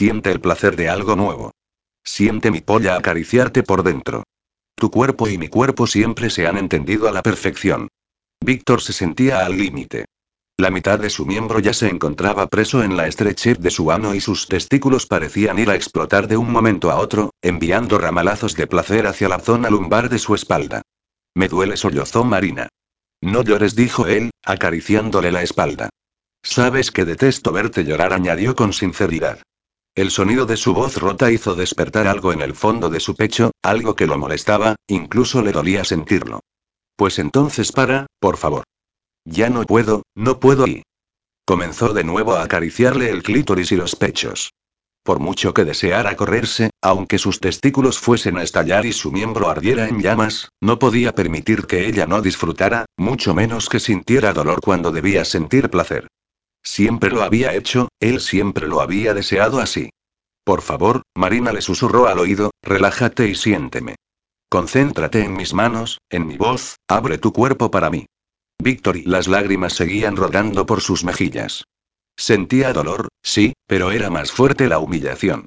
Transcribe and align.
Siente 0.00 0.32
el 0.32 0.40
placer 0.40 0.76
de 0.76 0.88
algo 0.88 1.14
nuevo. 1.14 1.52
Siente 2.02 2.50
mi 2.50 2.62
polla 2.62 2.96
acariciarte 2.96 3.62
por 3.62 3.82
dentro. 3.82 4.22
Tu 4.74 4.90
cuerpo 4.90 5.28
y 5.28 5.36
mi 5.36 5.48
cuerpo 5.48 5.86
siempre 5.86 6.30
se 6.30 6.46
han 6.46 6.56
entendido 6.56 7.06
a 7.06 7.12
la 7.12 7.22
perfección. 7.22 7.88
Víctor 8.42 8.80
se 8.80 8.94
sentía 8.94 9.44
al 9.44 9.58
límite. 9.58 10.06
La 10.56 10.70
mitad 10.70 10.98
de 10.98 11.10
su 11.10 11.26
miembro 11.26 11.58
ya 11.58 11.74
se 11.74 11.90
encontraba 11.90 12.46
preso 12.46 12.82
en 12.82 12.96
la 12.96 13.08
estrechez 13.08 13.58
de 13.58 13.70
su 13.70 13.92
ano 13.92 14.14
y 14.14 14.22
sus 14.22 14.48
testículos 14.48 15.04
parecían 15.04 15.58
ir 15.58 15.68
a 15.68 15.74
explotar 15.74 16.28
de 16.28 16.38
un 16.38 16.50
momento 16.50 16.90
a 16.90 16.96
otro, 16.96 17.34
enviando 17.42 17.98
ramalazos 17.98 18.54
de 18.56 18.66
placer 18.66 19.06
hacia 19.06 19.28
la 19.28 19.38
zona 19.38 19.68
lumbar 19.68 20.08
de 20.08 20.18
su 20.18 20.34
espalda. 20.34 20.80
Me 21.34 21.46
duele, 21.46 21.76
sollozó 21.76 22.24
Marina. 22.24 22.70
No 23.20 23.42
llores, 23.42 23.76
dijo 23.76 24.06
él, 24.06 24.30
acariciándole 24.46 25.30
la 25.30 25.42
espalda. 25.42 25.90
Sabes 26.42 26.90
que 26.90 27.04
detesto 27.04 27.52
verte 27.52 27.84
llorar, 27.84 28.14
añadió 28.14 28.56
con 28.56 28.72
sinceridad. 28.72 29.40
El 29.94 30.12
sonido 30.12 30.46
de 30.46 30.56
su 30.56 30.72
voz 30.72 30.96
rota 30.98 31.32
hizo 31.32 31.56
despertar 31.56 32.06
algo 32.06 32.32
en 32.32 32.42
el 32.42 32.54
fondo 32.54 32.90
de 32.90 33.00
su 33.00 33.16
pecho, 33.16 33.50
algo 33.62 33.96
que 33.96 34.06
lo 34.06 34.18
molestaba, 34.18 34.76
incluso 34.86 35.42
le 35.42 35.50
dolía 35.50 35.84
sentirlo. 35.84 36.40
Pues 36.96 37.18
entonces 37.18 37.72
para, 37.72 38.06
por 38.20 38.36
favor. 38.36 38.64
Ya 39.24 39.50
no 39.50 39.64
puedo, 39.64 40.04
no 40.14 40.38
puedo 40.38 40.66
y... 40.66 40.82
Comenzó 41.44 41.92
de 41.92 42.04
nuevo 42.04 42.34
a 42.34 42.44
acariciarle 42.44 43.10
el 43.10 43.24
clítoris 43.24 43.72
y 43.72 43.76
los 43.76 43.96
pechos. 43.96 44.52
Por 45.02 45.18
mucho 45.18 45.54
que 45.54 45.64
deseara 45.64 46.14
correrse, 46.14 46.70
aunque 46.80 47.18
sus 47.18 47.40
testículos 47.40 47.98
fuesen 47.98 48.38
a 48.38 48.42
estallar 48.42 48.86
y 48.86 48.92
su 48.92 49.10
miembro 49.10 49.48
ardiera 49.48 49.88
en 49.88 50.00
llamas, 50.00 50.50
no 50.60 50.78
podía 50.78 51.14
permitir 51.14 51.66
que 51.66 51.88
ella 51.88 52.06
no 52.06 52.22
disfrutara, 52.22 52.84
mucho 52.96 53.34
menos 53.34 53.68
que 53.68 53.80
sintiera 53.80 54.32
dolor 54.32 54.60
cuando 54.60 54.92
debía 54.92 55.24
sentir 55.24 55.68
placer. 55.68 56.06
Siempre 56.62 57.10
lo 57.10 57.22
había 57.22 57.54
hecho, 57.54 57.88
él 58.00 58.20
siempre 58.20 58.68
lo 58.68 58.80
había 58.80 59.14
deseado 59.14 59.60
así. 59.60 59.90
Por 60.44 60.62
favor, 60.62 61.02
Marina 61.16 61.52
le 61.52 61.62
susurró 61.62 62.06
al 62.06 62.18
oído, 62.18 62.50
relájate 62.62 63.28
y 63.28 63.34
siénteme. 63.34 63.96
Concéntrate 64.48 65.24
en 65.24 65.34
mis 65.34 65.54
manos, 65.54 65.98
en 66.10 66.26
mi 66.26 66.36
voz, 66.36 66.76
abre 66.88 67.18
tu 67.18 67.32
cuerpo 67.32 67.70
para 67.70 67.88
mí. 67.88 68.06
Víctor 68.58 68.96
y 68.96 69.02
las 69.04 69.28
lágrimas 69.28 69.74
seguían 69.74 70.16
rodando 70.16 70.66
por 70.66 70.80
sus 70.80 71.04
mejillas. 71.04 71.64
Sentía 72.16 72.72
dolor, 72.72 73.08
sí, 73.22 73.54
pero 73.66 73.92
era 73.92 74.10
más 74.10 74.32
fuerte 74.32 74.68
la 74.68 74.78
humillación. 74.78 75.46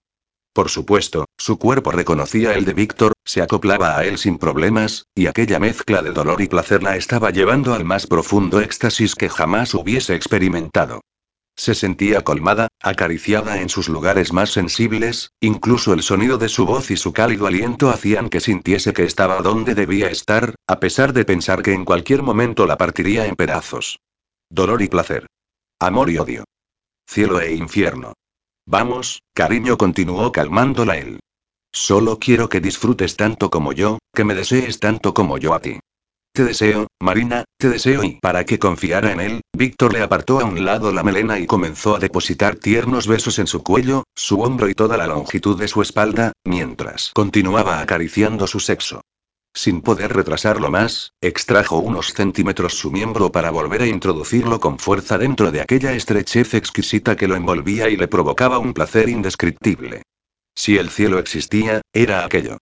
Por 0.53 0.69
supuesto, 0.69 1.25
su 1.35 1.57
cuerpo 1.57 1.91
reconocía 1.91 2.53
el 2.53 2.63
de 2.63 2.73
Víctor, 2.73 3.13
se 3.25 3.41
acoplaba 3.41 3.97
a 3.97 4.05
él 4.05 4.19
sin 4.19 4.37
problemas, 4.37 5.07
y 5.15 5.25
aquella 5.25 5.59
mezcla 5.59 6.03
de 6.03 6.11
dolor 6.11 6.41
y 6.41 6.47
placer 6.47 6.83
la 6.83 6.95
estaba 6.95 7.31
llevando 7.31 7.73
al 7.73 7.85
más 7.85 8.05
profundo 8.05 8.61
éxtasis 8.61 9.15
que 9.15 9.29
jamás 9.29 9.73
hubiese 9.73 10.13
experimentado. 10.13 11.01
Se 11.55 11.73
sentía 11.73 12.21
colmada, 12.21 12.67
acariciada 12.81 13.61
en 13.61 13.69
sus 13.69 13.89
lugares 13.89 14.31
más 14.31 14.51
sensibles, 14.51 15.31
incluso 15.39 15.93
el 15.93 16.03
sonido 16.03 16.37
de 16.37 16.49
su 16.49 16.65
voz 16.65 16.91
y 16.91 16.97
su 16.97 17.13
cálido 17.13 17.47
aliento 17.47 17.89
hacían 17.89 18.29
que 18.29 18.39
sintiese 18.39 18.93
que 18.93 19.03
estaba 19.03 19.41
donde 19.41 19.73
debía 19.73 20.09
estar, 20.09 20.55
a 20.67 20.79
pesar 20.79 21.13
de 21.13 21.25
pensar 21.25 21.63
que 21.63 21.73
en 21.73 21.85
cualquier 21.85 22.21
momento 22.21 22.67
la 22.67 22.77
partiría 22.77 23.25
en 23.25 23.35
pedazos. 23.35 23.99
Dolor 24.49 24.83
y 24.83 24.87
placer. 24.87 25.27
Amor 25.79 26.11
y 26.11 26.17
odio. 26.17 26.43
Cielo 27.07 27.39
e 27.39 27.53
infierno. 27.53 28.13
Vamos, 28.65 29.21
cariño 29.33 29.77
continuó 29.77 30.31
calmándola 30.31 30.97
él. 30.97 31.19
Solo 31.71 32.19
quiero 32.19 32.49
que 32.49 32.61
disfrutes 32.61 33.17
tanto 33.17 33.49
como 33.49 33.73
yo, 33.73 33.99
que 34.13 34.23
me 34.23 34.35
desees 34.35 34.79
tanto 34.79 35.13
como 35.13 35.37
yo 35.37 35.53
a 35.53 35.59
ti. 35.59 35.79
Te 36.35 36.43
deseo, 36.43 36.87
Marina, 36.99 37.45
te 37.59 37.69
deseo 37.69 38.03
y 38.03 38.19
para 38.19 38.43
que 38.45 38.57
confiara 38.57 39.11
en 39.11 39.19
él, 39.19 39.41
Víctor 39.55 39.93
le 39.93 40.01
apartó 40.01 40.39
a 40.39 40.45
un 40.45 40.65
lado 40.65 40.91
la 40.91 41.03
melena 41.03 41.37
y 41.37 41.45
comenzó 41.45 41.95
a 41.95 41.99
depositar 41.99 42.55
tiernos 42.55 43.05
besos 43.05 43.37
en 43.37 43.45
su 43.45 43.61
cuello, 43.61 44.03
su 44.15 44.41
hombro 44.41 44.67
y 44.67 44.73
toda 44.73 44.97
la 44.97 45.05
longitud 45.05 45.59
de 45.59 45.67
su 45.67 45.81
espalda, 45.83 46.31
mientras 46.43 47.11
continuaba 47.13 47.81
acariciando 47.81 48.47
su 48.47 48.59
sexo. 48.59 49.01
Sin 49.55 49.81
poder 49.81 50.13
retrasarlo 50.13 50.71
más, 50.71 51.13
extrajo 51.21 51.77
unos 51.77 52.13
centímetros 52.13 52.73
su 52.73 52.91
miembro 52.91 53.31
para 53.31 53.51
volver 53.51 53.83
a 53.83 53.87
introducirlo 53.87 54.59
con 54.59 54.79
fuerza 54.79 55.19
dentro 55.19 55.51
de 55.51 55.61
aquella 55.61 55.93
estrechez 55.93 56.55
exquisita 56.55 57.15
que 57.15 57.27
lo 57.27 57.35
envolvía 57.35 57.89
y 57.89 57.95
le 57.95 58.07
provocaba 58.07 58.57
un 58.57 58.73
placer 58.73 59.09
indescriptible. 59.09 60.01
Si 60.55 60.77
el 60.77 60.89
cielo 60.89 61.19
existía, 61.19 61.81
era 61.93 62.25
aquello. 62.25 62.57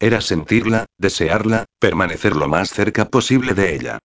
Era 0.00 0.20
sentirla, 0.20 0.86
desearla, 0.98 1.64
permanecer 1.78 2.34
lo 2.34 2.48
más 2.48 2.70
cerca 2.70 3.08
posible 3.08 3.54
de 3.54 3.76
ella. 3.76 3.98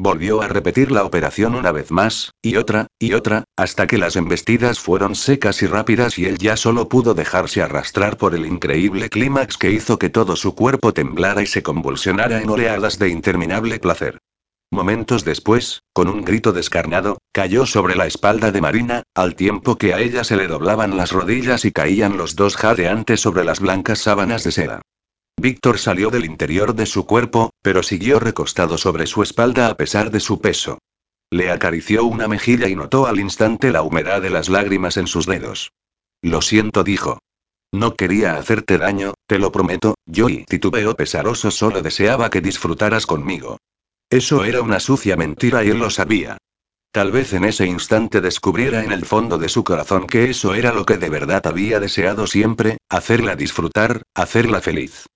Volvió 0.00 0.42
a 0.42 0.46
repetir 0.46 0.92
la 0.92 1.02
operación 1.02 1.56
una 1.56 1.72
vez 1.72 1.90
más, 1.90 2.30
y 2.40 2.54
otra, 2.54 2.86
y 3.00 3.14
otra, 3.14 3.42
hasta 3.56 3.88
que 3.88 3.98
las 3.98 4.14
embestidas 4.14 4.78
fueron 4.78 5.16
secas 5.16 5.60
y 5.60 5.66
rápidas 5.66 6.20
y 6.20 6.26
él 6.26 6.38
ya 6.38 6.56
solo 6.56 6.88
pudo 6.88 7.14
dejarse 7.14 7.62
arrastrar 7.62 8.16
por 8.16 8.36
el 8.36 8.46
increíble 8.46 9.08
clímax 9.08 9.58
que 9.58 9.72
hizo 9.72 9.98
que 9.98 10.08
todo 10.08 10.36
su 10.36 10.54
cuerpo 10.54 10.94
temblara 10.94 11.42
y 11.42 11.46
se 11.46 11.64
convulsionara 11.64 12.40
en 12.40 12.48
oleadas 12.48 13.00
de 13.00 13.08
interminable 13.08 13.80
placer. 13.80 14.18
Momentos 14.70 15.24
después, 15.24 15.82
con 15.92 16.08
un 16.08 16.24
grito 16.24 16.52
descarnado, 16.52 17.18
cayó 17.32 17.66
sobre 17.66 17.96
la 17.96 18.06
espalda 18.06 18.52
de 18.52 18.60
Marina, 18.60 19.02
al 19.16 19.34
tiempo 19.34 19.78
que 19.78 19.94
a 19.94 20.00
ella 20.00 20.22
se 20.22 20.36
le 20.36 20.46
doblaban 20.46 20.96
las 20.96 21.10
rodillas 21.10 21.64
y 21.64 21.72
caían 21.72 22.16
los 22.16 22.36
dos 22.36 22.56
jadeantes 22.56 23.18
sobre 23.18 23.44
las 23.44 23.58
blancas 23.58 23.98
sábanas 23.98 24.44
de 24.44 24.52
seda. 24.52 24.82
Víctor 25.40 25.78
salió 25.78 26.10
del 26.10 26.24
interior 26.24 26.74
de 26.74 26.84
su 26.84 27.06
cuerpo, 27.06 27.50
pero 27.62 27.84
siguió 27.84 28.18
recostado 28.18 28.76
sobre 28.76 29.06
su 29.06 29.22
espalda 29.22 29.68
a 29.68 29.76
pesar 29.76 30.10
de 30.10 30.18
su 30.18 30.40
peso. 30.40 30.78
Le 31.30 31.52
acarició 31.52 32.04
una 32.04 32.26
mejilla 32.26 32.66
y 32.66 32.74
notó 32.74 33.06
al 33.06 33.20
instante 33.20 33.70
la 33.70 33.82
humedad 33.82 34.20
de 34.20 34.30
las 34.30 34.48
lágrimas 34.48 34.96
en 34.96 35.06
sus 35.06 35.26
dedos. 35.26 35.70
Lo 36.22 36.42
siento, 36.42 36.82
dijo. 36.82 37.20
No 37.72 37.94
quería 37.94 38.36
hacerte 38.36 38.78
daño, 38.78 39.14
te 39.28 39.38
lo 39.38 39.52
prometo, 39.52 39.94
yo 40.06 40.28
y 40.28 40.44
titubeo 40.44 40.96
pesaroso 40.96 41.52
solo 41.52 41.82
deseaba 41.82 42.30
que 42.30 42.40
disfrutaras 42.40 43.06
conmigo. 43.06 43.58
Eso 44.10 44.44
era 44.44 44.60
una 44.60 44.80
sucia 44.80 45.16
mentira 45.16 45.62
y 45.62 45.68
él 45.68 45.78
lo 45.78 45.90
sabía. 45.90 46.38
Tal 46.90 47.12
vez 47.12 47.32
en 47.34 47.44
ese 47.44 47.66
instante 47.66 48.20
descubriera 48.20 48.82
en 48.82 48.90
el 48.90 49.04
fondo 49.04 49.38
de 49.38 49.48
su 49.48 49.62
corazón 49.62 50.08
que 50.08 50.30
eso 50.30 50.54
era 50.54 50.72
lo 50.72 50.84
que 50.84 50.96
de 50.96 51.10
verdad 51.10 51.46
había 51.46 51.78
deseado 51.78 52.26
siempre, 52.26 52.78
hacerla 52.88 53.36
disfrutar, 53.36 54.02
hacerla 54.14 54.60
feliz. 54.60 55.06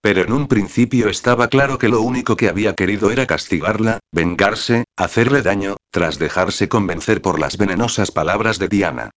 Pero 0.00 0.22
en 0.22 0.32
un 0.32 0.46
principio 0.46 1.08
estaba 1.08 1.48
claro 1.48 1.78
que 1.78 1.88
lo 1.88 2.00
único 2.00 2.36
que 2.36 2.48
había 2.48 2.74
querido 2.74 3.10
era 3.10 3.26
castigarla, 3.26 3.98
vengarse, 4.12 4.84
hacerle 4.96 5.42
daño, 5.42 5.76
tras 5.90 6.18
dejarse 6.18 6.68
convencer 6.68 7.20
por 7.20 7.40
las 7.40 7.56
venenosas 7.56 8.10
palabras 8.12 8.58
de 8.58 8.68
Diana. 8.68 9.10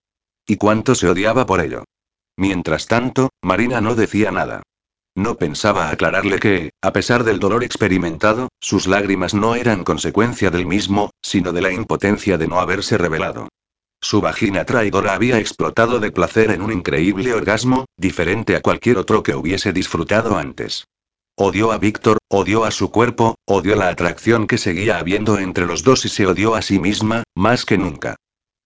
Y 0.47 0.57
cuánto 0.57 0.95
se 0.95 1.07
odiaba 1.07 1.45
por 1.45 1.61
ello. 1.61 1.83
Mientras 2.35 2.87
tanto, 2.87 3.29
Marina 3.43 3.81
no 3.81 3.93
decía 3.93 4.31
nada. 4.31 4.63
No 5.15 5.35
pensaba 5.35 5.89
aclararle 5.89 6.39
que, 6.39 6.71
a 6.81 6.93
pesar 6.93 7.25
del 7.25 7.39
dolor 7.39 7.63
experimentado, 7.63 8.47
sus 8.59 8.87
lágrimas 8.87 9.33
no 9.33 9.55
eran 9.55 9.83
consecuencia 9.83 10.49
del 10.49 10.65
mismo, 10.65 11.11
sino 11.21 11.51
de 11.51 11.61
la 11.61 11.71
impotencia 11.71 12.37
de 12.37 12.47
no 12.47 12.59
haberse 12.59 12.97
revelado. 12.97 13.49
Su 14.01 14.19
vagina 14.19 14.65
traidora 14.65 15.13
había 15.13 15.37
explotado 15.37 15.99
de 15.99 16.11
placer 16.11 16.51
en 16.51 16.63
un 16.63 16.71
increíble 16.71 17.33
orgasmo, 17.33 17.85
diferente 17.95 18.55
a 18.55 18.61
cualquier 18.61 18.97
otro 18.97 19.21
que 19.23 19.35
hubiese 19.35 19.71
disfrutado 19.71 20.37
antes. 20.37 20.87
Odió 21.37 21.71
a 21.71 21.77
Víctor, 21.77 22.17
odió 22.27 22.65
a 22.65 22.71
su 22.71 22.91
cuerpo, 22.91 23.35
odió 23.45 23.75
la 23.75 23.89
atracción 23.89 24.47
que 24.47 24.57
seguía 24.57 24.97
habiendo 24.97 25.37
entre 25.37 25.65
los 25.65 25.83
dos 25.83 26.03
y 26.05 26.09
se 26.09 26.25
odió 26.25 26.55
a 26.55 26.61
sí 26.61 26.79
misma, 26.79 27.23
más 27.35 27.63
que 27.63 27.77
nunca. 27.77 28.15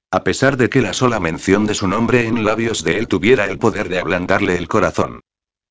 A 0.10 0.24
pesar 0.24 0.56
de 0.58 0.70
que 0.70 0.82
la 0.82 0.94
sola 0.94 1.20
mención 1.20 1.66
de 1.66 1.76
su 1.76 1.88
nombre 1.88 2.26
en 2.26 2.46
labios 2.46 2.84
de 2.84 2.98
él 2.98 3.08
tuviera 3.08 3.46
el 3.46 3.60
poder 3.60 3.90
de 3.90 4.00
ablandarle 4.00 4.58
el 4.58 4.68
corazón. 4.68 5.20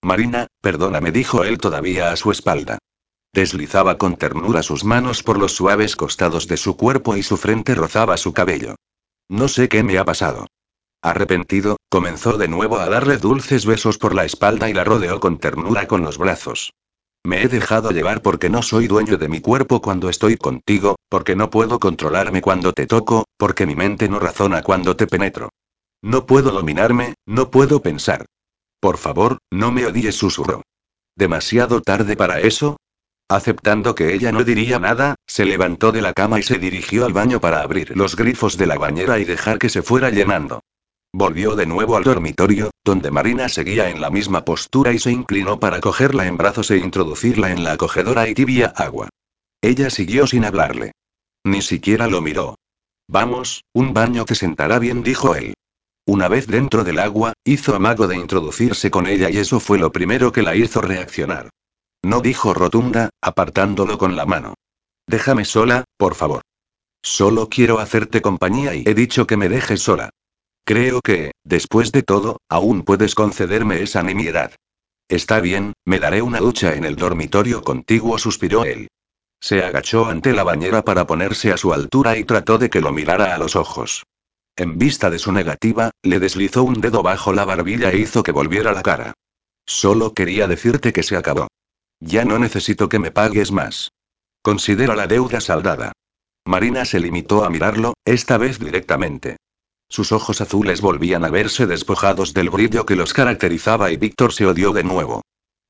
Marina, 0.02 0.46
perdóname, 0.60 1.10
dijo 1.10 1.44
él 1.44 1.58
todavía 1.58 2.12
a 2.12 2.16
su 2.16 2.30
espalda. 2.30 2.78
Deslizaba 3.32 3.96
con 3.96 4.16
ternura 4.16 4.62
sus 4.62 4.84
manos 4.84 5.22
por 5.22 5.38
los 5.38 5.52
suaves 5.52 5.96
costados 5.96 6.46
de 6.46 6.58
su 6.58 6.76
cuerpo 6.76 7.16
y 7.16 7.22
su 7.22 7.38
frente 7.38 7.74
rozaba 7.74 8.16
su 8.18 8.32
cabello. 8.32 8.76
No 9.28 9.48
sé 9.48 9.68
qué 9.68 9.82
me 9.82 9.98
ha 9.98 10.04
pasado. 10.04 10.46
Arrepentido, 11.02 11.76
comenzó 11.90 12.38
de 12.38 12.48
nuevo 12.48 12.78
a 12.78 12.88
darle 12.88 13.18
dulces 13.18 13.66
besos 13.66 13.98
por 13.98 14.14
la 14.14 14.24
espalda 14.24 14.70
y 14.70 14.74
la 14.74 14.84
rodeó 14.84 15.20
con 15.20 15.38
ternura 15.38 15.86
con 15.86 16.02
los 16.02 16.18
brazos. 16.18 16.72
Me 17.26 17.42
he 17.42 17.48
dejado 17.48 17.90
llevar 17.90 18.20
porque 18.20 18.50
no 18.50 18.62
soy 18.62 18.86
dueño 18.86 19.16
de 19.16 19.28
mi 19.28 19.40
cuerpo 19.40 19.80
cuando 19.80 20.10
estoy 20.10 20.36
contigo, 20.36 20.96
porque 21.08 21.36
no 21.36 21.48
puedo 21.48 21.78
controlarme 21.80 22.42
cuando 22.42 22.72
te 22.72 22.86
toco, 22.86 23.24
porque 23.38 23.66
mi 23.66 23.74
mente 23.74 24.08
no 24.08 24.18
razona 24.18 24.62
cuando 24.62 24.94
te 24.94 25.06
penetro. 25.06 25.48
No 26.02 26.26
puedo 26.26 26.50
dominarme, 26.50 27.14
no 27.26 27.50
puedo 27.50 27.80
pensar. 27.80 28.26
Por 28.78 28.98
favor, 28.98 29.38
no 29.50 29.72
me 29.72 29.86
odies, 29.86 30.16
susurró. 30.16 30.62
¿Demasiado 31.16 31.80
tarde 31.80 32.14
para 32.14 32.40
eso? 32.40 32.76
Aceptando 33.28 33.94
que 33.94 34.14
ella 34.14 34.32
no 34.32 34.44
diría 34.44 34.78
nada, 34.78 35.14
se 35.26 35.46
levantó 35.46 35.92
de 35.92 36.02
la 36.02 36.12
cama 36.12 36.38
y 36.38 36.42
se 36.42 36.58
dirigió 36.58 37.06
al 37.06 37.14
baño 37.14 37.40
para 37.40 37.62
abrir 37.62 37.96
los 37.96 38.16
grifos 38.16 38.58
de 38.58 38.66
la 38.66 38.76
bañera 38.76 39.18
y 39.18 39.24
dejar 39.24 39.58
que 39.58 39.70
se 39.70 39.82
fuera 39.82 40.10
llenando. 40.10 40.60
Volvió 41.12 41.54
de 41.56 41.64
nuevo 41.64 41.96
al 41.96 42.04
dormitorio, 42.04 42.70
donde 42.84 43.10
Marina 43.10 43.48
seguía 43.48 43.88
en 43.88 44.00
la 44.00 44.10
misma 44.10 44.44
postura 44.44 44.92
y 44.92 44.98
se 44.98 45.10
inclinó 45.10 45.58
para 45.58 45.80
cogerla 45.80 46.26
en 46.26 46.36
brazos 46.36 46.70
e 46.70 46.76
introducirla 46.76 47.50
en 47.50 47.64
la 47.64 47.72
acogedora 47.72 48.28
y 48.28 48.34
tibia 48.34 48.66
agua. 48.76 49.08
Ella 49.62 49.88
siguió 49.88 50.26
sin 50.26 50.44
hablarle. 50.44 50.92
Ni 51.44 51.62
siquiera 51.62 52.08
lo 52.08 52.20
miró. 52.20 52.56
Vamos, 53.08 53.64
un 53.72 53.94
baño 53.94 54.24
te 54.24 54.34
sentará 54.34 54.78
bien, 54.78 55.02
dijo 55.02 55.34
él. 55.34 55.54
Una 56.06 56.28
vez 56.28 56.46
dentro 56.46 56.84
del 56.84 56.98
agua, 56.98 57.32
hizo 57.44 57.74
amago 57.74 58.06
de 58.06 58.16
introducirse 58.16 58.90
con 58.90 59.06
ella 59.06 59.30
y 59.30 59.38
eso 59.38 59.60
fue 59.60 59.78
lo 59.78 59.92
primero 59.92 60.32
que 60.32 60.42
la 60.42 60.54
hizo 60.54 60.82
reaccionar. 60.82 61.48
No 62.04 62.20
dijo 62.20 62.52
rotunda, 62.52 63.08
apartándolo 63.22 63.96
con 63.96 64.14
la 64.14 64.26
mano. 64.26 64.52
Déjame 65.06 65.46
sola, 65.46 65.84
por 65.96 66.14
favor. 66.14 66.42
Solo 67.02 67.48
quiero 67.48 67.78
hacerte 67.78 68.20
compañía 68.20 68.74
y 68.74 68.84
he 68.86 68.92
dicho 68.92 69.26
que 69.26 69.38
me 69.38 69.48
dejes 69.48 69.80
sola. 69.80 70.10
Creo 70.66 71.00
que, 71.00 71.32
después 71.44 71.92
de 71.92 72.02
todo, 72.02 72.42
aún 72.50 72.82
puedes 72.82 73.14
concederme 73.14 73.82
esa 73.82 74.02
nimiedad. 74.02 74.54
Está 75.08 75.40
bien, 75.40 75.72
me 75.86 75.98
daré 75.98 76.20
una 76.20 76.40
ducha 76.40 76.74
en 76.74 76.84
el 76.84 76.96
dormitorio 76.96 77.62
contiguo, 77.62 78.18
suspiró 78.18 78.66
él. 78.66 78.88
Se 79.40 79.64
agachó 79.64 80.04
ante 80.04 80.34
la 80.34 80.44
bañera 80.44 80.84
para 80.84 81.06
ponerse 81.06 81.52
a 81.52 81.56
su 81.56 81.72
altura 81.72 82.18
y 82.18 82.24
trató 82.24 82.58
de 82.58 82.68
que 82.68 82.82
lo 82.82 82.92
mirara 82.92 83.34
a 83.34 83.38
los 83.38 83.56
ojos. 83.56 84.04
En 84.56 84.76
vista 84.76 85.08
de 85.08 85.18
su 85.18 85.32
negativa, 85.32 85.90
le 86.02 86.20
deslizó 86.20 86.64
un 86.64 86.82
dedo 86.82 87.02
bajo 87.02 87.32
la 87.32 87.46
barbilla 87.46 87.90
e 87.90 87.96
hizo 87.96 88.22
que 88.22 88.32
volviera 88.32 88.72
la 88.72 88.82
cara. 88.82 89.14
Solo 89.64 90.12
quería 90.12 90.46
decirte 90.46 90.92
que 90.92 91.02
se 91.02 91.16
acabó. 91.16 91.48
Ya 92.06 92.26
no 92.26 92.38
necesito 92.38 92.90
que 92.90 92.98
me 92.98 93.10
pagues 93.10 93.50
más. 93.50 93.92
Considero 94.42 94.94
la 94.94 95.06
deuda 95.06 95.40
saldada. 95.40 95.92
Marina 96.44 96.84
se 96.84 97.00
limitó 97.00 97.44
a 97.44 97.50
mirarlo, 97.50 97.94
esta 98.04 98.36
vez 98.36 98.58
directamente. 98.58 99.38
Sus 99.88 100.12
ojos 100.12 100.42
azules 100.42 100.82
volvían 100.82 101.24
a 101.24 101.30
verse 101.30 101.66
despojados 101.66 102.34
del 102.34 102.50
brillo 102.50 102.84
que 102.84 102.96
los 102.96 103.14
caracterizaba 103.14 103.90
y 103.90 103.96
Víctor 103.96 104.34
se 104.34 104.44
odió 104.44 104.72
de 104.72 104.84
nuevo. 104.84 105.22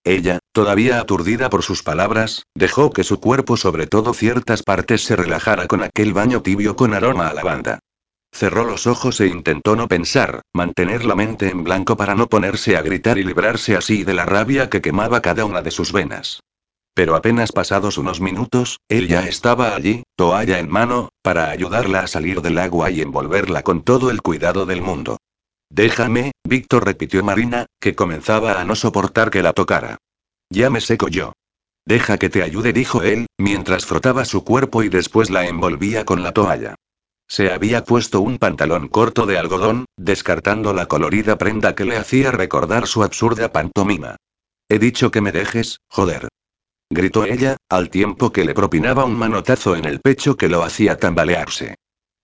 Ella, 0.02 0.40
todavía 0.52 0.98
aturdida 0.98 1.48
por 1.50 1.62
sus 1.62 1.84
palabras, 1.84 2.42
dejó 2.54 2.90
que 2.90 3.04
su 3.04 3.20
cuerpo, 3.20 3.56
sobre 3.56 3.86
todo 3.86 4.12
ciertas 4.12 4.64
partes, 4.64 5.04
se 5.04 5.14
relajara 5.14 5.68
con 5.68 5.84
aquel 5.84 6.12
baño 6.12 6.42
tibio 6.42 6.74
con 6.74 6.94
aroma 6.94 7.28
a 7.28 7.34
lavanda. 7.34 7.78
Cerró 8.34 8.64
los 8.64 8.88
ojos 8.88 9.20
e 9.20 9.28
intentó 9.28 9.76
no 9.76 9.86
pensar, 9.86 10.42
mantener 10.52 11.04
la 11.04 11.14
mente 11.14 11.50
en 11.50 11.62
blanco 11.62 11.96
para 11.96 12.16
no 12.16 12.26
ponerse 12.26 12.76
a 12.76 12.82
gritar 12.82 13.16
y 13.16 13.22
librarse 13.22 13.76
así 13.76 14.02
de 14.02 14.12
la 14.12 14.26
rabia 14.26 14.68
que 14.68 14.82
quemaba 14.82 15.22
cada 15.22 15.44
una 15.44 15.62
de 15.62 15.70
sus 15.70 15.92
venas. 15.92 16.40
Pero 16.94 17.14
apenas 17.14 17.52
pasados 17.52 17.96
unos 17.96 18.20
minutos, 18.20 18.80
él 18.88 19.06
ya 19.06 19.20
estaba 19.28 19.76
allí, 19.76 20.02
toalla 20.16 20.58
en 20.58 20.68
mano, 20.68 21.10
para 21.22 21.48
ayudarla 21.50 22.00
a 22.00 22.06
salir 22.08 22.42
del 22.42 22.58
agua 22.58 22.90
y 22.90 23.02
envolverla 23.02 23.62
con 23.62 23.82
todo 23.82 24.10
el 24.10 24.20
cuidado 24.20 24.66
del 24.66 24.82
mundo. 24.82 25.18
Déjame, 25.70 26.32
Víctor 26.42 26.86
repitió 26.86 27.22
Marina, 27.22 27.66
que 27.80 27.94
comenzaba 27.94 28.60
a 28.60 28.64
no 28.64 28.74
soportar 28.74 29.30
que 29.30 29.44
la 29.44 29.52
tocara. 29.52 29.98
Ya 30.50 30.70
me 30.70 30.80
seco 30.80 31.06
yo. 31.06 31.34
Deja 31.86 32.18
que 32.18 32.30
te 32.30 32.42
ayude, 32.42 32.72
dijo 32.72 33.04
él, 33.04 33.26
mientras 33.38 33.86
frotaba 33.86 34.24
su 34.24 34.42
cuerpo 34.42 34.82
y 34.82 34.88
después 34.88 35.30
la 35.30 35.46
envolvía 35.46 36.04
con 36.04 36.24
la 36.24 36.32
toalla. 36.32 36.74
Se 37.26 37.50
había 37.50 37.84
puesto 37.84 38.20
un 38.20 38.38
pantalón 38.38 38.88
corto 38.88 39.26
de 39.26 39.38
algodón, 39.38 39.86
descartando 39.96 40.72
la 40.72 40.86
colorida 40.86 41.38
prenda 41.38 41.74
que 41.74 41.84
le 41.84 41.96
hacía 41.96 42.30
recordar 42.30 42.86
su 42.86 43.02
absurda 43.02 43.52
pantomima. 43.52 44.16
He 44.68 44.78
dicho 44.78 45.10
que 45.10 45.20
me 45.20 45.32
dejes, 45.32 45.78
joder. 45.88 46.28
Gritó 46.90 47.24
ella, 47.24 47.56
al 47.68 47.90
tiempo 47.90 48.32
que 48.32 48.44
le 48.44 48.54
propinaba 48.54 49.04
un 49.04 49.16
manotazo 49.16 49.74
en 49.74 49.84
el 49.84 50.00
pecho 50.00 50.36
que 50.36 50.48
lo 50.48 50.62
hacía 50.62 50.98
tambalearse. 50.98 51.76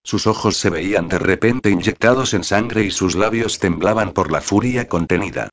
Sus 0.03 0.27
ojos 0.27 0.57
se 0.57 0.71
veían 0.71 1.09
de 1.09 1.19
repente 1.19 1.71
inyectados 1.71 2.33
en 2.35 2.45
sangre 2.45 2.85
y 2.85 2.91
sus 2.91 3.15
labios 3.15 3.59
temblaban 3.59 4.13
por 4.13 4.31
la 4.31 4.41
furia 4.41 4.89
contenida. 4.89 5.51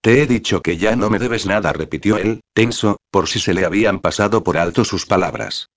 Te 0.00 0.22
he 0.22 0.26
dicho 0.26 0.62
que 0.62 0.76
ya 0.76 0.94
no 0.94 1.10
me 1.10 1.18
debes 1.18 1.46
nada, 1.46 1.72
repitió 1.72 2.16
él, 2.18 2.40
tenso, 2.52 2.98
por 3.10 3.28
si 3.28 3.40
se 3.40 3.54
le 3.54 3.64
habían 3.64 3.98
pasado 3.98 4.44
por 4.44 4.56
alto 4.56 4.84
sus 4.84 5.06
palabras. 5.06 5.68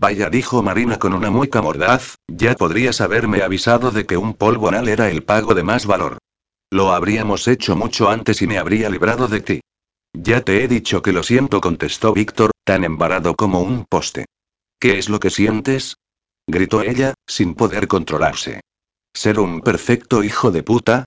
Vaya, 0.00 0.30
dijo 0.30 0.62
Marina 0.62 0.98
con 1.00 1.12
una 1.12 1.28
mueca 1.28 1.60
mordaz, 1.60 2.14
ya 2.28 2.54
podrías 2.54 3.00
haberme 3.00 3.42
avisado 3.42 3.90
de 3.90 4.06
que 4.06 4.16
un 4.16 4.34
polvo 4.34 4.68
anal 4.68 4.88
era 4.88 5.10
el 5.10 5.24
pago 5.24 5.54
de 5.54 5.64
más 5.64 5.86
valor. 5.86 6.18
Lo 6.70 6.92
habríamos 6.92 7.48
hecho 7.48 7.74
mucho 7.74 8.08
antes 8.08 8.40
y 8.40 8.46
me 8.46 8.58
habría 8.58 8.90
librado 8.90 9.26
de 9.26 9.40
ti. 9.40 9.60
Ya 10.14 10.42
te 10.42 10.62
he 10.62 10.68
dicho 10.68 11.02
que 11.02 11.12
lo 11.12 11.24
siento, 11.24 11.60
contestó 11.60 12.12
Víctor, 12.12 12.52
tan 12.64 12.84
embarado 12.84 13.34
como 13.34 13.60
un 13.60 13.86
poste. 13.86 14.26
¿Qué 14.78 14.98
es 14.98 15.08
lo 15.08 15.18
que 15.18 15.30
sientes? 15.30 15.96
gritó 16.46 16.82
ella, 16.82 17.14
sin 17.26 17.54
poder 17.54 17.88
controlarse. 17.88 18.60
¿Ser 19.12 19.40
un 19.40 19.62
perfecto 19.62 20.22
hijo 20.22 20.52
de 20.52 20.62
puta? 20.62 21.04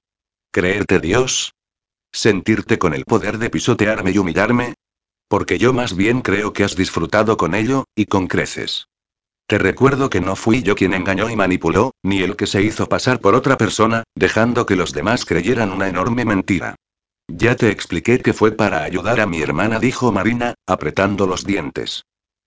¿Creerte 0.52 1.00
Dios? 1.00 1.54
¿Sentirte 2.12 2.78
con 2.78 2.94
el 2.94 3.06
poder 3.06 3.38
de 3.38 3.50
pisotearme 3.50 4.12
y 4.12 4.18
humillarme? 4.18 4.74
Porque 5.32 5.58
yo 5.58 5.72
más 5.72 5.96
bien 5.96 6.20
creo 6.20 6.52
que 6.52 6.66
has 6.66 6.76
disfrutado 6.76 7.38
con 7.38 7.56
ello, 7.56 7.86
y 7.96 8.08
con 8.08 8.28
creces. 8.28 8.90
Te 9.48 9.58
recuerdo 9.58 10.10
que 10.10 10.20
no 10.20 10.36
fui 10.36 10.62
yo 10.62 10.76
quien 10.76 10.94
engañó 10.94 11.30
y 11.30 11.38
manipuló, 11.38 11.92
ni 12.04 12.22
el 12.22 12.36
que 12.36 12.48
se 12.48 12.62
hizo 12.62 12.90
pasar 12.90 13.22
por 13.22 13.34
otra 13.34 13.58
persona, 13.58 14.04
dejando 14.14 14.66
que 14.66 14.76
los 14.76 14.92
demás 14.92 15.24
creyeran 15.24 15.72
una 15.72 15.88
enorme 15.88 16.26
mentira. 16.26 16.76
Ya 17.30 17.56
te 17.56 17.70
expliqué 17.70 18.20
que 18.20 18.34
fue 18.34 18.52
para 18.52 18.84
ayudar 18.84 19.22
a 19.22 19.26
mi 19.26 19.42
hermana, 19.42 19.80
dijo 19.80 20.12
Marina, 20.12 20.54
apretando 20.68 21.26
los 21.26 21.46
dientes. 21.46 22.04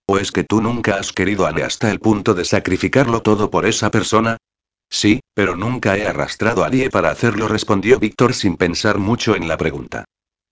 ¿O 0.06 0.18
es 0.18 0.30
que 0.30 0.44
tú 0.44 0.60
nunca 0.60 0.96
has 0.96 1.10
querido 1.14 1.46
a 1.46 1.48
Ale 1.48 1.64
hasta 1.64 1.90
el 1.90 2.00
punto 2.00 2.34
de 2.34 2.44
sacrificarlo 2.44 3.22
todo 3.22 3.50
por 3.50 3.64
esa 3.64 3.90
persona? 3.90 4.36
Sí, 4.90 5.20
pero 5.32 5.56
nunca 5.56 5.96
he 5.96 6.06
arrastrado 6.06 6.62
a 6.62 6.66
Ali 6.66 6.86
para 6.90 7.10
hacerlo, 7.10 7.48
respondió 7.48 7.98
Víctor 7.98 8.34
sin 8.34 8.58
pensar 8.58 8.98
mucho 8.98 9.34
en 9.36 9.48
la 9.48 9.56
pregunta. 9.56 10.04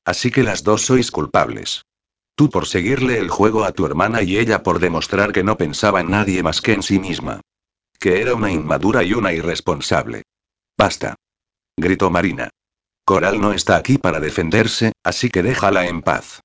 Así 0.06 0.30
que 0.30 0.42
las 0.42 0.64
dos 0.64 0.80
sois 0.80 1.10
culpables. 1.10 1.82
Tú 2.34 2.48
por 2.50 2.66
seguirle 2.66 3.18
el 3.18 3.28
juego 3.28 3.64
a 3.64 3.72
tu 3.72 3.84
hermana 3.86 4.22
y 4.22 4.38
ella 4.38 4.62
por 4.62 4.78
demostrar 4.78 5.32
que 5.32 5.44
no 5.44 5.56
pensaba 5.56 6.00
en 6.00 6.10
nadie 6.10 6.42
más 6.42 6.60
que 6.60 6.72
en 6.72 6.82
sí 6.82 6.98
misma. 6.98 7.40
Que 7.98 8.20
era 8.20 8.34
una 8.34 8.50
inmadura 8.50 9.02
y 9.02 9.12
una 9.12 9.32
irresponsable. 9.32 10.22
Basta. 10.76 11.14
Gritó 11.76 12.10
Marina. 12.10 12.50
Coral 13.04 13.40
no 13.40 13.52
está 13.52 13.76
aquí 13.76 13.98
para 13.98 14.20
defenderse, 14.20 14.92
así 15.02 15.28
que 15.28 15.42
déjala 15.42 15.86
en 15.86 16.02
paz. 16.02 16.40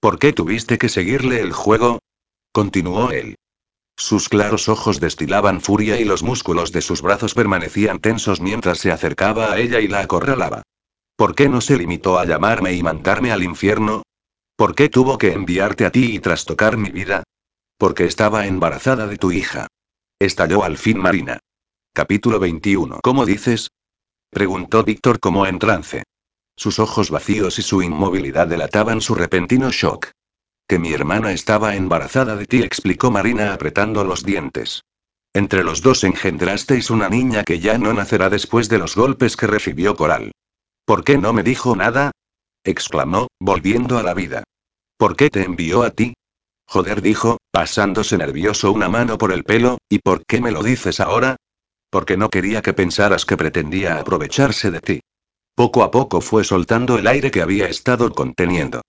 ¿Por 0.00 0.18
qué 0.18 0.32
tuviste 0.32 0.78
que 0.78 0.88
seguirle 0.88 1.40
el 1.40 1.52
juego? 1.52 1.98
Continuó 2.52 3.10
él. 3.10 3.36
Sus 3.96 4.28
claros 4.28 4.68
ojos 4.68 5.00
destilaban 5.00 5.60
furia 5.60 6.00
y 6.00 6.04
los 6.04 6.22
músculos 6.22 6.70
de 6.72 6.82
sus 6.82 7.02
brazos 7.02 7.34
permanecían 7.34 7.98
tensos 7.98 8.40
mientras 8.40 8.78
se 8.78 8.92
acercaba 8.92 9.52
a 9.52 9.58
ella 9.58 9.80
y 9.80 9.88
la 9.88 10.00
acorralaba. 10.00 10.62
¿Por 11.16 11.34
qué 11.34 11.48
no 11.48 11.60
se 11.60 11.76
limitó 11.76 12.18
a 12.18 12.24
llamarme 12.24 12.74
y 12.74 12.82
mandarme 12.82 13.32
al 13.32 13.42
infierno? 13.42 14.02
¿Por 14.58 14.74
qué 14.74 14.88
tuvo 14.88 15.18
que 15.18 15.34
enviarte 15.34 15.86
a 15.86 15.92
ti 15.92 16.16
y 16.16 16.18
trastocar 16.18 16.76
mi 16.76 16.90
vida? 16.90 17.22
Porque 17.78 18.06
estaba 18.06 18.48
embarazada 18.48 19.06
de 19.06 19.16
tu 19.16 19.30
hija. 19.30 19.68
Estalló 20.18 20.64
al 20.64 20.76
fin 20.76 20.98
Marina. 20.98 21.38
Capítulo 21.94 22.40
21. 22.40 22.98
¿Cómo 23.00 23.24
dices? 23.24 23.70
Preguntó 24.30 24.82
Víctor 24.82 25.20
como 25.20 25.46
en 25.46 25.60
trance. 25.60 26.02
Sus 26.56 26.80
ojos 26.80 27.12
vacíos 27.12 27.60
y 27.60 27.62
su 27.62 27.82
inmovilidad 27.82 28.48
delataban 28.48 29.00
su 29.00 29.14
repentino 29.14 29.70
shock. 29.70 30.10
Que 30.66 30.80
mi 30.80 30.92
hermana 30.92 31.30
estaba 31.30 31.76
embarazada 31.76 32.34
de 32.34 32.46
ti, 32.46 32.60
explicó 32.60 33.12
Marina 33.12 33.54
apretando 33.54 34.02
los 34.02 34.24
dientes. 34.24 34.82
Entre 35.34 35.62
los 35.62 35.82
dos 35.82 36.02
engendrasteis 36.02 36.90
una 36.90 37.08
niña 37.08 37.44
que 37.44 37.60
ya 37.60 37.78
no 37.78 37.92
nacerá 37.92 38.28
después 38.28 38.68
de 38.68 38.78
los 38.78 38.96
golpes 38.96 39.36
que 39.36 39.46
recibió 39.46 39.94
Coral. 39.94 40.32
¿Por 40.84 41.04
qué 41.04 41.16
no 41.16 41.32
me 41.32 41.44
dijo 41.44 41.76
nada? 41.76 42.10
Exclamó, 42.64 43.28
volviendo 43.40 43.98
a 43.98 44.02
la 44.02 44.14
vida. 44.14 44.44
¿Por 44.96 45.16
qué 45.16 45.30
te 45.30 45.44
envió 45.44 45.82
a 45.82 45.90
ti? 45.90 46.14
Joder, 46.66 47.00
dijo, 47.00 47.38
pasándose 47.50 48.18
nervioso 48.18 48.72
una 48.72 48.88
mano 48.88 49.16
por 49.16 49.32
el 49.32 49.44
pelo, 49.44 49.78
¿y 49.88 50.00
por 50.00 50.24
qué 50.26 50.40
me 50.40 50.50
lo 50.50 50.62
dices 50.62 51.00
ahora? 51.00 51.36
Porque 51.90 52.16
no 52.16 52.28
quería 52.28 52.60
que 52.60 52.74
pensaras 52.74 53.24
que 53.24 53.36
pretendía 53.36 53.98
aprovecharse 53.98 54.70
de 54.70 54.80
ti. 54.80 55.00
Poco 55.54 55.82
a 55.82 55.90
poco 55.90 56.20
fue 56.20 56.44
soltando 56.44 56.98
el 56.98 57.06
aire 57.06 57.30
que 57.30 57.42
había 57.42 57.68
estado 57.68 58.12
conteniendo. 58.12 58.82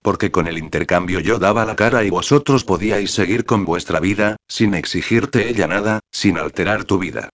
Porque 0.00 0.30
con 0.30 0.46
el 0.46 0.58
intercambio 0.58 1.20
yo 1.20 1.38
daba 1.38 1.64
la 1.64 1.76
cara 1.76 2.04
y 2.04 2.10
vosotros 2.10 2.64
podíais 2.64 3.10
seguir 3.10 3.44
con 3.44 3.64
vuestra 3.64 4.00
vida, 4.00 4.36
sin 4.46 4.74
exigirte 4.74 5.48
ella 5.48 5.66
nada, 5.66 6.00
sin 6.12 6.38
alterar 6.38 6.84
tu 6.84 6.98
vida. 6.98 7.30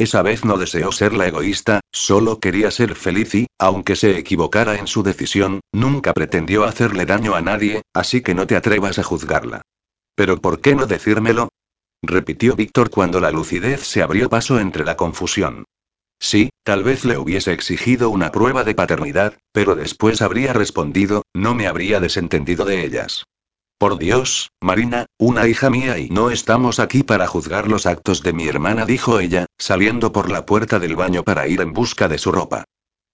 Esa 0.00 0.22
vez 0.22 0.46
no 0.46 0.56
deseó 0.56 0.92
ser 0.92 1.12
la 1.12 1.26
egoísta, 1.26 1.80
solo 1.92 2.40
quería 2.40 2.70
ser 2.70 2.94
feliz 2.94 3.34
y, 3.34 3.46
aunque 3.58 3.96
se 3.96 4.16
equivocara 4.16 4.76
en 4.76 4.86
su 4.86 5.02
decisión, 5.02 5.60
nunca 5.72 6.14
pretendió 6.14 6.64
hacerle 6.64 7.04
daño 7.04 7.34
a 7.34 7.42
nadie, 7.42 7.82
así 7.92 8.22
que 8.22 8.34
no 8.34 8.46
te 8.46 8.56
atrevas 8.56 8.98
a 8.98 9.02
juzgarla. 9.02 9.60
Pero 10.14 10.40
¿por 10.40 10.62
qué 10.62 10.74
no 10.74 10.86
decírmelo? 10.86 11.50
repitió 12.02 12.56
Víctor 12.56 12.88
cuando 12.88 13.20
la 13.20 13.30
lucidez 13.30 13.82
se 13.82 14.00
abrió 14.00 14.30
paso 14.30 14.58
entre 14.58 14.86
la 14.86 14.96
confusión. 14.96 15.64
Sí, 16.18 16.48
tal 16.64 16.82
vez 16.82 17.04
le 17.04 17.18
hubiese 17.18 17.52
exigido 17.52 18.08
una 18.08 18.32
prueba 18.32 18.64
de 18.64 18.74
paternidad, 18.74 19.34
pero 19.52 19.74
después 19.74 20.22
habría 20.22 20.54
respondido, 20.54 21.24
no 21.34 21.54
me 21.54 21.66
habría 21.66 22.00
desentendido 22.00 22.64
de 22.64 22.86
ellas. 22.86 23.24
Por 23.80 23.96
Dios, 23.96 24.52
Marina, 24.60 25.06
una 25.16 25.48
hija 25.48 25.70
mía 25.70 25.96
y 25.96 26.10
no 26.10 26.28
estamos 26.28 26.78
aquí 26.78 27.02
para 27.02 27.26
juzgar 27.26 27.66
los 27.66 27.86
actos 27.86 28.22
de 28.22 28.34
mi 28.34 28.46
hermana, 28.46 28.84
dijo 28.84 29.20
ella, 29.20 29.46
saliendo 29.56 30.12
por 30.12 30.30
la 30.30 30.44
puerta 30.44 30.78
del 30.78 30.96
baño 30.96 31.22
para 31.22 31.48
ir 31.48 31.62
en 31.62 31.72
busca 31.72 32.06
de 32.06 32.18
su 32.18 32.30
ropa. 32.30 32.64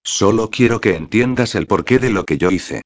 Solo 0.03 0.49
quiero 0.49 0.81
que 0.81 0.97
entiendas 0.97 1.55
el 1.55 1.67
porqué 1.67 1.99
de 1.99 2.09
lo 2.09 2.25
que 2.25 2.37
yo 2.37 2.51
hice. 2.51 2.81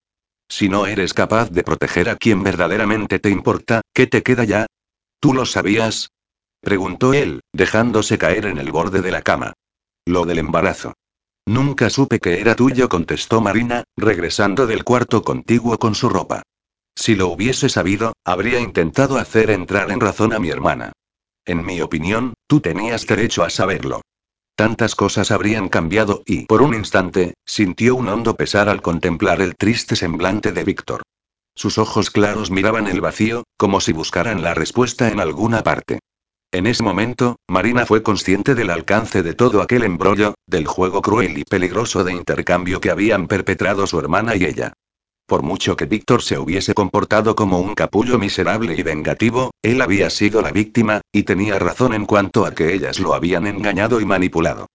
Si 0.48 0.70
no 0.70 0.86
eres 0.86 1.16
capaz 1.16 1.50
de 1.50 1.64
proteger 1.64 2.10
a 2.10 2.18
quien 2.18 2.44
verdaderamente 2.44 3.18
te 3.18 3.32
importa, 3.32 3.82
¿qué 3.96 4.06
te 4.06 4.22
queda 4.22 4.44
ya? 4.44 4.68
¿Tú 5.20 5.34
lo 5.34 5.48
sabías? 5.48 6.12
preguntó 6.62 7.16
él, 7.16 7.42
dejándose 7.52 8.20
caer 8.20 8.46
en 8.46 8.60
el 8.60 8.72
borde 8.72 9.02
de 9.02 9.10
la 9.10 9.24
cama. 9.24 9.54
Lo 10.06 10.28
del 10.28 10.38
embarazo. 10.38 10.94
Nunca 11.48 11.90
supe 11.90 12.20
que 12.20 12.42
era 12.42 12.54
tuyo, 12.54 12.90
contestó 12.90 13.42
Marina, 13.42 13.86
regresando 13.98 14.68
del 14.68 14.84
cuarto 14.84 15.24
contiguo 15.24 15.80
con 15.80 15.96
su 15.96 16.10
ropa. 16.10 16.44
Si 16.96 17.16
lo 17.16 17.28
hubiese 17.28 17.70
sabido, 17.70 18.14
habría 18.26 18.60
intentado 18.60 19.18
hacer 19.18 19.50
entrar 19.50 19.92
en 19.92 20.00
razón 20.00 20.34
a 20.34 20.40
mi 20.40 20.50
hermana. 20.50 20.92
En 21.46 21.66
mi 21.66 21.82
opinión, 21.82 22.34
tú 22.48 22.60
tenías 22.60 23.08
derecho 23.08 23.44
a 23.44 23.50
saberlo. 23.50 24.02
Tantas 24.56 24.96
cosas 24.96 25.32
habrían 25.32 25.70
cambiado 25.70 26.22
y, 26.26 26.46
por 26.46 26.62
un 26.62 26.76
instante, 26.76 27.34
sintió 27.46 27.96
un 27.96 28.10
hondo 28.10 28.36
pesar 28.36 28.70
al 28.70 28.82
contemplar 28.82 29.42
el 29.42 29.56
triste 29.56 29.96
semblante 29.96 30.52
de 30.52 30.64
Víctor. 30.64 31.02
Sus 31.56 31.78
ojos 31.78 32.12
claros 32.12 32.52
miraban 32.52 32.88
el 32.88 33.02
vacío, 33.02 33.44
como 33.58 33.82
si 33.82 33.92
buscaran 33.92 34.44
la 34.44 34.54
respuesta 34.54 35.10
en 35.10 35.20
alguna 35.20 35.64
parte. 35.64 36.00
En 36.54 36.68
ese 36.68 36.84
momento, 36.84 37.38
Marina 37.48 37.86
fue 37.86 38.04
consciente 38.04 38.56
del 38.56 38.70
alcance 38.70 39.24
de 39.24 39.34
todo 39.34 39.62
aquel 39.62 39.84
embrollo, 39.84 40.36
del 40.46 40.68
juego 40.68 41.02
cruel 41.02 41.38
y 41.38 41.44
peligroso 41.44 42.04
de 42.04 42.14
intercambio 42.14 42.82
que 42.82 42.92
habían 42.92 43.28
perpetrado 43.28 43.88
su 43.88 43.98
hermana 44.00 44.36
y 44.36 44.46
ella. 44.46 44.74
Por 45.32 45.44
mucho 45.44 45.78
que 45.78 45.86
Víctor 45.86 46.22
se 46.24 46.38
hubiese 46.38 46.74
comportado 46.74 47.38
como 47.38 47.62
un 47.62 47.74
capullo 47.74 48.20
miserable 48.20 48.76
y 48.78 48.84
vengativo, 48.84 49.52
él 49.62 49.82
había 49.82 50.10
sido 50.10 50.42
la 50.42 50.52
víctima, 50.52 51.00
y 51.10 51.24
tenía 51.24 51.58
razón 51.58 51.94
en 51.94 52.06
cuanto 52.06 52.46
a 52.46 52.54
que 52.54 52.74
ellas 52.74 53.00
lo 53.00 53.14
habían 53.14 53.48
engañado 53.48 54.02
y 54.02 54.06
manipulado. 54.06 54.68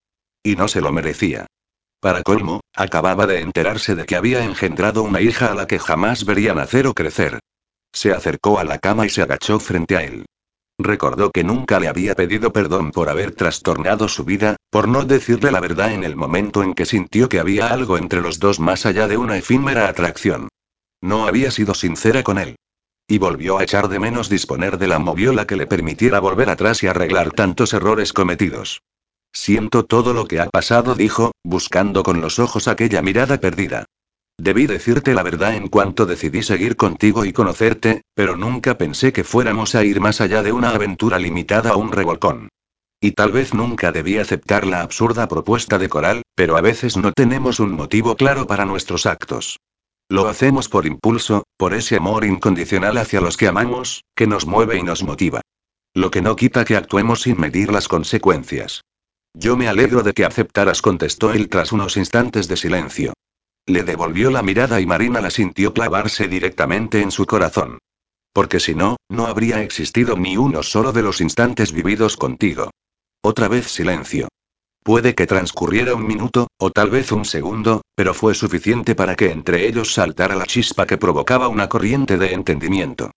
Y 0.42 0.56
no 0.56 0.66
se 0.66 0.80
lo 0.80 0.92
merecía. 0.92 1.46
Para 2.00 2.22
colmo, 2.22 2.60
acababa 2.74 3.26
de 3.26 3.40
enterarse 3.40 3.94
de 3.94 4.06
que 4.06 4.16
había 4.16 4.46
engendrado 4.46 5.02
una 5.02 5.20
hija 5.20 5.52
a 5.52 5.54
la 5.54 5.66
que 5.66 5.78
jamás 5.78 6.24
vería 6.24 6.54
nacer 6.54 6.86
o 6.86 6.94
crecer. 6.94 7.38
Se 7.92 8.12
acercó 8.12 8.58
a 8.58 8.64
la 8.64 8.78
cama 8.78 9.04
y 9.04 9.10
se 9.10 9.20
agachó 9.20 9.60
frente 9.60 9.98
a 9.98 10.04
él. 10.04 10.24
Recordó 10.78 11.30
que 11.30 11.42
nunca 11.42 11.80
le 11.80 11.88
había 11.88 12.14
pedido 12.14 12.52
perdón 12.52 12.90
por 12.90 13.08
haber 13.08 13.34
trastornado 13.34 14.08
su 14.08 14.24
vida, 14.24 14.56
por 14.70 14.88
no 14.88 15.04
decirle 15.04 15.50
la 15.50 15.60
verdad 15.60 15.92
en 15.92 16.04
el 16.04 16.16
momento 16.16 16.62
en 16.62 16.74
que 16.74 16.84
sintió 16.84 17.28
que 17.28 17.40
había 17.40 17.68
algo 17.68 17.96
entre 17.96 18.20
los 18.20 18.38
dos 18.38 18.60
más 18.60 18.84
allá 18.84 19.08
de 19.08 19.16
una 19.16 19.38
efímera 19.38 19.88
atracción. 19.88 20.48
No 21.00 21.26
había 21.26 21.50
sido 21.50 21.72
sincera 21.72 22.22
con 22.22 22.38
él. 22.38 22.56
Y 23.08 23.18
volvió 23.18 23.58
a 23.58 23.62
echar 23.62 23.88
de 23.88 24.00
menos 24.00 24.28
disponer 24.28 24.78
de 24.78 24.88
la 24.88 24.98
moviola 24.98 25.46
que 25.46 25.56
le 25.56 25.66
permitiera 25.66 26.20
volver 26.20 26.50
atrás 26.50 26.82
y 26.82 26.88
arreglar 26.88 27.30
tantos 27.30 27.72
errores 27.72 28.12
cometidos. 28.12 28.82
Siento 29.32 29.84
todo 29.84 30.12
lo 30.12 30.26
que 30.26 30.40
ha 30.40 30.50
pasado, 30.50 30.94
dijo, 30.94 31.32
buscando 31.44 32.02
con 32.02 32.20
los 32.20 32.38
ojos 32.38 32.68
aquella 32.68 33.02
mirada 33.02 33.38
perdida. 33.38 33.86
Debí 34.38 34.66
decirte 34.66 35.14
la 35.14 35.22
verdad 35.22 35.54
en 35.54 35.68
cuanto 35.68 36.04
decidí 36.04 36.42
seguir 36.42 36.76
contigo 36.76 37.24
y 37.24 37.32
conocerte, 37.32 38.02
pero 38.14 38.36
nunca 38.36 38.76
pensé 38.76 39.12
que 39.12 39.24
fuéramos 39.24 39.74
a 39.74 39.84
ir 39.84 40.00
más 40.00 40.20
allá 40.20 40.42
de 40.42 40.52
una 40.52 40.70
aventura 40.70 41.18
limitada 41.18 41.70
a 41.70 41.76
un 41.76 41.90
revolcón. 41.90 42.50
Y 43.00 43.12
tal 43.12 43.32
vez 43.32 43.54
nunca 43.54 43.92
debí 43.92 44.18
aceptar 44.18 44.66
la 44.66 44.82
absurda 44.82 45.26
propuesta 45.28 45.78
de 45.78 45.88
Coral, 45.88 46.22
pero 46.34 46.56
a 46.56 46.60
veces 46.60 46.96
no 46.96 47.12
tenemos 47.12 47.60
un 47.60 47.72
motivo 47.72 48.16
claro 48.16 48.46
para 48.46 48.66
nuestros 48.66 49.06
actos. 49.06 49.58
Lo 50.08 50.28
hacemos 50.28 50.68
por 50.68 50.86
impulso, 50.86 51.44
por 51.56 51.74
ese 51.74 51.96
amor 51.96 52.24
incondicional 52.24 52.98
hacia 52.98 53.20
los 53.20 53.36
que 53.36 53.48
amamos, 53.48 54.04
que 54.14 54.26
nos 54.26 54.46
mueve 54.46 54.78
y 54.78 54.82
nos 54.82 55.02
motiva. 55.02 55.40
Lo 55.94 56.10
que 56.10 56.20
no 56.20 56.36
quita 56.36 56.64
que 56.64 56.76
actuemos 56.76 57.22
sin 57.22 57.40
medir 57.40 57.72
las 57.72 57.88
consecuencias. 57.88 58.82
Yo 59.34 59.56
me 59.56 59.66
alegro 59.66 60.02
de 60.02 60.12
que 60.12 60.24
aceptaras, 60.24 60.82
contestó 60.82 61.32
él 61.32 61.48
tras 61.48 61.72
unos 61.72 61.96
instantes 61.96 62.48
de 62.48 62.56
silencio. 62.56 63.14
Le 63.66 63.82
devolvió 63.82 64.30
la 64.30 64.42
mirada 64.42 64.80
y 64.80 64.86
Marina 64.86 65.20
la 65.20 65.30
sintió 65.30 65.74
clavarse 65.74 66.28
directamente 66.28 67.02
en 67.02 67.10
su 67.10 67.26
corazón. 67.26 67.78
Porque 68.32 68.60
si 68.60 68.74
no, 68.74 68.96
no 69.08 69.26
habría 69.26 69.62
existido 69.62 70.16
ni 70.16 70.36
uno 70.36 70.62
solo 70.62 70.92
de 70.92 71.02
los 71.02 71.20
instantes 71.20 71.72
vividos 71.72 72.16
contigo. 72.16 72.70
Otra 73.22 73.48
vez 73.48 73.66
silencio. 73.66 74.28
Puede 74.84 75.16
que 75.16 75.26
transcurriera 75.26 75.96
un 75.96 76.06
minuto, 76.06 76.46
o 76.58 76.70
tal 76.70 76.90
vez 76.90 77.10
un 77.10 77.24
segundo, 77.24 77.82
pero 77.96 78.14
fue 78.14 78.36
suficiente 78.36 78.94
para 78.94 79.16
que 79.16 79.32
entre 79.32 79.66
ellos 79.66 79.92
saltara 79.94 80.36
la 80.36 80.46
chispa 80.46 80.86
que 80.86 80.96
provocaba 80.96 81.48
una 81.48 81.68
corriente 81.68 82.18
de 82.18 82.34
entendimiento. 82.34 83.10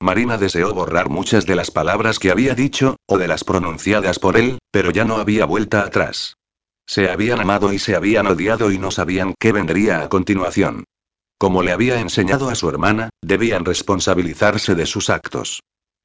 Marina 0.00 0.36
deseó 0.36 0.74
borrar 0.74 1.10
muchas 1.10 1.46
de 1.46 1.54
las 1.54 1.70
palabras 1.70 2.18
que 2.18 2.32
había 2.32 2.56
dicho, 2.56 2.96
o 3.06 3.18
de 3.18 3.28
las 3.28 3.44
pronunciadas 3.44 4.18
por 4.18 4.36
él, 4.36 4.58
pero 4.72 4.90
ya 4.90 5.04
no 5.04 5.18
había 5.18 5.44
vuelta 5.44 5.82
atrás. 5.82 6.34
Se 6.86 7.10
habían 7.10 7.40
amado 7.40 7.72
y 7.72 7.78
se 7.78 7.94
habían 7.96 8.26
odiado 8.26 8.70
y 8.70 8.78
no 8.78 8.90
sabían 8.90 9.34
qué 9.38 9.52
vendría 9.52 10.02
a 10.02 10.08
continuación. 10.08 10.84
Como 11.38 11.62
le 11.62 11.72
había 11.72 12.00
enseñado 12.00 12.50
a 12.50 12.54
su 12.54 12.68
hermana, 12.68 13.10
debían 13.20 13.64
responsabilizarse 13.64 14.74
de 14.74 14.86
sus 14.86 15.10
actos. 15.10 15.60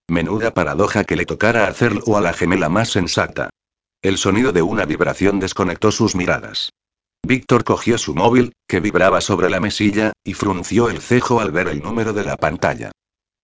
Menuda 0.09 0.53
paradoja 0.53 1.03
que 1.03 1.15
le 1.15 1.25
tocara 1.25 1.67
hacerlo 1.67 2.17
a 2.17 2.21
la 2.21 2.33
gemela 2.33 2.69
más 2.69 2.89
sensata. 2.89 3.49
El 4.01 4.17
sonido 4.17 4.51
de 4.51 4.61
una 4.61 4.85
vibración 4.85 5.39
desconectó 5.39 5.91
sus 5.91 6.15
miradas. 6.15 6.71
Víctor 7.25 7.63
cogió 7.63 7.97
su 7.97 8.15
móvil, 8.15 8.53
que 8.67 8.79
vibraba 8.79 9.21
sobre 9.21 9.49
la 9.49 9.59
mesilla, 9.59 10.13
y 10.23 10.33
frunció 10.33 10.89
el 10.89 11.01
cejo 11.01 11.41
al 11.41 11.51
ver 11.51 11.67
el 11.67 11.81
número 11.81 12.13
de 12.13 12.23
la 12.23 12.37
pantalla. 12.37 12.91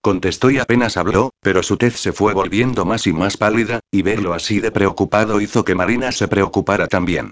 Contestó 0.04 0.52
y 0.52 0.60
apenas 0.60 0.98
habló, 0.98 1.32
pero 1.40 1.64
su 1.64 1.78
tez 1.78 1.96
se 1.96 2.12
fue 2.12 2.34
volviendo 2.34 2.84
más 2.84 3.08
y 3.08 3.14
más 3.14 3.38
pálida, 3.38 3.80
y 3.90 4.02
verlo 4.02 4.34
así 4.34 4.60
de 4.60 4.70
preocupado 4.70 5.40
hizo 5.40 5.64
que 5.64 5.76
Marina 5.76 6.12
se 6.12 6.28
preocupara 6.28 6.88
también. 6.88 7.32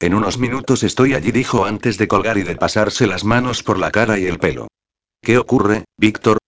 En 0.00 0.14
unos 0.14 0.36
minutos 0.36 0.82
estoy 0.82 1.14
allí, 1.14 1.30
dijo 1.30 1.64
antes 1.64 1.96
de 1.96 2.08
colgar 2.08 2.36
y 2.36 2.42
de 2.42 2.56
pasarse 2.56 3.06
las 3.06 3.22
manos 3.22 3.62
por 3.62 3.78
la 3.78 3.92
cara 3.92 4.18
y 4.18 4.26
el 4.26 4.40
pelo. 4.40 4.66
¿Qué 5.22 5.38
ocurre, 5.38 5.84
Víctor? 5.96 6.38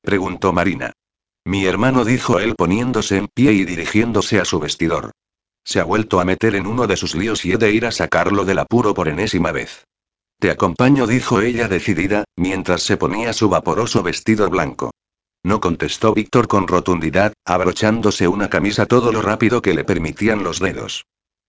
preguntó 0.00 0.54
Marina. 0.54 0.94
Mi 1.44 1.66
hermano 1.66 2.06
dijo 2.06 2.40
él 2.40 2.54
poniéndose 2.56 3.18
en 3.18 3.28
pie 3.28 3.52
y 3.52 3.66
dirigiéndose 3.66 4.40
a 4.40 4.46
su 4.46 4.58
vestidor. 4.58 5.10
Se 5.62 5.80
ha 5.80 5.84
vuelto 5.84 6.20
a 6.20 6.24
meter 6.24 6.54
en 6.54 6.66
uno 6.66 6.86
de 6.86 6.96
sus 6.96 7.14
líos 7.14 7.44
y 7.44 7.52
he 7.52 7.58
de 7.58 7.70
ir 7.70 7.84
a 7.84 7.92
sacarlo 7.92 8.46
del 8.46 8.60
apuro 8.60 8.94
por 8.94 9.06
enésima 9.06 9.52
vez. 9.52 9.84
Te 10.38 10.50
acompaño, 10.50 11.06
dijo 11.06 11.42
ella 11.42 11.68
decidida, 11.68 12.24
mientras 12.36 12.84
se 12.84 12.96
ponía 12.96 13.34
su 13.34 13.50
vaporoso 13.50 14.02
vestido 14.02 14.48
blanco. 14.48 14.92
No 15.42 15.60
contestó 15.60 16.12
Víctor 16.12 16.48
con 16.48 16.68
rotundidad, 16.68 17.32
abrochándose 17.46 18.28
una 18.28 18.50
camisa 18.50 18.86
todo 18.86 19.10
lo 19.10 19.22
rápido 19.22 19.62
que 19.62 19.72
le 19.72 19.84
permitían 19.84 20.44
los 20.44 20.60
dedos. 20.60 21.06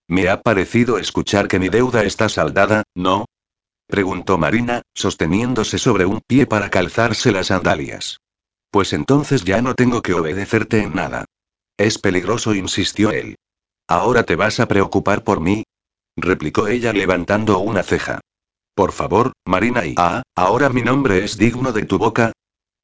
Me 0.08 0.28
ha 0.28 0.40
parecido 0.40 0.98
escuchar 0.98 1.46
que 1.46 1.58
mi 1.58 1.68
deuda 1.68 2.02
está 2.04 2.28
saldada, 2.28 2.84
¿no? 2.94 3.26
preguntó 3.86 4.38
Marina, 4.38 4.82
sosteniéndose 4.94 5.78
sobre 5.78 6.06
un 6.06 6.20
pie 6.26 6.46
para 6.46 6.70
calzarse 6.70 7.30
las 7.30 7.48
sandalias. 7.48 8.18
Pues 8.70 8.94
entonces 8.94 9.44
ya 9.44 9.60
no 9.60 9.74
tengo 9.74 10.00
que 10.00 10.14
obedecerte 10.14 10.82
en 10.82 10.94
nada. 10.94 11.26
Es 11.76 11.98
peligroso, 11.98 12.54
insistió 12.54 13.10
él. 13.10 13.36
¿Ahora 13.86 14.22
te 14.22 14.36
vas 14.36 14.60
a 14.60 14.66
preocupar 14.66 15.22
por 15.24 15.40
mí? 15.40 15.64
replicó 16.16 16.68
ella 16.68 16.94
levantando 16.94 17.58
una 17.58 17.82
ceja. 17.82 18.20
Por 18.74 18.92
favor, 18.92 19.32
Marina 19.44 19.84
y 19.84 19.94
ah, 19.98 20.22
ahora 20.34 20.70
mi 20.70 20.80
nombre 20.80 21.24
es 21.24 21.36
digno 21.36 21.72
de 21.72 21.84
tu 21.84 21.98
boca, 21.98 22.31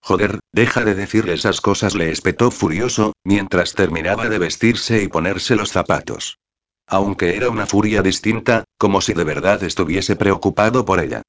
Joder, 0.08 0.38
deja 0.54 0.86
de 0.86 0.94
decirle 0.94 1.34
esas 1.34 1.60
cosas, 1.60 1.94
le 1.94 2.10
espetó 2.10 2.50
furioso, 2.50 3.12
mientras 3.24 3.74
terminaba 3.74 4.30
de 4.30 4.38
vestirse 4.38 5.02
y 5.02 5.08
ponerse 5.08 5.54
los 5.54 5.70
zapatos. 5.70 6.38
Aunque 6.86 7.36
era 7.36 7.50
una 7.50 7.66
furia 7.66 8.00
distinta, 8.00 8.64
como 8.78 9.02
si 9.02 9.12
de 9.12 9.24
verdad 9.24 9.62
estuviese 9.64 10.16
preocupado 10.16 10.86
por 10.86 11.00
ella. 11.00 11.20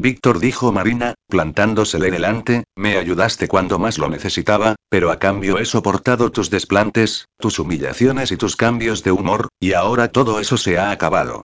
Víctor 0.00 0.38
dijo 0.38 0.70
Marina, 0.70 1.14
plantándosele 1.26 2.12
delante, 2.12 2.62
me 2.76 2.98
ayudaste 2.98 3.48
cuando 3.48 3.80
más 3.80 3.98
lo 3.98 4.08
necesitaba, 4.08 4.76
pero 4.88 5.10
a 5.10 5.18
cambio 5.18 5.58
he 5.58 5.64
soportado 5.64 6.30
tus 6.30 6.50
desplantes, 6.50 7.24
tus 7.36 7.58
humillaciones 7.58 8.30
y 8.30 8.36
tus 8.36 8.54
cambios 8.54 9.02
de 9.02 9.10
humor, 9.10 9.48
y 9.58 9.72
ahora 9.72 10.06
todo 10.06 10.38
eso 10.38 10.56
se 10.56 10.78
ha 10.78 10.92
acabado. 10.92 11.42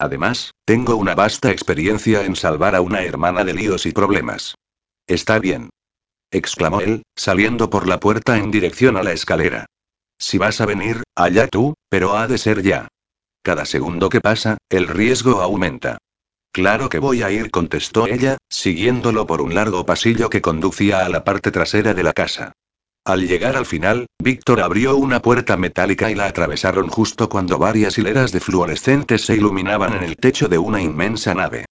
Además, 0.00 0.50
tengo 0.64 0.96
una 0.96 1.14
vasta 1.14 1.52
experiencia 1.52 2.24
en 2.24 2.34
salvar 2.34 2.74
a 2.74 2.80
una 2.80 3.04
hermana 3.04 3.44
de 3.44 3.54
líos 3.54 3.86
y 3.86 3.92
problemas. 3.92 4.56
Está 5.06 5.38
bien 5.38 5.70
exclamó 6.34 6.80
él, 6.80 7.02
saliendo 7.16 7.70
por 7.70 7.86
la 7.86 8.00
puerta 8.00 8.36
en 8.36 8.50
dirección 8.50 8.96
a 8.96 9.02
la 9.02 9.12
escalera. 9.12 9.66
Si 10.18 10.36
vas 10.36 10.60
a 10.60 10.66
venir, 10.66 11.02
allá 11.14 11.48
tú, 11.48 11.74
pero 11.88 12.16
ha 12.16 12.26
de 12.26 12.38
ser 12.38 12.62
ya. 12.62 12.88
Cada 13.42 13.64
segundo 13.64 14.08
que 14.08 14.20
pasa, 14.20 14.58
el 14.68 14.88
riesgo 14.88 15.40
aumenta. 15.40 15.98
Claro 16.52 16.88
que 16.88 16.98
voy 16.98 17.22
a 17.22 17.30
ir, 17.30 17.50
contestó 17.50 18.06
ella, 18.06 18.38
siguiéndolo 18.48 19.26
por 19.26 19.40
un 19.40 19.54
largo 19.54 19.84
pasillo 19.84 20.30
que 20.30 20.40
conducía 20.40 21.04
a 21.04 21.08
la 21.08 21.24
parte 21.24 21.50
trasera 21.50 21.94
de 21.94 22.02
la 22.02 22.12
casa. 22.12 22.52
Al 23.04 23.26
llegar 23.26 23.56
al 23.56 23.66
final, 23.66 24.06
Víctor 24.18 24.60
abrió 24.62 24.96
una 24.96 25.20
puerta 25.20 25.56
metálica 25.58 26.10
y 26.10 26.14
la 26.14 26.26
atravesaron 26.26 26.88
justo 26.88 27.28
cuando 27.28 27.58
varias 27.58 27.98
hileras 27.98 28.32
de 28.32 28.40
fluorescentes 28.40 29.26
se 29.26 29.34
iluminaban 29.34 29.92
en 29.92 30.04
el 30.04 30.16
techo 30.16 30.48
de 30.48 30.56
una 30.56 30.80
inmensa 30.80 31.34
nave. 31.34 31.66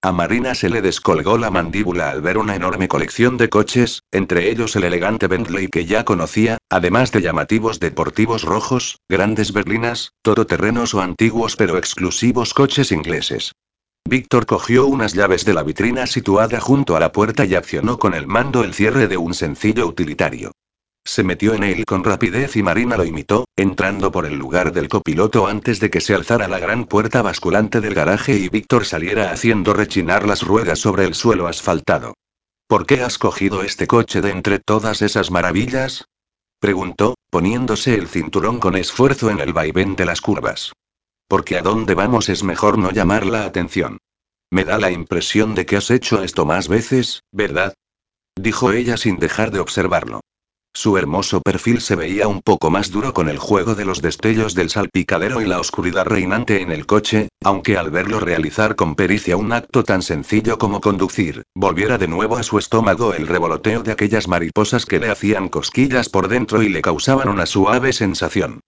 A 0.00 0.12
Marina 0.12 0.54
se 0.54 0.68
le 0.70 0.80
descolgó 0.80 1.38
la 1.38 1.50
mandíbula 1.50 2.10
al 2.10 2.22
ver 2.22 2.38
una 2.38 2.54
enorme 2.54 2.86
colección 2.86 3.36
de 3.36 3.48
coches, 3.48 4.04
entre 4.12 4.48
ellos 4.48 4.76
el 4.76 4.84
elegante 4.84 5.26
Bentley 5.26 5.66
que 5.66 5.86
ya 5.86 6.04
conocía, 6.04 6.58
además 6.70 7.10
de 7.10 7.20
llamativos 7.20 7.80
deportivos 7.80 8.42
rojos, 8.42 9.00
grandes 9.08 9.52
berlinas, 9.52 10.12
todoterrenos 10.22 10.94
o 10.94 11.00
antiguos 11.00 11.56
pero 11.56 11.78
exclusivos 11.78 12.54
coches 12.54 12.92
ingleses. 12.92 13.56
Víctor 14.08 14.46
cogió 14.46 14.86
unas 14.86 15.14
llaves 15.14 15.44
de 15.44 15.54
la 15.54 15.64
vitrina 15.64 16.06
situada 16.06 16.60
junto 16.60 16.94
a 16.96 17.00
la 17.00 17.10
puerta 17.10 17.44
y 17.44 17.56
accionó 17.56 17.98
con 17.98 18.14
el 18.14 18.28
mando 18.28 18.62
el 18.62 18.74
cierre 18.74 19.08
de 19.08 19.16
un 19.16 19.34
sencillo 19.34 19.88
utilitario. 19.88 20.52
Se 21.08 21.24
metió 21.24 21.54
en 21.54 21.62
él 21.64 21.86
con 21.86 22.04
rapidez 22.04 22.54
y 22.56 22.62
Marina 22.62 22.98
lo 22.98 23.04
imitó, 23.06 23.46
entrando 23.56 24.12
por 24.12 24.26
el 24.26 24.34
lugar 24.34 24.74
del 24.74 24.90
copiloto 24.90 25.46
antes 25.46 25.80
de 25.80 25.88
que 25.88 26.02
se 26.02 26.14
alzara 26.14 26.48
la 26.48 26.58
gran 26.58 26.84
puerta 26.84 27.22
basculante 27.22 27.80
del 27.80 27.94
garaje 27.94 28.36
y 28.36 28.50
Víctor 28.50 28.84
saliera 28.84 29.30
haciendo 29.30 29.72
rechinar 29.72 30.26
las 30.26 30.42
ruedas 30.42 30.80
sobre 30.80 31.06
el 31.06 31.14
suelo 31.14 31.46
asfaltado. 31.46 32.12
¿Por 32.66 32.84
qué 32.84 33.00
has 33.00 33.16
cogido 33.16 33.62
este 33.62 33.86
coche 33.86 34.20
de 34.20 34.32
entre 34.32 34.58
todas 34.58 35.00
esas 35.00 35.30
maravillas? 35.30 36.04
preguntó, 36.60 37.14
poniéndose 37.30 37.94
el 37.94 38.06
cinturón 38.08 38.60
con 38.60 38.76
esfuerzo 38.76 39.30
en 39.30 39.40
el 39.40 39.54
vaivén 39.54 39.96
de 39.96 40.04
las 40.04 40.20
curvas. 40.20 40.74
Porque 41.26 41.56
a 41.56 41.62
dónde 41.62 41.94
vamos 41.94 42.28
es 42.28 42.44
mejor 42.44 42.76
no 42.76 42.90
llamar 42.90 43.24
la 43.24 43.46
atención. 43.46 43.96
Me 44.50 44.66
da 44.66 44.76
la 44.76 44.90
impresión 44.90 45.54
de 45.54 45.64
que 45.64 45.78
has 45.78 45.90
hecho 45.90 46.22
esto 46.22 46.44
más 46.44 46.68
veces, 46.68 47.22
¿verdad? 47.32 47.72
dijo 48.36 48.72
ella 48.72 48.98
sin 48.98 49.18
dejar 49.18 49.50
de 49.52 49.60
observarlo. 49.60 50.20
Su 50.80 50.96
hermoso 50.96 51.40
perfil 51.40 51.80
se 51.80 51.96
veía 51.96 52.28
un 52.28 52.40
poco 52.40 52.70
más 52.70 52.92
duro 52.92 53.12
con 53.12 53.28
el 53.28 53.38
juego 53.38 53.74
de 53.74 53.84
los 53.84 54.00
destellos 54.00 54.54
del 54.54 54.70
salpicadero 54.70 55.40
y 55.40 55.44
la 55.44 55.58
oscuridad 55.58 56.06
reinante 56.06 56.62
en 56.62 56.70
el 56.70 56.86
coche, 56.86 57.30
aunque 57.42 57.76
al 57.76 57.90
verlo 57.90 58.20
realizar 58.20 58.76
con 58.76 58.94
pericia 58.94 59.36
un 59.36 59.52
acto 59.52 59.82
tan 59.82 60.02
sencillo 60.02 60.56
como 60.56 60.80
conducir, 60.80 61.42
volviera 61.52 61.98
de 61.98 62.06
nuevo 62.06 62.36
a 62.36 62.44
su 62.44 62.58
estómago 62.58 63.12
el 63.12 63.26
revoloteo 63.26 63.82
de 63.82 63.90
aquellas 63.90 64.28
mariposas 64.28 64.86
que 64.86 65.00
le 65.00 65.10
hacían 65.10 65.48
cosquillas 65.48 66.08
por 66.08 66.28
dentro 66.28 66.62
y 66.62 66.68
le 66.68 66.80
causaban 66.80 67.28
una 67.28 67.46
suave 67.46 67.92
sensación. 67.92 68.60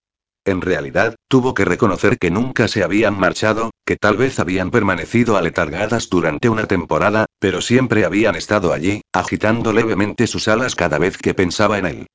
En 0.50 0.60
realidad, 0.60 1.14
tuvo 1.28 1.54
que 1.54 1.64
reconocer 1.64 2.18
que 2.18 2.32
nunca 2.32 2.66
se 2.66 2.82
habían 2.82 3.16
marchado, 3.16 3.70
que 3.86 3.94
tal 3.96 4.16
vez 4.16 4.40
habían 4.40 4.72
permanecido 4.72 5.36
aletargadas 5.36 6.10
durante 6.10 6.48
una 6.48 6.66
temporada, 6.66 7.26
pero 7.38 7.60
siempre 7.60 8.04
habían 8.04 8.34
estado 8.34 8.72
allí, 8.72 9.02
agitando 9.12 9.72
levemente 9.72 10.26
sus 10.26 10.48
alas 10.48 10.74
cada 10.74 10.98
vez 10.98 11.18
que 11.18 11.34
pensaba 11.34 11.78
en 11.78 11.86
él. 11.86 12.06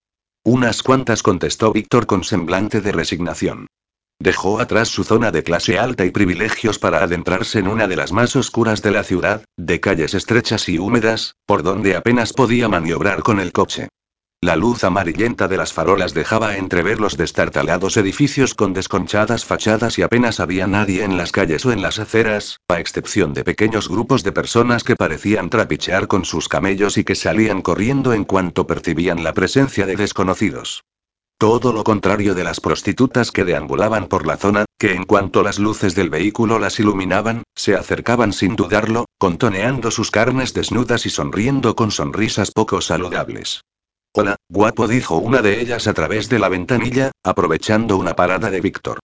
Unas 0.43 0.83
cuantas 0.83 1.23
contestó 1.23 1.71
Víctor 1.71 2.07
con 2.07 2.25
semblante 2.25 2.81
de 2.81 2.91
resignación. 2.91 3.67
Dejó 4.19 4.59
atrás 4.59 4.89
su 4.89 5.05
zona 5.05 5.31
de 5.31 5.43
clase 5.43 5.79
alta 5.79 6.03
y 6.03 6.11
privilegios 6.11 6.77
para 6.77 7.03
adentrarse 7.03 7.59
en 7.59 7.69
una 7.69 7.87
de 7.87 7.95
las 7.95 8.11
más 8.11 8.35
oscuras 8.35 8.81
de 8.81 8.91
la 8.91 9.03
ciudad, 9.03 9.45
de 9.55 9.79
calles 9.79 10.13
estrechas 10.13 10.67
y 10.67 10.77
húmedas, 10.77 11.35
por 11.45 11.63
donde 11.63 11.95
apenas 11.95 12.33
podía 12.33 12.67
maniobrar 12.67 13.23
con 13.23 13.39
el 13.39 13.53
coche. 13.53 13.87
La 14.45 14.55
luz 14.55 14.83
amarillenta 14.83 15.47
de 15.47 15.57
las 15.57 15.73
farolas 15.73 16.13
dejaba 16.13 16.57
entrever 16.57 16.99
los 16.99 17.17
destartalados 17.17 17.97
edificios 17.97 18.53
con 18.53 18.73
desconchadas 18.73 19.43
fachadas 19.43 19.97
y 19.97 20.03
apenas 20.03 20.39
había 20.39 20.67
nadie 20.67 21.03
en 21.03 21.17
las 21.17 21.31
calles 21.31 21.65
o 21.65 21.71
en 21.71 21.81
las 21.81 21.97
aceras, 21.97 22.59
a 22.67 22.79
excepción 22.79 23.33
de 23.33 23.43
pequeños 23.43 23.89
grupos 23.89 24.23
de 24.23 24.31
personas 24.31 24.83
que 24.83 24.95
parecían 24.95 25.49
trapichear 25.49 26.07
con 26.07 26.25
sus 26.25 26.47
camellos 26.47 26.99
y 26.99 27.03
que 27.03 27.15
salían 27.15 27.63
corriendo 27.63 28.13
en 28.13 28.23
cuanto 28.23 28.67
percibían 28.67 29.23
la 29.23 29.33
presencia 29.33 29.87
de 29.87 29.95
desconocidos. 29.95 30.83
Todo 31.39 31.73
lo 31.73 31.83
contrario 31.83 32.35
de 32.35 32.43
las 32.43 32.59
prostitutas 32.59 33.31
que 33.31 33.45
deambulaban 33.45 34.05
por 34.05 34.27
la 34.27 34.37
zona, 34.37 34.65
que 34.77 34.93
en 34.93 35.05
cuanto 35.05 35.41
las 35.41 35.57
luces 35.57 35.95
del 35.95 36.11
vehículo 36.11 36.59
las 36.59 36.79
iluminaban, 36.79 37.41
se 37.55 37.73
acercaban 37.73 38.31
sin 38.31 38.55
dudarlo, 38.55 39.05
contoneando 39.17 39.89
sus 39.89 40.11
carnes 40.11 40.53
desnudas 40.53 41.07
y 41.07 41.09
sonriendo 41.09 41.75
con 41.75 41.89
sonrisas 41.89 42.51
poco 42.51 42.79
saludables. 42.81 43.61
Hola, 44.17 44.37
guapo, 44.47 44.87
dijo 44.87 45.17
una 45.17 45.41
de 45.41 45.59
ellas 45.59 45.87
a 45.87 45.93
través 45.93 46.29
de 46.29 46.39
la 46.39 46.47
ventanilla, 46.47 47.11
aprovechando 47.21 47.97
una 47.97 48.15
parada 48.15 48.49
de 48.49 48.61
Víctor. 48.61 48.99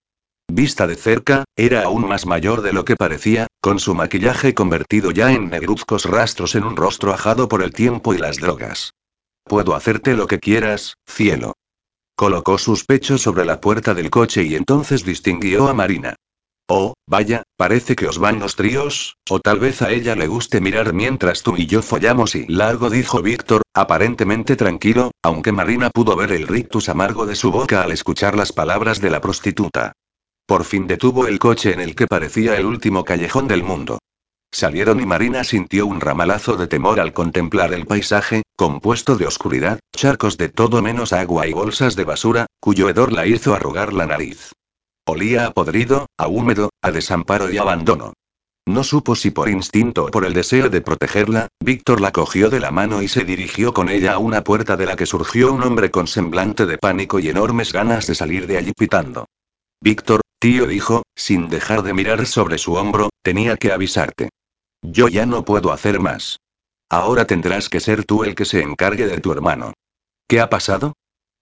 Vista 0.50 0.88
de 0.88 0.96
cerca, 0.96 1.44
era 1.58 1.84
aún 1.84 2.08
más 2.08 2.26
mayor 2.26 2.62
de 2.62 2.72
lo 2.72 2.86
que 2.86 2.96
parecía, 2.96 3.48
con 3.60 3.80
su 3.80 3.94
maquillaje 3.94 4.54
convertido 4.54 5.12
ya 5.12 5.34
en 5.34 5.50
negruzcos 5.50 6.06
rastros 6.06 6.56
en 6.56 6.64
un 6.64 6.78
rostro 6.78 7.12
ajado 7.12 7.50
por 7.50 7.62
el 7.62 7.74
tiempo 7.74 8.14
y 8.14 8.20
las 8.20 8.38
drogas. 8.38 8.92
Puedo 9.44 9.76
hacerte 9.76 10.16
lo 10.16 10.28
que 10.28 10.40
quieras, 10.40 10.94
cielo. 11.06 11.56
Colocó 12.16 12.58
sus 12.58 12.86
pechos 12.86 13.22
sobre 13.22 13.44
la 13.44 13.60
puerta 13.60 13.94
del 13.94 14.10
coche 14.12 14.44
y 14.44 14.56
entonces 14.56 15.04
distinguió 15.04 15.68
a 15.68 15.74
Marina. 15.74 16.16
Oh, 16.74 16.94
vaya, 17.06 17.44
parece 17.58 17.98
que 17.98 18.08
os 18.08 18.18
van 18.18 18.40
los 18.40 18.56
tríos, 18.56 19.18
o 19.30 19.42
tal 19.42 19.60
vez 19.60 19.82
a 19.82 19.92
ella 19.92 20.16
le 20.16 20.28
guste 20.28 20.62
mirar 20.62 20.94
mientras 20.94 21.44
tú 21.44 21.58
y 21.58 21.66
yo 21.66 21.82
follamos 21.82 22.34
y 22.34 22.48
largo 22.48 22.90
dijo 22.90 23.22
Víctor, 23.22 23.64
aparentemente 23.74 24.56
tranquilo, 24.56 25.12
aunque 25.22 25.52
Marina 25.52 25.90
pudo 25.90 26.16
ver 26.16 26.32
el 26.32 26.48
rictus 26.48 26.88
amargo 26.88 27.26
de 27.26 27.36
su 27.36 27.52
boca 27.52 27.84
al 27.84 27.92
escuchar 27.92 28.38
las 28.38 28.54
palabras 28.54 29.02
de 29.02 29.10
la 29.10 29.20
prostituta. 29.20 29.92
Por 30.46 30.64
fin 30.64 30.88
detuvo 30.88 31.28
el 31.28 31.40
coche 31.40 31.74
en 31.74 31.82
el 31.82 31.94
que 31.94 32.08
parecía 32.08 32.56
el 32.56 32.66
último 32.66 33.04
callejón 33.04 33.50
del 33.50 33.64
mundo. 33.64 34.00
Salieron 34.50 35.02
y 35.02 35.06
Marina 35.06 35.44
sintió 35.44 35.86
un 35.86 36.00
ramalazo 36.00 36.56
de 36.56 36.68
temor 36.68 37.02
al 37.02 37.12
contemplar 37.12 37.74
el 37.74 37.86
paisaje, 37.86 38.44
compuesto 38.56 39.18
de 39.18 39.28
oscuridad, 39.28 39.82
charcos 39.94 40.38
de 40.38 40.48
todo 40.48 40.82
menos 40.82 41.12
agua 41.12 41.48
y 41.48 41.52
bolsas 41.52 41.98
de 41.98 42.06
basura, 42.06 42.46
cuyo 42.62 42.88
hedor 42.88 43.12
la 43.12 43.28
hizo 43.28 43.54
arrugar 43.54 43.92
la 43.92 44.06
nariz. 44.06 44.54
Olía 45.08 45.48
a 45.48 45.52
podrido, 45.52 46.08
a 46.18 46.28
húmedo, 46.28 46.70
a 46.82 46.92
desamparo 46.92 47.52
y 47.52 47.58
abandono. 47.58 48.14
No 48.68 48.84
supo 48.84 49.16
si 49.16 49.32
por 49.32 49.50
instinto 49.50 50.06
o 50.06 50.12
por 50.12 50.26
el 50.26 50.34
deseo 50.34 50.70
de 50.70 50.82
protegerla, 50.82 51.48
Víctor 51.60 52.00
la 52.00 52.12
cogió 52.12 52.50
de 52.52 52.60
la 52.60 52.70
mano 52.70 53.02
y 53.02 53.08
se 53.08 53.24
dirigió 53.24 53.74
con 53.74 53.90
ella 53.90 54.14
a 54.14 54.18
una 54.20 54.44
puerta 54.44 54.78
de 54.78 54.86
la 54.86 54.96
que 54.96 55.08
surgió 55.08 55.52
un 55.52 55.64
hombre 55.64 55.90
con 55.90 56.06
semblante 56.08 56.68
de 56.68 56.78
pánico 56.78 57.20
y 57.20 57.30
enormes 57.30 57.74
ganas 57.74 58.06
de 58.06 58.14
salir 58.14 58.46
de 58.46 58.58
allí 58.58 58.74
pitando. 58.74 59.26
Víctor, 59.82 60.22
tío 60.40 60.68
dijo, 60.68 61.02
sin 61.16 61.50
dejar 61.50 61.82
de 61.82 61.94
mirar 61.94 62.28
sobre 62.28 62.60
su 62.60 62.76
hombro, 62.76 63.10
tenía 63.24 63.58
que 63.58 63.72
avisarte. 63.72 64.30
Yo 64.84 65.08
ya 65.08 65.26
no 65.26 65.44
puedo 65.44 65.72
hacer 65.72 66.00
más. 66.00 66.38
Ahora 66.90 67.26
tendrás 67.26 67.70
que 67.70 67.80
ser 67.80 68.06
tú 68.06 68.24
el 68.24 68.36
que 68.36 68.46
se 68.46 68.62
encargue 68.62 69.08
de 69.08 69.20
tu 69.20 69.32
hermano. 69.32 69.74
¿Qué 70.28 70.40
ha 70.40 70.50
pasado? 70.50 70.94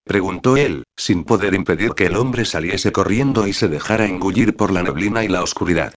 Preguntó 0.09 0.57
él, 0.57 0.85
sin 0.97 1.23
poder 1.23 1.53
impedir 1.53 1.91
que 1.91 2.07
el 2.07 2.15
hombre 2.15 2.43
saliese 2.43 2.91
corriendo 2.91 3.45
y 3.45 3.53
se 3.53 3.67
dejara 3.67 4.07
engullir 4.07 4.55
por 4.55 4.71
la 4.71 4.81
neblina 4.81 5.23
y 5.23 5.27
la 5.27 5.43
oscuridad. 5.43 5.93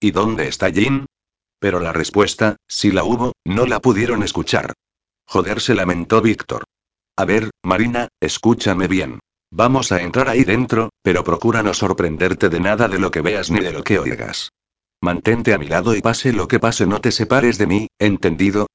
¿Y 0.00 0.10
dónde 0.10 0.48
está 0.48 0.72
Jin? 0.72 1.06
Pero 1.60 1.78
la 1.78 1.92
respuesta, 1.92 2.56
si 2.66 2.90
la 2.90 3.04
hubo, 3.04 3.34
no 3.44 3.64
la 3.66 3.78
pudieron 3.78 4.24
escuchar. 4.24 4.72
Joder, 5.28 5.60
se 5.60 5.76
lamentó 5.76 6.20
Víctor. 6.20 6.64
A 7.16 7.24
ver, 7.24 7.50
Marina, 7.62 8.08
escúchame 8.20 8.88
bien. 8.88 9.20
Vamos 9.52 9.92
a 9.92 10.02
entrar 10.02 10.28
ahí 10.28 10.42
dentro, 10.42 10.90
pero 11.00 11.22
procura 11.22 11.62
no 11.62 11.72
sorprenderte 11.72 12.48
de 12.48 12.58
nada 12.58 12.88
de 12.88 12.98
lo 12.98 13.12
que 13.12 13.20
veas 13.20 13.52
ni 13.52 13.60
de 13.60 13.72
lo 13.72 13.84
que 13.84 14.00
oigas. 14.00 14.50
Mantente 15.00 15.54
a 15.54 15.58
mi 15.58 15.68
lado 15.68 15.94
y 15.94 16.02
pase 16.02 16.32
lo 16.32 16.48
que 16.48 16.58
pase, 16.58 16.84
no 16.84 17.00
te 17.00 17.12
separes 17.12 17.58
de 17.58 17.68
mí, 17.68 17.86
¿entendido? 18.00 18.66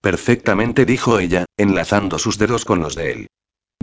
Perfectamente, 0.00 0.84
dijo 0.84 1.20
ella, 1.20 1.44
enlazando 1.56 2.18
sus 2.18 2.36
dedos 2.36 2.64
con 2.64 2.80
los 2.80 2.96
de 2.96 3.12
él. 3.12 3.28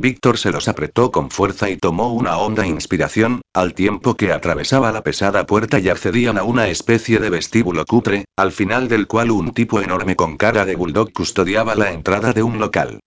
Víctor 0.02 0.40
se 0.40 0.52
los 0.52 0.68
apretó 0.68 1.12
con 1.12 1.30
fuerza 1.30 1.70
y 1.70 1.78
tomó 1.78 2.12
una 2.12 2.38
honda 2.38 2.66
inspiración, 2.66 3.42
al 3.54 3.76
tiempo 3.76 4.16
que 4.16 4.32
atravesaba 4.32 4.92
la 4.92 5.04
pesada 5.04 5.46
puerta 5.46 5.78
y 5.78 5.90
accedían 5.90 6.40
a 6.40 6.44
una 6.44 6.70
especie 6.70 7.20
de 7.20 7.30
vestíbulo 7.30 7.86
cutre, 7.86 8.26
al 8.36 8.52
final 8.52 8.88
del 8.88 9.06
cual 9.06 9.30
un 9.30 9.54
tipo 9.54 9.80
enorme 9.80 10.16
con 10.16 10.38
cara 10.38 10.66
de 10.66 10.76
bulldog 10.76 11.14
custodiaba 11.14 11.76
la 11.76 11.92
entrada 11.92 12.34
de 12.34 12.42
un 12.42 12.58
local. 12.58 13.00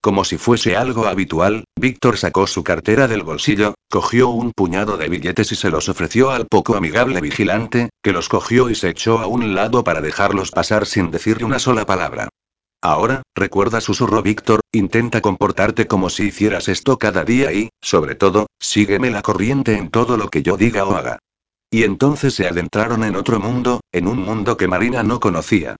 Como 0.00 0.24
si 0.24 0.38
fuese 0.38 0.74
algo 0.74 1.06
habitual, 1.06 1.64
Víctor 1.78 2.16
sacó 2.16 2.46
su 2.46 2.64
cartera 2.64 3.08
del 3.08 3.24
bolsillo, 3.24 3.74
cogió 3.90 4.30
un 4.30 4.52
puñado 4.52 4.96
de 4.96 5.10
billetes 5.10 5.52
y 5.52 5.54
se 5.54 5.68
los 5.68 5.90
ofreció 5.90 6.30
al 6.30 6.46
poco 6.46 6.76
amigable 6.76 7.20
vigilante, 7.20 7.90
que 8.02 8.12
los 8.12 8.30
cogió 8.30 8.70
y 8.70 8.74
se 8.74 8.88
echó 8.88 9.18
a 9.18 9.26
un 9.26 9.54
lado 9.54 9.84
para 9.84 10.00
dejarlos 10.00 10.50
pasar 10.50 10.86
sin 10.86 11.10
decirle 11.10 11.44
una 11.44 11.58
sola 11.58 11.84
palabra. 11.84 12.30
Ahora, 12.80 13.22
recuerda, 13.34 13.80
susurró 13.80 14.22
Víctor, 14.22 14.60
intenta 14.72 15.20
comportarte 15.20 15.88
como 15.88 16.10
si 16.10 16.28
hicieras 16.28 16.68
esto 16.68 16.96
cada 16.96 17.24
día 17.24 17.52
y, 17.52 17.70
sobre 17.80 18.14
todo, 18.14 18.46
sígueme 18.60 19.10
la 19.10 19.22
corriente 19.22 19.76
en 19.76 19.90
todo 19.90 20.16
lo 20.16 20.28
que 20.28 20.42
yo 20.42 20.56
diga 20.56 20.84
o 20.84 20.94
haga. 20.94 21.18
Y 21.70 21.82
entonces 21.82 22.34
se 22.34 22.46
adentraron 22.46 23.02
en 23.02 23.16
otro 23.16 23.40
mundo, 23.40 23.80
en 23.92 24.06
un 24.06 24.20
mundo 24.20 24.56
que 24.56 24.68
Marina 24.68 25.02
no 25.02 25.18
conocía. 25.18 25.76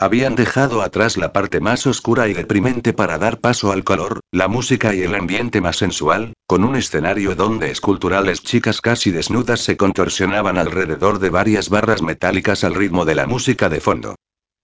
Habían 0.00 0.36
dejado 0.36 0.80
atrás 0.80 1.16
la 1.16 1.32
parte 1.32 1.60
más 1.60 1.86
oscura 1.86 2.28
y 2.28 2.32
deprimente 2.32 2.92
para 2.92 3.18
dar 3.18 3.40
paso 3.40 3.72
al 3.72 3.84
color, 3.84 4.20
la 4.30 4.48
música 4.48 4.94
y 4.94 5.02
el 5.02 5.14
ambiente 5.14 5.60
más 5.60 5.76
sensual, 5.76 6.34
con 6.46 6.64
un 6.64 6.76
escenario 6.76 7.34
donde 7.34 7.70
esculturales 7.70 8.42
chicas 8.42 8.80
casi 8.80 9.10
desnudas 9.10 9.60
se 9.60 9.76
contorsionaban 9.76 10.56
alrededor 10.56 11.18
de 11.18 11.30
varias 11.30 11.68
barras 11.68 12.00
metálicas 12.00 12.64
al 12.64 12.74
ritmo 12.74 13.04
de 13.04 13.16
la 13.16 13.26
música 13.26 13.68
de 13.68 13.80
fondo. 13.80 14.14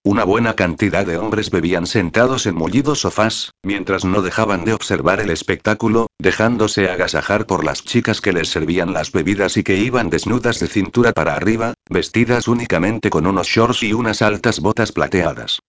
Una 0.07 0.25
buena 0.25 0.55
cantidad 0.55 1.07
de 1.07 1.17
hombres 1.17 1.49
bebían 1.49 1.87
sentados 1.87 2.45
en 2.45 2.55
mullidos 2.55 3.01
sofás, 3.01 3.53
mientras 3.63 4.05
no 4.05 4.21
dejaban 4.21 4.67
de 4.67 4.75
observar 4.75 5.19
el 5.19 5.31
espectáculo, 5.31 6.09
dejándose 6.19 6.91
agasajar 6.91 7.47
por 7.47 7.65
las 7.65 7.83
chicas 7.83 8.21
que 8.21 8.35
les 8.35 8.51
servían 8.51 8.93
las 8.93 9.13
bebidas 9.13 9.57
y 9.57 9.63
que 9.63 9.79
iban 9.79 10.11
desnudas 10.11 10.61
de 10.61 10.67
cintura 10.67 11.13
para 11.13 11.35
arriba, 11.35 11.73
vestidas 11.89 12.49
únicamente 12.49 13.09
con 13.09 13.27
unos 13.27 13.47
shorts 13.47 13.83
y 13.83 13.95
unas 13.95 14.21
altas 14.21 14.61
botas 14.61 14.93
plateadas. 14.93 15.61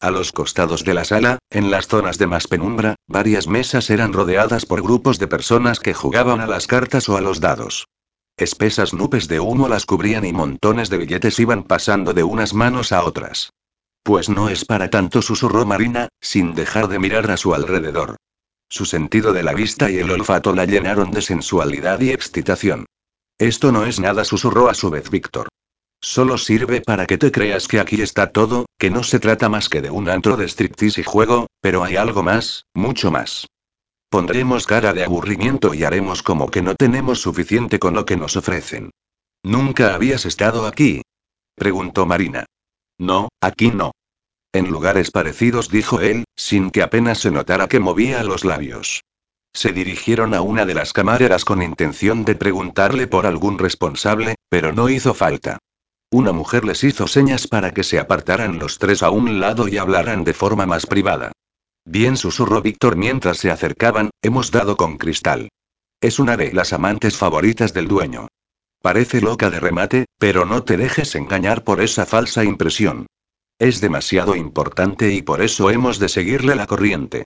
A 0.00 0.10
los 0.10 0.32
costados 0.32 0.84
de 0.84 0.94
la 0.94 1.04
sala, 1.04 1.36
en 1.50 1.70
las 1.70 1.86
zonas 1.86 2.16
de 2.16 2.26
más 2.26 2.46
penumbra, 2.46 2.94
varias 3.06 3.46
mesas 3.46 3.90
eran 3.90 4.14
rodeadas 4.14 4.64
por 4.64 4.80
grupos 4.80 5.18
de 5.18 5.28
personas 5.28 5.80
que 5.80 5.92
jugaban 5.92 6.40
a 6.40 6.46
las 6.46 6.66
cartas 6.66 7.10
o 7.10 7.18
a 7.18 7.20
los 7.20 7.40
dados. 7.40 7.88
Espesas 8.38 8.94
nubes 8.94 9.28
de 9.28 9.38
humo 9.38 9.68
las 9.68 9.84
cubrían 9.84 10.24
y 10.24 10.32
montones 10.32 10.88
de 10.88 10.96
billetes 10.96 11.38
iban 11.38 11.62
pasando 11.62 12.14
de 12.14 12.22
unas 12.22 12.54
manos 12.54 12.90
a 12.90 13.04
otras. 13.04 13.50
Pues 14.02 14.28
no 14.28 14.48
es 14.48 14.64
para 14.64 14.90
tanto, 14.90 15.22
susurró 15.22 15.64
Marina, 15.64 16.08
sin 16.20 16.54
dejar 16.54 16.88
de 16.88 16.98
mirar 16.98 17.30
a 17.30 17.36
su 17.36 17.54
alrededor. 17.54 18.16
Su 18.68 18.84
sentido 18.84 19.32
de 19.32 19.42
la 19.42 19.52
vista 19.52 19.90
y 19.90 19.98
el 19.98 20.10
olfato 20.10 20.54
la 20.54 20.64
llenaron 20.64 21.10
de 21.10 21.22
sensualidad 21.22 22.00
y 22.00 22.10
excitación. 22.10 22.86
Esto 23.38 23.70
no 23.70 23.84
es 23.84 24.00
nada, 24.00 24.24
susurró 24.24 24.68
a 24.68 24.74
su 24.74 24.90
vez 24.90 25.10
Víctor. 25.10 25.48
Solo 26.00 26.36
sirve 26.36 26.80
para 26.80 27.06
que 27.06 27.16
te 27.16 27.30
creas 27.30 27.68
que 27.68 27.78
aquí 27.78 28.02
está 28.02 28.32
todo, 28.32 28.66
que 28.76 28.90
no 28.90 29.04
se 29.04 29.20
trata 29.20 29.48
más 29.48 29.68
que 29.68 29.80
de 29.80 29.90
un 29.90 30.08
antro 30.08 30.36
de 30.36 30.48
striptease 30.48 31.02
y 31.02 31.04
juego, 31.04 31.46
pero 31.60 31.84
hay 31.84 31.94
algo 31.96 32.24
más, 32.24 32.64
mucho 32.74 33.12
más. 33.12 33.46
Pondremos 34.08 34.66
cara 34.66 34.92
de 34.92 35.04
aburrimiento 35.04 35.74
y 35.74 35.84
haremos 35.84 36.22
como 36.22 36.50
que 36.50 36.60
no 36.60 36.74
tenemos 36.74 37.20
suficiente 37.20 37.78
con 37.78 37.94
lo 37.94 38.04
que 38.04 38.16
nos 38.16 38.36
ofrecen. 38.36 38.90
¿Nunca 39.44 39.94
habías 39.94 40.26
estado 40.26 40.66
aquí? 40.66 41.02
preguntó 41.54 42.04
Marina. 42.04 42.46
No, 42.98 43.28
aquí 43.40 43.70
no. 43.70 43.92
En 44.52 44.68
lugares 44.68 45.10
parecidos, 45.10 45.68
dijo 45.70 46.00
él, 46.00 46.24
sin 46.36 46.70
que 46.70 46.82
apenas 46.82 47.18
se 47.18 47.30
notara 47.30 47.68
que 47.68 47.80
movía 47.80 48.22
los 48.22 48.44
labios. 48.44 49.02
Se 49.54 49.72
dirigieron 49.72 50.34
a 50.34 50.40
una 50.40 50.64
de 50.64 50.74
las 50.74 50.92
camareras 50.92 51.44
con 51.44 51.62
intención 51.62 52.24
de 52.24 52.34
preguntarle 52.34 53.06
por 53.06 53.26
algún 53.26 53.58
responsable, 53.58 54.36
pero 54.48 54.72
no 54.72 54.88
hizo 54.88 55.14
falta. 55.14 55.58
Una 56.10 56.32
mujer 56.32 56.64
les 56.64 56.84
hizo 56.84 57.06
señas 57.06 57.48
para 57.48 57.72
que 57.72 57.84
se 57.84 57.98
apartaran 57.98 58.58
los 58.58 58.78
tres 58.78 59.02
a 59.02 59.10
un 59.10 59.40
lado 59.40 59.68
y 59.68 59.78
hablaran 59.78 60.24
de 60.24 60.34
forma 60.34 60.66
más 60.66 60.86
privada. 60.86 61.32
Bien 61.84 62.16
susurró 62.16 62.60
Víctor 62.60 62.96
mientras 62.96 63.38
se 63.38 63.50
acercaban, 63.50 64.10
hemos 64.22 64.50
dado 64.50 64.76
con 64.76 64.98
Cristal. 64.98 65.48
Es 66.00 66.18
una 66.18 66.36
de 66.36 66.52
las 66.52 66.72
amantes 66.72 67.16
favoritas 67.16 67.72
del 67.72 67.88
dueño. 67.88 68.28
Parece 68.82 69.20
loca 69.20 69.48
de 69.48 69.60
remate, 69.60 70.06
pero 70.18 70.44
no 70.44 70.64
te 70.64 70.76
dejes 70.76 71.14
engañar 71.14 71.62
por 71.62 71.80
esa 71.80 72.04
falsa 72.04 72.42
impresión. 72.42 73.06
Es 73.60 73.80
demasiado 73.80 74.34
importante 74.34 75.12
y 75.12 75.22
por 75.22 75.40
eso 75.40 75.70
hemos 75.70 76.00
de 76.00 76.08
seguirle 76.08 76.56
la 76.56 76.66
corriente. 76.66 77.24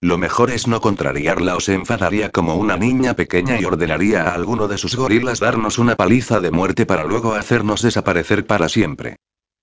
Lo 0.00 0.18
mejor 0.18 0.50
es 0.50 0.66
no 0.66 0.80
contrariarla 0.80 1.54
o 1.54 1.60
se 1.60 1.74
enfadaría 1.74 2.30
como 2.30 2.56
una 2.56 2.76
niña 2.76 3.14
pequeña 3.14 3.60
y 3.60 3.64
ordenaría 3.64 4.24
a 4.24 4.34
alguno 4.34 4.66
de 4.66 4.78
sus 4.78 4.96
gorilas 4.96 5.38
darnos 5.38 5.78
una 5.78 5.94
paliza 5.94 6.40
de 6.40 6.50
muerte 6.50 6.86
para 6.86 7.04
luego 7.04 7.34
hacernos 7.34 7.82
desaparecer 7.82 8.44
para 8.44 8.68
siempre. 8.68 9.16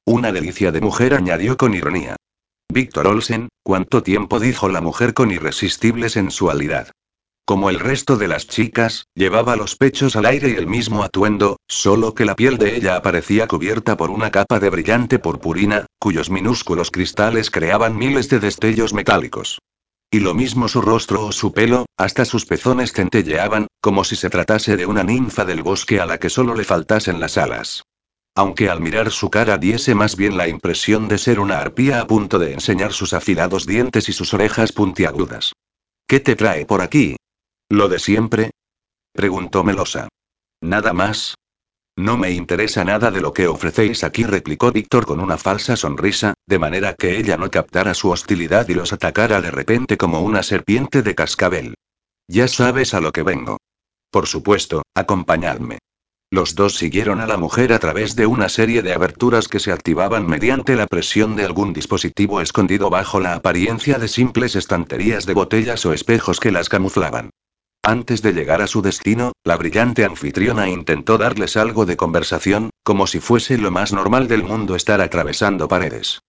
Una 0.05 0.31
delicia 0.31 0.71
de 0.71 0.79
mujer 0.79 1.13
añadió 1.13 1.57
con 1.57 1.73
ironía. 1.73 2.15
Víctor 2.71 3.07
Olsen, 3.07 3.49
¿cuánto 3.63 4.01
tiempo? 4.01 4.39
dijo 4.39 4.69
la 4.69 4.81
mujer 4.81 5.13
con 5.13 5.29
irresistible 5.29 6.09
sensualidad. 6.09 6.89
Como 7.45 7.69
el 7.69 7.79
resto 7.79 8.15
de 8.15 8.29
las 8.29 8.47
chicas, 8.47 9.07
llevaba 9.15 9.57
los 9.57 9.75
pechos 9.75 10.15
al 10.15 10.25
aire 10.25 10.51
y 10.51 10.55
el 10.55 10.65
mismo 10.65 11.03
atuendo, 11.03 11.57
solo 11.67 12.13
que 12.13 12.23
la 12.23 12.35
piel 12.35 12.57
de 12.57 12.77
ella 12.77 12.95
aparecía 12.95 13.47
cubierta 13.47 13.97
por 13.97 14.11
una 14.11 14.31
capa 14.31 14.61
de 14.61 14.69
brillante 14.69 15.19
purpurina, 15.19 15.85
cuyos 15.99 16.29
minúsculos 16.29 16.89
cristales 16.89 17.51
creaban 17.51 17.97
miles 17.97 18.29
de 18.29 18.39
destellos 18.39 18.93
metálicos. 18.93 19.59
Y 20.09 20.21
lo 20.21 20.33
mismo 20.33 20.69
su 20.69 20.79
rostro 20.79 21.25
o 21.25 21.31
su 21.33 21.51
pelo, 21.51 21.85
hasta 21.97 22.23
sus 22.23 22.45
pezones 22.45 22.93
centelleaban, 22.93 23.67
como 23.81 24.05
si 24.05 24.15
se 24.15 24.29
tratase 24.29 24.77
de 24.77 24.85
una 24.85 25.03
ninfa 25.03 25.43
del 25.43 25.63
bosque 25.63 25.99
a 25.99 26.05
la 26.05 26.19
que 26.19 26.29
solo 26.29 26.55
le 26.55 26.63
faltasen 26.63 27.19
las 27.19 27.37
alas. 27.37 27.83
Aunque 28.35 28.69
al 28.69 28.79
mirar 28.79 29.11
su 29.11 29.29
cara 29.29 29.57
diese 29.57 29.95
más 29.95 30.15
bien 30.15 30.37
la 30.37 30.47
impresión 30.47 31.09
de 31.09 31.17
ser 31.17 31.41
una 31.41 31.59
arpía 31.59 31.99
a 31.99 32.07
punto 32.07 32.39
de 32.39 32.53
enseñar 32.53 32.93
sus 32.93 33.13
afilados 33.13 33.65
dientes 33.65 34.07
y 34.07 34.13
sus 34.13 34.33
orejas 34.33 34.71
puntiagudas. 34.71 35.51
¿Qué 36.07 36.21
te 36.21 36.35
trae 36.35 36.65
por 36.65 36.81
aquí? 36.81 37.17
¿Lo 37.73 37.89
de 37.89 37.97
siempre? 37.97 38.51
preguntó 39.13 39.63
Melosa. 39.63 40.07
¿Nada 40.61 40.93
más? 40.93 41.33
No 41.97 42.17
me 42.17 42.29
interesa 42.29 42.83
nada 42.83 43.09
de 43.09 43.19
lo 43.19 43.33
que 43.33 43.47
ofrecéis 43.47 44.03
aquí, 44.03 44.25
replicó 44.25 44.71
Víctor 44.71 45.07
con 45.07 45.19
una 45.19 45.39
falsa 45.39 45.75
sonrisa, 45.75 46.35
de 46.45 46.59
manera 46.59 46.93
que 46.93 47.17
ella 47.17 47.35
no 47.35 47.49
captara 47.49 47.95
su 47.95 48.11
hostilidad 48.11 48.69
y 48.69 48.75
los 48.75 48.93
atacara 48.93 49.41
de 49.41 49.49
repente 49.49 49.97
como 49.97 50.21
una 50.21 50.43
serpiente 50.43 51.01
de 51.01 51.15
cascabel. 51.15 51.73
Ya 52.27 52.47
sabes 52.47 52.93
a 52.93 53.01
lo 53.01 53.11
que 53.11 53.23
vengo. 53.23 53.57
Por 54.11 54.27
supuesto, 54.27 54.83
acompañadme. 54.93 55.79
Los 56.29 56.53
dos 56.53 56.75
siguieron 56.75 57.21
a 57.21 57.25
la 57.25 57.37
mujer 57.37 57.73
a 57.73 57.79
través 57.79 58.15
de 58.15 58.27
una 58.27 58.49
serie 58.49 58.83
de 58.83 58.93
aberturas 58.93 59.47
que 59.47 59.59
se 59.59 59.71
activaban 59.71 60.27
mediante 60.27 60.75
la 60.75 60.85
presión 60.85 61.35
de 61.35 61.45
algún 61.45 61.73
dispositivo 61.73 62.39
escondido 62.39 62.91
bajo 62.91 63.19
la 63.19 63.33
apariencia 63.33 63.97
de 63.97 64.07
simples 64.07 64.55
estanterías 64.55 65.25
de 65.25 65.33
botellas 65.33 65.83
o 65.87 65.93
espejos 65.93 66.39
que 66.39 66.51
las 66.51 66.69
camuflaban. 66.69 67.31
Antes 67.85 68.21
de 68.21 68.31
llegar 68.31 68.61
a 68.61 68.67
su 68.67 68.81
destino, 68.81 69.33
la 69.43 69.57
brillante 69.57 70.05
anfitriona 70.05 70.69
intentó 70.69 71.17
darles 71.17 71.57
algo 71.57 71.85
de 71.85 71.97
conversación, 71.97 72.69
como 72.81 73.07
si 73.07 73.19
fuese 73.19 73.57
lo 73.57 73.71
más 73.71 73.91
normal 73.91 74.29
del 74.29 74.41
mundo 74.41 74.77
estar 74.77 75.01
atravesando 75.01 75.67
paredes. 75.67 76.21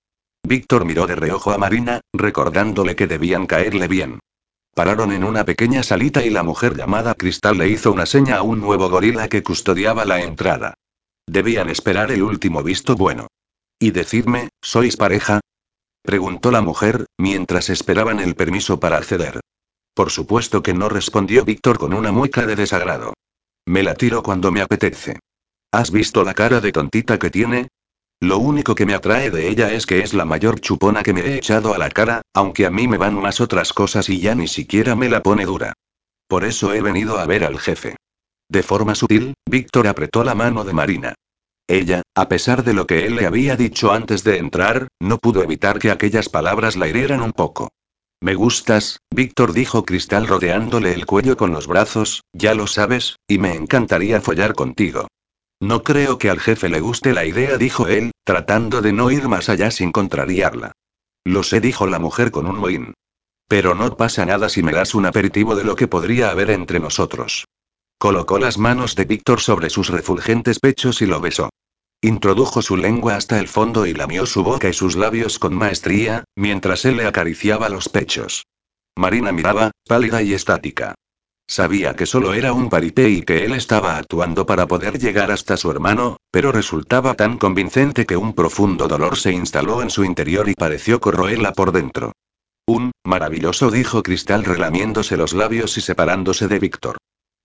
Víctor 0.42 0.84
miró 0.84 1.06
de 1.06 1.14
reojo 1.14 1.52
a 1.52 1.58
Marina, 1.58 2.00
recordándole 2.12 2.96
que 2.96 3.06
debían 3.06 3.46
caerle 3.46 3.86
bien. 3.86 4.18
Pararon 4.74 5.12
en 5.12 5.22
una 5.22 5.44
pequeña 5.44 5.84
salita 5.84 6.24
y 6.24 6.30
la 6.30 6.42
mujer 6.42 6.76
llamada 6.76 7.14
Cristal 7.14 7.56
le 7.56 7.68
hizo 7.68 7.92
una 7.92 8.06
seña 8.06 8.38
a 8.38 8.42
un 8.42 8.60
nuevo 8.60 8.90
gorila 8.90 9.28
que 9.28 9.44
custodiaba 9.44 10.04
la 10.04 10.22
entrada. 10.22 10.74
Debían 11.24 11.70
esperar 11.70 12.10
el 12.10 12.24
último 12.24 12.64
visto 12.64 12.96
bueno. 12.96 13.28
¿Y 13.78 13.92
decirme, 13.92 14.48
sois 14.60 14.96
pareja? 14.96 15.38
preguntó 16.02 16.50
la 16.50 16.62
mujer, 16.62 17.06
mientras 17.16 17.70
esperaban 17.70 18.18
el 18.18 18.34
permiso 18.34 18.80
para 18.80 18.96
acceder. 18.96 19.40
Por 19.94 20.10
supuesto 20.10 20.62
que 20.62 20.74
no 20.74 20.88
respondió 20.88 21.44
Víctor 21.44 21.78
con 21.78 21.94
una 21.94 22.10
mueca 22.10 22.46
de 22.46 22.56
desagrado. 22.56 23.14
Me 23.66 23.82
la 23.82 23.94
tiro 23.94 24.22
cuando 24.22 24.50
me 24.50 24.60
apetece. 24.60 25.20
¿Has 25.70 25.90
visto 25.90 26.24
la 26.24 26.34
cara 26.34 26.60
de 26.60 26.72
tontita 26.72 27.18
que 27.18 27.30
tiene? 27.30 27.68
Lo 28.20 28.38
único 28.38 28.74
que 28.74 28.86
me 28.86 28.94
atrae 28.94 29.30
de 29.30 29.48
ella 29.48 29.72
es 29.72 29.86
que 29.86 30.00
es 30.00 30.14
la 30.14 30.24
mayor 30.24 30.60
chupona 30.60 31.02
que 31.02 31.12
me 31.12 31.20
he 31.20 31.36
echado 31.36 31.74
a 31.74 31.78
la 31.78 31.90
cara, 31.90 32.22
aunque 32.34 32.66
a 32.66 32.70
mí 32.70 32.88
me 32.88 32.96
van 32.96 33.14
más 33.14 33.40
otras 33.40 33.72
cosas 33.72 34.08
y 34.08 34.20
ya 34.20 34.34
ni 34.34 34.48
siquiera 34.48 34.96
me 34.96 35.08
la 35.08 35.22
pone 35.22 35.44
dura. 35.44 35.74
Por 36.26 36.44
eso 36.44 36.72
he 36.72 36.80
venido 36.80 37.18
a 37.18 37.26
ver 37.26 37.44
al 37.44 37.58
jefe. 37.58 37.96
De 38.48 38.62
forma 38.62 38.94
sutil, 38.94 39.34
Víctor 39.48 39.86
apretó 39.86 40.24
la 40.24 40.34
mano 40.34 40.64
de 40.64 40.72
Marina. 40.72 41.14
Ella, 41.66 42.02
a 42.14 42.28
pesar 42.28 42.64
de 42.64 42.74
lo 42.74 42.86
que 42.86 43.06
él 43.06 43.16
le 43.16 43.26
había 43.26 43.56
dicho 43.56 43.92
antes 43.92 44.24
de 44.24 44.38
entrar, 44.38 44.88
no 45.00 45.18
pudo 45.18 45.42
evitar 45.42 45.78
que 45.78 45.90
aquellas 45.90 46.28
palabras 46.28 46.76
la 46.76 46.88
hirieran 46.88 47.22
un 47.22 47.32
poco. 47.32 47.70
Me 48.24 48.34
gustas, 48.34 49.00
Víctor 49.10 49.52
dijo 49.52 49.84
Cristal 49.84 50.26
rodeándole 50.26 50.94
el 50.94 51.04
cuello 51.04 51.36
con 51.36 51.52
los 51.52 51.66
brazos, 51.66 52.22
ya 52.32 52.54
lo 52.54 52.66
sabes, 52.66 53.16
y 53.28 53.36
me 53.36 53.54
encantaría 53.54 54.22
follar 54.22 54.54
contigo. 54.54 55.08
No 55.60 55.82
creo 55.82 56.16
que 56.16 56.30
al 56.30 56.40
jefe 56.40 56.70
le 56.70 56.80
guste 56.80 57.12
la 57.12 57.26
idea, 57.26 57.58
dijo 57.58 57.86
él, 57.86 58.12
tratando 58.24 58.80
de 58.80 58.94
no 58.94 59.10
ir 59.10 59.28
más 59.28 59.50
allá 59.50 59.70
sin 59.70 59.92
contrariarla. 59.92 60.72
Lo 61.22 61.42
sé, 61.42 61.60
dijo 61.60 61.86
la 61.86 61.98
mujer 61.98 62.30
con 62.30 62.46
un 62.46 62.56
mohín. 62.56 62.94
Pero 63.46 63.74
no 63.74 63.94
pasa 63.94 64.24
nada 64.24 64.48
si 64.48 64.62
me 64.62 64.72
das 64.72 64.94
un 64.94 65.04
aperitivo 65.04 65.54
de 65.54 65.64
lo 65.64 65.76
que 65.76 65.86
podría 65.86 66.30
haber 66.30 66.48
entre 66.48 66.80
nosotros. 66.80 67.44
Colocó 67.98 68.38
las 68.38 68.56
manos 68.56 68.96
de 68.96 69.04
Víctor 69.04 69.42
sobre 69.42 69.68
sus 69.68 69.90
refulgentes 69.90 70.60
pechos 70.60 71.02
y 71.02 71.06
lo 71.06 71.20
besó. 71.20 71.50
Introdujo 72.02 72.62
su 72.62 72.76
lengua 72.76 73.16
hasta 73.16 73.40
el 73.40 73.48
fondo 73.48 73.86
y 73.86 73.94
lamió 73.94 74.26
su 74.26 74.42
boca 74.42 74.68
y 74.68 74.72
sus 74.72 74.96
labios 74.96 75.38
con 75.38 75.54
maestría, 75.54 76.24
mientras 76.36 76.84
él 76.84 76.98
le 76.98 77.06
acariciaba 77.06 77.68
los 77.68 77.88
pechos. 77.88 78.44
Marina 78.96 79.32
miraba, 79.32 79.70
pálida 79.86 80.22
y 80.22 80.34
estática. 80.34 80.94
Sabía 81.46 81.94
que 81.94 82.06
solo 82.06 82.32
era 82.32 82.52
un 82.52 82.70
paripé 82.70 83.10
y 83.10 83.22
que 83.22 83.44
él 83.44 83.52
estaba 83.52 83.98
actuando 83.98 84.46
para 84.46 84.66
poder 84.66 84.98
llegar 84.98 85.30
hasta 85.30 85.56
su 85.56 85.70
hermano, 85.70 86.16
pero 86.30 86.52
resultaba 86.52 87.14
tan 87.14 87.36
convincente 87.36 88.06
que 88.06 88.16
un 88.16 88.32
profundo 88.32 88.88
dolor 88.88 89.18
se 89.18 89.32
instaló 89.32 89.82
en 89.82 89.90
su 89.90 90.04
interior 90.04 90.48
y 90.48 90.54
pareció 90.54 91.00
corroerla 91.00 91.52
por 91.52 91.72
dentro. 91.72 92.12
Un, 92.66 92.92
maravilloso, 93.04 93.70
dijo 93.70 94.02
Cristal 94.02 94.44
relamiéndose 94.44 95.18
los 95.18 95.34
labios 95.34 95.76
y 95.76 95.82
separándose 95.82 96.48
de 96.48 96.58
Víctor. 96.58 96.96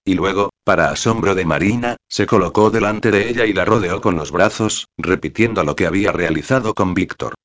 Y 0.10 0.15
luego, 0.15 0.50
para 0.63 0.89
asombro 0.89 1.36
de 1.36 1.45
Marina, 1.45 1.98
se 2.08 2.26
colocó 2.26 2.72
delante 2.72 3.12
de 3.12 3.30
ella 3.30 3.45
y 3.45 3.54
la 3.54 3.63
rodeó 3.63 4.02
con 4.02 4.15
los 4.15 4.32
brazos, 4.32 4.88
repitiendo 4.98 5.63
lo 5.63 5.76
que 5.76 5.86
había 5.86 6.12
realizado 6.12 6.74
con 6.74 6.95
Víctor. 6.95 7.36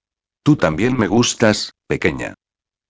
Tú 0.42 0.56
también 0.56 0.96
me 0.96 1.06
gustas, 1.06 1.72
pequeña. 1.86 2.32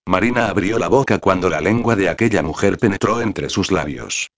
Marina 0.06 0.46
abrió 0.46 0.78
la 0.78 0.86
boca 0.86 1.18
cuando 1.18 1.50
la 1.50 1.60
lengua 1.60 1.96
de 1.96 2.08
aquella 2.08 2.40
mujer 2.44 2.78
penetró 2.78 3.20
entre 3.20 3.48
sus 3.48 3.72
labios. 3.72 4.28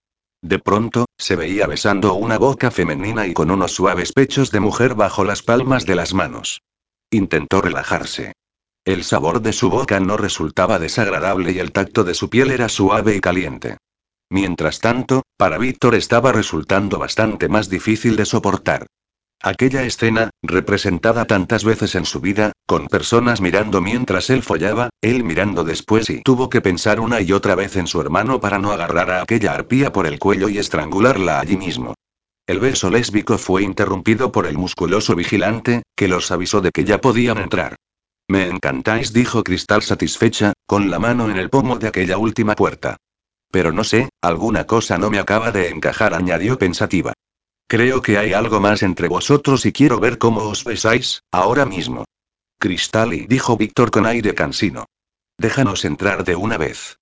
De 0.40 0.58
pronto, 0.58 1.04
se 1.18 1.36
veía 1.36 1.66
besando 1.66 2.14
una 2.14 2.38
boca 2.38 2.70
femenina 2.70 3.26
y 3.26 3.34
con 3.34 3.50
unos 3.50 3.72
suaves 3.72 4.14
pechos 4.14 4.50
de 4.50 4.60
mujer 4.60 4.94
bajo 4.94 5.22
las 5.22 5.42
palmas 5.42 5.84
de 5.84 5.96
las 5.96 6.14
manos. 6.14 6.62
Intentó 7.10 7.60
relajarse. 7.60 8.32
El 8.86 9.04
sabor 9.04 9.42
de 9.42 9.52
su 9.52 9.68
boca 9.68 10.00
no 10.00 10.16
resultaba 10.16 10.78
desagradable 10.78 11.52
y 11.52 11.58
el 11.58 11.72
tacto 11.72 12.04
de 12.04 12.14
su 12.14 12.30
piel 12.30 12.52
era 12.52 12.70
suave 12.70 13.14
y 13.16 13.20
caliente. 13.20 13.76
Mientras 14.28 14.80
tanto, 14.80 15.22
para 15.36 15.58
Víctor 15.58 15.94
estaba 15.94 16.32
resultando 16.32 16.98
bastante 16.98 17.48
más 17.48 17.68
difícil 17.68 18.16
de 18.16 18.24
soportar. 18.24 18.86
Aquella 19.42 19.82
escena, 19.82 20.30
representada 20.42 21.26
tantas 21.26 21.62
veces 21.62 21.94
en 21.94 22.06
su 22.06 22.20
vida, 22.20 22.52
con 22.66 22.86
personas 22.86 23.42
mirando 23.42 23.82
mientras 23.82 24.30
él 24.30 24.42
follaba, 24.42 24.88
él 25.02 25.24
mirando 25.24 25.62
después 25.62 26.08
y 26.08 26.22
tuvo 26.22 26.48
que 26.48 26.62
pensar 26.62 27.00
una 27.00 27.20
y 27.20 27.32
otra 27.32 27.54
vez 27.54 27.76
en 27.76 27.86
su 27.86 28.00
hermano 28.00 28.40
para 28.40 28.58
no 28.58 28.72
agarrar 28.72 29.10
a 29.10 29.22
aquella 29.22 29.52
arpía 29.52 29.92
por 29.92 30.06
el 30.06 30.18
cuello 30.18 30.48
y 30.48 30.56
estrangularla 30.58 31.38
allí 31.38 31.58
mismo. 31.58 31.94
El 32.46 32.60
beso 32.60 32.90
lésbico 32.90 33.36
fue 33.36 33.62
interrumpido 33.62 34.32
por 34.32 34.46
el 34.46 34.56
musculoso 34.56 35.14
vigilante, 35.14 35.82
que 35.94 36.08
los 36.08 36.30
avisó 36.30 36.62
de 36.62 36.70
que 36.70 36.84
ya 36.84 37.00
podían 37.00 37.38
entrar. 37.38 37.76
Me 38.28 38.48
encantáis, 38.48 39.12
dijo 39.12 39.44
Cristal 39.44 39.82
satisfecha, 39.82 40.54
con 40.66 40.90
la 40.90 40.98
mano 40.98 41.30
en 41.30 41.36
el 41.36 41.50
pomo 41.50 41.78
de 41.78 41.88
aquella 41.88 42.16
última 42.16 42.54
puerta. 42.54 42.96
Pero 43.56 43.72
no 43.72 43.84
sé, 43.84 44.10
alguna 44.20 44.66
cosa 44.66 44.98
no 44.98 45.08
me 45.08 45.18
acaba 45.18 45.50
de 45.50 45.70
encajar, 45.70 46.12
añadió 46.12 46.58
pensativa. 46.58 47.14
Creo 47.66 48.02
que 48.02 48.18
hay 48.18 48.34
algo 48.34 48.60
más 48.60 48.82
entre 48.82 49.08
vosotros 49.08 49.64
y 49.64 49.72
quiero 49.72 49.98
ver 49.98 50.18
cómo 50.18 50.42
os 50.42 50.62
besáis, 50.62 51.22
ahora 51.32 51.64
mismo. 51.64 52.04
Cristali, 52.60 53.24
dijo 53.26 53.56
Víctor 53.56 53.90
con 53.90 54.04
aire 54.04 54.34
cansino. 54.34 54.84
Déjanos 55.38 55.86
entrar 55.86 56.22
de 56.24 56.36
una 56.36 56.58
vez. 56.58 56.98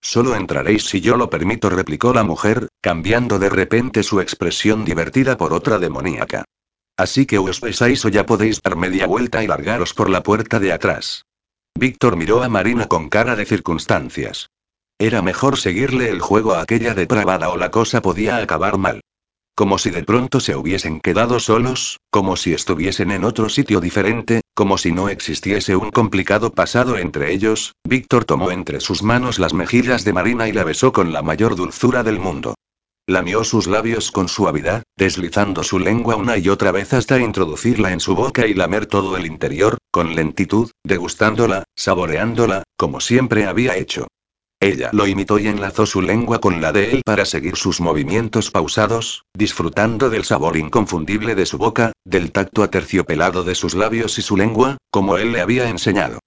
Solo 0.00 0.34
entraréis 0.34 0.84
si 0.84 1.02
yo 1.02 1.18
lo 1.18 1.28
permito, 1.28 1.68
replicó 1.68 2.14
la 2.14 2.24
mujer, 2.24 2.68
cambiando 2.80 3.38
de 3.38 3.50
repente 3.50 4.02
su 4.02 4.22
expresión 4.22 4.86
divertida 4.86 5.36
por 5.36 5.52
otra 5.52 5.78
demoníaca. 5.78 6.46
Así 6.96 7.26
que 7.26 7.36
os 7.36 7.60
besáis 7.60 8.02
o 8.06 8.08
ya 8.08 8.24
podéis 8.24 8.62
dar 8.62 8.76
media 8.76 9.06
vuelta 9.06 9.44
y 9.44 9.46
largaros 9.46 9.92
por 9.92 10.08
la 10.08 10.22
puerta 10.22 10.58
de 10.58 10.72
atrás. 10.72 11.26
Víctor 11.78 12.16
miró 12.16 12.42
a 12.42 12.48
Marina 12.48 12.86
con 12.86 13.10
cara 13.10 13.36
de 13.36 13.44
circunstancias. 13.44 14.48
Era 15.00 15.22
mejor 15.22 15.58
seguirle 15.58 16.10
el 16.10 16.20
juego 16.20 16.54
a 16.54 16.62
aquella 16.62 16.92
depravada 16.92 17.50
o 17.50 17.56
la 17.56 17.70
cosa 17.70 18.02
podía 18.02 18.38
acabar 18.38 18.78
mal. 18.78 19.00
Como 19.54 19.78
si 19.78 19.90
de 19.90 20.02
pronto 20.02 20.40
se 20.40 20.56
hubiesen 20.56 21.00
quedado 21.00 21.38
solos, 21.38 21.98
como 22.10 22.34
si 22.34 22.52
estuviesen 22.52 23.12
en 23.12 23.22
otro 23.22 23.48
sitio 23.48 23.80
diferente, 23.80 24.40
como 24.54 24.76
si 24.76 24.90
no 24.90 25.08
existiese 25.08 25.76
un 25.76 25.92
complicado 25.92 26.52
pasado 26.52 26.98
entre 26.98 27.32
ellos, 27.32 27.74
Víctor 27.84 28.24
tomó 28.24 28.50
entre 28.50 28.80
sus 28.80 29.04
manos 29.04 29.38
las 29.38 29.54
mejillas 29.54 30.04
de 30.04 30.12
Marina 30.12 30.48
y 30.48 30.52
la 30.52 30.64
besó 30.64 30.92
con 30.92 31.12
la 31.12 31.22
mayor 31.22 31.54
dulzura 31.54 32.02
del 32.02 32.18
mundo. 32.18 32.54
Lamió 33.06 33.44
sus 33.44 33.68
labios 33.68 34.10
con 34.10 34.28
suavidad, 34.28 34.82
deslizando 34.96 35.62
su 35.62 35.78
lengua 35.78 36.16
una 36.16 36.38
y 36.38 36.48
otra 36.48 36.72
vez 36.72 36.92
hasta 36.92 37.20
introducirla 37.20 37.92
en 37.92 38.00
su 38.00 38.16
boca 38.16 38.48
y 38.48 38.54
lamer 38.54 38.86
todo 38.86 39.16
el 39.16 39.26
interior, 39.26 39.78
con 39.92 40.16
lentitud, 40.16 40.72
degustándola, 40.84 41.62
saboreándola, 41.76 42.64
como 42.76 43.00
siempre 43.00 43.46
había 43.46 43.76
hecho. 43.76 44.08
Ella 44.60 44.90
lo 44.92 45.06
imitó 45.06 45.38
y 45.38 45.46
enlazó 45.46 45.86
su 45.86 46.02
lengua 46.02 46.40
con 46.40 46.60
la 46.60 46.72
de 46.72 46.90
él 46.90 47.02
para 47.04 47.24
seguir 47.24 47.54
sus 47.54 47.80
movimientos 47.80 48.50
pausados, 48.50 49.24
disfrutando 49.32 50.10
del 50.10 50.24
sabor 50.24 50.56
inconfundible 50.56 51.36
de 51.36 51.46
su 51.46 51.58
boca, 51.58 51.92
del 52.04 52.32
tacto 52.32 52.64
aterciopelado 52.64 53.44
de 53.44 53.54
sus 53.54 53.74
labios 53.74 54.18
y 54.18 54.22
su 54.22 54.36
lengua, 54.36 54.76
como 54.90 55.16
él 55.16 55.30
le 55.30 55.40
había 55.40 55.68
enseñado. 55.68 56.18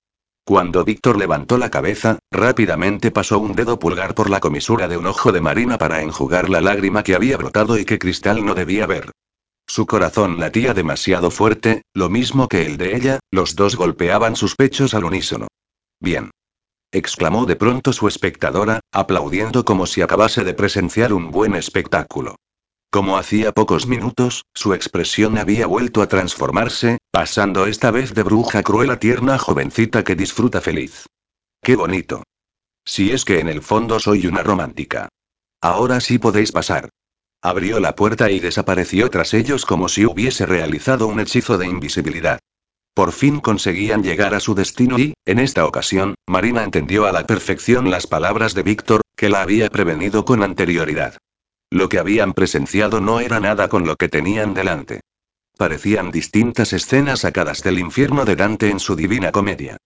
Cuando 0.46 0.86
Víctor 0.86 1.18
levantó 1.18 1.58
la 1.58 1.70
cabeza, 1.70 2.20
rápidamente 2.32 3.12
pasó 3.12 3.38
un 3.38 3.54
dedo 3.54 3.80
pulgar 3.80 4.16
por 4.16 4.30
la 4.30 4.40
comisura 4.40 4.88
de 4.88 4.96
un 4.96 5.08
ojo 5.08 5.34
de 5.34 5.42
Marina 5.42 5.78
para 5.78 6.02
enjugar 6.02 6.50
la 6.50 6.62
lágrima 6.62 7.04
que 7.04 7.16
había 7.16 7.36
brotado 7.36 7.78
y 7.78 7.84
que 7.84 8.00
Cristal 8.00 8.46
no 8.46 8.56
debía 8.56 8.88
ver. 8.88 9.12
Su 9.68 9.86
corazón 9.86 10.40
latía 10.40 10.74
demasiado 10.74 11.32
fuerte, 11.32 11.84
lo 11.94 12.10
mismo 12.10 12.48
que 12.48 12.66
el 12.66 12.78
de 12.78 12.96
ella, 12.96 13.20
los 13.30 13.56
dos 13.56 13.76
golpeaban 13.76 14.38
sus 14.38 14.56
pechos 14.56 14.94
al 14.94 15.04
unísono. 15.04 15.48
Bien 16.00 16.32
exclamó 16.92 17.46
de 17.46 17.56
pronto 17.56 17.94
su 17.94 18.08
espectadora, 18.08 18.82
aplaudiendo 18.92 19.66
como 19.66 19.86
si 19.86 20.02
acabase 20.02 20.44
de 20.44 20.54
presenciar 20.54 21.14
un 21.14 21.32
buen 21.32 21.56
espectáculo. 21.56 22.36
Como 22.92 23.18
hacía 23.18 23.54
pocos 23.54 23.88
minutos, 23.88 24.44
su 24.54 24.74
expresión 24.74 25.38
había 25.38 25.66
vuelto 25.66 26.02
a 26.02 26.08
transformarse, 26.08 26.98
pasando 27.10 27.66
esta 27.66 27.90
vez 27.90 28.14
de 28.14 28.24
bruja 28.24 28.64
cruel 28.64 28.92
a 28.92 29.00
tierna 29.00 29.38
jovencita 29.38 30.04
que 30.04 30.16
disfruta 30.16 30.60
feliz. 30.60 31.06
¡Qué 31.64 31.78
bonito! 31.78 32.24
Si 32.86 33.12
es 33.12 33.24
que 33.24 33.40
en 33.40 33.48
el 33.48 33.62
fondo 33.62 34.00
soy 34.00 34.28
una 34.28 34.44
romántica. 34.44 35.08
Ahora 35.62 36.02
sí 36.02 36.18
podéis 36.18 36.52
pasar. 36.52 36.90
Abrió 37.42 37.80
la 37.80 37.96
puerta 37.96 38.30
y 38.30 38.40
desapareció 38.40 39.10
tras 39.10 39.34
ellos 39.34 39.66
como 39.66 39.88
si 39.88 40.06
hubiese 40.06 40.46
realizado 40.46 41.08
un 41.08 41.20
hechizo 41.20 41.58
de 41.58 41.68
invisibilidad. 41.68 42.40
Por 42.94 43.14
fin 43.14 43.40
conseguían 43.40 44.04
llegar 44.04 44.34
a 44.34 44.42
su 44.42 44.54
destino 44.54 45.00
y, 45.00 45.14
en 45.26 45.40
esta 45.40 45.66
ocasión, 45.66 46.16
Marina 46.28 46.64
entendió 46.64 47.06
a 47.06 47.12
la 47.12 47.26
perfección 47.26 47.90
las 47.90 48.06
palabras 48.06 48.54
de 48.54 48.64
Víctor, 48.64 49.02
que 49.16 49.30
la 49.30 49.42
había 49.42 49.70
prevenido 49.70 50.26
con 50.26 50.44
anterioridad. 50.44 51.16
Lo 51.70 51.88
que 51.88 52.00
habían 52.00 52.34
presenciado 52.34 53.00
no 53.00 53.22
era 53.22 53.40
nada 53.40 53.70
con 53.70 53.88
lo 53.88 53.96
que 53.96 54.10
tenían 54.10 54.54
delante. 54.54 55.00
Parecían 55.58 56.12
distintas 56.12 56.74
escenas 56.74 57.22
sacadas 57.22 57.64
del 57.64 57.80
infierno 57.80 58.26
de 58.26 58.36
Dante 58.36 58.70
en 58.70 58.80
su 58.80 58.96
divina 58.96 59.32
comedia. 59.32 59.78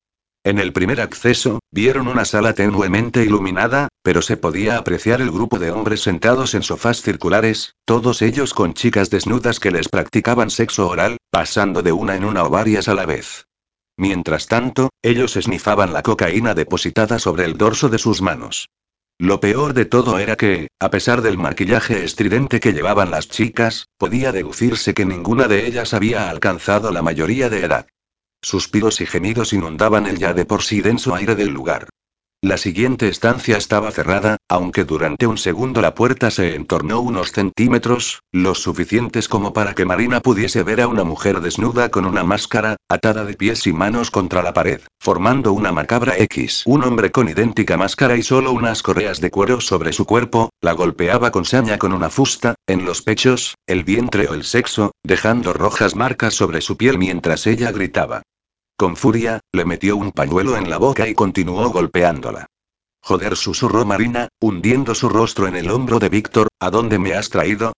En 0.43 0.57
el 0.57 0.73
primer 0.73 1.01
acceso, 1.01 1.59
vieron 1.71 2.07
una 2.07 2.25
sala 2.25 2.53
tenuemente 2.53 3.23
iluminada, 3.23 3.89
pero 4.05 4.21
se 4.21 4.37
podía 4.37 4.77
apreciar 4.77 5.19
el 5.19 5.31
grupo 5.31 5.57
de 5.57 5.71
hombres 5.71 6.03
sentados 6.03 6.53
en 6.53 6.61
sofás 6.61 7.01
circulares, 7.01 7.73
todos 7.85 8.21
ellos 8.21 8.53
con 8.53 8.75
chicas 8.75 9.09
desnudas 9.09 9.59
que 9.59 9.71
les 9.71 9.89
practicaban 9.89 10.51
sexo 10.51 10.87
oral, 10.87 11.17
pasando 11.31 11.81
de 11.81 11.91
una 11.91 12.15
en 12.15 12.23
una 12.23 12.43
o 12.43 12.51
varias 12.51 12.87
a 12.87 12.93
la 12.93 13.07
vez. 13.07 13.47
Mientras 13.97 14.45
tanto, 14.45 14.91
ellos 15.01 15.35
esnifaban 15.37 15.91
la 15.91 16.03
cocaína 16.03 16.53
depositada 16.53 17.17
sobre 17.17 17.45
el 17.45 17.57
dorso 17.57 17.89
de 17.89 17.97
sus 17.97 18.21
manos. 18.21 18.69
Lo 19.17 19.39
peor 19.39 19.73
de 19.73 19.85
todo 19.85 20.19
era 20.19 20.35
que, 20.35 20.67
a 20.79 20.91
pesar 20.91 21.23
del 21.23 21.39
maquillaje 21.39 22.03
estridente 22.03 22.59
que 22.59 22.73
llevaban 22.73 23.09
las 23.09 23.27
chicas, 23.27 23.87
podía 23.97 24.31
deducirse 24.31 24.93
que 24.93 25.05
ninguna 25.05 25.47
de 25.47 25.65
ellas 25.65 25.95
había 25.95 26.29
alcanzado 26.29 26.91
la 26.91 27.01
mayoría 27.01 27.49
de 27.49 27.65
edad. 27.65 27.87
Suspiros 28.43 29.01
y 29.01 29.07
gemidos 29.07 29.51
inundaban 29.51 30.05
el 30.05 30.19
ya 30.19 30.35
de 30.35 30.45
por 30.45 30.61
sí 30.61 30.81
denso 30.81 31.15
aire 31.15 31.33
del 31.33 31.49
lugar. 31.49 31.89
La 32.45 32.57
siguiente 32.57 33.07
estancia 33.07 33.57
estaba 33.57 33.89
cerrada, 33.89 34.37
aunque 34.47 34.83
durante 34.83 35.25
un 35.25 35.39
segundo 35.39 35.81
la 35.81 35.95
puerta 35.95 36.29
se 36.29 36.53
entornó 36.53 36.99
unos 36.99 37.31
centímetros, 37.31 38.21
los 38.31 38.61
suficientes 38.61 39.27
como 39.27 39.51
para 39.51 39.73
que 39.73 39.83
Marina 39.83 40.21
pudiese 40.21 40.61
ver 40.61 40.81
a 40.81 40.87
una 40.87 41.03
mujer 41.03 41.41
desnuda 41.41 41.89
con 41.89 42.05
una 42.05 42.23
máscara, 42.23 42.75
atada 42.87 43.25
de 43.25 43.33
pies 43.33 43.65
y 43.65 43.73
manos 43.73 44.11
contra 44.11 44.43
la 44.43 44.53
pared, 44.53 44.81
formando 44.99 45.53
una 45.53 45.71
macabra 45.71 46.19
X. 46.19 46.61
Un 46.67 46.83
hombre 46.83 47.09
con 47.09 47.29
idéntica 47.29 47.77
máscara 47.77 48.15
y 48.15 48.21
solo 48.21 48.51
unas 48.51 48.83
correas 48.83 49.19
de 49.21 49.31
cuero 49.31 49.59
sobre 49.59 49.91
su 49.91 50.05
cuerpo, 50.05 50.51
la 50.61 50.73
golpeaba 50.73 51.31
con 51.31 51.45
saña 51.45 51.79
con 51.79 51.93
una 51.93 52.11
fusta, 52.11 52.53
en 52.67 52.85
los 52.85 53.01
pechos, 53.01 53.55
el 53.65 53.83
vientre 53.83 54.27
o 54.27 54.35
el 54.35 54.43
sexo, 54.43 54.91
dejando 55.03 55.51
rojas 55.51 55.95
marcas 55.95 56.35
sobre 56.35 56.61
su 56.61 56.77
piel 56.77 56.99
mientras 56.99 57.47
ella 57.47 57.71
gritaba. 57.71 58.21
Con 58.77 58.97
furia, 58.97 59.39
le 59.53 59.63
metió 59.63 59.95
un 59.95 60.11
pañuelo 60.11 60.57
en 60.57 60.69
la 60.69 60.77
boca 60.77 61.07
y 61.07 61.13
continuó 61.13 61.69
golpeándola. 61.69 62.47
Joder, 63.01 63.37
susurró 63.37 63.85
Marina, 63.85 64.27
hundiendo 64.41 64.95
su 64.95 65.07
rostro 65.07 65.47
en 65.47 65.55
el 65.55 65.69
hombro 65.69 65.99
de 65.99 66.09
Víctor, 66.09 66.49
¿a 66.59 66.69
dónde 66.71 66.99
me 66.99 67.13
has 67.13 67.29
traído? 67.29 67.73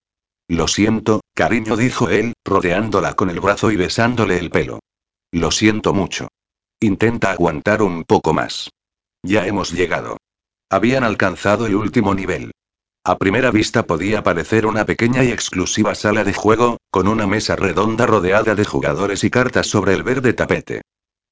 Lo 0.48 0.66
siento, 0.66 1.20
cariño, 1.34 1.76
dijo 1.76 2.08
él, 2.08 2.32
rodeándola 2.44 3.14
con 3.14 3.30
el 3.30 3.38
brazo 3.38 3.70
y 3.70 3.76
besándole 3.76 4.38
el 4.38 4.50
pelo. 4.50 4.80
Lo 5.30 5.50
siento 5.50 5.92
mucho. 5.92 6.28
Intenta 6.80 7.30
aguantar 7.30 7.82
un 7.82 8.04
poco 8.04 8.32
más. 8.32 8.70
Ya 9.22 9.46
hemos 9.46 9.72
llegado. 9.72 10.16
Habían 10.70 11.04
alcanzado 11.04 11.66
el 11.66 11.74
último 11.74 12.14
nivel. 12.14 12.52
A 13.04 13.16
primera 13.16 13.50
vista 13.50 13.86
podía 13.86 14.22
parecer 14.22 14.66
una 14.66 14.84
pequeña 14.84 15.24
y 15.24 15.30
exclusiva 15.30 15.94
sala 15.94 16.24
de 16.24 16.34
juego, 16.34 16.78
con 16.90 17.08
una 17.08 17.26
mesa 17.26 17.56
redonda 17.56 18.06
rodeada 18.06 18.54
de 18.54 18.64
jugadores 18.64 19.24
y 19.24 19.30
cartas 19.30 19.66
sobre 19.66 19.94
el 19.94 20.02
verde 20.02 20.32
tapete. 20.34 20.82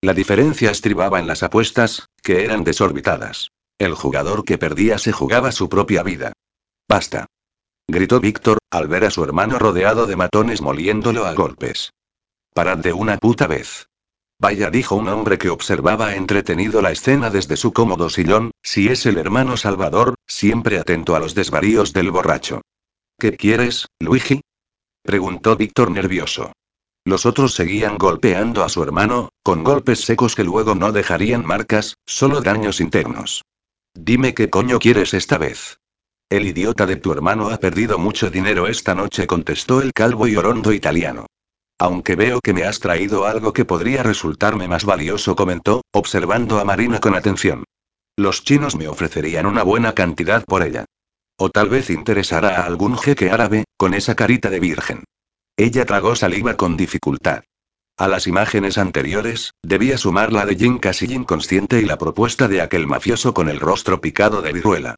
La 0.01 0.15
diferencia 0.15 0.71
estribaba 0.71 1.19
en 1.19 1.27
las 1.27 1.43
apuestas, 1.43 2.07
que 2.23 2.45
eran 2.45 2.65
desorbitadas. 2.65 3.51
El 3.79 3.95
jugador 3.95 4.45
que 4.45 4.57
perdía 4.57 4.99
se 4.99 5.13
jugaba 5.13 5.53
su 5.53 5.69
propia 5.69 6.03
vida. 6.03 6.33
Basta. 6.89 7.27
Gritó 7.89 8.21
Víctor, 8.21 8.59
al 8.71 8.89
ver 8.89 9.05
a 9.05 9.11
su 9.11 9.23
hermano 9.23 9.59
rodeado 9.59 10.07
de 10.07 10.17
matones 10.17 10.61
moliéndolo 10.63 11.27
a 11.27 11.35
golpes. 11.35 11.93
Parad 12.55 12.79
de 12.79 12.93
una 12.93 13.19
puta 13.19 13.47
vez. 13.47 13.89
Vaya, 14.38 14.70
dijo 14.70 14.96
un 14.96 15.09
hombre 15.09 15.38
que 15.38 15.49
observaba 15.49 16.14
entretenido 16.14 16.83
la 16.83 16.90
escena 16.90 17.31
desde 17.31 17.57
su 17.57 17.72
cómodo 17.72 18.11
sillón, 18.11 18.51
si 18.62 18.88
es 18.88 19.07
el 19.07 19.16
hermano 19.16 19.57
Salvador, 19.57 20.14
siempre 20.27 20.79
atento 20.79 21.16
a 21.16 21.20
los 21.20 21.35
desvaríos 21.35 21.92
del 21.92 22.11
borracho. 22.11 22.61
¿Qué 23.18 23.37
quieres, 23.37 23.87
Luigi? 23.99 24.42
preguntó 25.03 25.57
Víctor 25.57 25.90
nervioso. 25.90 26.53
Los 27.07 27.25
otros 27.25 27.55
seguían 27.55 27.96
golpeando 27.96 28.62
a 28.62 28.68
su 28.68 28.83
hermano, 28.83 29.31
con 29.42 29.64
golpes 29.64 30.01
secos 30.01 30.35
que 30.35 30.44
luego 30.44 30.75
no 30.75 30.92
dejarían 30.92 31.46
marcas, 31.46 31.96
solo 32.05 32.42
daños 32.42 32.81
internos. 32.81 33.42
Dime 33.94 34.35
qué 34.35 34.51
coño 34.51 34.79
quieres 34.79 35.14
esta 35.14 35.38
vez. 35.38 35.79
El 36.29 36.46
idiota 36.46 36.85
de 36.85 36.96
tu 36.96 37.12
hermano 37.12 37.51
ha 37.51 37.59
perdido 37.59 37.99
mucho 37.99 38.29
dinero 38.29 38.66
esta 38.66 38.94
noche, 38.94 39.27
contestó 39.27 39.81
el 39.81 39.92
calvo 39.92 40.27
y 40.27 40.37
orondo 40.37 40.72
italiano. 40.72 41.27
Aunque 41.79 42.17
veo 42.17 42.41
que 42.41 42.55
me 42.55 42.65
has 42.65 42.81
traído 42.81 43.27
algo 43.27 43.53
que 43.53 43.65
podría 43.65 44.03
resultarme 44.03 44.67
más 44.67 44.85
valioso, 44.85 45.37
comentó, 45.37 45.83
observando 45.93 46.59
a 46.59 46.65
Marina 46.65 47.01
con 47.01 47.15
atención. 47.15 47.65
Los 48.17 48.45
chinos 48.45 48.77
me 48.77 48.89
ofrecerían 48.89 49.45
una 49.45 49.62
buena 49.62 49.93
cantidad 49.93 50.45
por 50.45 50.62
ella. 50.62 50.87
O 51.39 51.51
tal 51.51 51.69
vez 51.69 51.91
interesará 51.91 52.61
a 52.61 52.67
algún 52.67 52.97
jeque 52.97 53.31
árabe, 53.31 53.65
con 53.77 53.93
esa 53.93 54.15
carita 54.15 54.49
de 54.49 54.61
virgen. 54.61 55.05
Ella 55.59 55.85
tragó 55.85 56.17
saliva 56.17 56.57
con 56.57 56.79
dificultad. 56.79 57.45
A 57.99 58.09
las 58.09 58.27
imágenes 58.27 58.79
anteriores, 58.79 59.53
debía 59.62 59.99
sumar 59.99 60.33
la 60.33 60.47
de 60.47 60.57
Jin 60.57 60.79
casi 60.79 61.07
inconsciente 61.12 61.81
y 61.81 61.85
la 61.85 61.99
propuesta 61.99 62.49
de 62.49 62.62
aquel 62.62 62.87
mafioso 62.87 63.35
con 63.35 63.49
el 63.49 63.61
rostro 63.61 64.01
picado 64.01 64.41
de 64.41 64.53
viruela. 64.53 64.97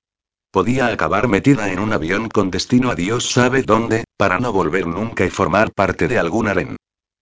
Podía 0.51 0.87
acabar 0.87 1.29
metida 1.29 1.71
en 1.71 1.79
un 1.79 1.93
avión 1.93 2.29
con 2.31 2.51
destino 2.51 2.91
a 2.91 2.95
Dios 2.95 3.31
sabe 3.31 3.63
dónde, 3.63 4.05
para 4.17 4.41
no 4.41 4.51
volver 4.51 4.87
nunca 4.87 5.27
y 5.27 5.31
formar 5.31 5.73
parte 5.73 6.09
de 6.09 6.19
algún 6.19 6.49
harén. 6.49 6.77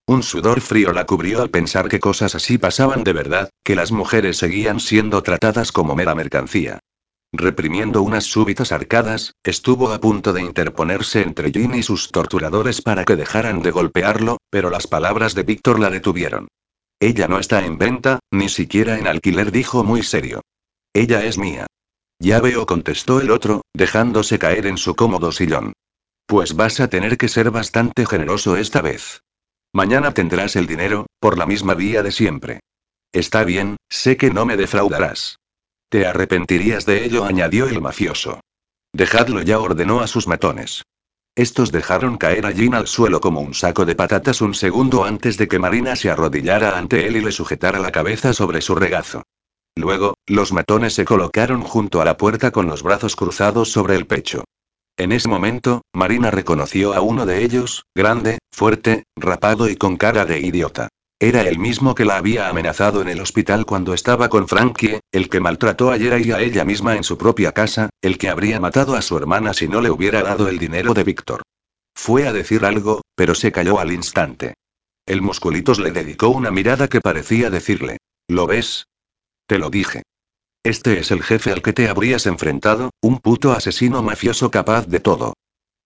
Un 0.07 0.23
sudor 0.23 0.61
frío 0.61 0.93
la 0.93 1.07
cubrió 1.07 1.43
al 1.43 1.51
pensar 1.51 1.89
que 1.89 1.99
cosas 1.99 2.37
así 2.37 2.57
pasaban 2.57 3.03
de 3.03 3.13
verdad, 3.13 3.51
que 3.65 3.75
las 3.75 3.91
mujeres 3.91 4.37
seguían 4.37 4.79
siendo 4.79 5.25
tratadas 5.25 5.73
como 5.73 5.97
mera 5.97 6.15
mercancía. 6.15 6.79
Reprimiendo 7.33 8.03
unas 8.03 8.25
súbitas 8.25 8.71
arcadas, 8.71 9.35
estuvo 9.43 9.93
a 9.93 10.01
punto 10.01 10.33
de 10.33 10.43
interponerse 10.43 11.23
entre 11.23 11.51
Jin 11.51 11.75
y 11.75 11.83
sus 11.83 12.13
torturadores 12.13 12.81
para 12.81 13.05
que 13.05 13.17
dejaran 13.17 13.61
de 13.63 13.73
golpearlo, 13.73 14.39
pero 14.49 14.71
las 14.71 14.87
palabras 14.87 15.35
de 15.35 15.43
Víctor 15.43 15.81
la 15.81 15.91
detuvieron. 15.91 16.47
Ella 17.01 17.27
no 17.27 17.41
está 17.41 17.67
en 17.67 17.77
venta, 17.77 18.21
ni 18.31 18.49
siquiera 18.49 18.97
en 18.99 19.09
alquiler, 19.09 19.51
dijo 19.51 19.83
muy 19.83 20.05
serio. 20.05 20.43
Ella 20.95 21.25
es 21.25 21.37
mía. 21.37 21.67
Ya 22.19 22.41
veo, 22.41 22.67
contestó 22.67 23.21
el 23.21 23.31
otro, 23.31 23.63
dejándose 23.75 24.39
caer 24.39 24.67
en 24.67 24.79
su 24.79 24.95
cómodo 24.95 25.33
sillón. 25.33 25.73
Pues 26.27 26.57
vas 26.57 26.81
a 26.81 26.89
tener 26.89 27.19
que 27.19 27.29
ser 27.29 27.51
bastante 27.51 28.07
generoso 28.07 28.57
esta 28.57 28.81
vez. 28.81 29.23
Mañana 29.73 30.13
tendrás 30.13 30.57
el 30.57 30.67
dinero, 30.67 31.07
por 31.21 31.37
la 31.39 31.47
misma 31.47 31.75
vía 31.75 32.03
de 32.03 32.11
siempre. 32.11 32.61
Está 33.13 33.45
bien, 33.45 33.77
sé 33.89 34.17
que 34.17 34.31
no 34.31 34.47
me 34.47 34.57
defraudarás. 34.57 35.39
Te 35.89 36.07
arrepentirías 36.07 36.87
de 36.87 37.05
ello, 37.05 37.25
añadió 37.25 37.69
el 37.69 37.81
mafioso. 37.81 38.41
Dejadlo 38.93 39.43
ya, 39.43 39.59
ordenó 39.59 40.01
a 40.01 40.07
sus 40.07 40.27
matones. 40.27 40.83
Estos 41.35 41.71
dejaron 41.71 42.17
caer 42.17 42.47
a 42.47 42.51
Jean 42.51 42.75
al 42.75 42.87
suelo 42.87 43.21
como 43.21 43.41
un 43.41 43.53
saco 43.53 43.85
de 43.85 43.95
patatas 43.95 44.41
un 44.41 44.55
segundo 44.55 45.05
antes 45.05 45.37
de 45.37 45.49
que 45.49 45.59
Marina 45.59 45.95
se 45.95 46.11
arrodillara 46.11 46.79
ante 46.79 47.07
él 47.07 47.17
y 47.17 47.21
le 47.21 47.31
sujetara 47.31 47.79
la 47.79 47.93
cabeza 47.93 48.33
sobre 48.33 48.63
su 48.63 48.75
regazo. 48.75 49.23
Luego, 49.77 50.15
los 50.27 50.53
matones 50.53 50.95
se 50.95 51.05
colocaron 51.05 51.61
junto 51.61 52.01
a 52.01 52.05
la 52.05 52.17
puerta 52.17 52.51
con 52.51 52.67
los 52.67 52.83
brazos 52.83 53.15
cruzados 53.15 53.71
sobre 53.71 53.95
el 53.95 54.07
pecho. 54.07 54.45
En 54.97 55.13
ese 55.13 55.29
momento, 55.29 55.83
Marina 55.93 56.31
reconoció 56.31 56.95
a 56.95 57.03
uno 57.03 57.27
de 57.27 57.45
ellos, 57.45 57.85
grande, 57.95 58.39
fuerte, 58.51 59.05
rapado 59.15 59.69
y 59.69 59.77
con 59.77 59.99
cara 59.99 60.25
de 60.25 60.41
idiota. 60.41 60.89
Era 61.21 61.43
el 61.43 61.59
mismo 61.59 61.95
que 61.95 62.07
la 62.07 62.17
había 62.17 62.49
amenazado 62.49 63.03
en 63.03 63.09
el 63.09 63.21
hospital 63.21 63.67
cuando 63.67 63.93
estaba 63.93 64.29
con 64.31 64.49
Frankie, 64.49 65.01
el 65.13 65.29
que 65.29 65.41
maltrató 65.41 65.91
ayer 65.91 66.27
y 66.27 66.33
a 66.33 66.41
ella 66.41 66.65
misma 66.65 66.97
en 66.97 67.05
su 67.05 67.19
propia 67.19 67.53
casa, 67.53 67.91
el 68.01 68.17
que 68.17 68.31
habría 68.31 68.61
matado 68.61 68.95
a 68.97 69.03
su 69.03 69.17
hermana 69.17 69.53
si 69.53 69.69
no 69.69 69.83
le 69.83 69.91
hubiera 69.91 70.23
dado 70.23 70.49
el 70.49 70.59
dinero 70.59 70.95
de 70.95 71.05
Víctor. 71.05 71.43
Fue 71.95 72.27
a 72.27 72.33
decir 72.33 72.65
algo, 72.65 73.03
pero 73.15 73.35
se 73.35 73.53
calló 73.53 73.79
al 73.79 73.93
instante. 73.93 74.55
El 75.07 75.23
musculitos 75.23 75.79
le 75.79 75.91
dedicó 75.91 76.29
una 76.29 76.51
mirada 76.51 76.89
que 76.89 77.01
parecía 77.01 77.49
decirle, 77.49 77.99
¿lo 78.29 78.47
ves? 78.47 78.87
Te 79.47 79.59
lo 79.59 79.71
dije. 79.71 80.03
Este 80.65 80.99
es 80.99 81.11
el 81.11 81.23
jefe 81.23 81.53
al 81.53 81.63
que 81.63 81.73
te 81.73 81.89
habrías 81.89 82.27
enfrentado, 82.27 82.91
un 83.01 83.19
puto 83.19 83.53
asesino 83.53 84.03
mafioso 84.03 84.51
capaz 84.51 84.87
de 84.89 84.99
todo. 84.99 85.35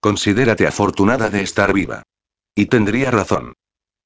Considérate 0.01 0.66
afortunada 0.66 1.29
de 1.29 1.42
estar 1.42 1.75
viva. 1.75 2.03
Y 2.55 2.66
tendría 2.66 3.11
razón. 3.11 3.53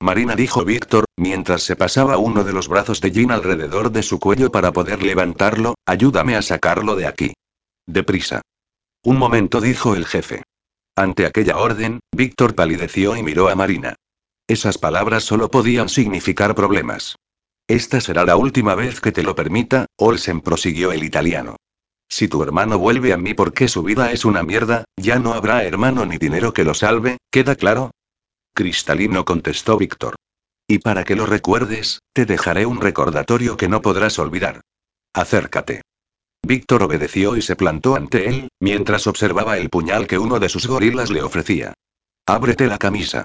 Marina 0.01 0.35
dijo 0.35 0.64
Víctor, 0.64 1.05
mientras 1.17 1.62
se 1.62 1.77
pasaba 1.77 2.19
uno 2.19 2.43
de 2.43 2.53
los 2.53 2.69
brazos 2.69 3.01
de 3.01 3.12
Jean 3.12 3.31
alrededor 3.31 3.93
de 3.93 4.03
su 4.03 4.19
cuello 4.19 4.51
para 4.51 4.73
poder 4.73 5.03
levantarlo, 5.03 5.77
ayúdame 5.87 6.35
a 6.35 6.43
sacarlo 6.43 6.97
de 6.97 7.07
aquí. 7.07 7.35
Deprisa. 7.87 8.43
Un 9.05 9.19
momento 9.19 9.61
dijo 9.61 9.95
el 9.95 10.07
jefe. 10.07 10.43
Ante 10.97 11.27
aquella 11.27 11.59
orden, 11.59 12.01
Víctor 12.12 12.55
palideció 12.55 13.17
y 13.17 13.23
miró 13.23 13.49
a 13.49 13.55
Marina. 13.55 13.95
Esas 14.49 14.79
palabras 14.79 15.25
solo 15.25 15.51
podían 15.51 15.88
significar 15.88 16.55
problemas. 16.55 17.17
Esta 17.68 18.00
será 18.00 18.24
la 18.24 18.37
última 18.37 18.74
vez 18.74 19.00
que 19.00 19.12
te 19.12 19.22
lo 19.22 19.35
permita, 19.35 19.87
Olsen 19.96 20.42
prosiguió 20.42 20.92
el 20.92 21.03
italiano. 21.03 21.57
Si 22.09 22.29
tu 22.29 22.42
hermano 22.42 22.79
vuelve 22.79 23.12
a 23.14 23.16
mí 23.16 23.33
porque 23.33 23.68
su 23.68 23.83
vida 23.83 24.12
es 24.12 24.27
una 24.27 24.42
mierda, 24.42 24.85
ya 24.96 25.18
no 25.18 25.33
habrá 25.33 25.64
hermano 25.64 26.05
ni 26.05 26.18
dinero 26.18 26.53
que 26.53 26.64
lo 26.64 26.74
salve, 26.74 27.16
¿queda 27.31 27.57
claro? 27.57 27.90
Cristalino 28.55 29.24
contestó 29.24 29.79
Víctor. 29.79 30.14
Y 30.68 30.79
para 30.79 31.05
que 31.05 31.16
lo 31.16 31.27
recuerdes, 31.27 32.00
te 32.12 32.27
dejaré 32.27 32.66
un 32.66 32.81
recordatorio 32.81 33.57
que 33.57 33.68
no 33.68 33.81
podrás 33.81 34.18
olvidar. 34.18 34.61
Acércate. 35.14 35.81
Víctor 36.46 36.83
obedeció 36.83 37.37
y 37.37 37.42
se 37.42 37.57
plantó 37.57 37.96
ante 37.96 38.29
él, 38.29 38.48
mientras 38.61 39.07
observaba 39.07 39.57
el 39.57 39.70
puñal 39.70 40.07
que 40.07 40.18
uno 40.18 40.38
de 40.38 40.50
sus 40.50 40.66
gorilas 40.66 41.11
le 41.11 41.22
ofrecía. 41.22 41.72
Ábrete 42.27 42.66
la 42.66 42.79
camisa. 42.79 43.24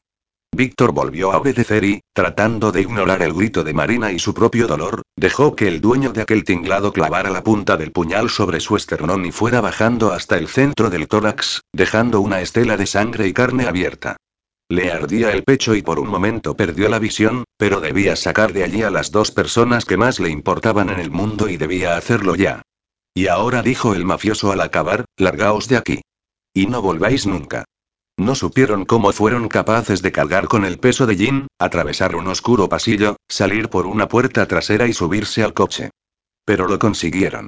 Víctor 0.55 0.91
volvió 0.91 1.31
a 1.31 1.37
obedecer 1.37 1.83
y, 1.83 2.01
tratando 2.13 2.71
de 2.71 2.81
ignorar 2.81 3.21
el 3.21 3.33
grito 3.33 3.63
de 3.63 3.73
Marina 3.73 4.11
y 4.11 4.19
su 4.19 4.33
propio 4.33 4.67
dolor, 4.67 5.03
dejó 5.15 5.55
que 5.55 5.67
el 5.67 5.79
dueño 5.79 6.11
de 6.11 6.21
aquel 6.21 6.43
tinglado 6.43 6.91
clavara 6.91 7.29
la 7.29 7.43
punta 7.43 7.77
del 7.77 7.91
puñal 7.91 8.29
sobre 8.29 8.59
su 8.59 8.75
esternón 8.75 9.25
y 9.25 9.31
fuera 9.31 9.61
bajando 9.61 10.11
hasta 10.11 10.37
el 10.37 10.47
centro 10.47 10.89
del 10.89 11.07
tórax, 11.07 11.61
dejando 11.71 12.19
una 12.19 12.41
estela 12.41 12.77
de 12.77 12.87
sangre 12.87 13.27
y 13.27 13.33
carne 13.33 13.67
abierta. 13.67 14.17
Le 14.71 14.91
ardía 14.91 15.31
el 15.31 15.43
pecho 15.43 15.75
y 15.75 15.81
por 15.81 15.99
un 15.99 16.09
momento 16.09 16.55
perdió 16.55 16.89
la 16.89 16.99
visión, 16.99 17.43
pero 17.57 17.79
debía 17.79 18.15
sacar 18.15 18.53
de 18.53 18.63
allí 18.63 18.83
a 18.83 18.91
las 18.91 19.11
dos 19.11 19.31
personas 19.31 19.85
que 19.85 19.97
más 19.97 20.19
le 20.19 20.29
importaban 20.29 20.89
en 20.89 20.99
el 20.99 21.09
mundo 21.09 21.49
y 21.49 21.57
debía 21.57 21.97
hacerlo 21.97 22.35
ya. 22.35 22.61
Y 23.13 23.27
ahora 23.27 23.61
dijo 23.63 23.95
el 23.95 24.05
mafioso 24.05 24.51
al 24.51 24.61
acabar, 24.61 25.05
largaos 25.17 25.67
de 25.67 25.77
aquí. 25.77 26.01
Y 26.53 26.67
no 26.67 26.81
volváis 26.81 27.25
nunca. 27.25 27.65
No 28.19 28.35
supieron 28.35 28.83
cómo 28.83 29.13
fueron 29.13 29.47
capaces 29.47 30.01
de 30.01 30.11
cargar 30.11 30.49
con 30.49 30.65
el 30.65 30.77
peso 30.77 31.05
de 31.05 31.15
Jin, 31.15 31.47
atravesar 31.57 32.17
un 32.17 32.27
oscuro 32.27 32.67
pasillo, 32.67 33.15
salir 33.29 33.69
por 33.69 33.87
una 33.87 34.09
puerta 34.09 34.45
trasera 34.45 34.87
y 34.87 34.93
subirse 34.93 35.41
al 35.41 35.53
coche. 35.53 35.91
Pero 36.43 36.67
lo 36.67 36.79
consiguieron. 36.79 37.47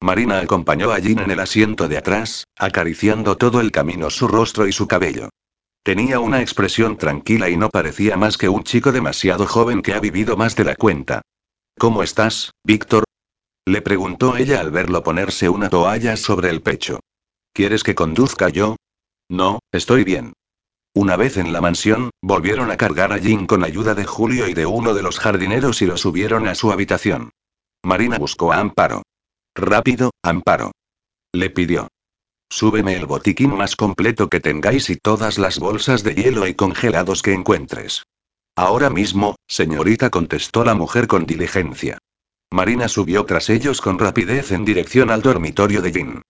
Marina 0.00 0.40
acompañó 0.40 0.90
a 0.90 0.96
Jin 0.96 1.20
en 1.20 1.30
el 1.30 1.38
asiento 1.38 1.86
de 1.86 1.98
atrás, 1.98 2.48
acariciando 2.58 3.36
todo 3.36 3.60
el 3.60 3.70
camino 3.70 4.10
su 4.10 4.26
rostro 4.26 4.66
y 4.66 4.72
su 4.72 4.88
cabello. 4.88 5.28
Tenía 5.84 6.18
una 6.18 6.40
expresión 6.40 6.96
tranquila 6.96 7.48
y 7.48 7.56
no 7.56 7.68
parecía 7.68 8.16
más 8.16 8.36
que 8.36 8.48
un 8.48 8.64
chico 8.64 8.90
demasiado 8.90 9.46
joven 9.46 9.82
que 9.82 9.94
ha 9.94 10.00
vivido 10.00 10.36
más 10.36 10.56
de 10.56 10.64
la 10.64 10.74
cuenta. 10.74 11.22
¿Cómo 11.78 12.02
estás, 12.02 12.50
Víctor? 12.64 13.04
Le 13.66 13.82
preguntó 13.82 14.36
ella 14.36 14.58
al 14.58 14.72
verlo 14.72 15.04
ponerse 15.04 15.48
una 15.48 15.70
toalla 15.70 16.16
sobre 16.16 16.50
el 16.50 16.60
pecho. 16.60 16.98
¿Quieres 17.52 17.84
que 17.84 17.94
conduzca 17.94 18.48
yo? 18.48 18.74
No, 19.28 19.60
estoy 19.72 20.04
bien. 20.04 20.32
Una 20.94 21.16
vez 21.16 21.36
en 21.36 21.52
la 21.52 21.60
mansión, 21.60 22.10
volvieron 22.22 22.70
a 22.70 22.76
cargar 22.76 23.12
a 23.12 23.18
Jin 23.18 23.46
con 23.46 23.62
ayuda 23.62 23.94
de 23.94 24.04
Julio 24.04 24.48
y 24.48 24.54
de 24.54 24.66
uno 24.66 24.94
de 24.94 25.02
los 25.02 25.18
jardineros 25.18 25.82
y 25.82 25.86
lo 25.86 25.96
subieron 25.96 26.48
a 26.48 26.54
su 26.54 26.72
habitación. 26.72 27.30
Marina 27.84 28.18
buscó 28.18 28.52
a 28.52 28.58
Amparo. 28.58 29.02
Rápido, 29.54 30.10
Amparo. 30.22 30.72
Le 31.32 31.50
pidió. 31.50 31.88
Súbeme 32.50 32.96
el 32.96 33.06
botiquín 33.06 33.54
más 33.54 33.76
completo 33.76 34.28
que 34.28 34.40
tengáis 34.40 34.88
y 34.88 34.96
todas 34.96 35.38
las 35.38 35.58
bolsas 35.58 36.02
de 36.02 36.14
hielo 36.14 36.46
y 36.46 36.54
congelados 36.54 37.22
que 37.22 37.34
encuentres. 37.34 38.04
Ahora 38.56 38.90
mismo, 38.90 39.36
señorita, 39.46 40.10
contestó 40.10 40.64
la 40.64 40.74
mujer 40.74 41.06
con 41.06 41.26
diligencia. 41.26 41.98
Marina 42.50 42.88
subió 42.88 43.26
tras 43.26 43.50
ellos 43.50 43.82
con 43.82 43.98
rapidez 43.98 44.50
en 44.52 44.64
dirección 44.64 45.10
al 45.10 45.20
dormitorio 45.20 45.82
de 45.82 45.92
Jin. 45.92 46.22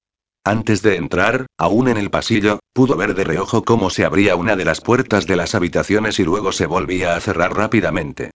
Antes 0.45 0.83
de 0.83 0.97
entrar, 0.97 1.47
aún 1.59 1.89
en 1.89 1.97
el 1.97 2.11
pasillo, 2.11 2.61
pudo 2.73 2.97
ver 2.97 3.15
de 3.15 3.25
reojo 3.25 3.65
cómo 3.65 3.91
se 3.91 4.05
abría 4.05 4.37
una 4.37 4.57
de 4.57 4.65
las 4.65 4.81
puertas 4.81 5.27
de 5.27 5.37
las 5.37 5.55
habitaciones 5.55 6.19
y 6.19 6.25
luego 6.25 6.53
se 6.53 6.67
volvía 6.67 7.17
a 7.17 7.21
cerrar 7.21 7.55
rápidamente. 7.57 8.31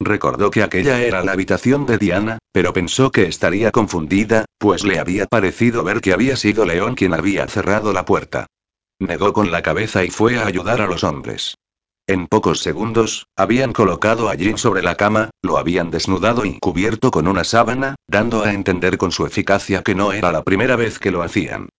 Recordó 0.00 0.50
que 0.50 0.62
aquella 0.62 1.00
era 1.00 1.24
la 1.24 1.32
habitación 1.32 1.86
de 1.86 1.98
Diana, 1.98 2.38
pero 2.52 2.72
pensó 2.72 3.10
que 3.10 3.24
estaría 3.26 3.70
confundida, 3.70 4.44
pues 4.58 4.84
le 4.84 4.98
había 4.98 5.26
parecido 5.26 5.84
ver 5.84 6.00
que 6.00 6.12
había 6.12 6.36
sido 6.36 6.66
León 6.66 6.94
quien 6.94 7.14
había 7.14 7.46
cerrado 7.46 7.92
la 7.92 8.04
puerta. 8.04 8.46
Negó 8.98 9.32
con 9.32 9.50
la 9.50 9.62
cabeza 9.62 10.04
y 10.04 10.10
fue 10.10 10.38
a 10.38 10.46
ayudar 10.46 10.80
a 10.80 10.86
los 10.86 11.04
hombres. 11.04 11.54
En 12.06 12.26
pocos 12.26 12.60
segundos, 12.60 13.28
habían 13.34 13.72
colocado 13.72 14.28
a 14.28 14.36
Jin 14.36 14.58
sobre 14.58 14.82
la 14.82 14.94
cama, 14.94 15.30
lo 15.40 15.56
habían 15.56 15.90
desnudado 15.90 16.44
y 16.44 16.58
cubierto 16.58 17.10
con 17.10 17.26
una 17.26 17.44
sábana, 17.44 17.94
dando 18.06 18.44
a 18.44 18.52
entender 18.52 18.98
con 18.98 19.10
su 19.10 19.24
eficacia 19.24 19.82
que 19.82 19.94
no 19.94 20.12
era 20.12 20.30
la 20.30 20.42
primera 20.42 20.76
vez 20.76 20.98
que 20.98 21.10
lo 21.10 21.22
hacían. 21.22 21.70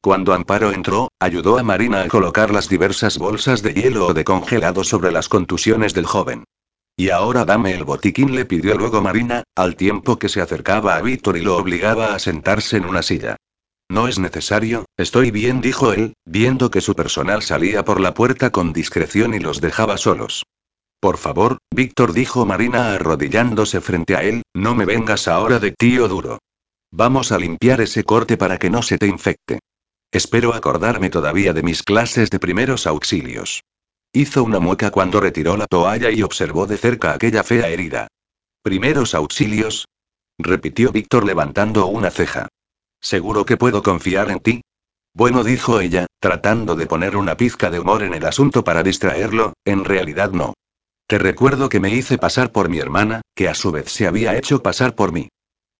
Cuando 0.00 0.34
Amparo 0.34 0.70
entró, 0.70 1.08
ayudó 1.18 1.58
a 1.58 1.64
Marina 1.64 2.02
a 2.02 2.08
colocar 2.08 2.52
las 2.52 2.68
diversas 2.68 3.18
bolsas 3.18 3.62
de 3.62 3.74
hielo 3.74 4.06
o 4.06 4.14
de 4.14 4.22
congelado 4.22 4.84
sobre 4.84 5.10
las 5.10 5.28
contusiones 5.28 5.94
del 5.94 6.06
joven. 6.06 6.44
Y 6.96 7.10
ahora 7.10 7.44
dame 7.44 7.74
el 7.74 7.82
botiquín, 7.82 8.36
le 8.36 8.44
pidió 8.44 8.76
luego 8.76 9.02
Marina, 9.02 9.42
al 9.56 9.74
tiempo 9.74 10.16
que 10.16 10.28
se 10.28 10.40
acercaba 10.40 10.94
a 10.94 11.02
Víctor 11.02 11.36
y 11.36 11.40
lo 11.40 11.56
obligaba 11.56 12.14
a 12.14 12.20
sentarse 12.20 12.76
en 12.76 12.84
una 12.84 13.02
silla. 13.02 13.34
No 13.92 14.08
es 14.08 14.18
necesario, 14.18 14.86
estoy 14.96 15.30
bien, 15.30 15.60
dijo 15.60 15.92
él, 15.92 16.14
viendo 16.24 16.70
que 16.70 16.80
su 16.80 16.94
personal 16.94 17.42
salía 17.42 17.84
por 17.84 18.00
la 18.00 18.14
puerta 18.14 18.48
con 18.48 18.72
discreción 18.72 19.34
y 19.34 19.38
los 19.38 19.60
dejaba 19.60 19.98
solos. 19.98 20.46
Por 20.98 21.18
favor, 21.18 21.58
Víctor 21.70 22.14
dijo 22.14 22.46
Marina 22.46 22.94
arrodillándose 22.94 23.82
frente 23.82 24.16
a 24.16 24.22
él, 24.22 24.44
no 24.54 24.74
me 24.74 24.86
vengas 24.86 25.28
ahora 25.28 25.58
de 25.58 25.72
tío 25.72 26.08
duro. 26.08 26.38
Vamos 26.90 27.32
a 27.32 27.38
limpiar 27.38 27.82
ese 27.82 28.02
corte 28.02 28.38
para 28.38 28.56
que 28.56 28.70
no 28.70 28.80
se 28.80 28.96
te 28.96 29.08
infecte. 29.08 29.58
Espero 30.10 30.54
acordarme 30.54 31.10
todavía 31.10 31.52
de 31.52 31.62
mis 31.62 31.82
clases 31.82 32.30
de 32.30 32.38
primeros 32.38 32.86
auxilios. 32.86 33.60
Hizo 34.14 34.42
una 34.42 34.58
mueca 34.58 34.90
cuando 34.90 35.20
retiró 35.20 35.58
la 35.58 35.66
toalla 35.66 36.10
y 36.10 36.22
observó 36.22 36.66
de 36.66 36.78
cerca 36.78 37.12
aquella 37.12 37.42
fea 37.44 37.68
herida. 37.68 38.08
¿Primeros 38.62 39.14
auxilios? 39.14 39.84
repitió 40.38 40.92
Víctor 40.92 41.26
levantando 41.26 41.84
una 41.88 42.10
ceja. 42.10 42.48
¿Seguro 43.02 43.44
que 43.44 43.56
puedo 43.56 43.82
confiar 43.82 44.30
en 44.30 44.38
ti? 44.38 44.62
Bueno, 45.12 45.44
dijo 45.44 45.80
ella, 45.80 46.06
tratando 46.20 46.76
de 46.76 46.86
poner 46.86 47.16
una 47.16 47.36
pizca 47.36 47.68
de 47.68 47.80
humor 47.80 48.02
en 48.04 48.14
el 48.14 48.24
asunto 48.24 48.64
para 48.64 48.82
distraerlo, 48.82 49.52
en 49.64 49.84
realidad 49.84 50.30
no. 50.30 50.54
Te 51.08 51.18
recuerdo 51.18 51.68
que 51.68 51.80
me 51.80 51.90
hice 51.90 52.16
pasar 52.16 52.52
por 52.52 52.68
mi 52.68 52.78
hermana, 52.78 53.20
que 53.34 53.48
a 53.48 53.54
su 53.54 53.72
vez 53.72 53.90
se 53.90 54.06
había 54.06 54.36
hecho 54.36 54.62
pasar 54.62 54.94
por 54.94 55.12
mí. 55.12 55.28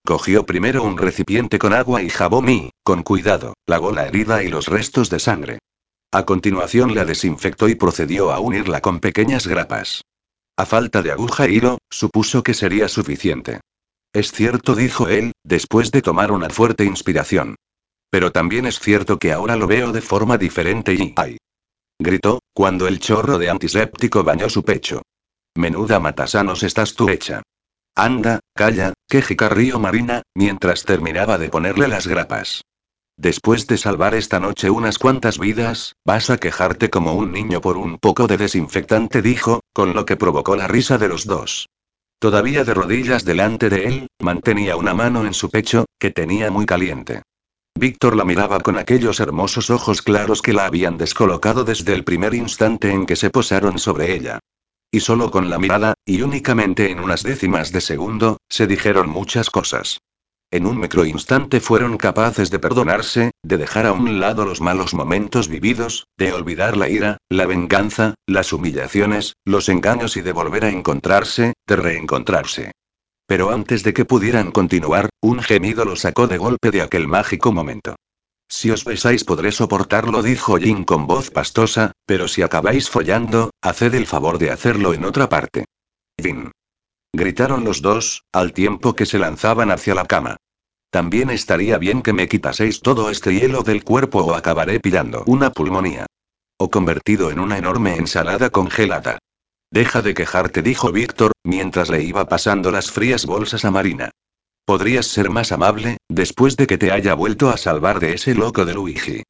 Cogió 0.04 0.44
primero 0.44 0.82
un 0.82 0.98
recipiente 0.98 1.60
con 1.60 1.72
agua 1.72 2.02
y 2.02 2.10
jabón 2.10 2.48
y, 2.48 2.70
con 2.82 3.04
cuidado, 3.04 3.54
lavó 3.66 3.92
la 3.92 4.06
herida 4.06 4.42
y 4.42 4.48
los 4.48 4.66
restos 4.66 5.08
de 5.08 5.20
sangre. 5.20 5.58
A 6.10 6.24
continuación 6.24 6.94
la 6.94 7.04
desinfectó 7.04 7.68
y 7.68 7.76
procedió 7.76 8.32
a 8.32 8.40
unirla 8.40 8.80
con 8.80 8.98
pequeñas 8.98 9.46
grapas. 9.46 10.02
A 10.56 10.66
falta 10.66 11.02
de 11.02 11.12
aguja 11.12 11.46
e 11.46 11.52
hilo, 11.52 11.78
supuso 11.88 12.42
que 12.42 12.52
sería 12.52 12.88
suficiente. 12.88 13.60
Es 14.12 14.32
cierto, 14.32 14.74
dijo 14.74 15.08
él, 15.08 15.32
después 15.42 15.90
de 15.90 16.02
tomar 16.02 16.32
una 16.32 16.50
fuerte 16.50 16.84
inspiración. 16.84 17.56
Pero 18.10 18.30
también 18.30 18.66
es 18.66 18.78
cierto 18.78 19.18
que 19.18 19.32
ahora 19.32 19.56
lo 19.56 19.66
veo 19.66 19.90
de 19.92 20.02
forma 20.02 20.36
diferente 20.36 20.92
y... 20.92 21.14
¡ay! 21.16 21.38
Gritó, 21.98 22.40
cuando 22.52 22.86
el 22.88 22.98
chorro 22.98 23.38
de 23.38 23.48
antiséptico 23.48 24.22
bañó 24.22 24.50
su 24.50 24.62
pecho. 24.64 25.02
Menuda 25.54 25.98
matasanos 25.98 26.62
estás 26.62 26.94
tú 26.94 27.08
hecha. 27.08 27.42
Anda, 27.94 28.40
calla, 28.54 28.92
que 29.08 29.22
jicarrío 29.22 29.78
Marina, 29.78 30.22
mientras 30.34 30.84
terminaba 30.84 31.38
de 31.38 31.48
ponerle 31.48 31.88
las 31.88 32.06
grapas. 32.06 32.62
Después 33.16 33.66
de 33.66 33.78
salvar 33.78 34.14
esta 34.14 34.40
noche 34.40 34.70
unas 34.70 34.98
cuantas 34.98 35.38
vidas, 35.38 35.94
vas 36.04 36.30
a 36.30 36.38
quejarte 36.38 36.90
como 36.90 37.14
un 37.14 37.32
niño 37.32 37.60
por 37.60 37.76
un 37.76 37.98
poco 37.98 38.26
de 38.26 38.36
desinfectante, 38.36 39.22
dijo, 39.22 39.60
con 39.72 39.94
lo 39.94 40.04
que 40.04 40.16
provocó 40.16 40.56
la 40.56 40.68
risa 40.68 40.98
de 40.98 41.08
los 41.08 41.26
dos. 41.26 41.68
Todavía 42.22 42.62
de 42.62 42.72
rodillas 42.72 43.24
delante 43.24 43.68
de 43.68 43.84
él, 43.88 44.06
mantenía 44.20 44.76
una 44.76 44.94
mano 44.94 45.26
en 45.26 45.34
su 45.34 45.50
pecho, 45.50 45.86
que 45.98 46.12
tenía 46.12 46.52
muy 46.52 46.66
caliente. 46.66 47.22
Víctor 47.76 48.14
la 48.14 48.24
miraba 48.24 48.60
con 48.60 48.78
aquellos 48.78 49.18
hermosos 49.18 49.70
ojos 49.70 50.02
claros 50.02 50.40
que 50.40 50.52
la 50.52 50.66
habían 50.66 50.98
descolocado 50.98 51.64
desde 51.64 51.94
el 51.94 52.04
primer 52.04 52.34
instante 52.34 52.92
en 52.92 53.06
que 53.06 53.16
se 53.16 53.30
posaron 53.30 53.80
sobre 53.80 54.14
ella. 54.14 54.38
Y 54.92 55.00
solo 55.00 55.32
con 55.32 55.50
la 55.50 55.58
mirada, 55.58 55.94
y 56.06 56.22
únicamente 56.22 56.92
en 56.92 57.00
unas 57.00 57.24
décimas 57.24 57.72
de 57.72 57.80
segundo, 57.80 58.36
se 58.48 58.68
dijeron 58.68 59.08
muchas 59.10 59.50
cosas. 59.50 59.98
En 60.52 60.66
un 60.66 60.78
microinstante 60.78 61.60
fueron 61.60 61.96
capaces 61.96 62.50
de 62.50 62.58
perdonarse, 62.58 63.30
de 63.42 63.56
dejar 63.56 63.86
a 63.86 63.92
un 63.92 64.20
lado 64.20 64.44
los 64.44 64.60
malos 64.60 64.92
momentos 64.92 65.48
vividos, 65.48 66.08
de 66.18 66.34
olvidar 66.34 66.76
la 66.76 66.90
ira, 66.90 67.16
la 67.30 67.46
venganza, 67.46 68.16
las 68.26 68.52
humillaciones, 68.52 69.32
los 69.46 69.70
engaños 69.70 70.18
y 70.18 70.20
de 70.20 70.32
volver 70.32 70.66
a 70.66 70.68
encontrarse, 70.68 71.54
de 71.66 71.76
reencontrarse. 71.76 72.72
Pero 73.26 73.50
antes 73.50 73.82
de 73.82 73.94
que 73.94 74.04
pudieran 74.04 74.50
continuar, 74.50 75.08
un 75.22 75.40
gemido 75.40 75.86
lo 75.86 75.96
sacó 75.96 76.26
de 76.26 76.36
golpe 76.36 76.70
de 76.70 76.82
aquel 76.82 77.08
mágico 77.08 77.50
momento. 77.50 77.96
Si 78.46 78.70
os 78.70 78.84
besáis 78.84 79.24
podré 79.24 79.52
soportarlo, 79.52 80.22
dijo 80.22 80.58
Jin 80.58 80.84
con 80.84 81.06
voz 81.06 81.30
pastosa, 81.30 81.92
pero 82.04 82.28
si 82.28 82.42
acabáis 82.42 82.90
follando, 82.90 83.52
haced 83.62 83.94
el 83.94 84.06
favor 84.06 84.36
de 84.36 84.50
hacerlo 84.50 84.92
en 84.92 85.06
otra 85.06 85.30
parte. 85.30 85.64
Jin. 86.20 86.50
Gritaron 87.14 87.64
los 87.64 87.80
dos, 87.80 88.24
al 88.32 88.52
tiempo 88.52 88.94
que 88.94 89.06
se 89.06 89.18
lanzaban 89.18 89.70
hacia 89.70 89.94
la 89.94 90.04
cama. 90.04 90.36
También 90.92 91.30
estaría 91.30 91.78
bien 91.78 92.02
que 92.02 92.12
me 92.12 92.28
quitaseis 92.28 92.82
todo 92.82 93.08
este 93.08 93.32
hielo 93.32 93.62
del 93.62 93.82
cuerpo 93.82 94.18
o 94.18 94.34
acabaré 94.34 94.78
pillando 94.78 95.24
una 95.26 95.50
pulmonía. 95.50 96.04
O 96.58 96.70
convertido 96.70 97.30
en 97.30 97.40
una 97.40 97.56
enorme 97.56 97.96
ensalada 97.96 98.50
congelada. 98.50 99.16
Deja 99.70 100.02
de 100.02 100.12
quejarte, 100.12 100.60
dijo 100.60 100.92
Víctor, 100.92 101.32
mientras 101.44 101.88
le 101.88 102.02
iba 102.02 102.28
pasando 102.28 102.70
las 102.70 102.90
frías 102.90 103.24
bolsas 103.24 103.64
a 103.64 103.70
Marina. 103.70 104.10
Podrías 104.66 105.06
ser 105.06 105.30
más 105.30 105.50
amable, 105.50 105.96
después 106.10 106.58
de 106.58 106.66
que 106.66 106.76
te 106.76 106.92
haya 106.92 107.14
vuelto 107.14 107.48
a 107.48 107.56
salvar 107.56 107.98
de 107.98 108.12
ese 108.12 108.34
loco 108.34 108.66
de 108.66 108.74
Luigi. 108.74 109.22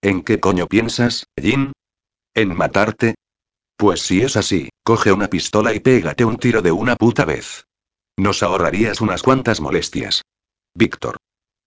¿En 0.00 0.22
qué 0.22 0.38
coño 0.38 0.68
piensas, 0.68 1.26
Jin? 1.36 1.72
¿En 2.32 2.56
matarte? 2.56 3.16
Pues 3.76 4.02
si 4.02 4.22
es 4.22 4.36
así, 4.36 4.68
coge 4.84 5.10
una 5.10 5.26
pistola 5.26 5.74
y 5.74 5.80
pégate 5.80 6.24
un 6.24 6.36
tiro 6.36 6.62
de 6.62 6.70
una 6.70 6.94
puta 6.94 7.24
vez. 7.24 7.64
Nos 8.16 8.44
ahorrarías 8.44 9.00
unas 9.00 9.24
cuantas 9.24 9.60
molestias. 9.60 10.22
Víctor. 10.78 11.16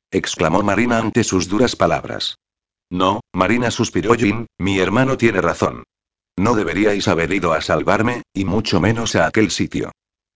exclamó 0.10 0.64
Marina 0.64 0.98
ante 0.98 1.26
sus 1.26 1.50
duras 1.50 1.76
palabras. 1.76 2.38
No, 2.90 3.20
Marina 3.34 3.70
suspiró 3.70 4.14
Jin, 4.16 4.48
mi 4.58 4.80
hermano 4.80 5.18
tiene 5.18 5.42
razón. 5.42 5.84
No 6.38 6.56
deberíais 6.56 7.10
haber 7.10 7.34
ido 7.34 7.52
a 7.52 7.60
salvarme, 7.60 8.24
y 8.34 8.46
mucho 8.46 8.80
menos 8.80 9.18
a 9.18 9.28
aquel 9.28 9.52
sitio. 9.52 9.92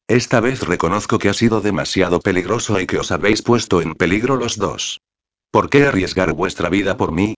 Esta 0.09 0.41
vez 0.41 0.61
reconozco 0.61 1.19
que 1.19 1.29
ha 1.29 1.33
sido 1.33 1.61
demasiado 1.61 2.19
peligroso 2.19 2.79
y 2.81 2.85
que 2.85 2.99
os 2.99 3.13
habéis 3.13 3.41
puesto 3.41 3.81
en 3.81 3.95
peligro 3.95 4.35
los 4.35 4.57
dos. 4.57 4.99
¿Por 5.51 5.69
qué 5.69 5.85
arriesgar 5.85 6.33
vuestra 6.33 6.67
vida 6.67 6.97
por 6.97 7.13
mí? 7.13 7.35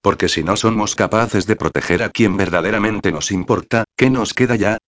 Porque 0.00 0.30
si 0.30 0.42
no 0.42 0.56
somos 0.56 0.94
capaces 0.94 1.46
de 1.46 1.56
proteger 1.56 2.02
a 2.02 2.08
quien 2.08 2.38
verdaderamente 2.38 3.12
nos 3.12 3.30
importa, 3.30 3.84
¿qué 3.94 4.08
nos 4.08 4.32
queda 4.32 4.56
ya? 4.56 4.78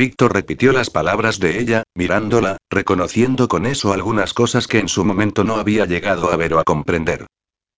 Víctor 0.00 0.32
repitió 0.32 0.72
las 0.72 0.88
palabras 0.88 1.40
de 1.40 1.60
ella, 1.60 1.82
mirándola, 1.94 2.56
reconociendo 2.70 3.48
con 3.48 3.66
eso 3.66 3.92
algunas 3.92 4.32
cosas 4.32 4.66
que 4.66 4.78
en 4.78 4.88
su 4.88 5.04
momento 5.04 5.44
no 5.44 5.56
había 5.56 5.84
llegado 5.84 6.32
a 6.32 6.36
ver 6.36 6.54
o 6.54 6.58
a 6.58 6.64
comprender. 6.64 7.26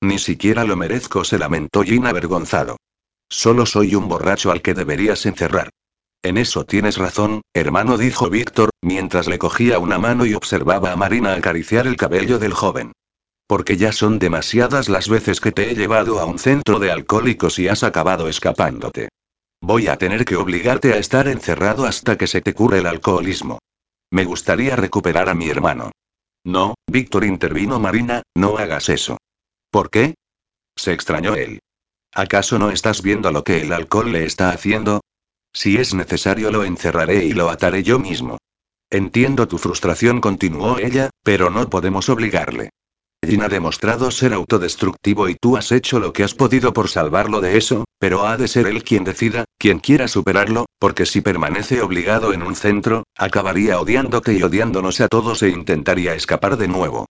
Ni 0.00 0.20
siquiera 0.20 0.62
lo 0.62 0.76
merezco, 0.76 1.24
se 1.24 1.36
lamentó 1.36 1.82
Jin 1.82 2.06
avergonzado. 2.06 2.76
Solo 3.28 3.66
soy 3.66 3.96
un 3.96 4.06
borracho 4.06 4.52
al 4.52 4.62
que 4.62 4.72
deberías 4.72 5.26
encerrar. 5.26 5.70
En 6.22 6.38
eso 6.38 6.64
tienes 6.64 6.96
razón, 6.96 7.40
hermano, 7.54 7.98
dijo 7.98 8.30
Víctor, 8.30 8.70
mientras 8.82 9.26
le 9.26 9.40
cogía 9.40 9.80
una 9.80 9.98
mano 9.98 10.24
y 10.24 10.34
observaba 10.34 10.92
a 10.92 10.96
Marina 10.96 11.34
acariciar 11.34 11.88
el 11.88 11.96
cabello 11.96 12.38
del 12.38 12.54
joven. 12.54 12.92
Porque 13.48 13.76
ya 13.76 13.90
son 13.90 14.20
demasiadas 14.20 14.88
las 14.88 15.08
veces 15.08 15.40
que 15.40 15.50
te 15.50 15.72
he 15.72 15.74
llevado 15.74 16.20
a 16.20 16.24
un 16.26 16.38
centro 16.38 16.78
de 16.78 16.92
alcohólicos 16.92 17.58
y 17.58 17.66
has 17.66 17.82
acabado 17.82 18.28
escapándote. 18.28 19.08
Voy 19.64 19.86
a 19.86 19.96
tener 19.96 20.24
que 20.24 20.34
obligarte 20.34 20.92
a 20.92 20.98
estar 20.98 21.28
encerrado 21.28 21.86
hasta 21.86 22.18
que 22.18 22.26
se 22.26 22.40
te 22.40 22.52
cure 22.52 22.78
el 22.78 22.86
alcoholismo. 22.86 23.60
Me 24.10 24.24
gustaría 24.24 24.74
recuperar 24.74 25.28
a 25.28 25.34
mi 25.34 25.48
hermano. 25.48 25.92
No, 26.44 26.74
Víctor 26.88 27.24
intervino 27.24 27.78
Marina, 27.78 28.22
no 28.34 28.58
hagas 28.58 28.88
eso. 28.88 29.18
¿Por 29.70 29.88
qué? 29.88 30.16
Se 30.76 30.92
extrañó 30.92 31.36
él. 31.36 31.60
¿Acaso 32.12 32.58
no 32.58 32.70
estás 32.70 33.02
viendo 33.02 33.30
lo 33.30 33.44
que 33.44 33.62
el 33.62 33.72
alcohol 33.72 34.10
le 34.10 34.24
está 34.24 34.50
haciendo? 34.50 35.00
Si 35.52 35.76
es 35.76 35.94
necesario 35.94 36.50
lo 36.50 36.64
encerraré 36.64 37.24
y 37.24 37.32
lo 37.32 37.48
ataré 37.48 37.84
yo 37.84 38.00
mismo. 38.00 38.38
Entiendo 38.90 39.46
tu 39.46 39.58
frustración, 39.58 40.20
continuó 40.20 40.78
ella, 40.78 41.10
pero 41.22 41.50
no 41.50 41.70
podemos 41.70 42.08
obligarle. 42.08 42.70
Jin 43.24 43.40
ha 43.42 43.48
demostrado 43.48 44.10
ser 44.10 44.32
autodestructivo 44.32 45.28
y 45.28 45.36
tú 45.36 45.56
has 45.56 45.70
hecho 45.70 46.00
lo 46.00 46.12
que 46.12 46.24
has 46.24 46.34
podido 46.34 46.72
por 46.72 46.88
salvarlo 46.88 47.40
de 47.40 47.56
eso, 47.56 47.84
pero 48.00 48.26
ha 48.26 48.36
de 48.36 48.48
ser 48.48 48.66
él 48.66 48.82
quien 48.82 49.04
decida, 49.04 49.44
quien 49.58 49.78
quiera 49.78 50.08
superarlo, 50.08 50.66
porque 50.80 51.06
si 51.06 51.20
permanece 51.20 51.82
obligado 51.82 52.32
en 52.32 52.42
un 52.42 52.56
centro, 52.56 53.04
acabaría 53.16 53.80
odiándote 53.80 54.34
y 54.34 54.42
odiándonos 54.42 55.00
a 55.00 55.06
todos 55.06 55.42
e 55.44 55.50
intentaría 55.50 56.14
escapar 56.14 56.56
de 56.56 56.66
nuevo. 56.66 57.06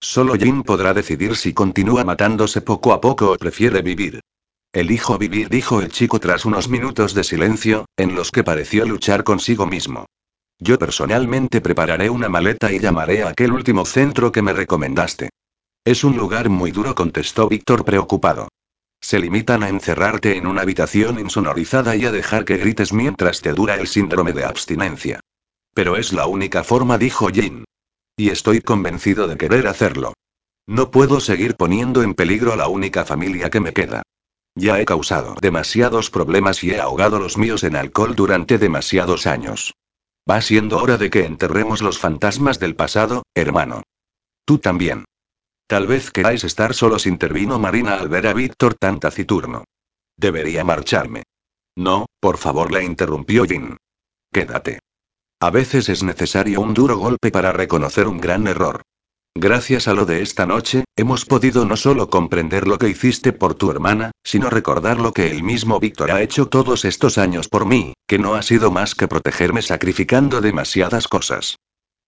Solo 0.00 0.34
Jin 0.34 0.64
podrá 0.64 0.92
decidir 0.92 1.34
si 1.34 1.54
continúa 1.54 2.04
matándose 2.04 2.60
poco 2.60 2.92
a 2.92 3.00
poco 3.00 3.32
o 3.32 3.38
prefiere 3.38 3.80
vivir. 3.80 4.20
Elijo 4.70 5.16
vivir, 5.16 5.48
dijo 5.48 5.80
el 5.80 5.90
chico 5.90 6.20
tras 6.20 6.44
unos 6.44 6.68
minutos 6.68 7.14
de 7.14 7.24
silencio, 7.24 7.86
en 7.96 8.14
los 8.14 8.30
que 8.30 8.44
pareció 8.44 8.84
luchar 8.84 9.24
consigo 9.24 9.66
mismo. 9.66 10.04
Yo 10.58 10.78
personalmente 10.78 11.62
prepararé 11.62 12.10
una 12.10 12.28
maleta 12.28 12.70
y 12.70 12.80
llamaré 12.80 13.22
a 13.22 13.30
aquel 13.30 13.52
último 13.52 13.86
centro 13.86 14.30
que 14.30 14.42
me 14.42 14.52
recomendaste. 14.52 15.30
Es 15.84 16.02
un 16.02 16.16
lugar 16.16 16.48
muy 16.48 16.70
duro, 16.70 16.94
contestó 16.94 17.46
Víctor 17.46 17.84
preocupado. 17.84 18.48
Se 19.02 19.18
limitan 19.18 19.62
a 19.62 19.68
encerrarte 19.68 20.38
en 20.38 20.46
una 20.46 20.62
habitación 20.62 21.20
insonorizada 21.20 21.94
y 21.94 22.06
a 22.06 22.10
dejar 22.10 22.46
que 22.46 22.56
grites 22.56 22.94
mientras 22.94 23.42
te 23.42 23.52
dura 23.52 23.74
el 23.74 23.86
síndrome 23.86 24.32
de 24.32 24.46
abstinencia. 24.46 25.20
Pero 25.74 25.96
es 25.96 26.14
la 26.14 26.26
única 26.26 26.64
forma, 26.64 26.96
dijo 26.96 27.28
Jin. 27.28 27.66
Y 28.16 28.30
estoy 28.30 28.62
convencido 28.62 29.28
de 29.28 29.36
querer 29.36 29.66
hacerlo. 29.66 30.14
No 30.66 30.90
puedo 30.90 31.20
seguir 31.20 31.56
poniendo 31.56 32.02
en 32.02 32.14
peligro 32.14 32.54
a 32.54 32.56
la 32.56 32.68
única 32.68 33.04
familia 33.04 33.50
que 33.50 33.60
me 33.60 33.74
queda. 33.74 34.02
Ya 34.54 34.80
he 34.80 34.86
causado 34.86 35.34
demasiados 35.42 36.08
problemas 36.08 36.64
y 36.64 36.70
he 36.70 36.80
ahogado 36.80 37.18
los 37.18 37.36
míos 37.36 37.62
en 37.62 37.76
alcohol 37.76 38.14
durante 38.14 38.56
demasiados 38.56 39.26
años. 39.26 39.74
Va 40.30 40.40
siendo 40.40 40.78
hora 40.78 40.96
de 40.96 41.10
que 41.10 41.26
enterremos 41.26 41.82
los 41.82 41.98
fantasmas 41.98 42.58
del 42.58 42.74
pasado, 42.74 43.24
hermano. 43.34 43.82
Tú 44.46 44.56
también. 44.56 45.04
Tal 45.66 45.86
vez 45.86 46.10
queráis 46.10 46.44
estar 46.44 46.74
solos, 46.74 47.06
intervino 47.06 47.58
Marina 47.58 47.94
al 47.94 48.08
ver 48.08 48.26
a 48.26 48.34
Víctor 48.34 48.74
tan 48.74 49.00
taciturno. 49.00 49.64
Debería 50.16 50.62
marcharme. 50.62 51.22
No, 51.76 52.06
por 52.20 52.36
favor, 52.36 52.70
la 52.70 52.82
interrumpió 52.82 53.44
Jin. 53.44 53.76
Quédate. 54.32 54.80
A 55.40 55.50
veces 55.50 55.88
es 55.88 56.02
necesario 56.02 56.60
un 56.60 56.74
duro 56.74 56.96
golpe 56.96 57.30
para 57.30 57.52
reconocer 57.52 58.08
un 58.08 58.18
gran 58.18 58.46
error. 58.46 58.82
Gracias 59.36 59.88
a 59.88 59.94
lo 59.94 60.06
de 60.06 60.22
esta 60.22 60.46
noche, 60.46 60.84
hemos 60.96 61.24
podido 61.24 61.64
no 61.64 61.76
solo 61.76 62.08
comprender 62.08 62.68
lo 62.68 62.78
que 62.78 62.88
hiciste 62.88 63.32
por 63.32 63.54
tu 63.54 63.70
hermana, 63.70 64.12
sino 64.22 64.48
recordar 64.48 65.00
lo 65.00 65.12
que 65.12 65.32
el 65.32 65.42
mismo 65.42 65.80
Víctor 65.80 66.12
ha 66.12 66.22
hecho 66.22 66.46
todos 66.46 66.84
estos 66.84 67.18
años 67.18 67.48
por 67.48 67.66
mí, 67.66 67.94
que 68.06 68.20
no 68.20 68.36
ha 68.36 68.42
sido 68.42 68.70
más 68.70 68.94
que 68.94 69.08
protegerme 69.08 69.60
sacrificando 69.60 70.40
demasiadas 70.40 71.08
cosas. 71.08 71.56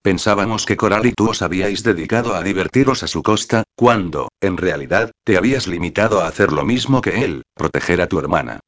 Pensábamos 0.06 0.66
que 0.66 0.76
Coral 0.76 1.04
y 1.06 1.12
tú 1.12 1.30
os 1.30 1.42
habíais 1.42 1.82
dedicado 1.82 2.36
a 2.36 2.42
divertiros 2.44 3.02
a 3.02 3.08
su 3.08 3.24
costa, 3.24 3.64
cuando, 3.74 4.28
en 4.40 4.56
realidad, 4.56 5.10
te 5.24 5.36
habías 5.36 5.66
limitado 5.66 6.20
a 6.20 6.28
hacer 6.28 6.52
lo 6.52 6.64
mismo 6.64 7.00
que 7.00 7.24
él, 7.24 7.42
proteger 7.56 8.00
a 8.00 8.06
tu 8.06 8.20
hermana. 8.20 8.60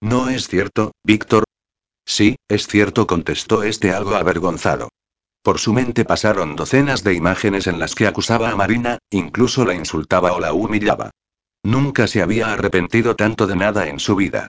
¿No 0.00 0.28
es 0.28 0.46
cierto, 0.46 0.92
Víctor? 1.02 1.42
Sí, 2.06 2.36
es 2.48 2.68
cierto, 2.68 3.08
contestó 3.08 3.64
este 3.64 3.90
algo 3.90 4.14
avergonzado. 4.14 4.88
Por 5.42 5.58
su 5.58 5.72
mente 5.72 6.04
pasaron 6.04 6.54
docenas 6.54 7.02
de 7.02 7.14
imágenes 7.14 7.66
en 7.66 7.80
las 7.80 7.96
que 7.96 8.06
acusaba 8.06 8.50
a 8.50 8.54
Marina, 8.54 8.98
incluso 9.10 9.64
la 9.64 9.74
insultaba 9.74 10.32
o 10.32 10.38
la 10.38 10.52
humillaba. 10.52 11.10
Nunca 11.64 12.06
se 12.06 12.22
había 12.22 12.52
arrepentido 12.52 13.16
tanto 13.16 13.48
de 13.48 13.56
nada 13.56 13.88
en 13.88 13.98
su 13.98 14.14
vida. 14.14 14.46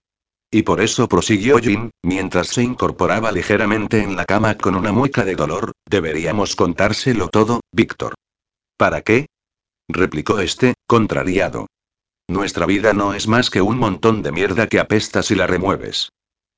Y 0.55 0.63
por 0.63 0.79
eso 0.79 1.09
prosiguió 1.09 1.57
Jin, 1.57 1.91
mientras 2.01 2.47
se 2.47 2.63
incorporaba 2.63 3.29
ligeramente 3.33 4.01
en 4.01 4.15
la 4.15 4.23
cama 4.23 4.55
con 4.55 4.75
una 4.75 4.93
mueca 4.93 5.25
de 5.25 5.35
dolor, 5.35 5.73
deberíamos 5.85 6.55
contárselo 6.55 7.27
todo, 7.27 7.59
Víctor. 7.73 8.13
¿Para 8.77 9.01
qué? 9.01 9.25
replicó 9.89 10.39
este, 10.39 10.75
contrariado. 10.87 11.67
Nuestra 12.29 12.65
vida 12.65 12.93
no 12.93 13.13
es 13.13 13.27
más 13.27 13.49
que 13.49 13.61
un 13.61 13.77
montón 13.77 14.23
de 14.23 14.31
mierda 14.31 14.67
que 14.67 14.79
apesta 14.79 15.23
si 15.23 15.35
la 15.35 15.45
remueves. 15.45 16.07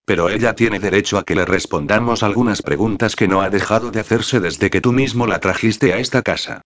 Pero 0.05 0.29
ella 0.29 0.53
tiene 0.53 0.77
derecho 0.77 1.17
a 1.17 1.23
que 1.23 1.33
le 1.33 1.45
respondamos 1.45 2.21
algunas 2.21 2.61
preguntas 2.61 3.15
que 3.15 3.27
no 3.27 3.41
ha 3.41 3.49
dejado 3.49 3.89
de 3.89 3.99
hacerse 3.99 4.39
desde 4.39 4.69
que 4.69 4.79
tú 4.79 4.91
mismo 4.91 5.25
la 5.25 5.39
trajiste 5.39 5.93
a 5.93 5.97
esta 5.97 6.21
casa. 6.21 6.61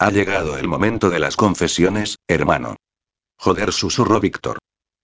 Ha 0.00 0.10
llegado 0.10 0.58
el 0.58 0.66
momento 0.66 1.10
de 1.10 1.20
las 1.20 1.36
confesiones, 1.36 2.16
hermano. 2.26 2.74
Joder, 3.38 3.72
susurró 3.72 4.18
Víctor. 4.18 4.58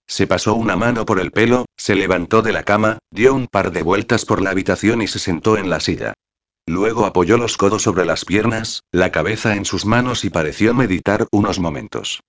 Se 0.09 0.26
pasó 0.26 0.54
una 0.54 0.74
mano 0.74 1.04
por 1.04 1.20
el 1.20 1.30
pelo, 1.30 1.66
se 1.76 1.94
levantó 1.94 2.40
de 2.40 2.52
la 2.52 2.64
cama, 2.64 2.98
dio 3.11 3.34
un 3.34 3.46
par 3.46 3.70
de 3.70 3.82
vueltas 3.82 4.24
por 4.24 4.40
la 4.40 4.50
habitación 4.50 5.02
y 5.02 5.06
se 5.06 5.18
sentó 5.18 5.59
en 5.59 5.68
la 5.68 5.80
silla. 5.80 6.14
Luego 6.66 7.04
apoyó 7.04 7.36
los 7.36 7.56
codos 7.56 7.82
sobre 7.82 8.06
las 8.06 8.24
piernas, 8.24 8.82
la 8.90 9.12
cabeza 9.12 9.54
en 9.54 9.64
sus 9.64 9.84
manos 9.84 10.24
y 10.24 10.30
pareció 10.30 10.74
meditar 10.74 11.26
unos 11.30 11.59
momentos. 11.59 12.22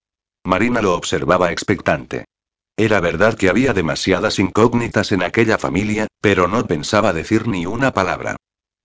Marina 0.45 0.81
lo 0.81 0.93
observaba 0.93 1.51
expectante. 1.51 2.25
Era 2.77 2.99
verdad 2.99 3.37
que 3.37 3.49
había 3.49 3.73
demasiadas 3.73 4.39
incógnitas 4.39 5.11
en 5.11 5.23
aquella 5.23 5.57
familia, 5.57 6.07
pero 6.21 6.47
no 6.47 6.65
pensaba 6.67 7.11
decir 7.11 7.47
ni 7.47 7.65
una 7.65 7.93
palabra. 7.93 8.35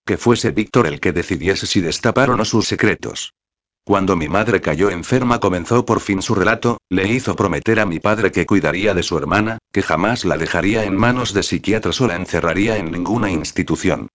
Que 0.05 0.17
fuese 0.17 0.51
Víctor 0.51 0.87
el 0.87 1.01
que 1.01 1.13
decidiese 1.13 1.67
si 1.67 1.81
destapar 1.81 2.31
o 2.31 2.37
no 2.37 2.45
sus 2.45 2.67
secretos. 2.67 3.33
Cuando 3.87 4.17
mi 4.17 4.31
madre 4.31 4.63
cayó 4.63 4.89
enferma 4.89 5.41
comenzó 5.41 5.85
por 5.85 6.01
fin 6.01 6.23
su 6.23 6.35
relato, 6.35 6.79
le 6.89 7.07
hizo 7.07 7.37
prometer 7.37 7.81
a 7.81 7.85
mi 7.85 8.01
padre 8.01 8.33
que 8.33 8.47
cuidaría 8.47 8.95
de 8.95 9.03
su 9.03 9.19
hermana, 9.19 9.59
que 9.73 9.83
jamás 9.83 10.25
la 10.25 10.39
dejaría 10.39 10.85
en 10.85 10.97
manos 10.97 11.35
de 11.35 11.43
psiquiatras 11.43 12.01
o 12.01 12.07
la 12.07 12.17
encerraría 12.17 12.79
en 12.79 12.91
ninguna 12.91 13.31
institución. 13.31 14.09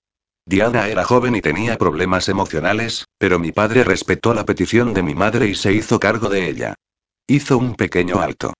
Diana 0.43 0.87
era 0.87 1.03
joven 1.03 1.35
y 1.35 1.41
tenía 1.41 1.77
problemas 1.77 2.29
emocionales, 2.29 3.05
pero 3.19 3.37
mi 3.37 3.51
padre 3.51 3.83
respetó 3.83 4.33
la 4.33 4.43
petición 4.43 4.95
de 4.95 5.03
mi 5.03 5.13
madre 5.13 5.47
y 5.47 5.53
se 5.53 5.71
hizo 5.71 5.99
cargo 5.99 6.29
de 6.29 6.49
ella. 6.49 6.73
Hizo 7.27 7.59
un 7.59 7.75
pequeño 7.75 8.21
alto. 8.21 8.53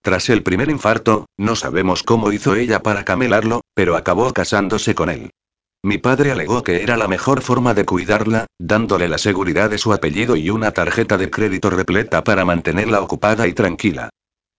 Tras 0.00 0.30
el 0.30 0.42
primer 0.42 0.70
infarto, 0.70 1.26
no 1.36 1.56
sabemos 1.56 2.02
cómo 2.02 2.32
hizo 2.32 2.54
ella 2.54 2.82
para 2.82 3.04
camelarlo, 3.04 3.60
pero 3.74 3.96
acabó 3.96 4.32
casándose 4.32 4.94
con 4.94 5.10
él. 5.10 5.30
Mi 5.84 5.98
padre 5.98 6.32
alegó 6.32 6.62
que 6.62 6.82
era 6.82 6.96
la 6.96 7.08
mejor 7.08 7.42
forma 7.42 7.74
de 7.74 7.84
cuidarla, 7.84 8.46
dándole 8.58 9.06
la 9.06 9.18
seguridad 9.18 9.68
de 9.68 9.76
su 9.76 9.92
apellido 9.92 10.34
y 10.34 10.48
una 10.48 10.70
tarjeta 10.70 11.18
de 11.18 11.28
crédito 11.28 11.68
repleta 11.68 12.24
para 12.24 12.46
mantenerla 12.46 13.02
ocupada 13.02 13.46
y 13.46 13.52
tranquila. 13.52 14.08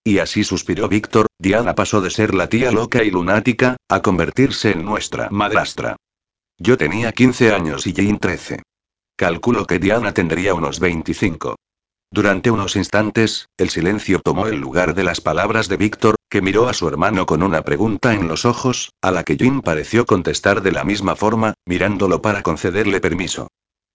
Y 0.04 0.20
así 0.20 0.44
suspiró 0.44 0.88
Víctor, 0.88 1.26
Diana 1.36 1.74
pasó 1.74 2.00
de 2.00 2.10
ser 2.10 2.32
la 2.32 2.48
tía 2.48 2.70
loca 2.70 3.02
y 3.02 3.10
lunática, 3.10 3.76
a 3.88 4.02
convertirse 4.02 4.70
en 4.70 4.84
nuestra 4.84 5.28
madrastra. 5.30 5.96
Yo 6.58 6.78
tenía 6.78 7.10
15 7.10 7.52
años 7.52 7.88
y 7.88 7.92
Jane 7.92 8.20
13. 8.20 8.62
Calculo 9.16 9.66
que 9.66 9.80
Diana 9.80 10.14
tendría 10.14 10.54
unos 10.54 10.78
25. 10.78 11.56
Durante 12.10 12.50
unos 12.50 12.76
instantes, 12.76 13.48
el 13.58 13.68
silencio 13.68 14.20
tomó 14.20 14.46
el 14.46 14.60
lugar 14.60 14.94
de 14.94 15.02
las 15.02 15.20
palabras 15.20 15.68
de 15.68 15.76
Víctor, 15.76 16.16
que 16.30 16.40
miró 16.40 16.68
a 16.68 16.72
su 16.72 16.86
hermano 16.88 17.26
con 17.26 17.42
una 17.42 17.62
pregunta 17.62 18.14
en 18.14 18.28
los 18.28 18.44
ojos, 18.44 18.92
a 19.02 19.10
la 19.10 19.24
que 19.24 19.36
Jin 19.36 19.60
pareció 19.60 20.06
contestar 20.06 20.62
de 20.62 20.72
la 20.72 20.84
misma 20.84 21.16
forma, 21.16 21.54
mirándolo 21.66 22.22
para 22.22 22.42
concederle 22.42 23.00
permiso. 23.00 23.48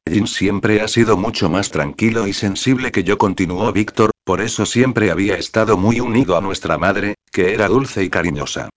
Jin 0.09 0.27
siempre 0.27 0.81
ha 0.81 0.87
sido 0.87 1.15
mucho 1.15 1.49
más 1.49 1.71
tranquilo 1.71 2.27
y 2.27 2.33
sensible 2.33 2.91
que 2.91 3.03
yo, 3.03 3.17
continuó 3.17 3.71
Víctor, 3.71 4.11
por 4.25 4.41
eso 4.41 4.65
siempre 4.65 5.09
había 5.09 5.37
estado 5.37 5.77
muy 5.77 5.99
unido 5.99 6.37
a 6.37 6.41
nuestra 6.41 6.77
madre, 6.77 7.15
que 7.31 7.53
era 7.53 7.67
dulce 7.67 8.03
y 8.03 8.09
cariñosa. 8.09 8.69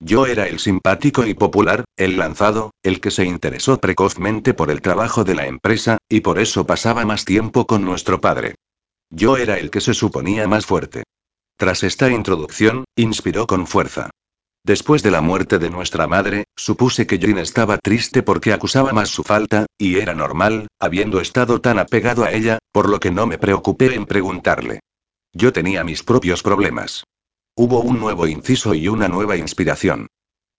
Yo 0.00 0.26
era 0.26 0.46
el 0.46 0.60
simpático 0.60 1.26
y 1.26 1.34
popular, 1.34 1.84
el 1.96 2.16
lanzado, 2.16 2.70
el 2.82 3.00
que 3.00 3.10
se 3.10 3.24
interesó 3.24 3.78
precozmente 3.78 4.54
por 4.54 4.70
el 4.70 4.80
trabajo 4.80 5.24
de 5.24 5.34
la 5.34 5.46
empresa, 5.46 5.98
y 6.08 6.20
por 6.20 6.38
eso 6.38 6.66
pasaba 6.66 7.04
más 7.04 7.24
tiempo 7.24 7.66
con 7.66 7.84
nuestro 7.84 8.20
padre. 8.20 8.54
Yo 9.10 9.36
era 9.36 9.58
el 9.58 9.70
que 9.70 9.80
se 9.80 9.94
suponía 9.94 10.46
más 10.46 10.66
fuerte. 10.66 11.04
Tras 11.56 11.82
esta 11.82 12.10
introducción, 12.10 12.84
inspiró 12.96 13.46
con 13.46 13.66
fuerza. 13.66 14.10
Después 14.64 15.02
de 15.02 15.10
la 15.10 15.20
muerte 15.20 15.58
de 15.58 15.70
nuestra 15.70 16.06
madre, 16.06 16.44
supuse 16.56 17.06
que 17.06 17.18
Jin 17.18 17.38
estaba 17.38 17.78
triste 17.78 18.22
porque 18.22 18.52
acusaba 18.52 18.92
más 18.92 19.08
su 19.08 19.22
falta, 19.22 19.66
y 19.78 19.98
era 19.98 20.14
normal, 20.14 20.68
habiendo 20.78 21.20
estado 21.20 21.60
tan 21.60 21.78
apegado 21.78 22.24
a 22.24 22.32
ella, 22.32 22.58
por 22.72 22.88
lo 22.88 23.00
que 23.00 23.10
no 23.10 23.26
me 23.26 23.38
preocupé 23.38 23.94
en 23.94 24.04
preguntarle. 24.04 24.80
Yo 25.32 25.52
tenía 25.52 25.84
mis 25.84 26.02
propios 26.02 26.42
problemas. 26.42 27.04
Hubo 27.56 27.80
un 27.80 27.98
nuevo 27.98 28.26
inciso 28.26 28.74
y 28.74 28.88
una 28.88 29.08
nueva 29.08 29.36
inspiración. 29.36 30.06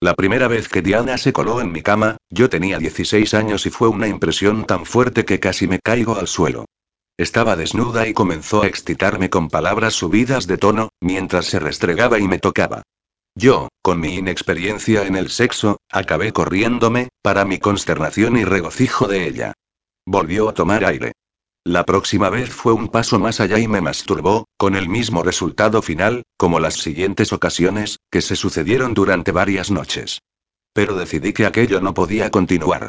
La 0.01 0.15
primera 0.15 0.47
vez 0.47 0.69
que 0.69 0.81
Diana 0.81 1.17
se 1.17 1.33
coló 1.33 1.61
en 1.61 1.71
mi 1.71 1.81
cama, 1.81 2.17
yo 2.29 2.49
tenía 2.49 2.79
16 2.79 3.33
años 3.33 3.65
y 3.65 3.69
fue 3.69 3.89
una 3.89 4.07
impresión 4.07 4.65
tan 4.65 4.85
fuerte 4.85 5.25
que 5.25 5.39
casi 5.39 5.67
me 5.67 5.79
caigo 5.79 6.17
al 6.17 6.27
suelo. 6.27 6.65
Estaba 7.19 7.57
desnuda 7.57 8.07
y 8.07 8.13
comenzó 8.13 8.63
a 8.63 8.67
excitarme 8.67 9.29
con 9.29 9.49
palabras 9.49 9.93
subidas 9.93 10.47
de 10.47 10.57
tono, 10.57 10.93
mientras 11.01 11.47
se 11.47 11.59
restregaba 11.59 12.17
y 12.17 12.29
me 12.29 12.39
tocaba. 12.39 12.83
Yo, 13.35 13.67
con 13.81 13.99
mi 13.99 14.15
inexperiencia 14.15 15.05
en 15.05 15.17
el 15.17 15.29
sexo, 15.29 15.81
acabé 15.91 16.31
corriéndome, 16.31 17.09
para 17.21 17.43
mi 17.43 17.59
consternación 17.59 18.37
y 18.37 18.45
regocijo 18.45 19.09
de 19.09 19.27
ella. 19.27 19.53
Volvió 20.05 20.47
a 20.47 20.53
tomar 20.53 20.85
aire. 20.85 21.11
La 21.65 21.85
próxima 21.85 22.29
vez 22.29 22.51
fue 22.51 22.71
un 22.71 22.87
paso 22.87 23.19
más 23.19 23.41
allá 23.41 23.59
y 23.59 23.67
me 23.67 23.81
masturbó, 23.81 24.45
con 24.55 24.77
el 24.77 24.87
mismo 24.87 25.21
resultado 25.21 25.81
final, 25.81 26.23
como 26.37 26.61
las 26.61 26.75
siguientes 26.75 27.33
ocasiones, 27.33 27.97
que 28.09 28.21
se 28.21 28.37
sucedieron 28.37 28.93
durante 28.93 29.33
varias 29.33 29.71
noches. 29.71 30.19
Pero 30.71 30.95
decidí 30.95 31.33
que 31.33 31.45
aquello 31.45 31.81
no 31.81 31.93
podía 31.93 32.31
continuar. 32.31 32.87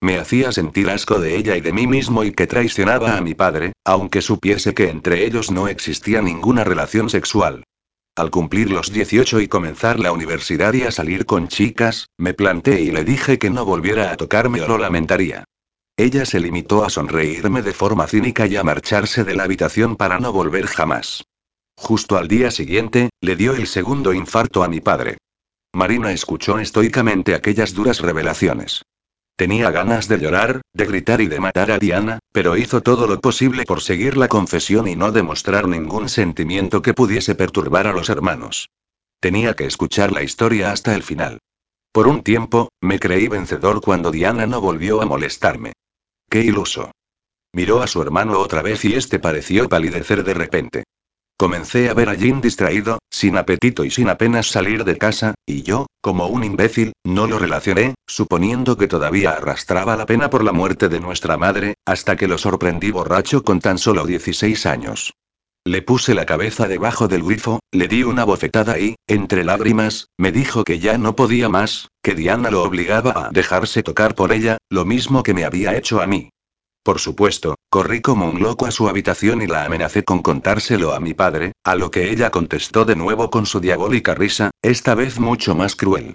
Me 0.00 0.18
hacía 0.18 0.52
sentir 0.52 0.90
asco 0.90 1.18
de 1.18 1.36
ella 1.36 1.56
y 1.56 1.60
de 1.60 1.72
mí 1.72 1.86
mismo 1.86 2.22
y 2.22 2.32
que 2.32 2.46
traicionaba 2.46 3.16
a 3.16 3.20
mi 3.20 3.34
padre, 3.34 3.72
aunque 3.84 4.22
supiese 4.22 4.72
que 4.72 4.90
entre 4.90 5.24
ellos 5.24 5.50
no 5.50 5.66
existía 5.66 6.22
ninguna 6.22 6.62
relación 6.62 7.10
sexual. 7.10 7.64
Al 8.14 8.30
cumplir 8.30 8.70
los 8.70 8.92
18 8.92 9.40
y 9.40 9.48
comenzar 9.48 9.98
la 9.98 10.12
universidad 10.12 10.72
y 10.74 10.82
a 10.82 10.90
salir 10.90 11.26
con 11.26 11.48
chicas, 11.48 12.08
me 12.16 12.34
planté 12.34 12.80
y 12.80 12.90
le 12.90 13.04
dije 13.04 13.38
que 13.38 13.50
no 13.50 13.64
volviera 13.64 14.12
a 14.12 14.16
tocarme 14.16 14.60
o 14.60 14.68
lo 14.68 14.78
lamentaría. 14.78 15.44
Ella 15.96 16.24
se 16.26 16.38
limitó 16.38 16.84
a 16.84 16.90
sonreírme 16.90 17.62
de 17.62 17.72
forma 17.72 18.06
cínica 18.06 18.46
y 18.46 18.56
a 18.56 18.62
marcharse 18.62 19.24
de 19.24 19.34
la 19.34 19.44
habitación 19.44 19.96
para 19.96 20.20
no 20.20 20.32
volver 20.32 20.66
jamás. 20.66 21.24
Justo 21.76 22.16
al 22.16 22.28
día 22.28 22.52
siguiente, 22.52 23.10
le 23.20 23.34
dio 23.34 23.54
el 23.54 23.66
segundo 23.66 24.12
infarto 24.12 24.62
a 24.62 24.68
mi 24.68 24.80
padre. 24.80 25.18
Marina 25.72 26.12
escuchó 26.12 26.58
estoicamente 26.58 27.34
aquellas 27.34 27.74
duras 27.74 28.00
revelaciones. 28.00 28.82
Tenía 29.38 29.70
ganas 29.70 30.08
de 30.08 30.18
llorar, 30.18 30.62
de 30.74 30.84
gritar 30.84 31.20
y 31.20 31.28
de 31.28 31.38
matar 31.38 31.70
a 31.70 31.78
Diana, 31.78 32.18
pero 32.32 32.56
hizo 32.56 32.82
todo 32.82 33.06
lo 33.06 33.20
posible 33.20 33.62
por 33.62 33.80
seguir 33.80 34.16
la 34.16 34.26
confesión 34.26 34.88
y 34.88 34.96
no 34.96 35.12
demostrar 35.12 35.68
ningún 35.68 36.08
sentimiento 36.08 36.82
que 36.82 36.92
pudiese 36.92 37.36
perturbar 37.36 37.86
a 37.86 37.92
los 37.92 38.08
hermanos. 38.08 38.68
Tenía 39.20 39.54
que 39.54 39.64
escuchar 39.64 40.10
la 40.10 40.24
historia 40.24 40.72
hasta 40.72 40.92
el 40.96 41.04
final. 41.04 41.38
Por 41.92 42.08
un 42.08 42.24
tiempo, 42.24 42.70
me 42.80 42.98
creí 42.98 43.28
vencedor 43.28 43.80
cuando 43.80 44.10
Diana 44.10 44.48
no 44.48 44.60
volvió 44.60 45.00
a 45.02 45.06
molestarme. 45.06 45.72
Qué 46.28 46.40
iluso. 46.40 46.90
Miró 47.52 47.80
a 47.80 47.86
su 47.86 48.02
hermano 48.02 48.40
otra 48.40 48.62
vez 48.62 48.84
y 48.84 48.94
este 48.94 49.20
pareció 49.20 49.68
palidecer 49.68 50.24
de 50.24 50.34
repente. 50.34 50.82
Comencé 51.40 51.88
a 51.88 51.94
ver 51.94 52.08
a 52.08 52.16
Jin 52.16 52.40
distraído, 52.40 52.98
sin 53.10 53.36
apetito 53.36 53.84
y 53.84 53.92
sin 53.92 54.08
apenas 54.08 54.48
salir 54.48 54.82
de 54.82 54.98
casa, 54.98 55.34
y 55.46 55.62
yo, 55.62 55.86
como 56.00 56.26
un 56.26 56.42
imbécil, 56.42 56.94
no 57.04 57.28
lo 57.28 57.38
relacioné, 57.38 57.94
suponiendo 58.08 58.76
que 58.76 58.88
todavía 58.88 59.30
arrastraba 59.30 59.96
la 59.96 60.04
pena 60.04 60.30
por 60.30 60.42
la 60.42 60.50
muerte 60.50 60.88
de 60.88 60.98
nuestra 60.98 61.36
madre, 61.36 61.74
hasta 61.86 62.16
que 62.16 62.26
lo 62.26 62.38
sorprendí 62.38 62.90
borracho 62.90 63.44
con 63.44 63.60
tan 63.60 63.78
solo 63.78 64.04
16 64.04 64.66
años. 64.66 65.12
Le 65.64 65.80
puse 65.80 66.12
la 66.12 66.26
cabeza 66.26 66.66
debajo 66.66 67.06
del 67.06 67.22
grifo, 67.22 67.60
le 67.70 67.86
di 67.86 68.02
una 68.02 68.24
bofetada 68.24 68.76
y, 68.80 68.96
entre 69.06 69.44
lágrimas, 69.44 70.08
me 70.18 70.32
dijo 70.32 70.64
que 70.64 70.80
ya 70.80 70.98
no 70.98 71.14
podía 71.14 71.48
más, 71.48 71.86
que 72.02 72.16
Diana 72.16 72.50
lo 72.50 72.64
obligaba 72.64 73.26
a 73.26 73.30
dejarse 73.30 73.84
tocar 73.84 74.16
por 74.16 74.32
ella, 74.32 74.58
lo 74.70 74.84
mismo 74.84 75.22
que 75.22 75.34
me 75.34 75.44
había 75.44 75.76
hecho 75.76 76.00
a 76.00 76.08
mí. 76.08 76.30
Por 76.88 77.00
supuesto, 77.00 77.56
corrí 77.68 78.00
como 78.00 78.30
un 78.30 78.40
loco 78.40 78.64
a 78.64 78.70
su 78.70 78.88
habitación 78.88 79.42
y 79.42 79.46
la 79.46 79.66
amenacé 79.66 80.04
con 80.04 80.22
contárselo 80.22 80.94
a 80.94 81.00
mi 81.00 81.12
padre, 81.12 81.52
a 81.62 81.74
lo 81.74 81.90
que 81.90 82.10
ella 82.10 82.30
contestó 82.30 82.86
de 82.86 82.96
nuevo 82.96 83.28
con 83.28 83.44
su 83.44 83.60
diabólica 83.60 84.14
risa, 84.14 84.52
esta 84.62 84.94
vez 84.94 85.20
mucho 85.20 85.54
más 85.54 85.76
cruel. 85.76 86.14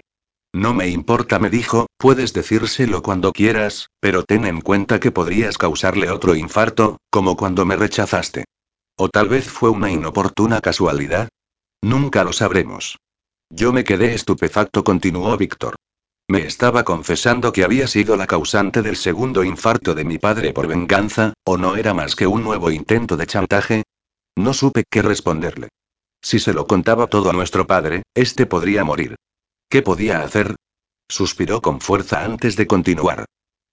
No 0.52 0.74
me 0.74 0.88
importa, 0.88 1.38
me 1.38 1.48
dijo, 1.48 1.86
puedes 1.96 2.32
decírselo 2.32 3.04
cuando 3.04 3.32
quieras, 3.32 3.90
pero 4.00 4.24
ten 4.24 4.46
en 4.46 4.60
cuenta 4.60 4.98
que 4.98 5.12
podrías 5.12 5.58
causarle 5.58 6.10
otro 6.10 6.34
infarto, 6.34 6.98
como 7.08 7.36
cuando 7.36 7.64
me 7.64 7.76
rechazaste. 7.76 8.44
O 8.98 9.08
tal 9.08 9.28
vez 9.28 9.48
fue 9.48 9.70
una 9.70 9.92
inoportuna 9.92 10.60
casualidad. 10.60 11.28
Nunca 11.82 12.24
lo 12.24 12.32
sabremos. 12.32 12.98
Yo 13.48 13.72
me 13.72 13.84
quedé 13.84 14.12
estupefacto, 14.12 14.82
continuó 14.82 15.36
Víctor. 15.36 15.76
Me 16.26 16.46
estaba 16.46 16.84
confesando 16.84 17.52
que 17.52 17.64
había 17.64 17.86
sido 17.86 18.16
la 18.16 18.26
causante 18.26 18.80
del 18.80 18.96
segundo 18.96 19.44
infarto 19.44 19.94
de 19.94 20.04
mi 20.04 20.16
padre 20.16 20.54
por 20.54 20.66
venganza, 20.66 21.34
o 21.44 21.58
no 21.58 21.76
era 21.76 21.92
más 21.92 22.16
que 22.16 22.26
un 22.26 22.42
nuevo 22.42 22.70
intento 22.70 23.18
de 23.18 23.26
chantaje. 23.26 23.82
No 24.34 24.54
supe 24.54 24.84
qué 24.88 25.02
responderle. 25.02 25.68
Si 26.22 26.38
se 26.38 26.54
lo 26.54 26.66
contaba 26.66 27.08
todo 27.08 27.28
a 27.28 27.34
nuestro 27.34 27.66
padre, 27.66 28.04
este 28.14 28.46
podría 28.46 28.84
morir. 28.84 29.16
¿Qué 29.68 29.82
podía 29.82 30.22
hacer? 30.22 30.56
Suspiró 31.10 31.60
con 31.60 31.82
fuerza 31.82 32.24
antes 32.24 32.56
de 32.56 32.66
continuar. 32.66 33.26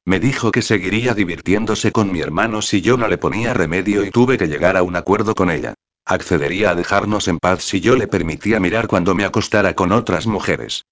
Me 0.04 0.20
dijo 0.20 0.52
que 0.52 0.62
seguiría 0.62 1.14
divirtiéndose 1.14 1.94
con 1.94 2.12
mi 2.12 2.20
hermano 2.20 2.62
si 2.62 2.82
yo 2.82 2.98
no 2.98 3.08
le 3.08 3.18
ponía 3.18 3.54
remedio 3.54 4.04
y 4.04 4.12
tuve 4.12 4.38
que 4.38 4.48
llegar 4.48 4.76
a 4.76 4.84
un 4.84 4.98
acuerdo 4.98 5.36
con 5.36 5.52
ella. 5.52 5.76
Accedería 6.04 6.72
a 6.72 6.76
dejarnos 6.76 7.30
en 7.30 7.40
paz 7.40 7.64
si 7.64 7.80
yo 7.80 7.96
le 7.96 8.08
permitía 8.08 8.60
mirar 8.60 8.88
cuando 8.88 9.16
me 9.16 9.24
acostara 9.24 9.74
con 9.74 9.94
otras 9.94 10.28
mujeres. 10.28 10.84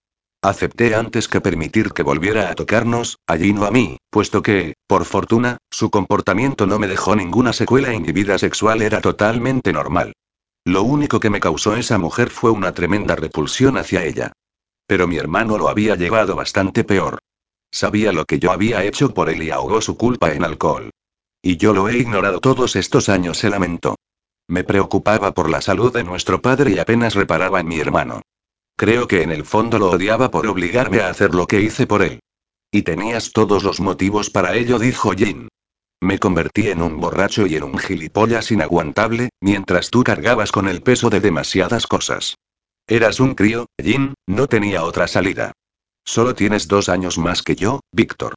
Acepté 0.41 0.95
antes 0.95 1.27
que 1.27 1.41
permitir 1.41 1.91
que 1.91 2.01
volviera 2.01 2.49
a 2.49 2.55
tocarnos, 2.55 3.17
allí 3.27 3.51
no 3.51 3.65
a 3.65 3.71
mí, 3.71 3.97
puesto 4.09 4.41
que, 4.41 4.75
por 4.87 5.03
fortuna, 5.03 5.57
su 5.69 5.89
comportamiento 5.89 6.65
no 6.65 6.79
me 6.79 6.87
dejó 6.87 7.13
ninguna 7.17 7.51
secuela 7.51 7.93
y 7.93 7.99
mi 7.99 8.13
vida 8.13 8.37
sexual 8.37 8.81
era 8.81 9.01
totalmente 9.01 9.73
normal. 9.73 10.13
Lo 10.63 10.83
único 10.83 11.19
que 11.19 11.29
me 11.29 11.41
causó 11.41 11.75
esa 11.75 11.97
mujer 11.97 12.29
fue 12.29 12.51
una 12.51 12.73
tremenda 12.73 13.17
repulsión 13.17 13.77
hacia 13.77 14.05
ella. 14.05 14.31
Pero 14.87 15.07
mi 15.07 15.17
hermano 15.17 15.57
lo 15.57 15.67
había 15.67 15.95
llevado 15.95 16.37
bastante 16.37 16.85
peor. 16.85 17.19
Sabía 17.69 18.13
lo 18.13 18.23
que 18.23 18.39
yo 18.39 18.53
había 18.53 18.85
hecho 18.85 19.13
por 19.13 19.29
él 19.29 19.43
y 19.43 19.51
ahogó 19.51 19.81
su 19.81 19.97
culpa 19.97 20.31
en 20.31 20.45
alcohol. 20.45 20.89
Y 21.41 21.57
yo 21.57 21.73
lo 21.73 21.89
he 21.89 21.97
ignorado 21.97 22.39
todos 22.39 22.77
estos 22.77 23.09
años, 23.09 23.37
se 23.37 23.49
lamentó. 23.49 23.95
Me 24.47 24.63
preocupaba 24.63 25.33
por 25.33 25.49
la 25.49 25.59
salud 25.59 25.93
de 25.93 26.05
nuestro 26.05 26.41
padre 26.41 26.71
y 26.71 26.79
apenas 26.79 27.13
reparaba 27.13 27.59
en 27.59 27.67
mi 27.67 27.79
hermano. 27.79 28.21
Creo 28.79 29.09
que 29.09 29.23
en 29.23 29.31
el 29.31 29.43
fondo 29.43 29.77
lo 29.77 29.91
odiaba 29.91 30.31
por 30.31 30.47
obligarme 30.47 31.01
a 31.01 31.09
hacer 31.09 31.35
lo 31.35 31.47
que 31.47 31.59
hice 31.59 31.85
por 31.85 32.01
él. 32.01 32.21
Y 32.71 32.83
tenías 32.83 33.33
todos 33.33 33.61
los 33.65 33.81
motivos 33.81 34.29
para 34.29 34.55
ello, 34.55 34.79
dijo 34.79 35.11
Jin. 35.11 35.49
Me 35.99 36.17
convertí 36.17 36.69
en 36.69 36.81
un 36.81 36.97
borracho 36.97 37.45
y 37.45 37.57
en 37.57 37.63
un 37.63 37.77
gilipollas 37.77 38.51
inaguantable, 38.51 39.31
mientras 39.41 39.89
tú 39.89 40.05
cargabas 40.05 40.53
con 40.53 40.69
el 40.69 40.81
peso 40.81 41.09
de 41.09 41.19
demasiadas 41.19 41.87
cosas. 41.87 42.35
Eras 42.87 43.19
un 43.19 43.35
crío, 43.35 43.65
Jin, 43.83 44.13
no 44.25 44.47
tenía 44.47 44.85
otra 44.85 45.09
salida. 45.09 45.51
Solo 46.05 46.33
tienes 46.33 46.69
dos 46.69 46.87
años 46.87 47.17
más 47.17 47.43
que 47.43 47.57
yo, 47.57 47.81
Víctor. 47.91 48.35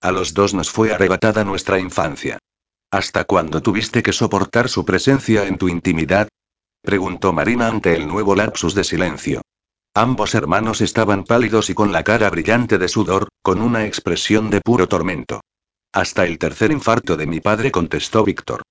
A 0.00 0.12
los 0.12 0.32
dos 0.32 0.54
nos 0.54 0.70
fue 0.70 0.94
arrebatada 0.94 1.44
nuestra 1.44 1.78
infancia. 1.78 2.38
¿Hasta 2.90 3.24
cuándo 3.24 3.60
tuviste 3.60 4.02
que 4.02 4.14
soportar 4.14 4.70
su 4.70 4.86
presencia 4.86 5.46
en 5.46 5.58
tu 5.58 5.68
intimidad? 5.68 6.28
Preguntó 6.80 7.34
Marina 7.34 7.68
ante 7.68 7.94
el 7.94 8.08
nuevo 8.08 8.34
lapsus 8.34 8.74
de 8.74 8.84
silencio. 8.84 9.42
Ambos 9.96 10.34
hermanos 10.34 10.80
estaban 10.80 11.22
pálidos 11.22 11.70
y 11.70 11.74
con 11.74 11.92
la 11.92 12.02
cara 12.02 12.28
brillante 12.28 12.78
de 12.78 12.88
sudor, 12.88 13.28
con 13.42 13.62
una 13.62 13.86
expresión 13.86 14.50
de 14.50 14.60
puro 14.60 14.88
tormento. 14.88 15.40
Hasta 15.92 16.24
el 16.24 16.36
tercer 16.38 16.72
infarto 16.72 17.16
de 17.16 17.28
mi 17.28 17.38
padre, 17.38 17.70
contestó 17.70 18.24
Víctor. 18.24 18.62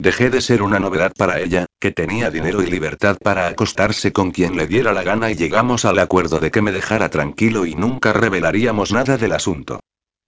Dejé 0.00 0.30
de 0.30 0.40
ser 0.40 0.62
una 0.62 0.78
novedad 0.78 1.12
para 1.18 1.40
ella, 1.40 1.66
que 1.80 1.90
tenía 1.90 2.30
dinero 2.30 2.62
y 2.62 2.70
libertad 2.70 3.16
para 3.20 3.48
acostarse 3.48 4.12
con 4.12 4.30
quien 4.30 4.56
le 4.56 4.68
diera 4.68 4.92
la 4.92 5.02
gana 5.02 5.32
y 5.32 5.34
llegamos 5.34 5.84
al 5.84 5.98
acuerdo 5.98 6.38
de 6.38 6.52
que 6.52 6.62
me 6.62 6.70
dejara 6.70 7.08
tranquilo 7.08 7.66
y 7.66 7.74
nunca 7.74 8.12
revelaríamos 8.12 8.92
nada 8.92 9.16
del 9.16 9.32
asunto. 9.32 9.80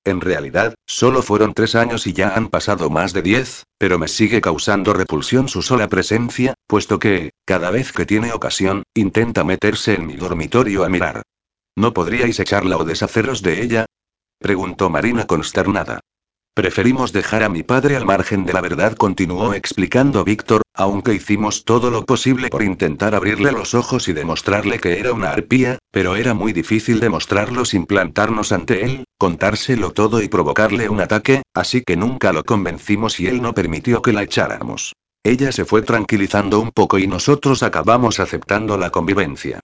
En 0.04 0.22
realidad, 0.22 0.74
solo 0.86 1.22
fueron 1.22 1.52
tres 1.52 1.74
años 1.74 2.06
y 2.06 2.14
ya 2.14 2.34
han 2.34 2.48
pasado 2.48 2.88
más 2.88 3.12
de 3.12 3.20
diez, 3.20 3.64
pero 3.76 3.98
me 3.98 4.08
sigue 4.08 4.40
causando 4.40 4.94
repulsión 4.94 5.48
su 5.48 5.60
sola 5.60 5.88
presencia, 5.88 6.54
puesto 6.66 6.98
que, 6.98 7.30
cada 7.44 7.70
vez 7.70 7.92
que 7.92 8.06
tiene 8.06 8.32
ocasión, 8.32 8.82
intenta 8.94 9.44
meterse 9.44 9.94
en 9.94 10.06
mi 10.06 10.16
dormitorio 10.16 10.84
a 10.84 10.88
mirar. 10.88 11.22
¿No 11.76 11.92
podríais 11.92 12.40
echarla 12.40 12.78
o 12.78 12.84
deshaceros 12.84 13.42
de 13.42 13.62
ella? 13.62 13.86
preguntó 14.38 14.88
Marina 14.88 15.26
consternada. 15.26 16.00
Preferimos 16.54 17.12
dejar 17.12 17.42
a 17.42 17.48
mi 17.48 17.62
padre 17.62 17.96
al 17.96 18.06
margen 18.06 18.44
de 18.44 18.54
la 18.54 18.60
verdad, 18.60 18.96
continuó 18.96 19.54
explicando 19.54 20.24
Víctor, 20.24 20.62
aunque 20.74 21.14
hicimos 21.14 21.64
todo 21.64 21.90
lo 21.90 22.04
posible 22.04 22.48
por 22.48 22.62
intentar 22.62 23.14
abrirle 23.14 23.52
los 23.52 23.74
ojos 23.74 24.08
y 24.08 24.14
demostrarle 24.14 24.80
que 24.80 24.98
era 24.98 25.12
una 25.12 25.30
arpía, 25.30 25.78
pero 25.92 26.16
era 26.16 26.34
muy 26.34 26.52
difícil 26.52 27.00
demostrarlo 27.00 27.64
sin 27.64 27.86
plantarnos 27.86 28.50
ante 28.50 28.84
él, 28.84 29.04
contárselo 29.20 29.92
todo 29.92 30.22
y 30.22 30.28
provocarle 30.28 30.88
un 30.88 31.02
ataque, 31.02 31.42
así 31.52 31.82
que 31.82 31.94
nunca 31.94 32.32
lo 32.32 32.42
convencimos 32.42 33.20
y 33.20 33.26
él 33.26 33.42
no 33.42 33.52
permitió 33.52 34.00
que 34.00 34.14
la 34.14 34.22
echáramos. 34.22 34.94
Ella 35.22 35.52
se 35.52 35.66
fue 35.66 35.82
tranquilizando 35.82 36.58
un 36.58 36.70
poco 36.70 36.98
y 36.98 37.06
nosotros 37.06 37.62
acabamos 37.62 38.18
aceptando 38.18 38.78
la 38.78 38.88
convivencia. 38.88 39.60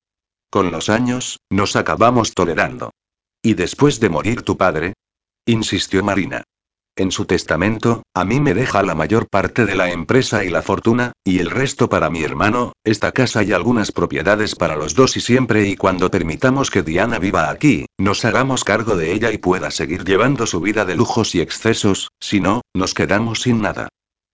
Con 0.50 0.70
los 0.70 0.90
años, 0.90 1.38
nos 1.48 1.74
acabamos 1.74 2.34
tolerando. 2.34 2.90
¿Y 3.42 3.54
después 3.54 3.98
de 3.98 4.10
morir 4.10 4.42
tu 4.42 4.58
padre? 4.58 4.92
insistió 5.46 6.04
Marina. 6.04 6.44
En 6.98 7.10
su 7.10 7.26
testamento, 7.26 8.04
a 8.14 8.24
mí 8.24 8.40
me 8.40 8.54
deja 8.54 8.82
la 8.82 8.94
mayor 8.94 9.28
parte 9.28 9.66
de 9.66 9.74
la 9.74 9.90
empresa 9.90 10.46
y 10.46 10.48
la 10.48 10.62
fortuna, 10.62 11.12
y 11.24 11.40
el 11.40 11.50
resto 11.50 11.90
para 11.90 12.08
mi 12.08 12.22
hermano, 12.22 12.72
esta 12.84 13.12
casa 13.12 13.42
y 13.42 13.52
algunas 13.52 13.92
propiedades 13.92 14.54
para 14.54 14.76
los 14.76 14.94
dos 14.94 15.14
y 15.18 15.20
siempre 15.20 15.68
y 15.68 15.76
cuando 15.76 16.10
permitamos 16.10 16.70
que 16.70 16.82
Diana 16.82 17.18
viva 17.18 17.50
aquí, 17.50 17.84
nos 17.98 18.24
hagamos 18.24 18.64
cargo 18.64 18.96
de 18.96 19.12
ella 19.12 19.30
y 19.30 19.36
pueda 19.36 19.70
seguir 19.70 20.04
llevando 20.04 20.46
su 20.46 20.58
vida 20.60 20.86
de 20.86 20.96
lujos 20.96 21.34
y 21.34 21.42
excesos, 21.42 22.08
si 22.18 22.40
no, 22.40 22.62
nos 22.72 22.94
quedamos 22.94 23.42
sin 23.42 23.60
nada. 23.60 23.90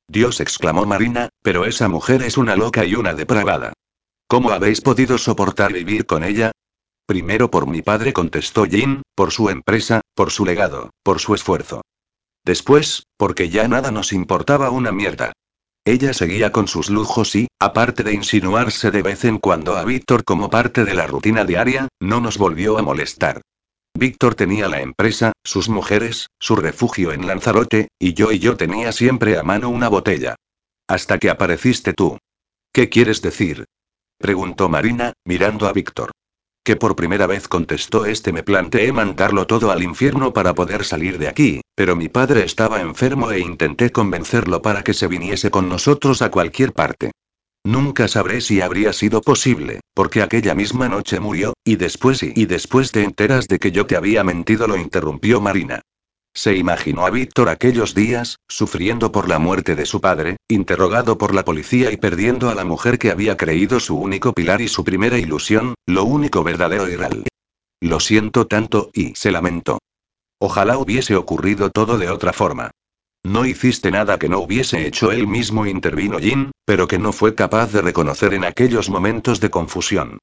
Dios 0.07 0.39
exclamó 0.39 0.87
Marina, 0.87 1.31
pero 1.43 1.65
esa 1.65 1.89
mujer 1.89 2.23
es 2.23 2.39
una 2.39 2.55
loca 2.55 2.85
y 2.85 2.95
una 2.95 3.13
depravada. 3.13 3.73
¿Cómo 4.29 4.51
habéis 4.51 4.81
podido 4.83 5.19
soportar 5.19 5.73
vivir 5.73 6.07
con 6.07 6.23
ella? 6.23 6.53
Primero 7.07 7.51
por 7.51 7.67
mi 7.67 7.83
padre 7.83 8.13
contestó 8.13 8.67
Jin, 8.67 9.03
por 9.17 9.33
su 9.33 9.49
empresa, 9.51 10.01
por 10.15 10.31
su 10.31 10.45
legado, 10.45 10.91
por 11.03 11.19
su 11.19 11.35
esfuerzo. 11.35 11.83
Después, 12.45 13.07
porque 13.17 13.49
ya 13.49 13.69
nada 13.69 13.91
nos 13.91 14.13
importaba 14.13 14.71
una 14.71 14.93
mierda. 14.93 15.33
Ella 15.85 16.13
seguía 16.13 16.53
con 16.53 16.69
sus 16.69 16.91
lujos 16.91 17.35
y, 17.35 17.49
aparte 17.59 18.03
de 18.03 18.15
insinuarse 18.15 18.91
de 18.91 19.03
vez 19.03 19.25
en 19.25 19.39
cuando 19.39 19.77
a 19.77 19.85
Víctor 19.85 20.25
como 20.25 20.51
parte 20.51 20.85
de 20.85 20.95
la 20.95 21.07
rutina 21.07 21.45
diaria, 21.45 21.89
no 22.01 22.21
nos 22.21 22.39
volvió 22.39 22.79
a 22.79 22.83
molestar. 22.83 23.43
Víctor 23.95 24.35
tenía 24.35 24.69
la 24.69 24.81
empresa, 24.81 25.33
sus 25.45 25.69
mujeres, 25.69 26.29
su 26.39 26.57
refugio 26.57 27.13
en 27.13 27.27
Lanzarote, 27.27 27.89
y 27.99 28.15
yo 28.15 28.33
y 28.33 28.39
yo 28.39 28.57
tenía 28.57 28.93
siempre 28.93 29.39
a 29.39 29.43
mano 29.43 29.69
una 29.69 29.89
botella. 29.89 30.37
Hasta 30.89 31.19
que 31.19 31.31
apareciste 31.31 31.93
tú. 31.93 32.19
¿Qué 32.73 32.89
quieres 32.89 33.23
decir? 33.23 33.65
preguntó 34.19 34.69
Marina, 34.69 35.13
mirando 35.25 35.67
a 35.67 35.73
Víctor 35.73 36.13
que 36.65 36.77
por 36.77 36.95
primera 36.95 37.27
vez 37.27 37.49
contestó 37.49 38.07
este 38.07 38.33
me 38.33 38.43
planteé 38.43 38.93
mandarlo 38.93 39.47
todo 39.47 39.71
al 39.71 39.83
infierno 39.83 40.33
para 40.33 40.55
poder 40.55 40.85
salir 40.85 41.19
de 41.19 41.29
aquí, 41.29 41.61
pero 41.75 41.97
mi 41.97 42.09
padre 42.09 42.45
estaba 42.45 42.81
enfermo 42.81 43.31
e 43.31 43.41
intenté 43.41 43.91
convencerlo 43.91 44.63
para 44.63 44.83
que 44.83 44.95
se 44.95 45.07
viniese 45.07 45.51
con 45.51 45.69
nosotros 45.69 46.23
a 46.23 46.31
cualquier 46.31 46.73
parte. 46.73 47.13
Nunca 47.65 48.09
sabré 48.09 48.41
si 48.41 48.61
habría 48.61 48.93
sido 48.93 49.21
posible, 49.21 49.81
porque 49.95 50.21
aquella 50.21 50.55
misma 50.55 50.89
noche 50.89 51.21
murió, 51.21 51.55
y 51.65 51.77
después 51.77 52.23
y, 52.23 52.47
después 52.47 52.91
te 52.91 53.05
enteras 53.05 53.47
de 53.47 53.59
que 53.59 53.71
yo 53.71 53.87
te 53.87 53.97
había 53.97 54.25
mentido, 54.25 54.67
lo 54.67 54.77
interrumpió 54.77 55.41
Marina. 55.41 55.81
Se 56.35 56.57
imaginó 56.57 57.07
a 57.07 57.11
Víctor 57.11 57.51
aquellos 57.51 57.95
días, 57.95 58.39
sufriendo 58.49 59.13
por 59.13 59.29
la 59.29 59.39
muerte 59.39 59.77
de 59.77 59.87
su 59.87 60.01
padre, 60.01 60.39
interrogado 60.49 61.19
por 61.19 61.35
la 61.35 61.45
policía 61.45 61.93
y 61.93 61.99
perdiendo 61.99 62.49
a 62.49 62.55
la 62.55 62.65
mujer 62.65 62.99
que 62.99 63.11
había 63.11 63.37
creído 63.37 63.81
su 63.81 63.97
único 63.97 64.33
pilar 64.33 64.61
y 64.61 64.69
su 64.69 64.83
primera 64.83 65.19
ilusión, 65.19 65.75
lo 65.87 66.05
único 66.05 66.43
verdadero 66.43 66.89
y 66.89 66.97
real. 66.97 67.25
Lo 67.81 68.01
siento 68.01 68.47
tanto, 68.47 68.91
y 68.95 69.15
se 69.15 69.31
lamentó. 69.31 69.79
Ojalá 70.45 70.77
hubiese 70.77 71.15
ocurrido 71.15 71.71
todo 71.71 71.99
de 71.99 72.11
otra 72.11 72.33
forma. 72.33 72.73
No 73.23 73.47
hiciste 73.47 73.93
nada 73.93 74.19
que 74.19 74.29
no 74.29 74.41
hubiese 74.41 74.89
hecho 74.89 75.13
él 75.13 75.29
mismo, 75.29 75.67
intervino 75.67 76.19
Jin, 76.19 76.51
pero 76.65 76.89
que 76.89 76.99
no 76.99 77.13
fue 77.13 77.37
capaz 77.37 77.71
de 77.71 77.81
reconocer 77.81 78.35
en 78.35 78.45
aquellos 78.45 78.91
momentos 78.91 79.39
de 79.39 79.51
confusión. 79.51 80.19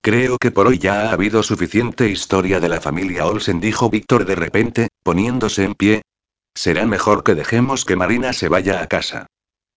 Creo 0.00 0.38
que 0.38 0.50
por 0.50 0.68
hoy 0.68 0.78
ya 0.78 1.02
ha 1.02 1.12
habido 1.12 1.42
suficiente 1.42 2.08
historia 2.08 2.60
de 2.60 2.70
la 2.70 2.80
familia 2.80 3.26
Olsen, 3.26 3.60
dijo 3.60 3.90
Víctor 3.90 4.24
de 4.24 4.36
repente, 4.36 4.88
poniéndose 5.02 5.64
en 5.64 5.74
pie. 5.74 6.00
Será 6.54 6.86
mejor 6.86 7.22
que 7.22 7.34
dejemos 7.34 7.84
que 7.84 7.96
Marina 7.96 8.32
se 8.32 8.48
vaya 8.48 8.80
a 8.80 8.86
casa. 8.86 9.26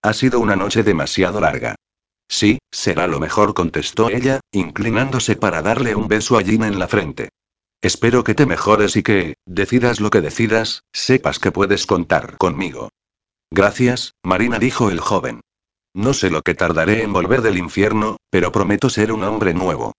Ha 0.01 0.13
sido 0.13 0.39
una 0.39 0.55
noche 0.55 0.83
demasiado 0.83 1.41
larga. 1.41 1.75
Sí, 2.29 2.59
será 2.71 3.07
lo 3.07 3.19
mejor, 3.19 3.53
contestó 3.53 4.09
ella, 4.09 4.39
inclinándose 4.53 5.35
para 5.35 5.61
darle 5.61 5.95
un 5.95 6.07
beso 6.07 6.37
a 6.37 6.43
Gina 6.43 6.67
en 6.67 6.79
la 6.79 6.87
frente. 6.87 7.27
Espero 7.81 8.23
que 8.23 8.35
te 8.35 8.45
mejores 8.45 8.95
y 8.95 9.01
que, 9.01 9.35
decidas 9.47 9.99
lo 9.99 10.11
que 10.11 10.21
decidas, 10.21 10.83
sepas 10.93 11.39
que 11.39 11.51
puedes 11.51 11.87
contar 11.87 12.37
conmigo. 12.37 12.89
Gracias, 13.49 14.13
Marina, 14.23 14.59
dijo 14.59 14.91
el 14.91 14.99
joven. 14.99 15.41
No 15.95 16.13
sé 16.13 16.29
lo 16.29 16.43
que 16.43 16.53
tardaré 16.53 17.01
en 17.01 17.11
volver 17.11 17.41
del 17.41 17.57
infierno, 17.57 18.17
pero 18.29 18.51
prometo 18.51 18.89
ser 18.89 19.11
un 19.11 19.23
hombre 19.23 19.55
nuevo. 19.55 19.93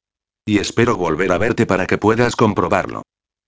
Y 0.47 0.59
espero 0.59 0.97
volver 0.97 1.33
a 1.33 1.39
verte 1.39 1.67
para 1.67 1.87
que 1.87 1.99
puedas 1.99 2.37
comprobarlo. 2.37 3.03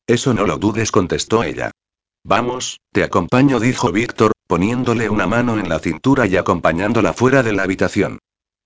Eso 0.07 0.35
no 0.35 0.47
lo 0.47 0.59
dudes, 0.59 0.91
contestó 0.91 1.45
ella. 1.45 1.71
Vamos, 2.25 2.81
te 2.93 3.05
acompaño, 3.05 3.61
dijo 3.61 3.93
Víctor, 3.93 4.33
poniéndole 4.49 5.09
una 5.09 5.29
mano 5.29 5.59
en 5.59 5.69
la 5.69 5.79
cintura 5.79 6.27
y 6.27 6.37
acompañándola 6.37 7.13
fuera 7.13 7.43
de 7.45 7.53
la 7.53 7.63
habitación. 7.63 8.19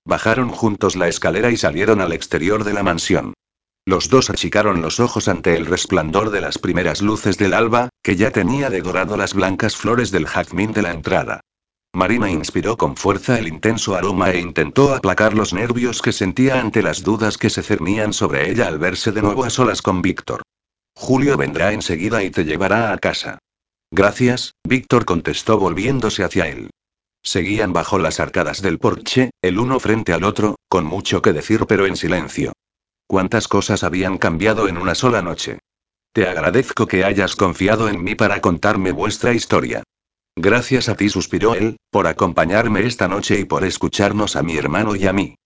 Bajaron 0.06 0.48
juntos 0.48 0.96
la 0.96 1.08
escalera 1.08 1.50
y 1.50 1.58
salieron 1.58 2.00
al 2.00 2.12
exterior 2.12 2.64
de 2.64 2.72
la 2.72 2.82
mansión. 2.82 3.34
Los 3.89 4.11
dos 4.11 4.28
achicaron 4.28 4.82
los 4.82 5.01
ojos 5.01 5.28
ante 5.28 5.57
el 5.57 5.64
resplandor 5.64 6.28
de 6.28 6.43
las 6.43 6.59
primeras 6.59 7.01
luces 7.01 7.39
del 7.39 7.55
alba, 7.55 7.89
que 8.03 8.16
ya 8.16 8.30
tenía 8.30 8.68
de 8.68 8.82
dorado 8.82 9.16
las 9.16 9.32
blancas 9.32 9.76
flores 9.76 10.11
del 10.11 10.26
jazmín 10.26 10.74
de 10.74 10.82
la 10.82 10.93
entrada. 10.93 11.41
Marina 11.95 12.30
inspiró 12.30 12.76
con 12.76 12.99
fuerza 12.99 13.39
el 13.39 13.49
intenso 13.49 13.95
aroma 13.95 14.30
e 14.30 14.41
intentó 14.41 14.95
aplacar 14.95 15.32
los 15.32 15.55
nervios 15.55 16.03
que 16.03 16.12
sentía 16.12 16.61
ante 16.61 16.82
las 16.82 17.03
dudas 17.03 17.39
que 17.39 17.49
se 17.49 17.62
cernían 17.62 18.12
sobre 18.12 18.51
ella 18.51 18.68
al 18.68 18.78
verse 18.78 19.11
de 19.11 19.22
nuevo 19.22 19.45
a 19.45 19.49
solas 19.49 19.80
con 19.80 20.03
Víctor. 20.03 20.43
Julio 20.95 21.39
vendrá 21.39 21.72
enseguida 21.72 22.22
y 22.22 22.28
te 22.28 22.45
llevará 22.45 22.93
a 22.93 22.99
casa. 22.99 23.39
Gracias, 23.91 24.53
Víctor 24.64 25.07
contestó 25.07 25.59
volviéndose 25.59 26.24
hacia 26.24 26.47
él. 26.47 26.68
Seguían 27.22 27.72
bajo 27.72 27.99
las 27.99 28.20
arcadas 28.20 28.61
del 28.61 28.78
porche, 28.78 29.30
el 29.41 29.59
uno 29.59 29.80
frente 29.80 30.12
al 30.12 30.24
otro, 30.24 30.57
con 30.68 30.84
mucho 30.84 31.22
que 31.22 31.32
decir 31.32 31.64
pero 31.66 31.86
en 31.86 31.97
silencio. 31.97 32.53
Cuántas 33.11 33.48
cosas 33.48 33.84
habían 33.84 34.18
cambiado 34.18 34.68
en 34.68 34.76
una 34.76 34.94
sola 34.94 35.22
noche. 35.22 35.61
Te 36.12 36.28
agradezco 36.28 36.86
que 36.86 37.04
hayas 37.04 37.36
confiado 37.36 37.88
en 37.88 38.04
mí 38.04 38.14
para 38.14 38.42
contarme 38.42 38.92
vuestra 38.92 39.32
historia. 39.32 39.82
Gracias 40.36 40.90
a 40.90 40.94
ti, 40.94 41.09
suspiró 41.09 41.54
él, 41.54 41.78
por 41.90 42.06
acompañarme 42.06 42.84
esta 42.84 43.09
noche 43.09 43.40
y 43.40 43.46
por 43.46 43.64
escucharnos 43.64 44.36
a 44.36 44.42
mi 44.42 44.59
hermano 44.59 44.94
y 44.94 45.06
a 45.06 45.14
mí. 45.14 45.36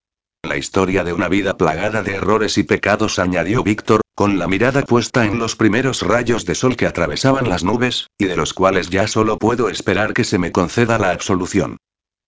La 0.43 0.57
historia 0.57 1.05
de 1.05 1.13
una 1.13 1.29
vida 1.29 1.55
plagada 1.55 2.03
de 2.03 2.15
errores 2.15 2.57
y 2.57 2.63
pecados, 2.63 3.17
añadió 3.17 3.63
Víctor, 3.63 4.01
con 4.13 4.37
la 4.39 4.47
mirada 4.49 4.81
puesta 4.81 5.25
en 5.25 5.39
los 5.39 5.55
primeros 5.55 6.01
rayos 6.01 6.45
de 6.45 6.55
sol 6.55 6.75
que 6.75 6.85
atravesaban 6.85 7.47
las 7.47 7.63
nubes, 7.63 8.07
y 8.17 8.25
de 8.25 8.35
los 8.35 8.53
cuales 8.53 8.89
ya 8.89 9.07
solo 9.07 9.37
puedo 9.37 9.69
esperar 9.69 10.13
que 10.13 10.25
se 10.25 10.37
me 10.37 10.51
conceda 10.51 10.99
la 10.99 11.11
absolución. 11.11 11.77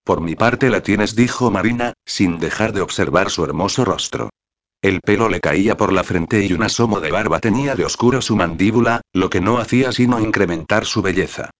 Por 0.02 0.22
mi 0.22 0.34
parte 0.34 0.70
la 0.70 0.80
tienes, 0.80 1.14
dijo 1.14 1.50
Marina, 1.50 1.92
sin 2.06 2.38
dejar 2.38 2.72
de 2.72 2.80
observar 2.80 3.28
su 3.28 3.44
hermoso 3.44 3.84
rostro. 3.84 4.30
El 4.86 5.00
pelo 5.00 5.28
le 5.28 5.40
caía 5.40 5.76
por 5.76 5.92
la 5.92 6.04
frente 6.04 6.46
y 6.46 6.52
un 6.52 6.62
asomo 6.62 7.00
de 7.00 7.10
barba 7.10 7.40
tenía 7.40 7.74
de 7.74 7.84
oscuro 7.84 8.22
su 8.22 8.36
mandíbula, 8.36 9.00
lo 9.12 9.30
que 9.30 9.40
no 9.40 9.58
hacía 9.58 9.90
sino 9.90 10.20
incrementar 10.20 10.84
su 10.84 11.02
belleza. 11.02 11.50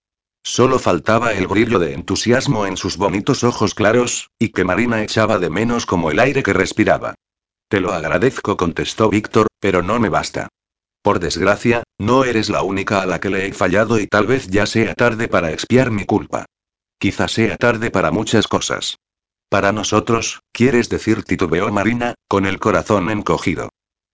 Solo 0.44 0.78
faltaba 0.78 1.32
el 1.32 1.48
brillo 1.48 1.80
de 1.80 1.92
entusiasmo 1.92 2.66
en 2.66 2.76
sus 2.76 2.96
bonitos 2.96 3.42
ojos 3.42 3.74
claros, 3.74 4.30
y 4.38 4.50
que 4.50 4.62
Marina 4.62 5.02
echaba 5.02 5.40
de 5.40 5.50
menos 5.50 5.86
como 5.86 6.12
el 6.12 6.20
aire 6.20 6.44
que 6.44 6.52
respiraba. 6.52 7.16
Te 7.68 7.80
lo 7.80 7.92
agradezco, 7.92 8.56
contestó 8.56 9.10
Víctor, 9.10 9.48
pero 9.58 9.82
no 9.82 9.98
me 9.98 10.08
basta. 10.08 10.46
Por 11.02 11.18
desgracia, 11.18 11.82
no 11.98 12.22
eres 12.22 12.48
la 12.48 12.62
única 12.62 13.02
a 13.02 13.06
la 13.06 13.18
que 13.18 13.30
le 13.30 13.48
he 13.48 13.52
fallado 13.52 13.98
y 13.98 14.06
tal 14.06 14.28
vez 14.28 14.46
ya 14.46 14.66
sea 14.66 14.94
tarde 14.94 15.26
para 15.26 15.50
expiar 15.50 15.90
mi 15.90 16.04
culpa. 16.04 16.44
Quizá 17.00 17.26
sea 17.26 17.56
tarde 17.56 17.90
para 17.90 18.12
muchas 18.12 18.46
cosas. 18.46 18.98
Para 19.48 19.72
nosotros, 19.72 20.40
quieres 20.52 20.88
decir, 20.88 21.22
titubeó 21.22 21.70
Marina, 21.70 22.14
con 22.28 22.46
el 22.46 22.58
corazón 22.58 23.10
encogido. 23.10 23.68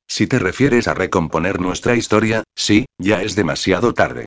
Si 0.06 0.26
te 0.26 0.38
refieres 0.38 0.88
a 0.88 0.94
recomponer 0.94 1.60
nuestra 1.60 1.96
historia, 1.96 2.44
sí, 2.54 2.84
ya 2.98 3.22
es 3.22 3.34
demasiado 3.34 3.94
tarde. 3.94 4.26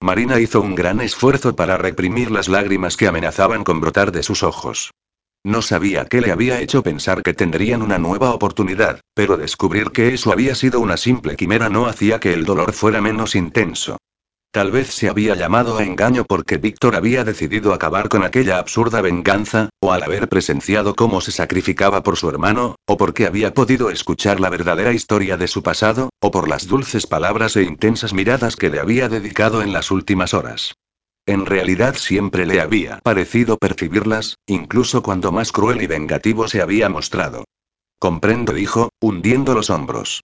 Marina 0.00 0.38
hizo 0.38 0.60
un 0.60 0.74
gran 0.74 1.00
esfuerzo 1.00 1.56
para 1.56 1.76
reprimir 1.76 2.30
las 2.30 2.48
lágrimas 2.48 2.96
que 2.96 3.08
amenazaban 3.08 3.64
con 3.64 3.80
brotar 3.80 4.12
de 4.12 4.22
sus 4.22 4.42
ojos. 4.42 4.90
No 5.42 5.60
sabía 5.60 6.06
qué 6.06 6.20
le 6.20 6.30
había 6.30 6.60
hecho 6.60 6.82
pensar 6.82 7.22
que 7.22 7.34
tendrían 7.34 7.82
una 7.82 7.98
nueva 7.98 8.32
oportunidad, 8.32 9.00
pero 9.14 9.36
descubrir 9.36 9.90
que 9.90 10.14
eso 10.14 10.32
había 10.32 10.54
sido 10.54 10.80
una 10.80 10.96
simple 10.96 11.36
quimera 11.36 11.68
no 11.68 11.86
hacía 11.86 12.20
que 12.20 12.32
el 12.32 12.44
dolor 12.44 12.72
fuera 12.72 13.00
menos 13.00 13.34
intenso. 13.34 13.98
Tal 14.54 14.70
vez 14.70 14.94
se 14.94 15.08
había 15.08 15.34
llamado 15.34 15.78
a 15.78 15.82
engaño 15.82 16.24
porque 16.24 16.58
Víctor 16.58 16.94
había 16.94 17.24
decidido 17.24 17.74
acabar 17.74 18.08
con 18.08 18.22
aquella 18.22 18.58
absurda 18.60 19.00
venganza, 19.00 19.68
o 19.80 19.90
al 19.90 20.04
haber 20.04 20.28
presenciado 20.28 20.94
cómo 20.94 21.20
se 21.20 21.32
sacrificaba 21.32 22.04
por 22.04 22.16
su 22.16 22.28
hermano, 22.28 22.76
o 22.86 22.96
porque 22.96 23.26
había 23.26 23.52
podido 23.52 23.90
escuchar 23.90 24.38
la 24.38 24.50
verdadera 24.50 24.92
historia 24.92 25.36
de 25.36 25.48
su 25.48 25.64
pasado, 25.64 26.10
o 26.20 26.30
por 26.30 26.48
las 26.48 26.68
dulces 26.68 27.08
palabras 27.08 27.56
e 27.56 27.64
intensas 27.64 28.12
miradas 28.12 28.54
que 28.54 28.70
le 28.70 28.78
había 28.78 29.08
dedicado 29.08 29.60
en 29.60 29.72
las 29.72 29.90
últimas 29.90 30.34
horas. 30.34 30.74
En 31.26 31.46
realidad 31.46 31.96
siempre 31.96 32.46
le 32.46 32.60
había 32.60 33.00
parecido 33.02 33.56
percibirlas, 33.56 34.36
incluso 34.46 35.02
cuando 35.02 35.32
más 35.32 35.50
cruel 35.50 35.82
y 35.82 35.88
vengativo 35.88 36.46
se 36.46 36.62
había 36.62 36.88
mostrado. 36.88 37.42
Comprendo, 37.98 38.52
dijo, 38.52 38.90
hundiendo 39.00 39.52
los 39.52 39.68
hombros. 39.68 40.22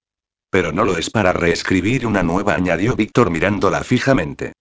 Pero 0.50 0.72
no 0.72 0.84
lo 0.84 0.96
es 0.96 1.10
para 1.10 1.32
reescribir 1.32 2.06
una 2.06 2.22
nueva, 2.22 2.54
añadió 2.54 2.96
Víctor 2.96 3.30
mirándola 3.30 3.84
fijamente. 3.84 4.52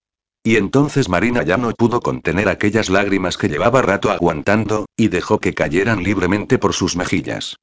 Y 0.43 0.55
entonces 0.55 1.09
Marina 1.09 1.43
ya 1.43 1.57
no 1.57 1.71
pudo 1.71 1.99
contener 1.99 2.47
aquellas 2.47 2.89
lágrimas 2.89 3.37
que 3.37 3.49
llevaba 3.49 3.81
rato 3.81 4.11
aguantando, 4.11 4.85
y 4.95 5.09
dejó 5.09 5.39
que 5.39 5.53
cayeran 5.53 6.03
libremente 6.03 6.57
por 6.57 6.73
sus 6.73 6.95
mejillas. 6.95 7.57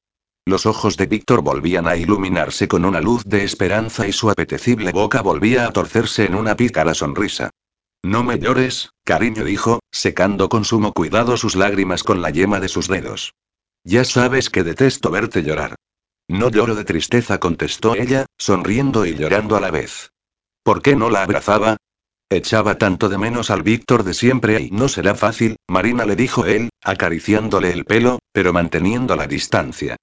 Los 0.44 0.66
ojos 0.66 0.96
de 0.96 1.06
Víctor 1.06 1.42
volvían 1.42 1.88
a 1.88 1.96
iluminarse 1.96 2.68
con 2.68 2.84
una 2.84 3.00
luz 3.00 3.24
de 3.24 3.42
esperanza 3.42 4.06
y 4.06 4.12
su 4.12 4.30
apetecible 4.30 4.92
boca 4.92 5.22
volvía 5.22 5.66
a 5.66 5.72
torcerse 5.72 6.24
en 6.24 6.34
una 6.34 6.54
pícara 6.54 6.94
sonrisa. 6.94 7.50
No 8.04 8.22
me 8.22 8.38
llores, 8.38 8.90
cariño 9.04 9.42
dijo, 9.42 9.80
secando 9.90 10.48
con 10.48 10.64
sumo 10.64 10.92
cuidado 10.92 11.36
sus 11.36 11.56
lágrimas 11.56 12.04
con 12.04 12.22
la 12.22 12.30
yema 12.30 12.60
de 12.60 12.68
sus 12.68 12.86
dedos. 12.86 13.34
Ya 13.82 14.04
sabes 14.04 14.50
que 14.50 14.62
detesto 14.62 15.10
verte 15.10 15.42
llorar. 15.42 15.74
No 16.28 16.50
lloro 16.50 16.74
de 16.74 16.84
tristeza, 16.84 17.38
contestó 17.38 17.94
ella, 17.94 18.26
sonriendo 18.36 19.06
y 19.06 19.14
llorando 19.14 19.56
a 19.56 19.60
la 19.60 19.70
vez. 19.70 20.10
¿Por 20.64 20.82
qué 20.82 20.96
no 20.96 21.08
la 21.10 21.22
abrazaba? 21.22 21.76
Echaba 22.28 22.76
tanto 22.76 23.08
de 23.08 23.18
menos 23.18 23.50
al 23.50 23.62
Víctor 23.62 24.02
de 24.02 24.12
siempre 24.12 24.60
y 24.60 24.70
no 24.72 24.88
será 24.88 25.14
fácil, 25.14 25.56
Marina 25.68 26.04
le 26.04 26.16
dijo 26.16 26.44
él, 26.44 26.70
acariciándole 26.82 27.70
el 27.70 27.84
pelo, 27.84 28.18
pero 28.32 28.52
manteniendo 28.52 29.14
la 29.14 29.28
distancia. 29.28 29.96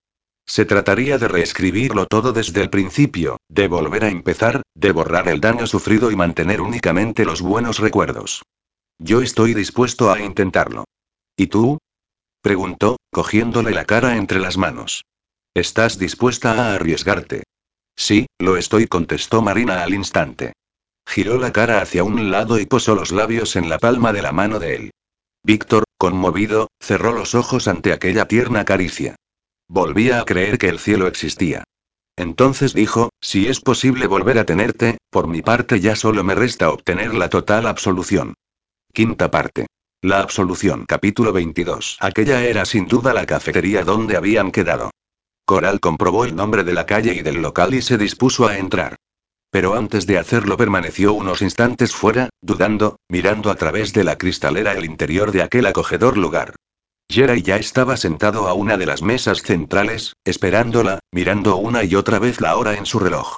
Se 0.45 0.63
trataría 0.63 1.17
de 1.17 1.27
reescribirlo 1.27 2.05
todo 2.05 2.31
desde 2.31 2.61
el 2.61 2.69
principio, 2.69 3.37
de 3.49 3.67
volver 3.67 4.05
a 4.05 4.09
empezar, 4.09 4.61
de 4.73 4.91
borrar 4.93 5.27
el 5.27 5.41
daño 5.41 5.67
sufrido 5.67 6.11
y 6.11 6.15
mantener 6.15 6.61
únicamente 6.61 7.25
los 7.25 7.41
buenos 7.41 7.79
recuerdos. 7.79 8.43
Yo 8.99 9.21
estoy 9.21 9.53
dispuesto 9.53 10.11
a 10.11 10.21
intentarlo. 10.21 10.85
¿Y 11.35 11.47
tú? 11.47 11.79
preguntó, 12.41 12.97
cogiéndole 13.11 13.71
la 13.71 13.85
cara 13.85 14.15
entre 14.15 14.39
las 14.39 14.57
manos. 14.57 15.03
¿Estás 15.55 15.99
dispuesta 15.99 16.53
a 16.53 16.73
arriesgarte? 16.73 17.43
Sí, 17.95 18.25
lo 18.39 18.57
estoy, 18.57 18.87
contestó 18.87 19.43
Marina 19.43 19.83
al 19.83 19.93
instante. 19.93 20.53
Giró 21.05 21.37
la 21.37 21.51
cara 21.51 21.79
hacia 21.79 22.03
un 22.03 22.31
lado 22.31 22.57
y 22.59 22.65
posó 22.65 22.95
los 22.95 23.11
labios 23.11 23.55
en 23.55 23.69
la 23.69 23.77
palma 23.77 24.13
de 24.13 24.23
la 24.23 24.31
mano 24.31 24.57
de 24.57 24.75
él. 24.75 24.91
Víctor, 25.43 25.83
conmovido, 25.99 26.69
cerró 26.79 27.11
los 27.11 27.35
ojos 27.35 27.67
ante 27.67 27.93
aquella 27.93 28.27
tierna 28.27 28.65
caricia. 28.65 29.15
Volvía 29.67 30.19
a 30.19 30.25
creer 30.25 30.57
que 30.57 30.69
el 30.69 30.79
cielo 30.79 31.05
existía. 31.05 31.63
Entonces 32.15 32.73
dijo, 32.73 33.09
si 33.21 33.47
es 33.47 33.59
posible 33.59 34.07
volver 34.07 34.39
a 34.39 34.45
tenerte, 34.45 34.97
por 35.11 35.27
mi 35.27 35.43
parte 35.43 35.79
ya 35.79 35.95
solo 35.95 36.23
me 36.23 36.33
resta 36.33 36.71
obtener 36.71 37.13
la 37.13 37.29
total 37.29 37.67
absolución. 37.67 38.33
Quinta 38.91 39.29
parte. 39.29 39.67
La 40.01 40.19
absolución. 40.19 40.85
Capítulo 40.87 41.31
22. 41.31 41.97
Aquella 41.99 42.43
era 42.43 42.65
sin 42.65 42.87
duda 42.87 43.13
la 43.13 43.27
cafetería 43.27 43.83
donde 43.83 44.17
habían 44.17 44.51
quedado. 44.51 44.89
Coral 45.45 45.79
comprobó 45.79 46.23
el 46.25 46.35
nombre 46.35 46.63
de 46.63 46.73
la 46.73 46.85
calle 46.85 47.13
y 47.13 47.21
del 47.21 47.41
local 47.41 47.73
y 47.73 47.81
se 47.81 47.97
dispuso 47.97 48.47
a 48.47 48.57
entrar. 48.57 48.95
Pero 49.51 49.75
antes 49.75 50.07
de 50.07 50.17
hacerlo 50.17 50.57
permaneció 50.57 51.13
unos 51.13 51.41
instantes 51.41 51.93
fuera, 51.93 52.29
dudando, 52.41 52.97
mirando 53.09 53.51
a 53.51 53.55
través 53.55 53.93
de 53.93 54.03
la 54.03 54.17
cristalera 54.17 54.71
el 54.71 54.85
interior 54.85 55.31
de 55.31 55.43
aquel 55.43 55.65
acogedor 55.65 56.17
lugar. 56.17 56.55
Jerry 57.09 57.41
ya 57.41 57.57
estaba 57.57 57.97
sentado 57.97 58.47
a 58.47 58.53
una 58.53 58.77
de 58.77 58.85
las 58.85 59.01
mesas 59.01 59.43
centrales, 59.43 60.13
esperándola, 60.23 60.99
mirando 61.11 61.57
una 61.57 61.83
y 61.83 61.93
otra 61.95 62.19
vez 62.19 62.41
la 62.41 62.55
hora 62.55 62.75
en 62.75 62.85
su 62.85 62.99
reloj. 62.99 63.37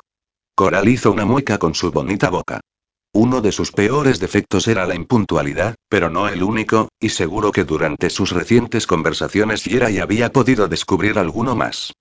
Coral 0.55 0.87
hizo 0.87 1.11
una 1.11 1.25
mueca 1.25 1.57
con 1.57 1.73
su 1.73 1.91
bonita 1.91 2.29
boca. 2.29 2.61
Uno 3.11 3.41
de 3.41 3.51
sus 3.51 3.71
peores 3.71 4.19
defectos 4.19 4.67
era 4.67 4.85
la 4.85 4.93
impuntualidad, 4.93 5.75
pero 5.89 6.09
no 6.09 6.27
el 6.27 6.43
único, 6.43 6.89
y 6.99 7.09
seguro 7.09 7.51
que 7.51 7.63
durante 7.63 8.09
sus 8.09 8.31
recientes 8.31 8.87
conversaciones 8.87 9.63
Yeray 9.63 9.99
había 9.99 10.31
podido 10.31 10.67
descubrir 10.67 11.17
alguno 11.17 11.55
más. 11.55 11.93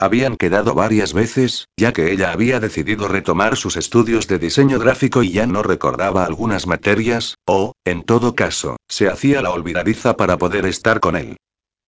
Habían 0.00 0.36
quedado 0.36 0.74
varias 0.74 1.12
veces, 1.12 1.66
ya 1.76 1.92
que 1.92 2.12
ella 2.12 2.30
había 2.30 2.60
decidido 2.60 3.08
retomar 3.08 3.56
sus 3.56 3.76
estudios 3.76 4.28
de 4.28 4.38
diseño 4.38 4.78
gráfico 4.78 5.24
y 5.24 5.32
ya 5.32 5.46
no 5.46 5.64
recordaba 5.64 6.24
algunas 6.24 6.68
materias, 6.68 7.34
o, 7.46 7.72
en 7.84 8.04
todo 8.04 8.36
caso, 8.36 8.76
se 8.88 9.08
hacía 9.08 9.42
la 9.42 9.50
olvidadiza 9.50 10.16
para 10.16 10.38
poder 10.38 10.66
estar 10.66 11.00
con 11.00 11.16
él. 11.16 11.36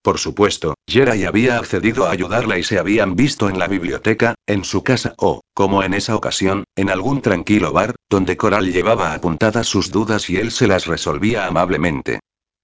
Por 0.03 0.19
supuesto, 0.19 0.75
Jeray 0.89 1.25
había 1.25 1.59
accedido 1.59 2.07
a 2.07 2.11
ayudarla 2.11 2.59
y 2.59 2.65
se 2.65 2.79
habían 2.79 3.15
visto 3.15 3.49
en 3.49 3.59
la 3.59 3.69
biblioteca, 3.69 4.35
en 4.47 4.65
su 4.65 4.83
casa 4.83 5.15
o, 5.19 5.43
como 5.55 5.83
en 5.83 5.95
esa 5.95 6.17
ocasión, 6.17 6.65
en 6.75 6.91
algún 6.91 7.21
tranquilo 7.21 7.73
bar, 7.73 7.95
donde 8.09 8.37
Coral 8.37 8.73
llevaba 8.73 9.13
apuntadas 9.13 9.69
sus 9.69 9.91
dudas 9.91 10.31
y 10.31 10.39
él 10.39 10.51
se 10.51 10.67
las 10.67 10.87
resolvía 10.87 11.47
amablemente. 11.47 12.21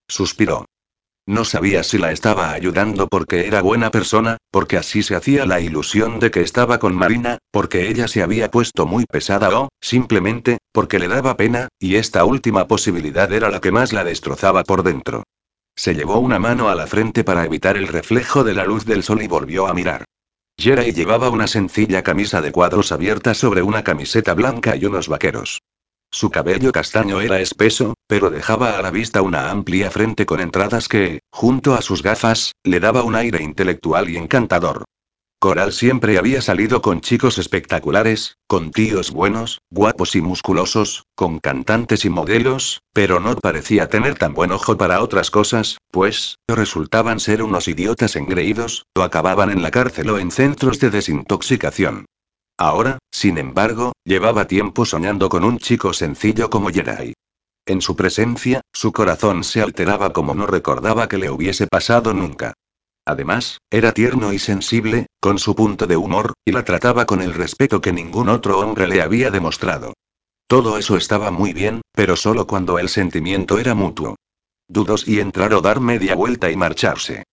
Suspiró. 0.09 0.65
No 1.29 1.45
sabía 1.45 1.83
si 1.83 1.99
la 1.99 2.13
estaba 2.13 2.53
ayudando 2.53 3.09
porque 3.09 3.49
era 3.49 3.61
buena 3.61 3.91
persona, 3.91 4.37
porque 4.53 4.77
así 4.77 5.03
se 5.03 5.17
hacía 5.17 5.45
la 5.45 5.61
ilusión 5.61 6.21
de 6.21 6.31
que 6.31 6.41
estaba 6.41 6.79
con 6.79 6.95
Marina, 6.95 7.39
porque 7.51 7.89
ella 7.89 8.07
se 8.07 8.23
había 8.23 8.49
puesto 8.49 8.87
muy 8.87 9.07
pesada 9.07 9.59
o, 9.59 9.69
simplemente, 9.81 10.59
porque 10.71 11.01
le 11.01 11.09
daba 11.09 11.37
pena, 11.37 11.67
y 11.81 11.97
esta 11.97 12.25
última 12.25 12.69
posibilidad 12.69 13.33
era 13.33 13.51
la 13.51 13.61
que 13.61 13.73
más 13.73 13.93
la 13.93 14.05
destrozaba 14.05 14.63
por 14.63 14.85
dentro. 14.85 15.25
Se 15.75 15.97
llevó 15.97 16.21
una 16.21 16.39
mano 16.39 16.69
a 16.69 16.77
la 16.77 16.87
frente 16.87 17.25
para 17.25 17.45
evitar 17.45 17.77
el 17.77 17.89
reflejo 17.89 18.45
de 18.45 18.55
la 18.55 18.65
luz 18.65 18.85
del 18.85 19.03
sol 19.03 19.21
y 19.21 19.27
volvió 19.27 19.67
a 19.67 19.75
mirar. 19.75 20.05
Jerai 20.57 20.93
llevaba 20.93 21.29
una 21.29 21.49
sencilla 21.49 22.05
camisa 22.05 22.41
de 22.41 22.53
cuadros 22.53 22.93
abierta 22.93 23.35
sobre 23.35 23.63
una 23.63 23.83
camiseta 23.83 24.33
blanca 24.33 24.77
y 24.77 24.85
unos 24.85 25.09
vaqueros. 25.09 25.61
Su 26.17 26.31
cabello 26.31 26.73
castaño 26.73 27.21
era 27.21 27.41
espeso, 27.41 27.93
pero 28.07 28.31
dejaba 28.31 28.79
a 28.79 28.81
la 28.81 28.91
vista 28.91 29.21
una 29.21 29.51
amplia 29.51 29.91
frente 29.91 30.25
con 30.25 30.41
entradas 30.41 30.89
que, 30.89 31.21
junto 31.31 31.75
a 31.75 31.83
sus 31.83 32.03
gafas, 32.03 32.53
le 32.65 32.81
daba 32.81 33.03
un 33.03 33.15
aire 33.15 33.43
intelectual 33.43 34.09
y 34.09 34.17
encantador. 34.17 34.87
Coral 35.39 35.75
siempre 35.75 36.17
había 36.17 36.41
salido 36.41 36.81
con 36.81 37.03
chicos 37.03 37.37
espectaculares, 37.37 38.39
con 38.47 38.71
tíos 38.71 39.11
buenos, 39.11 39.61
guapos 39.71 40.17
y 40.17 40.23
musculosos, 40.23 41.05
con 41.15 41.39
cantantes 41.39 42.07
y 42.07 42.09
modelos, 42.09 42.81
pero 42.95 43.21
no 43.21 43.37
parecía 43.37 43.91
tener 43.91 44.15
tan 44.15 44.33
buen 44.33 44.53
ojo 44.53 44.79
para 44.79 45.03
otras 45.03 45.31
cosas, 45.31 45.77
pues, 45.91 46.37
resultaban 46.49 47.21
ser 47.21 47.43
unos 47.43 47.69
idiotas 47.69 48.17
engreídos, 48.17 48.87
o 48.97 49.03
acababan 49.03 49.51
en 49.51 49.61
la 49.61 49.71
cárcel 49.71 50.09
o 50.09 50.19
en 50.19 50.31
centros 50.31 50.81
de 50.81 50.89
desintoxicación. 50.89 52.07
Ahora, 52.59 52.99
sin 53.11 53.39
embargo, 53.39 53.93
llevaba 54.05 54.47
tiempo 54.47 54.85
soñando 54.85 55.29
con 55.29 55.45
un 55.45 55.59
chico 55.59 55.93
sencillo 55.93 56.49
como 56.49 56.71
Jerai. 56.71 57.15
En 57.67 57.81
su 57.83 57.97
presencia, 57.97 58.63
su 58.73 58.93
corazón 58.93 59.45
se 59.45 59.61
alteraba 59.61 60.13
como 60.13 60.35
no 60.35 60.47
recordaba 60.47 61.09
que 61.09 61.19
le 61.19 61.31
hubiese 61.31 61.67
pasado 61.67 62.15
nunca. 62.15 62.55
Además, 63.05 63.59
era 63.71 63.93
tierno 63.93 64.33
y 64.33 64.39
sensible, 64.39 65.07
con 65.21 65.39
su 65.39 65.55
punto 65.55 65.87
de 65.87 65.97
humor, 65.97 66.33
y 66.45 66.53
la 66.53 66.65
trataba 66.65 67.07
con 67.07 67.23
el 67.23 67.35
respeto 67.35 67.81
que 67.81 67.93
ningún 67.93 68.29
otro 68.29 68.59
hombre 68.59 68.89
le 68.89 69.03
había 69.03 69.31
demostrado. 69.31 69.95
Todo 70.47 70.79
eso 70.79 70.97
estaba 70.97 71.31
muy 71.31 71.53
bien, 71.53 71.83
pero 71.93 72.17
solo 72.17 72.47
cuando 72.47 72.79
el 72.79 72.89
sentimiento 72.89 73.59
era 73.59 73.75
mutuo. 73.75 74.17
Dudó 74.69 74.97
si 74.97 75.21
entrar 75.21 75.53
o 75.55 75.61
dar 75.61 75.81
media 75.81 76.15
vuelta 76.15 76.51
y 76.51 76.57
marcharse. 76.57 77.25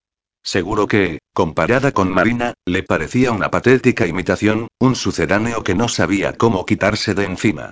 Seguro 0.44 0.88
que, 0.88 1.20
comparada 1.34 1.94
con 1.94 2.12
Marina, 2.12 2.54
le 2.66 2.84
parecía 2.84 3.32
una 3.32 3.50
patética 3.50 4.06
imitación, 4.06 4.68
un 4.78 4.96
sucedáneo 4.96 5.64
que 5.64 5.74
no 5.74 5.88
sabía 5.88 6.34
cómo 6.34 6.66
quitarse 6.66 7.14
de 7.14 7.24
encima. 7.24 7.72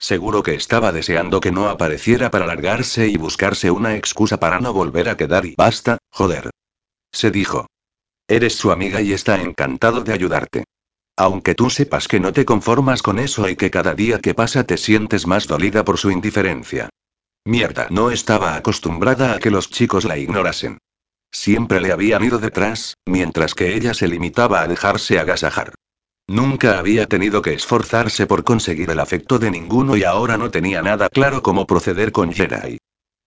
Seguro 0.00 0.42
que 0.42 0.54
estaba 0.54 0.92
deseando 0.92 1.40
que 1.40 1.52
no 1.52 1.68
apareciera 1.68 2.30
para 2.30 2.46
largarse 2.46 3.06
y 3.06 3.16
buscarse 3.16 3.70
una 3.70 3.96
excusa 3.96 4.38
para 4.38 4.60
no 4.60 4.72
volver 4.72 5.08
a 5.08 5.16
quedar 5.16 5.46
y 5.46 5.54
basta, 5.56 5.98
joder. 6.10 6.50
Se 7.12 7.30
dijo. 7.30 7.66
Eres 8.26 8.56
su 8.56 8.72
amiga 8.72 9.00
y 9.00 9.12
está 9.12 9.40
encantado 9.40 10.02
de 10.02 10.12
ayudarte. 10.12 10.64
Aunque 11.16 11.54
tú 11.54 11.70
sepas 11.70 12.06
que 12.06 12.20
no 12.20 12.32
te 12.32 12.44
conformas 12.44 13.02
con 13.02 13.18
eso 13.18 13.48
y 13.48 13.56
que 13.56 13.70
cada 13.70 13.94
día 13.94 14.20
que 14.20 14.34
pasa 14.34 14.64
te 14.64 14.76
sientes 14.76 15.26
más 15.26 15.46
dolida 15.46 15.84
por 15.84 15.98
su 15.98 16.10
indiferencia. 16.10 16.90
Mierda, 17.44 17.86
no 17.90 18.10
estaba 18.10 18.56
acostumbrada 18.56 19.34
a 19.34 19.38
que 19.38 19.50
los 19.50 19.70
chicos 19.70 20.04
la 20.04 20.18
ignorasen. 20.18 20.78
Siempre 21.30 21.80
le 21.80 21.92
habían 21.92 22.24
ido 22.24 22.38
detrás, 22.38 22.96
mientras 23.06 23.54
que 23.54 23.74
ella 23.74 23.94
se 23.94 24.08
limitaba 24.08 24.62
a 24.62 24.68
dejarse 24.68 25.18
agasajar. 25.18 25.74
Nunca 26.26 26.78
había 26.78 27.06
tenido 27.06 27.40
que 27.40 27.54
esforzarse 27.54 28.26
por 28.26 28.44
conseguir 28.44 28.90
el 28.90 29.00
afecto 29.00 29.38
de 29.38 29.50
ninguno 29.50 29.96
y 29.96 30.04
ahora 30.04 30.36
no 30.36 30.50
tenía 30.50 30.82
nada 30.82 31.08
claro 31.08 31.42
cómo 31.42 31.66
proceder 31.66 32.12
con 32.12 32.32
Jerai. 32.32 32.78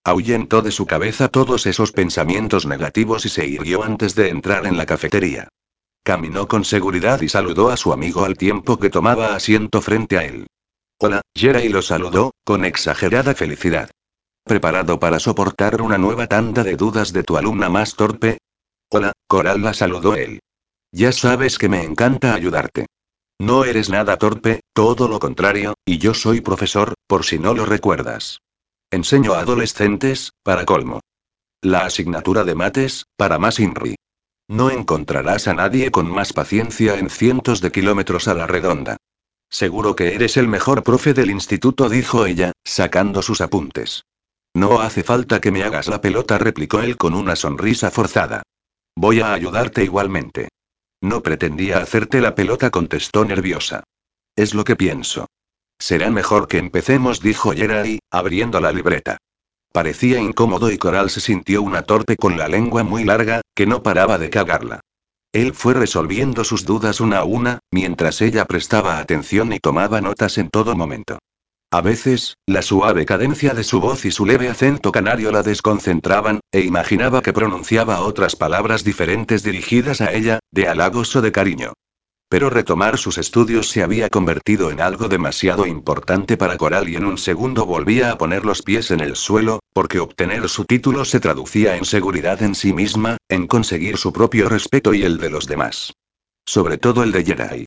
Ahuyentó 0.04 0.62
de 0.62 0.70
su 0.70 0.86
cabeza 0.86 1.28
todos 1.28 1.66
esos 1.66 1.92
pensamientos 1.92 2.66
negativos 2.66 3.24
y 3.26 3.28
se 3.28 3.46
irguió 3.46 3.82
antes 3.82 4.14
de 4.14 4.28
entrar 4.28 4.66
en 4.66 4.76
la 4.76 4.86
cafetería. 4.86 5.48
Caminó 6.04 6.48
con 6.48 6.64
seguridad 6.64 7.20
y 7.20 7.28
saludó 7.28 7.70
a 7.70 7.76
su 7.76 7.92
amigo 7.92 8.24
al 8.24 8.36
tiempo 8.36 8.78
que 8.78 8.90
tomaba 8.90 9.34
asiento 9.34 9.80
frente 9.80 10.18
a 10.18 10.24
él. 10.24 10.46
Hola, 10.98 11.22
Jerai 11.36 11.68
lo 11.68 11.82
saludó, 11.82 12.32
con 12.44 12.64
exagerada 12.64 13.34
felicidad. 13.34 13.90
¿Preparado 14.44 14.98
para 14.98 15.20
soportar 15.20 15.80
una 15.80 15.98
nueva 15.98 16.26
tanda 16.26 16.64
de 16.64 16.76
dudas 16.76 17.12
de 17.12 17.22
tu 17.22 17.36
alumna 17.36 17.68
más 17.68 17.94
torpe? 17.94 18.38
Hola, 18.90 19.12
Coral 19.28 19.62
la 19.62 19.72
saludó 19.72 20.16
él. 20.16 20.40
Ya 20.90 21.12
sabes 21.12 21.58
que 21.58 21.68
me 21.68 21.84
encanta 21.84 22.34
ayudarte. 22.34 22.86
No 23.38 23.64
eres 23.64 23.88
nada 23.88 24.18
torpe, 24.18 24.60
todo 24.74 25.08
lo 25.08 25.20
contrario, 25.20 25.74
y 25.84 25.98
yo 25.98 26.12
soy 26.12 26.40
profesor, 26.40 26.94
por 27.06 27.24
si 27.24 27.38
no 27.38 27.54
lo 27.54 27.66
recuerdas. 27.66 28.40
Enseño 28.90 29.34
a 29.34 29.40
adolescentes, 29.40 30.32
para 30.42 30.66
colmo. 30.66 31.00
La 31.62 31.86
asignatura 31.86 32.44
de 32.44 32.54
mates, 32.54 33.06
para 33.16 33.38
más 33.38 33.60
INRI. 33.60 33.94
No 34.48 34.70
encontrarás 34.70 35.48
a 35.48 35.54
nadie 35.54 35.90
con 35.90 36.10
más 36.10 36.32
paciencia 36.32 36.98
en 36.98 37.08
cientos 37.08 37.60
de 37.60 37.70
kilómetros 37.70 38.28
a 38.28 38.34
la 38.34 38.46
redonda. 38.46 38.96
Seguro 39.48 39.94
que 39.96 40.14
eres 40.14 40.36
el 40.36 40.48
mejor 40.48 40.82
profe 40.82 41.14
del 41.14 41.30
instituto, 41.30 41.88
dijo 41.88 42.26
ella, 42.26 42.52
sacando 42.64 43.22
sus 43.22 43.40
apuntes. 43.40 44.02
No 44.54 44.80
hace 44.80 45.02
falta 45.02 45.40
que 45.40 45.50
me 45.50 45.62
hagas 45.62 45.88
la 45.88 46.00
pelota, 46.00 46.38
replicó 46.38 46.80
él 46.80 46.96
con 46.96 47.14
una 47.14 47.36
sonrisa 47.36 47.90
forzada. 47.90 48.42
Voy 48.94 49.20
a 49.20 49.32
ayudarte 49.32 49.82
igualmente. 49.82 50.48
No 51.00 51.22
pretendía 51.22 51.78
hacerte 51.78 52.20
la 52.20 52.34
pelota, 52.34 52.70
contestó 52.70 53.24
nerviosa. 53.24 53.82
Es 54.36 54.54
lo 54.54 54.64
que 54.64 54.76
pienso. 54.76 55.26
Será 55.78 56.10
mejor 56.10 56.48
que 56.48 56.58
empecemos, 56.58 57.20
dijo 57.20 57.52
Jerai, 57.52 57.98
abriendo 58.10 58.60
la 58.60 58.72
libreta. 58.72 59.18
Parecía 59.72 60.20
incómodo 60.20 60.70
y 60.70 60.78
Coral 60.78 61.08
se 61.08 61.20
sintió 61.20 61.62
una 61.62 61.82
torpe 61.82 62.16
con 62.16 62.36
la 62.36 62.46
lengua 62.46 62.84
muy 62.84 63.04
larga, 63.04 63.40
que 63.54 63.66
no 63.66 63.82
paraba 63.82 64.18
de 64.18 64.30
cagarla. 64.30 64.80
Él 65.32 65.54
fue 65.54 65.72
resolviendo 65.72 66.44
sus 66.44 66.66
dudas 66.66 67.00
una 67.00 67.20
a 67.20 67.24
una, 67.24 67.58
mientras 67.70 68.20
ella 68.20 68.44
prestaba 68.44 68.98
atención 68.98 69.52
y 69.54 69.58
tomaba 69.58 70.02
notas 70.02 70.36
en 70.36 70.50
todo 70.50 70.76
momento. 70.76 71.18
A 71.72 71.80
veces, 71.80 72.36
la 72.46 72.60
suave 72.60 73.06
cadencia 73.06 73.54
de 73.54 73.64
su 73.64 73.80
voz 73.80 74.04
y 74.04 74.10
su 74.10 74.26
leve 74.26 74.50
acento 74.50 74.92
canario 74.92 75.32
la 75.32 75.42
desconcentraban, 75.42 76.40
e 76.52 76.60
imaginaba 76.60 77.22
que 77.22 77.32
pronunciaba 77.32 78.02
otras 78.02 78.36
palabras 78.36 78.84
diferentes 78.84 79.42
dirigidas 79.42 80.02
a 80.02 80.12
ella, 80.12 80.40
de 80.50 80.68
halagos 80.68 81.16
o 81.16 81.22
de 81.22 81.32
cariño. 81.32 81.72
Pero 82.28 82.50
retomar 82.50 82.98
sus 82.98 83.16
estudios 83.16 83.70
se 83.70 83.82
había 83.82 84.10
convertido 84.10 84.70
en 84.70 84.82
algo 84.82 85.08
demasiado 85.08 85.66
importante 85.66 86.36
para 86.36 86.58
Coral 86.58 86.90
y 86.90 86.96
en 86.96 87.06
un 87.06 87.16
segundo 87.16 87.64
volvía 87.64 88.12
a 88.12 88.18
poner 88.18 88.44
los 88.44 88.60
pies 88.60 88.90
en 88.90 89.00
el 89.00 89.16
suelo, 89.16 89.60
porque 89.72 89.98
obtener 89.98 90.50
su 90.50 90.66
título 90.66 91.06
se 91.06 91.20
traducía 91.20 91.78
en 91.78 91.86
seguridad 91.86 92.42
en 92.42 92.54
sí 92.54 92.74
misma, 92.74 93.16
en 93.30 93.46
conseguir 93.46 93.96
su 93.96 94.12
propio 94.12 94.50
respeto 94.50 94.92
y 94.92 95.04
el 95.04 95.16
de 95.16 95.30
los 95.30 95.46
demás. 95.46 95.94
Sobre 96.44 96.76
todo 96.76 97.02
el 97.02 97.12
de 97.12 97.24
Jedi. 97.24 97.64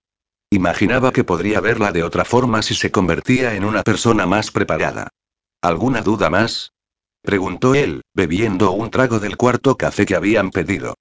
Imaginaba 0.50 1.12
que 1.12 1.24
podría 1.24 1.60
verla 1.60 1.92
de 1.92 2.04
otra 2.04 2.26
forma 2.26 2.62
si 2.62 2.76
se 2.76 2.92
convertía 2.92 3.56
en 3.56 3.66
una 3.66 3.84
persona 3.84 4.26
más 4.26 4.52
preparada. 4.52 5.10
¿Alguna 5.62 6.02
duda 6.02 6.30
más? 6.30 6.72
preguntó 7.22 7.74
él, 7.74 8.04
bebiendo 8.14 8.72
un 8.72 8.92
trago 8.92 9.20
del 9.20 9.36
cuarto 9.36 9.76
café 9.76 10.06
que 10.06 10.16
habían 10.16 10.52
pedido. 10.52 10.96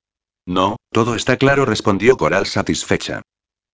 No, 0.47 0.77
todo 0.91 1.15
está 1.15 1.37
claro, 1.37 1.65
respondió 1.65 2.17
Coral 2.17 2.47
satisfecha. 2.47 3.23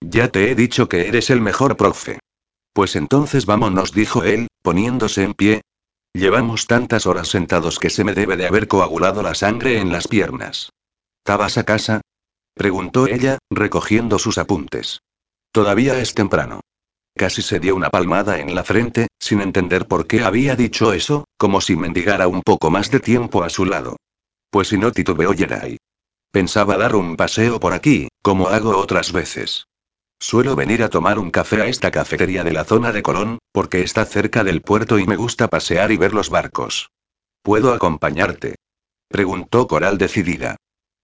Ya 0.01 0.29
te 0.29 0.51
he 0.51 0.55
dicho 0.55 0.89
que 0.89 1.07
eres 1.09 1.31
el 1.31 1.41
mejor 1.41 1.77
profe. 1.77 2.19
Pues 2.73 2.97
entonces 2.97 3.47
vámonos, 3.47 3.93
dijo 3.93 4.25
él, 4.25 4.49
poniéndose 4.63 5.23
en 5.23 5.35
pie. 5.35 5.63
Llevamos 6.13 6.67
tantas 6.67 7.07
horas 7.07 7.29
sentados 7.29 7.79
que 7.79 7.91
se 7.91 8.05
me 8.05 8.15
debe 8.15 8.37
de 8.37 8.47
haber 8.47 8.67
coagulado 8.67 9.23
la 9.23 9.35
sangre 9.35 9.79
en 9.79 9.93
las 9.93 10.09
piernas. 10.09 10.71
¿Tabas 11.23 11.59
a 11.59 11.65
casa? 11.65 12.01
preguntó 12.55 13.07
ella, 13.07 13.39
recogiendo 13.51 14.19
sus 14.19 14.39
apuntes. 14.39 15.03
Todavía 15.53 15.99
es 15.99 16.15
temprano. 16.15 16.61
Casi 17.17 17.43
se 17.43 17.59
dio 17.59 17.75
una 17.75 17.91
palmada 17.91 18.39
en 18.39 18.55
la 18.55 18.63
frente, 18.63 19.09
sin 19.19 19.41
entender 19.41 19.87
por 19.87 20.07
qué 20.07 20.23
había 20.23 20.55
dicho 20.55 20.93
eso, 20.93 21.25
como 21.37 21.61
si 21.61 21.77
mendigara 21.77 22.29
un 22.29 22.43
poco 22.43 22.71
más 22.71 22.91
de 22.91 23.01
tiempo 23.01 23.43
a 23.43 23.51
su 23.51 23.65
lado. 23.65 23.97
Pues 24.51 24.69
si 24.69 24.79
no 24.79 24.93
titubeó 24.93 25.35
Jerai. 25.35 25.77
Pensaba 26.31 26.77
dar 26.77 26.95
un 26.95 27.17
paseo 27.17 27.59
por 27.59 27.73
aquí, 27.73 28.09
como 28.23 28.49
hago 28.49 28.77
otras 28.77 29.13
veces. 29.13 29.67
Suelo 30.21 30.55
venir 30.55 30.83
a 30.83 30.89
tomar 30.89 31.19
un 31.19 31.31
café 31.31 31.63
a 31.63 31.67
esta 31.67 31.91
cafetería 31.91 32.45
de 32.45 32.53
la 32.53 32.65
zona 32.65 32.93
de 32.93 33.03
Colón, 33.03 33.39
porque 33.53 33.83
está 33.83 34.05
cerca 34.05 34.45
del 34.45 34.61
puerto 34.61 34.99
y 34.99 35.07
me 35.07 35.17
gusta 35.17 35.49
pasear 35.49 35.91
y 35.91 35.97
ver 35.97 36.13
los 36.13 36.31
barcos. 36.31 36.91
¿Puedo 37.43 37.73
acompañarte? 37.73 38.57
Preguntó 39.09 39.67
Coral 39.67 39.99
decidida. 39.99 40.57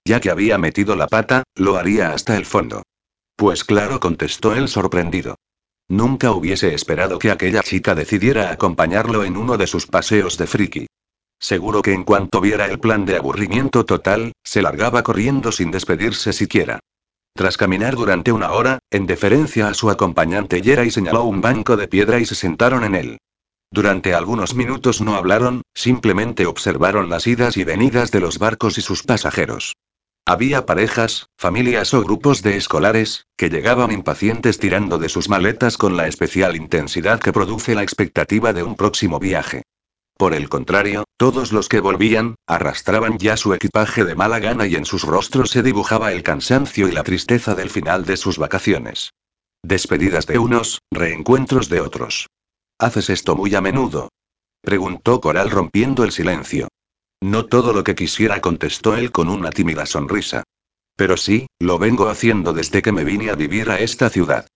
Ya 0.05 0.21
que 0.21 0.31
había 0.31 0.59
metido 0.59 0.95
la 0.95 1.09
pata, 1.09 1.43
lo 1.57 1.77
haría 1.77 2.13
hasta 2.13 2.37
el 2.37 2.47
fondo. 2.47 2.83
Pues 3.37 3.65
claro, 3.65 4.01
contestó 4.01 4.55
él 4.55 4.69
sorprendido. 4.69 5.37
Nunca 5.89 6.33
hubiese 6.33 6.75
esperado 6.75 7.19
que 7.19 7.31
aquella 7.31 7.63
chica 7.63 7.95
decidiera 7.95 8.51
acompañarlo 8.51 9.25
en 9.25 9.37
uno 9.37 9.57
de 9.57 9.67
sus 9.67 9.87
paseos 9.87 10.39
de 10.39 10.47
friki. 10.47 10.87
Seguro 11.39 11.83
que 11.83 11.93
en 11.93 12.05
cuanto 12.05 12.41
viera 12.41 12.65
el 12.65 12.81
plan 12.81 13.05
de 13.05 13.17
aburrimiento 13.17 13.85
total, 13.85 14.33
se 14.43 14.63
largaba 14.63 15.03
corriendo 15.03 15.53
sin 15.53 15.71
despedirse 15.71 16.33
siquiera. 16.33 16.81
Tras 17.35 17.59
caminar 17.59 17.95
durante 17.95 18.33
una 18.33 18.53
hora, 18.53 18.79
en 18.91 19.07
deferencia 19.07 19.69
a 19.69 19.75
su 19.75 19.91
acompañante 19.91 20.63
Yera 20.63 20.85
y 20.85 20.91
señaló 20.91 21.25
un 21.25 21.43
banco 21.43 21.77
de 21.77 21.87
piedra 21.87 22.19
y 22.19 22.25
se 22.25 22.35
sentaron 22.35 22.83
en 22.85 22.95
él. 22.95 23.19
Durante 23.71 24.15
algunos 24.15 24.55
minutos 24.55 25.03
no 25.03 25.15
hablaron, 25.15 25.61
simplemente 25.75 26.47
observaron 26.47 27.11
las 27.11 27.27
idas 27.27 27.59
y 27.59 27.65
venidas 27.65 28.11
de 28.11 28.21
los 28.21 28.39
barcos 28.39 28.79
y 28.79 28.81
sus 28.81 29.03
pasajeros. 29.03 29.75
Había 30.29 30.67
parejas, 30.67 31.29
familias 31.39 31.95
o 31.95 32.03
grupos 32.03 32.43
de 32.43 32.57
escolares, 32.57 33.29
que 33.37 33.49
llegaban 33.49 33.93
impacientes 33.93 34.59
tirando 34.59 34.99
de 34.99 35.09
sus 35.09 35.29
maletas 35.29 35.79
con 35.79 35.97
la 35.97 36.09
especial 36.09 36.57
intensidad 36.57 37.21
que 37.21 37.33
produce 37.33 37.77
la 37.77 37.85
expectativa 37.85 38.53
de 38.53 38.65
un 38.65 38.75
próximo 38.75 39.21
viaje. 39.21 39.63
Por 40.19 40.35
el 40.35 40.49
contrario, 40.49 41.05
todos 41.17 41.53
los 41.53 41.69
que 41.69 41.79
volvían, 41.79 42.35
arrastraban 42.49 43.19
ya 43.19 43.37
su 43.37 43.55
equipaje 43.55 44.05
de 44.05 44.17
mala 44.17 44.41
gana 44.41 44.67
y 44.67 44.75
en 44.75 44.85
sus 44.85 45.05
rostros 45.05 45.51
se 45.51 45.63
dibujaba 45.63 46.11
el 46.11 46.25
cansancio 46.25 46.89
y 46.89 46.93
la 46.93 47.05
tristeza 47.05 47.55
del 47.55 47.71
final 47.71 48.05
de 48.05 48.17
sus 48.17 48.37
vacaciones. 48.37 49.11
Despedidas 49.63 50.27
de 50.27 50.41
unos, 50.41 50.81
reencuentros 50.91 51.69
de 51.69 51.81
otros. 51.81 52.27
¿Haces 52.81 53.11
esto 53.11 53.37
muy 53.37 53.55
a 53.55 53.61
menudo? 53.61 54.09
Preguntó 54.61 55.21
Coral 55.21 55.51
rompiendo 55.51 56.03
el 56.03 56.11
silencio. 56.11 56.67
No 57.27 57.47
todo 57.47 57.73
lo 57.73 57.83
que 57.83 57.97
quisiera, 57.97 58.41
contestó 58.41 58.97
él 58.97 59.11
con 59.11 59.29
una 59.29 59.51
tímida 59.51 59.85
sonrisa. 59.85 60.45
Pero 60.95 61.17
sí, 61.17 61.49
lo 61.59 61.77
vengo 61.77 62.09
haciendo 62.09 62.53
desde 62.53 62.83
que 62.83 62.93
me 62.93 63.03
vine 63.03 63.31
a 63.31 63.35
vivir 63.35 63.69
a 63.69 63.81
esta 63.81 64.11
ciudad. 64.11 64.47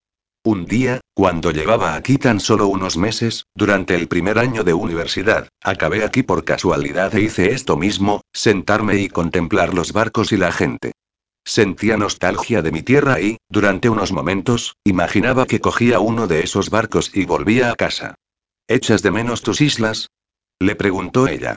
Un 0.44 0.66
día, 0.66 1.00
cuando 1.12 1.50
llevaba 1.50 1.96
aquí 1.96 2.16
tan 2.16 2.38
solo 2.38 2.68
unos 2.68 2.96
meses, 2.96 3.44
durante 3.56 3.96
el 3.96 4.06
primer 4.06 4.38
año 4.38 4.62
de 4.62 4.72
universidad, 4.72 5.48
acabé 5.60 6.04
aquí 6.04 6.22
por 6.22 6.44
casualidad 6.44 7.12
e 7.16 7.22
hice 7.22 7.50
esto 7.50 7.76
mismo, 7.76 8.20
sentarme 8.32 9.00
y 9.00 9.08
contemplar 9.08 9.74
los 9.74 9.92
barcos 9.92 10.30
y 10.30 10.36
la 10.36 10.52
gente. 10.52 10.92
Sentía 11.44 11.96
nostalgia 11.96 12.62
de 12.62 12.70
mi 12.70 12.84
tierra 12.84 13.20
y, 13.20 13.38
durante 13.48 13.88
unos 13.88 14.12
momentos, 14.12 14.76
imaginaba 14.84 15.46
que 15.46 15.58
cogía 15.60 15.98
uno 15.98 16.28
de 16.28 16.44
esos 16.44 16.70
barcos 16.70 17.10
y 17.16 17.24
volvía 17.24 17.72
a 17.72 17.74
casa. 17.74 18.14
¿Echas 18.68 19.02
de 19.02 19.10
menos 19.10 19.42
tus 19.42 19.60
islas? 19.60 20.06
Le 20.60 20.76
preguntó 20.76 21.26
ella. 21.26 21.56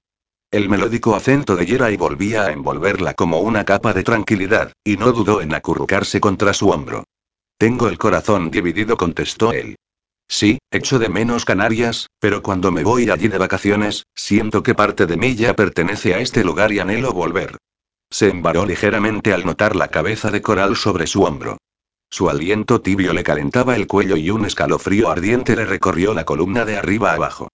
El 0.54 0.70
melódico 0.70 1.16
acento 1.16 1.56
de 1.56 1.66
Yera 1.66 1.89
y 1.89 1.97
volvía 1.97 2.43
a 2.43 2.51
envolverla 2.51 3.16
como 3.16 3.39
una 3.39 3.66
capa 3.66 3.91
de 3.91 4.04
tranquilidad, 4.04 4.72
y 4.84 4.97
no 4.97 5.12
dudó 5.12 5.41
en 5.41 5.51
acurrucarse 5.56 6.20
contra 6.20 6.54
su 6.54 6.70
hombro. 6.70 7.06
Tengo 7.58 7.88
el 7.88 7.97
corazón 7.97 8.51
dividido, 8.51 8.95
contestó 8.95 9.51
él. 9.51 9.78
Sí, 10.28 10.60
echo 10.70 10.99
de 10.99 11.10
menos 11.10 11.43
Canarias, 11.43 12.06
pero 12.20 12.43
cuando 12.43 12.72
me 12.72 12.84
voy 12.84 13.10
allí 13.10 13.30
de 13.30 13.39
vacaciones, 13.39 14.06
siento 14.14 14.62
que 14.62 14.76
parte 14.76 15.08
de 15.08 15.18
mí 15.18 15.34
ya 15.34 15.56
pertenece 15.56 16.14
a 16.14 16.20
este 16.20 16.43
lugar 16.43 16.72
y 16.72 16.78
anhelo 16.78 17.14
volver. 17.14 17.58
Se 18.12 18.30
embaró 18.30 18.68
ligeramente 18.68 19.34
al 19.34 19.47
notar 19.47 19.76
la 19.76 19.88
cabeza 19.88 20.30
de 20.30 20.43
coral 20.43 20.76
sobre 20.76 21.08
su 21.08 21.24
hombro. 21.24 21.58
Su 22.12 22.30
aliento 22.30 22.80
tibio 22.80 23.14
le 23.14 23.24
calentaba 23.24 23.76
el 23.76 23.88
cuello 23.88 24.18
y 24.18 24.30
un 24.30 24.45
escalofrío 24.45 25.10
ardiente 25.10 25.56
le 25.56 25.66
recorrió 25.66 26.14
la 26.14 26.26
columna 26.26 26.64
de 26.64 26.78
arriba 26.78 27.14
abajo. 27.14 27.49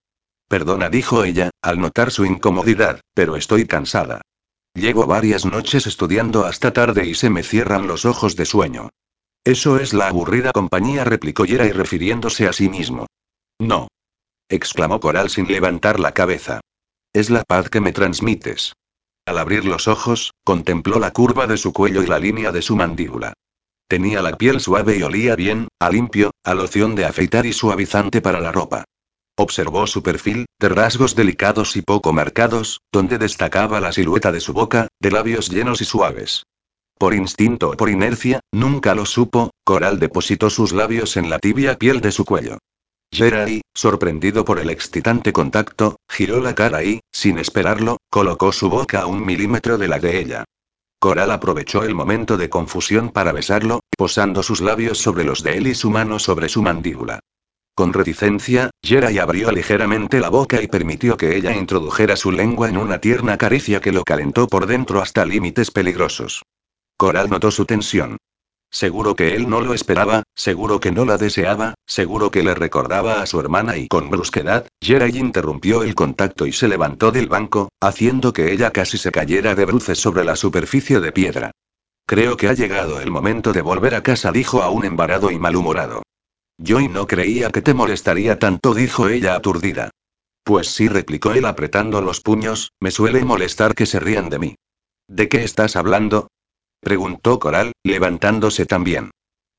Perdona, 0.49 0.89
dijo 0.89 1.23
ella, 1.23 1.51
al 1.61 1.79
notar 1.79 2.09
su 2.09 2.25
incomodidad, 2.25 3.01
pero 3.13 3.35
estoy 3.35 3.67
cansada. 3.67 4.21
Llevo 4.73 5.05
varias 5.05 5.45
noches 5.45 5.85
estudiando 5.85 6.45
hasta 6.45 6.73
tarde 6.73 7.05
y 7.05 7.13
se 7.13 7.29
me 7.29 7.43
cierran 7.43 7.87
los 7.87 8.03
ojos 8.05 8.35
de 8.35 8.45
sueño. 8.45 8.89
Eso 9.43 9.77
es 9.77 9.93
la 9.93 10.07
aburrida 10.07 10.51
compañía, 10.51 11.03
replicó 11.03 11.45
Yera 11.45 11.67
y 11.67 11.71
refiriéndose 11.71 12.47
a 12.47 12.53
sí 12.53 12.67
mismo. 12.67 13.05
No. 13.59 13.89
exclamó 14.49 14.99
Coral 14.99 15.29
sin 15.29 15.47
levantar 15.47 15.99
la 15.99 16.13
cabeza. 16.13 16.61
Es 17.13 17.29
la 17.29 17.43
paz 17.43 17.69
que 17.69 17.79
me 17.79 17.91
transmites. 17.91 18.73
Al 19.27 19.37
abrir 19.37 19.65
los 19.65 19.87
ojos, 19.87 20.31
contempló 20.43 20.97
la 20.99 21.11
curva 21.11 21.45
de 21.45 21.57
su 21.57 21.73
cuello 21.73 22.01
y 22.01 22.07
la 22.07 22.17
línea 22.17 22.51
de 22.51 22.63
su 22.63 22.75
mandíbula. 22.75 23.33
Tenía 23.87 24.23
la 24.23 24.35
piel 24.35 24.59
suave 24.59 24.97
y 24.97 25.03
olía 25.03 25.35
bien, 25.35 25.67
a 25.79 25.91
limpio, 25.91 26.31
a 26.43 26.55
loción 26.55 26.95
de 26.95 27.05
afeitar 27.05 27.45
y 27.45 27.53
suavizante 27.53 28.21
para 28.21 28.39
la 28.39 28.51
ropa. 28.51 28.85
Observó 29.41 29.87
su 29.87 30.03
perfil, 30.03 30.47
de 30.59 30.67
rasgos 30.67 31.15
delicados 31.15 31.77
y 31.77 31.81
poco 31.81 32.11
marcados, 32.11 32.81
donde 32.91 33.17
destacaba 33.17 33.79
la 33.79 33.93
silueta 33.93 34.33
de 34.33 34.41
su 34.41 34.51
boca, 34.51 34.89
de 34.99 35.11
labios 35.11 35.47
llenos 35.47 35.79
y 35.79 35.85
suaves. 35.85 36.43
Por 36.97 37.13
instinto 37.13 37.69
o 37.69 37.77
por 37.77 37.89
inercia, 37.89 38.41
nunca 38.51 38.95
lo 38.95 39.05
supo, 39.05 39.51
Coral 39.63 39.97
depositó 39.97 40.49
sus 40.49 40.73
labios 40.73 41.15
en 41.15 41.29
la 41.29 41.39
tibia 41.39 41.77
piel 41.77 42.01
de 42.01 42.11
su 42.11 42.25
cuello. 42.25 42.57
Jerry, 43.13 43.61
sorprendido 43.73 44.43
por 44.43 44.59
el 44.59 44.69
excitante 44.69 45.31
contacto, 45.31 45.95
giró 46.09 46.41
la 46.41 46.53
cara 46.53 46.83
y, 46.83 46.99
sin 47.09 47.39
esperarlo, 47.39 47.99
colocó 48.09 48.51
su 48.51 48.69
boca 48.69 49.03
a 49.03 49.05
un 49.05 49.25
milímetro 49.25 49.77
de 49.77 49.87
la 49.87 49.99
de 49.99 50.19
ella. 50.19 50.43
Coral 50.99 51.31
aprovechó 51.31 51.83
el 51.83 51.95
momento 51.95 52.35
de 52.35 52.49
confusión 52.49 53.09
para 53.09 53.31
besarlo, 53.31 53.79
posando 53.97 54.43
sus 54.43 54.59
labios 54.59 54.97
sobre 54.97 55.23
los 55.23 55.43
de 55.43 55.55
él 55.55 55.67
y 55.67 55.75
su 55.75 55.89
mano 55.89 56.19
sobre 56.19 56.49
su 56.49 56.61
mandíbula. 56.61 57.21
Con 57.79 57.93
reticencia, 57.93 58.71
Jerry 58.83 59.19
abrió 59.19 59.51
ligeramente 59.53 60.19
la 60.19 60.27
boca 60.27 60.61
y 60.61 60.67
permitió 60.67 61.15
que 61.15 61.37
ella 61.37 61.55
introdujera 61.55 62.17
su 62.17 62.29
lengua 62.29 62.67
en 62.67 62.75
una 62.75 62.99
tierna 62.99 63.37
caricia 63.37 63.79
que 63.79 63.93
lo 63.93 64.03
calentó 64.03 64.47
por 64.47 64.65
dentro 64.65 65.01
hasta 65.01 65.23
límites 65.25 65.71
peligrosos. 65.71 66.43
Coral 66.97 67.29
notó 67.29 67.51
su 67.51 67.63
tensión. 67.63 68.17
Seguro 68.69 69.15
que 69.15 69.33
él 69.33 69.49
no 69.49 69.61
lo 69.61 69.73
esperaba, 69.73 70.23
seguro 70.35 70.81
que 70.81 70.91
no 70.91 71.05
la 71.05 71.15
deseaba, 71.15 71.75
seguro 71.87 72.31
que 72.31 72.43
le 72.43 72.53
recordaba 72.53 73.21
a 73.21 73.25
su 73.25 73.39
hermana 73.39 73.77
y 73.77 73.87
con 73.87 74.09
brusquedad, 74.09 74.67
Jeray 74.81 75.17
interrumpió 75.17 75.81
el 75.83 75.95
contacto 75.95 76.45
y 76.45 76.51
se 76.51 76.67
levantó 76.67 77.13
del 77.13 77.29
banco, 77.29 77.69
haciendo 77.79 78.33
que 78.33 78.51
ella 78.51 78.71
casi 78.71 78.97
se 78.97 79.13
cayera 79.13 79.55
de 79.55 79.63
bruces 79.63 79.97
sobre 79.97 80.25
la 80.25 80.35
superficie 80.35 80.99
de 80.99 81.13
piedra. 81.13 81.51
Creo 82.05 82.35
que 82.35 82.49
ha 82.49 82.53
llegado 82.53 82.99
el 82.99 83.09
momento 83.09 83.53
de 83.53 83.61
volver 83.61 83.95
a 83.95 84.03
casa, 84.03 84.33
dijo 84.33 84.63
aún 84.63 84.83
embarado 84.83 85.31
y 85.31 85.39
malhumorado. 85.39 86.03
Yo 86.61 86.81
y 86.81 86.89
no 86.89 87.07
creía 87.07 87.51
que 87.51 87.61
te 87.61 87.73
molestaría 87.73 88.37
tanto, 88.37 88.73
dijo 88.73 89.07
ella 89.07 89.33
aturdida. 89.35 89.91
Pues 90.43 90.67
sí, 90.67 90.89
replicó 90.89 91.31
él 91.31 91.45
apretando 91.45 92.01
los 92.01 92.19
puños, 92.19 92.73
me 92.81 92.91
suele 92.91 93.23
molestar 93.23 93.75
que 93.75 93.85
se 93.85 94.01
rían 94.01 94.29
de 94.29 94.39
mí. 94.39 94.55
¿De 95.07 95.29
qué 95.29 95.45
estás 95.45 95.77
hablando? 95.77 96.27
Preguntó 96.81 97.39
Coral, 97.39 97.71
levantándose 97.83 98.65
también. 98.65 99.11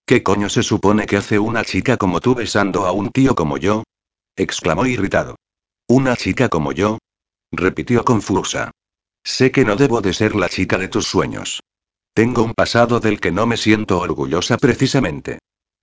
¿Qué 0.04 0.22
coño 0.22 0.50
se 0.50 0.62
supone 0.62 1.06
que 1.06 1.16
hace 1.16 1.38
una 1.38 1.64
chica 1.64 1.96
como 1.96 2.20
tú 2.20 2.34
besando 2.34 2.84
a 2.84 2.92
un 2.92 3.10
tío 3.10 3.34
como 3.34 3.56
yo? 3.56 3.82
exclamó 4.36 4.84
irritado. 4.84 5.36
¿Una 5.88 6.16
chica 6.16 6.50
como 6.50 6.72
yo? 6.72 6.98
repitió 7.50 8.04
confusa. 8.04 8.72
Sé 9.24 9.50
que 9.50 9.64
no 9.64 9.76
debo 9.76 10.02
de 10.02 10.12
ser 10.12 10.36
la 10.36 10.50
chica 10.50 10.76
de 10.76 10.88
tus 10.88 11.06
sueños. 11.06 11.60
Tengo 12.12 12.42
un 12.42 12.52
pasado 12.52 13.00
del 13.00 13.20
que 13.20 13.32
no 13.32 13.46
me 13.46 13.56
siento 13.56 14.00
orgullosa 14.00 14.58
precisamente. 14.58 15.38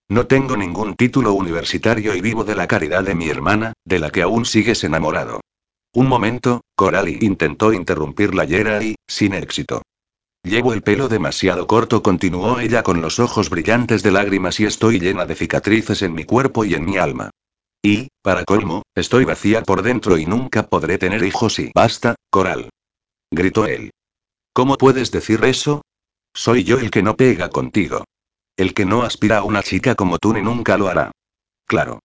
No 0.09 0.25
tengo 0.25 0.55
ningún 0.55 0.95
título 0.95 1.33
universitario 1.33 2.15
y 2.15 2.21
vivo 2.21 2.45
de 2.45 2.55
la 2.55 2.67
caridad 2.67 3.03
de 3.03 3.13
mi 3.13 3.29
hermana, 3.29 3.73
de 3.83 3.99
la 3.99 4.09
que 4.09 4.21
aún 4.21 4.45
sigues 4.45 4.83
enamorado. 4.85 5.41
Un 5.93 6.07
momento, 6.07 6.61
Coral 6.75 7.09
intentó 7.21 7.73
interrumpir 7.73 8.33
la 8.33 8.45
yera 8.45 8.81
y, 8.81 8.95
sin 9.07 9.33
éxito. 9.33 9.81
Llevo 10.43 10.71
el 10.71 10.81
pelo 10.81 11.09
demasiado 11.09 11.67
corto, 11.67 12.01
continuó 12.01 12.59
ella 12.59 12.83
con 12.83 13.01
los 13.01 13.19
ojos 13.19 13.49
brillantes 13.49 14.01
de 14.01 14.11
lágrimas 14.11 14.59
y 14.61 14.65
estoy 14.65 14.99
llena 14.99 15.25
de 15.25 15.35
cicatrices 15.35 16.01
en 16.01 16.13
mi 16.13 16.23
cuerpo 16.23 16.63
y 16.63 16.73
en 16.73 16.85
mi 16.85 16.97
alma. 16.97 17.31
Y, 17.83 18.07
para 18.21 18.45
colmo, 18.45 18.83
estoy 18.95 19.25
vacía 19.25 19.61
por 19.63 19.81
dentro 19.81 20.17
y 20.17 20.25
nunca 20.25 20.67
podré 20.67 20.97
tener 20.97 21.23
hijos 21.23 21.59
y... 21.59 21.71
Basta, 21.75 22.15
Coral. 22.29 22.69
Gritó 23.29 23.65
él. 23.65 23.91
¿Cómo 24.53 24.77
puedes 24.77 25.11
decir 25.11 25.43
eso? 25.43 25.81
Soy 26.33 26.63
yo 26.63 26.79
el 26.79 26.91
que 26.91 27.03
no 27.03 27.17
pega 27.17 27.49
contigo. 27.49 28.05
El 28.57 28.73
que 28.73 28.85
no 28.85 29.03
aspira 29.03 29.37
a 29.37 29.43
una 29.43 29.61
chica 29.61 29.95
como 29.95 30.17
tú 30.17 30.33
ni 30.33 30.41
nunca 30.41 30.77
lo 30.77 30.87
hará. 30.87 31.11
Claro. 31.67 31.99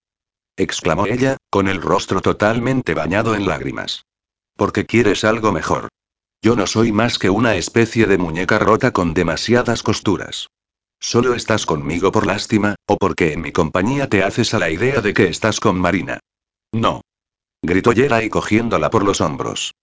exclamó 0.55 1.07
ella, 1.07 1.37
con 1.49 1.67
el 1.67 1.81
rostro 1.81 2.21
totalmente 2.21 2.93
bañado 2.93 3.33
en 3.33 3.47
lágrimas. 3.47 4.05
Porque 4.55 4.85
quieres 4.85 5.23
algo 5.23 5.51
mejor. 5.51 5.89
Yo 6.43 6.55
no 6.55 6.67
soy 6.67 6.91
más 6.91 7.17
que 7.17 7.31
una 7.31 7.55
especie 7.55 8.05
de 8.05 8.19
muñeca 8.19 8.59
rota 8.59 8.91
con 8.91 9.15
demasiadas 9.15 9.81
costuras. 9.81 10.47
Solo 10.99 11.33
estás 11.33 11.65
conmigo 11.65 12.11
por 12.11 12.27
lástima, 12.27 12.75
o 12.85 12.97
porque 12.97 13.33
en 13.33 13.41
mi 13.41 13.51
compañía 13.51 14.07
te 14.07 14.23
haces 14.23 14.53
a 14.53 14.59
la 14.59 14.69
idea 14.69 15.01
de 15.01 15.13
que 15.13 15.27
estás 15.27 15.59
con 15.59 15.79
Marina. 15.79 16.19
No. 16.71 17.01
Gritó 17.63 17.93
Yera 17.93 18.23
y 18.23 18.29
cogiéndola 18.29 18.89
por 18.89 19.03
los 19.03 19.21
hombros. 19.21 19.73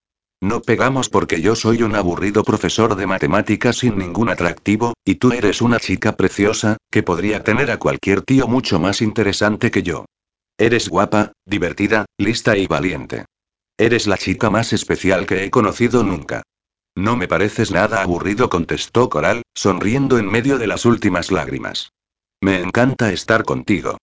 No 0.43 0.63
pegamos 0.63 1.11
porque 1.11 1.43
yo 1.43 1.55
soy 1.55 1.83
un 1.83 1.95
aburrido 1.95 2.45
profesor 2.45 2.97
de 2.97 3.07
matemáticas 3.07 3.77
sin 3.77 3.99
ningún 3.99 4.31
atractivo, 4.31 4.95
y 5.05 5.17
tú 5.17 5.33
eres 5.33 5.61
una 5.61 5.79
chica 5.79 6.17
preciosa, 6.17 6.79
que 6.91 7.03
podría 7.03 7.45
tener 7.45 7.71
a 7.71 7.79
cualquier 7.79 8.23
tío 8.23 8.49
mucho 8.49 8.81
más 8.81 9.03
interesante 9.03 9.71
que 9.71 9.83
yo. 9.83 10.07
Eres 10.57 10.89
guapa, 10.89 11.33
divertida, 11.45 12.07
lista 12.17 12.57
y 12.57 12.67
valiente. 12.67 13.27
Eres 13.77 14.07
la 14.07 14.17
chica 14.17 14.49
más 14.49 14.73
especial 14.73 15.27
que 15.27 15.45
he 15.45 15.51
conocido 15.51 16.03
nunca. 16.03 16.43
No 16.95 17.17
me 17.17 17.29
pareces 17.29 17.71
nada 17.71 18.03
aburrido, 18.03 18.49
contestó 18.49 19.11
Coral, 19.11 19.43
sonriendo 19.55 20.19
en 20.19 20.31
medio 20.31 20.59
de 20.59 20.67
las 20.67 20.87
últimas 20.87 21.31
lágrimas. 21.31 21.93
Me 22.43 22.61
encanta 22.61 23.13
estar 23.13 23.45
contigo. 23.45 23.99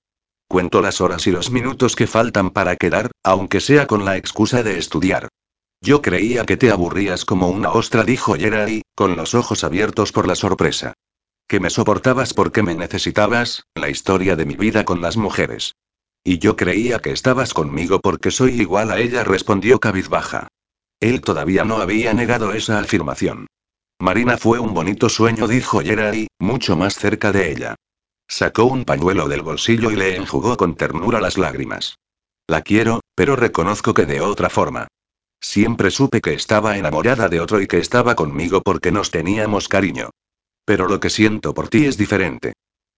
Cuento 0.48 0.82
las 0.82 1.02
horas 1.02 1.26
y 1.28 1.32
los 1.32 1.52
minutos 1.52 1.96
que 1.96 2.08
faltan 2.08 2.52
para 2.52 2.76
quedar, 2.76 3.12
aunque 3.24 3.60
sea 3.60 3.88
con 3.88 4.06
la 4.06 4.18
excusa 4.18 4.64
de 4.64 4.78
estudiar. 4.78 5.30
Yo 5.82 6.02
creía 6.02 6.46
que 6.46 6.58
te 6.58 6.72
aburrías 6.72 7.26
como 7.26 7.50
una 7.50 7.72
ostra, 7.72 8.04
dijo 8.04 8.36
Jerry, 8.36 8.82
con 8.96 9.16
los 9.16 9.36
ojos 9.36 9.64
abiertos 9.64 10.12
por 10.12 10.28
la 10.28 10.36
sorpresa. 10.36 10.94
Que 11.48 11.60
me 11.60 11.70
soportabas 11.70 12.34
porque 12.34 12.64
me 12.64 12.76
necesitabas, 12.76 13.64
la 13.76 13.90
historia 13.90 14.36
de 14.36 14.46
mi 14.46 14.56
vida 14.56 14.86
con 14.86 15.02
las 15.02 15.18
mujeres. 15.18 15.74
Y 16.24 16.40
yo 16.40 16.56
creía 16.56 17.00
que 17.00 17.12
estabas 17.12 17.54
conmigo 17.54 18.00
porque 18.02 18.32
soy 18.32 18.60
igual 18.60 18.92
a 18.92 19.00
ella, 19.00 19.24
respondió 19.24 19.80
cabizbaja. 19.80 20.50
Él 21.00 21.22
todavía 21.22 21.64
no 21.64 21.78
había 21.78 22.14
negado 22.14 22.54
esa 22.54 22.80
afirmación. 22.80 23.48
Marina 24.00 24.38
fue 24.38 24.60
un 24.60 24.74
bonito 24.74 25.10
sueño, 25.10 25.48
dijo 25.48 25.82
Jerry, 25.82 26.28
mucho 26.40 26.76
más 26.76 26.96
cerca 26.96 27.32
de 27.32 27.52
ella. 27.52 27.76
Sacó 28.28 28.66
un 28.66 28.84
pañuelo 28.84 29.28
del 29.28 29.42
bolsillo 29.42 29.90
y 29.90 29.96
le 29.96 30.16
enjugó 30.16 30.58
con 30.58 30.76
ternura 30.76 31.22
las 31.22 31.38
lágrimas. 31.38 31.98
La 32.48 32.62
quiero, 32.62 33.00
pero 33.16 33.36
reconozco 33.36 33.94
que 33.94 34.06
de 34.06 34.20
otra 34.20 34.50
forma. 34.50 34.88
Siempre 35.40 35.92
supe 35.92 36.22
que 36.22 36.34
estaba 36.34 36.78
enamorada 36.78 37.30
de 37.30 37.40
otro 37.40 37.62
y 37.62 37.68
que 37.68 37.78
estaba 37.78 38.16
conmigo 38.16 38.62
porque 38.62 38.92
nos 38.92 39.12
teníamos 39.12 39.68
cariño. 39.68 40.10
Pero 40.66 40.88
lo 40.88 41.00
que 41.00 41.10
siento 41.10 41.54
por 41.54 41.70
ti 41.70 41.86
es 41.86 41.98
diferente. 41.98 42.54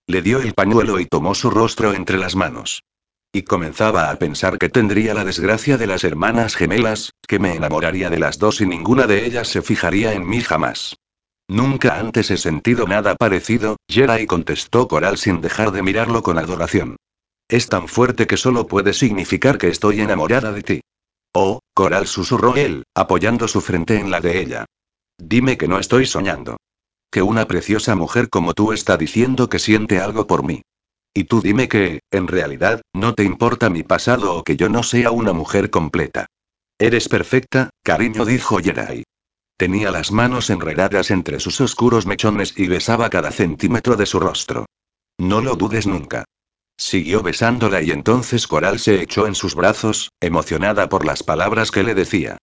Le 0.08 0.22
dio 0.22 0.42
el 0.42 0.54
pañuelo 0.54 1.00
y 1.00 1.06
tomó 1.06 1.36
su 1.36 1.50
rostro 1.52 1.94
entre 1.94 2.18
las 2.18 2.36
manos. 2.36 2.84
Y 3.32 3.44
comenzaba 3.44 4.10
a 4.10 4.16
pensar 4.16 4.58
que 4.58 4.70
tendría 4.70 5.14
la 5.14 5.24
desgracia 5.24 5.78
de 5.78 5.86
las 5.86 6.04
hermanas 6.04 6.56
gemelas, 6.56 7.12
que 7.28 7.38
me 7.38 7.54
enamoraría 7.54 8.10
de 8.10 8.18
las 8.18 8.40
dos 8.40 8.60
y 8.62 8.66
ninguna 8.66 9.06
de 9.06 9.26
ellas 9.26 9.48
se 9.50 9.62
fijaría 9.62 10.14
en 10.14 10.28
mí 10.28 10.42
jamás. 10.42 10.96
Nunca 11.48 12.00
antes 12.00 12.32
he 12.32 12.38
sentido 12.38 12.88
nada 12.88 13.16
parecido, 13.16 13.78
Jerai 13.88 14.26
contestó 14.26 14.88
Coral 14.88 15.18
sin 15.18 15.42
dejar 15.42 15.72
de 15.72 15.84
mirarlo 15.84 16.24
con 16.24 16.40
adoración. 16.40 16.96
Es 17.48 17.68
tan 17.68 17.88
fuerte 17.88 18.26
que 18.26 18.38
solo 18.38 18.66
puede 18.66 18.94
significar 18.94 19.58
que 19.58 19.68
estoy 19.68 20.02
enamorada 20.02 20.52
de 20.52 20.64
ti. 20.64 20.82
Oh, 21.34 21.60
Coral 21.74 22.08
susurró 22.08 22.56
él, 22.56 22.84
apoyando 22.96 23.48
su 23.48 23.62
frente 23.62 24.00
en 24.00 24.12
la 24.12 24.20
de 24.20 24.42
ella. 24.42 24.66
Dime 25.18 25.58
que 25.58 25.68
no 25.68 25.80
estoy 25.80 26.06
soñando. 26.06 26.58
Que 27.12 27.22
una 27.22 27.46
preciosa 27.46 27.96
mujer 27.96 28.30
como 28.30 28.54
tú 28.54 28.72
está 28.72 28.98
diciendo 28.98 29.50
que 29.50 29.60
siente 29.60 30.00
algo 30.00 30.28
por 30.28 30.44
mí. 30.44 30.62
Y 31.14 31.26
tú 31.26 31.42
dime 31.42 31.68
que, 31.68 32.02
en 32.12 32.28
realidad, 32.28 32.82
no 32.94 33.14
te 33.14 33.24
importa 33.24 33.70
mi 33.70 33.84
pasado 33.84 34.36
o 34.36 34.44
que 34.44 34.58
yo 34.58 34.70
no 34.70 34.84
sea 34.84 35.12
una 35.12 35.34
mujer 35.34 35.70
completa. 35.70 36.28
Eres 36.78 37.10
perfecta, 37.10 37.72
cariño, 37.84 38.26
dijo 38.26 38.60
Jerai. 38.60 39.04
Tenía 39.58 39.92
las 39.92 40.12
manos 40.12 40.50
enredadas 40.50 41.12
entre 41.12 41.40
sus 41.40 41.60
oscuros 41.60 42.06
mechones 42.06 42.58
y 42.58 42.68
besaba 42.68 43.10
cada 43.10 43.32
centímetro 43.32 43.98
de 43.98 44.06
su 44.06 44.20
rostro. 44.20 44.66
No 45.18 45.42
lo 45.42 45.56
dudes 45.56 45.86
nunca. 45.86 46.24
Siguió 46.80 47.22
besándola 47.22 47.82
y 47.82 47.92
entonces 47.92 48.48
Coral 48.48 48.80
se 48.80 49.02
echó 49.02 49.28
en 49.28 49.36
sus 49.36 49.54
brazos, 49.54 50.14
emocionada 50.22 50.88
por 50.88 51.06
las 51.06 51.24
palabras 51.24 51.72
que 51.72 51.84
le 51.84 51.94
decía. 51.94 52.38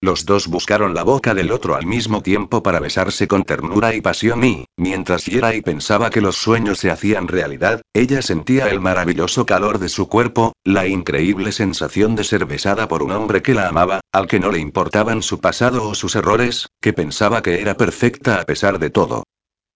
Los 0.00 0.26
dos 0.26 0.46
buscaron 0.46 0.94
la 0.94 1.02
boca 1.02 1.34
del 1.34 1.50
otro 1.50 1.74
al 1.74 1.86
mismo 1.86 2.22
tiempo 2.22 2.62
para 2.62 2.78
besarse 2.78 3.26
con 3.26 3.42
ternura 3.42 3.92
y 3.92 4.00
pasión 4.00 4.44
y, 4.44 4.64
mientras 4.76 5.26
y 5.26 5.60
pensaba 5.60 6.08
que 6.08 6.20
los 6.20 6.36
sueños 6.36 6.78
se 6.78 6.92
hacían 6.92 7.26
realidad, 7.26 7.82
ella 7.92 8.22
sentía 8.22 8.68
el 8.68 8.78
maravilloso 8.78 9.44
calor 9.44 9.80
de 9.80 9.88
su 9.88 10.08
cuerpo, 10.08 10.52
la 10.62 10.86
increíble 10.86 11.50
sensación 11.50 12.14
de 12.14 12.22
ser 12.22 12.46
besada 12.46 12.86
por 12.86 13.02
un 13.02 13.10
hombre 13.10 13.42
que 13.42 13.54
la 13.54 13.68
amaba, 13.68 14.00
al 14.12 14.28
que 14.28 14.38
no 14.38 14.52
le 14.52 14.60
importaban 14.60 15.20
su 15.20 15.40
pasado 15.40 15.88
o 15.88 15.96
sus 15.96 16.14
errores, 16.14 16.68
que 16.80 16.92
pensaba 16.92 17.42
que 17.42 17.60
era 17.60 17.76
perfecta 17.76 18.40
a 18.40 18.44
pesar 18.44 18.78
de 18.78 18.90
todo. 18.90 19.24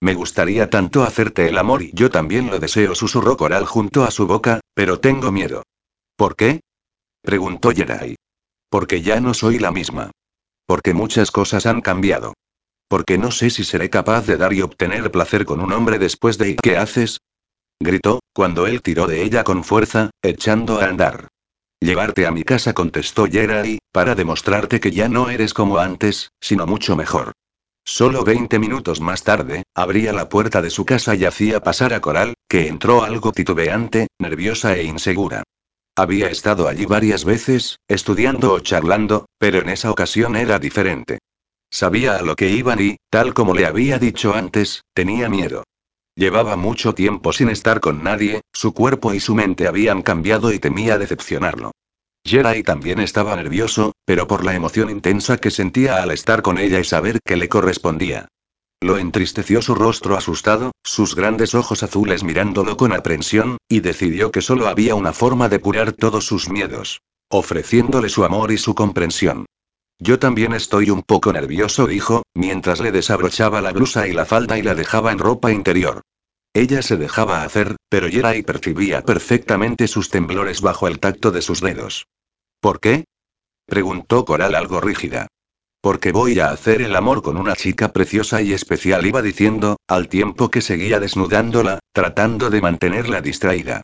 Me 0.01 0.13
gustaría 0.13 0.69
tanto 0.69 1.03
hacerte 1.03 1.47
el 1.47 1.57
amor 1.57 1.81
y 1.81 1.91
yo 1.93 2.09
también 2.09 2.49
lo 2.49 2.59
deseo, 2.59 2.95
susurró 2.95 3.37
Coral 3.37 3.65
junto 3.65 4.03
a 4.03 4.11
su 4.11 4.27
boca, 4.27 4.59
pero 4.73 4.99
tengo 4.99 5.31
miedo. 5.31 5.63
¿Por 6.15 6.35
qué? 6.35 6.61
preguntó 7.21 7.71
Yerai. 7.71 8.15
Porque 8.69 9.01
ya 9.01 9.19
no 9.19 9.33
soy 9.33 9.59
la 9.59 9.71
misma. 9.71 10.11
Porque 10.67 10.93
muchas 10.93 11.31
cosas 11.31 11.65
han 11.65 11.81
cambiado. 11.81 12.33
Porque 12.87 13.17
no 13.17 13.31
sé 13.31 13.49
si 13.49 13.63
seré 13.63 13.89
capaz 13.89 14.25
de 14.27 14.37
dar 14.37 14.53
y 14.53 14.61
obtener 14.61 15.11
placer 15.11 15.45
con 15.45 15.59
un 15.59 15.71
hombre 15.73 15.97
después 15.97 16.37
de... 16.37 16.51
¿Y 16.51 16.55
qué 16.55 16.77
haces? 16.77 17.19
Gritó, 17.79 18.19
cuando 18.33 18.67
él 18.67 18.81
tiró 18.81 19.07
de 19.07 19.23
ella 19.23 19.43
con 19.43 19.63
fuerza, 19.63 20.11
echando 20.21 20.79
a 20.79 20.85
andar. 20.85 21.27
Llevarte 21.79 22.25
a 22.25 22.31
mi 22.31 22.43
casa, 22.43 22.73
contestó 22.73 23.27
Yerai, 23.27 23.79
para 23.91 24.15
demostrarte 24.15 24.79
que 24.79 24.91
ya 24.91 25.09
no 25.09 25.29
eres 25.29 25.53
como 25.53 25.77
antes, 25.77 26.29
sino 26.39 26.65
mucho 26.65 26.95
mejor. 26.95 27.33
Solo 27.87 28.23
20 28.23 28.57
minutos 28.57 28.99
más 28.99 29.23
tarde, 29.23 29.63
abría 29.75 30.11
la 30.11 30.27
puerta 30.27 30.63
de 30.63 30.71
su 30.71 30.85
casa 30.85 31.13
y 31.13 31.23
hacía 31.23 31.61
pasar 31.61 31.93
a 31.93 32.01
Coral, 32.01 32.33
que 32.49 32.67
entró 32.67 33.03
algo 33.03 33.31
titubeante, 33.31 34.07
nerviosa 34.19 34.75
e 34.75 34.83
insegura. 34.83 35.43
Había 35.95 36.29
estado 36.29 36.67
allí 36.67 36.85
varias 36.85 37.25
veces, 37.25 37.77
estudiando 37.87 38.53
o 38.53 38.59
charlando, 38.59 39.27
pero 39.37 39.59
en 39.59 39.69
esa 39.69 39.91
ocasión 39.91 40.35
era 40.35 40.57
diferente. 40.57 41.19
Sabía 41.69 42.15
a 42.17 42.23
lo 42.23 42.35
que 42.35 42.49
iban 42.49 42.81
y, 42.81 42.97
tal 43.11 43.35
como 43.35 43.53
le 43.53 43.67
había 43.67 43.99
dicho 43.99 44.33
antes, 44.33 44.81
tenía 44.95 45.29
miedo. 45.29 45.63
Llevaba 46.15 46.55
mucho 46.55 46.95
tiempo 46.95 47.33
sin 47.33 47.49
estar 47.49 47.81
con 47.81 48.03
nadie, 48.03 48.41
su 48.51 48.73
cuerpo 48.73 49.13
y 49.13 49.19
su 49.19 49.35
mente 49.35 49.67
habían 49.67 50.01
cambiado 50.01 50.51
y 50.51 50.57
temía 50.57 50.97
decepcionarlo. 50.97 51.71
Jerai 52.25 52.63
también 52.63 52.99
estaba 52.99 53.35
nervioso, 53.35 53.93
pero 54.03 54.27
por 54.27 54.43
la 54.43 54.55
emoción 54.55 54.89
intensa 54.89 55.37
que 55.37 55.51
sentía 55.51 56.01
al 56.01 56.09
estar 56.09 56.41
con 56.41 56.57
ella 56.57 56.79
y 56.79 56.83
saber 56.83 57.19
que 57.23 57.35
le 57.35 57.47
correspondía. 57.47 58.27
Lo 58.81 58.97
entristeció 58.97 59.61
su 59.61 59.75
rostro 59.75 60.17
asustado, 60.17 60.71
sus 60.83 61.15
grandes 61.15 61.53
ojos 61.53 61.83
azules 61.83 62.23
mirándolo 62.23 62.77
con 62.77 62.93
aprensión, 62.93 63.57
y 63.69 63.79
decidió 63.79 64.31
que 64.31 64.41
solo 64.41 64.67
había 64.67 64.95
una 64.95 65.13
forma 65.13 65.49
de 65.49 65.59
curar 65.59 65.93
todos 65.93 66.25
sus 66.25 66.49
miedos. 66.49 67.01
Ofreciéndole 67.29 68.09
su 68.09 68.25
amor 68.25 68.51
y 68.51 68.57
su 68.57 68.73
comprensión. 68.73 69.45
Yo 69.99 70.19
también 70.19 70.53
estoy 70.53 70.89
un 70.89 71.03
poco 71.03 71.31
nervioso, 71.31 71.87
dijo, 71.87 72.23
mientras 72.33 72.79
le 72.81 72.91
desabrochaba 72.91 73.61
la 73.61 73.71
blusa 73.71 74.07
y 74.07 74.13
la 74.13 74.25
falda 74.25 74.57
y 74.57 74.63
la 74.63 74.75
dejaba 74.75 75.11
en 75.11 75.19
ropa 75.19 75.51
interior. 75.51 76.01
Ella 76.53 76.81
se 76.81 76.97
dejaba 76.97 77.43
hacer, 77.43 77.75
pero 77.89 78.07
Yerai 78.07 78.41
percibía 78.41 79.03
perfectamente 79.03 79.87
sus 79.87 80.09
temblores 80.09 80.61
bajo 80.61 80.87
el 80.87 80.99
tacto 80.99 81.31
de 81.31 81.41
sus 81.41 81.61
dedos. 81.61 82.07
¿Por 82.65 82.79
qué? 82.79 83.05
preguntó 83.67 84.25
Coral 84.25 84.55
algo 84.55 84.81
rígida. 84.81 85.27
Porque 85.81 86.11
voy 86.11 86.39
a 86.39 86.49
hacer 86.49 86.81
el 86.81 86.95
amor 86.95 87.21
con 87.21 87.37
una 87.37 87.55
chica 87.55 87.93
preciosa 87.93 88.41
y 88.41 88.53
especial, 88.53 89.05
iba 89.05 89.21
diciendo, 89.21 89.77
al 89.87 90.09
tiempo 90.09 90.49
que 90.49 90.61
seguía 90.61 90.99
desnudándola, 90.99 91.77
tratando 91.93 92.49
de 92.49 92.61
mantenerla 92.61 93.21
distraída. 93.21 93.83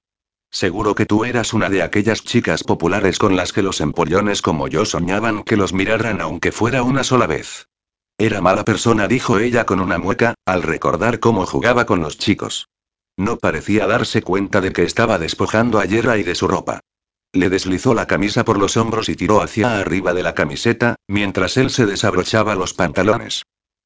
Seguro 0.50 0.96
que 0.96 1.06
tú 1.06 1.26
eras 1.26 1.54
una 1.54 1.70
de 1.70 1.84
aquellas 1.84 2.24
chicas 2.24 2.64
populares 2.64 3.20
con 3.20 3.36
las 3.36 3.54
que 3.54 3.62
los 3.62 3.82
empollones 3.82 4.42
como 4.42 4.68
yo 4.68 4.84
soñaban 4.84 5.44
que 5.44 5.58
los 5.58 5.74
miraran 5.74 6.20
aunque 6.20 6.52
fuera 6.52 6.82
una 6.82 7.04
sola 7.04 7.28
vez. 7.28 7.68
Era 8.18 8.42
mala 8.42 8.66
persona, 8.66 9.08
dijo 9.08 9.38
ella 9.38 9.64
con 9.64 9.80
una 9.80 10.00
mueca, 10.00 10.34
al 10.44 10.64
recordar 10.64 11.20
cómo 11.20 11.46
jugaba 11.46 11.86
con 11.86 12.02
los 12.02 12.18
chicos. 12.18 12.68
No 13.16 13.38
parecía 13.38 13.86
darse 13.86 14.24
cuenta 14.24 14.60
de 14.60 14.74
que 14.74 14.82
estaba 14.82 15.20
despojando 15.20 15.80
a 15.80 15.86
Yerra 15.86 16.18
y 16.18 16.24
de 16.24 16.34
su 16.34 16.48
ropa. 16.48 16.80
Le 17.34 17.50
deslizó 17.50 17.94
la 17.94 18.08
camisa 18.08 18.44
por 18.44 18.58
los 18.58 18.76
hombros 18.76 19.08
y 19.08 19.16
tiró 19.16 19.42
hacia 19.42 19.78
arriba 19.78 20.14
de 20.14 20.24
la 20.24 20.36
camiseta, 20.36 20.96
mientras 21.08 21.56
él 21.58 21.70
se 21.70 21.86
desabrochaba 21.86 22.56
los 22.56 22.74
pantalones. 22.74 23.44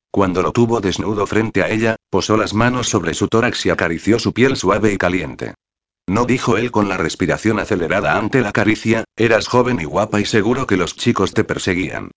Cuando 0.09 0.41
lo 0.41 0.51
tuvo 0.51 0.81
desnudo 0.81 1.27
frente 1.27 1.61
a 1.61 1.69
ella, 1.69 1.95
posó 2.09 2.37
las 2.37 2.53
manos 2.53 2.89
sobre 2.89 3.13
su 3.13 3.27
tórax 3.27 3.65
y 3.65 3.69
acarició 3.69 4.17
su 4.17 4.33
piel 4.33 4.55
suave 4.55 4.93
y 4.93 4.97
caliente. 4.97 5.53
No 6.07 6.25
dijo 6.25 6.57
él 6.57 6.71
con 6.71 6.87
la 6.87 6.97
respiración 6.97 7.59
acelerada 7.59 8.17
ante 8.17 8.41
la 8.41 8.51
caricia, 8.51 9.03
eras 9.15 9.47
joven 9.47 9.79
y 9.79 9.85
guapa 9.85 10.21
y 10.21 10.25
seguro 10.25 10.67
que 10.67 10.77
los 10.77 10.95
chicos 10.95 11.33
te 11.33 11.43
perseguían. 11.43 12.11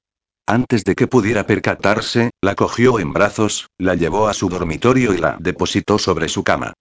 Antes 0.46 0.84
de 0.84 0.94
que 0.94 1.06
pudiera 1.06 1.46
percatarse, 1.46 2.30
la 2.40 2.54
cogió 2.54 2.98
en 3.00 3.12
brazos, 3.12 3.66
la 3.76 3.94
llevó 3.94 4.28
a 4.28 4.34
su 4.34 4.48
dormitorio 4.48 5.12
y 5.12 5.18
la 5.18 5.36
depositó 5.40 5.98
sobre 5.98 6.28
su 6.28 6.42
cama. 6.42 6.72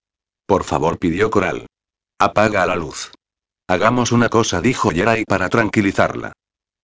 Por 0.45 0.63
favor, 0.63 0.99
pidió 0.99 1.29
Coral. 1.29 1.65
Apaga 2.19 2.65
la 2.65 2.75
luz. 2.75 3.11
Hagamos 3.70 4.13
una 4.13 4.30
cosa, 4.30 4.61
dijo 4.61 4.91
Yerai 4.91 5.26
para 5.26 5.49
tranquilizarla. 5.49 6.32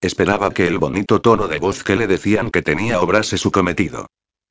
Esperaba 0.02 0.54
que 0.54 0.68
el 0.68 0.80
bonito 0.80 1.22
tono 1.22 1.48
de 1.48 1.58
voz 1.58 1.82
que 1.82 1.96
le 1.96 2.08
decían 2.08 2.52
que 2.52 2.62
tenía 2.62 3.00
obrase 3.00 3.38
su 3.38 3.52
cometido. 3.52 4.08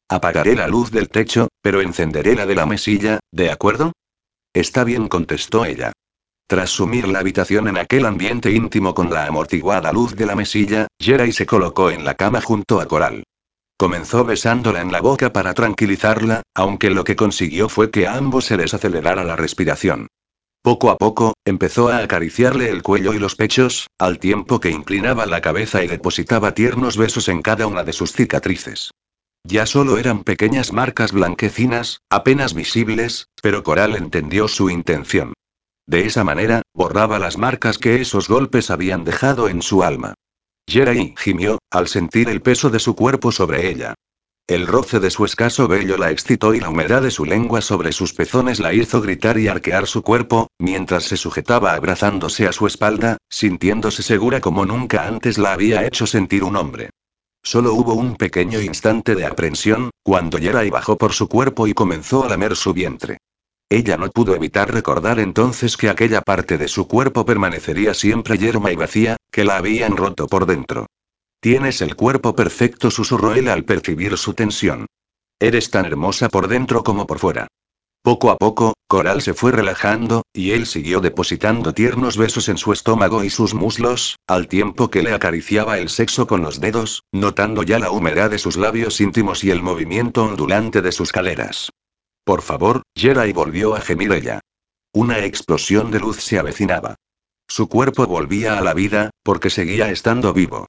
Apagaré 0.09 0.57
la 0.57 0.67
luz 0.67 0.91
del 0.91 1.11
techo, 1.11 1.49
pero 1.61 1.83
encenderé 1.83 2.35
la 2.35 2.47
de 2.47 2.55
la 2.55 2.65
mesilla, 2.65 3.21
¿de 3.33 3.51
acuerdo? 3.51 3.93
Está 4.55 4.83
bien, 4.83 5.09
contestó 5.09 5.67
ella. 5.67 5.93
Tras 6.47 6.71
sumir 6.71 7.07
la 7.07 7.19
habitación 7.19 7.69
en 7.69 7.77
aquel 7.77 8.07
ambiente 8.07 8.51
íntimo 8.51 8.95
con 8.95 9.11
la 9.11 9.27
amortiguada 9.27 9.93
luz 9.93 10.17
de 10.17 10.25
la 10.25 10.35
mesilla, 10.35 10.87
Jerai 10.99 11.33
se 11.33 11.45
colocó 11.45 11.91
en 11.91 12.05
la 12.05 12.15
cama 12.15 12.41
junto 12.41 12.81
a 12.81 12.87
Coral. 12.87 13.25
Comenzó 13.79 14.25
besándola 14.25 14.81
en 14.81 14.91
la 14.91 15.03
boca 15.03 15.35
para 15.35 15.53
tranquilizarla, 15.53 16.43
aunque 16.55 16.89
lo 16.89 17.05
que 17.05 17.17
consiguió 17.17 17.69
fue 17.69 17.91
que 17.91 18.07
a 18.07 18.15
ambos 18.17 18.47
se 18.47 18.57
les 18.57 18.73
acelerara 18.73 19.23
la 19.23 19.37
respiración. 19.37 20.09
Poco 20.63 20.91
a 20.91 20.97
poco, 20.97 21.35
empezó 21.45 21.89
a 21.89 21.99
acariciarle 21.99 22.71
el 22.71 22.85
cuello 22.85 23.15
y 23.15 23.19
los 23.19 23.35
pechos, 23.35 23.89
al 23.99 24.21
tiempo 24.21 24.61
que 24.61 24.71
inclinaba 24.71 25.27
la 25.27 25.41
cabeza 25.41 25.83
y 25.83 25.89
depositaba 25.89 26.55
tiernos 26.55 26.97
besos 26.97 27.29
en 27.29 27.43
cada 27.43 27.67
una 27.67 27.83
de 27.83 27.93
sus 27.93 28.13
cicatrices. 28.13 28.93
Ya 29.45 29.67
solo 29.67 29.99
eran 29.99 30.23
pequeñas 30.23 30.73
marcas 30.73 31.11
blanquecinas, 31.11 31.99
apenas 32.09 32.55
visibles, 32.55 33.27
pero 33.43 33.65
Coral 33.65 33.97
entendió 33.97 34.47
su 34.47 34.71
intención. 34.71 35.33
De 35.89 36.07
esa 36.07 36.23
manera, 36.23 36.63
borraba 36.75 37.19
las 37.19 37.39
marcas 37.39 37.77
que 37.77 38.01
esos 38.01 38.29
golpes 38.29 38.71
habían 38.71 39.03
dejado 39.03 39.49
en 39.49 39.63
su 39.63 39.83
alma. 39.83 40.15
Jerai 40.69 41.15
gimió, 41.19 41.59
al 41.73 41.89
sentir 41.89 42.29
el 42.29 42.41
peso 42.41 42.71
de 42.71 42.79
su 42.79 42.95
cuerpo 42.95 43.33
sobre 43.33 43.69
ella. 43.69 43.95
El 44.53 44.67
roce 44.67 45.01
de 45.01 45.11
su 45.11 45.25
escaso 45.25 45.67
vello 45.67 45.97
la 45.97 46.11
excitó 46.11 46.53
y 46.53 46.61
la 46.61 46.69
humedad 46.69 47.01
de 47.01 47.11
su 47.11 47.25
lengua 47.25 47.63
sobre 47.63 47.91
sus 47.91 48.13
pezones 48.13 48.61
la 48.61 48.75
hizo 48.75 49.01
gritar 49.01 49.39
y 49.39 49.49
arquear 49.49 49.87
su 49.87 50.03
cuerpo, 50.03 50.49
mientras 50.59 51.05
se 51.05 51.17
sujetaba 51.17 51.73
abrazándose 51.73 52.47
a 52.47 52.53
su 52.53 52.67
espalda, 52.67 53.17
sintiéndose 53.31 54.03
segura 54.03 54.43
como 54.43 54.67
nunca 54.67 55.07
antes 55.07 55.39
la 55.39 55.55
había 55.55 55.87
hecho 55.87 56.07
sentir 56.07 56.45
un 56.45 56.57
hombre. 56.57 56.91
Solo 57.43 57.73
hubo 57.73 57.95
un 57.95 58.17
pequeño 58.17 58.61
instante 58.61 59.15
de 59.15 59.25
aprensión, 59.25 59.89
cuando 60.03 60.37
Yerai 60.37 60.69
bajó 60.69 60.99
por 60.99 61.15
su 61.15 61.29
cuerpo 61.29 61.67
y 61.67 61.73
comenzó 61.73 62.23
a 62.23 62.29
lamer 62.29 62.55
su 62.55 62.75
vientre. 62.75 63.17
Ella 63.71 63.97
no 63.97 64.11
pudo 64.11 64.35
evitar 64.35 64.71
recordar 64.71 65.19
entonces 65.19 65.79
que 65.79 65.89
aquella 65.89 66.21
parte 66.21 66.59
de 66.59 66.69
su 66.69 66.87
cuerpo 66.87 67.25
permanecería 67.25 67.95
siempre 67.95 68.37
yerma 68.37 68.71
y 68.71 68.77
vacía, 68.77 69.17
que 69.31 69.45
la 69.45 69.57
habían 69.57 69.97
roto 69.97 70.27
por 70.27 70.45
dentro. 70.45 70.89
Tienes 71.43 71.83
el 71.83 71.97
cuerpo 71.97 72.37
perfecto, 72.37 72.89
susurró 72.93 73.35
él 73.35 73.49
al 73.49 73.65
percibir 73.65 74.17
su 74.17 74.33
tensión. 74.33 74.87
Eres 75.41 75.71
tan 75.71 75.87
hermosa 75.87 76.29
por 76.29 76.47
dentro 76.47 76.85
como 76.85 77.05
por 77.09 77.19
fuera. 77.19 77.49
Poco 78.01 78.31
a 78.31 78.37
poco, 78.37 78.75
Coral 78.87 79.23
se 79.23 79.35
fue 79.35 79.51
relajando, 79.51 80.23
y 80.33 80.53
él 80.53 80.67
siguió 80.67 81.01
depositando 81.01 81.75
tiernos 81.75 82.17
besos 82.17 82.49
en 82.49 82.59
su 82.59 82.73
estómago 82.73 83.25
y 83.25 83.31
sus 83.31 83.55
muslos, 83.55 84.21
al 84.29 84.47
tiempo 84.47 84.89
que 84.89 85.03
le 85.03 85.15
acariciaba 85.15 85.79
el 85.79 85.89
sexo 85.89 86.29
con 86.29 86.43
los 86.43 86.61
dedos, 86.61 87.03
notando 87.11 87.65
ya 87.65 87.81
la 87.81 87.91
humedad 87.91 88.31
de 88.31 88.39
sus 88.39 88.57
labios 88.57 89.01
íntimos 89.01 89.43
y 89.43 89.51
el 89.51 89.63
movimiento 89.63 90.23
ondulante 90.23 90.81
de 90.81 90.93
sus 90.93 91.11
caderas. 91.11 91.71
Por 92.23 92.43
favor, 92.43 92.83
Jerai 92.95 93.33
volvió 93.33 93.75
a 93.75 93.81
gemir 93.81 94.13
ella. 94.13 94.39
Una 94.93 95.19
explosión 95.19 95.91
de 95.91 95.99
luz 95.99 96.23
se 96.23 96.39
avecinaba. 96.39 96.95
Su 97.49 97.69
cuerpo 97.69 98.07
volvía 98.07 98.59
a 98.59 98.61
la 98.61 98.75
vida, 98.75 99.11
porque 99.25 99.51
seguía 99.51 99.91
estando 99.91 100.33
vivo. 100.33 100.69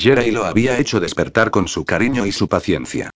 Jerai 0.00 0.30
lo 0.30 0.46
había 0.46 0.78
hecho 0.78 0.98
despertar 0.98 1.50
con 1.50 1.68
su 1.68 1.84
cariño 1.84 2.24
y 2.24 2.32
su 2.32 2.48
paciencia. 2.48 3.10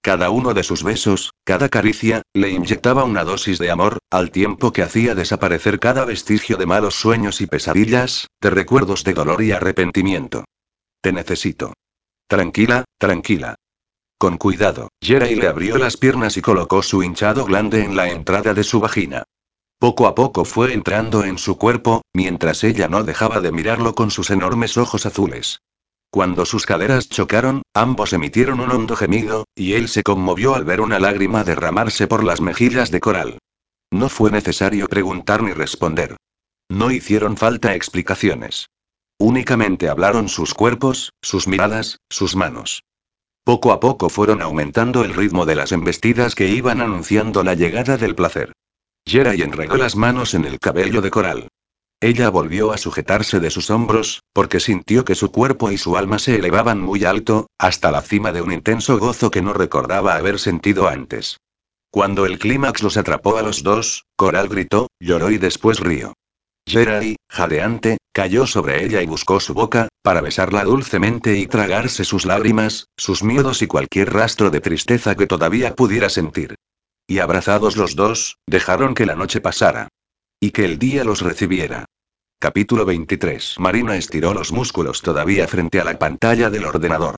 Cada 0.00 0.30
uno 0.30 0.54
de 0.54 0.62
sus 0.62 0.84
besos, 0.84 1.32
cada 1.44 1.68
caricia, 1.68 2.22
le 2.32 2.50
inyectaba 2.50 3.02
una 3.02 3.24
dosis 3.24 3.58
de 3.58 3.72
amor, 3.72 3.98
al 4.08 4.30
tiempo 4.30 4.72
que 4.72 4.82
hacía 4.82 5.16
desaparecer 5.16 5.80
cada 5.80 6.04
vestigio 6.04 6.56
de 6.56 6.66
malos 6.66 6.94
sueños 6.94 7.40
y 7.40 7.48
pesadillas, 7.48 8.28
de 8.40 8.50
recuerdos 8.50 9.02
de 9.02 9.14
dolor 9.14 9.42
y 9.42 9.50
arrepentimiento. 9.50 10.44
Te 11.00 11.12
necesito. 11.12 11.72
Tranquila, 12.28 12.84
tranquila. 12.98 13.56
Con 14.16 14.38
cuidado, 14.38 14.90
Jerai 15.02 15.34
le 15.34 15.48
abrió 15.48 15.76
las 15.76 15.96
piernas 15.96 16.36
y 16.36 16.40
colocó 16.40 16.84
su 16.84 17.02
hinchado 17.02 17.46
glande 17.46 17.82
en 17.82 17.96
la 17.96 18.10
entrada 18.10 18.54
de 18.54 18.62
su 18.62 18.78
vagina. 18.78 19.24
Poco 19.80 20.06
a 20.06 20.14
poco 20.14 20.44
fue 20.44 20.72
entrando 20.72 21.24
en 21.24 21.36
su 21.36 21.58
cuerpo, 21.58 22.02
mientras 22.14 22.62
ella 22.62 22.86
no 22.86 23.02
dejaba 23.02 23.40
de 23.40 23.50
mirarlo 23.50 23.96
con 23.96 24.12
sus 24.12 24.30
enormes 24.30 24.76
ojos 24.76 25.04
azules. 25.04 25.58
Cuando 26.10 26.46
sus 26.46 26.64
caderas 26.64 27.08
chocaron, 27.08 27.62
ambos 27.74 28.12
emitieron 28.12 28.60
un 28.60 28.70
hondo 28.70 28.96
gemido, 28.96 29.44
y 29.54 29.74
él 29.74 29.88
se 29.88 30.02
conmovió 30.02 30.54
al 30.54 30.64
ver 30.64 30.80
una 30.80 30.98
lágrima 30.98 31.44
derramarse 31.44 32.06
por 32.06 32.24
las 32.24 32.40
mejillas 32.40 32.90
de 32.90 33.00
Coral. 33.00 33.38
No 33.90 34.08
fue 34.08 34.30
necesario 34.30 34.88
preguntar 34.88 35.42
ni 35.42 35.52
responder. 35.52 36.16
No 36.70 36.90
hicieron 36.90 37.36
falta 37.36 37.74
explicaciones. 37.74 38.68
Únicamente 39.18 39.88
hablaron 39.88 40.28
sus 40.28 40.54
cuerpos, 40.54 41.12
sus 41.22 41.48
miradas, 41.48 41.98
sus 42.08 42.36
manos. 42.36 42.84
Poco 43.44 43.72
a 43.72 43.80
poco 43.80 44.08
fueron 44.08 44.42
aumentando 44.42 45.04
el 45.04 45.14
ritmo 45.14 45.44
de 45.46 45.56
las 45.56 45.72
embestidas 45.72 46.34
que 46.34 46.48
iban 46.48 46.80
anunciando 46.80 47.42
la 47.42 47.54
llegada 47.54 47.96
del 47.96 48.14
placer. 48.14 48.52
Jerai 49.06 49.40
enredó 49.40 49.76
las 49.76 49.96
manos 49.96 50.34
en 50.34 50.44
el 50.44 50.58
cabello 50.58 51.00
de 51.00 51.10
Coral. 51.10 51.48
Ella 52.00 52.30
volvió 52.30 52.72
a 52.72 52.78
sujetarse 52.78 53.40
de 53.40 53.50
sus 53.50 53.70
hombros, 53.70 54.22
porque 54.32 54.60
sintió 54.60 55.04
que 55.04 55.16
su 55.16 55.32
cuerpo 55.32 55.72
y 55.72 55.78
su 55.78 55.96
alma 55.96 56.20
se 56.20 56.36
elevaban 56.36 56.80
muy 56.80 57.04
alto, 57.04 57.48
hasta 57.58 57.90
la 57.90 58.02
cima 58.02 58.30
de 58.30 58.40
un 58.40 58.52
intenso 58.52 58.98
gozo 58.98 59.32
que 59.32 59.42
no 59.42 59.52
recordaba 59.52 60.14
haber 60.14 60.38
sentido 60.38 60.86
antes. 60.86 61.38
Cuando 61.90 62.24
el 62.24 62.38
clímax 62.38 62.84
los 62.84 62.96
atrapó 62.96 63.36
a 63.36 63.42
los 63.42 63.64
dos, 63.64 64.04
Coral 64.14 64.48
gritó, 64.48 64.86
lloró 65.00 65.30
y 65.30 65.38
después 65.38 65.80
rió. 65.80 66.12
Jerai, 66.68 67.16
jadeante, 67.28 67.98
cayó 68.12 68.46
sobre 68.46 68.84
ella 68.84 69.02
y 69.02 69.06
buscó 69.06 69.40
su 69.40 69.54
boca, 69.54 69.88
para 70.02 70.20
besarla 70.20 70.62
dulcemente 70.62 71.36
y 71.36 71.48
tragarse 71.48 72.04
sus 72.04 72.26
lágrimas, 72.26 72.86
sus 72.96 73.24
miedos 73.24 73.60
y 73.62 73.66
cualquier 73.66 74.12
rastro 74.12 74.50
de 74.50 74.60
tristeza 74.60 75.16
que 75.16 75.26
todavía 75.26 75.74
pudiera 75.74 76.10
sentir. 76.10 76.54
Y 77.08 77.18
abrazados 77.18 77.76
los 77.76 77.96
dos, 77.96 78.36
dejaron 78.46 78.94
que 78.94 79.06
la 79.06 79.16
noche 79.16 79.40
pasara. 79.40 79.88
Y 80.40 80.52
que 80.52 80.64
el 80.64 80.78
día 80.78 81.02
los 81.02 81.22
recibiera. 81.22 81.84
Capítulo 82.38 82.84
23. 82.84 83.56
Marina 83.58 83.96
estiró 83.96 84.32
los 84.32 84.52
músculos 84.52 85.02
todavía 85.02 85.48
frente 85.48 85.80
a 85.80 85.84
la 85.84 85.98
pantalla 85.98 86.48
del 86.48 86.64
ordenador. 86.64 87.16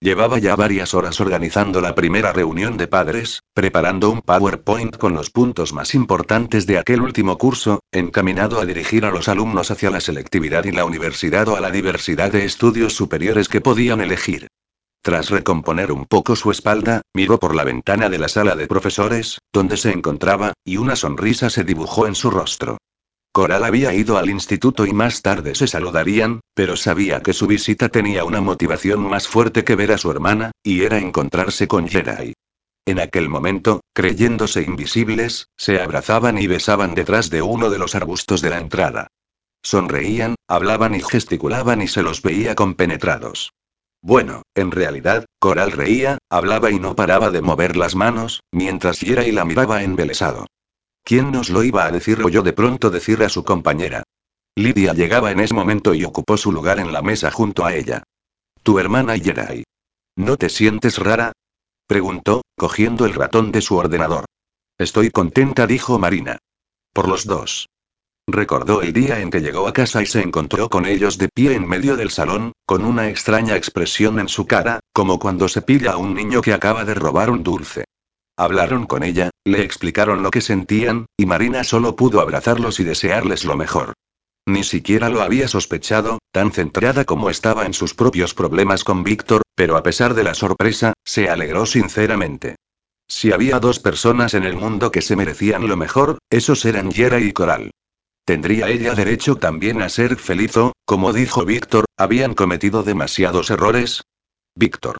Llevaba 0.00 0.38
ya 0.38 0.54
varias 0.54 0.94
horas 0.94 1.20
organizando 1.20 1.80
la 1.80 1.96
primera 1.96 2.32
reunión 2.32 2.76
de 2.76 2.86
padres, 2.86 3.42
preparando 3.54 4.10
un 4.10 4.22
PowerPoint 4.22 4.96
con 4.98 5.14
los 5.14 5.30
puntos 5.30 5.72
más 5.72 5.96
importantes 5.96 6.64
de 6.66 6.78
aquel 6.78 7.00
último 7.00 7.38
curso, 7.38 7.80
encaminado 7.90 8.60
a 8.60 8.66
dirigir 8.66 9.04
a 9.04 9.10
los 9.10 9.28
alumnos 9.28 9.72
hacia 9.72 9.90
la 9.90 10.00
selectividad 10.00 10.62
y 10.62 10.70
la 10.70 10.84
universidad 10.84 11.48
o 11.48 11.56
a 11.56 11.60
la 11.60 11.72
diversidad 11.72 12.30
de 12.30 12.44
estudios 12.44 12.94
superiores 12.94 13.48
que 13.48 13.60
podían 13.60 14.00
elegir. 14.00 14.46
Tras 15.02 15.30
recomponer 15.30 15.92
un 15.92 16.04
poco 16.04 16.36
su 16.36 16.50
espalda, 16.50 17.00
miró 17.14 17.40
por 17.40 17.54
la 17.54 17.64
ventana 17.64 18.10
de 18.10 18.18
la 18.18 18.28
sala 18.28 18.54
de 18.54 18.66
profesores, 18.66 19.38
donde 19.52 19.78
se 19.78 19.92
encontraba, 19.92 20.52
y 20.62 20.76
una 20.76 20.94
sonrisa 20.94 21.48
se 21.48 21.64
dibujó 21.64 22.06
en 22.06 22.14
su 22.14 22.30
rostro. 22.30 22.76
Coral 23.32 23.64
había 23.64 23.94
ido 23.94 24.18
al 24.18 24.28
instituto 24.28 24.84
y 24.84 24.92
más 24.92 25.22
tarde 25.22 25.54
se 25.54 25.68
saludarían, 25.68 26.40
pero 26.52 26.76
sabía 26.76 27.22
que 27.22 27.32
su 27.32 27.46
visita 27.46 27.88
tenía 27.88 28.24
una 28.24 28.40
motivación 28.40 29.00
más 29.00 29.26
fuerte 29.26 29.64
que 29.64 29.76
ver 29.76 29.92
a 29.92 29.98
su 29.98 30.10
hermana, 30.10 30.50
y 30.62 30.82
era 30.82 30.98
encontrarse 30.98 31.66
con 31.66 31.88
Jerai. 31.88 32.34
En 32.84 32.98
aquel 32.98 33.28
momento, 33.28 33.80
creyéndose 33.94 34.62
invisibles, 34.62 35.46
se 35.56 35.80
abrazaban 35.80 36.38
y 36.38 36.46
besaban 36.46 36.94
detrás 36.94 37.30
de 37.30 37.40
uno 37.40 37.70
de 37.70 37.78
los 37.78 37.94
arbustos 37.94 38.42
de 38.42 38.50
la 38.50 38.58
entrada. 38.58 39.06
Sonreían, 39.62 40.34
hablaban 40.48 40.94
y 40.94 41.00
gesticulaban 41.00 41.82
y 41.82 41.88
se 41.88 42.02
los 42.02 42.22
veía 42.22 42.54
compenetrados. 42.54 43.52
Bueno, 44.02 44.42
en 44.54 44.70
realidad, 44.70 45.26
Coral 45.38 45.72
reía, 45.72 46.18
hablaba 46.30 46.70
y 46.70 46.80
no 46.80 46.96
paraba 46.96 47.30
de 47.30 47.42
mover 47.42 47.76
las 47.76 47.94
manos, 47.94 48.40
mientras 48.50 49.00
Jerai 49.00 49.30
la 49.30 49.44
miraba 49.44 49.82
embelesado. 49.82 50.46
¿Quién 51.04 51.32
nos 51.32 51.50
lo 51.50 51.62
iba 51.62 51.84
a 51.84 51.90
decir? 51.90 52.22
oyó 52.22 52.42
de 52.42 52.52
pronto 52.52 52.90
decir 52.90 53.22
a 53.22 53.28
su 53.28 53.44
compañera. 53.44 54.02
Lidia 54.56 54.94
llegaba 54.94 55.30
en 55.30 55.40
ese 55.40 55.54
momento 55.54 55.94
y 55.94 56.04
ocupó 56.04 56.36
su 56.36 56.50
lugar 56.50 56.80
en 56.80 56.92
la 56.92 57.02
mesa 57.02 57.30
junto 57.30 57.64
a 57.64 57.74
ella. 57.74 58.02
Tu 58.62 58.78
hermana 58.78 59.16
Yerai. 59.16 59.64
¿No 60.16 60.36
te 60.36 60.48
sientes 60.48 60.98
rara? 60.98 61.32
preguntó, 61.86 62.42
cogiendo 62.56 63.04
el 63.04 63.14
ratón 63.14 63.52
de 63.52 63.60
su 63.60 63.76
ordenador. 63.76 64.24
Estoy 64.78 65.10
contenta, 65.10 65.66
dijo 65.66 65.98
Marina. 65.98 66.38
Por 66.92 67.08
los 67.08 67.26
dos. 67.26 67.68
Recordó 68.32 68.82
el 68.82 68.92
día 68.92 69.20
en 69.20 69.30
que 69.30 69.40
llegó 69.40 69.66
a 69.66 69.72
casa 69.72 70.02
y 70.02 70.06
se 70.06 70.20
encontró 70.20 70.68
con 70.68 70.86
ellos 70.86 71.18
de 71.18 71.28
pie 71.28 71.54
en 71.54 71.68
medio 71.68 71.96
del 71.96 72.10
salón, 72.10 72.52
con 72.66 72.84
una 72.84 73.08
extraña 73.08 73.56
expresión 73.56 74.20
en 74.20 74.28
su 74.28 74.46
cara, 74.46 74.80
como 74.92 75.18
cuando 75.18 75.48
se 75.48 75.62
pilla 75.62 75.92
a 75.92 75.96
un 75.96 76.14
niño 76.14 76.40
que 76.40 76.52
acaba 76.52 76.84
de 76.84 76.94
robar 76.94 77.30
un 77.30 77.42
dulce. 77.42 77.84
Hablaron 78.36 78.86
con 78.86 79.02
ella, 79.02 79.30
le 79.44 79.62
explicaron 79.62 80.22
lo 80.22 80.30
que 80.30 80.40
sentían, 80.40 81.06
y 81.16 81.26
Marina 81.26 81.64
solo 81.64 81.96
pudo 81.96 82.20
abrazarlos 82.20 82.80
y 82.80 82.84
desearles 82.84 83.44
lo 83.44 83.56
mejor. 83.56 83.94
Ni 84.46 84.64
siquiera 84.64 85.10
lo 85.10 85.22
había 85.22 85.48
sospechado, 85.48 86.18
tan 86.32 86.52
centrada 86.52 87.04
como 87.04 87.30
estaba 87.30 87.66
en 87.66 87.74
sus 87.74 87.94
propios 87.94 88.34
problemas 88.34 88.84
con 88.84 89.04
Víctor, 89.04 89.42
pero 89.54 89.76
a 89.76 89.82
pesar 89.82 90.14
de 90.14 90.24
la 90.24 90.34
sorpresa, 90.34 90.94
se 91.04 91.28
alegró 91.28 91.66
sinceramente. 91.66 92.56
Si 93.06 93.32
había 93.32 93.58
dos 93.58 93.80
personas 93.80 94.34
en 94.34 94.44
el 94.44 94.56
mundo 94.56 94.90
que 94.90 95.02
se 95.02 95.16
merecían 95.16 95.66
lo 95.66 95.76
mejor, 95.76 96.18
esos 96.30 96.64
eran 96.64 96.90
Yera 96.90 97.20
y 97.20 97.32
Coral. 97.32 97.72
¿Tendría 98.30 98.68
ella 98.68 98.94
derecho 98.94 99.34
también 99.38 99.82
a 99.82 99.88
ser 99.88 100.14
feliz 100.14 100.56
o, 100.56 100.72
como 100.84 101.12
dijo 101.12 101.44
Víctor, 101.44 101.86
habían 101.96 102.34
cometido 102.34 102.84
demasiados 102.84 103.50
errores? 103.50 104.04
Víctor. 104.54 104.98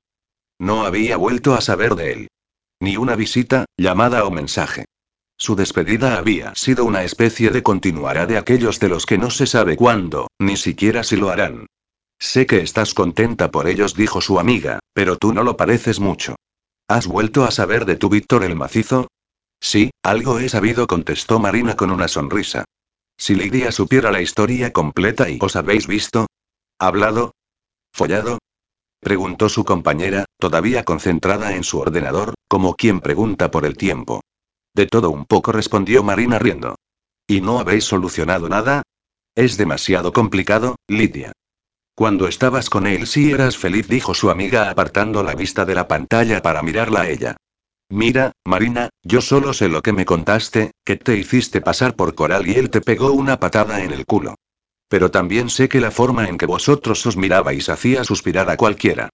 No 0.58 0.84
había 0.84 1.16
vuelto 1.16 1.54
a 1.54 1.60
saber 1.60 1.94
de 1.94 2.12
él. 2.12 2.28
Ni 2.80 2.96
una 2.96 3.14
visita, 3.14 3.66
llamada 3.76 4.24
o 4.24 4.32
mensaje. 4.32 4.86
Su 5.36 5.54
despedida 5.54 6.18
había 6.18 6.56
sido 6.56 6.84
una 6.84 7.04
especie 7.04 7.50
de 7.50 7.62
continuará 7.62 8.26
de 8.26 8.36
aquellos 8.36 8.80
de 8.80 8.88
los 8.88 9.06
que 9.06 9.16
no 9.16 9.30
se 9.30 9.46
sabe 9.46 9.76
cuándo, 9.76 10.26
ni 10.40 10.56
siquiera 10.56 11.04
si 11.04 11.14
lo 11.14 11.30
harán. 11.30 11.66
Sé 12.18 12.46
que 12.46 12.62
estás 12.62 12.94
contenta 12.94 13.52
por 13.52 13.68
ellos, 13.68 13.94
dijo 13.94 14.20
su 14.20 14.40
amiga, 14.40 14.80
pero 14.92 15.16
tú 15.16 15.32
no 15.32 15.44
lo 15.44 15.56
pareces 15.56 16.00
mucho. 16.00 16.34
¿Has 16.88 17.06
vuelto 17.06 17.44
a 17.44 17.52
saber 17.52 17.84
de 17.84 17.94
tu 17.94 18.08
Víctor 18.08 18.42
el 18.42 18.56
macizo? 18.56 19.06
Sí, 19.60 19.92
algo 20.02 20.40
he 20.40 20.48
sabido, 20.48 20.88
contestó 20.88 21.38
Marina 21.38 21.76
con 21.76 21.92
una 21.92 22.08
sonrisa. 22.08 22.64
Si 23.20 23.34
Lidia 23.34 23.70
supiera 23.70 24.10
la 24.10 24.22
historia 24.22 24.72
completa 24.72 25.28
y 25.28 25.38
os 25.42 25.54
habéis 25.54 25.86
visto. 25.86 26.26
¿Hablado? 26.78 27.34
¿Follado? 27.92 28.38
Preguntó 28.98 29.50
su 29.50 29.62
compañera, 29.62 30.24
todavía 30.38 30.84
concentrada 30.84 31.54
en 31.54 31.62
su 31.62 31.78
ordenador, 31.78 32.32
como 32.48 32.76
quien 32.76 33.00
pregunta 33.00 33.50
por 33.50 33.66
el 33.66 33.76
tiempo. 33.76 34.22
De 34.74 34.86
todo 34.86 35.10
un 35.10 35.26
poco 35.26 35.52
respondió 35.52 36.02
Marina 36.02 36.38
riendo. 36.38 36.76
¿Y 37.26 37.42
no 37.42 37.58
habéis 37.58 37.84
solucionado 37.84 38.48
nada? 38.48 38.84
Es 39.34 39.58
demasiado 39.58 40.14
complicado, 40.14 40.76
Lidia. 40.88 41.32
Cuando 41.94 42.26
estabas 42.26 42.70
con 42.70 42.86
él 42.86 43.06
sí 43.06 43.32
eras 43.32 43.58
feliz, 43.58 43.86
dijo 43.86 44.14
su 44.14 44.30
amiga 44.30 44.70
apartando 44.70 45.22
la 45.22 45.34
vista 45.34 45.66
de 45.66 45.74
la 45.74 45.86
pantalla 45.86 46.40
para 46.40 46.62
mirarla 46.62 47.02
a 47.02 47.10
ella. 47.10 47.36
Mira, 47.90 48.30
Marina, 48.46 48.90
yo 49.02 49.20
solo 49.20 49.52
sé 49.52 49.68
lo 49.68 49.82
que 49.82 49.92
me 49.92 50.04
contaste, 50.04 50.70
que 50.84 50.94
te 50.94 51.16
hiciste 51.16 51.60
pasar 51.60 51.96
por 51.96 52.14
Coral 52.14 52.46
y 52.46 52.52
él 52.52 52.70
te 52.70 52.80
pegó 52.80 53.10
una 53.10 53.40
patada 53.40 53.82
en 53.82 53.90
el 53.90 54.06
culo. 54.06 54.36
Pero 54.88 55.10
también 55.10 55.50
sé 55.50 55.68
que 55.68 55.80
la 55.80 55.90
forma 55.90 56.28
en 56.28 56.38
que 56.38 56.46
vosotros 56.46 57.04
os 57.06 57.16
mirabais 57.16 57.68
hacía 57.68 58.04
suspirar 58.04 58.48
a 58.48 58.56
cualquiera. 58.56 59.08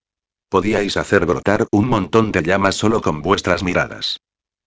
Podíais 0.51 0.99
hacer 0.99 1.25
brotar 1.25 1.67
un 1.73 1.89
montón 1.89 2.33
de 2.33 2.43
llamas 2.43 2.75
solo 2.75 3.01
con 3.01 3.23
vuestras 3.23 3.63
miradas. 3.63 4.21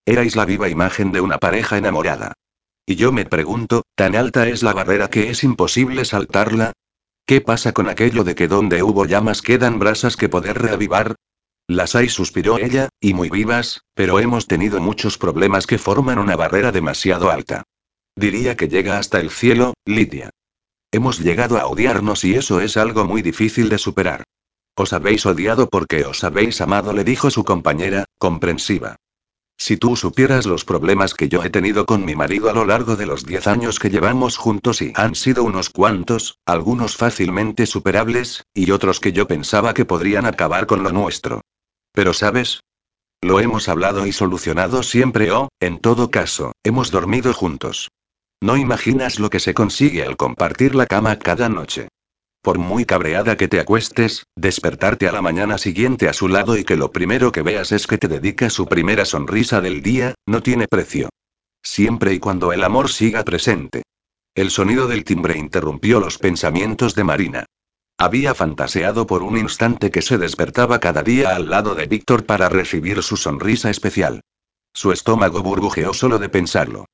Erais 0.06 0.36
la 0.36 0.45
viva 0.45 0.69
imagen 0.69 1.11
de 1.11 1.22
una 1.22 1.38
pareja 1.38 1.77
enamorada. 1.77 2.34
Y 2.88 2.95
yo 2.95 3.11
me 3.11 3.26
pregunto, 3.26 3.84
¿tan 3.94 4.15
alta 4.15 4.48
es 4.48 4.64
la 4.64 4.73
barrera 4.73 5.11
que 5.11 5.30
es 5.30 5.44
imposible 5.44 6.03
saltarla? 6.03 6.73
¿Qué 7.27 7.41
pasa 7.41 7.73
con 7.73 7.88
aquello 7.88 8.23
de 8.23 8.34
que 8.34 8.48
donde 8.48 8.81
hubo 8.81 9.06
llamas 9.06 9.44
quedan 9.44 9.77
brasas 9.77 10.18
que 10.18 10.30
poder 10.30 10.60
reavivar? 10.60 11.14
Las 11.70 11.94
hay, 11.94 12.10
suspiró 12.10 12.58
ella, 12.58 12.90
y 13.00 13.14
muy 13.14 13.30
vivas, 13.30 13.82
pero 13.94 14.18
hemos 14.18 14.48
tenido 14.48 14.82
muchos 14.82 15.20
problemas 15.20 15.68
que 15.68 15.78
forman 15.78 16.18
una 16.18 16.36
barrera 16.36 16.72
demasiado 16.72 17.30
alta. 17.30 17.62
Diría 18.16 18.58
que 18.58 18.68
llega 18.68 18.98
hasta 18.98 19.20
el 19.20 19.30
cielo, 19.30 19.76
Lidia. 19.86 20.32
Hemos 20.91 21.20
llegado 21.20 21.60
a 21.60 21.68
odiarnos 21.68 22.24
y 22.24 22.34
eso 22.34 22.60
es 22.60 22.76
algo 22.76 23.06
muy 23.06 23.22
difícil 23.22 23.70
de 23.70 23.78
superar. 23.78 24.24
Os 24.74 24.94
habéis 24.94 25.28
odiado 25.28 25.70
porque 25.70 26.06
os 26.06 26.24
habéis 26.24 26.60
amado, 26.60 26.91
le 26.91 27.04
dijo 27.04 27.30
su 27.30 27.44
compañera, 27.44 28.06
comprensiva. 28.18 28.96
Si 29.56 29.78
tú 29.78 29.96
supieras 29.96 30.48
los 30.48 30.66
problemas 30.66 31.14
que 31.14 31.30
yo 31.30 31.44
he 31.44 31.52
tenido 31.52 31.86
con 31.86 32.04
mi 32.04 32.16
marido 32.16 32.50
a 32.50 32.54
lo 32.54 32.66
largo 32.66 32.96
de 32.96 33.06
los 33.06 33.28
diez 33.28 33.46
años 33.46 33.78
que 33.78 33.91
llevamos 33.91 34.38
juntos 34.38 34.82
y 34.82 34.91
han 34.96 35.14
sido 35.14 35.44
unos 35.44 35.70
cuantos, 35.70 36.40
algunos 36.48 36.96
fácilmente 36.96 37.68
superables, 37.68 38.44
y 38.56 38.72
otros 38.72 39.00
que 39.00 39.12
yo 39.12 39.28
pensaba 39.28 39.76
que 39.76 39.86
podrían 39.86 40.26
acabar 40.26 40.66
con 40.66 40.82
lo 40.82 40.91
nuestro. 40.91 41.41
Pero 41.94 42.14
sabes, 42.14 42.61
lo 43.22 43.41
hemos 43.41 43.68
hablado 43.68 44.07
y 44.07 44.14
solucionado 44.14 44.82
siempre 44.82 45.32
o, 45.32 45.49
en 45.60 45.80
todo 45.80 46.10
caso, 46.10 46.53
hemos 46.64 46.90
dormido 46.90 47.34
juntos. 47.34 47.90
No 48.41 48.56
imaginas 48.56 49.20
lo 49.20 49.30
que 49.30 49.41
se 49.41 49.53
consigue 49.53 50.03
al 50.03 50.16
compartir 50.16 50.74
la 50.74 50.86
cama 50.86 51.20
cada 51.20 51.49
noche. 51.49 51.90
Por 52.41 52.57
muy 52.57 52.86
cabreada 52.86 53.36
que 53.36 53.49
te 53.49 53.60
acuestes, 53.60 54.24
despertarte 54.38 55.10
a 55.10 55.11
la 55.11 55.22
mañana 55.22 55.57
siguiente 55.57 56.07
a 56.07 56.14
su 56.14 56.30
lado 56.30 56.57
y 56.57 56.64
que 56.64 56.78
lo 56.78 56.94
primero 56.94 57.34
que 57.34 57.41
veas 57.41 57.74
es 57.74 57.86
que 57.86 57.98
te 57.98 58.07
dedica 58.07 58.49
su 58.49 58.66
primera 58.66 59.03
sonrisa 59.03 59.60
del 59.60 59.82
día, 59.82 60.16
no 60.26 60.41
tiene 60.41 60.70
precio. 60.70 61.10
Siempre 61.61 62.14
y 62.14 62.20
cuando 62.20 62.53
el 62.53 62.64
amor 62.64 62.90
siga 62.90 63.26
presente. 63.26 63.84
El 64.34 64.52
sonido 64.52 64.88
del 64.88 65.03
timbre 65.03 65.38
interrumpió 65.38 65.99
los 65.99 66.18
pensamientos 66.18 66.95
de 66.95 67.03
Marina. 67.03 67.45
Había 68.01 68.34
fantaseado 68.34 69.05
por 69.05 69.23
un 69.23 69.38
instante 69.38 69.91
que 69.91 70.01
se 70.01 70.17
despertaba 70.17 70.80
cada 70.80 71.03
día 71.03 71.35
al 71.35 71.49
lado 71.49 71.76
de 71.76 71.85
Víctor 71.85 72.26
para 72.26 72.47
recibir 72.47 73.03
su 73.03 73.17
sonrisa 73.17 73.69
especial. 73.69 74.21
Su 74.73 74.93
estómago 74.93 75.43
burbujeó 75.43 75.93
solo 75.93 76.17
de 76.17 76.30
pensarlo. 76.30 76.85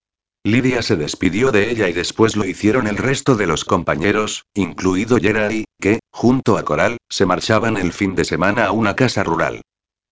Lidia 0.44 0.82
se 0.82 0.96
despidió 0.96 1.52
de 1.52 1.70
ella 1.70 1.90
y 1.90 1.94
después 1.94 2.36
lo 2.36 2.44
hicieron 2.44 2.88
el 2.88 2.98
resto 2.98 3.36
de 3.36 3.46
los 3.46 3.66
compañeros, 3.66 4.46
incluido 4.56 5.18
Jerry, 5.18 5.66
que, 5.80 6.00
junto 6.12 6.58
a 6.58 6.66
Coral, 6.66 6.98
se 7.08 7.28
marchaban 7.28 7.78
el 7.78 7.94
fin 7.94 8.16
de 8.16 8.26
semana 8.26 8.66
a 8.66 8.72
una 8.72 8.96
casa 8.96 9.24
rural. 9.24 9.62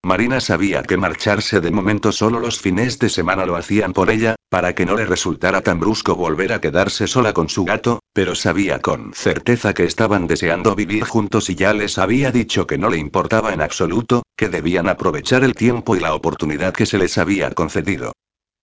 Marina 0.04 0.42
sabía 0.42 0.84
que 0.84 0.98
marcharse 0.98 1.60
de 1.60 1.72
momento 1.72 2.12
solo 2.12 2.40
los 2.40 2.60
fines 2.60 3.00
de 3.00 3.10
semana 3.10 3.48
lo 3.48 3.56
hacían 3.56 3.94
por 3.94 4.12
ella, 4.12 4.36
para 4.54 4.76
que 4.76 4.86
no 4.86 4.96
le 4.96 5.08
resultara 5.08 5.62
tan 5.62 5.80
brusco 5.80 6.16
volver 6.16 6.54
a 6.54 6.62
quedarse 6.62 7.08
sola 7.08 7.34
con 7.34 7.50
su 7.50 7.66
gato, 7.66 8.04
pero 8.14 8.36
sabía 8.36 8.80
con 8.82 9.12
certeza 9.16 9.74
que 9.74 9.84
estaban 9.84 10.28
deseando 10.28 10.76
vivir 10.76 11.06
juntos 11.06 11.50
y 11.50 11.56
ya 11.56 11.74
les 11.74 11.98
había 11.98 12.32
dicho 12.32 12.68
que 12.68 12.78
no 12.78 12.92
le 12.92 13.00
importaba 13.00 13.52
en 13.52 13.64
absoluto, 13.64 14.22
que 14.38 14.50
debían 14.50 14.90
aprovechar 14.90 15.44
el 15.44 15.56
tiempo 15.56 15.96
y 15.96 16.02
la 16.02 16.14
oportunidad 16.14 16.72
que 16.72 16.86
se 16.86 17.00
les 17.00 17.18
había 17.18 17.50
concedido. 17.50 18.12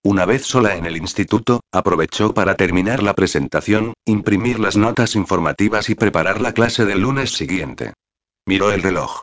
Una 0.01 0.25
vez 0.25 0.45
sola 0.45 0.77
en 0.77 0.85
el 0.85 0.95
instituto, 0.95 1.59
aprovechó 1.73 2.33
para 2.33 2.55
terminar 2.55 3.03
la 3.03 3.13
presentación, 3.13 3.91
imprimir 4.05 4.61
las 4.61 4.77
notas 4.77 5.17
informativas 5.17 5.89
y 5.89 5.95
preparar 5.95 6.39
la 6.39 6.53
clase 6.53 6.85
del 6.85 7.01
lunes 7.01 7.31
siguiente. 7.31 7.91
Miró 8.45 8.71
el 8.71 8.81
reloj. 8.81 9.19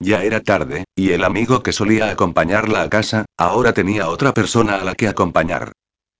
Ya 0.00 0.24
era 0.24 0.40
tarde, 0.40 0.84
y 0.96 1.10
el 1.10 1.24
amigo 1.24 1.62
que 1.62 1.74
solía 1.74 2.08
acompañarla 2.08 2.80
a 2.80 2.88
casa, 2.88 3.26
ahora 3.36 3.74
tenía 3.74 4.08
otra 4.08 4.32
persona 4.32 4.76
a 4.76 4.84
la 4.84 4.94
que 4.94 5.08
acompañar. 5.08 5.72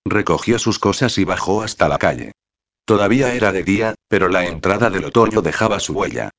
Recogió 0.08 0.60
sus 0.60 0.78
cosas 0.78 1.18
y 1.18 1.24
bajó 1.24 1.62
hasta 1.62 1.88
la 1.88 1.98
calle. 1.98 2.30
Todavía 2.84 3.34
era 3.34 3.50
de 3.50 3.64
día, 3.64 3.96
pero 4.06 4.28
la 4.28 4.46
entrada 4.46 4.88
del 4.88 5.06
otoño 5.06 5.42
dejaba 5.42 5.80
su 5.80 5.94
huella. 5.94 6.30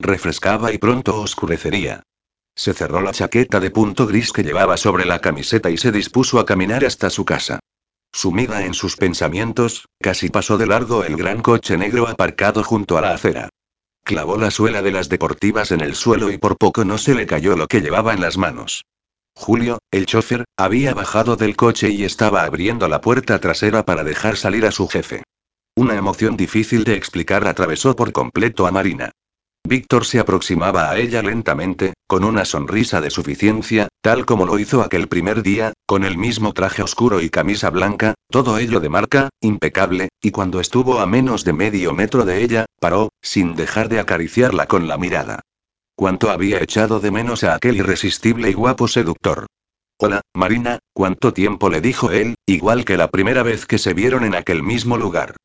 Refrescaba 0.00 0.72
y 0.72 0.78
pronto 0.78 1.20
oscurecería. 1.20 2.02
Se 2.56 2.74
cerró 2.74 3.00
la 3.00 3.12
chaqueta 3.12 3.60
de 3.60 3.70
punto 3.70 4.08
gris 4.08 4.32
que 4.32 4.42
llevaba 4.42 4.76
sobre 4.76 5.04
la 5.04 5.20
camiseta 5.20 5.70
y 5.70 5.76
se 5.76 5.92
dispuso 5.92 6.40
a 6.40 6.44
caminar 6.44 6.84
hasta 6.84 7.10
su 7.10 7.24
casa. 7.24 7.60
Sumida 8.12 8.64
en 8.64 8.74
sus 8.74 8.96
pensamientos, 8.96 9.86
casi 10.00 10.28
pasó 10.28 10.58
de 10.58 10.66
largo 10.66 11.04
el 11.04 11.16
gran 11.16 11.42
coche 11.42 11.76
negro 11.76 12.08
aparcado 12.08 12.64
junto 12.64 12.98
a 12.98 13.02
la 13.02 13.12
acera. 13.12 13.50
Clavó 14.02 14.36
la 14.36 14.50
suela 14.50 14.82
de 14.82 14.90
las 14.90 15.08
deportivas 15.08 15.70
en 15.70 15.80
el 15.80 15.94
suelo 15.94 16.32
y 16.32 16.38
por 16.38 16.58
poco 16.58 16.84
no 16.84 16.98
se 16.98 17.14
le 17.14 17.26
cayó 17.26 17.56
lo 17.56 17.68
que 17.68 17.82
llevaba 17.82 18.14
en 18.14 18.20
las 18.20 18.36
manos. 18.36 18.84
Julio, 19.34 19.78
el 19.90 20.06
chofer, 20.06 20.44
había 20.56 20.94
bajado 20.94 21.36
del 21.36 21.56
coche 21.56 21.90
y 21.90 22.04
estaba 22.04 22.44
abriendo 22.44 22.86
la 22.86 23.00
puerta 23.00 23.40
trasera 23.40 23.84
para 23.84 24.04
dejar 24.04 24.36
salir 24.36 24.64
a 24.66 24.70
su 24.70 24.86
jefe. 24.86 25.24
Una 25.74 25.96
emoción 25.96 26.36
difícil 26.36 26.84
de 26.84 26.94
explicar 26.94 27.46
atravesó 27.48 27.96
por 27.96 28.12
completo 28.12 28.66
a 28.66 28.70
Marina. 28.70 29.10
Víctor 29.64 30.04
se 30.04 30.18
aproximaba 30.18 30.90
a 30.90 30.98
ella 30.98 31.22
lentamente, 31.22 31.94
con 32.06 32.24
una 32.24 32.44
sonrisa 32.44 33.00
de 33.00 33.10
suficiencia, 33.10 33.88
tal 34.00 34.26
como 34.26 34.44
lo 34.44 34.58
hizo 34.58 34.82
aquel 34.82 35.08
primer 35.08 35.42
día, 35.42 35.72
con 35.86 36.04
el 36.04 36.18
mismo 36.18 36.52
traje 36.52 36.82
oscuro 36.82 37.20
y 37.20 37.30
camisa 37.30 37.70
blanca, 37.70 38.14
todo 38.28 38.58
ello 38.58 38.80
de 38.80 38.88
marca, 38.88 39.28
impecable, 39.40 40.08
y 40.20 40.30
cuando 40.30 40.60
estuvo 40.60 41.00
a 41.00 41.06
menos 41.06 41.44
de 41.44 41.52
medio 41.52 41.94
metro 41.94 42.24
de 42.24 42.42
ella, 42.42 42.66
paró, 42.80 43.10
sin 43.22 43.54
dejar 43.54 43.88
de 43.88 44.00
acariciarla 44.00 44.66
con 44.66 44.88
la 44.88 44.98
mirada. 44.98 45.40
Cuánto 46.02 46.32
había 46.32 46.60
echado 46.60 46.98
de 46.98 47.12
menos 47.12 47.44
a 47.44 47.54
aquel 47.54 47.76
irresistible 47.76 48.50
y 48.50 48.54
guapo 48.54 48.88
seductor. 48.88 49.46
Hola, 50.00 50.20
Marina, 50.34 50.80
¿cuánto 50.92 51.32
tiempo 51.32 51.70
le 51.70 51.80
dijo 51.80 52.10
él, 52.10 52.34
igual 52.44 52.84
que 52.84 52.96
la 52.96 53.08
primera 53.08 53.44
vez 53.44 53.66
que 53.66 53.78
se 53.78 53.94
vieron 53.94 54.24
en 54.24 54.34
aquel 54.34 54.64
mismo 54.64 54.96
lugar? 54.96 55.36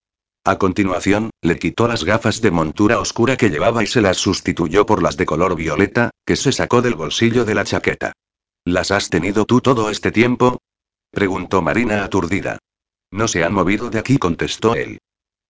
A 0.43 0.57
continuación, 0.57 1.29
le 1.43 1.59
quitó 1.59 1.87
las 1.87 2.03
gafas 2.03 2.41
de 2.41 2.49
montura 2.49 2.99
oscura 2.99 3.37
que 3.37 3.51
llevaba 3.51 3.83
y 3.83 3.85
se 3.85 4.01
las 4.01 4.17
sustituyó 4.17 4.87
por 4.87 5.03
las 5.03 5.15
de 5.15 5.27
color 5.27 5.55
violeta, 5.55 6.09
que 6.25 6.35
se 6.35 6.51
sacó 6.51 6.81
del 6.81 6.95
bolsillo 6.95 7.45
de 7.45 7.53
la 7.53 7.63
chaqueta. 7.63 8.13
¿Las 8.65 8.89
has 8.89 9.11
tenido 9.11 9.45
tú 9.45 9.61
todo 9.61 9.91
este 9.91 10.11
tiempo? 10.11 10.57
preguntó 11.11 11.61
Marina 11.61 12.03
aturdida. 12.03 12.57
No 13.11 13.27
se 13.27 13.43
han 13.43 13.53
movido 13.53 13.91
de 13.91 13.99
aquí, 13.99 14.17
contestó 14.17 14.73
él. 14.73 14.97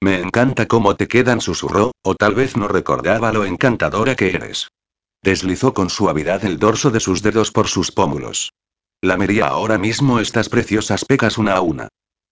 Me 0.03 0.19
encanta 0.19 0.65
cómo 0.65 0.97
te 0.97 1.07
quedan, 1.07 1.39
susurró, 1.39 1.93
o 2.03 2.15
tal 2.15 2.35
vez 2.35 2.57
no 2.57 2.67
recordaba 2.67 3.31
lo 3.31 3.45
encantadora 3.45 4.13
que 4.13 4.31
eres. 4.31 4.67
Deslizó 5.27 5.73
con 5.73 5.89
suavidad 5.89 6.45
el 6.45 6.57
dorso 6.57 6.89
de 6.89 7.01
sus 7.01 7.21
dedos 7.21 7.51
por 7.51 7.67
sus 7.67 7.91
pómulos. 7.91 8.53
Lamería 9.01 9.47
ahora 9.47 9.77
mismo 9.77 10.21
estas 10.21 10.47
preciosas 10.47 11.03
pecas 11.03 11.37
una 11.37 11.55
a 11.55 11.59
una. 11.59 11.89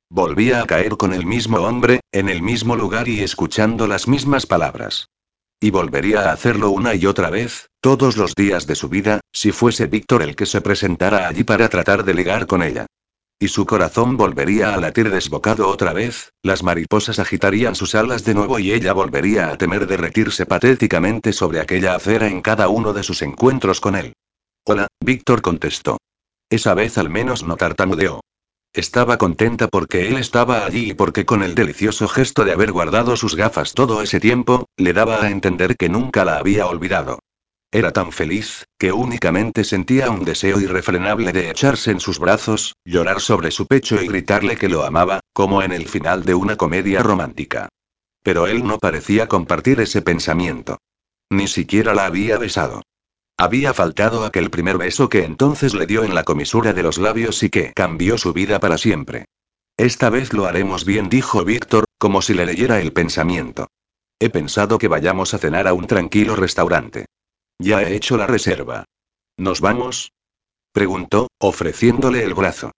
Volvía 0.09 0.61
a 0.61 0.65
caer 0.65 0.95
con 0.95 1.11
el 1.11 1.25
mismo 1.25 1.57
hombre, 1.57 1.99
en 2.13 2.29
el 2.29 2.41
mismo 2.41 2.77
lugar 2.77 3.09
y 3.09 3.19
escuchando 3.19 3.85
las 3.85 4.07
mismas 4.07 4.45
palabras. 4.45 5.09
Y 5.59 5.71
volvería 5.71 6.29
a 6.29 6.31
hacerlo 6.31 6.69
una 6.69 6.95
y 6.95 7.05
otra 7.05 7.29
vez, 7.29 7.67
todos 7.81 8.15
los 8.15 8.33
días 8.33 8.65
de 8.65 8.75
su 8.75 8.87
vida, 8.87 9.19
si 9.33 9.51
fuese 9.51 9.87
Víctor 9.87 10.21
el 10.21 10.37
que 10.37 10.45
se 10.45 10.61
presentara 10.61 11.27
allí 11.27 11.43
para 11.43 11.67
tratar 11.67 12.05
de 12.05 12.13
ligar 12.13 12.47
con 12.47 12.63
ella. 12.63 12.85
Y 13.37 13.49
su 13.49 13.65
corazón 13.65 14.15
volvería 14.15 14.73
a 14.73 14.77
latir 14.77 15.09
desbocado 15.09 15.67
otra 15.67 15.91
vez, 15.91 16.31
las 16.41 16.63
mariposas 16.63 17.19
agitarían 17.19 17.75
sus 17.75 17.93
alas 17.93 18.23
de 18.23 18.33
nuevo 18.33 18.59
y 18.59 18.71
ella 18.71 18.93
volvería 18.93 19.49
a 19.49 19.57
temer 19.57 19.87
derretirse 19.87 20.45
patéticamente 20.45 21.33
sobre 21.33 21.59
aquella 21.59 21.95
acera 21.95 22.27
en 22.27 22.41
cada 22.41 22.69
uno 22.69 22.93
de 22.93 23.03
sus 23.03 23.21
encuentros 23.21 23.81
con 23.81 23.95
él. 23.95 24.13
Hola, 24.65 24.87
Víctor 25.03 25.41
contestó. 25.41 25.97
Esa 26.49 26.73
vez 26.75 26.97
al 26.97 27.09
menos 27.09 27.43
no 27.43 27.57
tartamudeó. 27.57 28.21
Estaba 28.73 29.17
contenta 29.17 29.67
porque 29.67 30.07
él 30.07 30.17
estaba 30.17 30.65
allí 30.65 30.91
y 30.91 30.93
porque 30.93 31.25
con 31.25 31.43
el 31.43 31.55
delicioso 31.55 32.07
gesto 32.07 32.45
de 32.45 32.53
haber 32.53 32.71
guardado 32.71 33.17
sus 33.17 33.35
gafas 33.35 33.73
todo 33.73 34.01
ese 34.01 34.19
tiempo, 34.19 34.65
le 34.77 34.93
daba 34.93 35.23
a 35.23 35.29
entender 35.29 35.75
que 35.75 35.89
nunca 35.89 36.23
la 36.23 36.37
había 36.37 36.67
olvidado. 36.67 37.19
Era 37.75 37.91
tan 37.91 38.13
feliz, 38.13 38.63
que 38.79 38.93
únicamente 38.93 39.65
sentía 39.65 40.09
un 40.09 40.23
deseo 40.23 40.61
irrefrenable 40.61 41.33
de 41.33 41.49
echarse 41.49 41.91
en 41.91 41.99
sus 41.99 42.19
brazos, 42.19 42.77
llorar 42.85 43.19
sobre 43.19 43.51
su 43.51 43.67
pecho 43.67 44.01
y 44.01 44.07
gritarle 44.07 44.55
que 44.55 44.69
lo 44.69 44.85
amaba, 44.85 45.19
como 45.33 45.61
en 45.61 45.73
el 45.73 45.89
final 45.89 46.23
de 46.23 46.35
una 46.35 46.55
comedia 46.55 47.03
romántica. 47.03 47.67
Pero 48.23 48.47
él 48.47 48.65
no 48.65 48.79
parecía 48.79 49.27
compartir 49.27 49.81
ese 49.81 50.01
pensamiento. 50.01 50.77
Ni 51.29 51.49
siquiera 51.49 51.93
la 51.93 52.05
había 52.05 52.37
besado. 52.37 52.81
Había 53.37 53.73
faltado 53.73 54.23
aquel 54.23 54.49
primer 54.49 54.77
beso 54.77 55.09
que 55.09 55.25
entonces 55.25 55.73
le 55.73 55.85
dio 55.85 56.05
en 56.05 56.15
la 56.15 56.23
comisura 56.23 56.71
de 56.71 56.81
los 56.81 56.97
labios 56.97 57.43
y 57.43 57.49
que 57.49 57.73
cambió 57.73 58.17
su 58.17 58.31
vida 58.31 58.61
para 58.61 58.77
siempre. 58.77 59.25
Esta 59.75 60.09
vez 60.09 60.31
lo 60.31 60.45
haremos 60.45 60.85
bien, 60.85 61.09
dijo 61.09 61.43
Víctor, 61.43 61.83
como 61.97 62.21
si 62.21 62.35
le 62.35 62.45
leyera 62.45 62.79
el 62.79 62.93
pensamiento. 62.93 63.67
He 64.17 64.29
pensado 64.29 64.77
que 64.77 64.87
vayamos 64.87 65.33
a 65.33 65.39
cenar 65.39 65.67
a 65.67 65.73
un 65.73 65.87
tranquilo 65.87 66.37
restaurante. 66.37 67.07
Ya 67.59 67.81
he 67.81 67.95
hecho 67.95 68.17
la 68.17 68.27
reserva. 68.27 68.85
¿Nos 69.37 69.61
vamos? 69.61 70.11
preguntó, 70.73 71.29
ofreciéndole 71.39 72.23
el 72.23 72.33
brazo. 72.33 72.71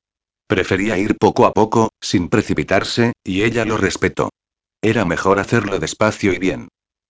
Prefería 0.47 0.97
ir 0.97 1.17
poco 1.17 1.45
a 1.45 1.51
poco, 1.51 1.89
sin 1.99 2.29
precipitarse, 2.29 3.13
y 3.23 3.43
ella 3.43 3.65
lo 3.65 3.77
respetó. 3.77 4.29
Era 4.81 5.03
mejor 5.03 5.39
hacerlo 5.39 5.79
despacio 5.79 6.31
y 6.31 6.39
bien. 6.39 6.67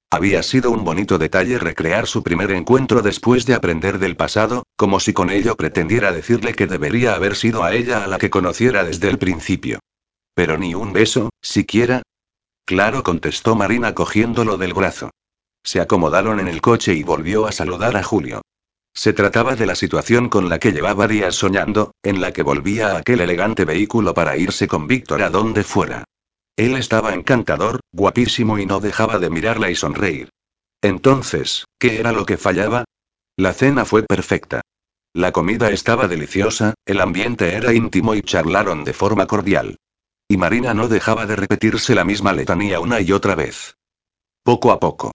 Había 0.10 0.42
sido 0.42 0.72
un 0.72 0.86
bonito 0.86 1.18
detalle 1.18 1.60
recrear 1.60 2.08
su 2.08 2.24
primer 2.24 2.52
encuentro 2.52 3.02
después 3.02 3.46
de 3.46 3.54
aprender 3.54 4.00
del 4.00 4.16
pasado, 4.16 4.64
como 4.78 5.02
si 5.02 5.12
con 5.12 5.30
ello 5.30 5.56
pretendiera 5.58 6.14
decirle 6.14 6.54
que 6.54 6.66
debería 6.66 7.14
haber 7.14 7.36
sido 7.36 7.64
a 7.64 7.74
ella 7.74 8.06
a 8.06 8.08
la 8.08 8.18
que 8.18 8.30
conociera 8.30 8.86
desde 8.86 9.10
el 9.10 9.18
principio. 9.18 9.80
Pero 10.34 10.58
ni 10.58 10.74
un 10.74 10.94
beso, 10.94 11.32
siquiera. 11.42 12.04
Claro, 12.66 13.04
contestó 13.04 13.56
Marina 13.56 13.94
cogiéndolo 13.94 14.58
del 14.58 14.74
brazo. 14.74 15.12
Se 15.64 15.80
acomodaron 15.82 16.40
en 16.40 16.48
el 16.48 16.62
coche 16.62 16.94
y 16.94 17.04
volvió 17.04 17.48
a 17.48 17.52
saludar 17.52 17.98
a 17.98 18.04
Julio. 18.04 18.42
Se 18.94 19.14
trataba 19.14 19.56
de 19.56 19.66
la 19.66 19.76
situación 19.76 20.28
con 20.28 20.50
la 20.50 20.58
que 20.58 20.72
llevaba 20.72 21.08
días 21.08 21.36
soñando, 21.36 21.92
en 22.02 22.20
la 22.20 22.32
que 22.34 22.42
volvía 22.42 22.94
a 22.94 22.98
aquel 22.98 23.22
elegante 23.22 23.64
vehículo 23.64 24.14
para 24.14 24.38
irse 24.38 24.68
con 24.68 24.88
Víctor 24.88 25.22
a 25.22 25.30
donde 25.30 25.64
fuera. 25.64 26.04
Él 26.56 26.76
estaba 26.76 27.14
encantador, 27.14 27.80
guapísimo 27.92 28.58
y 28.58 28.66
no 28.66 28.80
dejaba 28.80 29.20
de 29.20 29.30
mirarla 29.30 29.70
y 29.70 29.76
sonreír. 29.76 30.30
Entonces, 30.82 31.66
¿qué 31.78 32.00
era 32.00 32.12
lo 32.12 32.26
que 32.26 32.38
fallaba? 32.38 32.86
La 33.36 33.54
cena 33.54 33.86
fue 33.86 34.02
perfecta. 34.02 34.62
La 35.14 35.32
comida 35.32 35.70
estaba 35.70 36.08
deliciosa, 36.08 36.74
el 36.86 37.02
ambiente 37.02 37.54
era 37.54 37.74
íntimo 37.74 38.16
y 38.16 38.22
charlaron 38.22 38.84
de 38.84 38.94
forma 38.94 39.28
cordial. 39.28 39.78
Y 40.28 40.38
Marina 40.38 40.74
no 40.74 40.88
dejaba 40.88 41.26
de 41.26 41.36
repetirse 41.36 41.96
la 41.96 42.04
misma 42.04 42.34
letanía 42.34 42.80
una 42.80 43.00
y 43.00 43.12
otra 43.12 43.36
vez. 43.36 43.76
Poco 44.44 44.72
a 44.72 44.80
poco. 44.80 45.12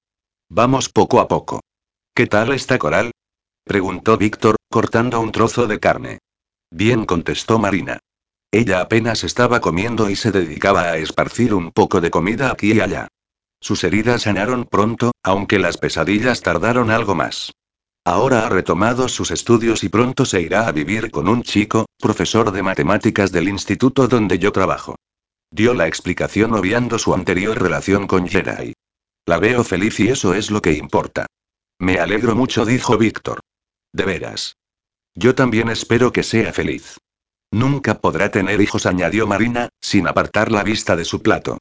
Vamos 0.55 0.91
poco 0.91 1.19
a 1.21 1.29
poco. 1.29 1.61
¿Qué 2.15 2.27
tal 2.27 2.53
está 2.53 2.79
Coral? 2.79 3.13
Preguntó 3.65 4.19
Víctor, 4.19 4.57
cortando 4.71 5.19
un 5.19 5.33
trozo 5.33 5.67
de 5.67 5.81
carne. 5.81 6.19
Bien 6.71 7.07
contestó 7.07 7.59
Marina. 7.59 8.01
Ella 8.53 8.83
apenas 8.83 9.25
estaba 9.25 9.63
comiendo 9.63 10.11
y 10.11 10.17
se 10.17 10.31
dedicaba 10.31 10.83
a 10.83 10.99
esparcir 10.99 11.55
un 11.55 11.71
poco 11.71 12.03
de 12.03 12.11
comida 12.11 12.53
aquí 12.53 12.75
y 12.75 12.81
allá. 12.81 13.09
Sus 13.63 13.83
heridas 13.83 14.25
sanaron 14.25 14.67
pronto, 14.67 15.13
aunque 15.23 15.59
las 15.59 15.79
pesadillas 15.79 16.43
tardaron 16.43 16.91
algo 16.91 17.15
más. 17.15 17.53
Ahora 18.05 18.45
ha 18.45 18.51
retomado 18.51 19.09
sus 19.09 19.31
estudios 19.31 19.83
y 19.85 19.89
pronto 19.89 20.27
se 20.27 20.43
irá 20.43 20.69
a 20.69 20.73
vivir 20.73 21.11
con 21.11 21.29
un 21.29 21.45
chico, 21.45 21.87
profesor 21.99 22.53
de 22.53 22.63
matemáticas 22.63 23.33
del 23.33 23.49
instituto 23.49 24.07
donde 24.07 24.39
yo 24.39 24.53
trabajo. 24.53 24.97
Dio 25.51 25.73
la 25.73 25.87
explicación 25.87 26.53
obviando 26.53 26.99
su 26.99 27.15
anterior 27.15 27.59
relación 27.59 28.07
con 28.07 28.29
Jerai. 28.29 28.72
La 29.27 29.39
veo 29.39 29.63
feliz 29.63 30.01
y 30.01 30.09
eso 30.09 30.35
es 30.35 30.51
lo 30.51 30.61
que 30.61 30.73
importa. 30.73 31.27
Me 31.79 31.99
alegro 31.99 32.35
mucho, 32.35 32.65
dijo 32.65 32.99
Víctor. 32.99 33.41
De 33.93 34.05
veras. 34.05 34.57
Yo 35.15 35.35
también 35.35 35.69
espero 35.69 36.13
que 36.13 36.23
sea 36.23 36.53
feliz. 36.53 36.99
Nunca 37.53 38.01
podrá 38.01 38.31
tener 38.31 38.61
hijos, 38.61 38.87
añadió 38.87 39.27
Marina, 39.27 39.69
sin 39.81 40.09
apartar 40.09 40.51
la 40.51 40.63
vista 40.63 40.97
de 40.97 41.05
su 41.05 41.23
plato. 41.23 41.59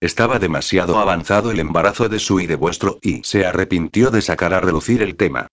Estaba 0.00 0.38
demasiado 0.38 0.98
avanzado 0.98 1.50
el 1.50 1.60
embarazo 1.60 2.08
de 2.08 2.18
su 2.18 2.40
y 2.40 2.46
de 2.46 2.56
vuestro, 2.56 2.98
y 3.02 3.22
se 3.24 3.44
arrepintió 3.44 4.10
de 4.10 4.22
sacar 4.22 4.54
a 4.54 4.60
relucir 4.60 5.02
el 5.02 5.16
tema. 5.16 5.48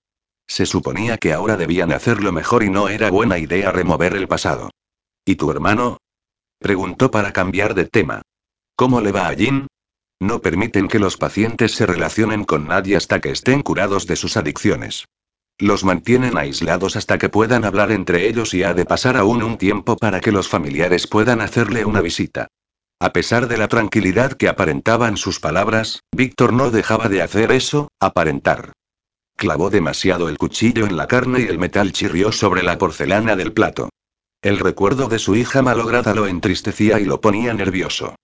Se 0.48 0.66
suponía 0.66 1.18
que 1.18 1.34
ahora 1.34 1.58
debían 1.58 1.92
hacerlo 1.92 2.32
mejor 2.32 2.64
y 2.64 2.70
no 2.70 2.90
era 2.90 3.12
buena 3.12 3.38
idea 3.38 3.72
remover 3.72 4.16
el 4.16 4.28
pasado. 4.28 4.72
¿Y 5.26 5.36
tu 5.36 5.52
hermano? 5.52 5.98
Preguntó 6.60 7.12
para 7.12 7.34
cambiar 7.34 7.74
de 7.74 7.86
tema. 7.86 8.22
¿Cómo 8.76 9.02
le 9.02 9.12
va 9.12 9.28
a 9.28 9.36
Jin? 9.36 9.68
No 10.20 10.42
permiten 10.42 10.90
que 10.90 11.00
los 11.00 11.16
pacientes 11.16 11.74
se 11.74 11.86
relacionen 11.86 12.44
con 12.44 12.68
nadie 12.68 12.98
hasta 12.98 13.22
que 13.22 13.32
estén 13.32 13.62
curados 13.62 14.06
de 14.06 14.18
sus 14.18 14.36
adicciones. 14.36 15.06
Los 15.58 15.84
mantienen 15.84 16.38
aislados 16.38 16.96
hasta 16.96 17.18
que 17.18 17.30
puedan 17.30 17.66
hablar 17.66 17.92
entre 17.92 18.28
ellos 18.28 18.54
y 18.54 18.64
ha 18.64 18.74
de 18.74 18.86
pasar 18.86 19.18
aún 19.18 19.44
un 19.44 19.58
tiempo 19.58 19.98
para 19.98 20.20
que 20.20 20.32
los 20.32 20.48
familiares 20.48 21.08
puedan 21.08 21.42
hacerle 21.42 21.86
una 21.86 22.02
visita. 22.02 22.48
A 23.02 23.14
pesar 23.14 23.48
de 23.48 23.58
la 23.58 23.70
tranquilidad 23.70 24.34
que 24.34 24.50
aparentaban 24.50 25.16
sus 25.16 25.40
palabras, 25.40 26.02
Víctor 26.14 26.52
no 26.52 26.70
dejaba 26.70 27.08
de 27.08 27.22
hacer 27.22 27.54
eso, 27.54 27.90
aparentar. 28.00 28.74
Clavó 29.38 29.70
demasiado 29.70 30.28
el 30.28 30.38
cuchillo 30.38 30.86
en 30.86 30.98
la 30.98 31.08
carne 31.08 31.42
y 31.42 31.46
el 31.46 31.60
metal 31.60 31.94
chirrió 31.94 32.34
sobre 32.34 32.62
la 32.62 32.78
porcelana 32.78 33.38
del 33.38 33.54
plato. 33.54 33.90
El 34.42 34.60
recuerdo 34.60 35.08
de 35.08 35.20
su 35.20 35.38
hija 35.38 35.62
malograda 35.62 36.14
lo 36.14 36.28
entristecía 36.28 37.00
y 37.00 37.06
lo 37.06 37.22
ponía 37.22 37.54
nervioso. 37.54 38.16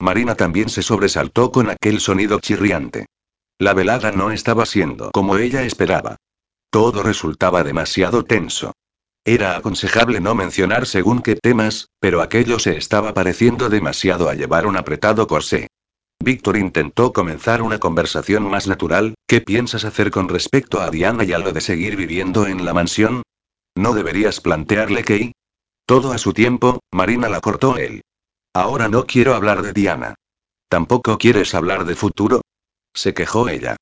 Marina 0.00 0.34
también 0.34 0.70
se 0.70 0.82
sobresaltó 0.82 1.52
con 1.52 1.68
aquel 1.68 2.00
sonido 2.00 2.40
chirriante. 2.40 3.06
La 3.58 3.74
velada 3.74 4.10
no 4.12 4.30
estaba 4.30 4.64
siendo 4.64 5.10
como 5.10 5.36
ella 5.36 5.62
esperaba. 5.62 6.16
Todo 6.70 7.02
resultaba 7.02 7.62
demasiado 7.62 8.24
tenso. 8.24 8.72
Era 9.24 9.56
aconsejable 9.56 10.20
no 10.20 10.34
mencionar 10.34 10.86
según 10.86 11.20
qué 11.20 11.36
temas, 11.36 11.88
pero 12.00 12.22
aquello 12.22 12.58
se 12.58 12.78
estaba 12.78 13.12
pareciendo 13.12 13.68
demasiado 13.68 14.30
a 14.30 14.34
llevar 14.34 14.66
un 14.66 14.78
apretado 14.78 15.26
corsé. 15.26 15.66
Víctor 16.22 16.56
intentó 16.56 17.12
comenzar 17.12 17.60
una 17.60 17.78
conversación 17.78 18.44
más 18.44 18.66
natural, 18.66 19.14
¿qué 19.26 19.42
piensas 19.42 19.84
hacer 19.84 20.10
con 20.10 20.28
respecto 20.28 20.80
a 20.80 20.90
Diana 20.90 21.24
y 21.24 21.32
a 21.32 21.38
lo 21.38 21.52
de 21.52 21.60
seguir 21.60 21.96
viviendo 21.96 22.46
en 22.46 22.64
la 22.64 22.72
mansión? 22.72 23.22
¿No 23.74 23.92
deberías 23.92 24.40
plantearle 24.40 25.04
que... 25.04 25.32
Todo 25.86 26.12
a 26.12 26.18
su 26.18 26.32
tiempo, 26.32 26.80
Marina 26.90 27.28
la 27.28 27.40
cortó 27.40 27.76
él. 27.76 28.02
Ahora 28.52 28.88
no 28.88 29.06
quiero 29.06 29.34
hablar 29.34 29.62
de 29.62 29.72
Diana. 29.72 30.16
¿Tampoco 30.68 31.18
quieres 31.18 31.54
hablar 31.54 31.84
de 31.84 31.94
futuro? 31.94 32.42
Se 32.94 33.14
quejó 33.14 33.48
ella. 33.48 33.76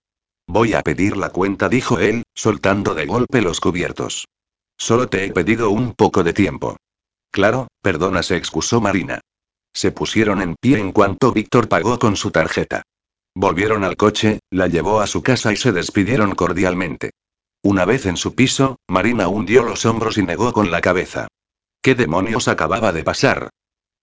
Voy 0.46 0.74
a 0.74 0.82
pedir 0.82 1.16
la 1.16 1.30
cuenta, 1.30 1.68
dijo 1.68 1.98
él, 1.98 2.24
soltando 2.34 2.94
de 2.94 3.06
golpe 3.06 3.40
los 3.40 3.60
cubiertos. 3.60 4.26
Solo 4.78 5.08
te 5.08 5.24
he 5.24 5.32
pedido 5.32 5.70
un 5.70 5.94
poco 5.94 6.22
de 6.22 6.32
tiempo. 6.32 6.76
Claro, 7.30 7.68
perdona, 7.82 8.22
se 8.22 8.36
excusó 8.36 8.80
Marina. 8.80 9.20
Se 9.74 9.90
pusieron 9.90 10.42
en 10.42 10.54
pie 10.60 10.78
en 10.78 10.92
cuanto 10.92 11.32
Víctor 11.32 11.68
pagó 11.68 11.98
con 11.98 12.16
su 12.16 12.30
tarjeta. 12.30 12.82
Volvieron 13.34 13.84
al 13.84 13.96
coche, 13.96 14.40
la 14.50 14.66
llevó 14.66 15.00
a 15.00 15.06
su 15.06 15.22
casa 15.22 15.52
y 15.52 15.56
se 15.56 15.72
despidieron 15.72 16.34
cordialmente. 16.34 17.10
Una 17.62 17.84
vez 17.84 18.06
en 18.06 18.16
su 18.16 18.34
piso, 18.34 18.76
Marina 18.88 19.28
hundió 19.28 19.62
los 19.62 19.84
hombros 19.86 20.18
y 20.18 20.22
negó 20.22 20.52
con 20.52 20.70
la 20.70 20.80
cabeza. 20.80 21.28
¿Qué 21.82 21.94
demonios 21.94 22.48
acababa 22.48 22.92
de 22.92 23.04
pasar? 23.04 23.50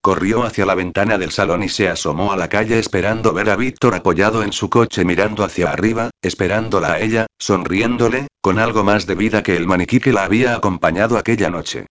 Corrió 0.06 0.44
hacia 0.44 0.68
la 0.68 0.76
ventana 0.76 1.18
del 1.18 1.32
salón 1.32 1.64
y 1.64 1.70
se 1.70 1.90
asomó 1.90 2.32
a 2.32 2.38
la 2.38 2.48
calle 2.48 2.78
esperando 2.78 3.34
ver 3.34 3.50
a 3.50 3.56
Víctor 3.56 3.96
apoyado 3.96 4.44
en 4.44 4.54
su 4.54 4.70
coche 4.70 5.04
mirando 5.04 5.44
hacia 5.44 5.72
arriba, 5.72 6.12
esperándola 6.22 6.94
a 6.94 7.00
ella, 7.00 7.26
sonriéndole, 7.40 8.28
con 8.40 8.60
algo 8.60 8.84
más 8.84 9.08
de 9.08 9.16
vida 9.16 9.42
que 9.42 9.56
el 9.56 9.66
maniquí 9.66 10.00
que 10.00 10.14
la 10.14 10.26
había 10.26 10.54
acompañado 10.54 11.18
aquella 11.18 11.50
noche. 11.50 11.88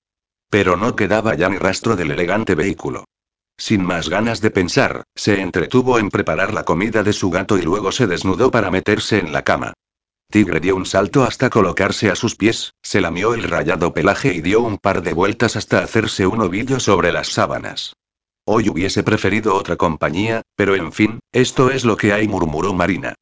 Pero 0.49 0.77
no 0.77 0.95
quedaba 0.95 1.35
ya 1.35 1.49
ni 1.49 1.59
rastro 1.59 1.97
del 1.97 2.13
elegante 2.13 2.55
vehículo. 2.55 3.03
Sin 3.59 3.85
más 3.85 4.09
ganas 4.09 4.41
de 4.41 4.53
pensar, 4.53 5.03
se 5.17 5.41
entretuvo 5.41 5.99
en 5.99 6.09
preparar 6.09 6.55
la 6.55 6.63
comida 6.63 7.03
de 7.03 7.13
su 7.13 7.31
gato 7.31 7.59
y 7.59 7.63
luego 7.63 7.91
se 7.91 8.07
desnudó 8.07 8.53
para 8.53 8.71
meterse 8.71 9.19
en 9.19 9.33
la 9.33 9.43
cama. 9.43 9.73
Tigre 10.31 10.61
dio 10.61 10.77
un 10.77 10.87
salto 10.87 11.25
hasta 11.25 11.51
colocarse 11.51 12.13
a 12.13 12.15
sus 12.15 12.37
pies, 12.37 12.75
se 12.81 13.01
lamió 13.01 13.35
el 13.35 13.43
rayado 13.43 13.93
pelaje 13.93 14.33
y 14.33 14.41
dio 14.41 14.61
un 14.61 14.79
par 14.79 15.03
de 15.03 15.15
vueltas 15.15 15.57
hasta 15.57 15.81
hacerse 15.81 16.29
un 16.29 16.43
ovillo 16.43 16.79
sobre 16.79 17.11
las 17.11 17.27
sábanas. 17.27 17.95
Hoy 18.47 18.69
hubiese 18.69 19.03
preferido 19.03 19.55
otra 19.55 19.77
compañía, 19.77 20.43
pero 20.55 20.75
en 20.75 20.93
fin, 20.93 21.21
esto 21.33 21.71
es 21.71 21.85
lo 21.85 21.97
que 21.97 22.13
hay, 22.13 22.29
murmuró 22.29 22.75
Marina. 22.75 23.15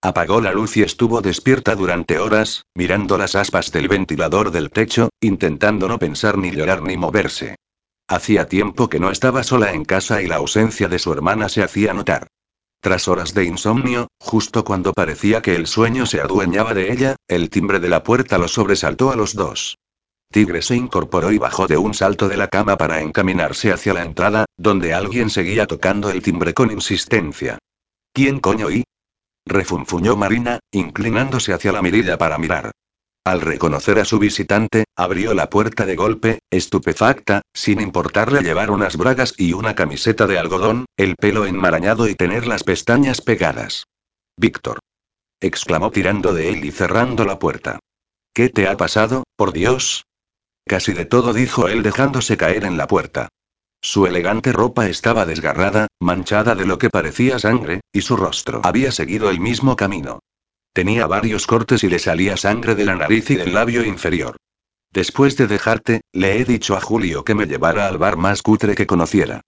Apagó 0.00 0.40
la 0.40 0.52
luz 0.52 0.76
y 0.76 0.82
estuvo 0.82 1.20
despierta 1.20 1.74
durante 1.74 2.20
horas, 2.20 2.62
mirando 2.74 3.18
las 3.18 3.34
aspas 3.34 3.72
del 3.72 3.88
ventilador 3.88 4.52
del 4.52 4.70
techo, 4.70 5.08
intentando 5.20 5.88
no 5.88 5.98
pensar 5.98 6.38
ni 6.38 6.52
llorar 6.52 6.82
ni 6.82 6.96
moverse. 6.96 7.56
Hacía 8.06 8.46
tiempo 8.46 8.88
que 8.88 9.00
no 9.00 9.10
estaba 9.10 9.42
sola 9.42 9.72
en 9.72 9.84
casa 9.84 10.22
y 10.22 10.28
la 10.28 10.36
ausencia 10.36 10.86
de 10.86 11.00
su 11.00 11.12
hermana 11.12 11.48
se 11.48 11.64
hacía 11.64 11.92
notar. 11.92 12.28
Tras 12.80 13.08
horas 13.08 13.34
de 13.34 13.44
insomnio, 13.44 14.06
justo 14.20 14.62
cuando 14.64 14.92
parecía 14.92 15.42
que 15.42 15.56
el 15.56 15.66
sueño 15.66 16.06
se 16.06 16.20
adueñaba 16.20 16.74
de 16.74 16.92
ella, 16.92 17.16
el 17.26 17.50
timbre 17.50 17.80
de 17.80 17.88
la 17.88 18.04
puerta 18.04 18.38
lo 18.38 18.46
sobresaltó 18.46 19.10
a 19.10 19.16
los 19.16 19.34
dos. 19.34 19.76
Tigre 20.30 20.60
se 20.60 20.76
incorporó 20.76 21.32
y 21.32 21.38
bajó 21.38 21.66
de 21.66 21.78
un 21.78 21.94
salto 21.94 22.28
de 22.28 22.36
la 22.36 22.48
cama 22.48 22.76
para 22.76 23.00
encaminarse 23.00 23.72
hacia 23.72 23.94
la 23.94 24.02
entrada, 24.02 24.44
donde 24.56 24.92
alguien 24.92 25.30
seguía 25.30 25.66
tocando 25.66 26.10
el 26.10 26.22
timbre 26.22 26.52
con 26.52 26.70
insistencia. 26.70 27.58
¿Quién 28.12 28.40
coño 28.40 28.70
y? 28.70 28.84
refunfuñó 29.46 30.16
Marina, 30.16 30.60
inclinándose 30.70 31.54
hacia 31.54 31.72
la 31.72 31.80
mirilla 31.80 32.18
para 32.18 32.36
mirar. 32.36 32.72
Al 33.24 33.40
reconocer 33.40 33.98
a 33.98 34.04
su 34.04 34.18
visitante, 34.18 34.84
abrió 34.96 35.34
la 35.34 35.50
puerta 35.50 35.86
de 35.86 35.96
golpe, 35.96 36.38
estupefacta, 36.50 37.42
sin 37.54 37.80
importarle 37.80 38.42
llevar 38.42 38.70
unas 38.70 38.96
bragas 38.96 39.34
y 39.36 39.52
una 39.52 39.74
camiseta 39.74 40.26
de 40.26 40.38
algodón, 40.38 40.86
el 40.96 41.14
pelo 41.16 41.46
enmarañado 41.46 42.08
y 42.08 42.14
tener 42.14 42.46
las 42.46 42.64
pestañas 42.64 43.20
pegadas. 43.20 43.84
Víctor. 44.36 44.78
exclamó 45.40 45.90
tirando 45.90 46.32
de 46.32 46.50
él 46.50 46.64
y 46.64 46.70
cerrando 46.70 47.24
la 47.24 47.38
puerta. 47.38 47.78
¿Qué 48.34 48.48
te 48.48 48.68
ha 48.68 48.76
pasado, 48.76 49.24
por 49.36 49.52
Dios? 49.52 50.04
Casi 50.68 50.92
de 50.92 51.06
todo 51.06 51.32
dijo 51.32 51.66
él 51.68 51.82
dejándose 51.82 52.36
caer 52.36 52.66
en 52.66 52.76
la 52.76 52.86
puerta. 52.86 53.30
Su 53.80 54.06
elegante 54.06 54.52
ropa 54.52 54.86
estaba 54.86 55.24
desgarrada, 55.24 55.86
manchada 55.98 56.54
de 56.54 56.66
lo 56.66 56.76
que 56.76 56.90
parecía 56.90 57.38
sangre, 57.38 57.80
y 57.90 58.02
su 58.02 58.16
rostro 58.16 58.60
había 58.62 58.92
seguido 58.92 59.30
el 59.30 59.40
mismo 59.40 59.76
camino. 59.76 60.18
Tenía 60.74 61.06
varios 61.06 61.46
cortes 61.46 61.84
y 61.84 61.88
le 61.88 61.98
salía 61.98 62.36
sangre 62.36 62.74
de 62.74 62.84
la 62.84 62.96
nariz 62.96 63.30
y 63.30 63.36
del 63.36 63.54
labio 63.54 63.82
inferior. 63.82 64.36
Después 64.92 65.38
de 65.38 65.46
dejarte, 65.46 66.02
le 66.12 66.38
he 66.38 66.44
dicho 66.44 66.76
a 66.76 66.82
Julio 66.82 67.24
que 67.24 67.34
me 67.34 67.46
llevara 67.46 67.88
al 67.88 67.96
bar 67.96 68.18
más 68.18 68.42
cutre 68.42 68.74
que 68.74 68.86
conociera. 68.86 69.40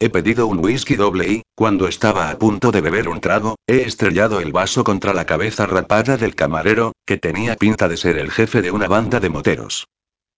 He 0.00 0.10
pedido 0.10 0.48
un 0.48 0.58
whisky 0.58 0.96
doble 0.96 1.28
y, 1.28 1.42
cuando 1.54 1.86
estaba 1.86 2.30
a 2.30 2.38
punto 2.38 2.72
de 2.72 2.80
beber 2.80 3.08
un 3.08 3.20
trago, 3.20 3.54
he 3.68 3.82
estrellado 3.82 4.40
el 4.40 4.50
vaso 4.50 4.82
contra 4.82 5.14
la 5.14 5.24
cabeza 5.24 5.66
rapada 5.66 6.16
del 6.16 6.34
camarero, 6.34 6.94
que 7.06 7.16
tenía 7.16 7.54
pinta 7.54 7.88
de 7.88 7.96
ser 7.96 8.18
el 8.18 8.32
jefe 8.32 8.60
de 8.60 8.72
una 8.72 8.88
banda 8.88 9.20
de 9.20 9.28
moteros. 9.28 9.86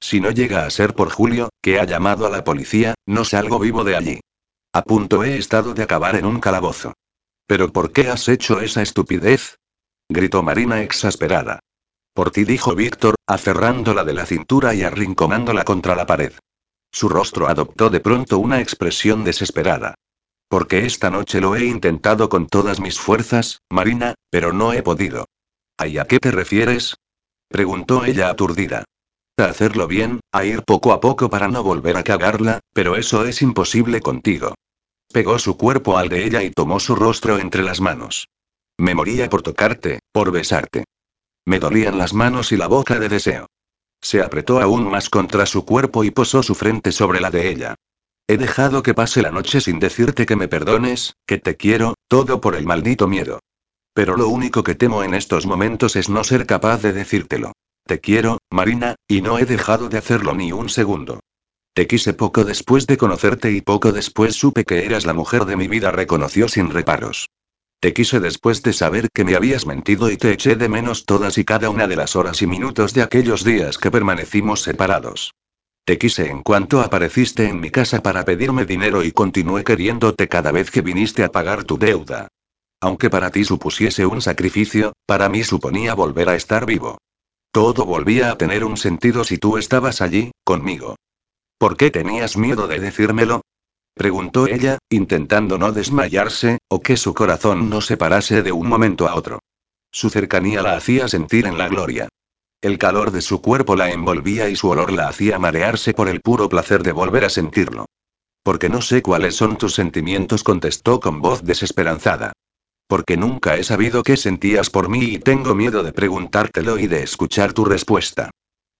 Si 0.01 0.20
no 0.20 0.31
llega 0.31 0.66
a 0.66 0.70
ser 0.70 0.94
por 0.94 1.10
Julio, 1.10 1.48
que 1.62 1.81
ha 1.81 1.85
llamado 1.85 2.27
a 2.27 2.31
la 2.31 2.44
policía, 2.44 2.94
no 3.06 3.24
salgo 3.24 3.59
vivo 3.59 3.85
de 3.85 3.97
allí. 3.97 4.20
A 4.73 4.82
punto 4.82 5.24
he 5.24 5.39
estado 5.39 5.74
de 5.74 5.82
acabar 5.82 6.16
en 6.16 6.27
un 6.27 6.40
calabozo. 6.40 6.93
¿Pero 7.47 7.73
por 7.73 7.93
qué 7.93 8.09
has 8.09 8.28
hecho 8.28 8.60
esa 8.60 8.82
estupidez? 8.82 9.56
Gritó 10.09 10.43
Marina 10.43 10.82
exasperada. 10.82 11.60
Por 12.12 12.31
ti 12.31 12.44
dijo 12.44 12.74
Víctor, 12.74 13.14
aferrándola 13.27 14.05
de 14.05 14.14
la 14.14 14.27
cintura 14.27 14.74
y 14.74 14.82
arrinconándola 14.82 15.64
contra 15.64 15.94
la 15.94 16.06
pared. 16.06 16.32
Su 16.93 17.09
rostro 17.09 17.48
adoptó 17.48 17.90
de 17.90 18.01
pronto 18.01 18.39
una 18.39 18.60
expresión 18.60 19.24
desesperada. 19.24 19.94
Porque 20.48 20.86
esta 20.86 21.10
noche 21.10 21.40
lo 21.40 21.56
he 21.56 21.64
intentado 21.64 22.28
con 22.28 22.47
todas 22.47 22.81
mis 22.81 22.98
fuerzas, 22.98 23.60
Marina, 23.70 24.14
pero 24.31 24.52
no 24.52 24.73
he 24.73 24.82
podido. 24.82 25.27
¿Y 25.85 25.98
a 25.98 26.06
qué 26.06 26.18
te 26.18 26.31
refieres? 26.31 26.97
preguntó 27.48 28.05
ella 28.05 28.31
aturdida. 28.31 28.85
A 29.39 29.45
hacerlo 29.45 29.87
bien, 29.87 30.21
a 30.33 30.47
ir 30.47 30.63
poco 30.63 30.93
a 30.93 31.01
poco 31.01 31.29
para 31.29 31.49
no 31.49 31.63
volver 31.63 31.99
a 31.99 32.03
cagarla, 32.03 32.61
pero 32.73 32.97
eso 32.97 33.27
es 33.27 33.43
imposible 33.43 34.01
contigo. 34.01 34.55
Pegó 35.13 35.39
su 35.39 35.59
cuerpo 35.59 35.99
al 35.99 36.09
de 36.09 36.25
ella 36.25 36.43
y 36.43 36.51
tomó 36.51 36.81
su 36.81 36.97
rostro 36.97 37.39
entre 37.39 37.63
las 37.63 37.83
manos. 37.83 38.29
Me 38.79 38.95
moría 38.95 39.29
por 39.29 39.43
tocarte, 39.43 40.01
por 40.11 40.33
besarte. 40.33 40.85
Me 41.45 41.59
dolían 41.59 41.99
las 41.99 42.15
manos 42.15 42.51
y 42.53 42.57
la 42.57 42.67
boca 42.67 42.99
de 42.99 43.11
deseo. 43.11 43.47
Se 44.01 44.23
apretó 44.23 44.61
aún 44.61 44.91
más 44.91 45.11
contra 45.11 45.45
su 45.45 45.67
cuerpo 45.67 46.03
y 46.03 46.11
posó 46.11 46.43
su 46.43 46.55
frente 46.55 46.91
sobre 46.91 47.21
la 47.21 47.31
de 47.31 47.51
ella. 47.51 47.75
He 48.29 48.39
dejado 48.39 48.83
que 48.83 48.95
pase 48.95 49.21
la 49.21 49.31
noche 49.31 49.61
sin 49.61 49.79
decirte 49.79 50.25
que 50.25 50.37
me 50.37 50.49
perdones, 50.49 51.15
que 51.27 51.39
te 51.39 51.57
quiero, 51.57 51.95
todo 52.09 52.41
por 52.41 52.57
el 52.57 52.65
maldito 52.65 53.07
miedo. 53.07 53.41
Pero 53.93 54.17
lo 54.17 54.29
único 54.29 54.65
que 54.65 54.75
temo 54.75 55.05
en 55.05 55.15
estos 55.15 55.47
momentos 55.47 55.95
es 55.95 56.09
no 56.09 56.25
ser 56.25 56.47
capaz 56.47 56.83
de 56.83 56.93
decírtelo. 56.93 57.53
Te 57.87 58.01
quiero, 58.01 58.39
Marina, 58.51 58.97
y 59.07 59.23
no 59.23 59.39
he 59.39 59.45
dejado 59.45 59.89
de 59.89 59.99
hacerlo 59.99 60.35
ni 60.35 60.51
un 60.51 60.69
segundo. 60.69 61.21
Te 61.73 61.87
quise 61.87 62.15
poco 62.15 62.45
después 62.45 62.89
de 62.89 62.97
conocerte 62.97 63.53
y 63.53 63.61
poco 63.61 63.93
después 63.93 64.35
supe 64.35 64.65
que 64.65 64.85
eras 64.85 65.07
la 65.07 65.13
mujer 65.13 65.45
de 65.45 65.55
mi 65.55 65.69
vida, 65.69 65.93
reconoció 65.93 66.49
sin 66.49 66.71
reparos. 66.71 67.29
Te 67.79 67.93
quise 67.93 68.19
después 68.19 68.63
de 68.63 68.73
saber 68.73 69.09
que 69.15 69.25
me 69.25 69.37
habías 69.37 69.67
mentido 69.67 70.11
y 70.11 70.17
te 70.17 70.33
eché 70.33 70.57
de 70.57 70.69
menos 70.69 71.05
todas 71.05 71.39
y 71.39 71.45
cada 71.45 71.71
una 71.71 71.87
de 71.87 71.95
las 71.95 72.17
horas 72.17 72.43
y 72.43 72.49
minutos 72.49 72.93
de 72.93 73.03
aquellos 73.03 73.45
días 73.45 73.79
que 73.79 73.93
permanecimos 73.93 74.63
separados. 74.63 75.33
Te 75.85 75.97
quise 75.97 76.29
en 76.29 76.43
cuanto 76.43 76.81
apareciste 76.81 77.47
en 77.47 77.61
mi 77.61 77.71
casa 77.71 78.03
para 78.03 78.25
pedirme 78.25 78.65
dinero 78.65 79.05
y 79.05 79.13
continué 79.13 79.63
queriéndote 79.63 80.27
cada 80.27 80.51
vez 80.51 80.73
que 80.73 80.81
viniste 80.81 81.23
a 81.23 81.31
pagar 81.31 81.63
tu 81.63 81.79
deuda. 81.79 82.27
Aunque 82.81 83.11
para 83.11 83.31
ti 83.31 83.45
supusiese 83.45 84.07
un 84.07 84.21
sacrificio, 84.21 84.93
para 85.07 85.29
mí 85.29 85.45
suponía 85.45 85.95
volver 85.95 86.31
a 86.31 86.35
estar 86.35 86.67
vivo. 86.67 86.99
Todo 87.57 87.87
volvía 87.87 88.31
a 88.31 88.37
tener 88.37 88.65
un 88.65 88.77
sentido 88.77 89.24
si 89.24 89.39
tú 89.39 89.57
estabas 89.57 90.03
allí, 90.03 90.31
conmigo. 90.45 90.97
¿Por 91.57 91.78
qué 91.78 91.91
tenías 91.91 92.37
miedo 92.37 92.69
de 92.69 92.81
decírmelo? 92.81 93.41
preguntó 93.95 94.47
ella, 94.47 94.77
intentando 94.91 95.57
no 95.57 95.73
desmayarse, 95.73 96.59
o 96.69 96.83
que 96.83 96.99
su 96.99 97.15
corazón 97.15 97.70
no 97.70 97.81
se 97.81 97.97
parase 97.97 98.43
de 98.43 98.53
un 98.53 98.69
momento 98.69 99.09
a 99.09 99.15
otro. 99.15 99.39
Su 99.91 100.11
cercanía 100.11 100.61
la 100.61 100.77
hacía 100.77 101.09
sentir 101.09 101.47
en 101.47 101.57
la 101.57 101.69
gloria. 101.69 102.11
El 102.61 102.77
calor 102.77 103.11
de 103.11 103.23
su 103.23 103.41
cuerpo 103.41 103.74
la 103.74 103.91
envolvía 103.91 104.51
y 104.51 104.57
su 104.57 104.69
olor 104.69 104.93
la 104.93 105.09
hacía 105.09 105.39
marearse 105.39 105.95
por 105.95 106.11
el 106.11 106.20
puro 106.20 106.51
placer 106.51 106.83
de 106.83 106.93
volver 106.93 107.24
a 107.24 107.31
sentirlo. 107.31 107.87
Porque 108.43 108.69
no 108.69 108.83
sé 108.83 109.01
cuáles 109.01 109.35
son 109.35 109.57
tus 109.57 109.74
sentimientos, 109.74 110.45
contestó 110.45 111.01
con 111.01 111.23
voz 111.23 111.43
desesperanzada. 111.43 112.35
Porque 112.89 113.17
nunca 113.17 113.57
he 113.57 113.65
sabido 113.65 114.03
qué 114.03 114.17
sentías 114.17 114.71
por 114.71 114.89
mí 114.89 115.05
y 115.05 115.19
tengo 115.19 115.55
miedo 115.55 115.83
de 115.83 115.93
preguntártelo 115.93 116.79
y 116.79 116.87
de 116.87 117.03
escuchar 117.03 117.53
tu 117.53 117.65
respuesta. 117.65 118.31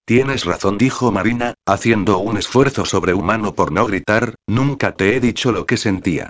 Tienes 0.05 0.45
razón, 0.45 0.79
dijo 0.79 1.11
Marina, 1.11 1.55
haciendo 1.67 2.19
un 2.19 2.37
esfuerzo 2.37 2.85
sobrehumano 2.85 3.57
por 3.57 3.73
no 3.73 3.87
gritar, 3.87 4.37
nunca 4.47 4.93
te 4.93 5.17
he 5.17 5.21
dicho 5.21 5.51
lo 5.51 5.67
que 5.67 5.77
sentía. 5.77 6.29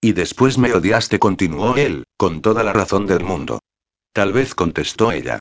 Y 0.00 0.12
después 0.12 0.58
me 0.58 0.72
odiaste, 0.72 1.18
continuó 1.18 1.76
él, 1.76 2.04
con 2.16 2.40
toda 2.40 2.62
la 2.62 2.72
razón 2.72 3.06
del 3.06 3.24
mundo. 3.24 3.58
Tal 4.12 4.32
vez 4.32 4.54
contestó 4.54 5.10
ella. 5.10 5.40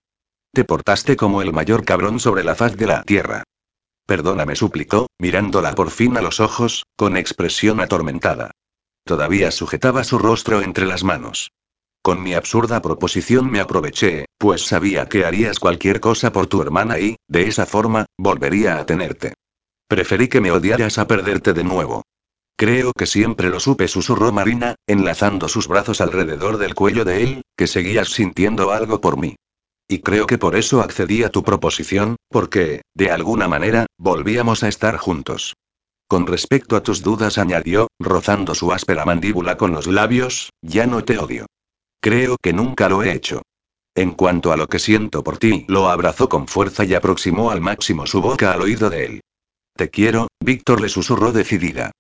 Te 0.51 0.63
portaste 0.63 1.15
como 1.15 1.43
el 1.43 1.53
mayor 1.53 1.85
cabrón 1.85 2.19
sobre 2.19 2.43
la 2.43 2.55
faz 2.55 2.75
de 2.75 2.87
la 2.87 3.03
tierra. 3.03 3.43
Perdóname, 4.07 4.55
suplicó, 4.55 5.07
mirándola 5.19 5.75
por 5.75 5.91
fin 5.91 6.17
a 6.17 6.21
los 6.21 6.39
ojos, 6.39 6.85
con 6.95 7.17
expresión 7.17 7.79
atormentada. 7.79 8.51
Todavía 9.03 9.51
sujetaba 9.51 10.03
su 10.03 10.17
rostro 10.17 10.61
entre 10.61 10.85
las 10.85 11.03
manos. 11.03 11.51
Con 12.05 12.21
mi 12.21 12.35
absurda 12.35 12.83
proposición 12.83 13.49
me 13.49 13.59
aproveché, 13.59 14.25
pues 14.37 14.61
sabía 14.61 15.09
que 15.09 15.25
harías 15.25 15.57
cualquier 15.57 15.99
cosa 15.99 16.31
por 16.31 16.45
tu 16.45 16.61
hermana 16.61 16.99
y, 16.99 17.15
de 17.27 17.47
esa 17.47 17.65
forma, 17.65 18.05
volvería 18.15 18.77
a 18.77 18.85
tenerte. 18.85 19.33
Preferí 19.87 20.27
que 20.27 20.39
me 20.39 20.51
odiaras 20.51 20.99
a 20.99 21.07
perderte 21.07 21.53
de 21.53 21.63
nuevo. 21.63 22.03
Creo 22.55 22.91
que 22.95 23.07
siempre 23.07 23.49
lo 23.49 23.59
supe, 23.59 23.87
susurró 23.87 24.31
Marina, 24.31 24.75
enlazando 24.85 25.47
sus 25.47 25.67
brazos 25.67 25.99
alrededor 25.99 26.59
del 26.59 26.75
cuello 26.75 27.05
de 27.05 27.23
él, 27.23 27.41
que 27.57 27.65
seguías 27.65 28.09
sintiendo 28.09 28.71
algo 28.71 29.01
por 29.01 29.17
mí. 29.17 29.35
Y 29.87 30.01
creo 30.01 30.27
que 30.27 30.37
por 30.37 30.55
eso 30.55 30.81
accedí 30.81 31.23
a 31.23 31.29
tu 31.29 31.41
proposición, 31.41 32.17
porque, 32.29 32.83
de 32.93 33.09
alguna 33.09 33.47
manera, 33.47 33.87
volvíamos 33.97 34.61
a 34.61 34.67
estar 34.67 34.97
juntos. 34.97 35.55
Con 36.07 36.27
respecto 36.27 36.75
a 36.75 36.83
tus 36.83 37.01
dudas, 37.01 37.39
añadió, 37.39 37.87
rozando 37.99 38.53
su 38.53 38.71
áspera 38.71 39.05
mandíbula 39.05 39.57
con 39.57 39.71
los 39.71 39.87
labios, 39.87 40.51
ya 40.61 40.85
no 40.85 41.03
te 41.03 41.17
odio. 41.17 41.47
Creo 42.01 42.37
que 42.41 42.53
nunca 42.53 42.89
lo 42.89 43.03
he 43.03 43.11
hecho. 43.13 43.41
En 43.95 44.11
cuanto 44.11 44.51
a 44.51 44.57
lo 44.57 44.67
que 44.67 44.79
siento 44.79 45.23
por 45.23 45.37
ti, 45.37 45.65
lo 45.67 45.89
abrazó 45.89 46.27
con 46.27 46.47
fuerza 46.47 46.83
y 46.83 46.93
aproximó 46.93 47.51
al 47.51 47.61
máximo 47.61 48.05
su 48.05 48.21
boca 48.21 48.51
al 48.51 48.61
oído 48.61 48.89
de 48.89 49.05
él. 49.05 49.21
Te 49.75 49.89
quiero, 49.89 50.27
Víctor 50.39 50.81
le 50.81 50.89
susurró 50.89 51.31
decidida. 51.31 51.91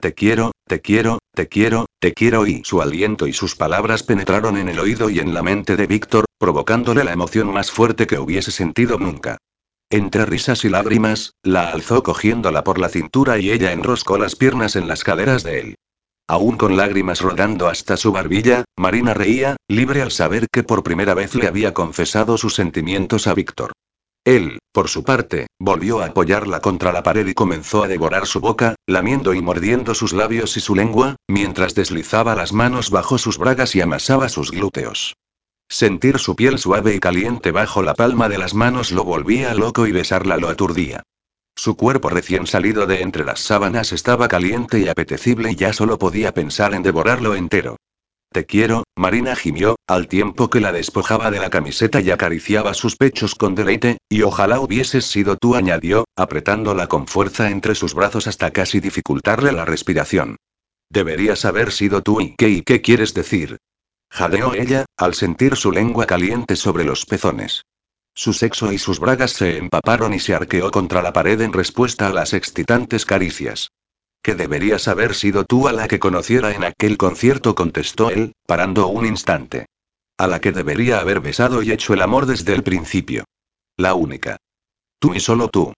Te 0.00 0.14
quiero, 0.14 0.52
te 0.66 0.80
quiero, 0.80 1.18
te 1.34 1.48
quiero, 1.48 1.86
te 1.98 2.14
quiero 2.14 2.46
y 2.46 2.62
su 2.64 2.80
aliento 2.80 3.26
y 3.26 3.32
sus 3.32 3.56
palabras 3.56 4.02
penetraron 4.02 4.56
en 4.56 4.68
el 4.68 4.78
oído 4.78 5.10
y 5.10 5.18
en 5.18 5.34
la 5.34 5.42
mente 5.42 5.76
de 5.76 5.86
Víctor, 5.86 6.26
provocándole 6.38 7.02
la 7.02 7.12
emoción 7.12 7.52
más 7.52 7.70
fuerte 7.72 8.06
que 8.06 8.18
hubiese 8.18 8.50
sentido 8.50 8.98
nunca. 8.98 9.38
Entre 9.90 10.26
risas 10.26 10.64
y 10.64 10.68
lágrimas, 10.68 11.32
la 11.42 11.70
alzó 11.70 12.02
cogiéndola 12.02 12.62
por 12.62 12.78
la 12.78 12.90
cintura 12.90 13.38
y 13.38 13.50
ella 13.50 13.72
enroscó 13.72 14.18
las 14.18 14.36
piernas 14.36 14.76
en 14.76 14.86
las 14.86 15.02
caderas 15.02 15.42
de 15.42 15.60
él. 15.60 15.74
Aún 16.30 16.58
con 16.58 16.76
lágrimas 16.76 17.22
rodando 17.22 17.68
hasta 17.68 17.96
su 17.96 18.12
barbilla, 18.12 18.64
Marina 18.76 19.14
reía, 19.14 19.56
libre 19.66 20.02
al 20.02 20.12
saber 20.12 20.46
que 20.52 20.62
por 20.62 20.82
primera 20.82 21.14
vez 21.14 21.34
le 21.34 21.48
había 21.48 21.72
confesado 21.72 22.36
sus 22.36 22.54
sentimientos 22.54 23.26
a 23.26 23.32
Víctor. 23.32 23.72
Él, 24.24 24.58
por 24.72 24.88
su 24.88 25.04
parte, 25.04 25.46
volvió 25.58 26.00
a 26.00 26.06
apoyarla 26.06 26.60
contra 26.60 26.92
la 26.92 27.02
pared 27.02 27.26
y 27.26 27.32
comenzó 27.32 27.82
a 27.82 27.88
devorar 27.88 28.26
su 28.26 28.40
boca, 28.40 28.74
lamiendo 28.86 29.32
y 29.32 29.40
mordiendo 29.40 29.94
sus 29.94 30.12
labios 30.12 30.58
y 30.58 30.60
su 30.60 30.74
lengua, 30.74 31.16
mientras 31.28 31.74
deslizaba 31.74 32.34
las 32.34 32.52
manos 32.52 32.90
bajo 32.90 33.16
sus 33.16 33.38
bragas 33.38 33.74
y 33.74 33.80
amasaba 33.80 34.28
sus 34.28 34.50
glúteos. 34.50 35.16
Sentir 35.70 36.18
su 36.18 36.36
piel 36.36 36.58
suave 36.58 36.94
y 36.94 36.98
caliente 36.98 37.52
bajo 37.52 37.82
la 37.82 37.94
palma 37.94 38.28
de 38.28 38.36
las 38.36 38.52
manos 38.52 38.92
lo 38.92 39.04
volvía 39.04 39.54
loco 39.54 39.86
y 39.86 39.92
besarla 39.92 40.36
lo 40.36 40.48
aturdía. 40.48 41.04
Su 41.58 41.76
cuerpo 41.76 42.08
recién 42.08 42.46
salido 42.46 42.86
de 42.86 43.02
entre 43.02 43.24
las 43.24 43.40
sábanas 43.40 43.92
estaba 43.92 44.28
caliente 44.28 44.78
y 44.78 44.86
apetecible 44.86 45.50
y 45.50 45.56
ya 45.56 45.72
solo 45.72 45.98
podía 45.98 46.32
pensar 46.32 46.72
en 46.72 46.84
devorarlo 46.84 47.34
entero. 47.34 47.78
Te 48.32 48.46
quiero, 48.46 48.84
Marina 48.94 49.34
gimió, 49.34 49.74
al 49.88 50.06
tiempo 50.06 50.50
que 50.50 50.60
la 50.60 50.70
despojaba 50.70 51.32
de 51.32 51.40
la 51.40 51.50
camiseta 51.50 52.00
y 52.00 52.12
acariciaba 52.12 52.74
sus 52.74 52.94
pechos 52.94 53.34
con 53.34 53.56
deleite, 53.56 53.98
y 54.08 54.22
ojalá 54.22 54.60
hubieses 54.60 55.06
sido 55.06 55.34
tú, 55.34 55.56
añadió, 55.56 56.04
apretándola 56.14 56.86
con 56.86 57.08
fuerza 57.08 57.50
entre 57.50 57.74
sus 57.74 57.92
brazos 57.92 58.28
hasta 58.28 58.52
casi 58.52 58.78
dificultarle 58.78 59.50
la 59.50 59.64
respiración. 59.64 60.36
Deberías 60.88 61.44
haber 61.44 61.72
sido 61.72 62.02
tú 62.02 62.20
y 62.20 62.36
qué 62.36 62.50
y 62.50 62.62
qué 62.62 62.82
quieres 62.82 63.14
decir. 63.14 63.58
Jadeó 64.10 64.54
ella, 64.54 64.84
al 64.96 65.14
sentir 65.14 65.56
su 65.56 65.72
lengua 65.72 66.06
caliente 66.06 66.54
sobre 66.54 66.84
los 66.84 67.04
pezones. 67.04 67.64
Su 68.18 68.32
sexo 68.32 68.72
y 68.72 68.78
sus 68.78 68.98
bragas 68.98 69.30
se 69.30 69.58
empaparon 69.58 70.12
y 70.12 70.18
se 70.18 70.34
arqueó 70.34 70.72
contra 70.72 71.02
la 71.02 71.12
pared 71.12 71.40
en 71.40 71.52
respuesta 71.52 72.08
a 72.08 72.12
las 72.12 72.32
excitantes 72.32 73.06
caricias. 73.06 73.70
Que 74.24 74.34
deberías 74.34 74.88
haber 74.88 75.14
sido 75.14 75.44
tú 75.44 75.68
a 75.68 75.72
la 75.72 75.86
que 75.86 76.00
conociera 76.00 76.52
en 76.52 76.64
aquel 76.64 76.96
concierto, 76.96 77.54
contestó 77.54 78.10
él, 78.10 78.32
parando 78.44 78.88
un 78.88 79.06
instante. 79.06 79.66
A 80.16 80.26
la 80.26 80.40
que 80.40 80.50
debería 80.50 80.98
haber 80.98 81.20
besado 81.20 81.62
y 81.62 81.70
hecho 81.70 81.94
el 81.94 82.02
amor 82.02 82.26
desde 82.26 82.54
el 82.54 82.64
principio. 82.64 83.22
La 83.76 83.94
única. 83.94 84.36
Tú 84.98 85.14
y 85.14 85.20
solo 85.20 85.46
tú. 85.46 85.72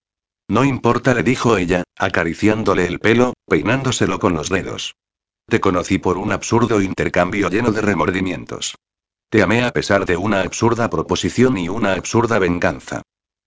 No 0.49 0.65
importa, 0.65 1.13
le 1.13 1.23
dijo 1.23 1.59
ella, 1.59 1.83
acariciándole 1.95 2.87
el 2.87 3.01
pelo, 3.01 3.35
peinándoselo 3.45 4.19
con 4.19 4.33
los 4.33 4.49
dedos. 4.49 4.95
Te 5.47 5.61
conocí 5.61 5.99
por 5.99 6.17
un 6.17 6.33
absurdo 6.33 6.81
intercambio 6.81 7.51
lleno 7.51 7.71
de 7.71 7.83
remordimientos. 7.83 8.77
Te 9.31 9.43
amé 9.43 9.63
a 9.63 9.71
pesar 9.71 10.07
de 10.07 10.17
una 10.17 10.41
absurda 10.41 10.91
proposición 10.91 11.57
y 11.57 11.69
una 11.69 11.93
absurda 11.93 12.41
venganza. 12.41 13.03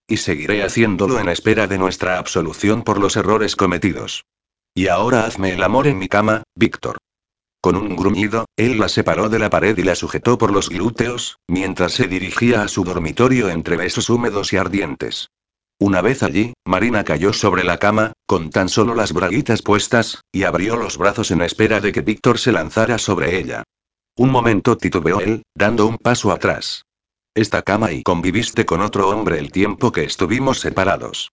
Y 0.08 0.16
seguiré 0.16 0.64
haciéndolo 0.64 1.20
en 1.20 1.28
espera 1.28 1.68
de 1.68 1.78
nuestra 1.78 2.18
absolución 2.18 2.84
por 2.84 3.00
los 3.00 3.18
errores 3.18 3.58
cometidos. 3.58 4.24
Y 4.74 4.88
ahora 4.88 5.26
hazme 5.26 5.52
el 5.52 5.62
amor 5.62 5.88
en 5.88 6.00
mi 6.00 6.08
cama, 6.08 6.44
Víctor. 6.56 7.00
Con 7.60 7.76
un 7.76 7.98
gruñido, 7.98 8.46
él 8.56 8.80
la 8.80 8.88
separó 8.88 9.28
de 9.28 9.40
la 9.40 9.50
pared 9.50 9.78
y 9.78 9.84
la 9.84 9.96
sujetó 9.96 10.38
por 10.38 10.54
los 10.54 10.70
glúteos, 10.70 11.40
mientras 11.50 11.92
se 11.92 12.08
dirigía 12.08 12.62
a 12.62 12.70
su 12.70 12.86
dormitorio 12.86 13.50
entre 13.50 13.76
besos 13.76 14.10
húmedos 14.10 14.54
y 14.54 14.58
ardientes. 14.58 15.28
Una 15.80 16.00
vez 16.00 16.24
allí, 16.24 16.54
Marina 16.66 17.04
cayó 17.04 17.34
sobre 17.34 17.66
la 17.66 17.78
cama, 17.78 18.14
con 18.26 18.52
tan 18.52 18.70
solo 18.70 18.96
las 18.96 19.12
braguitas 19.12 19.62
puestas, 19.62 20.22
y 20.32 20.44
abrió 20.44 20.78
los 20.78 20.98
brazos 20.98 21.32
en 21.32 21.42
espera 21.42 21.82
de 21.82 21.92
que 21.92 22.02
Víctor 22.02 22.40
se 22.40 22.54
lanzara 22.54 22.98
sobre 22.98 23.38
ella. 23.38 23.64
Un 24.16 24.30
momento 24.30 24.78
titubeó 24.78 25.22
él, 25.22 25.44
dando 25.56 25.88
un 25.88 25.98
paso 25.98 26.32
atrás. 26.32 26.86
esta 27.36 27.64
cama 27.64 27.92
y 27.92 28.04
conviviste 28.04 28.64
con 28.64 28.82
otro 28.82 29.10
hombre 29.10 29.40
el 29.40 29.52
tiempo 29.52 29.92
que 29.92 30.04
estuvimos 30.04 30.60
separados. 30.60 31.32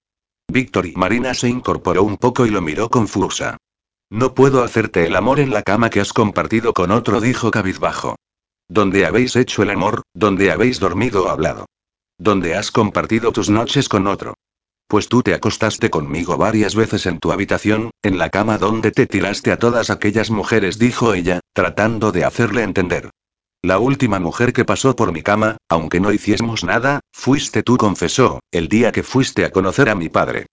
Víctor 0.48 0.86
y 0.86 0.92
Marina 0.96 1.34
se 1.34 1.48
incorporó 1.48 2.04
un 2.04 2.16
poco 2.16 2.46
y 2.46 2.50
lo 2.50 2.62
miró 2.62 2.88
confusa. 2.88 3.58
No 4.08 4.34
puedo 4.34 4.64
hacerte 4.64 5.06
el 5.06 5.14
amor 5.14 5.40
en 5.40 5.50
la 5.50 5.62
cama 5.62 5.90
que 5.90 6.00
has 6.00 6.14
compartido 6.14 6.72
con 6.72 6.90
otro, 6.90 7.20
dijo 7.20 7.50
cabizbajo. 7.50 8.16
¿Dónde 8.66 9.04
habéis 9.04 9.36
hecho 9.36 9.62
el 9.62 9.70
amor? 9.70 10.02
¿Dónde 10.14 10.50
habéis 10.50 10.80
dormido 10.80 11.24
o 11.24 11.28
hablado? 11.28 11.66
¿Dónde 12.16 12.54
has 12.54 12.70
compartido 12.70 13.30
tus 13.30 13.50
noches 13.50 13.88
con 13.88 14.06
otro? 14.06 14.34
Pues 14.90 15.08
tú 15.08 15.22
te 15.22 15.34
acostaste 15.34 15.88
conmigo 15.88 16.36
varias 16.36 16.74
veces 16.74 17.06
en 17.06 17.20
tu 17.20 17.30
habitación, 17.30 17.92
en 18.02 18.18
la 18.18 18.28
cama 18.28 18.58
donde 18.58 18.90
te 18.90 19.06
tiraste 19.06 19.52
a 19.52 19.56
todas 19.56 19.88
aquellas 19.88 20.32
mujeres, 20.32 20.80
dijo 20.80 21.14
ella, 21.14 21.38
tratando 21.52 22.10
de 22.10 22.24
hacerle 22.24 22.64
entender. 22.64 23.08
La 23.62 23.78
última 23.78 24.18
mujer 24.18 24.52
que 24.52 24.64
pasó 24.64 24.96
por 24.96 25.12
mi 25.12 25.22
cama, 25.22 25.58
aunque 25.68 26.00
no 26.00 26.12
hiciésemos 26.12 26.64
nada, 26.64 26.98
fuiste 27.12 27.62
tú, 27.62 27.76
confesó, 27.76 28.40
el 28.50 28.66
día 28.66 28.90
que 28.90 29.04
fuiste 29.04 29.44
a 29.44 29.52
conocer 29.52 29.88
a 29.90 29.94
mi 29.94 30.08
padre. 30.08 30.46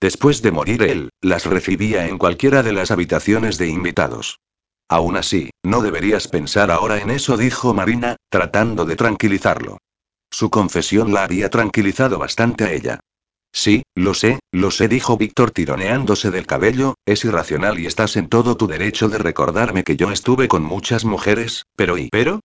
Después 0.00 0.42
de 0.42 0.50
morir 0.50 0.82
él, 0.82 1.10
las 1.20 1.46
recibía 1.46 2.08
en 2.08 2.18
cualquiera 2.18 2.64
de 2.64 2.72
las 2.72 2.90
habitaciones 2.90 3.56
de 3.56 3.68
invitados. 3.68 4.40
Aún 4.88 5.16
así, 5.16 5.50
no 5.62 5.80
deberías 5.80 6.26
pensar 6.26 6.72
ahora 6.72 6.98
en 6.98 7.10
eso, 7.10 7.36
dijo 7.36 7.72
Marina, 7.72 8.16
tratando 8.30 8.84
de 8.84 8.96
tranquilizarlo. 8.96 9.78
Su 10.28 10.50
confesión 10.50 11.14
la 11.14 11.22
había 11.22 11.50
tranquilizado 11.50 12.18
bastante 12.18 12.64
a 12.64 12.72
ella. 12.72 12.98
Sí, 13.56 13.84
lo 13.94 14.12
sé, 14.12 14.38
lo 14.52 14.70
sé, 14.70 14.86
dijo 14.86 15.16
Víctor 15.16 15.50
tironeándose 15.50 16.30
del 16.30 16.46
cabello, 16.46 16.94
es 17.06 17.24
irracional 17.24 17.78
y 17.78 17.86
estás 17.86 18.18
en 18.18 18.28
todo 18.28 18.58
tu 18.58 18.66
derecho 18.66 19.08
de 19.08 19.16
recordarme 19.16 19.82
que 19.82 19.96
yo 19.96 20.12
estuve 20.12 20.46
con 20.46 20.62
muchas 20.62 21.06
mujeres, 21.06 21.62
pero 21.74 21.96
¿y 21.96 22.10
pero? 22.10 22.40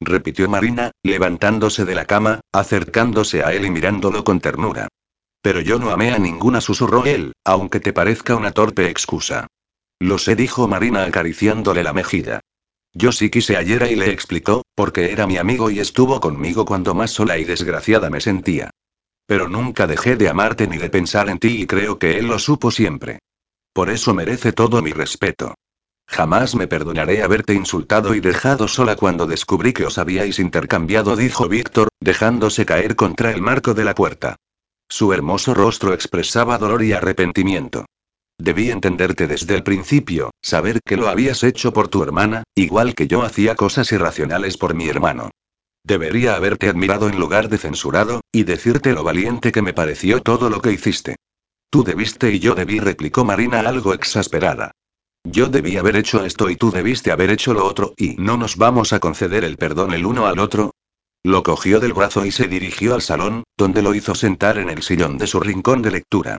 repitió 0.00 0.48
Marina, 0.48 0.92
levantándose 1.02 1.84
de 1.84 1.96
la 1.96 2.04
cama, 2.04 2.38
acercándose 2.52 3.42
a 3.42 3.52
él 3.52 3.64
y 3.64 3.70
mirándolo 3.70 4.22
con 4.22 4.38
ternura. 4.38 4.86
Pero 5.42 5.60
yo 5.60 5.80
no 5.80 5.90
amé 5.90 6.12
a 6.12 6.20
ninguna, 6.20 6.60
susurró 6.60 7.04
él, 7.04 7.32
aunque 7.44 7.80
te 7.80 7.92
parezca 7.92 8.36
una 8.36 8.52
torpe 8.52 8.88
excusa. 8.88 9.48
Lo 9.98 10.18
sé, 10.18 10.36
dijo 10.36 10.68
Marina 10.68 11.02
acariciándole 11.02 11.82
la 11.82 11.92
mejilla. 11.92 12.38
Yo 12.92 13.10
sí 13.10 13.28
quise 13.28 13.56
ayer 13.56 13.90
y 13.90 13.96
le 13.96 14.12
explicó, 14.12 14.62
porque 14.76 15.10
era 15.10 15.26
mi 15.26 15.36
amigo 15.36 15.68
y 15.68 15.80
estuvo 15.80 16.20
conmigo 16.20 16.64
cuando 16.64 16.94
más 16.94 17.10
sola 17.10 17.38
y 17.38 17.44
desgraciada 17.44 18.08
me 18.08 18.20
sentía. 18.20 18.70
Pero 19.26 19.48
nunca 19.48 19.86
dejé 19.86 20.16
de 20.16 20.28
amarte 20.28 20.66
ni 20.66 20.76
de 20.76 20.90
pensar 20.90 21.28
en 21.28 21.38
ti 21.38 21.62
y 21.62 21.66
creo 21.66 21.98
que 21.98 22.18
él 22.18 22.26
lo 22.26 22.38
supo 22.38 22.70
siempre. 22.70 23.20
Por 23.72 23.90
eso 23.90 24.14
merece 24.14 24.52
todo 24.52 24.82
mi 24.82 24.92
respeto. 24.92 25.54
Jamás 26.06 26.54
me 26.54 26.66
perdonaré 26.66 27.22
haberte 27.22 27.54
insultado 27.54 28.14
y 28.14 28.20
dejado 28.20 28.68
sola 28.68 28.94
cuando 28.96 29.26
descubrí 29.26 29.72
que 29.72 29.86
os 29.86 29.98
habíais 29.98 30.38
intercambiado, 30.38 31.16
dijo 31.16 31.48
Víctor, 31.48 31.88
dejándose 32.00 32.66
caer 32.66 32.94
contra 32.94 33.32
el 33.32 33.40
marco 33.40 33.74
de 33.74 33.84
la 33.84 33.94
puerta. 33.94 34.36
Su 34.88 35.12
hermoso 35.12 35.54
rostro 35.54 35.94
expresaba 35.94 36.58
dolor 36.58 36.82
y 36.82 36.92
arrepentimiento. 36.92 37.86
Debí 38.38 38.70
entenderte 38.70 39.26
desde 39.26 39.54
el 39.54 39.62
principio, 39.62 40.30
saber 40.42 40.80
que 40.84 40.96
lo 40.96 41.08
habías 41.08 41.42
hecho 41.42 41.72
por 41.72 41.88
tu 41.88 42.02
hermana, 42.02 42.42
igual 42.54 42.94
que 42.94 43.06
yo 43.06 43.22
hacía 43.22 43.54
cosas 43.54 43.90
irracionales 43.92 44.58
por 44.58 44.74
mi 44.74 44.88
hermano. 44.88 45.30
Debería 45.86 46.34
haberte 46.34 46.70
admirado 46.70 47.08
en 47.08 47.20
lugar 47.20 47.50
de 47.50 47.58
censurado, 47.58 48.22
y 48.32 48.44
decirte 48.44 48.94
lo 48.94 49.04
valiente 49.04 49.52
que 49.52 49.60
me 49.60 49.74
pareció 49.74 50.22
todo 50.22 50.48
lo 50.48 50.62
que 50.62 50.72
hiciste. 50.72 51.16
Tú 51.68 51.84
debiste 51.84 52.32
y 52.32 52.38
yo 52.38 52.54
debí, 52.54 52.80
replicó 52.80 53.24
Marina 53.24 53.60
algo 53.60 53.92
exasperada. 53.92 54.70
Yo 55.24 55.48
debí 55.48 55.76
haber 55.76 55.96
hecho 55.96 56.24
esto 56.24 56.48
y 56.48 56.56
tú 56.56 56.70
debiste 56.70 57.10
haber 57.10 57.30
hecho 57.30 57.52
lo 57.52 57.66
otro, 57.66 57.92
y 57.98 58.16
no 58.16 58.38
nos 58.38 58.56
vamos 58.56 58.94
a 58.94 59.00
conceder 59.00 59.44
el 59.44 59.58
perdón 59.58 59.92
el 59.92 60.06
uno 60.06 60.26
al 60.26 60.38
otro. 60.38 60.72
Lo 61.22 61.42
cogió 61.42 61.80
del 61.80 61.92
brazo 61.92 62.24
y 62.24 62.30
se 62.30 62.48
dirigió 62.48 62.94
al 62.94 63.02
salón, 63.02 63.44
donde 63.56 63.82
lo 63.82 63.94
hizo 63.94 64.14
sentar 64.14 64.58
en 64.58 64.70
el 64.70 64.82
sillón 64.82 65.18
de 65.18 65.26
su 65.26 65.40
rincón 65.40 65.82
de 65.82 65.90
lectura. 65.90 66.38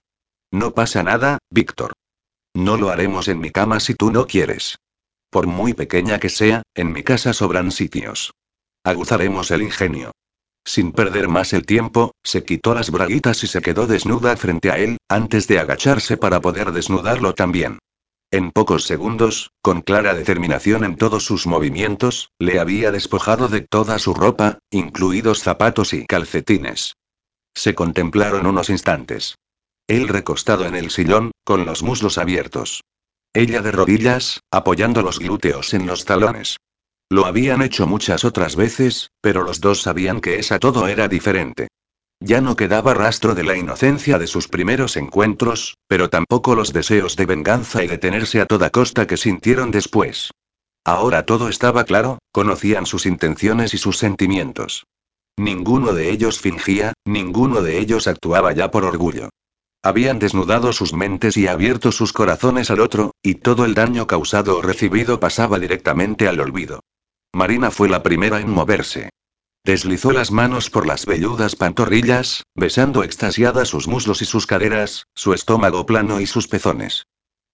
No 0.52 0.74
pasa 0.74 1.04
nada, 1.04 1.38
Víctor. 1.52 1.94
No 2.56 2.78
lo 2.78 2.90
haremos 2.90 3.28
en 3.28 3.40
mi 3.40 3.52
cama 3.52 3.80
si 3.80 3.94
tú 3.94 4.12
no 4.12 4.26
quieres. 4.26 4.78
Por 5.30 5.46
muy 5.46 5.74
pequeña 5.74 6.20
que 6.20 6.30
sea, 6.30 6.64
en 6.74 6.94
mi 6.94 7.04
casa 7.04 7.34
sobran 7.34 7.72
sitios. 7.72 8.32
Aguzaremos 8.86 9.50
el 9.50 9.64
ingenio. 9.64 10.12
Sin 10.64 10.92
perder 10.92 11.28
más 11.28 11.54
el 11.54 11.66
tiempo, 11.66 12.12
se 12.24 12.44
quitó 12.44 12.76
las 12.76 12.92
braguitas 12.92 13.44
y 13.44 13.48
se 13.48 13.64
quedó 13.64 13.88
desnuda 13.88 14.38
frente 14.38 14.70
a 14.70 14.78
él, 14.78 14.98
antes 15.10 15.48
de 15.48 15.58
agacharse 15.58 16.18
para 16.18 16.40
poder 16.40 16.72
desnudarlo 16.72 17.34
también. 17.34 17.80
En 18.30 18.52
pocos 18.52 18.84
segundos, 18.84 19.50
con 19.64 19.82
clara 19.82 20.14
determinación 20.14 20.84
en 20.84 20.98
todos 20.98 21.26
sus 21.26 21.48
movimientos, 21.48 22.30
le 22.38 22.60
había 22.60 22.92
despojado 22.92 23.48
de 23.48 23.62
toda 23.62 23.98
su 23.98 24.14
ropa, 24.14 24.60
incluidos 24.70 25.40
zapatos 25.42 25.92
y 25.94 26.06
calcetines. 26.06 26.94
Se 27.56 27.74
contemplaron 27.74 28.46
unos 28.46 28.70
instantes. 28.70 29.34
Él 29.88 30.08
recostado 30.08 30.66
en 30.66 30.76
el 30.76 30.92
sillón, 30.92 31.32
con 31.44 31.66
los 31.66 31.82
muslos 31.82 32.20
abiertos. 32.20 32.84
Ella 33.34 33.64
de 33.64 33.72
rodillas, 33.72 34.42
apoyando 34.52 35.02
los 35.02 35.18
glúteos 35.18 35.74
en 35.74 35.88
los 35.88 36.06
talones. 36.06 36.58
Lo 37.10 37.28
habían 37.28 37.62
hecho 37.62 37.86
muchas 37.86 38.26
otras 38.26 38.56
veces, 38.56 39.12
pero 39.22 39.44
los 39.44 39.62
dos 39.62 39.82
sabían 39.82 40.22
que 40.22 40.40
esa 40.40 40.58
todo 40.58 40.88
era 40.88 41.08
diferente. 41.08 41.68
Ya 42.20 42.42
no 42.42 42.56
quedaba 42.56 42.94
rastro 42.94 43.36
de 43.36 43.44
la 43.44 43.56
inocencia 43.56 44.18
de 44.18 44.26
sus 44.26 44.48
primeros 44.48 44.98
encuentros, 44.98 45.78
pero 45.88 46.10
tampoco 46.10 46.56
los 46.56 46.74
deseos 46.74 47.16
de 47.16 47.26
venganza 47.26 47.84
y 47.84 47.88
detenerse 47.88 48.42
a 48.42 48.48
toda 48.48 48.72
costa 48.72 49.06
que 49.06 49.18
sintieron 49.18 49.70
después. 49.70 50.32
Ahora 50.84 51.26
todo 51.26 51.50
estaba 51.50 51.84
claro, 51.84 52.20
conocían 52.32 52.86
sus 52.86 53.06
intenciones 53.06 53.74
y 53.74 53.78
sus 53.78 53.98
sentimientos. 53.98 54.86
Ninguno 55.38 55.94
de 55.94 56.10
ellos 56.10 56.40
fingía, 56.40 56.94
ninguno 57.06 57.62
de 57.62 57.80
ellos 57.80 58.08
actuaba 58.08 58.54
ya 58.54 58.72
por 58.72 58.86
orgullo. 58.86 59.30
Habían 59.84 60.18
desnudado 60.18 60.74
sus 60.74 60.94
mentes 60.94 61.38
y 61.38 61.48
abierto 61.48 61.92
sus 61.92 62.14
corazones 62.14 62.72
al 62.72 62.80
otro, 62.80 63.12
y 63.22 63.36
todo 63.36 63.66
el 63.66 63.76
daño 63.76 64.08
causado 64.08 64.58
o 64.58 64.62
recibido 64.64 65.20
pasaba 65.20 65.60
directamente 65.60 66.28
al 66.28 66.40
olvido. 66.40 66.80
Marina 67.36 67.70
fue 67.70 67.90
la 67.90 68.02
primera 68.02 68.40
en 68.40 68.50
moverse. 68.50 69.10
Deslizó 69.66 70.14
las 70.14 70.32
manos 70.32 70.70
por 70.70 70.88
las 70.88 71.06
velludas 71.06 71.58
pantorrillas, 71.58 72.44
besando 72.56 73.04
extasiada 73.04 73.66
sus 73.66 73.90
muslos 73.90 74.22
y 74.22 74.26
sus 74.26 74.48
caderas, 74.48 75.08
su 75.16 75.34
estómago 75.34 75.86
plano 75.86 76.22
y 76.22 76.28
sus 76.28 76.48
pezones. 76.48 77.08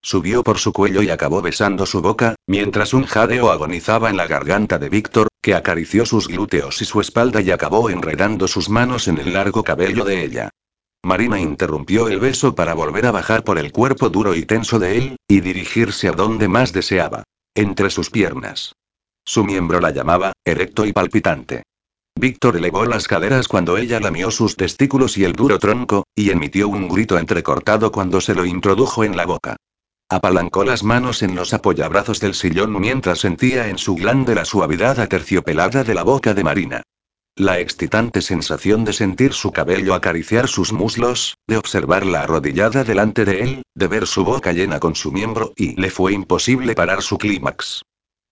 Subió 0.03 0.43
por 0.43 0.59
su 0.59 0.71
cuello 0.71 1.01
y 1.01 1.09
acabó 1.09 1.41
besando 1.41 1.87
su 1.87 2.03
boca, 2.03 2.35
mientras 2.45 2.93
un 2.93 3.07
jadeo 3.07 3.49
agonizaba 3.49 4.11
en 4.11 4.17
la 4.17 4.27
garganta 4.27 4.77
de 4.77 4.89
Víctor, 4.89 5.29
que 5.41 5.55
acarició 5.55 6.05
sus 6.05 6.27
glúteos 6.27 6.79
y 6.83 6.85
su 6.85 7.01
espalda 7.01 7.41
y 7.41 7.49
acabó 7.49 7.89
enredando 7.89 8.47
sus 8.47 8.69
manos 8.69 9.07
en 9.07 9.17
el 9.17 9.33
largo 9.33 9.63
cabello 9.63 10.05
de 10.05 10.23
ella. 10.23 10.49
Marina 11.01 11.39
interrumpió 11.39 12.07
el 12.07 12.19
beso 12.19 12.53
para 12.53 12.75
volver 12.75 13.07
a 13.07 13.11
bajar 13.11 13.43
por 13.43 13.57
el 13.57 13.71
cuerpo 13.71 14.11
duro 14.11 14.35
y 14.35 14.45
tenso 14.45 14.77
de 14.77 14.99
él, 14.99 15.15
y 15.27 15.41
dirigirse 15.41 16.07
a 16.07 16.11
donde 16.11 16.47
más 16.47 16.71
deseaba. 16.71 17.23
Entre 17.55 17.89
sus 17.89 18.11
piernas. 18.11 18.75
Su 19.23 19.43
miembro 19.43 19.79
la 19.79 19.91
llamaba, 19.91 20.33
erecto 20.45 20.85
y 20.85 20.93
palpitante. 20.93 21.63
Víctor 22.15 22.57
elevó 22.57 22.85
las 22.85 23.07
caderas 23.07 23.47
cuando 23.47 23.77
ella 23.77 23.99
lamió 23.99 24.31
sus 24.31 24.55
testículos 24.55 25.17
y 25.17 25.23
el 25.23 25.33
duro 25.33 25.59
tronco, 25.59 26.05
y 26.15 26.29
emitió 26.29 26.67
un 26.67 26.87
grito 26.89 27.17
entrecortado 27.17 27.91
cuando 27.91 28.19
se 28.21 28.35
lo 28.35 28.45
introdujo 28.45 29.03
en 29.03 29.15
la 29.15 29.25
boca. 29.25 29.55
Apalancó 30.09 30.65
las 30.65 30.83
manos 30.83 31.23
en 31.23 31.35
los 31.35 31.53
apoyabrazos 31.53 32.19
del 32.19 32.33
sillón 32.33 32.77
mientras 32.79 33.19
sentía 33.19 33.69
en 33.69 33.77
su 33.77 33.95
glande 33.95 34.35
la 34.35 34.43
suavidad 34.43 34.99
aterciopelada 34.99 35.85
de 35.85 35.93
la 35.93 36.03
boca 36.03 36.33
de 36.33 36.43
Marina. 36.43 36.81
La 37.37 37.59
excitante 37.59 38.21
sensación 38.21 38.83
de 38.83 38.91
sentir 38.91 39.31
su 39.31 39.53
cabello 39.53 39.93
acariciar 39.93 40.49
sus 40.49 40.73
muslos, 40.73 41.37
de 41.47 41.55
observarla 41.55 42.23
arrodillada 42.23 42.83
delante 42.83 43.23
de 43.23 43.41
él, 43.41 43.63
de 43.73 43.87
ver 43.87 44.05
su 44.05 44.25
boca 44.25 44.51
llena 44.51 44.81
con 44.81 44.95
su 44.95 45.13
miembro 45.13 45.53
y 45.55 45.79
le 45.79 45.89
fue 45.89 46.11
imposible 46.11 46.75
parar 46.75 47.01
su 47.01 47.17
clímax. 47.17 47.83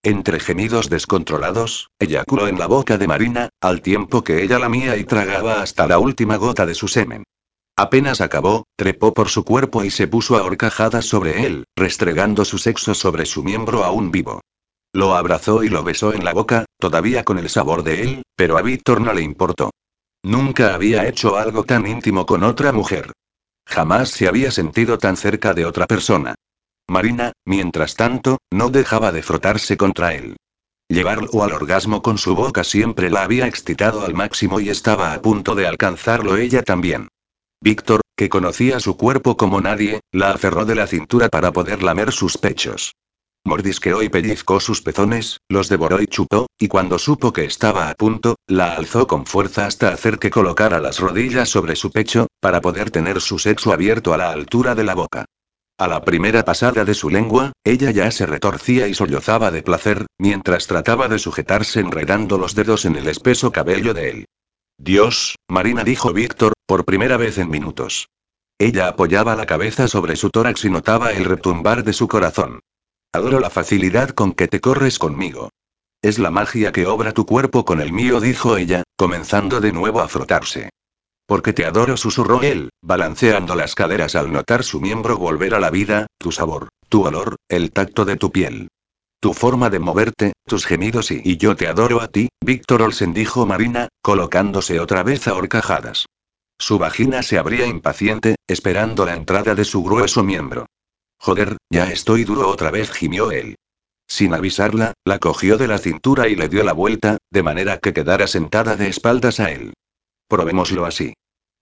Entre 0.03 0.39
gemidos 0.39 0.89
descontrolados, 0.89 1.89
eyaculó 1.99 2.47
en 2.47 2.57
la 2.57 2.67
boca 2.67 2.97
de 2.97 3.07
Marina, 3.07 3.49
al 3.59 3.81
tiempo 3.81 4.23
que 4.23 4.43
ella 4.43 4.57
lamía 4.57 4.95
y 4.95 5.03
tragaba 5.03 5.61
hasta 5.61 5.87
la 5.87 5.99
última 5.99 6.37
gota 6.37 6.65
de 6.65 6.73
su 6.73 6.87
semen. 6.87 7.25
Apenas 7.75 8.21
acabó, 8.21 8.65
trepó 8.77 9.13
por 9.13 9.27
su 9.27 9.43
cuerpo 9.43 9.83
y 9.83 9.91
se 9.91 10.07
puso 10.07 10.37
a 10.37 10.43
horcajadas 10.43 11.05
sobre 11.05 11.45
él, 11.45 11.65
restregando 11.75 12.45
su 12.45 12.57
sexo 12.57 12.93
sobre 12.93 13.25
su 13.25 13.43
miembro 13.43 13.83
aún 13.83 14.09
vivo. 14.09 14.39
Lo 14.93 15.15
abrazó 15.15 15.63
y 15.63 15.69
lo 15.69 15.83
besó 15.83 16.13
en 16.13 16.23
la 16.23 16.33
boca, 16.33 16.65
todavía 16.79 17.25
con 17.25 17.37
el 17.37 17.49
sabor 17.49 17.83
de 17.83 18.01
él, 18.01 18.23
pero 18.37 18.57
a 18.57 18.61
Víctor 18.61 19.01
no 19.01 19.11
le 19.13 19.21
importó. 19.21 19.71
Nunca 20.23 20.73
había 20.73 21.07
hecho 21.07 21.37
algo 21.37 21.65
tan 21.65 21.85
íntimo 21.85 22.25
con 22.25 22.43
otra 22.43 22.71
mujer. 22.71 23.11
Jamás 23.65 24.09
se 24.09 24.29
había 24.29 24.51
sentido 24.51 24.97
tan 24.97 25.17
cerca 25.17 25.53
de 25.53 25.65
otra 25.65 25.87
persona. 25.87 26.35
Marina, 26.89 27.33
mientras 27.45 27.95
tanto, 27.95 28.39
no 28.51 28.69
dejaba 28.69 29.11
de 29.11 29.23
frotarse 29.23 29.77
contra 29.77 30.13
él. 30.13 30.37
Llevarlo 30.89 31.43
al 31.43 31.53
orgasmo 31.53 32.01
con 32.01 32.17
su 32.17 32.35
boca 32.35 32.63
siempre 32.63 33.11
la 33.11 33.23
había 33.23 33.45
excitado 33.45 34.03
al 34.03 34.15
máximo 34.15 34.59
y 34.59 34.69
estaba 34.69 35.13
a 35.13 35.21
punto 35.21 35.53
de 35.53 35.67
alcanzarlo 35.67 36.35
ella 36.37 36.63
también. 36.63 37.09
Víctor, 37.61 38.01
que 38.17 38.29
conocía 38.29 38.79
su 38.79 38.97
cuerpo 38.97 39.37
como 39.37 39.61
nadie, 39.61 40.01
la 40.11 40.31
aferró 40.31 40.65
de 40.65 40.75
la 40.75 40.87
cintura 40.87 41.29
para 41.29 41.51
poder 41.51 41.83
lamer 41.83 42.11
sus 42.11 42.37
pechos. 42.37 42.95
Mordisqueó 43.45 44.01
y 44.03 44.09
pellizcó 44.09 44.59
sus 44.59 44.81
pezones, 44.81 45.39
los 45.47 45.69
devoró 45.69 46.01
y 46.01 46.07
chupó, 46.07 46.47
y 46.57 46.67
cuando 46.67 46.99
supo 46.99 47.31
que 47.31 47.45
estaba 47.45 47.89
a 47.89 47.93
punto, 47.95 48.35
la 48.47 48.75
alzó 48.75 49.07
con 49.07 49.25
fuerza 49.25 49.65
hasta 49.65 49.89
hacer 49.89 50.19
que 50.19 50.29
colocara 50.29 50.79
las 50.79 50.99
rodillas 50.99 51.49
sobre 51.49 51.75
su 51.75 51.91
pecho, 51.91 52.27
para 52.41 52.61
poder 52.61 52.91
tener 52.91 53.21
su 53.21 53.39
sexo 53.39 53.71
abierto 53.71 54.13
a 54.13 54.17
la 54.17 54.31
altura 54.31 54.75
de 54.75 54.83
la 54.83 54.95
boca. 54.95 55.25
A 55.79 55.87
la 55.87 56.03
primera 56.03 56.43
pasada 56.43 56.83
de 56.83 56.93
su 56.93 57.09
lengua, 57.09 57.53
ella 57.63 57.89
ya 57.91 58.11
se 58.11 58.25
retorcía 58.25 58.89
y 58.89 58.93
sollozaba 58.93 59.49
de 59.49 59.63
placer, 59.63 60.07
mientras 60.17 60.67
trataba 60.67 61.07
de 61.07 61.19
sujetarse 61.19 61.79
enredando 61.79 62.37
los 62.37 62.53
dedos 62.53 62.83
en 62.83 62.97
el 62.97 63.07
espeso 63.07 63.53
cabello 63.53 63.93
de 63.93 64.09
él. 64.09 64.25
Dios, 64.77 65.37
Marina 65.47 65.85
dijo 65.85 66.11
Víctor, 66.11 66.51
por 66.65 66.83
primera 66.83 67.15
vez 67.15 67.37
en 67.37 67.49
minutos. 67.49 68.09
Ella 68.57 68.89
apoyaba 68.89 69.37
la 69.37 69.45
cabeza 69.45 69.87
sobre 69.87 70.17
su 70.17 70.29
tórax 70.29 70.65
y 70.65 70.69
notaba 70.69 71.13
el 71.13 71.23
retumbar 71.23 71.85
de 71.85 71.93
su 71.93 72.09
corazón. 72.09 72.59
Adoro 73.13 73.39
la 73.39 73.49
facilidad 73.49 74.09
con 74.09 74.33
que 74.33 74.49
te 74.49 74.59
corres 74.59 74.99
conmigo. 74.99 75.49
Es 76.01 76.19
la 76.19 76.29
magia 76.29 76.73
que 76.73 76.87
obra 76.87 77.13
tu 77.13 77.25
cuerpo 77.25 77.63
con 77.63 77.79
el 77.79 77.93
mío, 77.93 78.19
dijo 78.19 78.57
ella, 78.57 78.83
comenzando 78.97 79.61
de 79.61 79.71
nuevo 79.71 80.01
a 80.01 80.09
frotarse. 80.09 80.71
Porque 81.29 81.53
te 81.53 81.63
adoro, 81.63 81.95
susurró 81.95 82.41
él, 82.41 82.71
balanceando 82.81 83.53
las 83.53 83.75
caderas 83.75 84.15
al 84.15 84.33
notar 84.33 84.63
su 84.63 84.81
miembro 84.81 85.15
volver 85.15 85.53
a 85.53 85.59
la 85.59 85.69
vida, 85.69 86.07
tu 86.17 86.31
sabor, 86.31 86.69
tu 86.89 87.05
olor, 87.05 87.35
el 87.47 87.71
tacto 87.71 88.03
de 88.03 88.15
tu 88.15 88.31
piel. 88.31 88.69
Tu 89.19 89.35
forma 89.35 89.69
de 89.69 89.77
moverte, 89.77 90.33
tus 90.47 90.65
gemidos 90.65 91.11
y, 91.11 91.21
y 91.23 91.37
yo 91.37 91.55
te 91.55 91.67
adoro 91.67 92.01
a 92.01 92.07
ti, 92.07 92.29
Víctor 92.43 92.81
Olsen 92.81 93.13
dijo 93.13 93.45
Marina, 93.45 93.89
colocándose 94.01 94.79
otra 94.79 95.03
vez 95.03 95.27
a 95.27 95.35
horcajadas. 95.35 96.07
Su 96.57 96.79
vagina 96.79 97.21
se 97.21 97.37
abría 97.37 97.67
impaciente, 97.67 98.37
esperando 98.47 99.05
la 99.05 99.13
entrada 99.13 99.53
de 99.53 99.65
su 99.65 99.83
grueso 99.83 100.23
miembro. 100.23 100.65
Joder, 101.19 101.57
ya 101.69 101.91
estoy 101.91 102.23
duro 102.23 102.49
otra 102.49 102.71
vez, 102.71 102.89
gimió 102.89 103.29
él. 103.29 103.53
Sin 104.07 104.33
avisarla, 104.33 104.93
la 105.05 105.19
cogió 105.19 105.59
de 105.59 105.67
la 105.67 105.77
cintura 105.77 106.27
y 106.27 106.35
le 106.35 106.49
dio 106.49 106.63
la 106.63 106.73
vuelta, 106.73 107.19
de 107.29 107.43
manera 107.43 107.77
que 107.77 107.93
quedara 107.93 108.25
sentada 108.25 108.75
de 108.75 108.87
espaldas 108.87 109.39
a 109.39 109.51
él. 109.51 109.73
Probémoslo 110.29 110.85
así. 110.85 111.13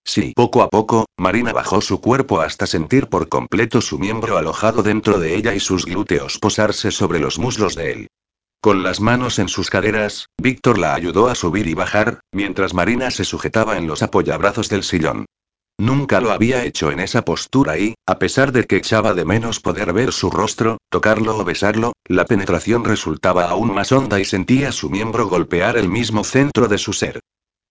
Sí, 0.05 0.33
poco 0.35 0.61
a 0.61 0.69
poco, 0.69 1.05
Marina 1.17 1.51
bajó 1.53 1.81
su 1.81 1.99
cuerpo 1.99 2.41
hasta 2.41 2.67
sentir 2.67 3.07
por 3.07 3.27
completo 3.27 3.81
su 3.81 3.97
miembro 3.97 4.37
alojado 4.37 4.83
dentro 4.83 5.19
de 5.19 5.35
ella 5.35 5.55
y 5.55 5.59
sus 5.59 5.85
glúteos 5.85 6.37
posarse 6.37 6.91
sobre 6.91 7.19
los 7.19 7.39
muslos 7.39 7.75
de 7.75 7.91
él. 7.91 8.07
Con 8.61 8.83
las 8.83 8.99
manos 8.99 9.39
en 9.39 9.49
sus 9.49 9.69
caderas, 9.69 10.27
Víctor 10.37 10.77
la 10.77 10.93
ayudó 10.95 11.27
a 11.27 11.35
subir 11.35 11.67
y 11.67 11.73
bajar, 11.73 12.19
mientras 12.33 12.73
Marina 12.73 13.09
se 13.09 13.23
sujetaba 13.23 13.77
en 13.77 13.87
los 13.87 14.03
apoyabrazos 14.03 14.69
del 14.69 14.83
sillón. 14.83 15.25
Nunca 15.79 16.21
lo 16.21 16.31
había 16.31 16.65
hecho 16.65 16.91
en 16.91 16.99
esa 16.99 17.23
postura 17.23 17.77
y, 17.77 17.93
a 18.05 18.17
pesar 18.17 18.51
de 18.51 18.65
que 18.65 18.77
echaba 18.77 19.13
de 19.13 19.25
menos 19.25 19.59
poder 19.59 19.93
ver 19.93 20.11
su 20.11 20.31
rostro, 20.31 20.77
tocarlo 20.89 21.37
o 21.37 21.43
besarlo, 21.45 21.93
la 22.05 22.25
penetración 22.25 22.83
resultaba 22.83 23.49
aún 23.49 23.73
más 23.73 23.91
honda 23.91 24.19
y 24.19 24.25
sentía 24.25 24.71
su 24.71 24.89
miembro 24.89 25.27
golpear 25.27 25.77
el 25.77 25.87
mismo 25.87 26.23
centro 26.23 26.67
de 26.67 26.79
su 26.79 26.93
ser. 26.93 27.19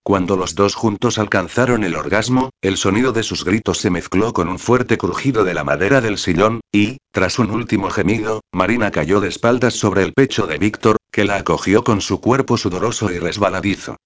Cuando 0.06 0.36
los 0.36 0.54
dos 0.54 0.76
juntos 0.76 1.18
alcanzaron 1.18 1.82
el 1.82 1.96
orgasmo, 1.96 2.50
el 2.62 2.76
sonido 2.76 3.12
de 3.12 3.24
sus 3.24 3.44
gritos 3.44 3.78
se 3.78 3.90
mezcló 3.90 4.32
con 4.32 4.48
un 4.48 4.60
fuerte 4.60 4.98
crujido 4.98 5.42
de 5.42 5.52
la 5.52 5.64
madera 5.64 6.00
del 6.00 6.16
sillón, 6.16 6.60
y, 6.70 6.98
tras 7.10 7.40
un 7.40 7.50
último 7.50 7.90
gemido, 7.90 8.40
Marina 8.52 8.92
cayó 8.92 9.18
de 9.18 9.28
espaldas 9.28 9.74
sobre 9.74 10.04
el 10.04 10.12
pecho 10.12 10.46
de 10.46 10.58
Víctor, 10.58 10.98
que 11.10 11.24
la 11.24 11.34
acogió 11.34 11.82
con 11.82 12.00
su 12.00 12.20
cuerpo 12.20 12.56
sudoroso 12.56 13.10
y 13.10 13.18
resbaladizo. 13.18 13.96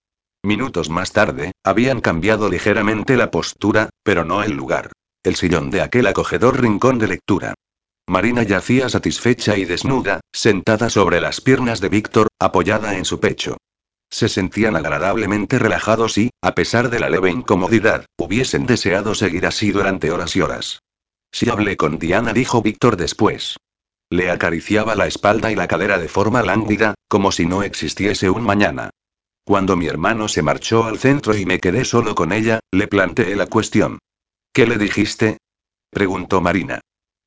Minutos 0.43 0.89
más 0.89 1.13
tarde, 1.13 1.53
habían 1.63 2.01
cambiado 2.01 2.49
ligeramente 2.49 3.19
la 3.19 3.31
postura, 3.31 3.91
pero 4.03 4.25
no 4.25 4.43
el 4.43 4.53
lugar. 4.53 4.93
El 5.23 5.37
sillón 5.37 5.69
de 5.69 5.83
aquel 5.83 6.07
acogedor 6.07 6.63
rincón 6.63 6.99
de 6.99 7.09
lectura. 7.09 7.53
Marina 8.09 8.43
yacía 8.43 8.89
satisfecha 8.89 9.59
y 9.59 9.67
desnuda, 9.67 10.21
sentada 10.33 10.89
sobre 10.89 11.21
las 11.21 11.43
piernas 11.43 11.79
de 11.83 11.91
Víctor, 11.91 12.29
apoyada 12.39 12.97
en 12.97 13.05
su 13.05 13.21
pecho. 13.21 13.59
Se 14.11 14.29
sentían 14.29 14.77
agradablemente 14.77 15.59
relajados 15.59 16.19
y, 16.19 16.31
a 16.43 16.55
pesar 16.55 16.91
de 16.91 16.99
la 16.99 17.09
leve 17.09 17.31
incomodidad, 17.31 18.07
hubiesen 18.19 18.67
deseado 18.67 19.15
seguir 19.15 19.47
así 19.47 19.71
durante 19.71 20.11
horas 20.11 20.35
y 20.35 20.41
horas. 20.41 20.81
Si 21.33 21.49
hablé 21.49 21.77
con 21.77 21.99
Diana, 21.99 22.33
dijo 22.33 22.61
Víctor 22.61 22.97
después. 22.97 23.57
Le 24.11 24.31
acariciaba 24.31 24.97
la 24.97 25.07
espalda 25.07 25.53
y 25.53 25.55
la 25.55 25.69
cadera 25.69 25.99
de 25.99 26.09
forma 26.09 26.43
lánguida, 26.43 26.95
como 27.09 27.31
si 27.31 27.47
no 27.47 27.63
existiese 27.63 28.29
un 28.29 28.43
mañana. 28.43 28.91
Cuando 29.45 29.77
mi 29.77 29.87
hermano 29.87 30.27
se 30.27 30.43
marchó 30.43 30.85
al 30.85 30.99
centro 30.99 31.37
y 31.37 31.47
me 31.47 31.61
quedé 31.61 31.85
solo 31.85 32.17
con 32.17 32.33
ella, 32.33 32.61
le 32.73 32.89
planteé 32.89 33.37
la 33.37 33.47
cuestión. 33.47 34.01
¿Qué 34.53 34.67
le 34.67 34.77
dijiste? 34.77 35.39
preguntó 35.91 36.41
Marina. 36.41 36.81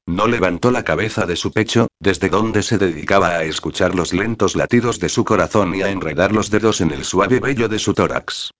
No 0.05 0.27
levantó 0.27 0.69
la 0.71 0.83
cabeza 0.83 1.25
de 1.25 1.37
su 1.37 1.53
pecho, 1.53 1.87
desde 1.99 2.27
donde 2.27 2.61
se 2.61 2.77
dedicaba 2.77 3.29
a 3.29 3.43
escuchar 3.43 3.95
los 3.95 4.13
lentos 4.13 4.55
latidos 4.55 4.99
de 4.99 5.07
su 5.07 5.23
corazón 5.23 5.73
y 5.75 5.81
a 5.81 5.89
enredar 5.89 6.33
los 6.33 6.49
dedos 6.49 6.81
en 6.81 6.91
el 6.91 7.05
suave 7.05 7.39
vello 7.39 7.69
de 7.69 7.79
su 7.79 7.93
tórax. 7.93 8.51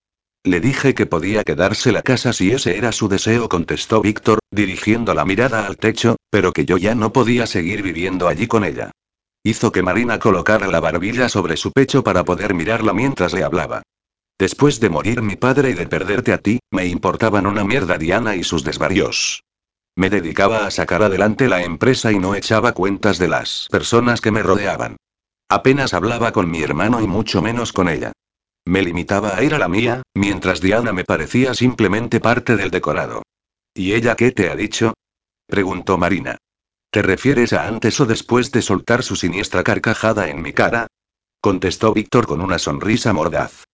Le 0.46 0.62
dije 0.62 0.94
que 0.94 1.06
podía 1.06 1.44
quedarse 1.44 1.92
la 1.92 2.02
casa 2.02 2.32
si 2.34 2.52
ese 2.52 2.78
era 2.78 2.92
su 2.92 3.10
deseo, 3.10 3.50
contestó 3.50 4.02
Víctor, 4.02 4.40
dirigiendo 4.52 5.14
la 5.14 5.26
mirada 5.26 5.66
al 5.66 5.78
techo, 5.78 6.16
pero 6.30 6.54
que 6.54 6.66
yo 6.66 6.78
ya 6.78 6.96
no 6.96 7.12
podía 7.12 7.46
seguir 7.46 7.82
viviendo 7.82 8.28
allí 8.28 8.48
con 8.48 8.64
ella. 8.64 8.92
Hizo 9.44 9.72
que 9.74 9.84
Marina 9.84 10.20
colocara 10.20 10.68
la 10.68 10.80
barbilla 10.80 11.28
sobre 11.28 11.58
su 11.58 11.72
pecho 11.72 12.04
para 12.04 12.24
poder 12.24 12.54
mirarla 12.54 12.94
mientras 12.94 13.34
le 13.34 13.44
hablaba. 13.44 13.84
Después 14.40 14.80
de 14.80 14.90
morir 14.90 15.22
mi 15.22 15.36
padre 15.36 15.72
y 15.72 15.74
de 15.74 15.88
perderte 15.88 16.32
a 16.34 16.38
ti, 16.38 16.60
me 16.72 16.88
importaban 16.88 17.46
una 17.46 17.64
mierda 17.64 17.98
Diana 17.98 18.36
y 18.36 18.44
sus 18.44 18.64
desvaríos. 18.64 19.44
Me 19.96 20.10
dedicaba 20.10 20.66
a 20.66 20.72
sacar 20.72 21.04
adelante 21.04 21.48
la 21.48 21.64
empresa 21.64 22.12
y 22.12 22.20
no 22.20 22.36
echaba 22.36 22.72
cuentas 22.72 23.20
de 23.20 23.28
las 23.28 23.68
personas 23.70 24.22
que 24.22 24.32
me 24.32 24.42
rodeaban. 24.42 24.98
Apenas 25.50 25.94
hablaba 25.94 26.32
con 26.32 26.50
mi 26.50 26.64
hermano 26.64 27.00
y 27.02 27.08
mucho 27.08 27.42
menos 27.42 27.74
con 27.74 27.90
ella. 27.90 28.12
Me 28.66 28.82
limitaba 28.82 29.38
a 29.38 29.44
ir 29.44 29.54
a 29.54 29.60
la 29.60 29.68
mía, 29.68 30.02
mientras 30.16 30.62
Diana 30.62 30.94
me 30.94 31.04
parecía 31.04 31.54
simplemente 31.54 32.20
parte 32.20 32.56
del 32.56 32.72
decorado. 32.72 33.22
¿Y 33.76 33.94
ella 33.94 34.16
qué 34.16 34.32
te 34.32 34.50
ha 34.50 34.56
dicho? 34.56 34.94
preguntó 35.48 35.98
Marina. 35.98 36.38
¿Te 36.90 37.02
refieres 37.02 37.54
a 37.54 37.68
antes 37.68 38.00
o 38.00 38.06
después 38.06 38.52
de 38.52 38.62
soltar 38.62 39.04
su 39.04 39.16
siniestra 39.16 39.64
carcajada 39.64 40.30
en 40.30 40.42
mi 40.42 40.54
cara? 40.54 40.88
contestó 41.42 41.94
Víctor 41.94 42.26
con 42.26 42.42
una 42.42 42.58
sonrisa 42.58 43.14
mordaz. 43.14 43.66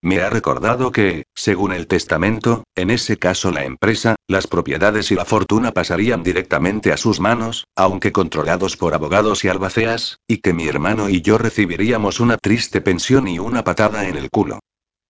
Me 0.00 0.20
ha 0.20 0.30
recordado 0.30 0.92
que, 0.92 1.24
según 1.34 1.72
el 1.72 1.88
testamento, 1.88 2.62
en 2.76 2.90
ese 2.90 3.16
caso 3.16 3.50
la 3.50 3.64
empresa, 3.64 4.14
las 4.28 4.46
propiedades 4.46 5.10
y 5.10 5.16
la 5.16 5.24
fortuna 5.24 5.72
pasarían 5.72 6.22
directamente 6.22 6.92
a 6.92 6.96
sus 6.96 7.18
manos, 7.18 7.66
aunque 7.74 8.12
controlados 8.12 8.76
por 8.76 8.94
abogados 8.94 9.44
y 9.44 9.48
albaceas, 9.48 10.18
y 10.28 10.38
que 10.38 10.52
mi 10.52 10.68
hermano 10.68 11.08
y 11.08 11.20
yo 11.20 11.36
recibiríamos 11.36 12.20
una 12.20 12.36
triste 12.36 12.80
pensión 12.80 13.26
y 13.26 13.40
una 13.40 13.64
patada 13.64 14.08
en 14.08 14.16
el 14.16 14.30
culo. 14.30 14.60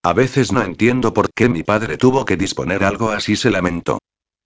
A 0.03 0.13
veces 0.13 0.51
no 0.51 0.63
entiendo 0.63 1.13
por 1.13 1.29
qué 1.35 1.49
mi 1.49 1.61
padre 1.61 1.97
tuvo 1.97 2.25
que 2.25 2.37
disponer 2.37 2.83
algo 2.83 3.11
así, 3.11 3.35
se 3.35 3.51
lamentó. 3.51 3.99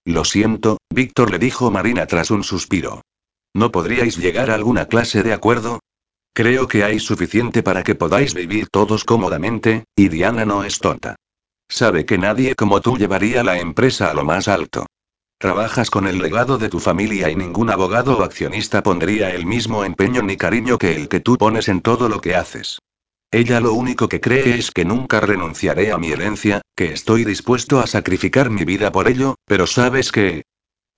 Lo 0.04 0.26
siento, 0.26 0.78
Víctor 0.90 1.32
le 1.32 1.40
dijo 1.40 1.72
Marina 1.72 2.06
tras 2.06 2.32
un 2.32 2.44
suspiro. 2.44 3.02
¿No 3.54 3.72
podríais 3.72 4.18
llegar 4.18 4.52
a 4.52 4.56
alguna 4.56 4.88
clase 4.88 5.24
de 5.24 5.32
acuerdo? 5.32 5.80
Creo 6.34 6.68
que 6.68 6.84
hay 6.84 7.00
suficiente 7.00 7.62
para 7.62 7.84
que 7.84 7.94
podáis 7.94 8.34
vivir 8.34 8.68
todos 8.70 9.04
cómodamente, 9.04 9.86
y 9.96 10.10
Diana 10.10 10.46
no 10.46 10.64
es 10.64 10.80
tonta. 10.80 11.16
Sabe 11.70 12.06
que 12.06 12.18
nadie 12.18 12.56
como 12.56 12.82
tú 12.82 12.98
llevaría 12.98 13.44
la 13.44 13.60
empresa 13.60 14.10
a 14.10 14.14
lo 14.16 14.26
más 14.26 14.48
alto. 14.48 14.88
Trabajas 15.38 15.90
con 15.90 16.08
el 16.08 16.18
legado 16.20 16.58
de 16.58 16.70
tu 16.70 16.80
familia 16.80 17.30
y 17.30 17.36
ningún 17.36 17.70
abogado 17.70 18.18
o 18.18 18.24
accionista 18.24 18.82
pondría 18.82 19.30
el 19.30 19.46
mismo 19.46 19.84
empeño 19.84 20.24
ni 20.24 20.38
cariño 20.38 20.78
que 20.78 20.96
el 20.96 21.08
que 21.08 21.20
tú 21.20 21.38
pones 21.38 21.68
en 21.68 21.82
todo 21.82 22.10
lo 22.10 22.20
que 22.20 22.36
haces. 22.36 22.80
Ella 23.30 23.60
lo 23.60 23.74
único 23.74 24.08
que 24.08 24.22
cree 24.22 24.58
es 24.58 24.72
que 24.72 24.86
nunca 24.86 25.20
renunciaré 25.20 25.92
a 25.92 25.98
mi 25.98 26.12
herencia, 26.12 26.62
que 26.76 26.94
estoy 26.94 27.26
dispuesto 27.26 27.80
a 27.80 27.88
sacrificar 27.88 28.50
mi 28.50 28.64
vida 28.64 28.92
por 28.92 29.08
ello, 29.08 29.36
pero 29.46 29.68
sabes 29.68 30.12
que, 30.12 30.44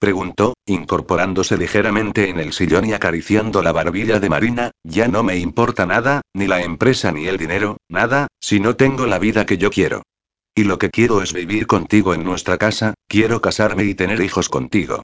Preguntó, 0.06 0.54
incorporándose 0.68 1.58
ligeramente 1.58 2.30
en 2.30 2.40
el 2.40 2.54
sillón 2.54 2.86
y 2.86 2.94
acariciando 2.94 3.64
la 3.64 3.72
barbilla 3.72 4.20
de 4.20 4.30
Marina, 4.30 4.70
ya 4.84 5.08
no 5.08 5.24
me 5.24 5.40
importa 5.40 5.88
nada, 5.88 6.22
ni 6.32 6.46
la 6.46 6.62
empresa 6.62 7.12
ni 7.12 7.26
el 7.26 7.38
dinero, 7.38 7.78
nada, 7.90 8.28
si 8.40 8.60
no 8.60 8.76
tengo 8.76 9.08
la 9.08 9.18
vida 9.18 9.48
que 9.48 9.58
yo 9.58 9.72
quiero. 9.72 10.04
Y 10.54 10.66
lo 10.66 10.78
que 10.78 10.92
quiero 10.92 11.24
es 11.24 11.34
vivir 11.34 11.66
contigo 11.66 12.14
en 12.14 12.24
nuestra 12.24 12.60
casa, 12.60 12.94
quiero 13.08 13.42
casarme 13.42 13.86
y 13.86 13.96
tener 13.96 14.22
hijos 14.22 14.48
contigo. 14.48 15.02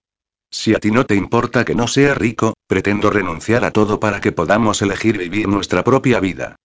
Si 0.51 0.75
a 0.75 0.79
ti 0.79 0.91
no 0.91 1.07
te 1.07 1.15
importa 1.15 1.65
que 1.65 1.73
no 1.73 1.87
sea 1.87 2.13
rico, 2.13 2.53
pretendo 2.67 3.09
renunciar 3.09 3.65
a 3.65 3.71
todo 3.71 3.99
para 3.99 4.21
que 4.21 4.31
podamos 4.31 4.83
elegir 4.83 5.17
vivir 5.17 5.47
nuestra 5.47 5.83
propia 5.83 6.19
vida. 6.19 6.57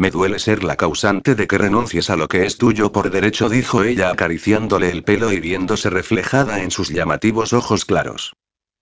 Me 0.00 0.10
duele 0.10 0.38
ser 0.38 0.64
la 0.64 0.76
causante 0.76 1.34
de 1.34 1.46
que 1.46 1.58
renuncies 1.58 2.08
a 2.08 2.16
lo 2.16 2.26
que 2.26 2.46
es 2.46 2.56
tuyo 2.56 2.90
por 2.90 3.10
derecho, 3.10 3.50
dijo 3.50 3.84
ella 3.84 4.08
acariciándole 4.08 4.88
el 4.88 5.04
pelo 5.04 5.30
y 5.30 5.40
viéndose 5.40 5.90
reflejada 5.90 6.62
en 6.62 6.70
sus 6.70 6.88
llamativos 6.88 7.52
ojos 7.52 7.84
claros. 7.84 8.32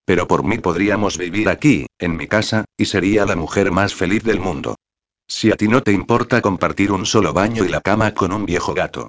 Pero 0.04 0.28
por 0.28 0.44
mí 0.44 0.58
podríamos 0.58 1.18
vivir 1.18 1.48
aquí, 1.48 1.86
en 1.98 2.16
mi 2.16 2.28
casa, 2.28 2.66
y 2.76 2.84
sería 2.84 3.26
la 3.26 3.34
mujer 3.34 3.72
más 3.72 3.96
feliz 3.96 4.22
del 4.22 4.38
mundo. 4.38 4.76
Si 5.26 5.50
a 5.50 5.56
ti 5.56 5.66
no 5.66 5.82
te 5.82 5.90
importa 5.90 6.40
compartir 6.40 6.92
un 6.92 7.04
solo 7.04 7.32
baño 7.32 7.64
y 7.64 7.68
la 7.68 7.80
cama 7.80 8.14
con 8.14 8.30
un 8.32 8.46
viejo 8.46 8.72
gato. 8.72 9.08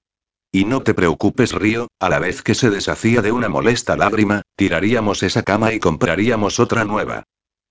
Y 0.52 0.66
no 0.66 0.82
te 0.82 0.96
preocupes, 0.96 1.54
Río, 1.54 1.90
a 2.00 2.10
la 2.10 2.18
vez 2.18 2.42
que 2.42 2.56
se 2.56 2.72
deshacía 2.72 3.22
de 3.22 3.32
una 3.32 3.50
molesta 3.50 3.96
lágrima, 3.96 4.42
tiraríamos 4.56 5.22
esa 5.22 5.44
cama 5.44 5.74
y 5.74 5.80
compraríamos 5.80 6.60
otra 6.60 6.86
nueva. 6.86 7.26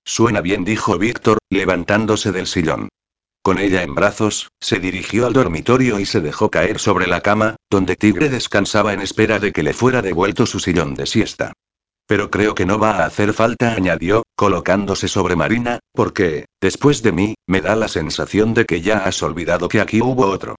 Suena 0.04 0.40
bien, 0.42 0.64
dijo 0.64 0.96
Víctor, 0.96 1.38
levantándose 1.50 2.30
del 2.30 2.46
sillón. 2.46 2.88
Con 3.48 3.58
ella 3.58 3.82
en 3.82 3.94
brazos, 3.94 4.50
se 4.60 4.78
dirigió 4.78 5.26
al 5.26 5.32
dormitorio 5.32 5.98
y 5.98 6.04
se 6.04 6.20
dejó 6.20 6.50
caer 6.50 6.78
sobre 6.78 7.06
la 7.06 7.22
cama, 7.22 7.56
donde 7.70 7.96
Tigre 7.96 8.28
descansaba 8.28 8.92
en 8.92 9.00
espera 9.00 9.38
de 9.38 9.52
que 9.52 9.62
le 9.62 9.72
fuera 9.72 10.02
devuelto 10.02 10.44
su 10.44 10.60
sillón 10.60 10.94
de 10.94 11.06
siesta. 11.06 11.54
Pero 12.06 12.30
creo 12.30 12.54
que 12.54 12.66
no 12.66 12.78
va 12.78 12.98
a 12.98 13.06
hacer 13.06 13.32
falta, 13.32 13.72
añadió, 13.72 14.24
colocándose 14.36 15.08
sobre 15.08 15.34
Marina, 15.34 15.78
porque, 15.94 16.44
después 16.60 17.02
de 17.02 17.12
mí, 17.12 17.36
me 17.46 17.62
da 17.62 17.74
la 17.74 17.88
sensación 17.88 18.52
de 18.52 18.66
que 18.66 18.82
ya 18.82 18.98
has 18.98 19.22
olvidado 19.22 19.70
que 19.70 19.80
aquí 19.80 20.02
hubo 20.02 20.26
otro. 20.26 20.56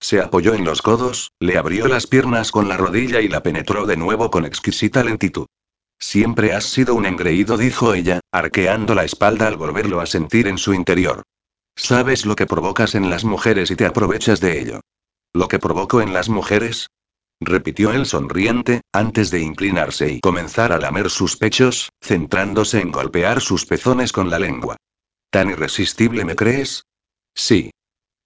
Se 0.00 0.22
apoyó 0.22 0.54
en 0.54 0.64
los 0.64 0.80
codos, 0.80 1.32
le 1.40 1.58
abrió 1.58 1.88
las 1.88 2.06
piernas 2.06 2.52
con 2.52 2.70
la 2.70 2.78
rodilla 2.78 3.20
y 3.20 3.28
la 3.28 3.42
penetró 3.42 3.84
de 3.84 3.98
nuevo 3.98 4.30
con 4.30 4.46
exquisita 4.46 5.04
lentitud. 5.04 5.44
Siempre 5.98 6.54
has 6.54 6.64
sido 6.64 6.94
un 6.94 7.04
engreído, 7.04 7.58
dijo 7.58 7.92
ella, 7.92 8.20
arqueando 8.32 8.94
la 8.94 9.04
espalda 9.04 9.46
al 9.46 9.58
volverlo 9.58 10.00
a 10.00 10.06
sentir 10.06 10.48
en 10.48 10.56
su 10.56 10.72
interior. 10.72 11.22
Sabes 11.82 12.26
lo 12.26 12.36
que 12.36 12.46
provocas 12.46 12.94
en 12.94 13.08
las 13.08 13.24
mujeres 13.24 13.70
y 13.70 13.74
te 13.74 13.86
aprovechas 13.86 14.38
de 14.38 14.60
ello. 14.60 14.80
¿Lo 15.32 15.48
que 15.48 15.58
provoco 15.58 16.02
en 16.02 16.12
las 16.12 16.28
mujeres? 16.28 16.88
repitió 17.40 17.90
él 17.92 18.04
sonriente, 18.04 18.82
antes 18.92 19.30
de 19.30 19.40
inclinarse 19.40 20.12
y 20.12 20.20
comenzar 20.20 20.72
a 20.72 20.78
lamer 20.78 21.08
sus 21.08 21.38
pechos, 21.38 21.88
centrándose 22.02 22.80
en 22.80 22.92
golpear 22.92 23.40
sus 23.40 23.64
pezones 23.64 24.12
con 24.12 24.28
la 24.28 24.38
lengua. 24.38 24.76
¿Tan 25.30 25.48
irresistible 25.48 26.26
me 26.26 26.36
crees? 26.36 26.84
Sí. 27.34 27.70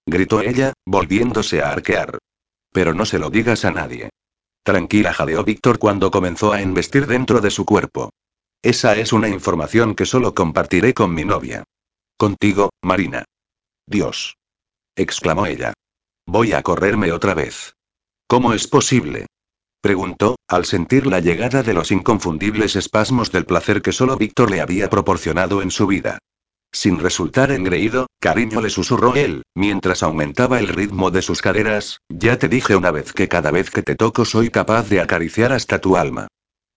gritó 0.04 0.40
ella, 0.40 0.72
volviéndose 0.84 1.62
a 1.62 1.70
arquear. 1.70 2.18
Pero 2.72 2.92
no 2.92 3.06
se 3.06 3.20
lo 3.20 3.30
digas 3.30 3.64
a 3.64 3.70
nadie. 3.70 4.10
Tranquila, 4.64 5.12
jadeó 5.12 5.44
Víctor 5.44 5.78
cuando 5.78 6.10
comenzó 6.10 6.52
a 6.52 6.60
embestir 6.60 7.06
dentro 7.06 7.40
de 7.40 7.52
su 7.52 7.64
cuerpo. 7.64 8.10
Esa 8.62 8.96
es 8.96 9.12
una 9.12 9.28
información 9.28 9.94
que 9.94 10.06
solo 10.06 10.34
compartiré 10.34 10.92
con 10.92 11.14
mi 11.14 11.24
novia. 11.24 11.62
Contigo, 12.16 12.70
Marina. 12.82 13.24
Dios. 13.86 14.36
exclamó 14.96 15.46
ella. 15.46 15.74
Voy 16.26 16.52
a 16.52 16.62
correrme 16.62 17.12
otra 17.12 17.34
vez. 17.34 17.74
¿Cómo 18.26 18.52
es 18.52 18.66
posible? 18.66 19.26
preguntó, 19.82 20.36
al 20.48 20.64
sentir 20.64 21.06
la 21.06 21.20
llegada 21.20 21.62
de 21.62 21.74
los 21.74 21.90
inconfundibles 21.90 22.76
espasmos 22.76 23.30
del 23.30 23.44
placer 23.44 23.82
que 23.82 23.92
solo 23.92 24.16
Víctor 24.16 24.50
le 24.50 24.62
había 24.62 24.88
proporcionado 24.88 25.60
en 25.60 25.70
su 25.70 25.86
vida. 25.86 26.18
Sin 26.72 26.98
resultar 26.98 27.52
engreído, 27.52 28.06
cariño 28.18 28.62
le 28.62 28.70
susurró 28.70 29.14
él, 29.14 29.42
mientras 29.54 30.02
aumentaba 30.02 30.58
el 30.58 30.68
ritmo 30.68 31.10
de 31.10 31.20
sus 31.20 31.42
caderas, 31.42 32.00
ya 32.08 32.38
te 32.38 32.48
dije 32.48 32.74
una 32.74 32.90
vez 32.90 33.12
que 33.12 33.28
cada 33.28 33.50
vez 33.50 33.70
que 33.70 33.82
te 33.82 33.94
toco 33.94 34.24
soy 34.24 34.48
capaz 34.50 34.88
de 34.88 35.00
acariciar 35.00 35.52
hasta 35.52 35.78
tu 35.78 35.96
alma. 35.96 36.28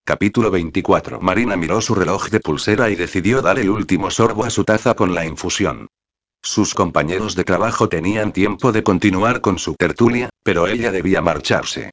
Capítulo 0.06 0.52
24. 0.52 1.22
Marina 1.22 1.56
miró 1.56 1.82
su 1.82 1.96
reloj 1.96 2.30
de 2.30 2.42
pulsera 2.42 2.90
y 2.90 2.96
decidió 2.96 3.42
dar 3.42 3.58
el 3.58 3.70
último 3.70 4.12
sorbo 4.12 4.44
a 4.44 4.50
su 4.50 4.66
taza 4.66 4.94
con 4.94 5.16
la 5.16 5.26
infusión. 5.26 5.88
Sus 6.42 6.74
compañeros 6.74 7.36
de 7.36 7.44
trabajo 7.44 7.90
tenían 7.90 8.32
tiempo 8.32 8.72
de 8.72 8.84
continuar 8.84 9.42
con 9.42 9.60
su 9.60 9.76
tertulia, 9.76 10.30
pero 10.44 10.68
ella 10.68 10.92
debía 10.92 11.22
marcharse. 11.22 11.92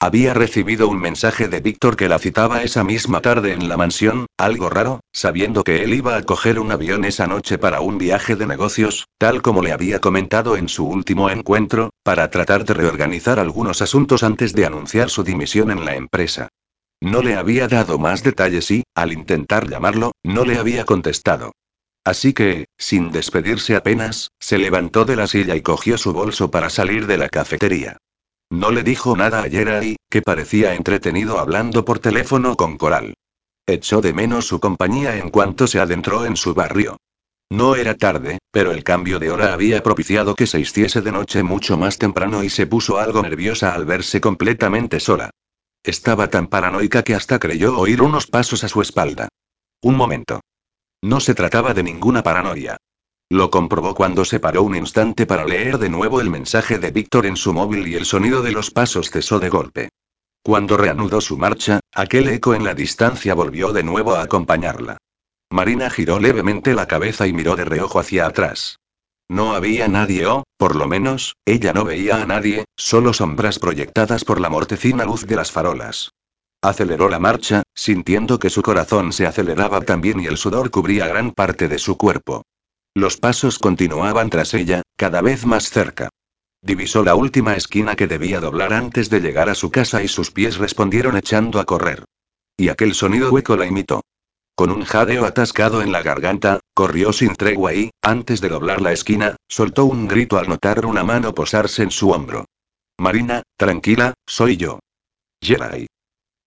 Había 0.00 0.34
recibido 0.34 0.88
un 0.88 0.98
mensaje 0.98 1.48
de 1.48 1.60
Víctor 1.60 1.96
que 1.96 2.08
la 2.08 2.18
citaba 2.18 2.62
esa 2.62 2.84
misma 2.84 3.22
tarde 3.22 3.52
en 3.52 3.68
la 3.68 3.78
mansión, 3.78 4.26
algo 4.36 4.68
raro, 4.68 5.00
sabiendo 5.12 5.64
que 5.64 5.82
él 5.82 5.94
iba 5.94 6.16
a 6.16 6.22
coger 6.22 6.58
un 6.58 6.72
avión 6.72 7.04
esa 7.04 7.26
noche 7.26 7.56
para 7.56 7.80
un 7.80 7.96
viaje 7.96 8.36
de 8.36 8.46
negocios, 8.46 9.06
tal 9.18 9.40
como 9.40 9.62
le 9.62 9.72
había 9.72 10.00
comentado 10.00 10.56
en 10.56 10.68
su 10.68 10.84
último 10.86 11.30
encuentro, 11.30 11.90
para 12.02 12.28
tratar 12.28 12.66
de 12.66 12.74
reorganizar 12.74 13.38
algunos 13.38 13.80
asuntos 13.80 14.22
antes 14.24 14.52
de 14.52 14.66
anunciar 14.66 15.08
su 15.08 15.22
dimisión 15.22 15.70
en 15.70 15.84
la 15.86 15.94
empresa. 15.94 16.48
No 17.00 17.22
le 17.22 17.36
había 17.36 17.68
dado 17.68 17.98
más 17.98 18.22
detalles 18.22 18.70
y, 18.70 18.82
al 18.94 19.12
intentar 19.12 19.68
llamarlo, 19.68 20.12
no 20.22 20.44
le 20.44 20.58
había 20.58 20.84
contestado. 20.84 21.52
Así 22.04 22.34
que, 22.34 22.66
sin 22.76 23.10
despedirse 23.10 23.76
apenas, 23.76 24.30
se 24.38 24.58
levantó 24.58 25.06
de 25.06 25.16
la 25.16 25.26
silla 25.26 25.56
y 25.56 25.62
cogió 25.62 25.96
su 25.96 26.12
bolso 26.12 26.50
para 26.50 26.68
salir 26.68 27.06
de 27.06 27.16
la 27.16 27.30
cafetería. 27.30 27.96
No 28.50 28.70
le 28.70 28.82
dijo 28.82 29.16
nada 29.16 29.42
a 29.42 29.48
Jerry, 29.48 29.96
que 30.10 30.20
parecía 30.20 30.74
entretenido 30.74 31.38
hablando 31.38 31.84
por 31.84 31.98
teléfono 31.98 32.56
con 32.56 32.76
Coral. 32.76 33.14
Echó 33.66 34.02
de 34.02 34.12
menos 34.12 34.46
su 34.46 34.60
compañía 34.60 35.16
en 35.16 35.30
cuanto 35.30 35.66
se 35.66 35.80
adentró 35.80 36.26
en 36.26 36.36
su 36.36 36.52
barrio. 36.52 36.98
No 37.50 37.74
era 37.76 37.94
tarde, 37.94 38.38
pero 38.50 38.72
el 38.72 38.84
cambio 38.84 39.18
de 39.18 39.30
hora 39.30 39.54
había 39.54 39.82
propiciado 39.82 40.34
que 40.34 40.46
se 40.46 40.60
hiciese 40.60 41.00
de 41.00 41.12
noche 41.12 41.42
mucho 41.42 41.78
más 41.78 41.98
temprano 41.98 42.44
y 42.44 42.50
se 42.50 42.66
puso 42.66 42.98
algo 42.98 43.22
nerviosa 43.22 43.74
al 43.74 43.86
verse 43.86 44.20
completamente 44.20 45.00
sola. 45.00 45.30
Estaba 45.82 46.28
tan 46.28 46.48
paranoica 46.48 47.02
que 47.02 47.14
hasta 47.14 47.38
creyó 47.38 47.78
oír 47.78 48.02
unos 48.02 48.26
pasos 48.26 48.64
a 48.64 48.68
su 48.68 48.82
espalda. 48.82 49.28
Un 49.82 49.96
momento. 49.96 50.40
No 51.04 51.20
se 51.20 51.34
trataba 51.34 51.74
de 51.74 51.82
ninguna 51.82 52.22
paranoia. 52.22 52.78
Lo 53.28 53.50
comprobó 53.50 53.94
cuando 53.94 54.24
se 54.24 54.40
paró 54.40 54.62
un 54.62 54.74
instante 54.74 55.26
para 55.26 55.44
leer 55.44 55.76
de 55.76 55.90
nuevo 55.90 56.18
el 56.18 56.30
mensaje 56.30 56.78
de 56.78 56.92
Víctor 56.92 57.26
en 57.26 57.36
su 57.36 57.52
móvil 57.52 57.86
y 57.86 57.94
el 57.94 58.06
sonido 58.06 58.40
de 58.40 58.52
los 58.52 58.70
pasos 58.70 59.10
cesó 59.10 59.38
de 59.38 59.50
golpe. 59.50 59.90
Cuando 60.42 60.78
reanudó 60.78 61.20
su 61.20 61.36
marcha, 61.36 61.80
aquel 61.92 62.28
eco 62.28 62.54
en 62.54 62.64
la 62.64 62.72
distancia 62.72 63.34
volvió 63.34 63.74
de 63.74 63.82
nuevo 63.82 64.14
a 64.14 64.22
acompañarla. 64.22 64.96
Marina 65.50 65.90
giró 65.90 66.18
levemente 66.18 66.72
la 66.72 66.88
cabeza 66.88 67.26
y 67.26 67.34
miró 67.34 67.54
de 67.54 67.66
reojo 67.66 67.98
hacia 67.98 68.24
atrás. 68.24 68.78
No 69.28 69.54
había 69.54 69.88
nadie 69.88 70.24
o, 70.24 70.44
por 70.56 70.74
lo 70.74 70.88
menos, 70.88 71.36
ella 71.44 71.74
no 71.74 71.84
veía 71.84 72.22
a 72.22 72.24
nadie, 72.24 72.64
solo 72.78 73.12
sombras 73.12 73.58
proyectadas 73.58 74.24
por 74.24 74.40
la 74.40 74.48
mortecina 74.48 75.04
luz 75.04 75.26
de 75.26 75.36
las 75.36 75.52
farolas. 75.52 76.12
Aceleró 76.64 77.10
la 77.10 77.18
marcha, 77.18 77.62
sintiendo 77.74 78.38
que 78.38 78.48
su 78.48 78.62
corazón 78.62 79.12
se 79.12 79.26
aceleraba 79.26 79.82
también 79.82 80.18
y 80.20 80.24
el 80.24 80.38
sudor 80.38 80.70
cubría 80.70 81.06
gran 81.06 81.32
parte 81.32 81.68
de 81.68 81.78
su 81.78 81.98
cuerpo. 81.98 82.46
Los 82.94 83.18
pasos 83.18 83.58
continuaban 83.58 84.30
tras 84.30 84.54
ella, 84.54 84.80
cada 84.96 85.20
vez 85.20 85.44
más 85.44 85.68
cerca. 85.68 86.08
Divisó 86.62 87.04
la 87.04 87.16
última 87.16 87.54
esquina 87.54 87.96
que 87.96 88.06
debía 88.06 88.40
doblar 88.40 88.72
antes 88.72 89.10
de 89.10 89.20
llegar 89.20 89.50
a 89.50 89.54
su 89.54 89.70
casa 89.70 90.02
y 90.02 90.08
sus 90.08 90.30
pies 90.30 90.56
respondieron 90.56 91.18
echando 91.18 91.60
a 91.60 91.66
correr. 91.66 92.06
Y 92.56 92.70
aquel 92.70 92.94
sonido 92.94 93.30
hueco 93.30 93.58
la 93.58 93.66
imitó. 93.66 94.00
Con 94.54 94.70
un 94.70 94.86
jadeo 94.86 95.26
atascado 95.26 95.82
en 95.82 95.92
la 95.92 96.00
garganta, 96.00 96.60
corrió 96.72 97.12
sin 97.12 97.34
tregua 97.34 97.74
y, 97.74 97.90
antes 98.00 98.40
de 98.40 98.48
doblar 98.48 98.80
la 98.80 98.92
esquina, 98.92 99.36
soltó 99.48 99.84
un 99.84 100.08
grito 100.08 100.38
al 100.38 100.48
notar 100.48 100.86
una 100.86 101.04
mano 101.04 101.34
posarse 101.34 101.82
en 101.82 101.90
su 101.90 102.08
hombro. 102.08 102.46
Marina, 102.96 103.42
tranquila, 103.58 104.14
soy 104.26 104.56
yo. 104.56 104.78
Jerai 105.42 105.88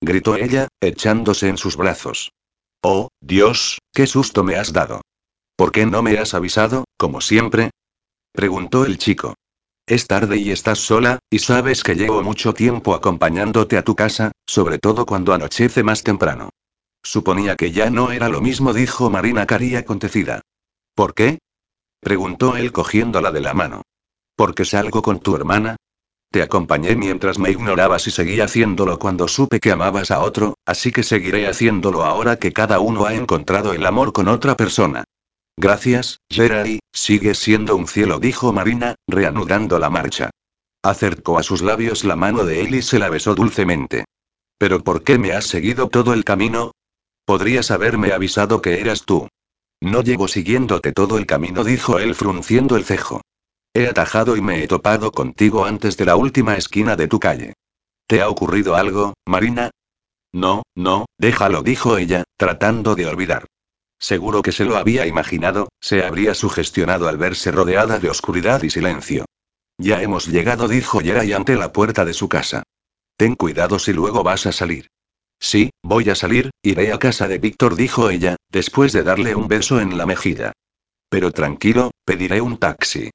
gritó 0.02 0.36
ella, 0.36 0.68
echándose 0.82 1.48
en 1.48 1.58
sus 1.58 1.76
brazos. 1.76 2.32
Oh, 2.84 3.10
Dios, 3.22 3.80
qué 3.94 4.08
susto 4.08 4.44
me 4.44 4.56
has 4.56 4.74
dado. 4.74 5.02
¿Por 5.56 5.72
qué 5.72 5.86
no 5.86 6.02
me 6.02 6.18
has 6.18 6.34
avisado, 6.34 6.86
como 6.98 7.22
siempre? 7.22 7.72
preguntó 8.32 8.86
el 8.86 8.98
chico. 8.98 9.34
Es 9.88 10.06
tarde 10.06 10.38
y 10.38 10.52
estás 10.52 10.80
sola, 10.80 11.20
y 11.30 11.40
sabes 11.40 11.82
que 11.82 11.96
llevo 11.96 12.22
mucho 12.22 12.54
tiempo 12.54 12.94
acompañándote 12.94 13.78
a 13.78 13.84
tu 13.84 13.96
casa, 13.96 14.32
sobre 14.46 14.80
todo 14.80 15.06
cuando 15.06 15.34
anochece 15.34 15.82
más 15.82 16.04
temprano. 16.04 16.50
Suponía 17.04 17.56
que 17.56 17.72
ya 17.72 17.90
no 17.90 18.12
era 18.12 18.28
lo 18.28 18.42
mismo, 18.42 18.74
dijo 18.74 19.10
Marina 19.10 19.46
Cari 19.46 19.76
acontecida. 19.76 20.42
¿Por 20.94 21.14
qué? 21.14 21.40
preguntó 22.02 22.58
él 22.58 22.72
cogiéndola 22.72 23.32
de 23.32 23.42
la 23.42 23.54
mano. 23.54 23.84
¿Porque 24.36 24.66
salgo 24.66 25.02
con 25.02 25.20
tu 25.20 25.36
hermana? 25.36 25.78
Te 26.32 26.42
acompañé 26.42 26.96
mientras 26.96 27.40
me 27.40 27.52
ignorabas 27.52 28.08
y 28.08 28.12
seguí 28.12 28.42
haciéndolo 28.42 29.00
cuando 29.00 29.28
supe 29.28 29.60
que 29.60 29.72
amabas 29.72 30.12
a 30.12 30.20
otro, 30.20 30.56
así 30.66 30.92
que 30.92 31.04
seguiré 31.04 31.48
haciéndolo 31.48 32.04
ahora 32.04 32.38
que 32.38 32.52
cada 32.52 32.80
uno 32.80 33.06
ha 33.06 33.14
encontrado 33.14 33.74
el 33.74 33.86
amor 33.86 34.12
con 34.12 34.28
otra 34.28 34.58
persona. 34.58 35.06
Gracias, 35.56 36.20
Jerry, 36.30 36.80
sigues 36.94 37.40
siendo 37.40 37.76
un 37.76 37.88
cielo, 37.88 38.20
dijo 38.20 38.54
Marina, 38.54 38.96
reanudando 39.08 39.80
la 39.80 39.90
marcha. 39.90 40.30
Acercó 40.84 41.40
a 41.40 41.44
sus 41.44 41.62
labios 41.62 42.04
la 42.04 42.16
mano 42.16 42.44
de 42.44 42.62
él 42.62 42.76
y 42.76 42.82
se 42.82 43.00
la 43.00 43.10
besó 43.10 43.34
dulcemente. 43.34 44.06
¿Pero 44.60 44.84
por 44.84 45.04
qué 45.04 45.18
me 45.18 45.32
has 45.32 45.46
seguido 45.46 45.88
todo 45.88 46.14
el 46.14 46.24
camino? 46.24 46.72
Podrías 47.26 47.72
haberme 47.72 48.12
avisado 48.12 48.62
que 48.62 48.80
eras 48.80 49.04
tú. 49.04 49.28
No 49.82 50.02
llevo 50.02 50.28
siguiéndote 50.28 50.92
todo 50.92 51.18
el 51.18 51.26
camino, 51.26 51.64
dijo 51.64 52.00
él 52.00 52.16
frunciendo 52.16 52.76
el 52.76 52.86
cejo. 52.86 53.22
He 53.78 53.88
atajado 53.88 54.36
y 54.36 54.42
me 54.42 54.64
he 54.64 54.68
topado 54.68 55.12
contigo 55.12 55.64
antes 55.64 55.98
de 55.98 56.06
la 56.06 56.16
última 56.16 56.58
esquina 56.58 56.96
de 56.96 57.08
tu 57.08 57.20
calle. 57.20 57.54
¿Te 58.08 58.24
ha 58.24 58.28
ocurrido 58.28 58.76
algo, 58.76 59.14
Marina? 59.24 59.70
No, 60.34 60.64
no, 60.74 61.06
déjalo, 61.20 61.62
dijo 61.62 62.00
ella, 62.00 62.24
tratando 62.38 62.96
de 62.96 63.06
olvidar. 63.06 63.46
Seguro 64.00 64.42
que 64.42 64.52
se 64.52 64.66
lo 64.66 64.78
había 64.78 65.06
imaginado, 65.06 65.70
se 65.80 66.04
habría 66.04 66.34
sugestionado 66.34 67.08
al 67.08 67.18
verse 67.18 67.52
rodeada 67.52 68.00
de 68.00 68.10
oscuridad 68.10 68.64
y 68.64 68.72
silencio. 68.72 69.26
Ya 69.78 70.02
hemos 70.02 70.26
llegado, 70.26 70.68
dijo 70.68 71.00
Yeray 71.00 71.34
ante 71.34 71.56
la 71.56 71.72
puerta 71.72 72.04
de 72.04 72.16
su 72.16 72.28
casa. 72.28 72.64
Ten 73.16 73.36
cuidado 73.36 73.78
si 73.78 73.94
luego 73.94 74.24
vas 74.24 74.48
a 74.48 74.54
salir. 74.54 74.88
Sí, 75.40 75.70
voy 75.84 76.10
a 76.10 76.16
salir, 76.16 76.50
iré 76.64 76.94
a 76.94 76.98
casa 76.98 77.28
de 77.28 77.38
Víctor, 77.38 77.76
dijo 77.76 78.10
ella, 78.10 78.38
después 78.50 78.92
de 78.92 79.04
darle 79.04 79.36
un 79.36 79.48
beso 79.48 79.80
en 79.80 80.00
la 80.00 80.08
mejilla. 80.08 80.54
Pero 81.10 81.32
tranquilo, 81.32 81.92
pediré 82.06 82.42
un 82.42 82.58
taxi. 82.58 83.12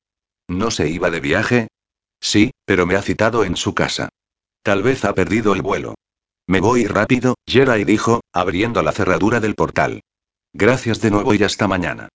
¿No 0.48 0.70
se 0.70 0.89
iba 0.89 1.10
de 1.10 1.20
viaje? 1.20 1.69
Sí, 2.20 2.52
pero 2.64 2.86
me 2.86 2.94
ha 2.97 3.02
citado 3.02 3.44
en 3.44 3.56
su 3.56 3.74
casa. 3.74 4.09
Tal 4.62 4.82
vez 4.82 5.05
ha 5.05 5.14
perdido 5.14 5.55
el 5.55 5.62
vuelo. 5.62 5.94
Me 6.47 6.60
voy 6.60 6.86
rápido, 6.86 7.35
Jerai 7.47 7.85
dijo, 7.85 8.20
abriendo 8.32 8.82
la 8.82 8.93
cerradura 8.93 9.40
del 9.40 9.55
portal. 9.55 10.02
Gracias 10.52 11.01
de 11.01 11.10
nuevo 11.10 11.35
y 11.35 11.43
hasta 11.43 11.66
mañana. 11.66 12.09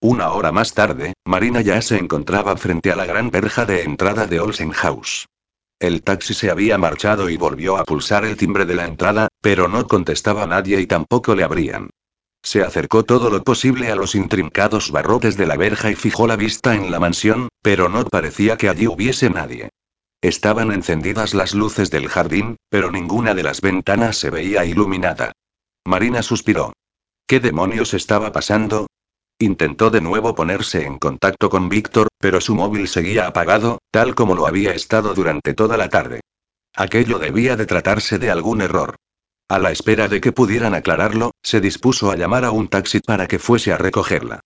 Una 0.00 0.32
hora 0.32 0.50
más 0.50 0.74
tarde, 0.74 1.14
Marina 1.24 1.60
ya 1.60 1.80
se 1.82 1.96
encontraba 1.96 2.56
frente 2.56 2.90
a 2.90 2.96
la 2.96 3.04
gran 3.06 3.30
verja 3.30 3.66
de 3.66 3.82
entrada 3.82 4.26
de 4.26 4.40
Olsen 4.40 4.72
House. 4.72 5.26
El 5.78 6.02
taxi 6.02 6.34
se 6.34 6.50
había 6.50 6.78
marchado 6.78 7.28
y 7.28 7.36
volvió 7.36 7.76
a 7.76 7.84
pulsar 7.84 8.24
el 8.24 8.36
timbre 8.36 8.64
de 8.66 8.74
la 8.74 8.86
entrada, 8.86 9.28
pero 9.40 9.68
no 9.68 9.86
contestaba 9.86 10.46
nadie 10.46 10.80
y 10.80 10.86
tampoco 10.86 11.34
le 11.34 11.44
abrían. 11.44 11.90
Se 12.42 12.62
acercó 12.62 13.04
todo 13.04 13.30
lo 13.30 13.42
posible 13.44 13.92
a 13.92 13.96
los 13.96 14.14
intrincados 14.14 14.90
barrotes 14.90 15.36
de 15.36 15.46
la 15.46 15.56
verja 15.56 15.90
y 15.90 15.94
fijó 15.94 16.26
la 16.26 16.36
vista 16.36 16.74
en 16.74 16.90
la 16.90 16.98
mansión, 16.98 17.48
pero 17.62 17.88
no 17.88 18.04
parecía 18.04 18.56
que 18.56 18.68
allí 18.68 18.86
hubiese 18.88 19.30
nadie. 19.30 19.70
Estaban 20.20 20.72
encendidas 20.72 21.34
las 21.34 21.54
luces 21.54 21.90
del 21.90 22.08
jardín, 22.08 22.56
pero 22.68 22.90
ninguna 22.90 23.34
de 23.34 23.42
las 23.42 23.60
ventanas 23.60 24.16
se 24.16 24.30
veía 24.30 24.64
iluminada. 24.64 25.32
Marina 25.84 26.22
suspiró. 26.22 26.72
¿Qué 27.26 27.40
demonios 27.40 27.94
estaba 27.94 28.32
pasando? 28.32 28.86
Intentó 29.38 29.90
de 29.90 30.00
nuevo 30.00 30.34
ponerse 30.34 30.84
en 30.84 30.98
contacto 30.98 31.50
con 31.50 31.68
Víctor, 31.68 32.08
pero 32.18 32.40
su 32.40 32.54
móvil 32.54 32.86
seguía 32.86 33.26
apagado, 33.26 33.78
tal 33.90 34.14
como 34.14 34.34
lo 34.34 34.46
había 34.46 34.72
estado 34.72 35.14
durante 35.14 35.54
toda 35.54 35.76
la 35.76 35.88
tarde. 35.88 36.20
Aquello 36.74 37.18
debía 37.18 37.56
de 37.56 37.66
tratarse 37.66 38.18
de 38.18 38.30
algún 38.30 38.62
error. 38.62 38.96
A 39.52 39.58
la 39.58 39.70
espera 39.70 40.08
de 40.08 40.22
que 40.22 40.32
pudieran 40.32 40.72
aclararlo, 40.72 41.32
se 41.42 41.60
dispuso 41.60 42.10
a 42.10 42.16
llamar 42.16 42.46
a 42.46 42.52
un 42.52 42.68
taxi 42.68 43.00
para 43.00 43.28
que 43.28 43.38
fuese 43.38 43.70
a 43.70 43.76
recogerla. 43.76 44.40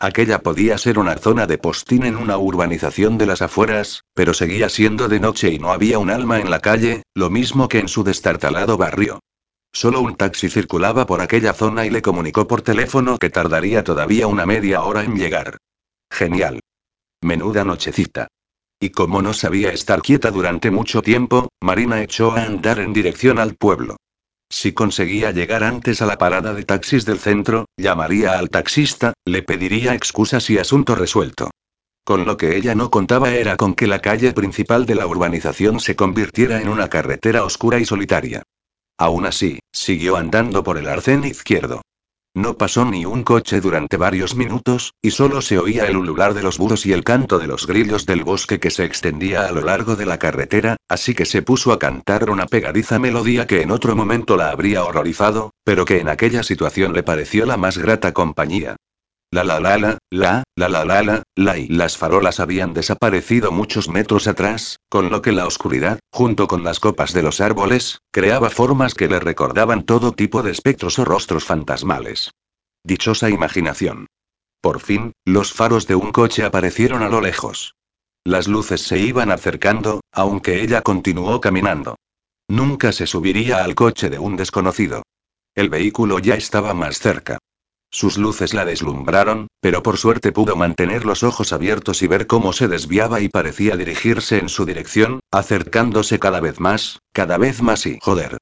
Aquella 0.00 0.38
podía 0.38 0.78
ser 0.78 0.98
una 0.98 1.18
zona 1.18 1.46
de 1.46 1.58
postín 1.58 2.06
en 2.06 2.16
una 2.16 2.38
urbanización 2.38 3.18
de 3.18 3.26
las 3.26 3.42
afueras, 3.42 4.04
pero 4.14 4.32
seguía 4.32 4.70
siendo 4.70 5.08
de 5.08 5.20
noche 5.20 5.50
y 5.50 5.58
no 5.58 5.72
había 5.72 5.98
un 5.98 6.08
alma 6.08 6.40
en 6.40 6.48
la 6.48 6.60
calle, 6.60 7.02
lo 7.12 7.28
mismo 7.28 7.68
que 7.68 7.80
en 7.80 7.88
su 7.88 8.02
destartalado 8.02 8.78
barrio. 8.78 9.20
Solo 9.74 10.00
un 10.00 10.16
taxi 10.16 10.48
circulaba 10.48 11.04
por 11.04 11.20
aquella 11.20 11.52
zona 11.52 11.84
y 11.84 11.90
le 11.90 12.00
comunicó 12.00 12.48
por 12.48 12.62
teléfono 12.62 13.18
que 13.18 13.28
tardaría 13.28 13.84
todavía 13.84 14.26
una 14.26 14.46
media 14.46 14.84
hora 14.84 15.04
en 15.04 15.16
llegar. 15.16 15.58
Genial. 16.10 16.60
Menuda 17.20 17.62
nochecita. 17.62 18.28
Y 18.80 18.88
como 18.88 19.20
no 19.20 19.34
sabía 19.34 19.70
estar 19.70 20.00
quieta 20.00 20.30
durante 20.30 20.70
mucho 20.70 21.02
tiempo, 21.02 21.50
Marina 21.60 22.00
echó 22.02 22.32
a 22.32 22.44
andar 22.44 22.78
en 22.78 22.94
dirección 22.94 23.38
al 23.38 23.54
pueblo. 23.54 23.98
Si 24.48 24.72
conseguía 24.72 25.32
llegar 25.32 25.64
antes 25.64 26.02
a 26.02 26.06
la 26.06 26.18
parada 26.18 26.54
de 26.54 26.64
taxis 26.64 27.04
del 27.04 27.18
centro, 27.18 27.66
llamaría 27.76 28.38
al 28.38 28.48
taxista, 28.48 29.12
le 29.24 29.42
pediría 29.42 29.94
excusas 29.94 30.48
y 30.50 30.58
asunto 30.58 30.94
resuelto. 30.94 31.50
Con 32.04 32.24
lo 32.24 32.36
que 32.36 32.56
ella 32.56 32.76
no 32.76 32.90
contaba 32.90 33.32
era 33.32 33.56
con 33.56 33.74
que 33.74 33.88
la 33.88 34.00
calle 34.00 34.32
principal 34.32 34.86
de 34.86 34.94
la 34.94 35.06
urbanización 35.08 35.80
se 35.80 35.96
convirtiera 35.96 36.60
en 36.60 36.68
una 36.68 36.88
carretera 36.88 37.44
oscura 37.44 37.80
y 37.80 37.84
solitaria. 37.84 38.44
Aún 38.96 39.26
así, 39.26 39.58
siguió 39.72 40.16
andando 40.16 40.62
por 40.62 40.78
el 40.78 40.88
arcén 40.88 41.24
izquierdo. 41.24 41.82
No 42.36 42.58
pasó 42.58 42.84
ni 42.84 43.06
un 43.06 43.22
coche 43.22 43.62
durante 43.62 43.96
varios 43.96 44.36
minutos, 44.36 44.92
y 45.00 45.12
solo 45.12 45.40
se 45.40 45.58
oía 45.58 45.86
el 45.86 45.96
ulular 45.96 46.34
de 46.34 46.42
los 46.42 46.58
búhos 46.58 46.84
y 46.84 46.92
el 46.92 47.02
canto 47.02 47.38
de 47.38 47.46
los 47.46 47.66
grillos 47.66 48.04
del 48.04 48.24
bosque 48.24 48.60
que 48.60 48.70
se 48.70 48.84
extendía 48.84 49.46
a 49.46 49.52
lo 49.52 49.62
largo 49.62 49.96
de 49.96 50.04
la 50.04 50.18
carretera, 50.18 50.76
así 50.86 51.14
que 51.14 51.24
se 51.24 51.40
puso 51.40 51.72
a 51.72 51.78
cantar 51.78 52.28
una 52.28 52.44
pegadiza 52.44 52.98
melodía 52.98 53.46
que 53.46 53.62
en 53.62 53.70
otro 53.70 53.96
momento 53.96 54.36
la 54.36 54.50
habría 54.50 54.84
horrorizado, 54.84 55.52
pero 55.64 55.86
que 55.86 55.98
en 55.98 56.10
aquella 56.10 56.42
situación 56.42 56.92
le 56.92 57.02
pareció 57.02 57.46
la 57.46 57.56
más 57.56 57.78
grata 57.78 58.12
compañía. 58.12 58.76
La 59.36 59.44
la 59.44 59.60
la 59.60 59.76
la, 59.76 59.98
la, 60.10 60.44
la 60.56 60.68
la 60.70 60.84
la 60.86 61.02
la, 61.02 61.22
la 61.34 61.58
y 61.58 61.68
las 61.68 61.98
farolas 61.98 62.40
habían 62.40 62.72
desaparecido 62.72 63.52
muchos 63.52 63.86
metros 63.86 64.28
atrás, 64.28 64.78
con 64.88 65.10
lo 65.10 65.20
que 65.20 65.32
la 65.32 65.46
oscuridad, 65.46 65.98
junto 66.10 66.48
con 66.48 66.64
las 66.64 66.80
copas 66.80 67.12
de 67.12 67.22
los 67.22 67.42
árboles, 67.42 67.98
creaba 68.10 68.48
formas 68.48 68.94
que 68.94 69.08
le 69.08 69.20
recordaban 69.20 69.84
todo 69.84 70.12
tipo 70.12 70.42
de 70.42 70.52
espectros 70.52 70.98
o 70.98 71.04
rostros 71.04 71.44
fantasmales. 71.44 72.30
Dichosa 72.82 73.28
imaginación. 73.28 74.06
Por 74.62 74.80
fin, 74.80 75.12
los 75.26 75.52
faros 75.52 75.86
de 75.86 75.96
un 75.96 76.12
coche 76.12 76.42
aparecieron 76.42 77.02
a 77.02 77.10
lo 77.10 77.20
lejos. 77.20 77.74
Las 78.24 78.48
luces 78.48 78.80
se 78.80 79.00
iban 79.00 79.30
acercando, 79.30 80.00
aunque 80.12 80.62
ella 80.62 80.80
continuó 80.80 81.42
caminando. 81.42 81.96
Nunca 82.48 82.90
se 82.90 83.06
subiría 83.06 83.62
al 83.62 83.74
coche 83.74 84.08
de 84.08 84.18
un 84.18 84.36
desconocido. 84.36 85.02
El 85.54 85.68
vehículo 85.68 86.20
ya 86.20 86.36
estaba 86.36 86.72
más 86.72 87.00
cerca. 87.00 87.36
Sus 87.96 88.18
luces 88.18 88.52
la 88.52 88.66
deslumbraron, 88.66 89.46
pero 89.62 89.82
por 89.82 89.96
suerte 89.96 90.30
pudo 90.30 90.54
mantener 90.54 91.06
los 91.06 91.22
ojos 91.22 91.54
abiertos 91.54 92.02
y 92.02 92.06
ver 92.06 92.26
cómo 92.26 92.52
se 92.52 92.68
desviaba 92.68 93.22
y 93.22 93.30
parecía 93.30 93.74
dirigirse 93.74 94.36
en 94.36 94.50
su 94.50 94.66
dirección, 94.66 95.20
acercándose 95.30 96.18
cada 96.18 96.40
vez 96.40 96.60
más, 96.60 96.98
cada 97.14 97.38
vez 97.38 97.62
más 97.62 97.86
y 97.86 97.98
joder. 98.02 98.36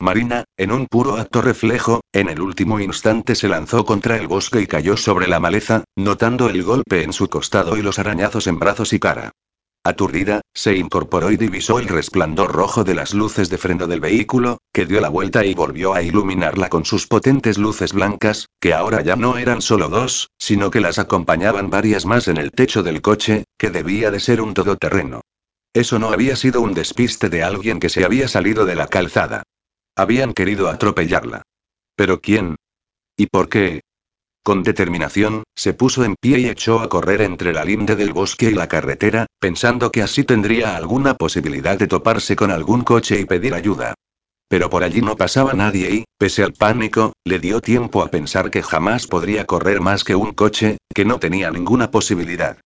Marina, 0.00 0.44
en 0.56 0.72
un 0.72 0.86
puro 0.86 1.16
acto 1.16 1.42
reflejo, 1.42 2.00
en 2.10 2.30
el 2.30 2.40
último 2.40 2.80
instante 2.80 3.34
se 3.34 3.48
lanzó 3.48 3.84
contra 3.84 4.16
el 4.16 4.28
bosque 4.28 4.62
y 4.62 4.66
cayó 4.66 4.96
sobre 4.96 5.28
la 5.28 5.40
maleza, 5.40 5.84
notando 5.94 6.48
el 6.48 6.62
golpe 6.62 7.02
en 7.02 7.12
su 7.12 7.28
costado 7.28 7.76
y 7.76 7.82
los 7.82 7.98
arañazos 7.98 8.46
en 8.46 8.58
brazos 8.58 8.94
y 8.94 8.98
cara. 8.98 9.32
Aturdida, 9.86 10.40
se 10.52 10.76
incorporó 10.76 11.30
y 11.30 11.36
divisó 11.36 11.78
el 11.78 11.86
resplandor 11.86 12.50
rojo 12.50 12.82
de 12.82 12.96
las 12.96 13.14
luces 13.14 13.50
de 13.50 13.56
freno 13.56 13.86
del 13.86 14.00
vehículo, 14.00 14.58
que 14.72 14.84
dio 14.84 15.00
la 15.00 15.08
vuelta 15.08 15.44
y 15.44 15.54
volvió 15.54 15.94
a 15.94 16.02
iluminarla 16.02 16.68
con 16.68 16.84
sus 16.84 17.06
potentes 17.06 17.56
luces 17.56 17.92
blancas, 17.92 18.48
que 18.60 18.74
ahora 18.74 19.02
ya 19.02 19.14
no 19.14 19.38
eran 19.38 19.62
solo 19.62 19.88
dos, 19.88 20.30
sino 20.38 20.72
que 20.72 20.80
las 20.80 20.98
acompañaban 20.98 21.70
varias 21.70 22.04
más 22.04 22.26
en 22.26 22.36
el 22.36 22.50
techo 22.50 22.82
del 22.82 23.00
coche, 23.00 23.44
que 23.56 23.70
debía 23.70 24.10
de 24.10 24.18
ser 24.18 24.40
un 24.40 24.54
todoterreno. 24.54 25.20
Eso 25.72 26.00
no 26.00 26.08
había 26.08 26.34
sido 26.34 26.62
un 26.62 26.74
despiste 26.74 27.28
de 27.28 27.44
alguien 27.44 27.78
que 27.78 27.88
se 27.88 28.04
había 28.04 28.26
salido 28.26 28.66
de 28.66 28.74
la 28.74 28.88
calzada. 28.88 29.44
Habían 29.94 30.34
querido 30.34 30.68
atropellarla. 30.68 31.42
¿Pero 31.94 32.20
quién? 32.20 32.56
¿Y 33.16 33.26
por 33.26 33.48
qué? 33.48 33.82
Con 34.46 34.62
determinación, 34.62 35.42
se 35.56 35.74
puso 35.74 36.04
en 36.04 36.14
pie 36.14 36.38
y 36.38 36.46
echó 36.46 36.78
a 36.78 36.88
correr 36.88 37.20
entre 37.20 37.52
la 37.52 37.64
linde 37.64 37.96
del 37.96 38.12
bosque 38.12 38.48
y 38.48 38.54
la 38.54 38.68
carretera, 38.68 39.26
pensando 39.40 39.90
que 39.90 40.02
así 40.02 40.22
tendría 40.22 40.76
alguna 40.76 41.14
posibilidad 41.14 41.76
de 41.76 41.88
toparse 41.88 42.36
con 42.36 42.52
algún 42.52 42.82
coche 42.82 43.18
y 43.18 43.24
pedir 43.24 43.54
ayuda. 43.54 43.94
Pero 44.48 44.70
por 44.70 44.84
allí 44.84 45.00
no 45.00 45.16
pasaba 45.16 45.54
nadie 45.54 45.90
y, 45.92 46.04
pese 46.16 46.44
al 46.44 46.52
pánico, 46.52 47.12
le 47.24 47.40
dio 47.40 47.60
tiempo 47.60 48.04
a 48.04 48.06
pensar 48.06 48.52
que 48.52 48.62
jamás 48.62 49.08
podría 49.08 49.46
correr 49.46 49.80
más 49.80 50.04
que 50.04 50.14
un 50.14 50.32
coche, 50.32 50.76
que 50.94 51.04
no 51.04 51.18
tenía 51.18 51.50
ninguna 51.50 51.90
posibilidad. 51.90 52.56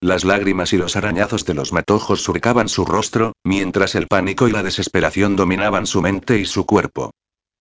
Las 0.00 0.22
lágrimas 0.22 0.72
y 0.72 0.76
los 0.76 0.94
arañazos 0.94 1.44
de 1.44 1.54
los 1.54 1.72
matojos 1.72 2.22
surcaban 2.22 2.68
su 2.68 2.84
rostro, 2.84 3.32
mientras 3.42 3.96
el 3.96 4.06
pánico 4.06 4.46
y 4.46 4.52
la 4.52 4.62
desesperación 4.62 5.34
dominaban 5.34 5.88
su 5.88 6.00
mente 6.00 6.38
y 6.38 6.44
su 6.44 6.64
cuerpo. 6.64 7.10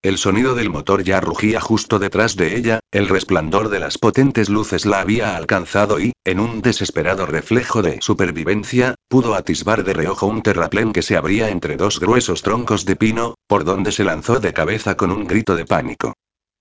El 0.04 0.18
sonido 0.18 0.54
del 0.54 0.70
motor 0.70 1.02
ya 1.06 1.22
rugía 1.22 1.62
justo 1.62 1.98
detrás 1.98 2.36
de 2.36 2.58
ella, 2.58 2.82
el 2.92 3.08
resplandor 3.08 3.70
de 3.70 3.80
las 3.80 3.98
potentes 3.98 4.50
luces 4.50 4.86
la 4.86 5.00
había 5.00 5.38
alcanzado 5.38 5.98
y, 5.98 6.12
en 6.26 6.42
un 6.42 6.62
desesperado 6.62 7.26
reflejo 7.26 7.82
de 7.82 8.00
supervivencia, 8.02 8.96
pudo 9.08 9.34
atisbar 9.34 9.86
de 9.86 9.94
reojo 9.94 10.28
un 10.28 10.42
terraplén 10.42 10.92
que 10.92 11.04
se 11.04 11.16
abría 11.16 11.48
entre 11.52 11.78
dos 11.78 12.02
gruesos 12.02 12.42
troncos 12.42 12.84
de 12.84 12.98
pino, 12.98 13.36
por 13.48 13.64
donde 13.64 13.94
se 13.94 14.04
lanzó 14.04 14.42
de 14.42 14.52
cabeza 14.52 14.98
con 14.98 15.10
un 15.10 15.26
grito 15.26 15.56
de 15.56 15.64
pánico. 15.64 16.12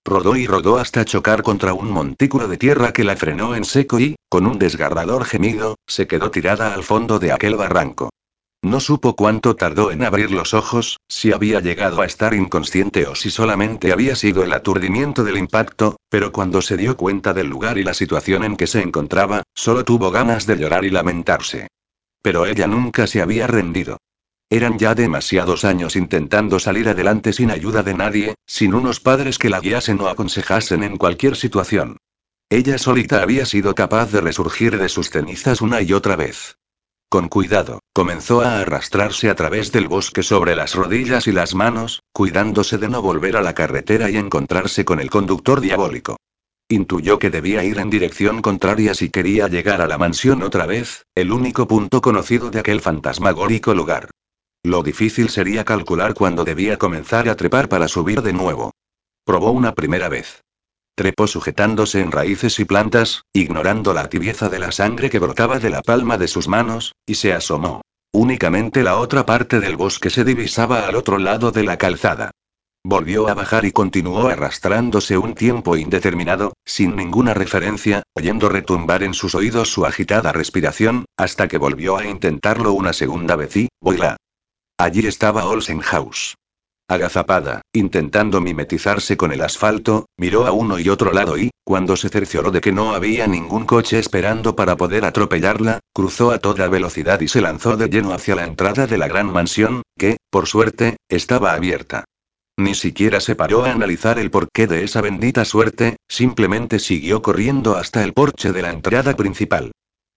Rodó 0.04 0.36
y 0.36 0.46
rodó 0.46 0.78
hasta 0.78 1.04
chocar 1.04 1.42
contra 1.42 1.74
un 1.74 1.90
montículo 1.90 2.46
de 2.46 2.58
tierra 2.58 2.92
que 2.92 3.02
la 3.02 3.16
frenó 3.16 3.56
en 3.56 3.64
seco 3.64 3.98
y, 3.98 4.14
con 4.28 4.46
un 4.46 4.60
desgarrador 4.60 5.24
gemido, 5.24 5.74
se 5.88 6.06
quedó 6.06 6.30
tirada 6.30 6.74
al 6.74 6.84
fondo 6.84 7.18
de 7.18 7.32
aquel 7.32 7.56
barranco. 7.56 8.10
No 8.64 8.78
supo 8.78 9.16
cuánto 9.16 9.56
tardó 9.56 9.90
en 9.90 10.04
abrir 10.04 10.30
los 10.30 10.54
ojos, 10.54 11.00
si 11.08 11.32
había 11.32 11.58
llegado 11.58 12.00
a 12.00 12.06
estar 12.06 12.32
inconsciente 12.32 13.08
o 13.08 13.16
si 13.16 13.28
solamente 13.28 13.92
había 13.92 14.14
sido 14.14 14.44
el 14.44 14.52
aturdimiento 14.52 15.24
del 15.24 15.36
impacto, 15.36 15.96
pero 16.08 16.30
cuando 16.30 16.62
se 16.62 16.76
dio 16.76 16.96
cuenta 16.96 17.34
del 17.34 17.48
lugar 17.48 17.76
y 17.76 17.82
la 17.82 17.92
situación 17.92 18.44
en 18.44 18.56
que 18.56 18.68
se 18.68 18.80
encontraba, 18.80 19.42
solo 19.52 19.84
tuvo 19.84 20.12
ganas 20.12 20.46
de 20.46 20.56
llorar 20.56 20.84
y 20.84 20.90
lamentarse. 20.90 21.66
Pero 22.22 22.46
ella 22.46 22.68
nunca 22.68 23.08
se 23.08 23.20
había 23.20 23.48
rendido. 23.48 23.98
Eran 24.48 24.78
ya 24.78 24.94
demasiados 24.94 25.64
años 25.64 25.96
intentando 25.96 26.60
salir 26.60 26.88
adelante 26.88 27.32
sin 27.32 27.50
ayuda 27.50 27.82
de 27.82 27.94
nadie, 27.94 28.34
sin 28.46 28.74
unos 28.74 29.00
padres 29.00 29.38
que 29.38 29.50
la 29.50 29.58
guiasen 29.58 30.00
o 30.00 30.06
aconsejasen 30.06 30.84
en 30.84 30.98
cualquier 30.98 31.34
situación. 31.34 31.96
Ella 32.48 32.78
solita 32.78 33.22
había 33.22 33.44
sido 33.44 33.74
capaz 33.74 34.12
de 34.12 34.20
resurgir 34.20 34.78
de 34.78 34.88
sus 34.88 35.10
cenizas 35.10 35.62
una 35.62 35.80
y 35.80 35.94
otra 35.94 36.14
vez. 36.14 36.58
Con 37.12 37.28
cuidado, 37.28 37.80
comenzó 37.92 38.40
a 38.40 38.60
arrastrarse 38.60 39.28
a 39.28 39.34
través 39.34 39.70
del 39.70 39.86
bosque 39.86 40.22
sobre 40.22 40.56
las 40.56 40.74
rodillas 40.74 41.26
y 41.26 41.32
las 41.32 41.54
manos, 41.54 42.00
cuidándose 42.10 42.78
de 42.78 42.88
no 42.88 43.02
volver 43.02 43.36
a 43.36 43.42
la 43.42 43.52
carretera 43.52 44.08
y 44.08 44.16
encontrarse 44.16 44.86
con 44.86 44.98
el 44.98 45.10
conductor 45.10 45.60
diabólico. 45.60 46.16
Intuyó 46.70 47.18
que 47.18 47.28
debía 47.28 47.64
ir 47.64 47.80
en 47.80 47.90
dirección 47.90 48.40
contraria 48.40 48.94
si 48.94 49.10
quería 49.10 49.46
llegar 49.48 49.82
a 49.82 49.86
la 49.86 49.98
mansión 49.98 50.42
otra 50.42 50.64
vez, 50.64 51.04
el 51.14 51.32
único 51.32 51.68
punto 51.68 52.00
conocido 52.00 52.50
de 52.50 52.60
aquel 52.60 52.80
fantasmagórico 52.80 53.74
lugar. 53.74 54.08
Lo 54.62 54.82
difícil 54.82 55.28
sería 55.28 55.66
calcular 55.66 56.14
cuándo 56.14 56.44
debía 56.44 56.78
comenzar 56.78 57.28
a 57.28 57.36
trepar 57.36 57.68
para 57.68 57.88
subir 57.88 58.22
de 58.22 58.32
nuevo. 58.32 58.70
Probó 59.26 59.50
una 59.50 59.74
primera 59.74 60.08
vez. 60.08 60.40
Trepó 60.94 61.26
sujetándose 61.26 62.00
en 62.00 62.12
raíces 62.12 62.58
y 62.60 62.64
plantas, 62.64 63.22
ignorando 63.32 63.94
la 63.94 64.08
tibieza 64.08 64.48
de 64.48 64.58
la 64.58 64.72
sangre 64.72 65.08
que 65.08 65.18
brotaba 65.18 65.58
de 65.58 65.70
la 65.70 65.80
palma 65.80 66.18
de 66.18 66.28
sus 66.28 66.48
manos, 66.48 66.94
y 67.06 67.14
se 67.14 67.32
asomó. 67.32 67.80
Únicamente 68.12 68.82
la 68.82 68.98
otra 68.98 69.24
parte 69.24 69.58
del 69.58 69.76
bosque 69.76 70.10
se 70.10 70.24
divisaba 70.24 70.86
al 70.86 70.96
otro 70.96 71.16
lado 71.16 71.50
de 71.50 71.64
la 71.64 71.78
calzada. 71.78 72.30
Volvió 72.84 73.28
a 73.28 73.34
bajar 73.34 73.64
y 73.64 73.72
continuó 73.72 74.26
arrastrándose 74.28 75.16
un 75.16 75.34
tiempo 75.34 75.76
indeterminado, 75.76 76.52
sin 76.66 76.94
ninguna 76.96 77.32
referencia, 77.32 78.02
oyendo 78.12 78.48
retumbar 78.48 79.02
en 79.02 79.14
sus 79.14 79.34
oídos 79.34 79.72
su 79.72 79.86
agitada 79.86 80.32
respiración, 80.32 81.06
hasta 81.16 81.48
que 81.48 81.58
volvió 81.58 81.96
a 81.96 82.04
intentarlo 82.04 82.72
una 82.72 82.92
segunda 82.92 83.36
vez 83.36 83.56
y, 83.56 83.68
¡voila! 83.80 84.16
Allí 84.78 85.06
estaba 85.06 85.46
Olsen 85.46 85.80
House. 85.80 86.34
Agazapada, 86.92 87.62
intentando 87.72 88.42
mimetizarse 88.42 89.16
con 89.16 89.32
el 89.32 89.40
asfalto, 89.40 90.06
miró 90.18 90.46
a 90.46 90.52
uno 90.52 90.78
y 90.78 90.90
otro 90.90 91.12
lado 91.12 91.38
y, 91.38 91.50
cuando 91.64 91.96
se 91.96 92.10
cercioró 92.10 92.50
de 92.50 92.60
que 92.60 92.70
no 92.70 92.94
había 92.94 93.26
ningún 93.26 93.64
coche 93.64 93.98
esperando 93.98 94.54
para 94.56 94.76
poder 94.76 95.06
atropellarla, 95.06 95.80
cruzó 95.94 96.32
a 96.32 96.38
toda 96.38 96.68
velocidad 96.68 97.20
y 97.20 97.28
se 97.28 97.40
lanzó 97.40 97.78
de 97.78 97.88
lleno 97.88 98.12
hacia 98.12 98.34
la 98.34 98.44
entrada 98.44 98.86
de 98.86 98.98
la 98.98 99.08
gran 99.08 99.32
mansión, 99.32 99.82
que, 99.96 100.18
por 100.30 100.46
suerte, 100.46 100.96
estaba 101.08 101.54
abierta. 101.54 102.04
Ni 102.58 102.74
siquiera 102.74 103.20
se 103.20 103.36
paró 103.36 103.64
a 103.64 103.72
analizar 103.72 104.18
el 104.18 104.30
porqué 104.30 104.66
de 104.66 104.84
esa 104.84 105.00
bendita 105.00 105.46
suerte, 105.46 105.96
simplemente 106.08 106.78
siguió 106.78 107.22
corriendo 107.22 107.76
hasta 107.76 108.04
el 108.04 108.12
porche 108.12 108.52
de 108.52 108.60
la 108.60 108.70
entrada 108.70 109.16
principal. 109.16 109.72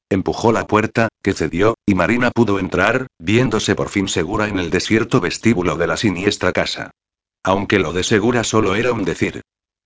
Empujó 0.10 0.52
la 0.52 0.68
puerta, 0.68 1.08
que 1.24 1.34
cedió, 1.34 1.76
y 1.86 1.96
Marina 1.96 2.32
pudo 2.32 2.60
entrar, 2.60 3.08
viéndose 3.18 3.76
por 3.76 3.90
fin 3.90 4.08
segura 4.08 4.48
en 4.48 4.60
el 4.60 4.70
desierto 4.70 5.20
vestíbulo 5.20 5.78
de 5.78 5.88
la 5.88 5.98
siniestra 5.98 6.52
casa. 6.52 6.92
Aunque 7.44 7.80
lo 7.80 7.92
de 7.92 8.04
segura 8.04 8.44
solo 8.44 8.76
era 8.76 8.92
un 8.92 9.04
decir. 9.04 9.42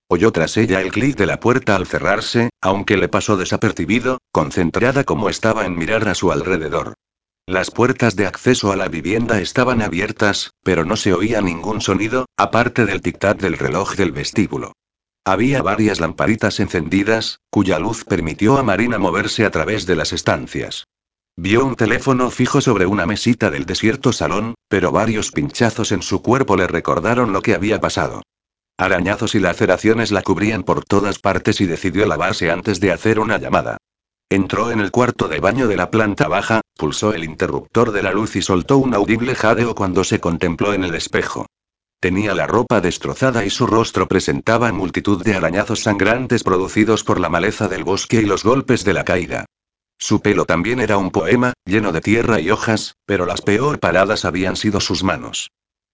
Oyó 0.08 0.32
tras 0.32 0.56
ella 0.56 0.80
el 0.80 0.90
clic 0.90 1.16
de 1.16 1.26
la 1.26 1.40
puerta 1.40 1.76
al 1.76 1.86
cerrarse, 1.86 2.50
aunque 2.60 2.96
le 2.96 3.08
pasó 3.08 3.36
desapercibido, 3.36 4.18
concentrada 4.32 5.04
como 5.04 5.30
estaba 5.30 5.64
en 5.64 5.78
mirar 5.78 6.08
a 6.08 6.14
su 6.14 6.32
alrededor. 6.32 6.94
Las 7.46 7.70
puertas 7.70 8.14
de 8.16 8.26
acceso 8.26 8.72
a 8.72 8.76
la 8.76 8.88
vivienda 8.88 9.40
estaban 9.40 9.82
abiertas, 9.82 10.50
pero 10.62 10.84
no 10.84 10.96
se 10.96 11.14
oía 11.14 11.40
ningún 11.40 11.80
sonido, 11.80 12.26
aparte 12.36 12.86
del 12.86 13.02
tic-tac 13.02 13.38
del 13.38 13.56
reloj 13.56 13.94
del 13.94 14.12
vestíbulo. 14.12 14.72
Había 15.24 15.62
varias 15.62 16.00
lamparitas 16.00 16.60
encendidas, 16.60 17.40
cuya 17.50 17.78
luz 17.78 18.04
permitió 18.04 18.56
a 18.56 18.62
Marina 18.62 18.98
moverse 18.98 19.44
a 19.44 19.50
través 19.50 19.86
de 19.86 19.96
las 19.96 20.12
estancias. 20.12 20.86
Vio 21.36 21.64
un 21.64 21.76
teléfono 21.76 22.30
fijo 22.30 22.60
sobre 22.60 22.86
una 22.86 23.06
mesita 23.06 23.50
del 23.50 23.66
desierto 23.66 24.12
salón, 24.12 24.54
pero 24.68 24.92
varios 24.92 25.30
pinchazos 25.30 25.92
en 25.92 26.02
su 26.02 26.22
cuerpo 26.22 26.56
le 26.56 26.66
recordaron 26.66 27.32
lo 27.32 27.42
que 27.42 27.54
había 27.54 27.80
pasado. 27.80 28.22
Arañazos 28.78 29.34
y 29.34 29.40
laceraciones 29.40 30.10
la 30.10 30.22
cubrían 30.22 30.62
por 30.62 30.84
todas 30.84 31.18
partes 31.18 31.60
y 31.60 31.66
decidió 31.66 32.06
lavarse 32.06 32.50
antes 32.50 32.80
de 32.80 32.92
hacer 32.92 33.20
una 33.20 33.38
llamada. 33.38 33.76
Entró 34.30 34.70
en 34.70 34.80
el 34.80 34.90
cuarto 34.90 35.28
de 35.28 35.40
baño 35.40 35.68
de 35.68 35.76
la 35.76 35.90
planta 35.90 36.28
baja, 36.28 36.62
pulsó 36.76 37.12
el 37.12 37.24
interruptor 37.24 37.92
de 37.92 38.02
la 38.02 38.12
luz 38.12 38.36
y 38.36 38.42
soltó 38.42 38.78
un 38.78 38.94
audible 38.94 39.34
jadeo 39.34 39.74
cuando 39.74 40.02
se 40.02 40.20
contempló 40.20 40.72
en 40.72 40.84
el 40.84 40.94
espejo. 40.94 41.46
Tenía 42.00 42.34
la 42.34 42.46
ropa 42.46 42.80
destrozada 42.80 43.44
y 43.44 43.50
su 43.50 43.66
rostro 43.66 44.08
presentaba 44.08 44.72
multitud 44.72 45.22
de 45.22 45.34
arañazos 45.34 45.82
sangrantes 45.82 46.42
producidos 46.42 47.04
por 47.04 47.20
la 47.20 47.28
maleza 47.28 47.68
del 47.68 47.84
bosque 47.84 48.22
y 48.22 48.24
los 48.24 48.42
golpes 48.42 48.84
de 48.84 48.94
la 48.94 49.04
caída. 49.04 49.44
Su 49.98 50.22
pelo 50.22 50.46
también 50.46 50.80
era 50.80 50.96
un 50.96 51.10
poema, 51.10 51.52
lleno 51.66 51.92
de 51.92 52.00
tierra 52.00 52.40
y 52.40 52.50
hojas, 52.50 52.94
pero 53.04 53.26
las 53.26 53.42
peor 53.42 53.80
paradas 53.80 54.24
habían 54.24 54.56
sido 54.56 54.80
sus 54.80 55.04
manos. 55.04 55.50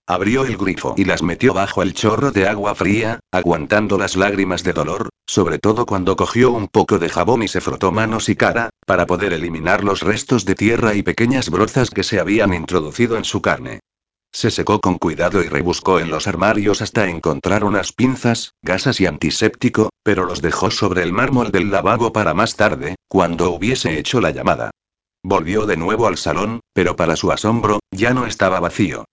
Abrió 0.07 0.45
el 0.45 0.57
grifo 0.57 0.95
y 0.97 1.07
las 1.07 1.25
metió 1.25 1.53
bajo 1.53 1.83
el 1.83 1.93
chorro 1.93 2.31
de 2.31 2.47
agua 2.47 2.77
fría, 2.77 3.19
aguantando 3.33 3.99
las 3.99 4.15
lágrimas 4.15 4.63
de 4.63 4.75
dolor, 4.75 5.09
sobre 5.27 5.59
todo 5.59 5.87
cuando 5.87 6.15
cogió 6.15 6.53
un 6.53 6.69
poco 6.69 7.01
de 7.01 7.09
jabón 7.09 7.43
y 7.43 7.49
se 7.49 7.61
frotó 7.61 7.91
manos 7.91 8.29
y 8.29 8.37
cara, 8.37 8.71
para 8.87 9.07
poder 9.07 9.33
eliminar 9.33 9.83
los 9.83 10.03
restos 10.03 10.45
de 10.45 10.55
tierra 10.55 10.95
y 10.95 11.03
pequeñas 11.03 11.51
brozas 11.51 11.91
que 11.91 12.05
se 12.05 12.21
habían 12.21 12.55
introducido 12.55 13.17
en 13.17 13.25
su 13.25 13.43
carne. 13.43 13.81
Se 14.33 14.51
secó 14.51 14.81
con 14.81 14.99
cuidado 14.99 15.43
y 15.43 15.49
rebuscó 15.49 15.99
en 15.99 16.11
los 16.11 16.27
armarios 16.27 16.83
hasta 16.83 17.09
encontrar 17.09 17.65
unas 17.65 17.93
pinzas, 17.93 18.53
gasas 18.63 19.01
y 19.01 19.07
antiséptico, 19.07 19.91
pero 20.03 20.25
los 20.25 20.43
dejó 20.43 20.71
sobre 20.71 21.03
el 21.03 21.13
mármol 21.13 21.51
del 21.51 21.71
lavabo 21.71 22.13
para 22.13 22.35
más 22.35 22.57
tarde, 22.57 22.97
cuando 23.09 23.51
hubiese 23.51 23.99
hecho 23.99 24.21
la 24.21 24.31
llamada. 24.31 24.71
Volvió 25.23 25.67
de 25.67 25.77
nuevo 25.77 26.07
al 26.07 26.17
salón, 26.17 26.61
pero 26.73 26.97
para 26.97 27.17
su 27.17 27.33
asombro, 27.33 27.81
ya 27.91 28.15
no 28.15 28.27
estaba 28.27 28.61
vacío. 28.61 29.05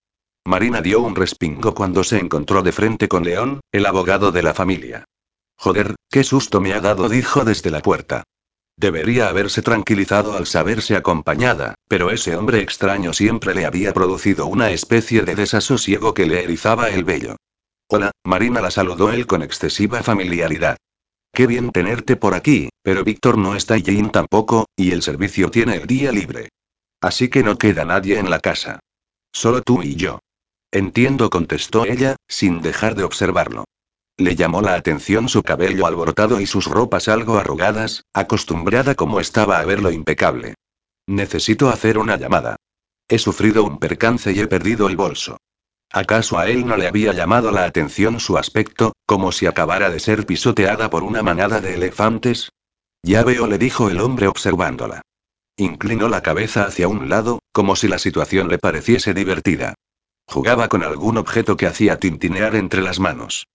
Marina 0.46 0.82
dio 0.82 1.02
un 1.02 1.16
respingo 1.16 1.74
cuando 1.74 2.04
se 2.04 2.20
encontró 2.20 2.62
de 2.62 2.74
frente 2.74 3.08
con 3.08 3.24
León, 3.24 3.62
el 3.72 3.86
abogado 3.86 4.32
de 4.32 4.44
la 4.44 4.54
familia. 4.54 5.06
Joder, 5.58 5.96
qué 6.10 6.24
susto 6.24 6.60
me 6.60 6.74
ha 6.74 6.82
dado, 6.82 7.08
dijo 7.08 7.46
desde 7.46 7.72
la 7.72 7.80
puerta. 7.80 8.24
Debería 8.76 9.30
haberse 9.30 9.62
tranquilizado 9.62 10.36
al 10.36 10.48
saberse 10.48 10.96
acompañada, 10.96 11.76
pero 11.88 12.10
ese 12.10 12.36
hombre 12.36 12.62
extraño 12.62 13.14
siempre 13.14 13.54
le 13.54 13.66
había 13.66 13.94
producido 13.94 14.48
una 14.48 14.72
especie 14.72 15.22
de 15.22 15.36
desasosiego 15.36 16.14
que 16.14 16.26
le 16.26 16.44
erizaba 16.44 16.90
el 16.90 17.04
vello. 17.04 17.36
Hola, 17.88 18.12
Marina 18.24 18.62
la 18.62 18.72
saludó 18.72 19.12
él 19.12 19.28
con 19.28 19.44
excesiva 19.44 20.02
familiaridad. 20.02 20.78
Qué 21.32 21.48
bien 21.48 21.72
tenerte 21.72 22.16
por 22.16 22.34
aquí, 22.34 22.70
pero 22.82 23.04
Víctor 23.04 23.38
no 23.38 23.56
está 23.56 23.78
y 23.78 23.84
tampoco, 24.10 24.66
y 24.76 24.92
el 24.92 25.02
servicio 25.02 25.50
tiene 25.50 25.76
el 25.76 25.88
día 25.88 26.12
libre. 26.12 26.50
Así 27.02 27.30
que 27.30 27.44
no 27.44 27.58
queda 27.58 27.86
nadie 27.86 28.20
en 28.20 28.30
la 28.30 28.40
casa. 28.40 28.80
Solo 29.32 29.62
tú 29.62 29.82
y 29.84 29.96
yo. 29.96 30.20
Entiendo, 30.72 31.30
contestó 31.30 31.86
ella, 31.86 32.16
sin 32.28 32.62
dejar 32.62 32.96
de 32.96 33.04
observarlo. 33.04 33.66
Le 34.18 34.36
llamó 34.36 34.62
la 34.62 34.76
atención 34.76 35.28
su 35.28 35.42
cabello 35.42 35.88
alborotado 35.88 36.40
y 36.40 36.46
sus 36.46 36.66
ropas 36.66 37.08
algo 37.08 37.38
arrugadas, 37.38 38.04
acostumbrada 38.14 38.94
como 38.94 39.20
estaba 39.20 39.60
a 39.60 39.66
verlo 39.66 39.92
impecable. 39.92 40.54
Necesito 41.08 41.70
hacer 41.70 41.98
una 41.98 42.16
llamada. 42.18 42.58
He 43.08 43.18
sufrido 43.18 43.64
un 43.64 43.80
percance 43.80 44.32
y 44.32 44.40
he 44.40 44.48
perdido 44.48 44.88
el 44.88 44.96
bolso. 44.96 45.38
¿Acaso 45.92 46.40
a 46.40 46.48
él 46.48 46.66
no 46.66 46.78
le 46.78 46.88
había 46.88 47.14
llamado 47.14 47.52
la 47.52 47.66
atención 47.66 48.20
su 48.20 48.38
aspecto, 48.38 48.94
como 49.06 49.32
si 49.32 49.46
acabara 49.46 49.90
de 49.90 50.00
ser 50.00 50.26
pisoteada 50.26 50.90
por 50.90 51.04
una 51.04 51.22
manada 51.22 51.60
de 51.60 51.76
elefantes? 51.76 52.50
Ya 53.04 53.24
veo, 53.24 53.48
le 53.48 53.58
dijo 53.58 53.90
el 53.90 54.00
hombre 54.00 54.28
observándola. 54.28 55.02
Inclinó 55.58 56.08
la 56.08 56.22
cabeza 56.22 56.66
hacia 56.66 56.88
un 56.88 57.10
lado, 57.10 57.40
como 57.52 57.76
si 57.76 57.88
la 57.88 58.00
situación 58.00 58.48
le 58.48 58.58
pareciese 58.58 59.14
divertida. 59.14 59.76
Jugaba 60.26 60.68
con 60.68 60.84
algún 60.84 61.18
objeto 61.18 61.58
que 61.58 61.68
hacía 61.68 62.00
tintinear 62.00 62.56
entre 62.56 62.82
las 62.82 63.00
manos. 63.00 63.46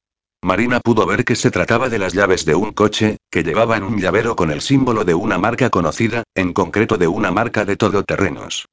Marina 0.42 0.78
pudo 0.80 1.04
ver 1.04 1.24
que 1.24 1.34
se 1.34 1.50
trataba 1.50 1.88
de 1.88 1.98
las 1.98 2.12
llaves 2.12 2.44
de 2.44 2.54
un 2.54 2.72
coche, 2.72 3.16
que 3.30 3.42
llevaba 3.42 3.76
en 3.76 3.82
un 3.82 4.00
llavero 4.00 4.36
con 4.36 4.50
el 4.50 4.60
símbolo 4.60 5.04
de 5.04 5.14
una 5.14 5.36
marca 5.36 5.68
conocida, 5.68 6.22
en 6.34 6.52
concreto 6.52 6.96
de 6.96 7.08
una 7.08 7.32
marca 7.32 7.64
de 7.64 7.76
todoterrenos. 7.76 8.66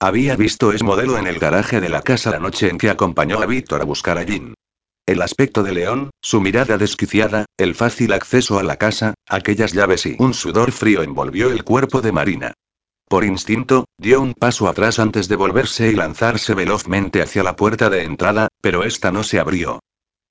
Había 0.00 0.34
visto 0.34 0.72
ese 0.72 0.82
modelo 0.82 1.18
en 1.18 1.26
el 1.26 1.38
garaje 1.38 1.80
de 1.80 1.90
la 1.90 2.00
casa 2.00 2.30
la 2.30 2.38
noche 2.38 2.70
en 2.70 2.78
que 2.78 2.88
acompañó 2.88 3.42
a 3.42 3.46
Víctor 3.46 3.82
a 3.82 3.84
buscar 3.84 4.16
a 4.16 4.22
Jean. 4.22 4.54
El 5.04 5.20
aspecto 5.20 5.62
de 5.62 5.72
León, 5.72 6.10
su 6.22 6.40
mirada 6.40 6.78
desquiciada, 6.78 7.44
el 7.58 7.74
fácil 7.74 8.14
acceso 8.14 8.58
a 8.58 8.62
la 8.62 8.76
casa, 8.76 9.12
aquellas 9.28 9.72
llaves 9.72 10.06
y 10.06 10.16
un 10.18 10.32
sudor 10.32 10.72
frío 10.72 11.02
envolvió 11.02 11.50
el 11.50 11.64
cuerpo 11.64 12.00
de 12.00 12.12
Marina. 12.12 12.54
Por 13.08 13.24
instinto, 13.24 13.84
dio 13.98 14.22
un 14.22 14.32
paso 14.32 14.68
atrás 14.68 14.98
antes 14.98 15.28
de 15.28 15.36
volverse 15.36 15.90
y 15.90 15.96
lanzarse 15.96 16.54
velozmente 16.54 17.20
hacia 17.20 17.42
la 17.42 17.56
puerta 17.56 17.90
de 17.90 18.04
entrada, 18.04 18.48
pero 18.62 18.84
esta 18.84 19.12
no 19.12 19.22
se 19.22 19.38
abrió. 19.38 19.80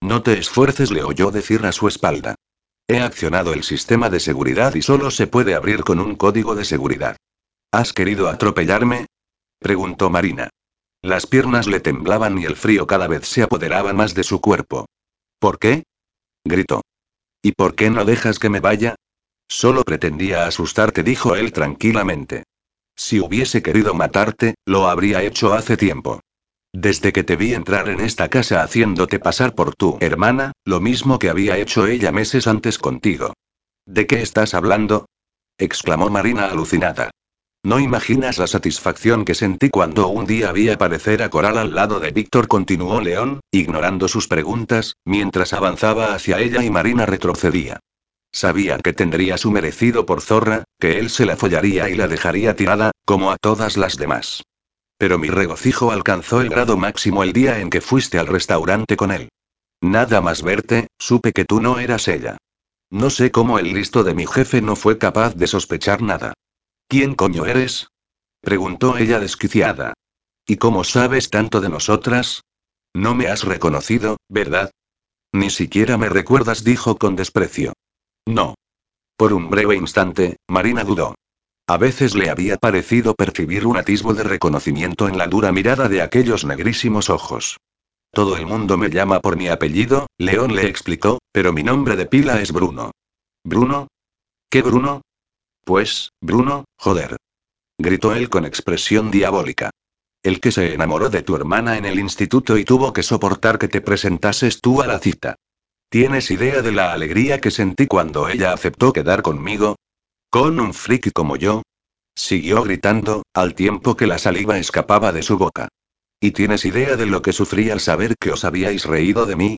No 0.02 0.24
te 0.24 0.38
esfuerces, 0.40 0.92
le 0.92 1.04
oyó 1.04 1.32
decir 1.32 1.66
a 1.66 1.72
su 1.72 1.88
espalda. 1.88 2.36
He 2.88 3.00
accionado 3.00 3.54
el 3.54 3.64
sistema 3.64 4.10
de 4.10 4.20
seguridad 4.20 4.74
y 4.76 4.82
solo 4.82 5.12
se 5.12 5.28
puede 5.28 5.54
abrir 5.54 5.84
con 5.84 6.00
un 6.00 6.16
código 6.16 6.56
de 6.56 6.66
seguridad. 6.66 7.18
¿Has 7.72 7.94
querido 7.94 8.30
atropellarme? 8.30 9.06
preguntó 9.60 10.10
Marina. 10.10 10.50
Las 11.02 11.28
piernas 11.28 11.68
le 11.68 11.80
temblaban 11.80 12.40
y 12.40 12.46
el 12.46 12.56
frío 12.56 12.88
cada 12.88 13.08
vez 13.08 13.28
se 13.28 13.44
apoderaba 13.44 13.94
más 13.94 14.16
de 14.16 14.24
su 14.24 14.42
cuerpo. 14.42 14.86
¿Por 15.40 15.60
qué? 15.60 15.84
gritó. 16.44 16.82
¿Y 17.42 17.52
por 17.52 17.76
qué 17.76 17.90
no 17.90 18.06
dejas 18.06 18.40
que 18.40 18.50
me 18.50 18.60
vaya? 18.60 18.96
Solo 19.48 19.84
pretendía 19.84 20.46
asustarte, 20.46 21.04
dijo 21.04 21.36
él 21.36 21.54
tranquilamente. 21.54 22.44
Si 22.96 23.20
hubiese 23.20 23.62
querido 23.62 23.94
matarte, 23.94 24.56
lo 24.66 24.90
habría 24.90 25.24
hecho 25.24 25.54
hace 25.54 25.78
tiempo. 25.78 26.22
Desde 26.74 27.12
que 27.12 27.24
te 27.24 27.36
vi 27.36 27.54
entrar 27.54 27.90
en 27.90 28.00
esta 28.00 28.30
casa 28.30 28.62
haciéndote 28.62 29.20
pasar 29.20 29.56
por 29.56 29.76
tu 29.76 29.98
hermana, 30.02 30.52
lo 30.66 30.80
mismo 30.80 31.18
que 31.18 31.30
había 31.30 31.58
hecho 31.58 31.88
ella 31.88 32.12
meses 32.12 32.46
antes 32.46 32.78
contigo. 32.78 33.34
¿De 33.86 34.06
qué 34.06 34.22
estás 34.22 34.54
hablando? 34.54 35.06
exclamó 35.58 36.10
Marina 36.10 36.46
alucinada. 36.46 37.10
No 37.64 37.80
imaginas 37.80 38.38
la 38.38 38.48
satisfacción 38.48 39.26
que 39.26 39.36
sentí 39.36 39.70
cuando 39.70 40.08
un 40.08 40.26
día 40.26 40.52
vi 40.54 40.70
aparecer 40.70 41.24
a 41.24 41.30
Coral 41.30 41.58
al 41.58 41.76
lado 41.76 42.00
de 42.00 42.12
Víctor, 42.12 42.48
continuó 42.48 43.02
León, 43.02 43.42
ignorando 43.52 44.08
sus 44.08 44.28
preguntas, 44.28 44.96
mientras 45.04 45.52
avanzaba 45.54 46.14
hacia 46.14 46.40
ella 46.40 46.64
y 46.64 46.70
Marina 46.70 47.06
retrocedía. 47.06 47.80
Sabía 48.32 48.78
que 48.78 48.94
tendría 48.94 49.38
su 49.38 49.52
merecido 49.52 50.06
por 50.06 50.22
zorra, 50.22 50.64
que 50.80 51.00
él 51.00 51.10
se 51.10 51.26
la 51.26 51.36
follaría 51.36 51.90
y 51.90 51.96
la 51.96 52.08
dejaría 52.08 52.56
tirada, 52.56 52.92
como 53.04 53.32
a 53.32 53.38
todas 53.38 53.76
las 53.76 53.98
demás. 53.98 54.44
Pero 55.00 55.18
mi 55.18 55.30
regocijo 55.30 55.92
alcanzó 55.92 56.42
el 56.42 56.50
grado 56.50 56.76
máximo 56.76 57.24
el 57.24 57.32
día 57.32 57.60
en 57.60 57.70
que 57.70 57.80
fuiste 57.80 58.20
al 58.20 58.28
restaurante 58.28 58.98
con 58.98 59.12
él. 59.12 59.30
Nada 59.82 60.20
más 60.20 60.44
verte, 60.44 60.88
supe 61.00 61.32
que 61.32 61.46
tú 61.46 61.62
no 61.62 61.80
eras 61.80 62.10
ella. 62.10 62.38
No 62.92 63.10
sé 63.10 63.32
cómo 63.32 63.60
el 63.60 63.74
listo 63.74 64.04
de 64.04 64.14
mi 64.14 64.28
jefe 64.28 64.62
no 64.62 64.76
fue 64.76 64.98
capaz 64.98 65.36
de 65.36 65.48
sospechar 65.48 66.02
nada. 66.02 66.34
¿Quién 66.90 67.16
coño 67.16 67.46
eres? 67.46 67.88
preguntó 68.42 68.98
ella 68.98 69.20
desquiciada. 69.20 69.94
¿Y 70.46 70.58
cómo 70.58 70.84
sabes 70.84 71.30
tanto 71.30 71.62
de 71.62 71.70
nosotras? 71.70 72.42
No 72.94 73.16
me 73.16 73.28
has 73.28 73.44
reconocido, 73.44 74.18
¿verdad? 74.28 74.70
Ni 75.32 75.50
siquiera 75.50 75.98
me 75.98 76.10
recuerdas, 76.10 76.66
dijo 76.66 76.98
con 76.98 77.16
desprecio. 77.16 77.72
No. 78.28 78.56
Por 79.16 79.32
un 79.32 79.50
breve 79.50 79.76
instante, 79.76 80.38
Marina 80.50 80.84
dudó. 80.84 81.16
A 81.70 81.78
veces 81.78 82.16
le 82.16 82.32
había 82.32 82.58
parecido 82.58 83.14
percibir 83.14 83.68
un 83.68 83.78
atisbo 83.78 84.16
de 84.16 84.24
reconocimiento 84.24 85.08
en 85.08 85.20
la 85.20 85.28
dura 85.28 85.52
mirada 85.52 85.88
de 85.88 86.02
aquellos 86.02 86.44
negrísimos 86.44 87.12
ojos. 87.12 87.58
Todo 88.12 88.38
el 88.38 88.48
mundo 88.48 88.76
me 88.76 88.90
llama 88.90 89.20
por 89.20 89.38
mi 89.38 89.50
apellido, 89.50 90.08
León 90.18 90.56
le 90.56 90.66
explicó, 90.66 91.20
pero 91.32 91.54
mi 91.54 91.62
nombre 91.62 91.96
de 91.96 92.08
pila 92.08 92.42
es 92.42 92.52
Bruno. 92.52 92.90
¿Bruno? 93.44 93.88
¿Qué 94.50 94.64
Bruno? 94.64 95.04
Pues, 95.64 96.10
Bruno, 96.20 96.66
joder. 96.76 97.18
Gritó 97.78 98.16
él 98.16 98.30
con 98.30 98.46
expresión 98.46 99.12
diabólica. 99.12 99.70
El 100.24 100.40
que 100.40 100.52
se 100.52 100.74
enamoró 100.74 101.12
de 101.12 101.22
tu 101.22 101.36
hermana 101.36 101.78
en 101.78 101.86
el 101.86 102.00
instituto 102.00 102.58
y 102.58 102.66
tuvo 102.66 102.94
que 102.94 103.04
soportar 103.04 103.60
que 103.60 103.68
te 103.68 103.82
presentases 103.82 104.60
tú 104.60 104.82
a 104.82 104.88
la 104.88 104.98
cita. 104.98 105.36
¿Tienes 105.92 106.32
idea 106.32 106.64
de 106.64 106.72
la 106.72 106.94
alegría 106.94 107.40
que 107.40 107.52
sentí 107.52 107.86
cuando 107.86 108.28
ella 108.28 108.54
aceptó 108.54 108.92
quedar 108.92 109.22
conmigo? 109.22 109.76
¿Con 110.32 110.60
un 110.60 110.76
friki 110.76 111.10
como 111.10 111.38
yo? 111.38 111.64
Siguió 112.16 112.62
gritando, 112.62 113.24
al 113.34 113.56
tiempo 113.56 113.98
que 113.98 114.06
la 114.06 114.20
saliva 114.20 114.60
escapaba 114.60 115.12
de 115.12 115.24
su 115.24 115.40
boca. 115.40 115.70
¿Y 116.22 116.32
tienes 116.32 116.66
idea 116.66 116.96
de 116.98 117.08
lo 117.08 117.24
que 117.24 117.34
sufrí 117.34 117.72
al 117.72 117.80
saber 117.80 118.16
que 118.20 118.32
os 118.32 118.46
habíais 118.46 118.86
reído 118.86 119.26
de 119.26 119.36
mí? 119.36 119.58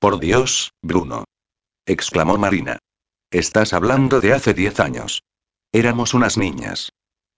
Por 0.00 0.18
Dios, 0.18 0.72
Bruno. 0.82 1.24
exclamó 1.86 2.36
Marina. 2.36 2.78
Estás 3.30 3.72
hablando 3.72 4.20
de 4.20 4.32
hace 4.32 4.54
diez 4.54 4.80
años. 4.80 5.22
Éramos 5.70 6.14
unas 6.14 6.36
niñas. 6.36 6.90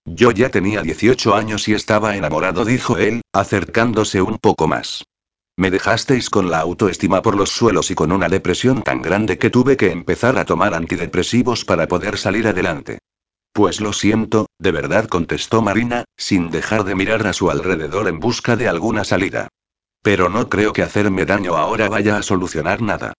Yo 0.05 0.31
ya 0.31 0.49
tenía 0.49 0.81
18 0.81 1.35
años 1.35 1.67
y 1.67 1.73
estaba 1.73 2.15
enamorado, 2.15 2.65
dijo 2.65 2.97
él, 2.97 3.21
acercándose 3.31 4.21
un 4.23 4.39
poco 4.39 4.67
más. 4.67 5.03
Me 5.57 5.69
dejasteis 5.69 6.29
con 6.29 6.49
la 6.49 6.59
autoestima 6.59 7.21
por 7.21 7.35
los 7.35 7.49
suelos 7.49 7.91
y 7.91 7.95
con 7.95 8.11
una 8.11 8.29
depresión 8.29 8.83
tan 8.83 9.01
grande 9.01 9.37
que 9.37 9.49
tuve 9.49 9.77
que 9.77 9.91
empezar 9.91 10.37
a 10.37 10.45
tomar 10.45 10.73
antidepresivos 10.73 11.65
para 11.65 11.87
poder 11.87 12.17
salir 12.17 12.47
adelante. 12.47 12.99
Pues 13.53 13.81
lo 13.81 13.91
siento, 13.91 14.47
de 14.59 14.71
verdad 14.71 15.07
contestó 15.07 15.61
Marina, 15.61 16.05
sin 16.15 16.51
dejar 16.51 16.85
de 16.85 16.95
mirar 16.95 17.27
a 17.27 17.33
su 17.33 17.51
alrededor 17.51 18.07
en 18.07 18.19
busca 18.19 18.55
de 18.55 18.69
alguna 18.69 19.03
salida. 19.03 19.49
Pero 20.01 20.29
no 20.29 20.47
creo 20.47 20.71
que 20.73 20.83
hacerme 20.83 21.25
daño 21.25 21.57
ahora 21.57 21.89
vaya 21.89 22.17
a 22.17 22.23
solucionar 22.23 22.81
nada. 22.81 23.13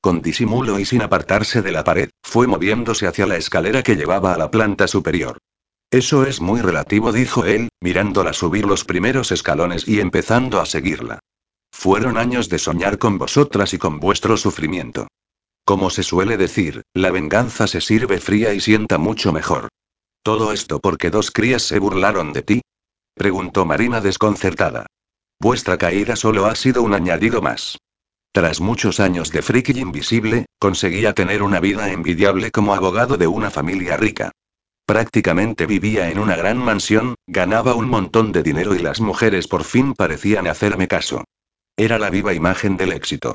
Con 0.00 0.20
disimulo 0.20 0.78
y 0.78 0.84
sin 0.84 1.02
apartarse 1.02 1.62
de 1.62 1.72
la 1.72 1.84
pared, 1.84 2.10
fue 2.22 2.46
moviéndose 2.46 3.06
hacia 3.06 3.26
la 3.26 3.36
escalera 3.36 3.82
que 3.82 3.96
llevaba 3.96 4.34
a 4.34 4.38
la 4.38 4.50
planta 4.50 4.88
superior. 4.88 5.38
Eso 5.90 6.24
es 6.24 6.40
muy 6.40 6.60
relativo, 6.60 7.12
dijo 7.12 7.44
él, 7.44 7.68
mirándola 7.80 8.32
subir 8.32 8.64
los 8.64 8.84
primeros 8.84 9.32
escalones 9.32 9.86
y 9.86 10.00
empezando 10.00 10.60
a 10.60 10.66
seguirla. 10.66 11.20
Fueron 11.76 12.16
años 12.16 12.48
de 12.48 12.58
soñar 12.58 12.96
con 12.96 13.18
vosotras 13.18 13.74
y 13.74 13.78
con 13.78 14.00
vuestro 14.00 14.38
sufrimiento. 14.38 15.08
Como 15.66 15.90
se 15.90 16.02
suele 16.02 16.38
decir, 16.38 16.82
la 16.94 17.10
venganza 17.10 17.66
se 17.66 17.82
sirve 17.82 18.20
fría 18.20 18.54
y 18.54 18.60
sienta 18.60 18.96
mucho 18.96 19.32
mejor. 19.32 19.68
¿Todo 20.22 20.52
esto 20.52 20.80
porque 20.80 21.10
dos 21.10 21.30
crías 21.30 21.62
se 21.62 21.78
burlaron 21.78 22.32
de 22.32 22.42
ti? 22.42 22.62
Preguntó 23.14 23.66
Marina 23.66 24.00
desconcertada. 24.00 24.86
Vuestra 25.38 25.76
caída 25.76 26.16
solo 26.16 26.46
ha 26.46 26.54
sido 26.54 26.82
un 26.82 26.94
añadido 26.94 27.42
más. 27.42 27.76
Tras 28.32 28.62
muchos 28.62 28.98
años 28.98 29.30
de 29.30 29.42
friki 29.42 29.78
invisible, 29.78 30.46
conseguía 30.58 31.12
tener 31.12 31.42
una 31.42 31.60
vida 31.60 31.92
envidiable 31.92 32.50
como 32.50 32.74
abogado 32.74 33.18
de 33.18 33.26
una 33.26 33.50
familia 33.50 33.98
rica. 33.98 34.30
Prácticamente 34.86 35.66
vivía 35.66 36.08
en 36.08 36.18
una 36.18 36.36
gran 36.36 36.56
mansión, 36.56 37.16
ganaba 37.26 37.74
un 37.74 37.90
montón 37.90 38.32
de 38.32 38.42
dinero 38.42 38.74
y 38.74 38.78
las 38.78 39.00
mujeres 39.00 39.48
por 39.48 39.64
fin 39.64 39.92
parecían 39.92 40.46
hacerme 40.46 40.88
caso. 40.88 41.24
Era 41.76 41.98
la 41.98 42.08
viva 42.08 42.32
imagen 42.32 42.76
del 42.76 42.92
éxito. 42.92 43.34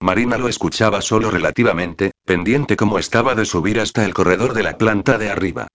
Marina 0.00 0.38
lo 0.38 0.48
escuchaba 0.48 1.00
solo 1.00 1.30
relativamente, 1.30 2.10
pendiente 2.24 2.76
como 2.76 2.98
estaba 2.98 3.34
de 3.34 3.44
subir 3.44 3.80
hasta 3.80 4.04
el 4.04 4.12
corredor 4.12 4.54
de 4.54 4.64
la 4.64 4.76
planta 4.76 5.18
de 5.18 5.30
arriba. 5.30 5.68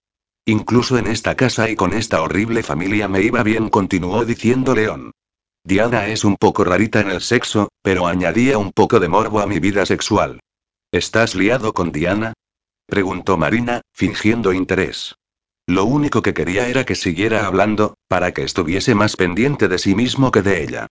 Incluso 0.45 0.97
en 0.97 1.07
esta 1.07 1.35
casa 1.35 1.69
y 1.69 1.75
con 1.75 1.93
esta 1.93 2.21
horrible 2.21 2.63
familia 2.63 3.07
me 3.07 3.21
iba 3.21 3.43
bien, 3.43 3.69
continuó 3.69 4.25
diciendo 4.25 4.75
León. 4.75 5.11
Diana 5.63 6.07
es 6.07 6.25
un 6.25 6.35
poco 6.35 6.63
rarita 6.63 6.99
en 6.99 7.11
el 7.11 7.21
sexo, 7.21 7.69
pero 7.81 8.07
añadía 8.07 8.57
un 8.57 8.71
poco 8.71 8.99
de 8.99 9.07
morbo 9.07 9.39
a 9.39 9.47
mi 9.47 9.59
vida 9.59 9.85
sexual. 9.85 10.39
¿Estás 10.91 11.35
liado 11.35 11.73
con 11.73 11.91
Diana? 11.91 12.33
preguntó 12.87 13.37
Marina, 13.37 13.81
fingiendo 13.93 14.51
interés. 14.51 15.15
Lo 15.67 15.85
único 15.85 16.21
que 16.21 16.33
quería 16.33 16.67
era 16.67 16.83
que 16.83 16.95
siguiera 16.95 17.45
hablando, 17.45 17.95
para 18.07 18.33
que 18.33 18.43
estuviese 18.43 18.95
más 18.95 19.15
pendiente 19.15 19.67
de 19.67 19.77
sí 19.77 19.95
mismo 19.95 20.31
que 20.31 20.41
de 20.41 20.63
ella. 20.63 20.87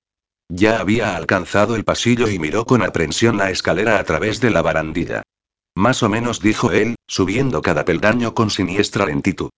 Ya 0.53 0.81
había 0.81 1.15
alcanzado 1.15 1.77
el 1.77 1.85
pasillo 1.85 2.29
y 2.29 2.41
miró 2.41 2.67
con 2.67 2.83
aprensión 2.83 3.39
la 3.39 3.51
escalera 3.51 4.01
a 4.01 4.05
través 4.05 4.41
de 4.41 4.51
la 4.51 4.63
barandilla. 4.63 5.23
Más 5.77 6.03
o 6.03 6.09
menos 6.09 6.41
dijo 6.41 6.73
él, 6.73 6.97
subiendo 7.07 7.63
cada 7.63 7.85
peldaño 7.85 8.35
con 8.35 8.51
siniestra 8.51 9.07
lentitud. 9.07 9.51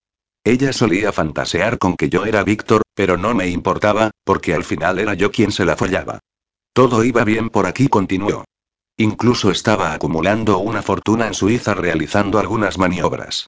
Ella 0.45 0.75
solía 0.75 1.11
fantasear 1.11 1.79
con 1.79 1.97
que 1.97 2.11
yo 2.11 2.27
era 2.27 2.45
Víctor, 2.45 2.83
pero 2.95 3.17
no 3.17 3.35
me 3.35 3.49
importaba, 3.49 4.11
porque 4.23 4.53
al 4.53 4.65
final 4.65 4.99
era 4.99 5.15
yo 5.15 5.33
quien 5.33 5.51
se 5.51 5.65
la 5.65 5.77
follaba. 5.77 6.19
Todo 6.75 7.05
iba 7.05 7.25
bien 7.25 7.49
por 7.49 7.65
aquí, 7.67 7.89
continuó. 7.89 8.45
Incluso 8.99 9.51
estaba 9.51 9.95
acumulando 9.95 10.59
una 10.59 10.83
fortuna 10.83 11.27
en 11.27 11.33
Suiza 11.33 11.73
realizando 11.73 12.39
algunas 12.39 12.77
maniobras. 12.77 13.47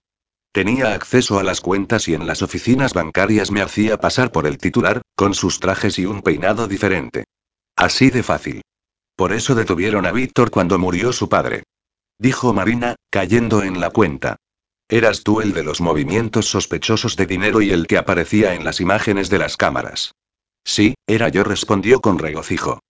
Tenía 0.51 0.95
acceso 0.95 1.39
a 1.39 1.43
las 1.43 1.61
cuentas 1.61 2.09
y 2.09 2.15
en 2.15 2.27
las 2.27 2.41
oficinas 2.41 2.95
bancarias 2.95 3.51
me 3.51 3.61
hacía 3.61 3.99
pasar 3.99 4.33
por 4.33 4.47
el 4.47 4.57
titular, 4.57 5.03
con 5.15 5.35
sus 5.35 5.61
trajes 5.61 5.99
y 5.99 6.07
un 6.07 6.23
peinado 6.23 6.69
diferente. 6.69 7.25
Así 7.77 8.11
de 8.11 8.23
fácil. 8.23 8.63
Por 9.17 9.33
eso 9.33 9.55
detuvieron 9.55 10.07
a 10.07 10.13
Víctor 10.13 10.51
cuando 10.51 10.79
murió 10.79 11.13
su 11.13 11.29
padre. 11.29 11.65
Dijo 12.19 12.53
Marina, 12.53 12.97
cayendo 13.11 13.63
en 13.63 13.81
la 13.81 13.91
cuenta. 13.91 14.37
Eras 14.89 15.23
tú 15.23 15.41
el 15.41 15.53
de 15.53 15.65
los 15.65 15.81
movimientos 15.81 16.47
sospechosos 16.47 17.17
de 17.17 17.27
dinero 17.27 17.63
y 17.63 17.71
el 17.71 17.87
que 17.87 17.99
aparecía 17.99 18.55
en 18.55 18.65
las 18.65 18.81
imágenes 18.81 19.31
de 19.31 19.39
las 19.39 19.57
cámaras. 19.57 20.13
Sí, 20.65 20.95
era 21.07 21.29
yo, 21.29 21.45
respondió 21.45 22.01
con 22.01 22.19
regocijo. 22.19 22.81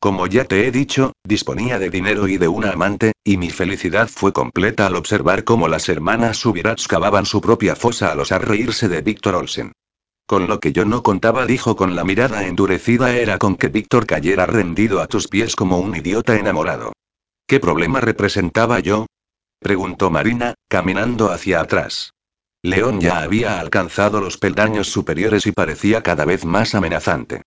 Como 0.00 0.26
ya 0.26 0.44
te 0.44 0.66
he 0.66 0.70
dicho, 0.70 1.12
disponía 1.24 1.78
de 1.78 1.90
dinero 1.90 2.26
y 2.26 2.38
de 2.38 2.48
una 2.48 2.70
amante, 2.70 3.12
y 3.22 3.36
mi 3.36 3.50
felicidad 3.50 4.08
fue 4.08 4.32
completa 4.32 4.86
al 4.86 4.96
observar 4.96 5.44
cómo 5.44 5.68
las 5.68 5.88
hermanas 5.88 6.38
Subirats 6.38 6.88
cavaban 6.88 7.26
su 7.26 7.40
propia 7.42 7.76
fosa 7.76 8.10
al 8.10 8.20
osar 8.20 8.48
reírse 8.48 8.88
de 8.88 9.02
Víctor 9.02 9.34
Olsen. 9.34 9.72
Con 10.30 10.46
lo 10.46 10.60
que 10.60 10.70
yo 10.70 10.84
no 10.84 11.02
contaba, 11.02 11.44
dijo 11.44 11.74
con 11.74 11.96
la 11.96 12.04
mirada 12.04 12.46
endurecida, 12.46 13.16
era 13.16 13.36
con 13.36 13.56
que 13.56 13.66
Víctor 13.66 14.06
cayera 14.06 14.46
rendido 14.46 15.00
a 15.00 15.08
tus 15.08 15.26
pies 15.26 15.56
como 15.56 15.80
un 15.80 15.96
idiota 15.96 16.36
enamorado. 16.36 16.92
¿Qué 17.48 17.58
problema 17.58 18.00
representaba 18.00 18.78
yo? 18.78 19.06
preguntó 19.58 20.08
Marina, 20.08 20.54
caminando 20.68 21.32
hacia 21.32 21.60
atrás. 21.60 22.12
León 22.62 23.00
ya 23.00 23.22
había 23.22 23.58
alcanzado 23.58 24.20
los 24.20 24.36
peldaños 24.36 24.86
superiores 24.86 25.48
y 25.48 25.50
parecía 25.50 26.04
cada 26.04 26.24
vez 26.24 26.44
más 26.44 26.76
amenazante 26.76 27.42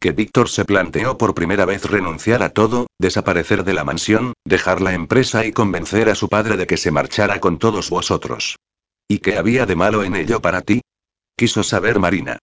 que 0.00 0.10
Víctor 0.10 0.48
se 0.48 0.64
planteó 0.64 1.16
por 1.16 1.34
primera 1.34 1.64
vez 1.66 1.84
renunciar 1.84 2.42
a 2.42 2.48
todo, 2.48 2.88
desaparecer 2.98 3.62
de 3.62 3.74
la 3.74 3.84
mansión, 3.84 4.32
dejar 4.44 4.80
la 4.80 4.92
empresa 4.92 5.46
y 5.46 5.52
convencer 5.52 6.10
a 6.10 6.16
su 6.16 6.28
padre 6.28 6.56
de 6.56 6.66
que 6.66 6.78
se 6.78 6.90
marchara 6.90 7.38
con 7.38 7.58
todos 7.58 7.90
vosotros. 7.90 8.56
¿Y 9.08 9.20
qué 9.20 9.38
había 9.38 9.66
de 9.66 9.76
malo 9.76 10.02
en 10.02 10.16
ello 10.16 10.42
para 10.42 10.62
ti? 10.62 10.82
Quiso 11.36 11.62
saber 11.62 11.98
Marina. 11.98 12.38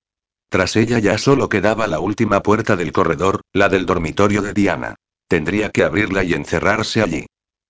Tras 0.50 0.76
ella 0.76 1.00
ya 1.00 1.18
solo 1.18 1.48
quedaba 1.48 1.88
la 1.88 2.00
última 2.00 2.44
puerta 2.44 2.76
del 2.76 2.92
corredor, 2.92 3.42
la 3.54 3.70
del 3.70 3.86
dormitorio 3.86 4.42
de 4.42 4.54
Diana. 4.54 4.96
Tendría 5.30 5.70
que 5.70 5.84
abrirla 5.84 6.26
y 6.26 6.34
encerrarse 6.34 7.02
allí. 7.02 7.26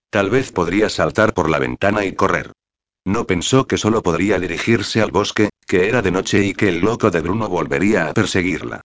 Tal 0.09 0.31
vez 0.31 0.51
podría 0.51 0.89
saltar 0.89 1.33
por 1.33 1.47
la 1.49 1.59
ventana 1.59 2.05
y 2.05 2.13
correr. 2.13 2.51
No 3.05 3.27
pensó 3.27 3.67
que 3.67 3.77
solo 3.77 4.01
podría 4.01 4.39
dirigirse 4.39 5.01
al 5.01 5.11
bosque, 5.11 5.49
que 5.67 5.87
era 5.87 6.01
de 6.01 6.11
noche 6.11 6.43
y 6.43 6.53
que 6.53 6.69
el 6.69 6.79
loco 6.79 7.11
de 7.11 7.21
Bruno 7.21 7.47
volvería 7.47 8.07
a 8.07 8.13
perseguirla. 8.13 8.81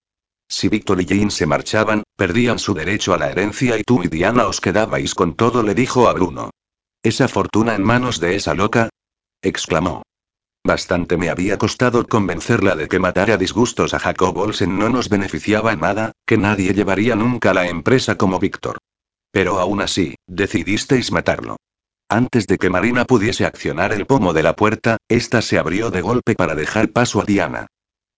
Si 0.48 0.68
Víctor 0.68 1.00
y 1.00 1.06
Jane 1.06 1.30
se 1.30 1.46
marchaban, 1.46 2.02
perdían 2.16 2.58
su 2.58 2.74
derecho 2.74 3.14
a 3.14 3.18
la 3.18 3.30
herencia 3.30 3.78
y 3.78 3.82
tú 3.82 4.02
y 4.04 4.08
Diana 4.08 4.46
os 4.46 4.60
quedabais 4.60 5.14
con 5.14 5.34
todo, 5.34 5.62
le 5.62 5.74
dijo 5.74 6.08
a 6.08 6.12
Bruno. 6.12 6.50
¿Esa 7.02 7.28
fortuna 7.28 7.74
en 7.74 7.82
manos 7.82 8.20
de 8.20 8.36
esa 8.36 8.54
loca? 8.54 8.88
exclamó. 9.42 10.02
Bastante 10.66 11.16
me 11.16 11.30
había 11.30 11.58
costado 11.58 12.04
convencerla 12.08 12.74
de 12.74 12.88
que 12.88 12.98
matar 12.98 13.30
a 13.30 13.36
disgustos 13.36 13.94
a 13.94 14.00
Jacob 14.00 14.36
Olsen 14.36 14.76
no 14.76 14.88
nos 14.88 15.08
beneficiaba 15.08 15.72
en 15.72 15.78
nada, 15.78 16.10
que 16.26 16.36
nadie 16.36 16.74
llevaría 16.74 17.14
nunca 17.14 17.54
la 17.54 17.68
empresa 17.68 18.18
como 18.18 18.40
Víctor. 18.40 18.78
Pero 19.30 19.60
aún 19.60 19.80
así, 19.80 20.16
decidisteis 20.26 21.12
matarlo. 21.12 21.56
Antes 22.08 22.48
de 22.48 22.58
que 22.58 22.68
Marina 22.68 23.04
pudiese 23.04 23.46
accionar 23.46 23.92
el 23.92 24.06
pomo 24.06 24.32
de 24.32 24.42
la 24.42 24.56
puerta, 24.56 24.96
ésta 25.08 25.40
se 25.40 25.56
abrió 25.56 25.92
de 25.92 26.00
golpe 26.00 26.34
para 26.34 26.56
dejar 26.56 26.88
paso 26.88 27.20
a 27.20 27.24
Diana. 27.24 27.68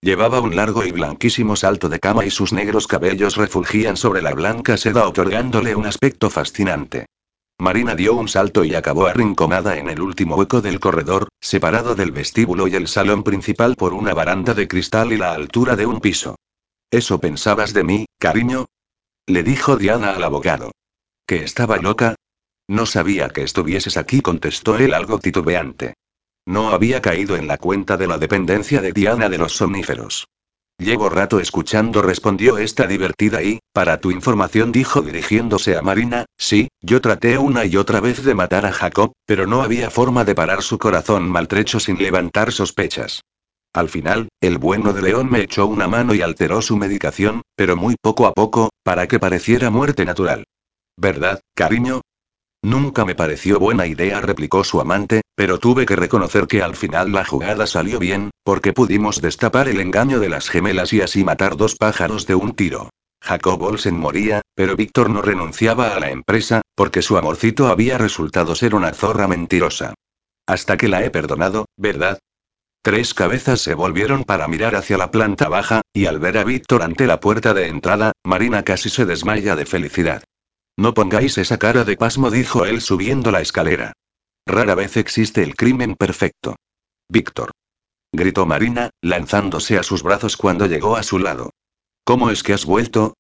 Llevaba 0.01 0.41
un 0.41 0.57
largo 0.57 0.87
y 0.87 0.91
blanquísimo 0.91 1.55
salto 1.55 1.91
de 1.91 1.99
cama 1.99 2.25
y 2.25 2.31
sus 2.31 2.55
negros 2.55 2.87
cabellos 2.87 3.37
refulgían 3.37 3.99
sobre 3.99 4.23
la 4.23 4.33
blanca 4.33 4.79
seda 4.79 5.07
otorgándole 5.07 5.77
un 5.77 5.85
aspecto 5.85 6.31
fascinante. 6.31 7.05
Marina 7.61 7.97
dio 7.97 8.15
un 8.15 8.29
salto 8.29 8.65
y 8.65 8.77
acabó 8.77 9.09
arrinconada 9.09 9.79
en 9.79 9.91
el 9.91 10.01
último 10.01 10.37
hueco 10.37 10.61
del 10.61 10.79
corredor, 10.79 11.29
separado 11.41 11.97
del 11.97 12.13
vestíbulo 12.13 12.69
y 12.69 12.77
el 12.77 12.87
salón 12.87 13.25
principal 13.25 13.75
por 13.75 13.95
una 13.95 14.15
baranda 14.15 14.55
de 14.55 14.69
cristal 14.69 15.13
y 15.13 15.17
la 15.17 15.33
altura 15.33 15.75
de 15.75 15.85
un 15.85 16.01
piso. 16.01 16.37
¿Eso 16.89 17.19
pensabas 17.19 17.75
de 17.75 17.83
mí, 17.83 18.07
cariño? 18.19 18.67
Le 19.27 19.43
dijo 19.43 19.77
Diana 19.77 20.13
al 20.13 20.23
abogado. 20.23 20.71
¿Que 21.27 21.43
estaba 21.43 21.79
loca? 21.79 22.15
No 22.69 22.87
sabía 22.87 23.29
que 23.29 23.43
estuvieses 23.43 23.97
aquí, 23.97 24.21
contestó 24.21 24.79
él 24.79 24.95
algo 24.95 25.19
titubeante. 25.19 25.95
No 26.47 26.71
había 26.71 27.03
caído 27.03 27.37
en 27.37 27.49
la 27.49 27.59
cuenta 27.59 27.97
de 27.97 28.07
la 28.07 28.19
dependencia 28.19 28.81
de 28.81 28.93
Diana 28.93 29.29
de 29.29 29.39
los 29.39 29.57
somníferos. 29.57 30.29
Llevo 30.79 31.09
rato 31.09 31.41
escuchando, 31.41 32.03
respondió 32.03 32.57
esta 32.57 32.87
divertida 32.87 33.43
y, 33.43 33.59
para 33.73 33.99
tu 33.99 34.13
información, 34.13 34.71
dijo 34.71 35.03
dirigiéndose 35.03 35.77
a 35.77 35.83
Marina, 35.83 36.27
sí, 36.37 36.69
yo 36.81 37.01
traté 37.01 37.37
una 37.37 37.65
y 37.65 37.77
otra 37.77 38.01
vez 38.01 38.25
de 38.25 38.37
matar 38.37 38.65
a 38.65 38.73
Jacob, 38.73 39.11
pero 39.27 39.49
no 39.49 39.63
había 39.63 39.91
forma 39.91 40.25
de 40.25 40.37
parar 40.37 40.63
su 40.63 40.79
corazón 40.79 41.29
maltrecho 41.29 41.81
sin 41.81 41.99
levantar 41.99 42.53
sospechas. 42.53 43.23
Al 43.73 43.89
final, 43.89 44.29
el 44.41 44.59
bueno 44.59 44.93
de 44.93 45.03
León 45.03 45.29
me 45.29 45.43
echó 45.43 45.67
una 45.67 45.89
mano 45.89 46.15
y 46.15 46.23
alteró 46.23 46.63
su 46.63 46.77
medicación, 46.77 47.43
pero 47.57 47.77
muy 47.77 47.97
poco 48.01 48.27
a 48.27 48.33
poco, 48.33 48.71
para 48.85 49.09
que 49.09 49.19
pareciera 49.19 49.71
muerte 49.71 50.05
natural. 50.05 50.45
¿Verdad, 50.97 51.41
cariño? 51.55 52.03
Nunca 52.63 53.05
me 53.05 53.15
pareció 53.15 53.61
buena 53.61 53.87
idea, 53.87 54.21
replicó 54.21 54.65
su 54.65 54.81
amante, 54.81 55.23
pero 55.37 55.59
tuve 55.59 55.87
que 55.87 55.95
reconocer 55.95 56.49
que 56.49 56.63
al 56.63 56.75
final 56.75 57.13
la 57.13 57.25
jugada 57.25 57.67
salió 57.67 57.99
bien, 57.99 58.31
porque 58.43 58.73
pudimos 58.73 59.21
destapar 59.21 59.69
el 59.69 59.81
engaño 59.81 60.19
de 60.19 60.29
las 60.29 60.49
gemelas 60.49 60.93
y 60.93 61.01
así 61.01 61.23
matar 61.23 61.57
dos 61.57 61.77
pájaros 61.77 62.27
de 62.27 62.35
un 62.35 62.55
tiro. 62.55 62.91
Jacob 63.23 63.63
Olsen 63.63 63.97
moría, 63.97 64.43
pero 64.55 64.77
Víctor 64.77 65.11
no 65.11 65.23
renunciaba 65.23 65.95
a 65.95 66.01
la 66.01 66.11
empresa, 66.11 66.63
porque 66.75 67.03
su 67.03 67.17
amorcito 67.17 67.69
había 67.69 67.99
resultado 67.99 68.55
ser 68.55 68.75
una 68.75 68.93
zorra 68.93 69.29
mentirosa. 69.29 69.95
Hasta 70.47 70.77
que 70.77 70.89
la 70.89 71.05
he 71.05 71.11
perdonado, 71.11 71.67
¿verdad? 71.77 72.19
Tres 72.83 73.13
cabezas 73.13 73.61
se 73.61 73.75
volvieron 73.75 74.25
para 74.25 74.49
mirar 74.49 74.75
hacia 74.75 74.99
la 74.99 75.11
planta 75.11 75.49
baja, 75.49 75.83
y 75.93 76.07
al 76.07 76.19
ver 76.19 76.39
a 76.39 76.45
Víctor 76.45 76.83
ante 76.83 77.07
la 77.07 77.21
puerta 77.21 77.55
de 77.55 77.69
entrada, 77.69 78.13
Marina 78.25 78.63
casi 78.63 78.89
se 78.89 79.05
desmaya 79.05 79.57
de 79.57 79.67
felicidad. 79.67 80.23
No 80.79 80.95
pongáis 80.95 81.37
esa 81.39 81.59
cara 81.59 81.83
de 81.83 81.97
pasmo, 81.97 82.31
dijo 82.31 82.65
él 82.65 82.81
subiendo 82.81 83.33
la 83.33 83.41
escalera. 83.41 83.95
Rara 84.47 84.77
vez 84.77 84.97
existe 84.97 85.43
el 85.43 85.57
crimen 85.57 85.97
perfecto. 85.97 86.55
Víctor. 87.09 87.51
Gritó 88.13 88.47
Marina, 88.47 88.91
lanzándose 89.03 89.77
a 89.77 89.83
sus 89.83 90.05
brazos 90.05 90.37
cuando 90.37 90.67
llegó 90.67 90.97
a 90.97 91.03
su 91.03 91.19
lado. 91.19 91.51
¿Cómo 92.05 92.31
es 92.31 92.45
que 92.45 92.53
has 92.53 92.65
vuelto? 92.65 93.15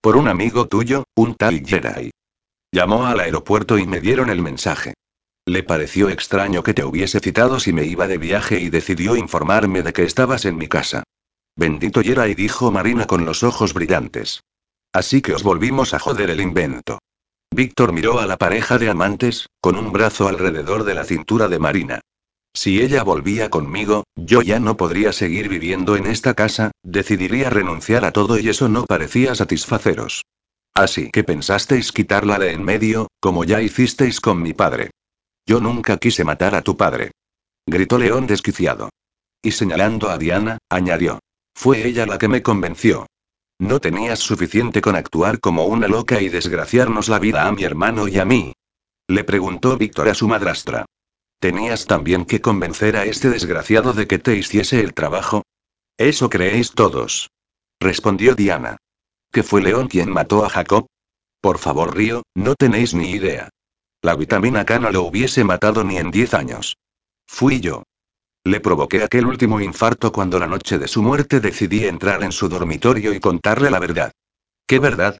Por 0.00 0.16
un 0.16 0.26
amigo 0.26 0.68
tuyo, 0.68 1.04
un 1.14 1.34
tal 1.34 1.60
Jerai. 1.60 2.12
Llamó 2.72 3.04
al 3.04 3.20
aeropuerto 3.20 3.76
y 3.76 3.86
me 3.86 4.00
dieron 4.00 4.30
el 4.30 4.40
mensaje. 4.40 4.94
Le 5.44 5.62
pareció 5.62 6.08
extraño 6.08 6.62
que 6.62 6.72
te 6.72 6.82
hubiese 6.82 7.20
citado 7.20 7.60
si 7.60 7.74
me 7.74 7.84
iba 7.84 8.08
de 8.08 8.16
viaje 8.16 8.58
y 8.58 8.70
decidió 8.70 9.16
informarme 9.16 9.82
de 9.82 9.92
que 9.92 10.04
estabas 10.04 10.46
en 10.46 10.56
mi 10.56 10.66
casa. 10.66 11.02
Bendito 11.56 12.00
Jerai, 12.00 12.34
dijo 12.34 12.72
Marina 12.72 13.06
con 13.06 13.26
los 13.26 13.42
ojos 13.42 13.74
brillantes. 13.74 14.40
Así 14.92 15.22
que 15.22 15.34
os 15.34 15.42
volvimos 15.42 15.94
a 15.94 15.98
joder 15.98 16.30
el 16.30 16.40
invento. 16.40 16.98
Víctor 17.54 17.92
miró 17.92 18.20
a 18.20 18.26
la 18.26 18.36
pareja 18.36 18.78
de 18.78 18.90
amantes, 18.90 19.46
con 19.60 19.76
un 19.76 19.92
brazo 19.92 20.28
alrededor 20.28 20.84
de 20.84 20.94
la 20.94 21.04
cintura 21.04 21.48
de 21.48 21.58
Marina. 21.58 22.00
Si 22.54 22.82
ella 22.82 23.02
volvía 23.02 23.48
conmigo, 23.48 24.04
yo 24.14 24.42
ya 24.42 24.60
no 24.60 24.76
podría 24.76 25.12
seguir 25.12 25.48
viviendo 25.48 25.96
en 25.96 26.06
esta 26.06 26.34
casa, 26.34 26.70
decidiría 26.82 27.48
renunciar 27.48 28.04
a 28.04 28.12
todo 28.12 28.38
y 28.38 28.48
eso 28.48 28.68
no 28.68 28.84
parecía 28.84 29.34
satisfaceros. 29.34 30.22
Así 30.74 31.10
que 31.10 31.24
pensasteis 31.24 31.92
quitarla 31.92 32.38
de 32.38 32.52
en 32.52 32.62
medio, 32.62 33.08
como 33.20 33.44
ya 33.44 33.60
hicisteis 33.62 34.20
con 34.20 34.42
mi 34.42 34.52
padre. 34.52 34.90
Yo 35.46 35.60
nunca 35.60 35.96
quise 35.96 36.24
matar 36.24 36.54
a 36.54 36.62
tu 36.62 36.76
padre. 36.76 37.12
Gritó 37.66 37.98
León 37.98 38.26
desquiciado. 38.26 38.90
Y 39.42 39.52
señalando 39.52 40.08
a 40.10 40.18
Diana, 40.18 40.58
añadió. 40.70 41.18
Fue 41.54 41.86
ella 41.86 42.06
la 42.06 42.18
que 42.18 42.28
me 42.28 42.42
convenció. 42.42 43.06
¿No 43.62 43.78
tenías 43.78 44.18
suficiente 44.18 44.80
con 44.80 44.96
actuar 44.96 45.38
como 45.38 45.66
una 45.66 45.86
loca 45.86 46.20
y 46.20 46.28
desgraciarnos 46.28 47.08
la 47.08 47.20
vida 47.20 47.46
a 47.46 47.52
mi 47.52 47.62
hermano 47.62 48.08
y 48.08 48.18
a 48.18 48.24
mí? 48.24 48.54
Le 49.06 49.22
preguntó 49.22 49.76
Víctor 49.76 50.08
a 50.08 50.14
su 50.14 50.26
madrastra. 50.26 50.84
¿Tenías 51.38 51.86
también 51.86 52.24
que 52.24 52.40
convencer 52.40 52.96
a 52.96 53.04
este 53.04 53.30
desgraciado 53.30 53.92
de 53.92 54.08
que 54.08 54.18
te 54.18 54.36
hiciese 54.36 54.80
el 54.80 54.94
trabajo? 54.94 55.44
Eso 55.96 56.28
creéis 56.28 56.72
todos. 56.72 57.30
Respondió 57.78 58.34
Diana. 58.34 58.78
¿Que 59.30 59.44
fue 59.44 59.62
León 59.62 59.86
quien 59.86 60.10
mató 60.10 60.44
a 60.44 60.48
Jacob? 60.48 60.88
Por 61.40 61.58
favor, 61.58 61.96
Río, 61.96 62.24
no 62.34 62.56
tenéis 62.56 62.94
ni 62.94 63.12
idea. 63.12 63.48
La 64.02 64.16
vitamina 64.16 64.64
K 64.64 64.80
no 64.80 64.90
lo 64.90 65.02
hubiese 65.02 65.44
matado 65.44 65.84
ni 65.84 65.98
en 65.98 66.10
diez 66.10 66.34
años. 66.34 66.78
Fui 67.28 67.60
yo. 67.60 67.84
Le 68.44 68.58
provoqué 68.58 69.04
aquel 69.04 69.26
último 69.26 69.60
infarto 69.60 70.10
cuando 70.10 70.38
la 70.38 70.48
noche 70.48 70.78
de 70.78 70.88
su 70.88 71.00
muerte 71.00 71.38
decidí 71.38 71.86
entrar 71.86 72.24
en 72.24 72.32
su 72.32 72.48
dormitorio 72.48 73.14
y 73.14 73.20
contarle 73.20 73.70
la 73.70 73.78
verdad. 73.78 74.12
¿Qué 74.66 74.80
verdad? 74.80 75.18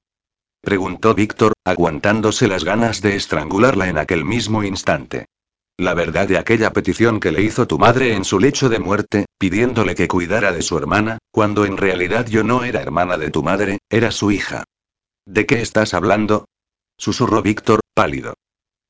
preguntó 0.61 1.13
Víctor, 1.13 1.53
aguantándose 1.65 2.47
las 2.47 2.65
ganas 2.65 3.01
de 3.01 3.15
estrangularla 3.15 3.87
en 3.87 3.97
aquel 3.97 4.25
mismo 4.25 4.63
instante. 4.63 5.25
La 5.77 5.93
verdad 5.93 6.27
de 6.27 6.37
aquella 6.37 6.71
petición 6.71 7.19
que 7.19 7.31
le 7.31 7.41
hizo 7.41 7.65
tu 7.65 7.79
madre 7.79 8.13
en 8.13 8.25
su 8.25 8.39
lecho 8.39 8.69
de 8.69 8.79
muerte, 8.79 9.25
pidiéndole 9.39 9.95
que 9.95 10.07
cuidara 10.07 10.51
de 10.51 10.61
su 10.61 10.77
hermana, 10.77 11.17
cuando 11.31 11.65
en 11.65 11.77
realidad 11.77 12.27
yo 12.27 12.43
no 12.43 12.63
era 12.63 12.81
hermana 12.81 13.17
de 13.17 13.31
tu 13.31 13.41
madre, 13.41 13.79
era 13.89 14.11
su 14.11 14.31
hija. 14.31 14.65
¿De 15.25 15.45
qué 15.45 15.61
estás 15.61 15.93
hablando? 15.93 16.45
susurró 16.97 17.41
Víctor, 17.41 17.79
pálido. 17.93 18.35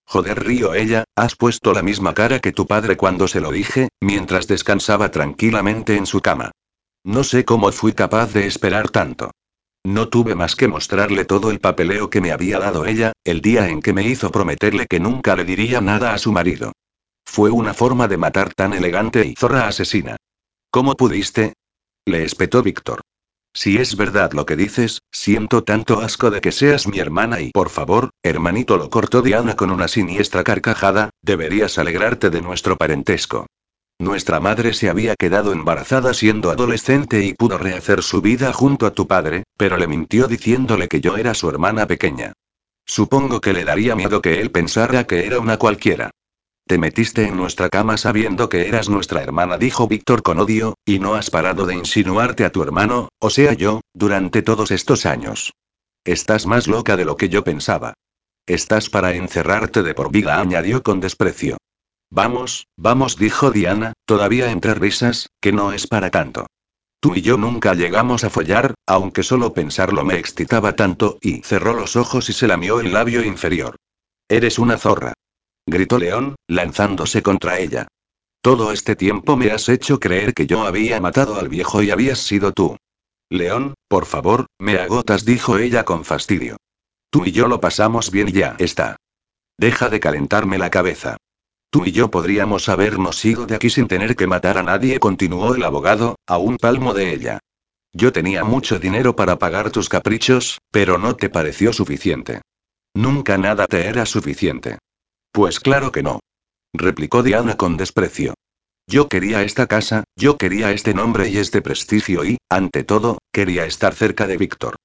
Joder, 0.06 0.44
río 0.44 0.74
ella, 0.74 1.06
has 1.16 1.36
puesto 1.36 1.74
la 1.74 1.82
misma 1.82 2.14
cara 2.14 2.40
que 2.40 2.52
tu 2.52 2.68
padre 2.68 2.98
cuando 2.98 3.28
se 3.28 3.42
lo 3.42 3.52
dije, 3.52 3.90
mientras 4.02 4.48
descansaba 4.48 5.12
tranquilamente 5.12 5.96
en 5.96 6.06
su 6.06 6.22
cama. 6.22 6.52
No 7.04 7.24
sé 7.24 7.46
cómo 7.46 7.72
fui 7.72 7.94
capaz 7.94 8.34
de 8.34 8.48
esperar 8.48 8.90
tanto. 8.90 9.32
No 9.86 10.08
tuve 10.08 10.36
más 10.36 10.56
que 10.56 10.70
mostrarle 10.70 11.26
todo 11.26 11.52
el 11.52 11.60
papeleo 11.60 12.10
que 12.10 12.22
me 12.22 12.32
había 12.32 12.60
dado 12.60 12.86
ella, 12.86 13.12
el 13.26 13.42
día 13.42 13.68
en 13.68 13.82
que 13.82 13.92
me 13.92 14.08
hizo 14.08 14.32
prometerle 14.32 14.88
que 14.88 15.00
nunca 15.02 15.36
le 15.36 15.44
diría 15.44 15.82
nada 15.82 16.14
a 16.14 16.18
su 16.18 16.32
marido. 16.32 16.72
Fue 17.26 17.50
una 17.50 17.74
forma 17.74 18.08
de 18.08 18.18
matar 18.18 18.54
tan 18.54 18.74
elegante 18.74 19.26
y 19.26 19.36
zorra 19.36 19.68
asesina. 19.68 20.16
¿Cómo 20.72 20.96
pudiste? 20.96 21.54
Le 22.06 22.24
espetó 22.24 22.64
Víctor. 22.64 23.02
Si 23.54 23.78
es 23.78 23.96
verdad 23.96 24.34
lo 24.34 24.48
que 24.48 24.56
dices, 24.56 25.04
siento 25.12 25.64
tanto 25.64 26.02
asco 26.02 26.32
de 26.32 26.42
que 26.42 26.52
seas 26.52 26.88
mi 26.88 26.98
hermana 26.98 27.40
y 27.40 27.52
por 27.52 27.70
favor, 27.70 28.10
hermanito 28.24 28.78
lo 28.78 28.90
cortó 28.90 29.22
Diana 29.22 29.56
con 29.56 29.70
una 29.70 29.88
siniestra 29.88 30.44
carcajada, 30.44 31.12
deberías 31.22 31.78
alegrarte 31.78 32.32
de 32.32 32.42
nuestro 32.42 32.78
parentesco. 32.78 33.46
Nuestra 34.00 34.40
madre 34.40 34.74
se 34.74 34.90
había 34.90 35.16
quedado 35.16 35.54
embarazada 35.54 36.16
siendo 36.16 36.50
adolescente 36.50 37.24
y 37.24 37.36
pudo 37.36 37.60
rehacer 37.60 38.02
su 38.02 38.22
vida 38.22 38.52
junto 38.52 38.88
a 38.88 38.92
tu 38.92 39.08
padre, 39.08 39.44
pero 39.56 39.78
le 39.78 39.88
mintió 39.88 40.28
diciéndole 40.28 40.88
que 40.88 41.00
yo 41.00 41.16
era 41.16 41.36
su 41.36 41.48
hermana 41.48 41.86
pequeña. 41.86 42.34
Supongo 42.86 43.40
que 43.40 43.54
le 43.54 43.66
daría 43.66 43.96
miedo 43.96 44.22
que 44.22 44.42
él 44.42 44.50
pensara 44.50 45.06
que 45.06 45.28
era 45.28 45.40
una 45.40 45.58
cualquiera. 45.58 46.10
Te 46.66 46.78
metiste 46.78 47.28
en 47.28 47.36
nuestra 47.36 47.70
cama 47.70 47.98
sabiendo 47.98 48.48
que 48.48 48.70
eras 48.70 48.88
nuestra 48.88 49.22
hermana, 49.22 49.58
dijo 49.58 49.88
Víctor 49.88 50.24
con 50.24 50.40
odio, 50.40 50.76
y 50.86 51.00
no 51.00 51.16
has 51.16 51.30
parado 51.30 51.66
de 51.66 51.76
insinuarte 51.76 52.46
a 52.46 52.52
tu 52.52 52.64
hermano, 52.64 53.10
o 53.20 53.30
sea 53.30 53.52
yo, 53.52 53.82
durante 53.94 54.42
todos 54.42 54.72
estos 54.72 55.06
años. 55.06 55.52
Estás 56.06 56.46
más 56.46 56.68
loca 56.68 56.96
de 56.96 57.04
lo 57.04 57.18
que 57.18 57.28
yo 57.28 57.44
pensaba. 57.44 57.96
Estás 58.48 58.90
para 58.90 59.14
encerrarte 59.14 59.84
de 59.84 59.94
por 59.94 60.10
vida, 60.10 60.40
añadió 60.40 60.84
con 60.84 61.02
desprecio. 61.02 61.58
Vamos, 62.10 62.68
vamos, 62.78 63.18
dijo 63.18 63.52
Diana, 63.52 63.92
todavía 64.06 64.52
entre 64.52 64.74
risas, 64.74 65.28
que 65.42 65.52
no 65.52 65.74
es 65.74 65.88
para 65.88 66.12
tanto. 66.12 66.48
Tú 67.02 67.16
y 67.16 67.22
yo 67.22 67.38
nunca 67.38 67.74
llegamos 67.74 68.24
a 68.24 68.30
follar, 68.30 68.74
aunque 68.88 69.24
solo 69.24 69.54
pensarlo 69.54 70.06
me 70.06 70.16
excitaba 70.16 70.78
tanto, 70.78 71.18
y 71.20 71.42
cerró 71.42 71.74
los 71.74 71.98
ojos 71.98 72.30
y 72.30 72.34
se 72.34 72.48
lamió 72.48 72.80
el 72.80 72.94
labio 72.94 73.22
inferior. 73.22 73.76
Eres 74.30 74.60
una 74.60 74.78
zorra 74.78 75.14
gritó 75.66 75.98
León, 75.98 76.36
lanzándose 76.48 77.24
contra 77.24 77.60
ella. 77.60 77.88
Todo 78.42 78.72
este 78.72 78.96
tiempo 78.96 79.38
me 79.38 79.52
has 79.52 79.70
hecho 79.70 80.00
creer 80.00 80.34
que 80.34 80.48
yo 80.48 80.64
había 80.64 81.00
matado 81.00 81.36
al 81.36 81.50
viejo 81.50 81.82
y 81.82 81.92
habías 81.92 82.20
sido 82.20 82.52
tú. 82.52 82.78
León, 83.30 83.74
por 83.88 84.06
favor, 84.06 84.48
me 84.60 84.78
agotas, 84.78 85.26
dijo 85.26 85.58
ella 85.58 85.86
con 85.86 86.04
fastidio. 86.04 86.58
Tú 87.10 87.26
y 87.26 87.32
yo 87.32 87.48
lo 87.48 87.62
pasamos 87.62 88.12
bien 88.12 88.30
y 88.30 88.34
ya 88.34 88.56
está. 88.60 88.98
Deja 89.58 89.90
de 89.90 90.00
calentarme 90.00 90.58
la 90.58 90.70
cabeza. 90.70 91.18
Tú 91.70 91.86
y 91.86 91.92
yo 91.92 92.12
podríamos 92.12 92.70
habernos 92.70 93.24
ido 93.24 93.46
de 93.46 93.56
aquí 93.56 93.70
sin 93.70 93.88
tener 93.88 94.16
que 94.16 94.28
matar 94.28 94.58
a 94.58 94.64
nadie, 94.64 95.00
continuó 95.00 95.56
el 95.56 95.64
abogado, 95.64 96.18
a 96.28 96.38
un 96.38 96.58
palmo 96.58 96.94
de 96.94 97.14
ella. 97.14 97.40
Yo 97.94 98.12
tenía 98.12 98.44
mucho 98.44 98.80
dinero 98.80 99.16
para 99.16 99.38
pagar 99.40 99.72
tus 99.72 99.90
caprichos, 99.90 100.60
pero 100.72 100.98
no 100.98 101.16
te 101.16 101.30
pareció 101.30 101.72
suficiente. 101.74 102.42
Nunca 102.94 103.38
nada 103.38 103.68
te 103.68 103.88
era 103.88 104.06
suficiente. 104.06 104.80
Pues 105.34 105.60
claro 105.60 105.92
que 105.92 106.04
no. 106.04 106.20
Replicó 106.76 107.24
Diana 107.24 107.58
con 107.58 107.76
desprecio. 107.76 108.36
Yo 108.88 109.10
quería 109.10 109.42
esta 109.42 109.66
casa, 109.66 110.04
yo 110.16 110.38
quería 110.38 110.72
este 110.72 110.94
nombre 110.94 111.28
y 111.28 111.38
este 111.38 111.64
prestigio 111.64 112.24
y, 112.24 112.38
ante 112.50 112.84
todo, 112.84 113.18
quería 113.32 113.66
estar 113.66 113.96
cerca 113.96 114.28
de 114.28 114.38
Víctor. 114.38 114.76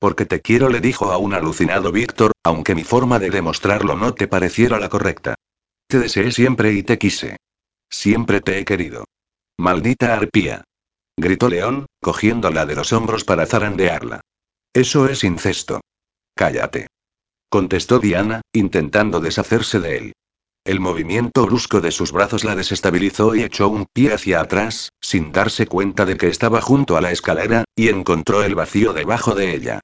Porque 0.00 0.26
te 0.26 0.40
quiero, 0.40 0.68
le 0.70 0.80
dijo 0.80 1.12
a 1.12 1.18
un 1.18 1.34
alucinado 1.34 1.92
Víctor, 1.92 2.32
aunque 2.42 2.74
mi 2.74 2.82
forma 2.82 3.20
de 3.20 3.30
demostrarlo 3.30 3.94
no 3.94 4.12
te 4.12 4.26
pareciera 4.26 4.80
la 4.80 4.88
correcta. 4.88 5.36
Te 5.86 6.00
deseé 6.00 6.32
siempre 6.32 6.72
y 6.72 6.82
te 6.82 6.98
quise. 6.98 7.36
Siempre 7.88 8.40
te 8.40 8.58
he 8.58 8.64
querido. 8.64 9.04
Maldita 9.56 10.14
arpía. 10.14 10.64
Gritó 11.16 11.48
León, 11.48 11.86
cogiéndola 12.00 12.66
de 12.66 12.74
los 12.74 12.92
hombros 12.92 13.22
para 13.22 13.46
zarandearla. 13.46 14.20
Eso 14.74 15.06
es 15.06 15.22
incesto. 15.22 15.80
cállate. 16.34 16.88
Contestó 17.52 17.98
Diana, 17.98 18.40
intentando 18.54 19.20
deshacerse 19.20 19.78
de 19.78 19.98
él. 19.98 20.12
El 20.64 20.80
movimiento 20.80 21.44
brusco 21.44 21.82
de 21.82 21.90
sus 21.90 22.10
brazos 22.10 22.44
la 22.44 22.56
desestabilizó 22.56 23.34
y 23.34 23.42
echó 23.42 23.68
un 23.68 23.84
pie 23.92 24.14
hacia 24.14 24.40
atrás, 24.40 24.88
sin 25.02 25.32
darse 25.32 25.66
cuenta 25.66 26.06
de 26.06 26.16
que 26.16 26.28
estaba 26.28 26.62
junto 26.62 26.96
a 26.96 27.02
la 27.02 27.12
escalera, 27.12 27.64
y 27.76 27.90
encontró 27.90 28.42
el 28.42 28.54
vacío 28.54 28.94
debajo 28.94 29.34
de 29.34 29.54
ella. 29.54 29.80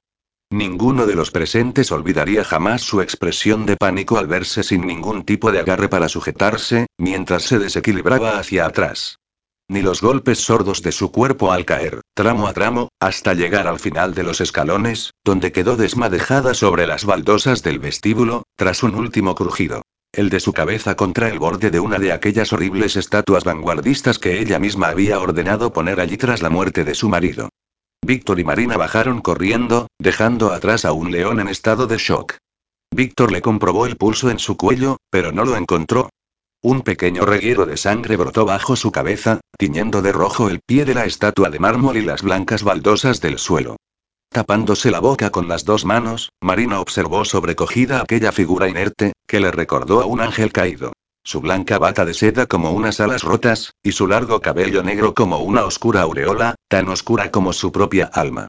Ninguno 0.49 1.05
de 1.05 1.13
los 1.13 1.29
presentes 1.29 1.91
olvidaría 1.91 2.43
jamás 2.43 2.81
su 2.81 3.01
expresión 3.01 3.67
de 3.67 3.77
pánico 3.77 4.17
al 4.17 4.25
verse 4.25 4.63
sin 4.63 4.87
ningún 4.87 5.23
tipo 5.23 5.51
de 5.51 5.59
agarre 5.59 5.89
para 5.89 6.09
sujetarse, 6.09 6.87
mientras 6.97 7.43
se 7.43 7.59
desequilibraba 7.59 8.39
hacia 8.39 8.65
atrás. 8.65 9.19
Ni 9.67 9.83
los 9.83 10.01
golpes 10.01 10.39
sordos 10.39 10.81
de 10.81 10.91
su 10.91 11.11
cuerpo 11.11 11.51
al 11.51 11.65
caer, 11.65 12.01
tramo 12.19 12.47
a 12.47 12.53
tramo, 12.53 12.89
hasta 12.99 13.33
llegar 13.33 13.65
al 13.65 13.79
final 13.79 14.13
de 14.13 14.23
los 14.23 14.41
escalones, 14.41 15.13
donde 15.23 15.53
quedó 15.53 15.77
desmadejada 15.77 16.53
sobre 16.53 16.85
las 16.85 17.05
baldosas 17.05 17.63
del 17.63 17.79
vestíbulo, 17.79 18.43
tras 18.57 18.83
un 18.83 18.95
último 18.95 19.35
crujido. 19.35 19.83
El 20.11 20.29
de 20.29 20.41
su 20.41 20.51
cabeza 20.51 20.95
contra 20.95 21.29
el 21.29 21.39
borde 21.39 21.71
de 21.71 21.79
una 21.79 21.97
de 21.97 22.11
aquellas 22.11 22.51
horribles 22.51 22.97
estatuas 22.97 23.45
vanguardistas 23.45 24.19
que 24.19 24.41
ella 24.41 24.59
misma 24.59 24.89
había 24.89 25.17
ordenado 25.17 25.71
poner 25.71 26.01
allí 26.01 26.17
tras 26.17 26.41
la 26.41 26.49
muerte 26.49 26.83
de 26.83 26.93
su 26.93 27.07
marido. 27.07 27.47
Víctor 28.05 28.41
y 28.41 28.43
Marina 28.43 28.75
bajaron 28.75 29.21
corriendo, 29.21 29.87
dejando 29.97 30.51
atrás 30.51 30.83
a 30.83 30.91
un 30.91 31.13
león 31.13 31.39
en 31.39 31.47
estado 31.47 31.87
de 31.87 31.99
shock. 31.99 32.35
Víctor 32.93 33.31
le 33.31 33.41
comprobó 33.41 33.85
el 33.85 33.95
pulso 33.95 34.29
en 34.29 34.39
su 34.39 34.57
cuello, 34.57 34.97
pero 35.09 35.31
no 35.31 35.45
lo 35.45 35.55
encontró. 35.55 36.09
Un 36.61 36.81
pequeño 36.81 37.25
reguero 37.25 37.65
de 37.65 37.77
sangre 37.77 38.17
brotó 38.17 38.43
bajo 38.43 38.75
su 38.75 38.91
cabeza, 38.91 39.39
tiñendo 39.57 40.01
de 40.01 40.11
rojo 40.11 40.49
el 40.49 40.59
pie 40.59 40.83
de 40.83 40.93
la 40.93 41.05
estatua 41.05 41.49
de 41.49 41.57
mármol 41.57 41.95
y 41.95 42.01
las 42.01 42.21
blancas 42.21 42.63
baldosas 42.63 43.21
del 43.21 43.39
suelo. 43.39 43.77
Tapándose 44.29 44.91
la 44.91 44.99
boca 44.99 45.29
con 45.29 45.47
las 45.47 45.63
dos 45.63 45.85
manos, 45.85 46.33
Marina 46.41 46.81
observó 46.81 47.23
sobrecogida 47.23 48.01
aquella 48.01 48.33
figura 48.33 48.67
inerte, 48.67 49.13
que 49.25 49.39
le 49.39 49.51
recordó 49.51 50.01
a 50.01 50.05
un 50.05 50.19
ángel 50.19 50.51
caído. 50.51 50.91
Su 51.23 51.39
blanca 51.39 51.77
bata 51.79 52.03
de 52.03 52.13
seda 52.13 52.45
como 52.45 52.71
unas 52.71 52.99
alas 52.99 53.23
rotas, 53.23 53.71
y 53.81 53.93
su 53.93 54.07
largo 54.07 54.41
cabello 54.41 54.83
negro 54.83 55.13
como 55.13 55.39
una 55.39 55.63
oscura 55.63 56.01
aureola, 56.01 56.55
tan 56.67 56.89
oscura 56.89 57.31
como 57.31 57.53
su 57.53 57.71
propia 57.71 58.05
alma. 58.05 58.47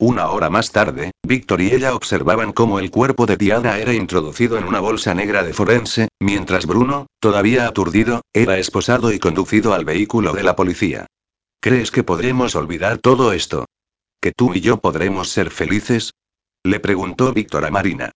Una 0.00 0.30
hora 0.30 0.48
más 0.48 0.70
tarde, 0.70 1.10
Víctor 1.26 1.60
y 1.60 1.74
ella 1.74 1.92
observaban 1.92 2.52
cómo 2.52 2.78
el 2.78 2.92
cuerpo 2.92 3.26
de 3.26 3.36
Diana 3.36 3.78
era 3.78 3.92
introducido 3.92 4.56
en 4.56 4.62
una 4.62 4.78
bolsa 4.78 5.12
negra 5.12 5.42
de 5.42 5.52
forense, 5.52 6.06
mientras 6.20 6.66
Bruno, 6.66 7.08
todavía 7.18 7.66
aturdido, 7.66 8.20
era 8.32 8.58
esposado 8.58 9.12
y 9.12 9.18
conducido 9.18 9.74
al 9.74 9.84
vehículo 9.84 10.32
de 10.34 10.44
la 10.44 10.54
policía. 10.54 11.06
¿Crees 11.60 11.90
que 11.90 12.04
podremos 12.04 12.54
olvidar 12.54 12.98
todo 12.98 13.32
esto? 13.32 13.64
¿Que 14.20 14.30
tú 14.30 14.54
y 14.54 14.60
yo 14.60 14.76
podremos 14.76 15.30
ser 15.30 15.50
felices? 15.50 16.12
Le 16.62 16.78
preguntó 16.78 17.32
Víctor 17.32 17.64
a 17.64 17.70
Marina. 17.72 18.12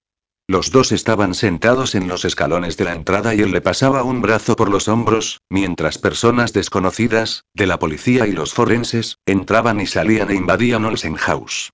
Los 0.53 0.71
dos 0.71 0.93
estaban 0.93 1.33
sentados 1.33 1.95
en 1.95 2.09
los 2.09 2.27
escalones 2.27 2.77
de 2.77 2.85
la 2.85 2.93
entrada 2.93 3.35
y 3.35 3.41
él 3.41 3.53
le 3.53 3.63
pasaba 3.63 4.03
un 4.03 4.21
brazo 4.21 4.55
por 4.55 4.69
los 4.69 4.87
hombros, 4.87 5.41
mientras 5.49 5.97
personas 5.97 6.53
desconocidas, 6.53 7.45
de 7.55 7.67
la 7.67 7.79
policía 7.79 8.27
y 8.27 8.33
los 8.33 8.53
forenses, 8.53 9.17
entraban 9.25 9.81
y 9.81 9.87
salían 9.87 10.31
e 10.31 10.35
invadían 10.35 10.85
Olsen 10.85 11.15
House. 11.15 11.71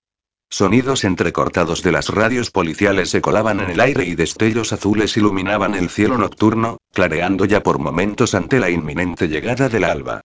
Sonidos 0.48 1.02
entrecortados 1.02 1.82
de 1.82 1.90
las 1.90 2.08
radios 2.10 2.52
policiales 2.52 3.10
se 3.10 3.20
colaban 3.20 3.58
en 3.58 3.70
el 3.70 3.80
aire 3.80 4.04
y 4.04 4.14
destellos 4.14 4.72
azules 4.72 5.16
iluminaban 5.16 5.74
el 5.74 5.88
cielo 5.88 6.16
nocturno, 6.16 6.76
clareando 6.92 7.46
ya 7.46 7.64
por 7.64 7.80
momentos 7.80 8.36
ante 8.36 8.60
la 8.60 8.70
inminente 8.70 9.26
llegada 9.26 9.68
del 9.68 9.82
alba. 9.82 10.20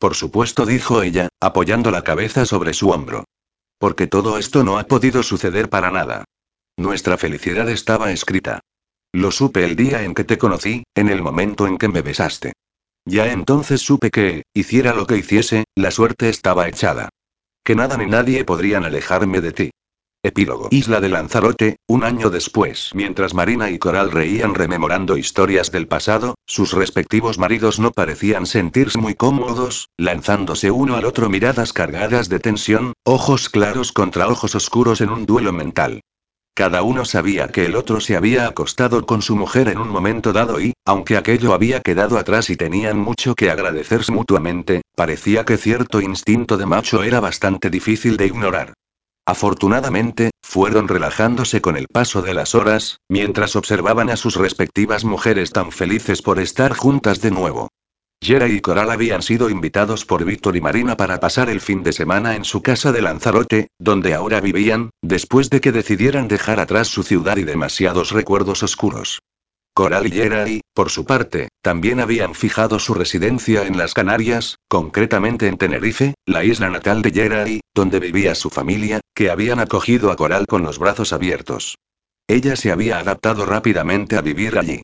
Por 0.00 0.16
supuesto, 0.16 0.66
dijo 0.66 1.04
ella, 1.04 1.28
apoyando 1.40 1.92
la 1.92 2.02
cabeza 2.02 2.46
sobre 2.46 2.74
su 2.74 2.90
hombro. 2.90 3.26
Porque 3.78 4.08
todo 4.08 4.38
esto 4.38 4.64
no 4.64 4.80
ha 4.80 4.88
podido 4.88 5.22
suceder 5.22 5.68
para 5.68 5.92
nada. 5.92 6.24
Nuestra 6.76 7.18
felicidad 7.18 7.68
estaba 7.68 8.12
escrita. 8.12 8.60
Lo 9.12 9.30
supe 9.30 9.64
el 9.64 9.76
día 9.76 10.04
en 10.04 10.14
que 10.14 10.24
te 10.24 10.38
conocí, 10.38 10.84
en 10.94 11.08
el 11.08 11.22
momento 11.22 11.66
en 11.66 11.76
que 11.76 11.88
me 11.88 12.00
besaste. 12.00 12.52
Ya 13.04 13.30
entonces 13.30 13.82
supe 13.82 14.10
que, 14.10 14.44
hiciera 14.54 14.94
lo 14.94 15.06
que 15.06 15.18
hiciese, 15.18 15.64
la 15.74 15.90
suerte 15.90 16.28
estaba 16.28 16.68
echada. 16.68 17.10
Que 17.64 17.74
nada 17.74 17.96
ni 17.98 18.06
nadie 18.06 18.44
podrían 18.44 18.84
alejarme 18.84 19.40
de 19.40 19.52
ti. 19.52 19.70
Epílogo. 20.24 20.68
Isla 20.70 21.00
de 21.00 21.08
Lanzarote, 21.08 21.76
un 21.88 22.04
año 22.04 22.30
después. 22.30 22.92
Mientras 22.94 23.34
Marina 23.34 23.70
y 23.70 23.78
Coral 23.78 24.12
reían 24.12 24.54
rememorando 24.54 25.16
historias 25.16 25.72
del 25.72 25.88
pasado, 25.88 26.36
sus 26.46 26.72
respectivos 26.72 27.38
maridos 27.38 27.80
no 27.80 27.90
parecían 27.90 28.46
sentirse 28.46 28.98
muy 28.98 29.14
cómodos, 29.14 29.88
lanzándose 29.98 30.70
uno 30.70 30.94
al 30.94 31.04
otro 31.04 31.28
miradas 31.28 31.72
cargadas 31.72 32.28
de 32.28 32.38
tensión, 32.38 32.92
ojos 33.04 33.48
claros 33.48 33.90
contra 33.90 34.28
ojos 34.28 34.54
oscuros 34.54 35.00
en 35.00 35.10
un 35.10 35.26
duelo 35.26 35.52
mental. 35.52 36.02
Cada 36.54 36.82
uno 36.82 37.06
sabía 37.06 37.48
que 37.48 37.64
el 37.64 37.76
otro 37.76 38.00
se 38.00 38.14
había 38.14 38.46
acostado 38.46 39.06
con 39.06 39.22
su 39.22 39.36
mujer 39.36 39.68
en 39.68 39.78
un 39.78 39.88
momento 39.88 40.34
dado 40.34 40.60
y, 40.60 40.74
aunque 40.84 41.16
aquello 41.16 41.54
había 41.54 41.80
quedado 41.80 42.18
atrás 42.18 42.50
y 42.50 42.56
tenían 42.56 42.98
mucho 42.98 43.34
que 43.34 43.50
agradecerse 43.50 44.12
mutuamente, 44.12 44.82
parecía 44.94 45.46
que 45.46 45.56
cierto 45.56 46.02
instinto 46.02 46.58
de 46.58 46.66
macho 46.66 47.02
era 47.02 47.20
bastante 47.20 47.70
difícil 47.70 48.18
de 48.18 48.26
ignorar. 48.26 48.74
Afortunadamente, 49.24 50.30
fueron 50.42 50.88
relajándose 50.88 51.62
con 51.62 51.78
el 51.78 51.86
paso 51.86 52.20
de 52.20 52.34
las 52.34 52.54
horas, 52.54 52.98
mientras 53.08 53.56
observaban 53.56 54.10
a 54.10 54.16
sus 54.16 54.36
respectivas 54.36 55.04
mujeres 55.04 55.52
tan 55.52 55.72
felices 55.72 56.20
por 56.20 56.38
estar 56.38 56.74
juntas 56.76 57.22
de 57.22 57.30
nuevo. 57.30 57.68
Jera 58.22 58.46
y 58.46 58.60
Coral 58.60 58.92
habían 58.92 59.20
sido 59.20 59.50
invitados 59.50 60.04
por 60.04 60.24
Víctor 60.24 60.56
y 60.56 60.60
Marina 60.60 60.96
para 60.96 61.18
pasar 61.18 61.50
el 61.50 61.60
fin 61.60 61.82
de 61.82 61.92
semana 61.92 62.36
en 62.36 62.44
su 62.44 62.62
casa 62.62 62.92
de 62.92 63.02
Lanzarote, 63.02 63.66
donde 63.80 64.14
ahora 64.14 64.40
vivían, 64.40 64.90
después 65.02 65.50
de 65.50 65.60
que 65.60 65.72
decidieran 65.72 66.28
dejar 66.28 66.60
atrás 66.60 66.86
su 66.86 67.02
ciudad 67.02 67.36
y 67.36 67.42
demasiados 67.42 68.12
recuerdos 68.12 68.62
oscuros. 68.62 69.18
Coral 69.74 70.06
y 70.06 70.12
Jerry, 70.12 70.60
por 70.72 70.90
su 70.90 71.04
parte, 71.04 71.48
también 71.62 71.98
habían 71.98 72.36
fijado 72.36 72.78
su 72.78 72.94
residencia 72.94 73.66
en 73.66 73.76
las 73.76 73.92
Canarias, 73.92 74.54
concretamente 74.68 75.48
en 75.48 75.58
Tenerife, 75.58 76.14
la 76.24 76.44
isla 76.44 76.70
natal 76.70 77.02
de 77.02 77.10
Jerry, 77.10 77.60
donde 77.74 77.98
vivía 77.98 78.36
su 78.36 78.50
familia, 78.50 79.00
que 79.16 79.30
habían 79.30 79.58
acogido 79.58 80.12
a 80.12 80.16
Coral 80.16 80.46
con 80.46 80.62
los 80.62 80.78
brazos 80.78 81.12
abiertos. 81.12 81.74
Ella 82.28 82.54
se 82.54 82.70
había 82.70 83.00
adaptado 83.00 83.46
rápidamente 83.46 84.16
a 84.16 84.20
vivir 84.20 84.58
allí. 84.58 84.81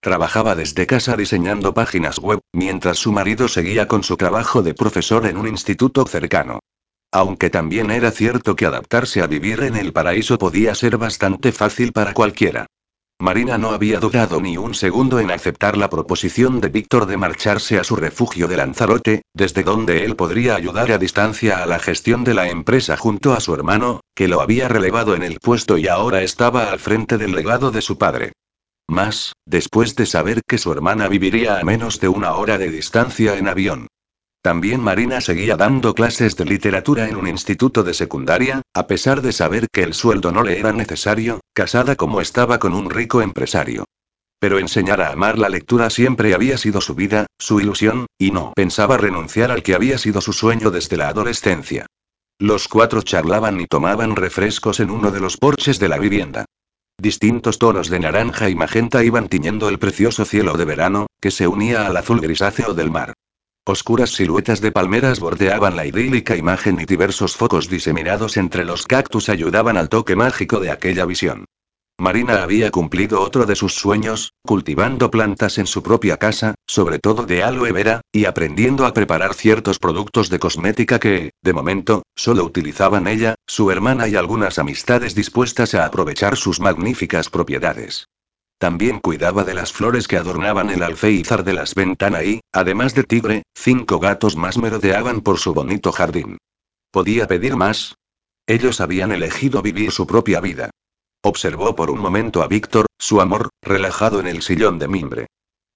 Trabajaba 0.00 0.54
desde 0.54 0.86
casa 0.86 1.16
diseñando 1.16 1.74
páginas 1.74 2.18
web, 2.18 2.38
mientras 2.52 2.98
su 2.98 3.10
marido 3.10 3.48
seguía 3.48 3.88
con 3.88 4.04
su 4.04 4.16
trabajo 4.16 4.62
de 4.62 4.72
profesor 4.72 5.26
en 5.26 5.36
un 5.36 5.48
instituto 5.48 6.06
cercano. 6.06 6.60
Aunque 7.10 7.50
también 7.50 7.90
era 7.90 8.10
cierto 8.10 8.54
que 8.54 8.66
adaptarse 8.66 9.22
a 9.22 9.26
vivir 9.26 9.62
en 9.62 9.76
el 9.76 9.92
paraíso 9.92 10.38
podía 10.38 10.74
ser 10.74 10.98
bastante 10.98 11.52
fácil 11.52 11.92
para 11.92 12.14
cualquiera. 12.14 12.66
Marina 13.20 13.58
no 13.58 13.70
había 13.70 13.98
dudado 13.98 14.40
ni 14.40 14.56
un 14.56 14.76
segundo 14.76 15.18
en 15.18 15.32
aceptar 15.32 15.76
la 15.76 15.90
proposición 15.90 16.60
de 16.60 16.68
Víctor 16.68 17.06
de 17.06 17.16
marcharse 17.16 17.76
a 17.80 17.82
su 17.82 17.96
refugio 17.96 18.46
de 18.46 18.56
Lanzarote, 18.56 19.22
desde 19.34 19.64
donde 19.64 20.04
él 20.04 20.14
podría 20.14 20.54
ayudar 20.54 20.92
a 20.92 20.98
distancia 20.98 21.60
a 21.60 21.66
la 21.66 21.80
gestión 21.80 22.22
de 22.22 22.34
la 22.34 22.48
empresa 22.48 22.96
junto 22.96 23.32
a 23.32 23.40
su 23.40 23.52
hermano, 23.52 24.02
que 24.14 24.28
lo 24.28 24.40
había 24.40 24.68
relevado 24.68 25.16
en 25.16 25.24
el 25.24 25.40
puesto 25.40 25.76
y 25.78 25.88
ahora 25.88 26.22
estaba 26.22 26.70
al 26.70 26.78
frente 26.78 27.18
del 27.18 27.32
legado 27.32 27.72
de 27.72 27.82
su 27.82 27.98
padre. 27.98 28.34
Más, 28.88 29.34
después 29.44 29.94
de 29.96 30.06
saber 30.06 30.40
que 30.46 30.56
su 30.56 30.72
hermana 30.72 31.08
viviría 31.08 31.58
a 31.58 31.64
menos 31.64 32.00
de 32.00 32.08
una 32.08 32.34
hora 32.34 32.56
de 32.56 32.70
distancia 32.70 33.36
en 33.36 33.46
avión. 33.46 33.86
También 34.40 34.80
Marina 34.80 35.20
seguía 35.20 35.56
dando 35.56 35.94
clases 35.94 36.36
de 36.36 36.46
literatura 36.46 37.08
en 37.08 37.16
un 37.16 37.28
instituto 37.28 37.82
de 37.82 37.92
secundaria, 37.92 38.62
a 38.72 38.86
pesar 38.86 39.20
de 39.20 39.32
saber 39.32 39.66
que 39.70 39.82
el 39.82 39.92
sueldo 39.92 40.32
no 40.32 40.42
le 40.42 40.58
era 40.58 40.72
necesario, 40.72 41.40
casada 41.52 41.96
como 41.96 42.20
estaba 42.22 42.58
con 42.58 42.72
un 42.72 42.88
rico 42.88 43.20
empresario. 43.20 43.84
Pero 44.40 44.58
enseñar 44.58 45.02
a 45.02 45.10
amar 45.10 45.36
la 45.36 45.48
lectura 45.48 45.90
siempre 45.90 46.32
había 46.32 46.56
sido 46.56 46.80
su 46.80 46.94
vida, 46.94 47.26
su 47.38 47.60
ilusión, 47.60 48.06
y 48.16 48.30
no 48.30 48.52
pensaba 48.54 48.96
renunciar 48.96 49.50
al 49.50 49.62
que 49.62 49.74
había 49.74 49.98
sido 49.98 50.20
su 50.20 50.32
sueño 50.32 50.70
desde 50.70 50.96
la 50.96 51.08
adolescencia. 51.08 51.86
Los 52.38 52.68
cuatro 52.68 53.02
charlaban 53.02 53.60
y 53.60 53.66
tomaban 53.66 54.14
refrescos 54.14 54.78
en 54.78 54.90
uno 54.90 55.10
de 55.10 55.20
los 55.20 55.36
porches 55.36 55.80
de 55.80 55.88
la 55.88 55.98
vivienda. 55.98 56.46
Distintos 57.00 57.60
tonos 57.60 57.90
de 57.90 58.00
naranja 58.00 58.50
y 58.50 58.56
magenta 58.56 59.04
iban 59.04 59.28
tiñendo 59.28 59.68
el 59.68 59.78
precioso 59.78 60.24
cielo 60.24 60.56
de 60.56 60.64
verano, 60.64 61.06
que 61.20 61.30
se 61.30 61.46
unía 61.46 61.86
al 61.86 61.96
azul 61.96 62.20
grisáceo 62.20 62.74
del 62.74 62.90
mar. 62.90 63.12
Oscuras 63.64 64.10
siluetas 64.10 64.60
de 64.60 64.72
palmeras 64.72 65.20
bordeaban 65.20 65.76
la 65.76 65.86
idílica 65.86 66.34
imagen 66.34 66.80
y 66.80 66.86
diversos 66.86 67.36
focos 67.36 67.68
diseminados 67.68 68.36
entre 68.36 68.64
los 68.64 68.84
cactus 68.84 69.28
ayudaban 69.28 69.76
al 69.76 69.88
toque 69.88 70.16
mágico 70.16 70.58
de 70.58 70.72
aquella 70.72 71.04
visión. 71.04 71.44
Marina 72.00 72.44
había 72.44 72.70
cumplido 72.70 73.20
otro 73.20 73.44
de 73.44 73.56
sus 73.56 73.74
sueños, 73.74 74.32
cultivando 74.46 75.10
plantas 75.10 75.58
en 75.58 75.66
su 75.66 75.82
propia 75.82 76.16
casa, 76.16 76.54
sobre 76.64 77.00
todo 77.00 77.26
de 77.26 77.42
aloe 77.42 77.72
vera, 77.72 78.02
y 78.12 78.26
aprendiendo 78.26 78.86
a 78.86 78.94
preparar 78.94 79.34
ciertos 79.34 79.80
productos 79.80 80.30
de 80.30 80.38
cosmética 80.38 81.00
que, 81.00 81.32
de 81.42 81.52
momento, 81.52 82.04
solo 82.14 82.44
utilizaban 82.44 83.08
ella, 83.08 83.34
su 83.48 83.72
hermana 83.72 84.06
y 84.06 84.14
algunas 84.14 84.60
amistades 84.60 85.16
dispuestas 85.16 85.74
a 85.74 85.86
aprovechar 85.86 86.36
sus 86.36 86.60
magníficas 86.60 87.30
propiedades. 87.30 88.06
También 88.58 89.00
cuidaba 89.00 89.42
de 89.42 89.54
las 89.54 89.72
flores 89.72 90.06
que 90.06 90.18
adornaban 90.18 90.70
el 90.70 90.84
alféizar 90.84 91.42
de 91.42 91.52
las 91.52 91.74
ventanas 91.74 92.24
y, 92.24 92.40
además 92.52 92.94
de 92.94 93.02
Tigre, 93.02 93.42
cinco 93.56 93.98
gatos 93.98 94.36
más 94.36 94.56
merodeaban 94.56 95.20
por 95.20 95.38
su 95.38 95.52
bonito 95.52 95.90
jardín. 95.90 96.38
¿Podía 96.92 97.26
pedir 97.26 97.56
más? 97.56 97.96
Ellos 98.46 98.80
habían 98.80 99.10
elegido 99.10 99.62
vivir 99.62 99.90
su 99.90 100.06
propia 100.06 100.40
vida. 100.40 100.70
Observó 101.22 101.74
por 101.74 101.90
un 101.90 101.98
momento 101.98 102.42
a 102.42 102.48
Víctor, 102.48 102.86
su 102.98 103.20
amor, 103.20 103.50
relajado 103.62 104.20
en 104.20 104.28
el 104.28 104.42
sillón 104.42 104.78
de 104.78 104.88
mimbre. 104.88 105.26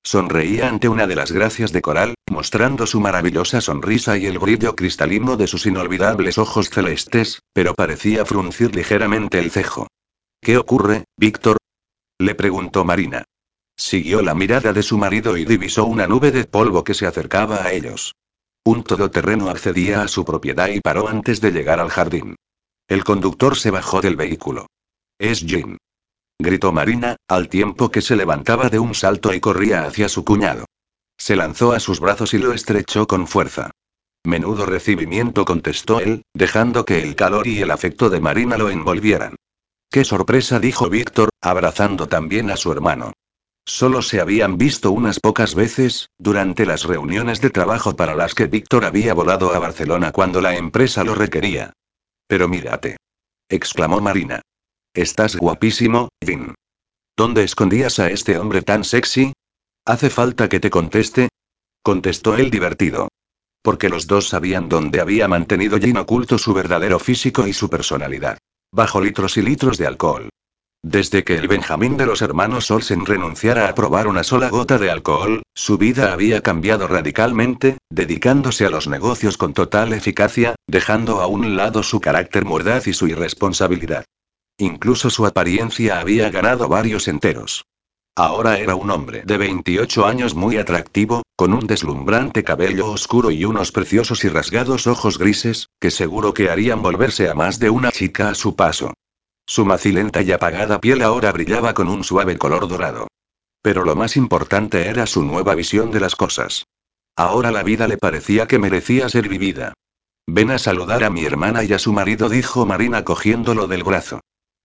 Sonreía 0.05 0.69
ante 0.69 0.89
una 0.89 1.07
de 1.07 1.17
las 1.17 1.33
gracias 1.33 1.73
de 1.73 1.83
coral, 1.83 2.15
mostrando 2.31 2.87
su 2.87 3.01
maravillosa 3.01 3.61
sonrisa 3.61 4.19
y 4.19 4.27
el 4.27 4.39
brillo 4.39 4.75
cristalino 4.75 5.37
de 5.37 5.47
sus 5.47 5.67
inolvidables 5.67 6.39
ojos 6.39 6.71
celestes, 6.71 7.41
pero 7.53 7.75
parecía 7.75 8.25
fruncir 8.25 8.75
ligeramente 8.75 9.39
el 9.39 9.51
cejo. 9.51 9.89
¿Qué 10.41 10.59
ocurre, 10.59 11.05
Víctor? 11.17 11.57
le 12.19 12.35
preguntó 12.35 12.85
Marina. 12.85 13.25
Siguió 13.77 14.23
la 14.23 14.35
mirada 14.35 14.73
de 14.73 14.83
su 14.83 14.97
marido 14.97 15.37
y 15.37 15.45
divisó 15.45 15.87
una 15.87 16.07
nube 16.07 16.31
de 16.31 16.45
polvo 16.45 16.85
que 16.85 16.95
se 16.95 17.07
acercaba 17.07 17.65
a 17.65 17.73
ellos. 17.73 18.15
Un 18.65 18.85
todoterreno 18.85 19.51
accedía 19.51 20.03
a 20.03 20.09
su 20.09 20.25
propiedad 20.25 20.69
y 20.69 20.81
paró 20.81 21.09
antes 21.09 21.41
de 21.41 21.51
llegar 21.51 21.81
al 21.81 21.91
jardín. 21.91 22.37
El 22.89 23.03
conductor 23.03 23.57
se 23.57 23.71
bajó 23.71 24.01
del 24.01 24.17
vehículo. 24.17 24.67
Es 25.23 25.39
Jim. 25.39 25.77
Gritó 26.37 26.73
Marina, 26.73 27.15
al 27.29 27.49
tiempo 27.49 27.93
que 27.93 28.01
se 28.01 28.17
levantaba 28.17 28.69
de 28.71 28.81
un 28.81 28.93
salto 28.93 29.33
y 29.33 29.39
corría 29.39 29.85
hacia 29.85 30.09
su 30.09 30.25
cuñado. 30.25 30.65
Se 31.17 31.37
lanzó 31.37 31.71
a 31.71 31.79
sus 31.79 32.01
brazos 32.01 32.35
y 32.35 32.39
lo 32.39 32.53
estrechó 32.53 33.07
con 33.07 33.29
fuerza. 33.29 33.71
Menudo 34.25 34.67
recibimiento 34.67 35.45
contestó 35.45 36.01
él, 36.01 36.23
dejando 36.35 36.85
que 36.85 37.05
el 37.05 37.15
calor 37.15 37.47
y 37.47 37.61
el 37.61 37.71
afecto 37.71 38.11
de 38.11 38.19
Marina 38.19 38.59
lo 38.59 38.69
envolvieran. 38.69 39.37
Qué 39.93 40.05
sorpresa 40.05 40.59
dijo 40.59 40.91
Víctor, 40.91 41.31
abrazando 41.41 42.09
también 42.09 42.51
a 42.51 42.57
su 42.57 42.73
hermano. 42.73 43.13
Solo 43.65 44.03
se 44.03 44.21
habían 44.21 44.59
visto 44.59 44.91
unas 44.91 45.21
pocas 45.21 45.55
veces, 45.55 46.09
durante 46.19 46.67
las 46.67 46.83
reuniones 46.83 47.41
de 47.41 47.51
trabajo 47.51 47.95
para 47.95 48.17
las 48.17 48.35
que 48.35 48.49
Víctor 48.49 48.85
había 48.85 49.15
volado 49.15 49.55
a 49.55 49.61
Barcelona 49.61 50.11
cuando 50.11 50.41
la 50.41 50.57
empresa 50.57 51.05
lo 51.05 51.15
requería. 51.15 51.75
Pero 52.27 52.49
mírate. 52.49 52.97
exclamó 53.49 54.01
Marina. 54.01 54.43
Estás 54.95 55.37
guapísimo, 55.37 56.11
Vin. 56.21 56.55
¿Dónde 57.17 57.45
escondías 57.45 57.99
a 57.99 58.11
este 58.11 58.39
hombre 58.39 58.61
tan 58.61 58.85
sexy? 58.85 59.33
¿Hace 59.87 60.11
falta 60.11 60.51
que 60.51 60.61
te 60.61 60.69
conteste? 60.69 61.31
Contestó 61.83 62.37
él 62.37 62.51
divertido. 62.51 63.09
Porque 63.63 63.89
los 63.89 64.07
dos 64.07 64.29
sabían 64.29 64.69
dónde 64.69 65.01
había 65.01 65.29
mantenido 65.29 65.79
Jin 65.79 65.97
oculto 65.97 66.37
su 66.37 66.53
verdadero 66.53 66.99
físico 66.99 67.47
y 67.47 67.55
su 67.55 67.71
personalidad. 67.71 68.37
Bajo 68.71 69.01
litros 69.01 69.39
y 69.39 69.43
litros 69.43 69.79
de 69.79 69.87
alcohol. 69.87 70.29
Desde 70.85 71.25
que 71.25 71.37
el 71.37 71.49
Benjamín 71.49 71.97
de 71.97 72.05
los 72.05 72.21
hermanos 72.21 72.71
Olsen 72.71 73.07
renunciara 73.07 73.71
a 73.71 73.75
probar 73.75 74.09
una 74.09 74.25
sola 74.25 74.51
gota 74.51 74.77
de 74.77 74.91
alcohol, 74.91 75.43
su 75.55 75.79
vida 75.79 76.13
había 76.13 76.43
cambiado 76.43 76.87
radicalmente, 76.87 77.79
dedicándose 77.89 78.67
a 78.67 78.71
los 78.71 78.89
negocios 78.89 79.39
con 79.39 79.55
total 79.55 79.95
eficacia, 79.95 80.55
dejando 80.67 81.23
a 81.23 81.29
un 81.29 81.57
lado 81.57 81.83
su 81.83 81.99
carácter 81.99 82.45
mordaz 82.45 82.89
y 82.89 82.93
su 82.93 83.07
irresponsabilidad. 83.07 84.05
Incluso 84.63 85.11
su 85.11 85.27
apariencia 85.27 85.99
había 85.99 86.31
ganado 86.31 86.69
varios 86.69 87.09
enteros. 87.09 87.65
Ahora 88.15 88.61
era 88.61 88.77
un 88.77 88.93
hombre 88.93 89.25
de 89.27 89.37
28 89.37 90.07
años 90.07 90.37
muy 90.37 90.57
atractivo, 90.57 91.25
con 91.35 91.53
un 91.53 91.67
deslumbrante 91.67 92.45
cabello 92.45 92.89
oscuro 92.93 93.33
y 93.33 93.45
unos 93.45 93.73
preciosos 93.73 94.23
y 94.23 94.29
rasgados 94.29 94.87
ojos 94.87 95.19
grises, 95.19 95.67
que 95.81 95.91
seguro 95.91 96.33
que 96.33 96.49
harían 96.49 96.81
volverse 96.81 97.29
a 97.29 97.35
más 97.35 97.59
de 97.59 97.71
una 97.71 97.91
chica 97.91 98.29
a 98.29 98.37
su 98.37 98.55
paso. 98.55 98.95
Su 99.47 99.67
macilenta 99.67 100.23
y 100.23 100.31
apagada 100.31 100.81
piel 100.81 101.03
ahora 101.03 101.33
brillaba 101.33 101.75
con 101.75 101.89
un 101.89 102.05
suave 102.05 102.39
color 102.39 102.69
dorado. 102.69 103.09
Pero 103.63 103.85
lo 103.85 103.97
más 103.97 104.17
importante 104.17 104.87
era 104.87 105.07
su 105.07 105.25
nueva 105.25 105.57
visión 105.57 105.91
de 105.91 105.99
las 105.99 106.15
cosas. 106.15 106.67
Ahora 107.17 107.51
la 107.51 107.65
vida 107.65 107.89
le 107.89 107.99
parecía 107.99 108.47
que 108.47 108.61
merecía 108.61 109.09
ser 109.09 109.29
vivida. 109.29 109.73
Ven 110.29 110.53
a 110.53 110.59
saludar 110.59 111.03
a 111.03 111.11
mi 111.11 111.25
hermana 111.25 111.65
y 111.65 111.73
a 111.73 111.81
su 111.81 111.93
marido, 111.93 112.29
dijo 112.29 112.65
Marina 112.65 113.03
cogiéndolo 113.03 113.67
del 113.67 113.83
brazo. 113.83 114.21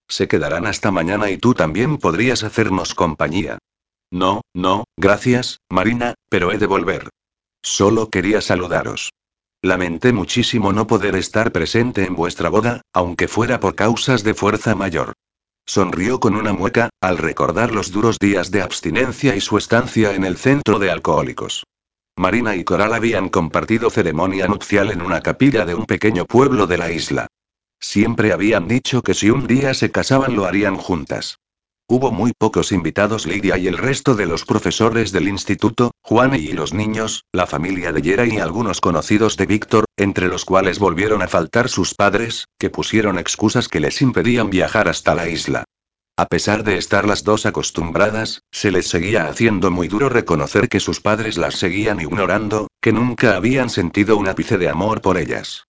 Se 0.07 0.27
quedarán 0.27 0.65
hasta 0.65 0.91
mañana 0.91 1.29
y 1.29 1.37
tú 1.37 1.53
también 1.53 1.97
podrías 1.97 2.43
hacernos 2.43 2.95
compañía. 2.95 3.57
No, 4.11 4.41
no, 4.53 4.85
gracias, 4.95 5.59
Marina, 5.69 6.15
pero 6.29 6.51
he 6.51 6.57
de 6.57 6.65
volver. 6.65 7.09
Solo 7.61 8.09
quería 8.09 8.41
saludaros. 8.41 9.11
Lamenté 9.61 10.13
muchísimo 10.13 10.71
no 10.71 10.87
poder 10.87 11.15
estar 11.15 11.51
presente 11.51 12.05
en 12.05 12.15
vuestra 12.15 12.49
boda, 12.49 12.81
aunque 12.93 13.27
fuera 13.27 13.59
por 13.59 13.75
causas 13.75 14.23
de 14.23 14.33
fuerza 14.33 14.75
mayor. 14.75 15.13
Sonrió 15.65 16.21
con 16.21 16.35
una 16.35 16.53
mueca, 16.53 16.89
al 17.01 17.17
recordar 17.17 17.73
los 17.73 17.91
duros 17.91 18.19
días 18.19 18.51
de 18.51 18.61
abstinencia 18.61 19.35
y 19.35 19.41
su 19.41 19.57
estancia 19.57 20.13
en 20.13 20.23
el 20.23 20.37
centro 20.37 20.79
de 20.79 20.89
alcohólicos. 20.89 21.65
Marina 22.15 22.55
y 22.55 22.63
Coral 22.63 22.93
habían 22.93 23.29
compartido 23.29 23.89
ceremonia 23.89 24.47
nupcial 24.47 24.91
en 24.91 25.01
una 25.01 25.21
capilla 25.21 25.65
de 25.65 25.75
un 25.75 25.85
pequeño 25.85 26.25
pueblo 26.25 26.65
de 26.65 26.77
la 26.77 26.91
isla. 26.91 27.27
Siempre 27.79 28.33
habían 28.33 28.67
dicho 28.67 29.01
que 29.01 29.13
si 29.13 29.29
un 29.29 29.47
día 29.47 29.73
se 29.73 29.91
casaban 29.91 30.35
lo 30.35 30.45
harían 30.45 30.75
juntas. 30.75 31.39
Hubo 31.89 32.11
muy 32.11 32.33
pocos 32.37 32.73
invitados 32.73 33.25
Lidia 33.25 33.57
y 33.57 33.67
el 33.67 33.77
resto 33.77 34.13
de 34.15 34.25
los 34.25 34.43
profesores 34.43 35.13
del 35.13 35.29
instituto, 35.29 35.91
Juan 36.01 36.35
y 36.35 36.51
los 36.51 36.73
niños, 36.73 37.23
la 37.31 37.47
familia 37.47 37.93
de 37.93 38.01
Yera 38.01 38.25
y 38.25 38.39
algunos 38.39 38.81
conocidos 38.81 39.37
de 39.37 39.45
Víctor, 39.45 39.85
entre 39.95 40.27
los 40.27 40.43
cuales 40.43 40.79
volvieron 40.79 41.21
a 41.21 41.29
faltar 41.29 41.69
sus 41.69 41.93
padres, 41.93 42.45
que 42.59 42.69
pusieron 42.69 43.17
excusas 43.17 43.69
que 43.69 43.79
les 43.79 44.01
impedían 44.01 44.49
viajar 44.49 44.89
hasta 44.89 45.15
la 45.15 45.29
isla. 45.29 45.63
A 46.17 46.25
pesar 46.25 46.65
de 46.65 46.77
estar 46.77 47.07
las 47.07 47.23
dos 47.23 47.45
acostumbradas, 47.45 48.41
se 48.51 48.71
les 48.71 48.87
seguía 48.89 49.27
haciendo 49.27 49.71
muy 49.71 49.87
duro 49.87 50.09
reconocer 50.09 50.67
que 50.67 50.81
sus 50.81 50.99
padres 50.99 51.37
las 51.37 51.55
seguían 51.55 52.01
ignorando, 52.01 52.67
que 52.81 52.91
nunca 52.91 53.37
habían 53.37 53.69
sentido 53.69 54.17
un 54.17 54.27
ápice 54.27 54.57
de 54.57 54.67
amor 54.67 54.99
por 55.01 55.17
ellas. 55.17 55.67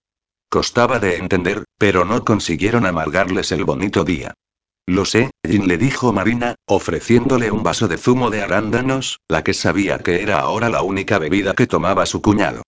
Costaba 0.51 0.99
de 0.99 1.17
entender, 1.17 1.65
pero 1.77 2.07
no 2.07 2.25
consiguieron 2.25 2.87
amargarles 2.87 3.53
el 3.53 3.65
bonito 3.65 4.05
día. 4.05 4.35
Lo 4.87 5.05
sé, 5.05 5.31
Jin 5.47 5.69
le 5.69 5.77
dijo 5.77 6.15
Marina, 6.15 6.55
ofreciéndole 6.67 7.51
un 7.51 7.63
vaso 7.63 7.89
de 7.89 7.99
zumo 7.99 8.31
de 8.31 8.41
arándanos, 8.41 9.21
la 9.29 9.45
que 9.45 9.53
sabía 9.53 9.99
que 9.99 10.23
era 10.23 10.41
ahora 10.41 10.71
la 10.71 10.81
única 10.81 11.19
bebida 11.19 11.53
que 11.53 11.67
tomaba 11.67 12.07
su 12.07 12.23
cuñado. 12.23 12.63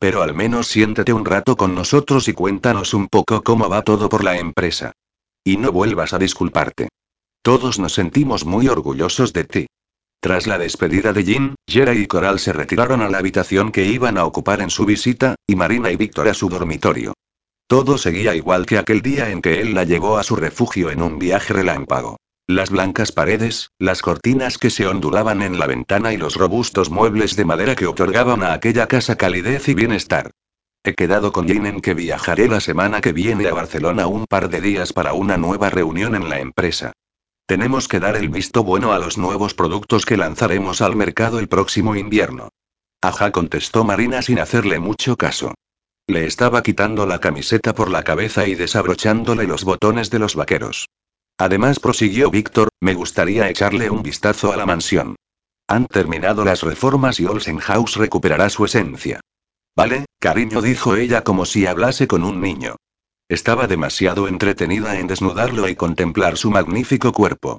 Pero 0.00 0.22
al 0.22 0.34
menos 0.34 0.66
siéntete 0.66 1.12
un 1.12 1.24
rato 1.24 1.56
con 1.56 1.76
nosotros 1.76 2.26
y 2.26 2.32
cuéntanos 2.32 2.94
un 2.94 3.06
poco 3.06 3.42
cómo 3.42 3.68
va 3.68 3.82
todo 3.82 4.08
por 4.08 4.24
la 4.24 4.36
empresa. 4.36 4.92
Y 5.44 5.56
no 5.56 5.70
vuelvas 5.70 6.12
a 6.12 6.18
disculparte. 6.18 6.88
Todos 7.42 7.78
nos 7.78 7.92
sentimos 7.92 8.44
muy 8.44 8.66
orgullosos 8.66 9.32
de 9.32 9.44
ti. 9.44 9.66
Tras 10.22 10.46
la 10.46 10.58
despedida 10.58 11.14
de 11.14 11.24
Jin, 11.24 11.54
Jera 11.66 11.94
y 11.94 12.06
Coral 12.06 12.38
se 12.38 12.52
retiraron 12.52 13.00
a 13.00 13.08
la 13.08 13.16
habitación 13.16 13.72
que 13.72 13.86
iban 13.86 14.18
a 14.18 14.26
ocupar 14.26 14.60
en 14.60 14.68
su 14.68 14.84
visita, 14.84 15.34
y 15.46 15.56
Marina 15.56 15.90
y 15.90 15.96
Víctor 15.96 16.28
a 16.28 16.34
su 16.34 16.50
dormitorio. 16.50 17.14
Todo 17.66 17.96
seguía 17.96 18.34
igual 18.34 18.66
que 18.66 18.76
aquel 18.76 19.00
día 19.00 19.30
en 19.30 19.40
que 19.40 19.62
él 19.62 19.72
la 19.74 19.84
llevó 19.84 20.18
a 20.18 20.22
su 20.22 20.36
refugio 20.36 20.90
en 20.90 21.00
un 21.00 21.18
viaje 21.18 21.54
relámpago. 21.54 22.18
Las 22.46 22.68
blancas 22.68 23.12
paredes, 23.12 23.70
las 23.78 24.02
cortinas 24.02 24.58
que 24.58 24.68
se 24.68 24.86
ondulaban 24.86 25.40
en 25.40 25.58
la 25.58 25.66
ventana 25.66 26.12
y 26.12 26.18
los 26.18 26.34
robustos 26.34 26.90
muebles 26.90 27.36
de 27.36 27.46
madera 27.46 27.74
que 27.74 27.86
otorgaban 27.86 28.42
a 28.42 28.52
aquella 28.52 28.88
casa 28.88 29.16
calidez 29.16 29.68
y 29.68 29.74
bienestar. 29.74 30.32
He 30.84 30.94
quedado 30.94 31.32
con 31.32 31.48
Jane 31.48 31.68
en 31.68 31.80
que 31.80 31.94
viajaré 31.94 32.48
la 32.48 32.60
semana 32.60 33.00
que 33.00 33.12
viene 33.12 33.46
a 33.48 33.54
Barcelona 33.54 34.06
un 34.06 34.26
par 34.26 34.50
de 34.50 34.60
días 34.60 34.92
para 34.92 35.12
una 35.14 35.38
nueva 35.38 35.70
reunión 35.70 36.14
en 36.14 36.28
la 36.28 36.40
empresa. 36.40 36.92
Tenemos 37.50 37.88
que 37.88 37.98
dar 37.98 38.14
el 38.14 38.28
visto 38.28 38.62
bueno 38.62 38.92
a 38.92 39.00
los 39.00 39.18
nuevos 39.18 39.54
productos 39.54 40.06
que 40.06 40.16
lanzaremos 40.16 40.80
al 40.82 40.94
mercado 40.94 41.40
el 41.40 41.48
próximo 41.48 41.96
invierno. 41.96 42.50
Ajá, 43.02 43.32
contestó 43.32 43.82
Marina 43.82 44.22
sin 44.22 44.38
hacerle 44.38 44.78
mucho 44.78 45.16
caso. 45.16 45.54
Le 46.06 46.26
estaba 46.26 46.62
quitando 46.62 47.06
la 47.06 47.18
camiseta 47.18 47.74
por 47.74 47.90
la 47.90 48.04
cabeza 48.04 48.46
y 48.46 48.54
desabrochándole 48.54 49.48
los 49.48 49.64
botones 49.64 50.10
de 50.10 50.20
los 50.20 50.36
vaqueros. 50.36 50.86
Además, 51.38 51.80
prosiguió 51.80 52.30
Víctor, 52.30 52.68
me 52.80 52.94
gustaría 52.94 53.48
echarle 53.48 53.90
un 53.90 54.04
vistazo 54.04 54.52
a 54.52 54.56
la 54.56 54.64
mansión. 54.64 55.16
Han 55.66 55.88
terminado 55.88 56.44
las 56.44 56.62
reformas 56.62 57.18
y 57.18 57.26
Olsen 57.26 57.58
House 57.58 57.96
recuperará 57.96 58.48
su 58.48 58.64
esencia. 58.64 59.18
Vale, 59.76 60.04
cariño, 60.20 60.62
dijo 60.62 60.94
ella 60.94 61.24
como 61.24 61.44
si 61.44 61.66
hablase 61.66 62.06
con 62.06 62.22
un 62.22 62.40
niño. 62.40 62.76
Estaba 63.30 63.68
demasiado 63.68 64.26
entretenida 64.26 64.98
en 64.98 65.06
desnudarlo 65.06 65.68
y 65.68 65.76
contemplar 65.76 66.36
su 66.36 66.50
magnífico 66.50 67.12
cuerpo. 67.12 67.58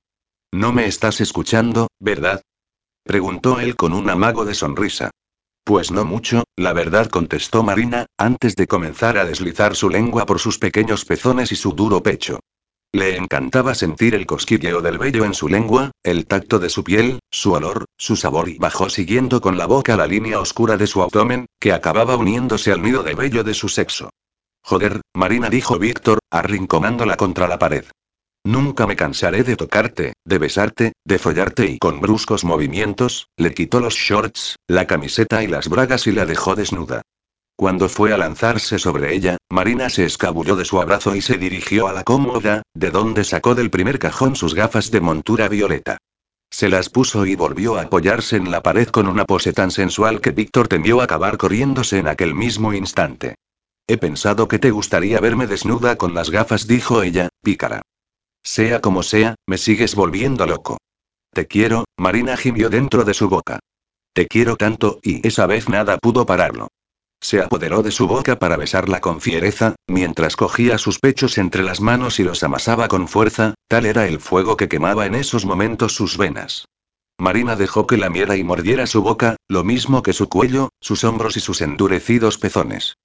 No 0.51 0.73
me 0.73 0.85
estás 0.85 1.21
escuchando, 1.21 1.87
¿verdad? 1.97 2.41
preguntó 3.05 3.61
él 3.61 3.77
con 3.77 3.93
un 3.93 4.09
amago 4.09 4.43
de 4.43 4.53
sonrisa. 4.53 5.11
Pues 5.63 5.89
no 5.89 6.03
mucho, 6.03 6.43
la 6.57 6.73
verdad 6.73 7.07
contestó 7.07 7.63
Marina, 7.63 8.07
antes 8.17 8.57
de 8.57 8.67
comenzar 8.67 9.17
a 9.17 9.23
deslizar 9.23 9.77
su 9.77 9.89
lengua 9.89 10.25
por 10.25 10.39
sus 10.39 10.59
pequeños 10.59 11.05
pezones 11.05 11.53
y 11.53 11.55
su 11.55 11.71
duro 11.71 12.03
pecho. 12.03 12.41
Le 12.91 13.15
encantaba 13.15 13.73
sentir 13.73 14.13
el 14.13 14.25
cosquilleo 14.25 14.81
del 14.81 14.97
vello 14.97 15.23
en 15.23 15.33
su 15.33 15.47
lengua, 15.47 15.91
el 16.03 16.27
tacto 16.27 16.59
de 16.59 16.67
su 16.67 16.83
piel, 16.83 17.19
su 17.31 17.53
olor, 17.53 17.85
su 17.97 18.17
sabor 18.17 18.49
y 18.49 18.57
bajó 18.57 18.89
siguiendo 18.89 19.39
con 19.39 19.57
la 19.57 19.67
boca 19.67 19.95
la 19.95 20.05
línea 20.05 20.41
oscura 20.41 20.75
de 20.75 20.87
su 20.87 21.01
abdomen, 21.01 21.45
que 21.61 21.71
acababa 21.71 22.17
uniéndose 22.17 22.73
al 22.73 22.81
nido 22.81 23.03
de 23.03 23.15
vello 23.15 23.45
de 23.45 23.53
su 23.53 23.69
sexo. 23.69 24.09
Joder, 24.63 25.01
Marina 25.13 25.49
dijo 25.49 25.77
Víctor, 25.79 26.19
arrinconándola 26.31 27.17
contra 27.17 27.47
la 27.47 27.59
pared. 27.59 27.85
Nunca 28.43 28.87
me 28.87 28.95
cansaré 28.95 29.43
de 29.43 29.55
tocarte, 29.55 30.13
de 30.25 30.37
besarte, 30.37 30.93
de 31.05 31.19
follarte 31.19 31.67
y 31.67 31.77
con 31.77 32.01
bruscos 32.01 32.43
movimientos, 32.43 33.27
le 33.37 33.53
quitó 33.53 33.79
los 33.79 33.93
shorts, 33.93 34.55
la 34.67 34.87
camiseta 34.87 35.43
y 35.43 35.47
las 35.47 35.69
bragas 35.69 36.07
y 36.07 36.11
la 36.11 36.25
dejó 36.25 36.55
desnuda. 36.55 37.03
Cuando 37.55 37.89
fue 37.89 38.11
a 38.13 38.17
lanzarse 38.17 38.79
sobre 38.79 39.13
ella, 39.13 39.37
Marina 39.51 39.91
se 39.91 40.05
escabulló 40.05 40.55
de 40.55 40.65
su 40.65 40.81
abrazo 40.81 41.15
y 41.15 41.21
se 41.21 41.37
dirigió 41.37 41.87
a 41.87 41.93
la 41.93 42.03
cómoda, 42.03 42.63
de 42.73 42.89
donde 42.89 43.23
sacó 43.23 43.53
del 43.53 43.69
primer 43.69 43.99
cajón 43.99 44.35
sus 44.35 44.55
gafas 44.55 44.89
de 44.89 45.01
montura 45.01 45.47
violeta. 45.47 45.97
Se 46.49 46.69
las 46.69 46.89
puso 46.89 47.25
y 47.27 47.35
volvió 47.35 47.77
a 47.77 47.83
apoyarse 47.83 48.35
en 48.37 48.49
la 48.49 48.63
pared 48.63 48.87
con 48.87 49.07
una 49.07 49.25
pose 49.25 49.53
tan 49.53 49.69
sensual 49.69 50.21
que 50.21 50.31
Víctor 50.31 50.67
temió 50.67 51.01
acabar 51.01 51.37
corriéndose 51.37 51.99
en 51.99 52.07
aquel 52.07 52.33
mismo 52.33 52.73
instante. 52.73 53.35
He 53.87 53.97
pensado 53.97 54.47
que 54.47 54.59
te 54.59 54.71
gustaría 54.71 55.19
verme 55.19 55.47
desnuda 55.47 55.97
con 55.97 56.13
las 56.13 56.29
gafas, 56.29 56.67
dijo 56.67 57.03
ella, 57.03 57.29
pícara. 57.43 57.81
Sea 58.43 58.81
como 58.81 59.03
sea, 59.03 59.35
me 59.45 59.57
sigues 59.57 59.95
volviendo 59.95 60.45
loco. 60.45 60.77
Te 61.33 61.47
quiero, 61.47 61.85
Marina 61.97 62.37
gimió 62.37 62.69
dentro 62.69 63.03
de 63.03 63.13
su 63.13 63.29
boca. 63.29 63.59
Te 64.13 64.27
quiero 64.27 64.57
tanto, 64.57 64.99
y 65.01 65.25
esa 65.25 65.45
vez 65.45 65.69
nada 65.69 65.97
pudo 65.97 66.25
pararlo. 66.25 66.67
Se 67.21 67.39
apoderó 67.39 67.83
de 67.83 67.91
su 67.91 68.07
boca 68.07 68.39
para 68.39 68.57
besarla 68.57 68.99
con 68.99 69.21
fiereza, 69.21 69.75
mientras 69.87 70.35
cogía 70.35 70.79
sus 70.79 70.99
pechos 70.99 71.37
entre 71.37 71.61
las 71.61 71.79
manos 71.79 72.19
y 72.19 72.23
los 72.23 72.43
amasaba 72.43 72.87
con 72.87 73.07
fuerza, 73.07 73.53
tal 73.67 73.85
era 73.85 74.07
el 74.07 74.19
fuego 74.19 74.57
que 74.57 74.67
quemaba 74.67 75.05
en 75.05 75.13
esos 75.13 75.45
momentos 75.45 75.93
sus 75.93 76.17
venas. 76.17 76.65
Marina 77.19 77.55
dejó 77.55 77.85
que 77.85 77.97
lamiera 77.97 78.35
y 78.35 78.43
mordiera 78.43 78.87
su 78.87 79.03
boca, 79.03 79.35
lo 79.47 79.63
mismo 79.63 80.01
que 80.01 80.13
su 80.13 80.27
cuello, 80.27 80.69
sus 80.81 81.03
hombros 81.03 81.37
y 81.37 81.39
sus 81.39 81.61
endurecidos 81.61 82.39
pezones. 82.39 82.95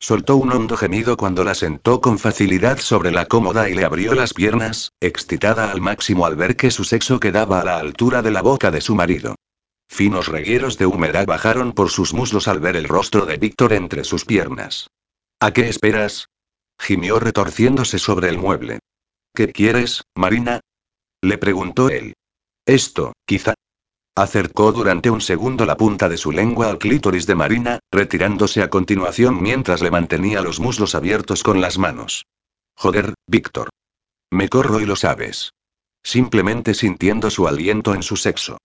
Soltó 0.00 0.36
un 0.36 0.52
hondo 0.52 0.76
gemido 0.76 1.16
cuando 1.16 1.44
la 1.44 1.54
sentó 1.54 2.00
con 2.00 2.18
facilidad 2.18 2.78
sobre 2.78 3.10
la 3.10 3.26
cómoda 3.26 3.68
y 3.68 3.74
le 3.74 3.84
abrió 3.84 4.14
las 4.14 4.34
piernas, 4.34 4.92
excitada 5.00 5.70
al 5.70 5.80
máximo 5.80 6.26
al 6.26 6.36
ver 6.36 6.56
que 6.56 6.70
su 6.70 6.84
sexo 6.84 7.20
quedaba 7.20 7.60
a 7.60 7.64
la 7.64 7.78
altura 7.78 8.20
de 8.20 8.30
la 8.30 8.42
boca 8.42 8.70
de 8.70 8.80
su 8.80 8.94
marido. 8.94 9.36
Finos 9.88 10.28
regueros 10.28 10.76
de 10.76 10.86
humedad 10.86 11.26
bajaron 11.26 11.72
por 11.72 11.90
sus 11.90 12.12
muslos 12.12 12.48
al 12.48 12.60
ver 12.60 12.76
el 12.76 12.88
rostro 12.88 13.26
de 13.26 13.36
Víctor 13.36 13.72
entre 13.72 14.04
sus 14.04 14.24
piernas. 14.24 14.88
¿A 15.40 15.52
qué 15.52 15.68
esperas? 15.68 16.28
gimió 16.78 17.18
retorciéndose 17.18 17.98
sobre 17.98 18.28
el 18.28 18.38
mueble. 18.38 18.80
¿Qué 19.34 19.52
quieres, 19.52 20.02
Marina? 20.14 20.60
le 21.22 21.38
preguntó 21.38 21.88
él. 21.88 22.14
Esto, 22.66 23.12
quizá. 23.26 23.54
Acercó 24.16 24.70
durante 24.70 25.10
un 25.10 25.20
segundo 25.20 25.66
la 25.66 25.76
punta 25.76 26.08
de 26.08 26.16
su 26.16 26.30
lengua 26.30 26.68
al 26.68 26.78
clítoris 26.78 27.26
de 27.26 27.34
Marina, 27.34 27.80
retirándose 27.90 28.62
a 28.62 28.70
continuación 28.70 29.42
mientras 29.42 29.82
le 29.82 29.90
mantenía 29.90 30.40
los 30.40 30.60
muslos 30.60 30.94
abiertos 30.94 31.42
con 31.42 31.60
las 31.60 31.78
manos. 31.78 32.24
Joder, 32.76 33.14
Víctor. 33.26 33.70
Me 34.30 34.48
corro 34.48 34.80
y 34.80 34.86
lo 34.86 34.94
sabes. 34.94 35.50
Simplemente 36.04 36.74
sintiendo 36.74 37.28
su 37.28 37.48
aliento 37.48 37.92
en 37.92 38.04
su 38.04 38.16
sexo. 38.16 38.58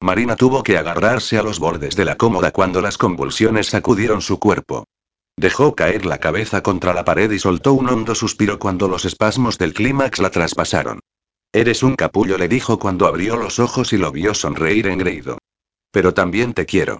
Marina 0.00 0.36
tuvo 0.36 0.62
que 0.62 0.78
agarrarse 0.78 1.36
a 1.36 1.42
los 1.42 1.58
bordes 1.58 1.96
de 1.96 2.06
la 2.06 2.16
cómoda 2.16 2.50
cuando 2.50 2.80
las 2.80 2.96
convulsiones 2.96 3.66
sacudieron 3.66 4.22
su 4.22 4.38
cuerpo. 4.38 4.84
Dejó 5.36 5.74
caer 5.74 6.06
la 6.06 6.18
cabeza 6.18 6.62
contra 6.62 6.94
la 6.94 7.04
pared 7.04 7.30
y 7.30 7.38
soltó 7.38 7.74
un 7.74 7.90
hondo 7.90 8.14
suspiro 8.14 8.58
cuando 8.58 8.88
los 8.88 9.04
espasmos 9.04 9.58
del 9.58 9.74
clímax 9.74 10.18
la 10.20 10.30
traspasaron. 10.30 11.00
Eres 11.54 11.84
un 11.84 11.94
capullo, 11.94 12.36
le 12.36 12.48
dijo 12.48 12.80
cuando 12.80 13.06
abrió 13.06 13.36
los 13.36 13.60
ojos 13.60 13.92
y 13.92 13.96
lo 13.96 14.10
vio 14.10 14.34
sonreír 14.34 14.88
engreído. 14.88 15.38
Pero 15.92 16.12
también 16.12 16.52
te 16.52 16.66
quiero. 16.66 16.98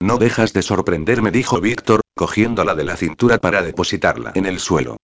No 0.00 0.18
dejas 0.18 0.52
de 0.52 0.62
sorprenderme, 0.62 1.30
dijo 1.30 1.60
Víctor, 1.60 2.00
cogiéndola 2.16 2.74
de 2.74 2.82
la 2.82 2.96
cintura 2.96 3.38
para 3.38 3.62
depositarla 3.62 4.32
en 4.34 4.46
el 4.46 4.58
suelo. 4.58 4.96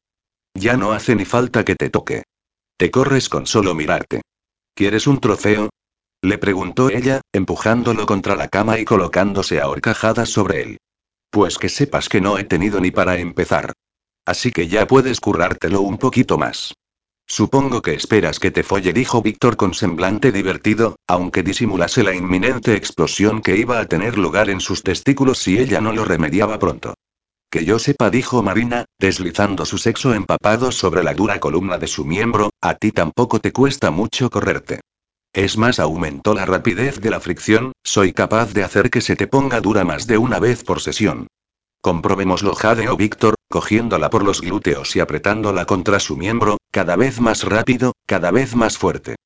Ya 0.52 0.76
no 0.76 0.90
hace 0.90 1.14
ni 1.14 1.24
falta 1.24 1.64
que 1.64 1.76
te 1.76 1.90
toque. 1.90 2.24
Te 2.76 2.90
corres 2.90 3.28
con 3.28 3.46
solo 3.46 3.72
mirarte. 3.72 4.22
¿Quieres 4.74 5.06
un 5.06 5.20
trofeo? 5.20 5.70
Le 6.20 6.38
preguntó 6.38 6.90
ella, 6.90 7.20
empujándolo 7.32 8.04
contra 8.04 8.34
la 8.34 8.48
cama 8.48 8.80
y 8.80 8.84
colocándose 8.84 9.60
a 9.60 9.68
horcajadas 9.68 10.28
sobre 10.28 10.62
él. 10.62 10.78
Pues 11.30 11.58
que 11.58 11.68
sepas 11.68 12.08
que 12.08 12.20
no 12.20 12.36
he 12.36 12.42
tenido 12.42 12.80
ni 12.80 12.90
para 12.90 13.20
empezar. 13.20 13.74
Así 14.26 14.50
que 14.50 14.66
ya 14.66 14.88
puedes 14.88 15.20
currártelo 15.20 15.82
un 15.82 15.98
poquito 15.98 16.36
más. 16.36 16.74
Supongo 17.30 17.82
que 17.82 17.92
esperas 17.92 18.40
que 18.40 18.50
te 18.50 18.62
folle, 18.62 18.94
dijo 18.94 19.20
Víctor 19.20 19.58
con 19.58 19.74
semblante 19.74 20.32
divertido, 20.32 20.96
aunque 21.06 21.42
disimulase 21.42 22.02
la 22.02 22.14
inminente 22.14 22.74
explosión 22.74 23.42
que 23.42 23.56
iba 23.56 23.80
a 23.80 23.84
tener 23.84 24.16
lugar 24.16 24.48
en 24.48 24.60
sus 24.60 24.82
testículos 24.82 25.38
si 25.38 25.58
ella 25.58 25.82
no 25.82 25.92
lo 25.92 26.06
remediaba 26.06 26.58
pronto. 26.58 26.94
Que 27.50 27.66
yo 27.66 27.78
sepa, 27.78 28.08
dijo 28.08 28.42
Marina, 28.42 28.86
deslizando 28.98 29.66
su 29.66 29.76
sexo 29.76 30.14
empapado 30.14 30.72
sobre 30.72 31.02
la 31.02 31.12
dura 31.12 31.38
columna 31.38 31.76
de 31.76 31.86
su 31.86 32.06
miembro, 32.06 32.50
a 32.62 32.74
ti 32.74 32.92
tampoco 32.92 33.40
te 33.40 33.52
cuesta 33.52 33.90
mucho 33.90 34.30
correrte. 34.30 34.80
Es 35.34 35.58
más, 35.58 35.78
aumentó 35.78 36.32
la 36.32 36.46
rapidez 36.46 36.98
de 37.00 37.10
la 37.10 37.20
fricción, 37.20 37.72
soy 37.84 38.14
capaz 38.14 38.54
de 38.54 38.64
hacer 38.64 38.88
que 38.90 39.02
se 39.02 39.16
te 39.16 39.26
ponga 39.26 39.60
dura 39.60 39.84
más 39.84 40.06
de 40.06 40.16
una 40.16 40.38
vez 40.38 40.64
por 40.64 40.80
sesión. 40.80 41.26
Comprobémoslo, 41.80 42.54
jadeó 42.54 42.96
Víctor, 42.96 43.34
cogiéndola 43.48 44.10
por 44.10 44.24
los 44.24 44.40
glúteos 44.40 44.94
y 44.96 45.00
apretándola 45.00 45.64
contra 45.64 46.00
su 46.00 46.16
miembro, 46.16 46.58
cada 46.70 46.96
vez 46.96 47.20
más 47.20 47.44
rápido, 47.44 47.92
cada 48.06 48.30
vez 48.30 48.54
más 48.56 48.76
fuerte. 48.78 49.16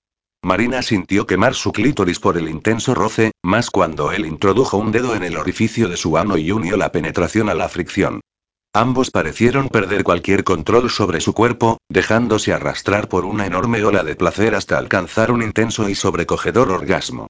Marina 0.44 0.82
sintió 0.82 1.26
quemar 1.26 1.55
su 1.55 1.72
clítoris 1.72 2.18
por 2.18 2.36
el 2.36 2.48
intenso 2.48 2.94
roce, 2.94 3.31
más 3.42 3.70
cuando 3.70 4.10
él 4.12 4.26
introdujo 4.26 4.76
un 4.76 4.90
dedo 4.90 5.14
en 5.14 5.22
el 5.22 5.36
orificio 5.36 5.89
de 5.89 5.97
su 5.97 6.18
ano 6.18 6.36
y 6.36 6.50
unió 6.50 6.76
la 6.76 6.90
penetración 6.92 7.48
a 7.48 7.55
la 7.55 7.68
fricción. 7.68 8.20
Ambos 8.74 9.10
parecieron 9.10 9.68
perder 9.68 10.02
cualquier 10.02 10.44
control 10.44 10.90
sobre 10.90 11.20
su 11.20 11.34
cuerpo, 11.34 11.78
dejándose 11.89 12.52
arrastrar 12.52 13.08
por 13.08 13.24
una 13.24 13.47
enorme 13.47 13.84
ola 13.84 14.02
de 14.02 14.16
placer 14.16 14.55
hasta 14.55 14.78
alcanzar 14.78 15.31
un 15.31 15.42
intenso 15.42 15.89
y 15.89 15.94
sobrecogedor 15.94 16.70
orgasmo. 16.70 17.28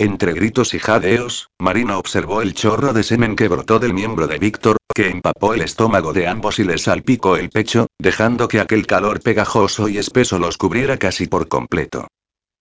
Entre 0.00 0.32
gritos 0.32 0.72
y 0.72 0.78
jadeos, 0.78 1.50
Marina 1.58 1.98
observó 1.98 2.40
el 2.40 2.54
chorro 2.54 2.94
de 2.94 3.02
semen 3.02 3.36
que 3.36 3.48
brotó 3.48 3.78
del 3.78 3.92
miembro 3.92 4.26
de 4.26 4.38
Víctor, 4.38 4.78
que 4.94 5.10
empapó 5.10 5.52
el 5.52 5.60
estómago 5.60 6.14
de 6.14 6.26
ambos 6.26 6.58
y 6.58 6.64
les 6.64 6.84
salpicó 6.84 7.36
el 7.36 7.50
pecho, 7.50 7.86
dejando 7.98 8.48
que 8.48 8.60
aquel 8.60 8.86
calor 8.86 9.20
pegajoso 9.20 9.90
y 9.90 9.98
espeso 9.98 10.38
los 10.38 10.56
cubriera 10.56 10.96
casi 10.96 11.26
por 11.26 11.48
completo. 11.48 12.08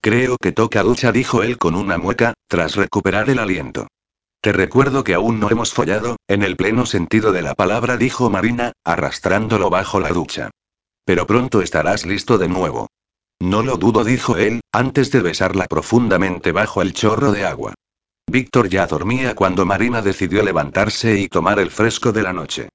Creo 0.02 0.36
que 0.36 0.52
toca 0.52 0.84
ducha, 0.84 1.14
dijo 1.14 1.42
él 1.42 1.58
con 1.58 1.76
una 1.76 1.98
mueca, 1.98 2.34
tras 2.50 2.76
recuperar 2.76 3.30
el 3.30 3.40
aliento. 3.40 3.88
Te 4.42 4.52
recuerdo 4.52 5.06
que 5.06 5.14
aún 5.14 5.40
no 5.40 5.50
hemos 5.50 5.72
follado, 5.74 6.18
en 6.28 6.44
el 6.44 6.58
pleno 6.58 6.86
sentido 6.86 7.32
de 7.32 7.42
la 7.42 7.56
palabra, 7.56 7.96
dijo 7.96 8.30
Marina, 8.30 8.74
arrastrándolo 8.84 9.70
bajo 9.70 10.02
la 10.02 10.10
ducha. 10.10 10.50
Pero 11.06 11.26
pronto 11.26 11.62
estarás 11.62 12.06
listo 12.06 12.38
de 12.38 12.50
nuevo. 12.50 12.90
No 13.42 13.64
lo 13.64 13.78
dudo, 13.78 14.04
dijo 14.04 14.38
él, 14.38 14.62
antes 14.74 15.12
de 15.12 15.22
besarla 15.22 15.66
profundamente 15.68 16.52
bajo 16.52 16.82
el 16.82 16.94
chorro 16.94 17.32
de 17.32 17.46
agua. 17.46 17.74
Víctor 18.30 18.70
ya 18.70 18.86
dormía 18.86 19.34
cuando 19.34 19.66
Marina 19.66 20.02
decidió 20.02 20.44
levantarse 20.44 21.20
y 21.20 21.30
tomar 21.30 21.60
el 21.60 21.72
fresco 21.72 22.12
de 22.12 22.22
la 22.22 22.34
noche. 22.34 22.70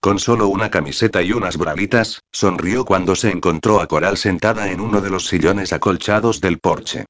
Con 0.00 0.18
solo 0.18 0.48
una 0.48 0.70
camiseta 0.70 1.22
y 1.22 1.32
unas 1.32 1.56
bralitas, 1.56 2.20
sonrió 2.32 2.84
cuando 2.84 3.14
se 3.14 3.30
encontró 3.30 3.80
a 3.80 3.86
Coral 3.86 4.16
sentada 4.16 4.70
en 4.70 4.80
uno 4.80 5.00
de 5.00 5.10
los 5.10 5.26
sillones 5.26 5.72
acolchados 5.72 6.40
del 6.40 6.58
porche. 6.58 7.04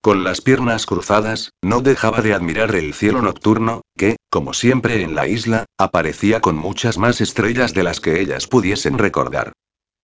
Con 0.00 0.24
las 0.24 0.40
piernas 0.40 0.86
cruzadas, 0.86 1.52
no 1.62 1.80
dejaba 1.80 2.22
de 2.22 2.34
admirar 2.34 2.74
el 2.74 2.94
cielo 2.94 3.22
nocturno, 3.22 3.82
que, 3.96 4.16
como 4.30 4.52
siempre 4.52 5.02
en 5.02 5.14
la 5.14 5.26
isla, 5.26 5.66
aparecía 5.78 6.40
con 6.40 6.56
muchas 6.56 6.98
más 6.98 7.20
estrellas 7.20 7.74
de 7.74 7.82
las 7.82 8.00
que 8.00 8.20
ellas 8.20 8.46
pudiesen 8.46 8.98
recordar. 8.98 9.52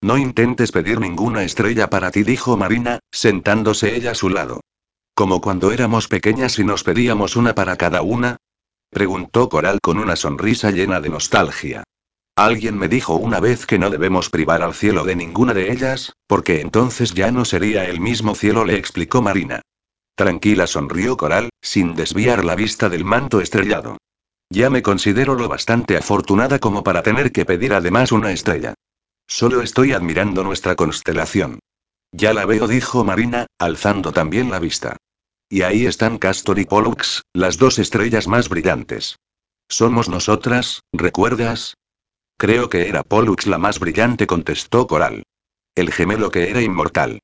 No 0.05 0.19
intentes 0.19 0.71
pedir 0.71 1.01
ninguna 1.01 1.45
estrella 1.45 1.89
para 1.89 2.11
ti, 2.11 2.25
dijo 2.25 2.59
Marina, 2.59 2.99
sentándose 3.11 3.97
ella 3.97 4.11
a 4.11 4.15
su 4.15 4.29
lado. 4.29 4.61
Como 5.15 5.41
cuando 5.41 5.73
éramos 5.73 6.09
pequeñas 6.09 6.59
y 6.59 6.65
nos 6.65 6.85
pedíamos 6.85 7.37
una 7.37 7.55
para 7.55 7.77
cada 7.77 8.03
una. 8.03 8.37
Preguntó 8.91 9.49
Coral 9.49 9.79
con 9.81 9.97
una 9.99 10.15
sonrisa 10.15 10.71
llena 10.73 11.01
de 11.01 11.09
nostalgia. 11.09 11.85
Alguien 12.37 12.77
me 12.77 12.89
dijo 12.89 13.15
una 13.15 13.41
vez 13.41 13.65
que 13.65 13.79
no 13.79 13.89
debemos 13.89 14.29
privar 14.29 14.61
al 14.61 14.75
cielo 14.75 15.05
de 15.05 15.17
ninguna 15.17 15.55
de 15.55 15.73
ellas, 15.73 16.13
porque 16.27 16.61
entonces 16.61 17.15
ya 17.15 17.33
no 17.33 17.47
sería 17.47 17.87
el 17.87 17.99
mismo 17.99 18.35
cielo, 18.35 18.67
le 18.67 18.77
explicó 18.77 19.23
Marina. 19.23 19.63
Tranquila 20.17 20.67
sonrió 20.67 21.17
Coral, 21.17 21.49
sin 21.63 21.95
desviar 21.95 22.45
la 22.45 22.57
vista 22.57 22.91
del 22.91 23.07
manto 23.07 23.41
estrellado. 23.41 23.97
Ya 24.51 24.69
me 24.69 24.83
considero 24.83 25.35
lo 25.35 25.49
bastante 25.49 25.97
afortunada 25.97 26.59
como 26.59 26.85
para 26.85 27.03
tener 27.03 27.33
que 27.33 27.47
pedir 27.47 27.73
además 27.73 28.13
una 28.13 28.33
estrella. 28.33 28.75
Solo 29.27 29.63
estoy 29.63 29.93
admirando 29.93 30.45
nuestra 30.45 30.77
constelación. 30.77 31.61
Ya 32.13 32.33
la 32.33 32.47
veo, 32.47 32.69
dijo 32.69 33.05
Marina, 33.05 33.47
alzando 33.59 34.13
también 34.13 34.51
la 34.51 34.59
vista. 34.59 34.97
Y 35.49 35.63
ahí 35.63 35.87
están 35.87 36.19
Castor 36.19 36.59
y 36.59 36.65
Pollux, 36.65 37.23
las 37.33 37.59
dos 37.59 37.79
estrellas 37.79 38.29
más 38.29 38.49
brillantes. 38.49 39.17
Somos 39.69 40.09
nosotras, 40.09 40.83
¿recuerdas? 40.93 41.75
Creo 42.37 42.69
que 42.69 42.89
era 42.89 43.03
Pollux 43.03 43.47
la 43.47 43.59
más 43.59 43.79
brillante, 43.79 44.27
contestó 44.27 44.87
Coral. 44.87 45.25
El 45.75 45.93
gemelo 45.93 46.31
que 46.31 46.51
era 46.51 46.61
inmortal. 46.63 47.21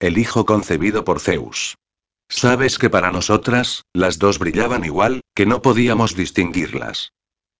El 0.00 0.18
hijo 0.18 0.44
concebido 0.44 1.04
por 1.04 1.20
Zeus. 1.20 1.76
Sabes 2.28 2.78
que 2.78 2.90
para 2.90 3.12
nosotras, 3.12 3.84
las 3.92 4.18
dos 4.18 4.38
brillaban 4.38 4.84
igual, 4.84 5.20
que 5.34 5.46
no 5.46 5.62
podíamos 5.62 6.16
distinguirlas. 6.16 7.12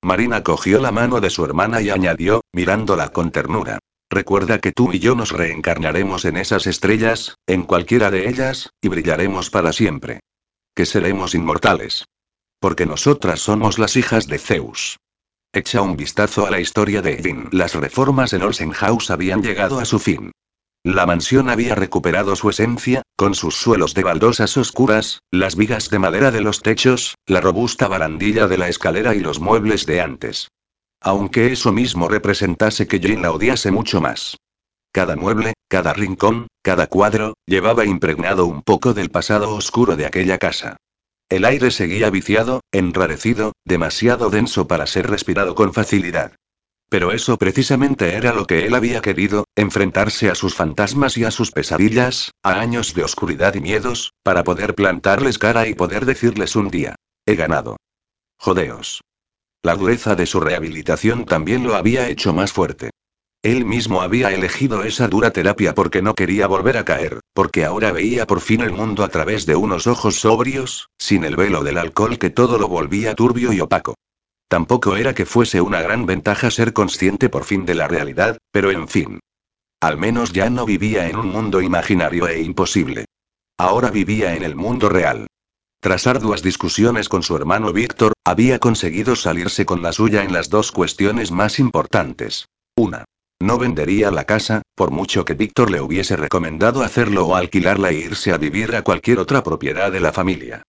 Marina 0.02 0.42
cogió 0.42 0.80
la 0.80 0.90
mano 0.90 1.20
de 1.20 1.30
su 1.30 1.44
hermana 1.44 1.80
y 1.80 1.90
añadió, 1.90 2.42
mirándola 2.52 3.10
con 3.10 3.30
ternura. 3.30 3.78
Recuerda 4.10 4.58
que 4.58 4.72
tú 4.72 4.92
y 4.92 4.98
yo 4.98 5.14
nos 5.14 5.30
reencarnaremos 5.30 6.24
en 6.24 6.36
esas 6.36 6.66
estrellas, 6.66 7.36
en 7.46 7.62
cualquiera 7.62 8.10
de 8.10 8.28
ellas, 8.28 8.70
y 8.82 8.88
brillaremos 8.88 9.48
para 9.48 9.72
siempre. 9.72 10.20
Que 10.74 10.86
seremos 10.86 11.34
inmortales. 11.34 12.06
Porque 12.58 12.84
nosotras 12.84 13.40
somos 13.40 13.78
las 13.78 13.96
hijas 13.96 14.26
de 14.26 14.38
Zeus. 14.38 14.98
Echa 15.52 15.82
un 15.82 15.96
vistazo 15.96 16.46
a 16.46 16.50
la 16.50 16.60
historia 16.60 17.00
de 17.00 17.22
Jin. 17.22 17.48
Las 17.52 17.74
reformas 17.74 18.32
en 18.32 18.42
Olsen 18.42 18.72
House 18.72 19.10
habían 19.10 19.42
llegado 19.42 19.78
a 19.78 19.84
su 19.84 19.98
fin. 19.98 20.32
La 20.84 21.06
mansión 21.06 21.48
había 21.48 21.76
recuperado 21.76 22.34
su 22.34 22.50
esencia, 22.50 23.02
con 23.14 23.36
sus 23.36 23.54
suelos 23.54 23.94
de 23.94 24.02
baldosas 24.02 24.56
oscuras, 24.56 25.20
las 25.30 25.54
vigas 25.54 25.90
de 25.90 26.00
madera 26.00 26.32
de 26.32 26.40
los 26.40 26.60
techos, 26.60 27.14
la 27.24 27.40
robusta 27.40 27.86
barandilla 27.86 28.48
de 28.48 28.58
la 28.58 28.68
escalera 28.68 29.14
y 29.14 29.20
los 29.20 29.38
muebles 29.38 29.86
de 29.86 30.00
antes. 30.00 30.48
Aunque 31.00 31.52
eso 31.52 31.72
mismo 31.72 32.08
representase 32.08 32.88
que 32.88 32.98
Jin 32.98 33.22
la 33.22 33.30
odiase 33.30 33.70
mucho 33.70 34.00
más. 34.00 34.36
Cada 34.90 35.14
mueble, 35.14 35.54
cada 35.68 35.92
rincón, 35.92 36.48
cada 36.62 36.88
cuadro, 36.88 37.34
llevaba 37.46 37.84
impregnado 37.84 38.46
un 38.46 38.62
poco 38.62 38.92
del 38.92 39.10
pasado 39.10 39.54
oscuro 39.54 39.96
de 39.96 40.06
aquella 40.06 40.38
casa. 40.38 40.76
El 41.28 41.44
aire 41.44 41.70
seguía 41.70 42.10
viciado, 42.10 42.60
enrarecido, 42.72 43.52
demasiado 43.64 44.30
denso 44.30 44.66
para 44.66 44.86
ser 44.86 45.08
respirado 45.08 45.54
con 45.54 45.72
facilidad. 45.72 46.34
Pero 46.92 47.10
eso 47.10 47.38
precisamente 47.38 48.16
era 48.16 48.34
lo 48.34 48.46
que 48.46 48.66
él 48.66 48.74
había 48.74 49.00
querido, 49.00 49.46
enfrentarse 49.56 50.28
a 50.28 50.34
sus 50.34 50.54
fantasmas 50.54 51.16
y 51.16 51.24
a 51.24 51.30
sus 51.30 51.50
pesadillas, 51.50 52.32
a 52.42 52.60
años 52.60 52.92
de 52.92 53.02
oscuridad 53.02 53.54
y 53.54 53.62
miedos, 53.62 54.12
para 54.22 54.44
poder 54.44 54.74
plantarles 54.74 55.38
cara 55.38 55.66
y 55.66 55.74
poder 55.74 56.04
decirles 56.04 56.54
un 56.54 56.68
día, 56.68 56.96
he 57.24 57.34
ganado. 57.34 57.78
Jodeos. 58.36 59.00
La 59.62 59.74
dureza 59.74 60.16
de 60.16 60.26
su 60.26 60.38
rehabilitación 60.38 61.24
también 61.24 61.62
lo 61.66 61.76
había 61.76 62.10
hecho 62.10 62.34
más 62.34 62.52
fuerte. 62.52 62.90
Él 63.42 63.64
mismo 63.64 64.02
había 64.02 64.30
elegido 64.30 64.84
esa 64.84 65.08
dura 65.08 65.30
terapia 65.30 65.74
porque 65.74 66.02
no 66.02 66.14
quería 66.14 66.46
volver 66.46 66.76
a 66.76 66.84
caer, 66.84 67.20
porque 67.32 67.64
ahora 67.64 67.90
veía 67.92 68.26
por 68.26 68.42
fin 68.42 68.60
el 68.60 68.72
mundo 68.72 69.02
a 69.02 69.08
través 69.08 69.46
de 69.46 69.56
unos 69.56 69.86
ojos 69.86 70.16
sobrios, 70.16 70.90
sin 70.98 71.24
el 71.24 71.36
velo 71.36 71.64
del 71.64 71.78
alcohol 71.78 72.18
que 72.18 72.28
todo 72.28 72.58
lo 72.58 72.68
volvía 72.68 73.14
turbio 73.14 73.50
y 73.54 73.60
opaco. 73.60 73.94
Tampoco 74.52 74.96
era 74.96 75.14
que 75.14 75.24
fuese 75.24 75.62
una 75.62 75.80
gran 75.80 76.04
ventaja 76.04 76.50
ser 76.50 76.74
consciente 76.74 77.30
por 77.30 77.44
fin 77.44 77.64
de 77.64 77.74
la 77.74 77.88
realidad, 77.88 78.36
pero 78.50 78.70
en 78.70 78.86
fin. 78.86 79.18
Al 79.80 79.96
menos 79.96 80.34
ya 80.34 80.50
no 80.50 80.66
vivía 80.66 81.08
en 81.08 81.16
un 81.16 81.28
mundo 81.28 81.62
imaginario 81.62 82.28
e 82.28 82.42
imposible. 82.42 83.06
Ahora 83.56 83.90
vivía 83.90 84.36
en 84.36 84.42
el 84.42 84.54
mundo 84.54 84.90
real. 84.90 85.26
Tras 85.80 86.06
arduas 86.06 86.42
discusiones 86.42 87.08
con 87.08 87.22
su 87.22 87.34
hermano 87.34 87.72
Víctor, 87.72 88.12
había 88.26 88.58
conseguido 88.58 89.16
salirse 89.16 89.64
con 89.64 89.80
la 89.80 89.90
suya 89.90 90.22
en 90.22 90.34
las 90.34 90.50
dos 90.50 90.70
cuestiones 90.70 91.30
más 91.30 91.58
importantes. 91.58 92.44
Una. 92.76 93.06
No 93.40 93.56
vendería 93.56 94.10
la 94.10 94.24
casa, 94.24 94.60
por 94.74 94.90
mucho 94.90 95.24
que 95.24 95.32
Víctor 95.32 95.70
le 95.70 95.80
hubiese 95.80 96.14
recomendado 96.14 96.82
hacerlo 96.82 97.24
o 97.24 97.36
alquilarla 97.36 97.88
e 97.88 97.94
irse 97.94 98.32
a 98.32 98.36
vivir 98.36 98.76
a 98.76 98.82
cualquier 98.82 99.18
otra 99.18 99.42
propiedad 99.42 99.90
de 99.90 100.00
la 100.00 100.12
familia. 100.12 100.62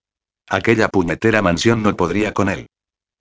Aquella 0.48 0.88
puñetera 0.88 1.42
mansión 1.42 1.84
no 1.84 1.94
podría 1.98 2.34
con 2.34 2.48
él. 2.48 2.68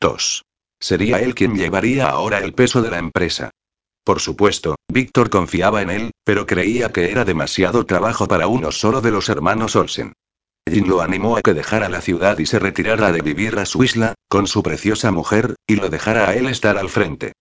2. 0.00 0.44
Sería 0.82 1.20
él 1.20 1.36
quien 1.36 1.54
llevaría 1.54 2.08
ahora 2.08 2.38
el 2.38 2.54
peso 2.54 2.82
de 2.82 2.90
la 2.90 2.98
empresa. 2.98 3.50
Por 4.04 4.18
supuesto, 4.18 4.74
Víctor 4.88 5.30
confiaba 5.30 5.80
en 5.80 5.90
él, 5.90 6.10
pero 6.24 6.44
creía 6.44 6.90
que 6.90 7.12
era 7.12 7.24
demasiado 7.24 7.86
trabajo 7.86 8.26
para 8.26 8.48
uno 8.48 8.72
solo 8.72 9.00
de 9.00 9.12
los 9.12 9.28
hermanos 9.28 9.76
Olsen. 9.76 10.12
Jin 10.68 10.88
lo 10.88 11.00
animó 11.00 11.36
a 11.36 11.42
que 11.42 11.54
dejara 11.54 11.88
la 11.88 12.00
ciudad 12.00 12.36
y 12.40 12.46
se 12.46 12.58
retirara 12.58 13.12
de 13.12 13.20
vivir 13.20 13.60
a 13.60 13.64
su 13.64 13.84
isla, 13.84 14.14
con 14.28 14.48
su 14.48 14.64
preciosa 14.64 15.12
mujer, 15.12 15.54
y 15.68 15.76
lo 15.76 15.88
dejara 15.88 16.28
a 16.28 16.34
él 16.34 16.48
estar 16.48 16.76
al 16.76 16.88
frente. 16.88 17.32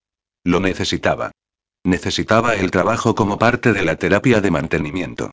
Lo 0.44 0.60
necesitaba. 0.60 1.32
Necesitaba 1.84 2.54
el 2.54 2.70
trabajo 2.70 3.16
como 3.16 3.40
parte 3.40 3.74
de 3.74 3.84
la 3.84 3.96
terapia 3.96 4.40
de 4.40 4.52
mantenimiento. 4.52 5.32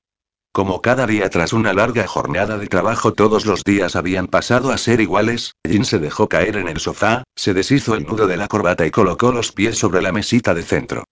Como 0.52 0.82
cada 0.82 1.06
día 1.06 1.30
tras 1.30 1.52
una 1.52 1.72
larga 1.72 2.06
jornada 2.06 2.58
de 2.58 2.66
trabajo 2.66 3.12
todos 3.12 3.46
los 3.46 3.62
días 3.64 3.96
habían 3.96 4.26
pasado 4.26 4.70
a 4.70 4.78
ser 4.78 5.00
iguales, 5.00 5.54
Jin 5.66 5.84
se 5.84 5.98
dejó 5.98 6.28
caer 6.28 6.56
en 6.56 6.68
el 6.68 6.80
sofá, 6.80 7.22
se 7.36 7.54
deshizo 7.54 7.94
el 7.94 8.06
nudo 8.06 8.26
de 8.26 8.36
la 8.36 8.48
corbata 8.48 8.86
y 8.86 8.90
colocó 8.90 9.30
los 9.30 9.52
pies 9.52 9.78
sobre 9.78 10.02
la 10.02 10.12
mesita 10.12 10.54
de 10.54 10.62
centro. 10.62 11.04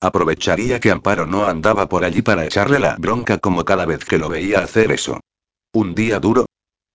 Aprovecharía 0.00 0.80
que 0.80 0.90
Amparo 0.90 1.26
no 1.26 1.46
andaba 1.46 1.88
por 1.88 2.04
allí 2.04 2.22
para 2.22 2.44
echarle 2.44 2.78
la 2.78 2.96
bronca 2.96 3.38
como 3.38 3.64
cada 3.64 3.86
vez 3.86 4.04
que 4.04 4.18
lo 4.18 4.28
veía 4.28 4.60
hacer 4.60 4.92
eso. 4.92 5.20
¿Un 5.72 5.94
día 5.94 6.18
duro? 6.18 6.46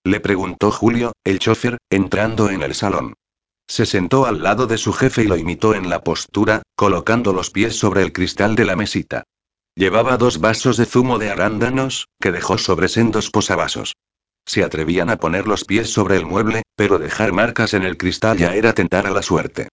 Le 0.04 0.20
preguntó 0.20 0.70
Julio, 0.70 1.12
el 1.24 1.38
chofer, 1.38 1.78
entrando 1.90 2.50
en 2.50 2.62
el 2.62 2.74
salón. 2.74 3.14
Se 3.66 3.84
sentó 3.84 4.24
al 4.24 4.42
lado 4.42 4.66
de 4.66 4.78
su 4.78 4.92
jefe 4.92 5.24
y 5.24 5.26
lo 5.26 5.36
imitó 5.36 5.74
en 5.74 5.90
la 5.90 6.02
postura, 6.02 6.62
colocando 6.76 7.32
los 7.32 7.50
pies 7.50 7.76
sobre 7.76 8.02
el 8.02 8.12
cristal 8.12 8.54
de 8.54 8.64
la 8.64 8.76
mesita. 8.76 9.24
Llevaba 9.78 10.16
dos 10.16 10.40
vasos 10.40 10.76
de 10.76 10.86
zumo 10.86 11.20
de 11.20 11.30
arándanos, 11.30 12.08
que 12.20 12.32
dejó 12.32 12.58
sobre 12.58 12.88
sendos 12.88 13.30
posavasos. 13.30 13.94
Se 14.44 14.64
atrevían 14.64 15.08
a 15.08 15.18
poner 15.18 15.46
los 15.46 15.64
pies 15.64 15.88
sobre 15.88 16.16
el 16.16 16.26
mueble, 16.26 16.62
pero 16.74 16.98
dejar 16.98 17.32
marcas 17.32 17.74
en 17.74 17.84
el 17.84 17.96
cristal 17.96 18.38
ya 18.38 18.56
era 18.56 18.72
tentar 18.72 19.06
a 19.06 19.10
la 19.10 19.22
suerte. 19.22 19.68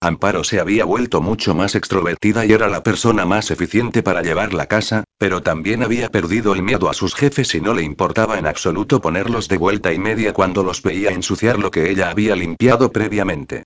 Amparo 0.00 0.44
se 0.44 0.60
había 0.60 0.84
vuelto 0.84 1.20
mucho 1.20 1.56
más 1.56 1.74
extrovertida 1.74 2.46
y 2.46 2.52
era 2.52 2.68
la 2.68 2.84
persona 2.84 3.24
más 3.24 3.50
eficiente 3.50 4.04
para 4.04 4.22
llevar 4.22 4.54
la 4.54 4.66
casa, 4.66 5.02
pero 5.18 5.42
también 5.42 5.82
había 5.82 6.08
perdido 6.08 6.54
el 6.54 6.62
miedo 6.62 6.88
a 6.88 6.94
sus 6.94 7.16
jefes 7.16 7.52
y 7.56 7.60
no 7.60 7.74
le 7.74 7.82
importaba 7.82 8.38
en 8.38 8.46
absoluto 8.46 9.00
ponerlos 9.00 9.48
de 9.48 9.58
vuelta 9.58 9.92
y 9.92 9.98
media 9.98 10.32
cuando 10.32 10.62
los 10.62 10.82
veía 10.82 11.10
ensuciar 11.10 11.58
lo 11.58 11.72
que 11.72 11.90
ella 11.90 12.10
había 12.10 12.36
limpiado 12.36 12.92
previamente. 12.92 13.64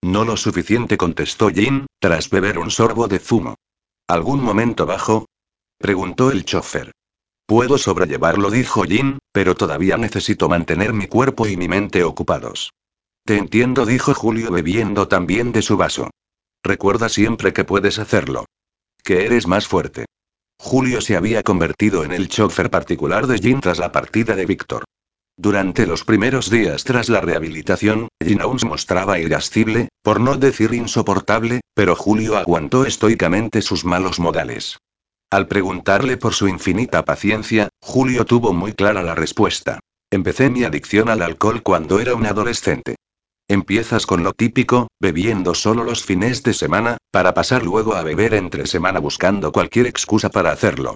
No 0.00 0.24
lo 0.24 0.38
suficiente, 0.38 0.96
contestó 0.96 1.50
Jin, 1.50 1.84
tras 2.00 2.30
beber 2.30 2.58
un 2.58 2.70
sorbo 2.70 3.08
de 3.08 3.18
zumo. 3.18 3.56
¿Algún 4.08 4.42
momento 4.42 4.86
bajo? 4.86 5.26
Preguntó 5.84 6.30
el 6.30 6.46
chofer. 6.46 6.92
Puedo 7.44 7.76
sobrellevarlo, 7.76 8.50
dijo 8.50 8.84
Jin, 8.84 9.18
pero 9.32 9.54
todavía 9.54 9.98
necesito 9.98 10.48
mantener 10.48 10.94
mi 10.94 11.08
cuerpo 11.08 11.46
y 11.46 11.58
mi 11.58 11.68
mente 11.68 12.04
ocupados. 12.04 12.70
Te 13.26 13.36
entiendo, 13.36 13.84
dijo 13.84 14.14
Julio 14.14 14.50
bebiendo 14.50 15.08
también 15.08 15.52
de 15.52 15.60
su 15.60 15.76
vaso. 15.76 16.08
Recuerda 16.62 17.10
siempre 17.10 17.52
que 17.52 17.64
puedes 17.64 17.98
hacerlo. 17.98 18.46
Que 19.02 19.26
eres 19.26 19.46
más 19.46 19.68
fuerte. 19.68 20.06
Julio 20.58 21.02
se 21.02 21.16
había 21.16 21.42
convertido 21.42 22.02
en 22.02 22.12
el 22.12 22.30
chofer 22.30 22.70
particular 22.70 23.26
de 23.26 23.36
Jin 23.36 23.60
tras 23.60 23.78
la 23.78 23.92
partida 23.92 24.34
de 24.34 24.46
Víctor. 24.46 24.84
Durante 25.36 25.86
los 25.86 26.02
primeros 26.04 26.48
días 26.48 26.84
tras 26.84 27.10
la 27.10 27.20
rehabilitación, 27.20 28.08
Jin 28.24 28.40
aún 28.40 28.58
se 28.58 28.66
mostraba 28.66 29.18
irascible, 29.18 29.90
por 30.02 30.18
no 30.18 30.38
decir 30.38 30.72
insoportable, 30.72 31.60
pero 31.74 31.94
Julio 31.94 32.38
aguantó 32.38 32.86
estoicamente 32.86 33.60
sus 33.60 33.84
malos 33.84 34.18
modales. 34.18 34.78
Al 35.34 35.48
preguntarle 35.48 36.16
por 36.16 36.32
su 36.32 36.46
infinita 36.46 37.04
paciencia, 37.04 37.68
Julio 37.82 38.24
tuvo 38.24 38.52
muy 38.52 38.72
clara 38.72 39.02
la 39.02 39.16
respuesta. 39.16 39.80
Empecé 40.08 40.48
mi 40.48 40.62
adicción 40.62 41.08
al 41.08 41.22
alcohol 41.22 41.60
cuando 41.64 41.98
era 41.98 42.14
un 42.14 42.24
adolescente. 42.24 42.94
Empiezas 43.48 44.06
con 44.06 44.22
lo 44.22 44.32
típico, 44.32 44.86
bebiendo 45.00 45.56
solo 45.56 45.82
los 45.82 46.04
fines 46.04 46.44
de 46.44 46.54
semana, 46.54 46.98
para 47.10 47.34
pasar 47.34 47.64
luego 47.64 47.96
a 47.96 48.04
beber 48.04 48.32
entre 48.34 48.68
semana 48.68 49.00
buscando 49.00 49.50
cualquier 49.50 49.88
excusa 49.88 50.30
para 50.30 50.52
hacerlo. 50.52 50.94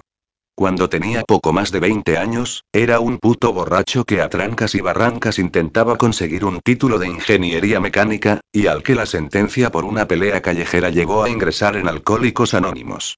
Cuando 0.55 0.87
tenía 0.87 1.23
poco 1.23 1.51
más 1.51 1.73
de 1.73 1.81
20 1.81 2.17
años, 2.17 2.63
era 2.71 3.01
un 3.01 3.17
puto 3.17 3.51
borracho 3.51 4.05
que 4.05 4.21
a 4.21 4.29
trancas 4.29 4.73
y 4.73 4.79
barrancas 4.79 5.37
intentaba 5.37 5.97
conseguir 5.97 6.45
un 6.45 6.61
título 6.61 6.97
de 6.97 7.09
ingeniería 7.09 7.81
mecánica, 7.81 8.39
y 8.53 8.67
al 8.67 8.83
que 8.83 8.95
la 8.95 9.05
sentencia 9.05 9.69
por 9.69 9.83
una 9.83 10.07
pelea 10.07 10.41
callejera 10.41 10.91
llegó 10.91 11.23
a 11.23 11.29
ingresar 11.29 11.75
en 11.75 11.89
Alcohólicos 11.89 12.53
Anónimos. 12.53 13.17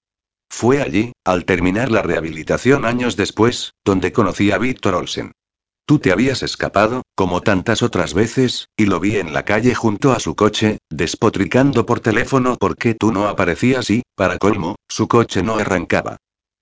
Fue 0.51 0.81
allí, 0.81 1.13
al 1.23 1.45
terminar 1.45 1.89
la 1.89 2.03
rehabilitación 2.03 2.85
años 2.85 3.15
después, 3.15 3.73
donde 3.85 4.11
conocí 4.11 4.51
a 4.51 4.57
Víctor 4.57 4.95
Olsen. 4.95 5.31
Tú 5.87 5.97
te 5.97 6.11
habías 6.11 6.43
escapado, 6.43 7.03
como 7.15 7.41
tantas 7.41 7.81
otras 7.81 8.13
veces, 8.13 8.67
y 8.77 8.85
lo 8.85 8.99
vi 8.99 9.17
en 9.17 9.33
la 9.33 9.43
calle 9.43 9.73
junto 9.73 10.11
a 10.11 10.19
su 10.19 10.35
coche, 10.35 10.77
despotricando 10.89 11.85
por 11.85 12.01
teléfono 12.01 12.57
porque 12.59 12.93
tú 12.93 13.11
no 13.11 13.27
aparecías 13.27 13.89
y, 13.89 14.03
para 14.15 14.37
colmo, 14.37 14.75
su 14.87 15.07
coche 15.07 15.41
no 15.41 15.55
arrancaba. 15.55 16.17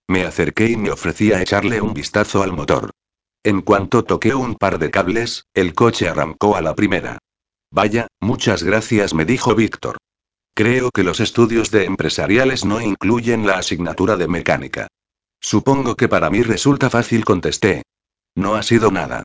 Me 0.08 0.24
acerqué 0.24 0.70
y 0.70 0.78
me 0.78 0.92
ofrecí 0.92 1.34
a 1.34 1.42
echarle 1.42 1.82
un 1.82 1.94
vistazo 1.94 2.44
al 2.44 2.54
motor. 2.54 2.92
En 3.44 3.62
cuanto 3.62 4.04
toqué 4.04 4.36
un 4.36 4.56
par 4.56 4.78
de 4.78 4.92
cables, 4.92 5.46
el 5.54 5.74
coche 5.74 6.08
arrancó 6.08 6.56
a 6.56 6.62
la 6.62 6.76
primera. 6.76 7.18
Vaya, 7.72 8.08
muchas 8.22 8.64
gracias, 8.64 9.14
me 9.14 9.26
dijo 9.26 9.56
Víctor. 9.56 9.98
Creo 10.60 10.92
que 10.92 11.04
los 11.04 11.22
estudios 11.22 11.72
de 11.72 11.86
empresariales 11.86 12.66
no 12.66 12.82
incluyen 12.82 13.48
la 13.48 13.60
asignatura 13.60 14.18
de 14.18 14.28
mecánica. 14.28 14.90
Supongo 15.40 15.96
que 15.96 16.10
para 16.10 16.30
mí 16.30 16.42
resulta 16.42 16.90
fácil, 16.90 17.24
contesté. 17.24 17.84
No 18.36 18.56
ha 18.56 18.64
sido 18.64 18.92
nada. 18.92 19.24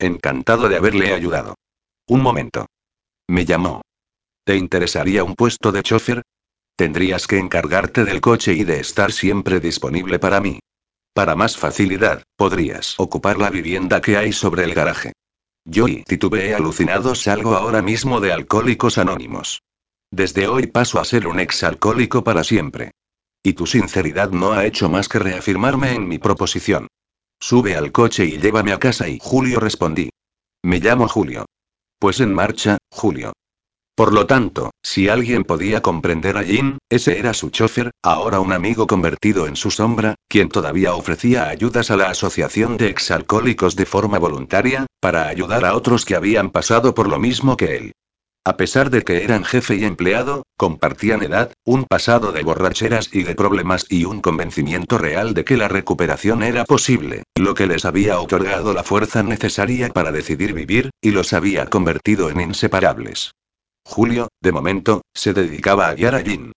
Encantado 0.00 0.68
de 0.68 0.74
haberle 0.74 1.14
ayudado. 1.14 1.54
Un 2.08 2.20
momento. 2.20 2.66
Me 3.28 3.44
llamó. 3.44 3.82
¿Te 4.44 4.56
interesaría 4.56 5.22
un 5.22 5.36
puesto 5.36 5.70
de 5.70 5.84
chofer? 5.84 6.22
Tendrías 6.74 7.28
que 7.28 7.38
encargarte 7.38 8.04
del 8.04 8.20
coche 8.20 8.52
y 8.52 8.64
de 8.64 8.80
estar 8.80 9.12
siempre 9.12 9.60
disponible 9.60 10.18
para 10.18 10.40
mí. 10.40 10.58
Para 11.14 11.36
más 11.36 11.56
facilidad, 11.56 12.24
podrías 12.34 12.98
ocupar 12.98 13.38
la 13.38 13.50
vivienda 13.50 14.00
que 14.00 14.16
hay 14.16 14.32
sobre 14.32 14.64
el 14.64 14.74
garaje. 14.74 15.12
Yo 15.64 15.86
y 15.86 16.02
titubeé 16.02 16.56
alucinado 16.56 17.14
salgo 17.14 17.54
ahora 17.54 17.82
mismo 17.82 18.18
de 18.18 18.32
Alcohólicos 18.32 18.98
Anónimos. 18.98 19.62
Desde 20.12 20.46
hoy 20.46 20.66
paso 20.66 21.00
a 21.00 21.06
ser 21.06 21.26
un 21.26 21.40
exalcohólico 21.40 22.22
para 22.22 22.44
siempre. 22.44 22.90
Y 23.42 23.54
tu 23.54 23.66
sinceridad 23.66 24.30
no 24.30 24.52
ha 24.52 24.66
hecho 24.66 24.90
más 24.90 25.08
que 25.08 25.18
reafirmarme 25.18 25.94
en 25.94 26.06
mi 26.06 26.18
proposición. 26.18 26.88
Sube 27.40 27.76
al 27.76 27.92
coche 27.92 28.26
y 28.26 28.38
llévame 28.38 28.72
a 28.72 28.78
casa 28.78 29.08
y 29.08 29.18
Julio 29.18 29.58
respondí. 29.58 30.10
Me 30.62 30.80
llamo 30.80 31.08
Julio. 31.08 31.46
Pues 31.98 32.20
en 32.20 32.34
marcha, 32.34 32.76
Julio. 32.90 33.32
Por 33.94 34.12
lo 34.12 34.26
tanto, 34.26 34.70
si 34.82 35.08
alguien 35.08 35.44
podía 35.44 35.80
comprender 35.80 36.36
a 36.36 36.44
Jin, 36.44 36.76
ese 36.90 37.18
era 37.18 37.32
su 37.32 37.48
chofer, 37.48 37.90
ahora 38.02 38.40
un 38.40 38.52
amigo 38.52 38.86
convertido 38.86 39.46
en 39.46 39.56
su 39.56 39.70
sombra, 39.70 40.16
quien 40.28 40.50
todavía 40.50 40.94
ofrecía 40.94 41.48
ayudas 41.48 41.90
a 41.90 41.96
la 41.96 42.10
Asociación 42.10 42.76
de 42.76 42.88
Exalcohólicos 42.88 43.76
de 43.76 43.86
forma 43.86 44.18
voluntaria, 44.18 44.84
para 45.00 45.28
ayudar 45.28 45.64
a 45.64 45.74
otros 45.74 46.04
que 46.04 46.16
habían 46.16 46.50
pasado 46.50 46.94
por 46.94 47.08
lo 47.08 47.18
mismo 47.18 47.56
que 47.56 47.76
él. 47.76 47.92
A 48.44 48.56
pesar 48.56 48.90
de 48.90 49.02
que 49.02 49.22
eran 49.22 49.44
jefe 49.44 49.76
y 49.76 49.84
empleado, 49.84 50.42
compartían 50.56 51.22
edad, 51.22 51.52
un 51.64 51.84
pasado 51.84 52.32
de 52.32 52.42
borracheras 52.42 53.08
y 53.14 53.22
de 53.22 53.36
problemas 53.36 53.86
y 53.88 54.04
un 54.04 54.20
convencimiento 54.20 54.98
real 54.98 55.32
de 55.32 55.44
que 55.44 55.56
la 55.56 55.68
recuperación 55.68 56.42
era 56.42 56.64
posible, 56.64 57.22
lo 57.36 57.54
que 57.54 57.68
les 57.68 57.84
había 57.84 58.18
otorgado 58.18 58.74
la 58.74 58.82
fuerza 58.82 59.22
necesaria 59.22 59.90
para 59.90 60.10
decidir 60.10 60.54
vivir, 60.54 60.90
y 61.00 61.12
los 61.12 61.32
había 61.32 61.66
convertido 61.66 62.30
en 62.30 62.40
inseparables. 62.40 63.30
Julio, 63.84 64.26
de 64.40 64.50
momento, 64.50 65.02
se 65.14 65.34
dedicaba 65.34 65.86
a 65.86 65.94
guiar 65.94 66.16
a 66.16 66.22
Jin. 66.22 66.50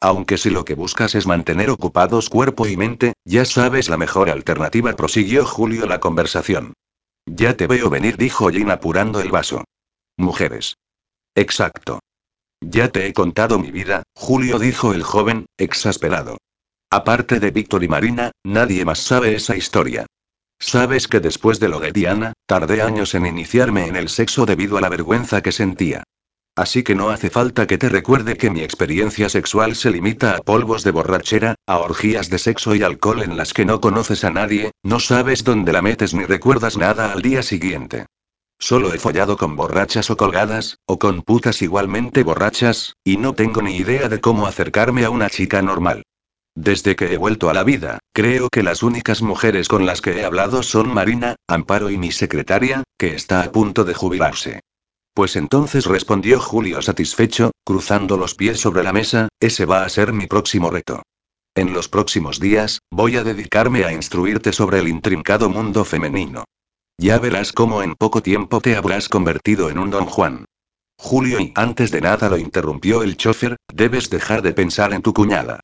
Aunque 0.00 0.38
si 0.38 0.50
lo 0.50 0.64
que 0.64 0.74
buscas 0.74 1.14
es 1.14 1.28
mantener 1.28 1.70
ocupados 1.70 2.30
cuerpo 2.30 2.66
y 2.66 2.76
mente, 2.76 3.12
ya 3.24 3.44
sabes 3.44 3.88
la 3.88 3.96
mejor 3.96 4.28
alternativa, 4.28 4.94
prosiguió 4.96 5.44
Julio 5.44 5.86
la 5.86 6.00
conversación. 6.00 6.72
Ya 7.26 7.56
te 7.56 7.68
veo 7.68 7.90
venir, 7.90 8.16
dijo 8.16 8.48
Jin 8.50 8.72
apurando 8.72 9.20
el 9.20 9.30
vaso. 9.30 9.62
Mujeres. 10.16 10.74
Exacto. 11.38 12.00
Ya 12.60 12.88
te 12.88 13.06
he 13.06 13.12
contado 13.12 13.60
mi 13.60 13.70
vida, 13.70 14.02
Julio 14.16 14.58
dijo 14.58 14.92
el 14.92 15.04
joven, 15.04 15.46
exasperado. 15.56 16.38
Aparte 16.90 17.38
de 17.38 17.52
Víctor 17.52 17.84
y 17.84 17.88
Marina, 17.88 18.32
nadie 18.42 18.84
más 18.84 18.98
sabe 18.98 19.36
esa 19.36 19.56
historia. 19.56 20.06
Sabes 20.58 21.06
que 21.06 21.20
después 21.20 21.60
de 21.60 21.68
lo 21.68 21.78
de 21.78 21.92
Diana, 21.92 22.32
tardé 22.46 22.82
años 22.82 23.14
en 23.14 23.24
iniciarme 23.24 23.86
en 23.86 23.94
el 23.94 24.08
sexo 24.08 24.46
debido 24.46 24.78
a 24.78 24.80
la 24.80 24.88
vergüenza 24.88 25.40
que 25.40 25.52
sentía. 25.52 26.02
Así 26.56 26.82
que 26.82 26.96
no 26.96 27.10
hace 27.10 27.30
falta 27.30 27.68
que 27.68 27.78
te 27.78 27.88
recuerde 27.88 28.36
que 28.36 28.50
mi 28.50 28.62
experiencia 28.62 29.28
sexual 29.28 29.76
se 29.76 29.92
limita 29.92 30.34
a 30.34 30.38
polvos 30.38 30.82
de 30.82 30.90
borrachera, 30.90 31.54
a 31.68 31.78
orgías 31.78 32.30
de 32.30 32.38
sexo 32.38 32.74
y 32.74 32.82
alcohol 32.82 33.22
en 33.22 33.36
las 33.36 33.52
que 33.52 33.64
no 33.64 33.80
conoces 33.80 34.24
a 34.24 34.30
nadie, 34.30 34.72
no 34.82 34.98
sabes 34.98 35.44
dónde 35.44 35.72
la 35.72 35.82
metes 35.82 36.14
ni 36.14 36.24
recuerdas 36.24 36.76
nada 36.76 37.12
al 37.12 37.22
día 37.22 37.44
siguiente. 37.44 38.06
Solo 38.58 38.92
he 38.92 38.98
follado 38.98 39.36
con 39.36 39.56
borrachas 39.56 40.10
o 40.10 40.16
colgadas, 40.16 40.78
o 40.86 40.98
con 40.98 41.22
putas 41.22 41.62
igualmente 41.62 42.22
borrachas, 42.24 42.94
y 43.04 43.16
no 43.16 43.34
tengo 43.34 43.62
ni 43.62 43.76
idea 43.76 44.08
de 44.08 44.20
cómo 44.20 44.46
acercarme 44.46 45.04
a 45.04 45.10
una 45.10 45.30
chica 45.30 45.62
normal. 45.62 46.02
Desde 46.56 46.96
que 46.96 47.14
he 47.14 47.18
vuelto 47.18 47.50
a 47.50 47.54
la 47.54 47.62
vida, 47.62 48.00
creo 48.12 48.48
que 48.48 48.64
las 48.64 48.82
únicas 48.82 49.22
mujeres 49.22 49.68
con 49.68 49.86
las 49.86 50.00
que 50.00 50.18
he 50.18 50.24
hablado 50.24 50.64
son 50.64 50.92
Marina, 50.92 51.36
Amparo 51.46 51.88
y 51.88 51.98
mi 51.98 52.10
secretaria, 52.10 52.82
que 52.98 53.14
está 53.14 53.42
a 53.42 53.52
punto 53.52 53.84
de 53.84 53.94
jubilarse. 53.94 54.60
Pues 55.14 55.36
entonces 55.36 55.86
respondió 55.86 56.40
Julio 56.40 56.82
satisfecho, 56.82 57.52
cruzando 57.64 58.16
los 58.16 58.34
pies 58.34 58.58
sobre 58.58 58.82
la 58.82 58.92
mesa, 58.92 59.28
ese 59.38 59.66
va 59.66 59.84
a 59.84 59.88
ser 59.88 60.12
mi 60.12 60.26
próximo 60.26 60.70
reto. 60.70 61.02
En 61.54 61.72
los 61.72 61.88
próximos 61.88 62.40
días, 62.40 62.80
voy 62.90 63.16
a 63.16 63.24
dedicarme 63.24 63.84
a 63.84 63.92
instruirte 63.92 64.52
sobre 64.52 64.80
el 64.80 64.88
intrincado 64.88 65.48
mundo 65.50 65.84
femenino. 65.84 66.44
Ya 67.00 67.16
verás 67.20 67.52
cómo 67.52 67.84
en 67.84 67.94
poco 67.94 68.22
tiempo 68.22 68.60
te 68.60 68.74
habrás 68.74 69.08
convertido 69.08 69.70
en 69.70 69.78
un 69.78 69.90
don 69.90 70.06
Juan. 70.06 70.46
Julio 70.98 71.38
y 71.38 71.52
antes 71.54 71.92
de 71.92 72.00
nada 72.00 72.28
lo 72.28 72.38
interrumpió 72.38 73.04
el 73.04 73.16
chofer, 73.16 73.56
debes 73.72 74.10
dejar 74.10 74.42
de 74.42 74.52
pensar 74.52 74.92
en 74.92 75.02
tu 75.02 75.14
cuñada. 75.14 75.60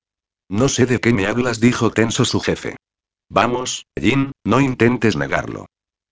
No 0.48 0.68
sé 0.68 0.86
de 0.86 1.00
qué 1.00 1.12
me 1.12 1.26
hablas, 1.26 1.58
dijo 1.58 1.90
tenso 1.90 2.24
su 2.24 2.38
jefe. 2.38 2.76
Vamos, 3.28 3.86
Jin, 4.00 4.30
no 4.44 4.60
intentes 4.60 5.16
negarlo. 5.16 5.66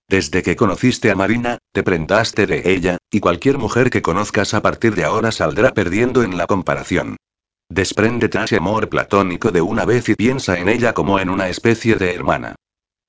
Desde 0.08 0.42
que 0.42 0.56
conociste 0.56 1.12
a 1.12 1.14
Marina, 1.14 1.58
te 1.72 1.84
prendaste 1.84 2.46
de 2.46 2.72
ella, 2.72 2.98
y 3.08 3.20
cualquier 3.20 3.58
mujer 3.58 3.90
que 3.90 4.02
conozcas 4.02 4.54
a 4.54 4.60
partir 4.60 4.96
de 4.96 5.04
ahora 5.04 5.30
saldrá 5.30 5.72
perdiendo 5.72 6.24
en 6.24 6.36
la 6.36 6.48
comparación. 6.48 7.16
Despréndete 7.68 8.42
ese 8.42 8.56
amor 8.56 8.88
platónico 8.88 9.52
de 9.52 9.60
una 9.60 9.84
vez 9.84 10.08
y 10.08 10.16
piensa 10.16 10.58
en 10.58 10.68
ella 10.68 10.94
como 10.94 11.20
en 11.20 11.30
una 11.30 11.48
especie 11.48 11.94
de 11.94 12.12
hermana. 12.12 12.56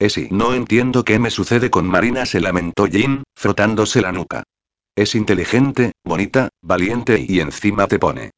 Esi, 0.04 0.28
no 0.32 0.54
entiendo 0.54 1.06
qué 1.06 1.18
me 1.18 1.32
sucede 1.32 1.70
con 1.70 1.88
Marina, 1.88 2.26
se 2.26 2.42
lamentó 2.42 2.88
Jin, 2.88 3.24
frotándose 3.38 4.02
la 4.02 4.12
nuca. 4.12 4.44
Es 4.98 5.16
inteligente, 5.16 5.94
bonita, 6.04 6.50
valiente 6.62 7.26
y 7.26 7.40
encima 7.40 7.88
te 7.88 8.00
pone. 8.00 8.32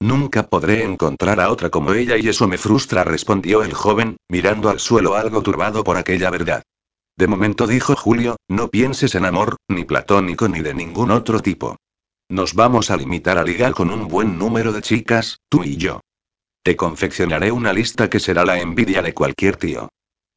Nunca 0.00 0.48
podré 0.48 0.82
encontrar 0.82 1.38
a 1.38 1.50
otra 1.50 1.68
como 1.68 1.92
ella 1.92 2.16
y 2.16 2.26
eso 2.26 2.48
me 2.48 2.56
frustra, 2.56 3.04
respondió 3.04 3.62
el 3.62 3.74
joven, 3.74 4.16
mirando 4.30 4.70
al 4.70 4.80
suelo 4.80 5.14
algo 5.14 5.42
turbado 5.42 5.84
por 5.84 5.98
aquella 5.98 6.30
verdad. 6.30 6.62
De 7.18 7.26
momento 7.26 7.66
dijo 7.66 7.94
Julio, 7.96 8.36
no 8.48 8.68
pienses 8.68 9.14
en 9.14 9.26
amor, 9.26 9.56
ni 9.68 9.84
platónico 9.84 10.48
ni 10.48 10.60
de 10.60 10.72
ningún 10.72 11.10
otro 11.10 11.40
tipo. 11.40 11.76
Nos 12.30 12.54
vamos 12.54 12.90
a 12.90 12.96
limitar 12.96 13.36
a 13.36 13.44
ligar 13.44 13.74
con 13.74 13.90
un 13.90 14.08
buen 14.08 14.38
número 14.38 14.72
de 14.72 14.80
chicas, 14.80 15.36
tú 15.50 15.64
y 15.64 15.76
yo. 15.76 16.00
Te 16.64 16.76
confeccionaré 16.76 17.52
una 17.52 17.74
lista 17.74 18.08
que 18.08 18.20
será 18.20 18.46
la 18.46 18.58
envidia 18.58 19.02
de 19.02 19.12
cualquier 19.12 19.58
tío. 19.58 19.90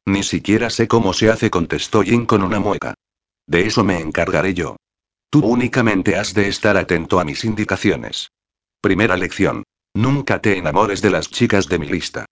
Ni 0.06 0.22
siquiera 0.22 0.70
sé 0.70 0.86
cómo 0.86 1.12
se 1.12 1.30
hace, 1.30 1.50
contestó 1.50 2.02
Jin 2.02 2.26
con 2.26 2.42
una 2.42 2.60
mueca. 2.60 2.94
De 3.46 3.66
eso 3.66 3.84
me 3.84 4.00
encargaré 4.00 4.54
yo. 4.54 4.76
Tú 5.30 5.40
únicamente 5.40 6.16
has 6.16 6.34
de 6.34 6.48
estar 6.48 6.76
atento 6.76 7.18
a 7.20 7.24
mis 7.24 7.44
indicaciones. 7.44 8.30
Primera 8.80 9.16
lección. 9.16 9.64
Nunca 9.94 10.40
te 10.40 10.58
enamores 10.58 11.02
de 11.02 11.10
las 11.10 11.30
chicas 11.30 11.68
de 11.68 11.78
mi 11.78 11.88
lista. 11.88 12.26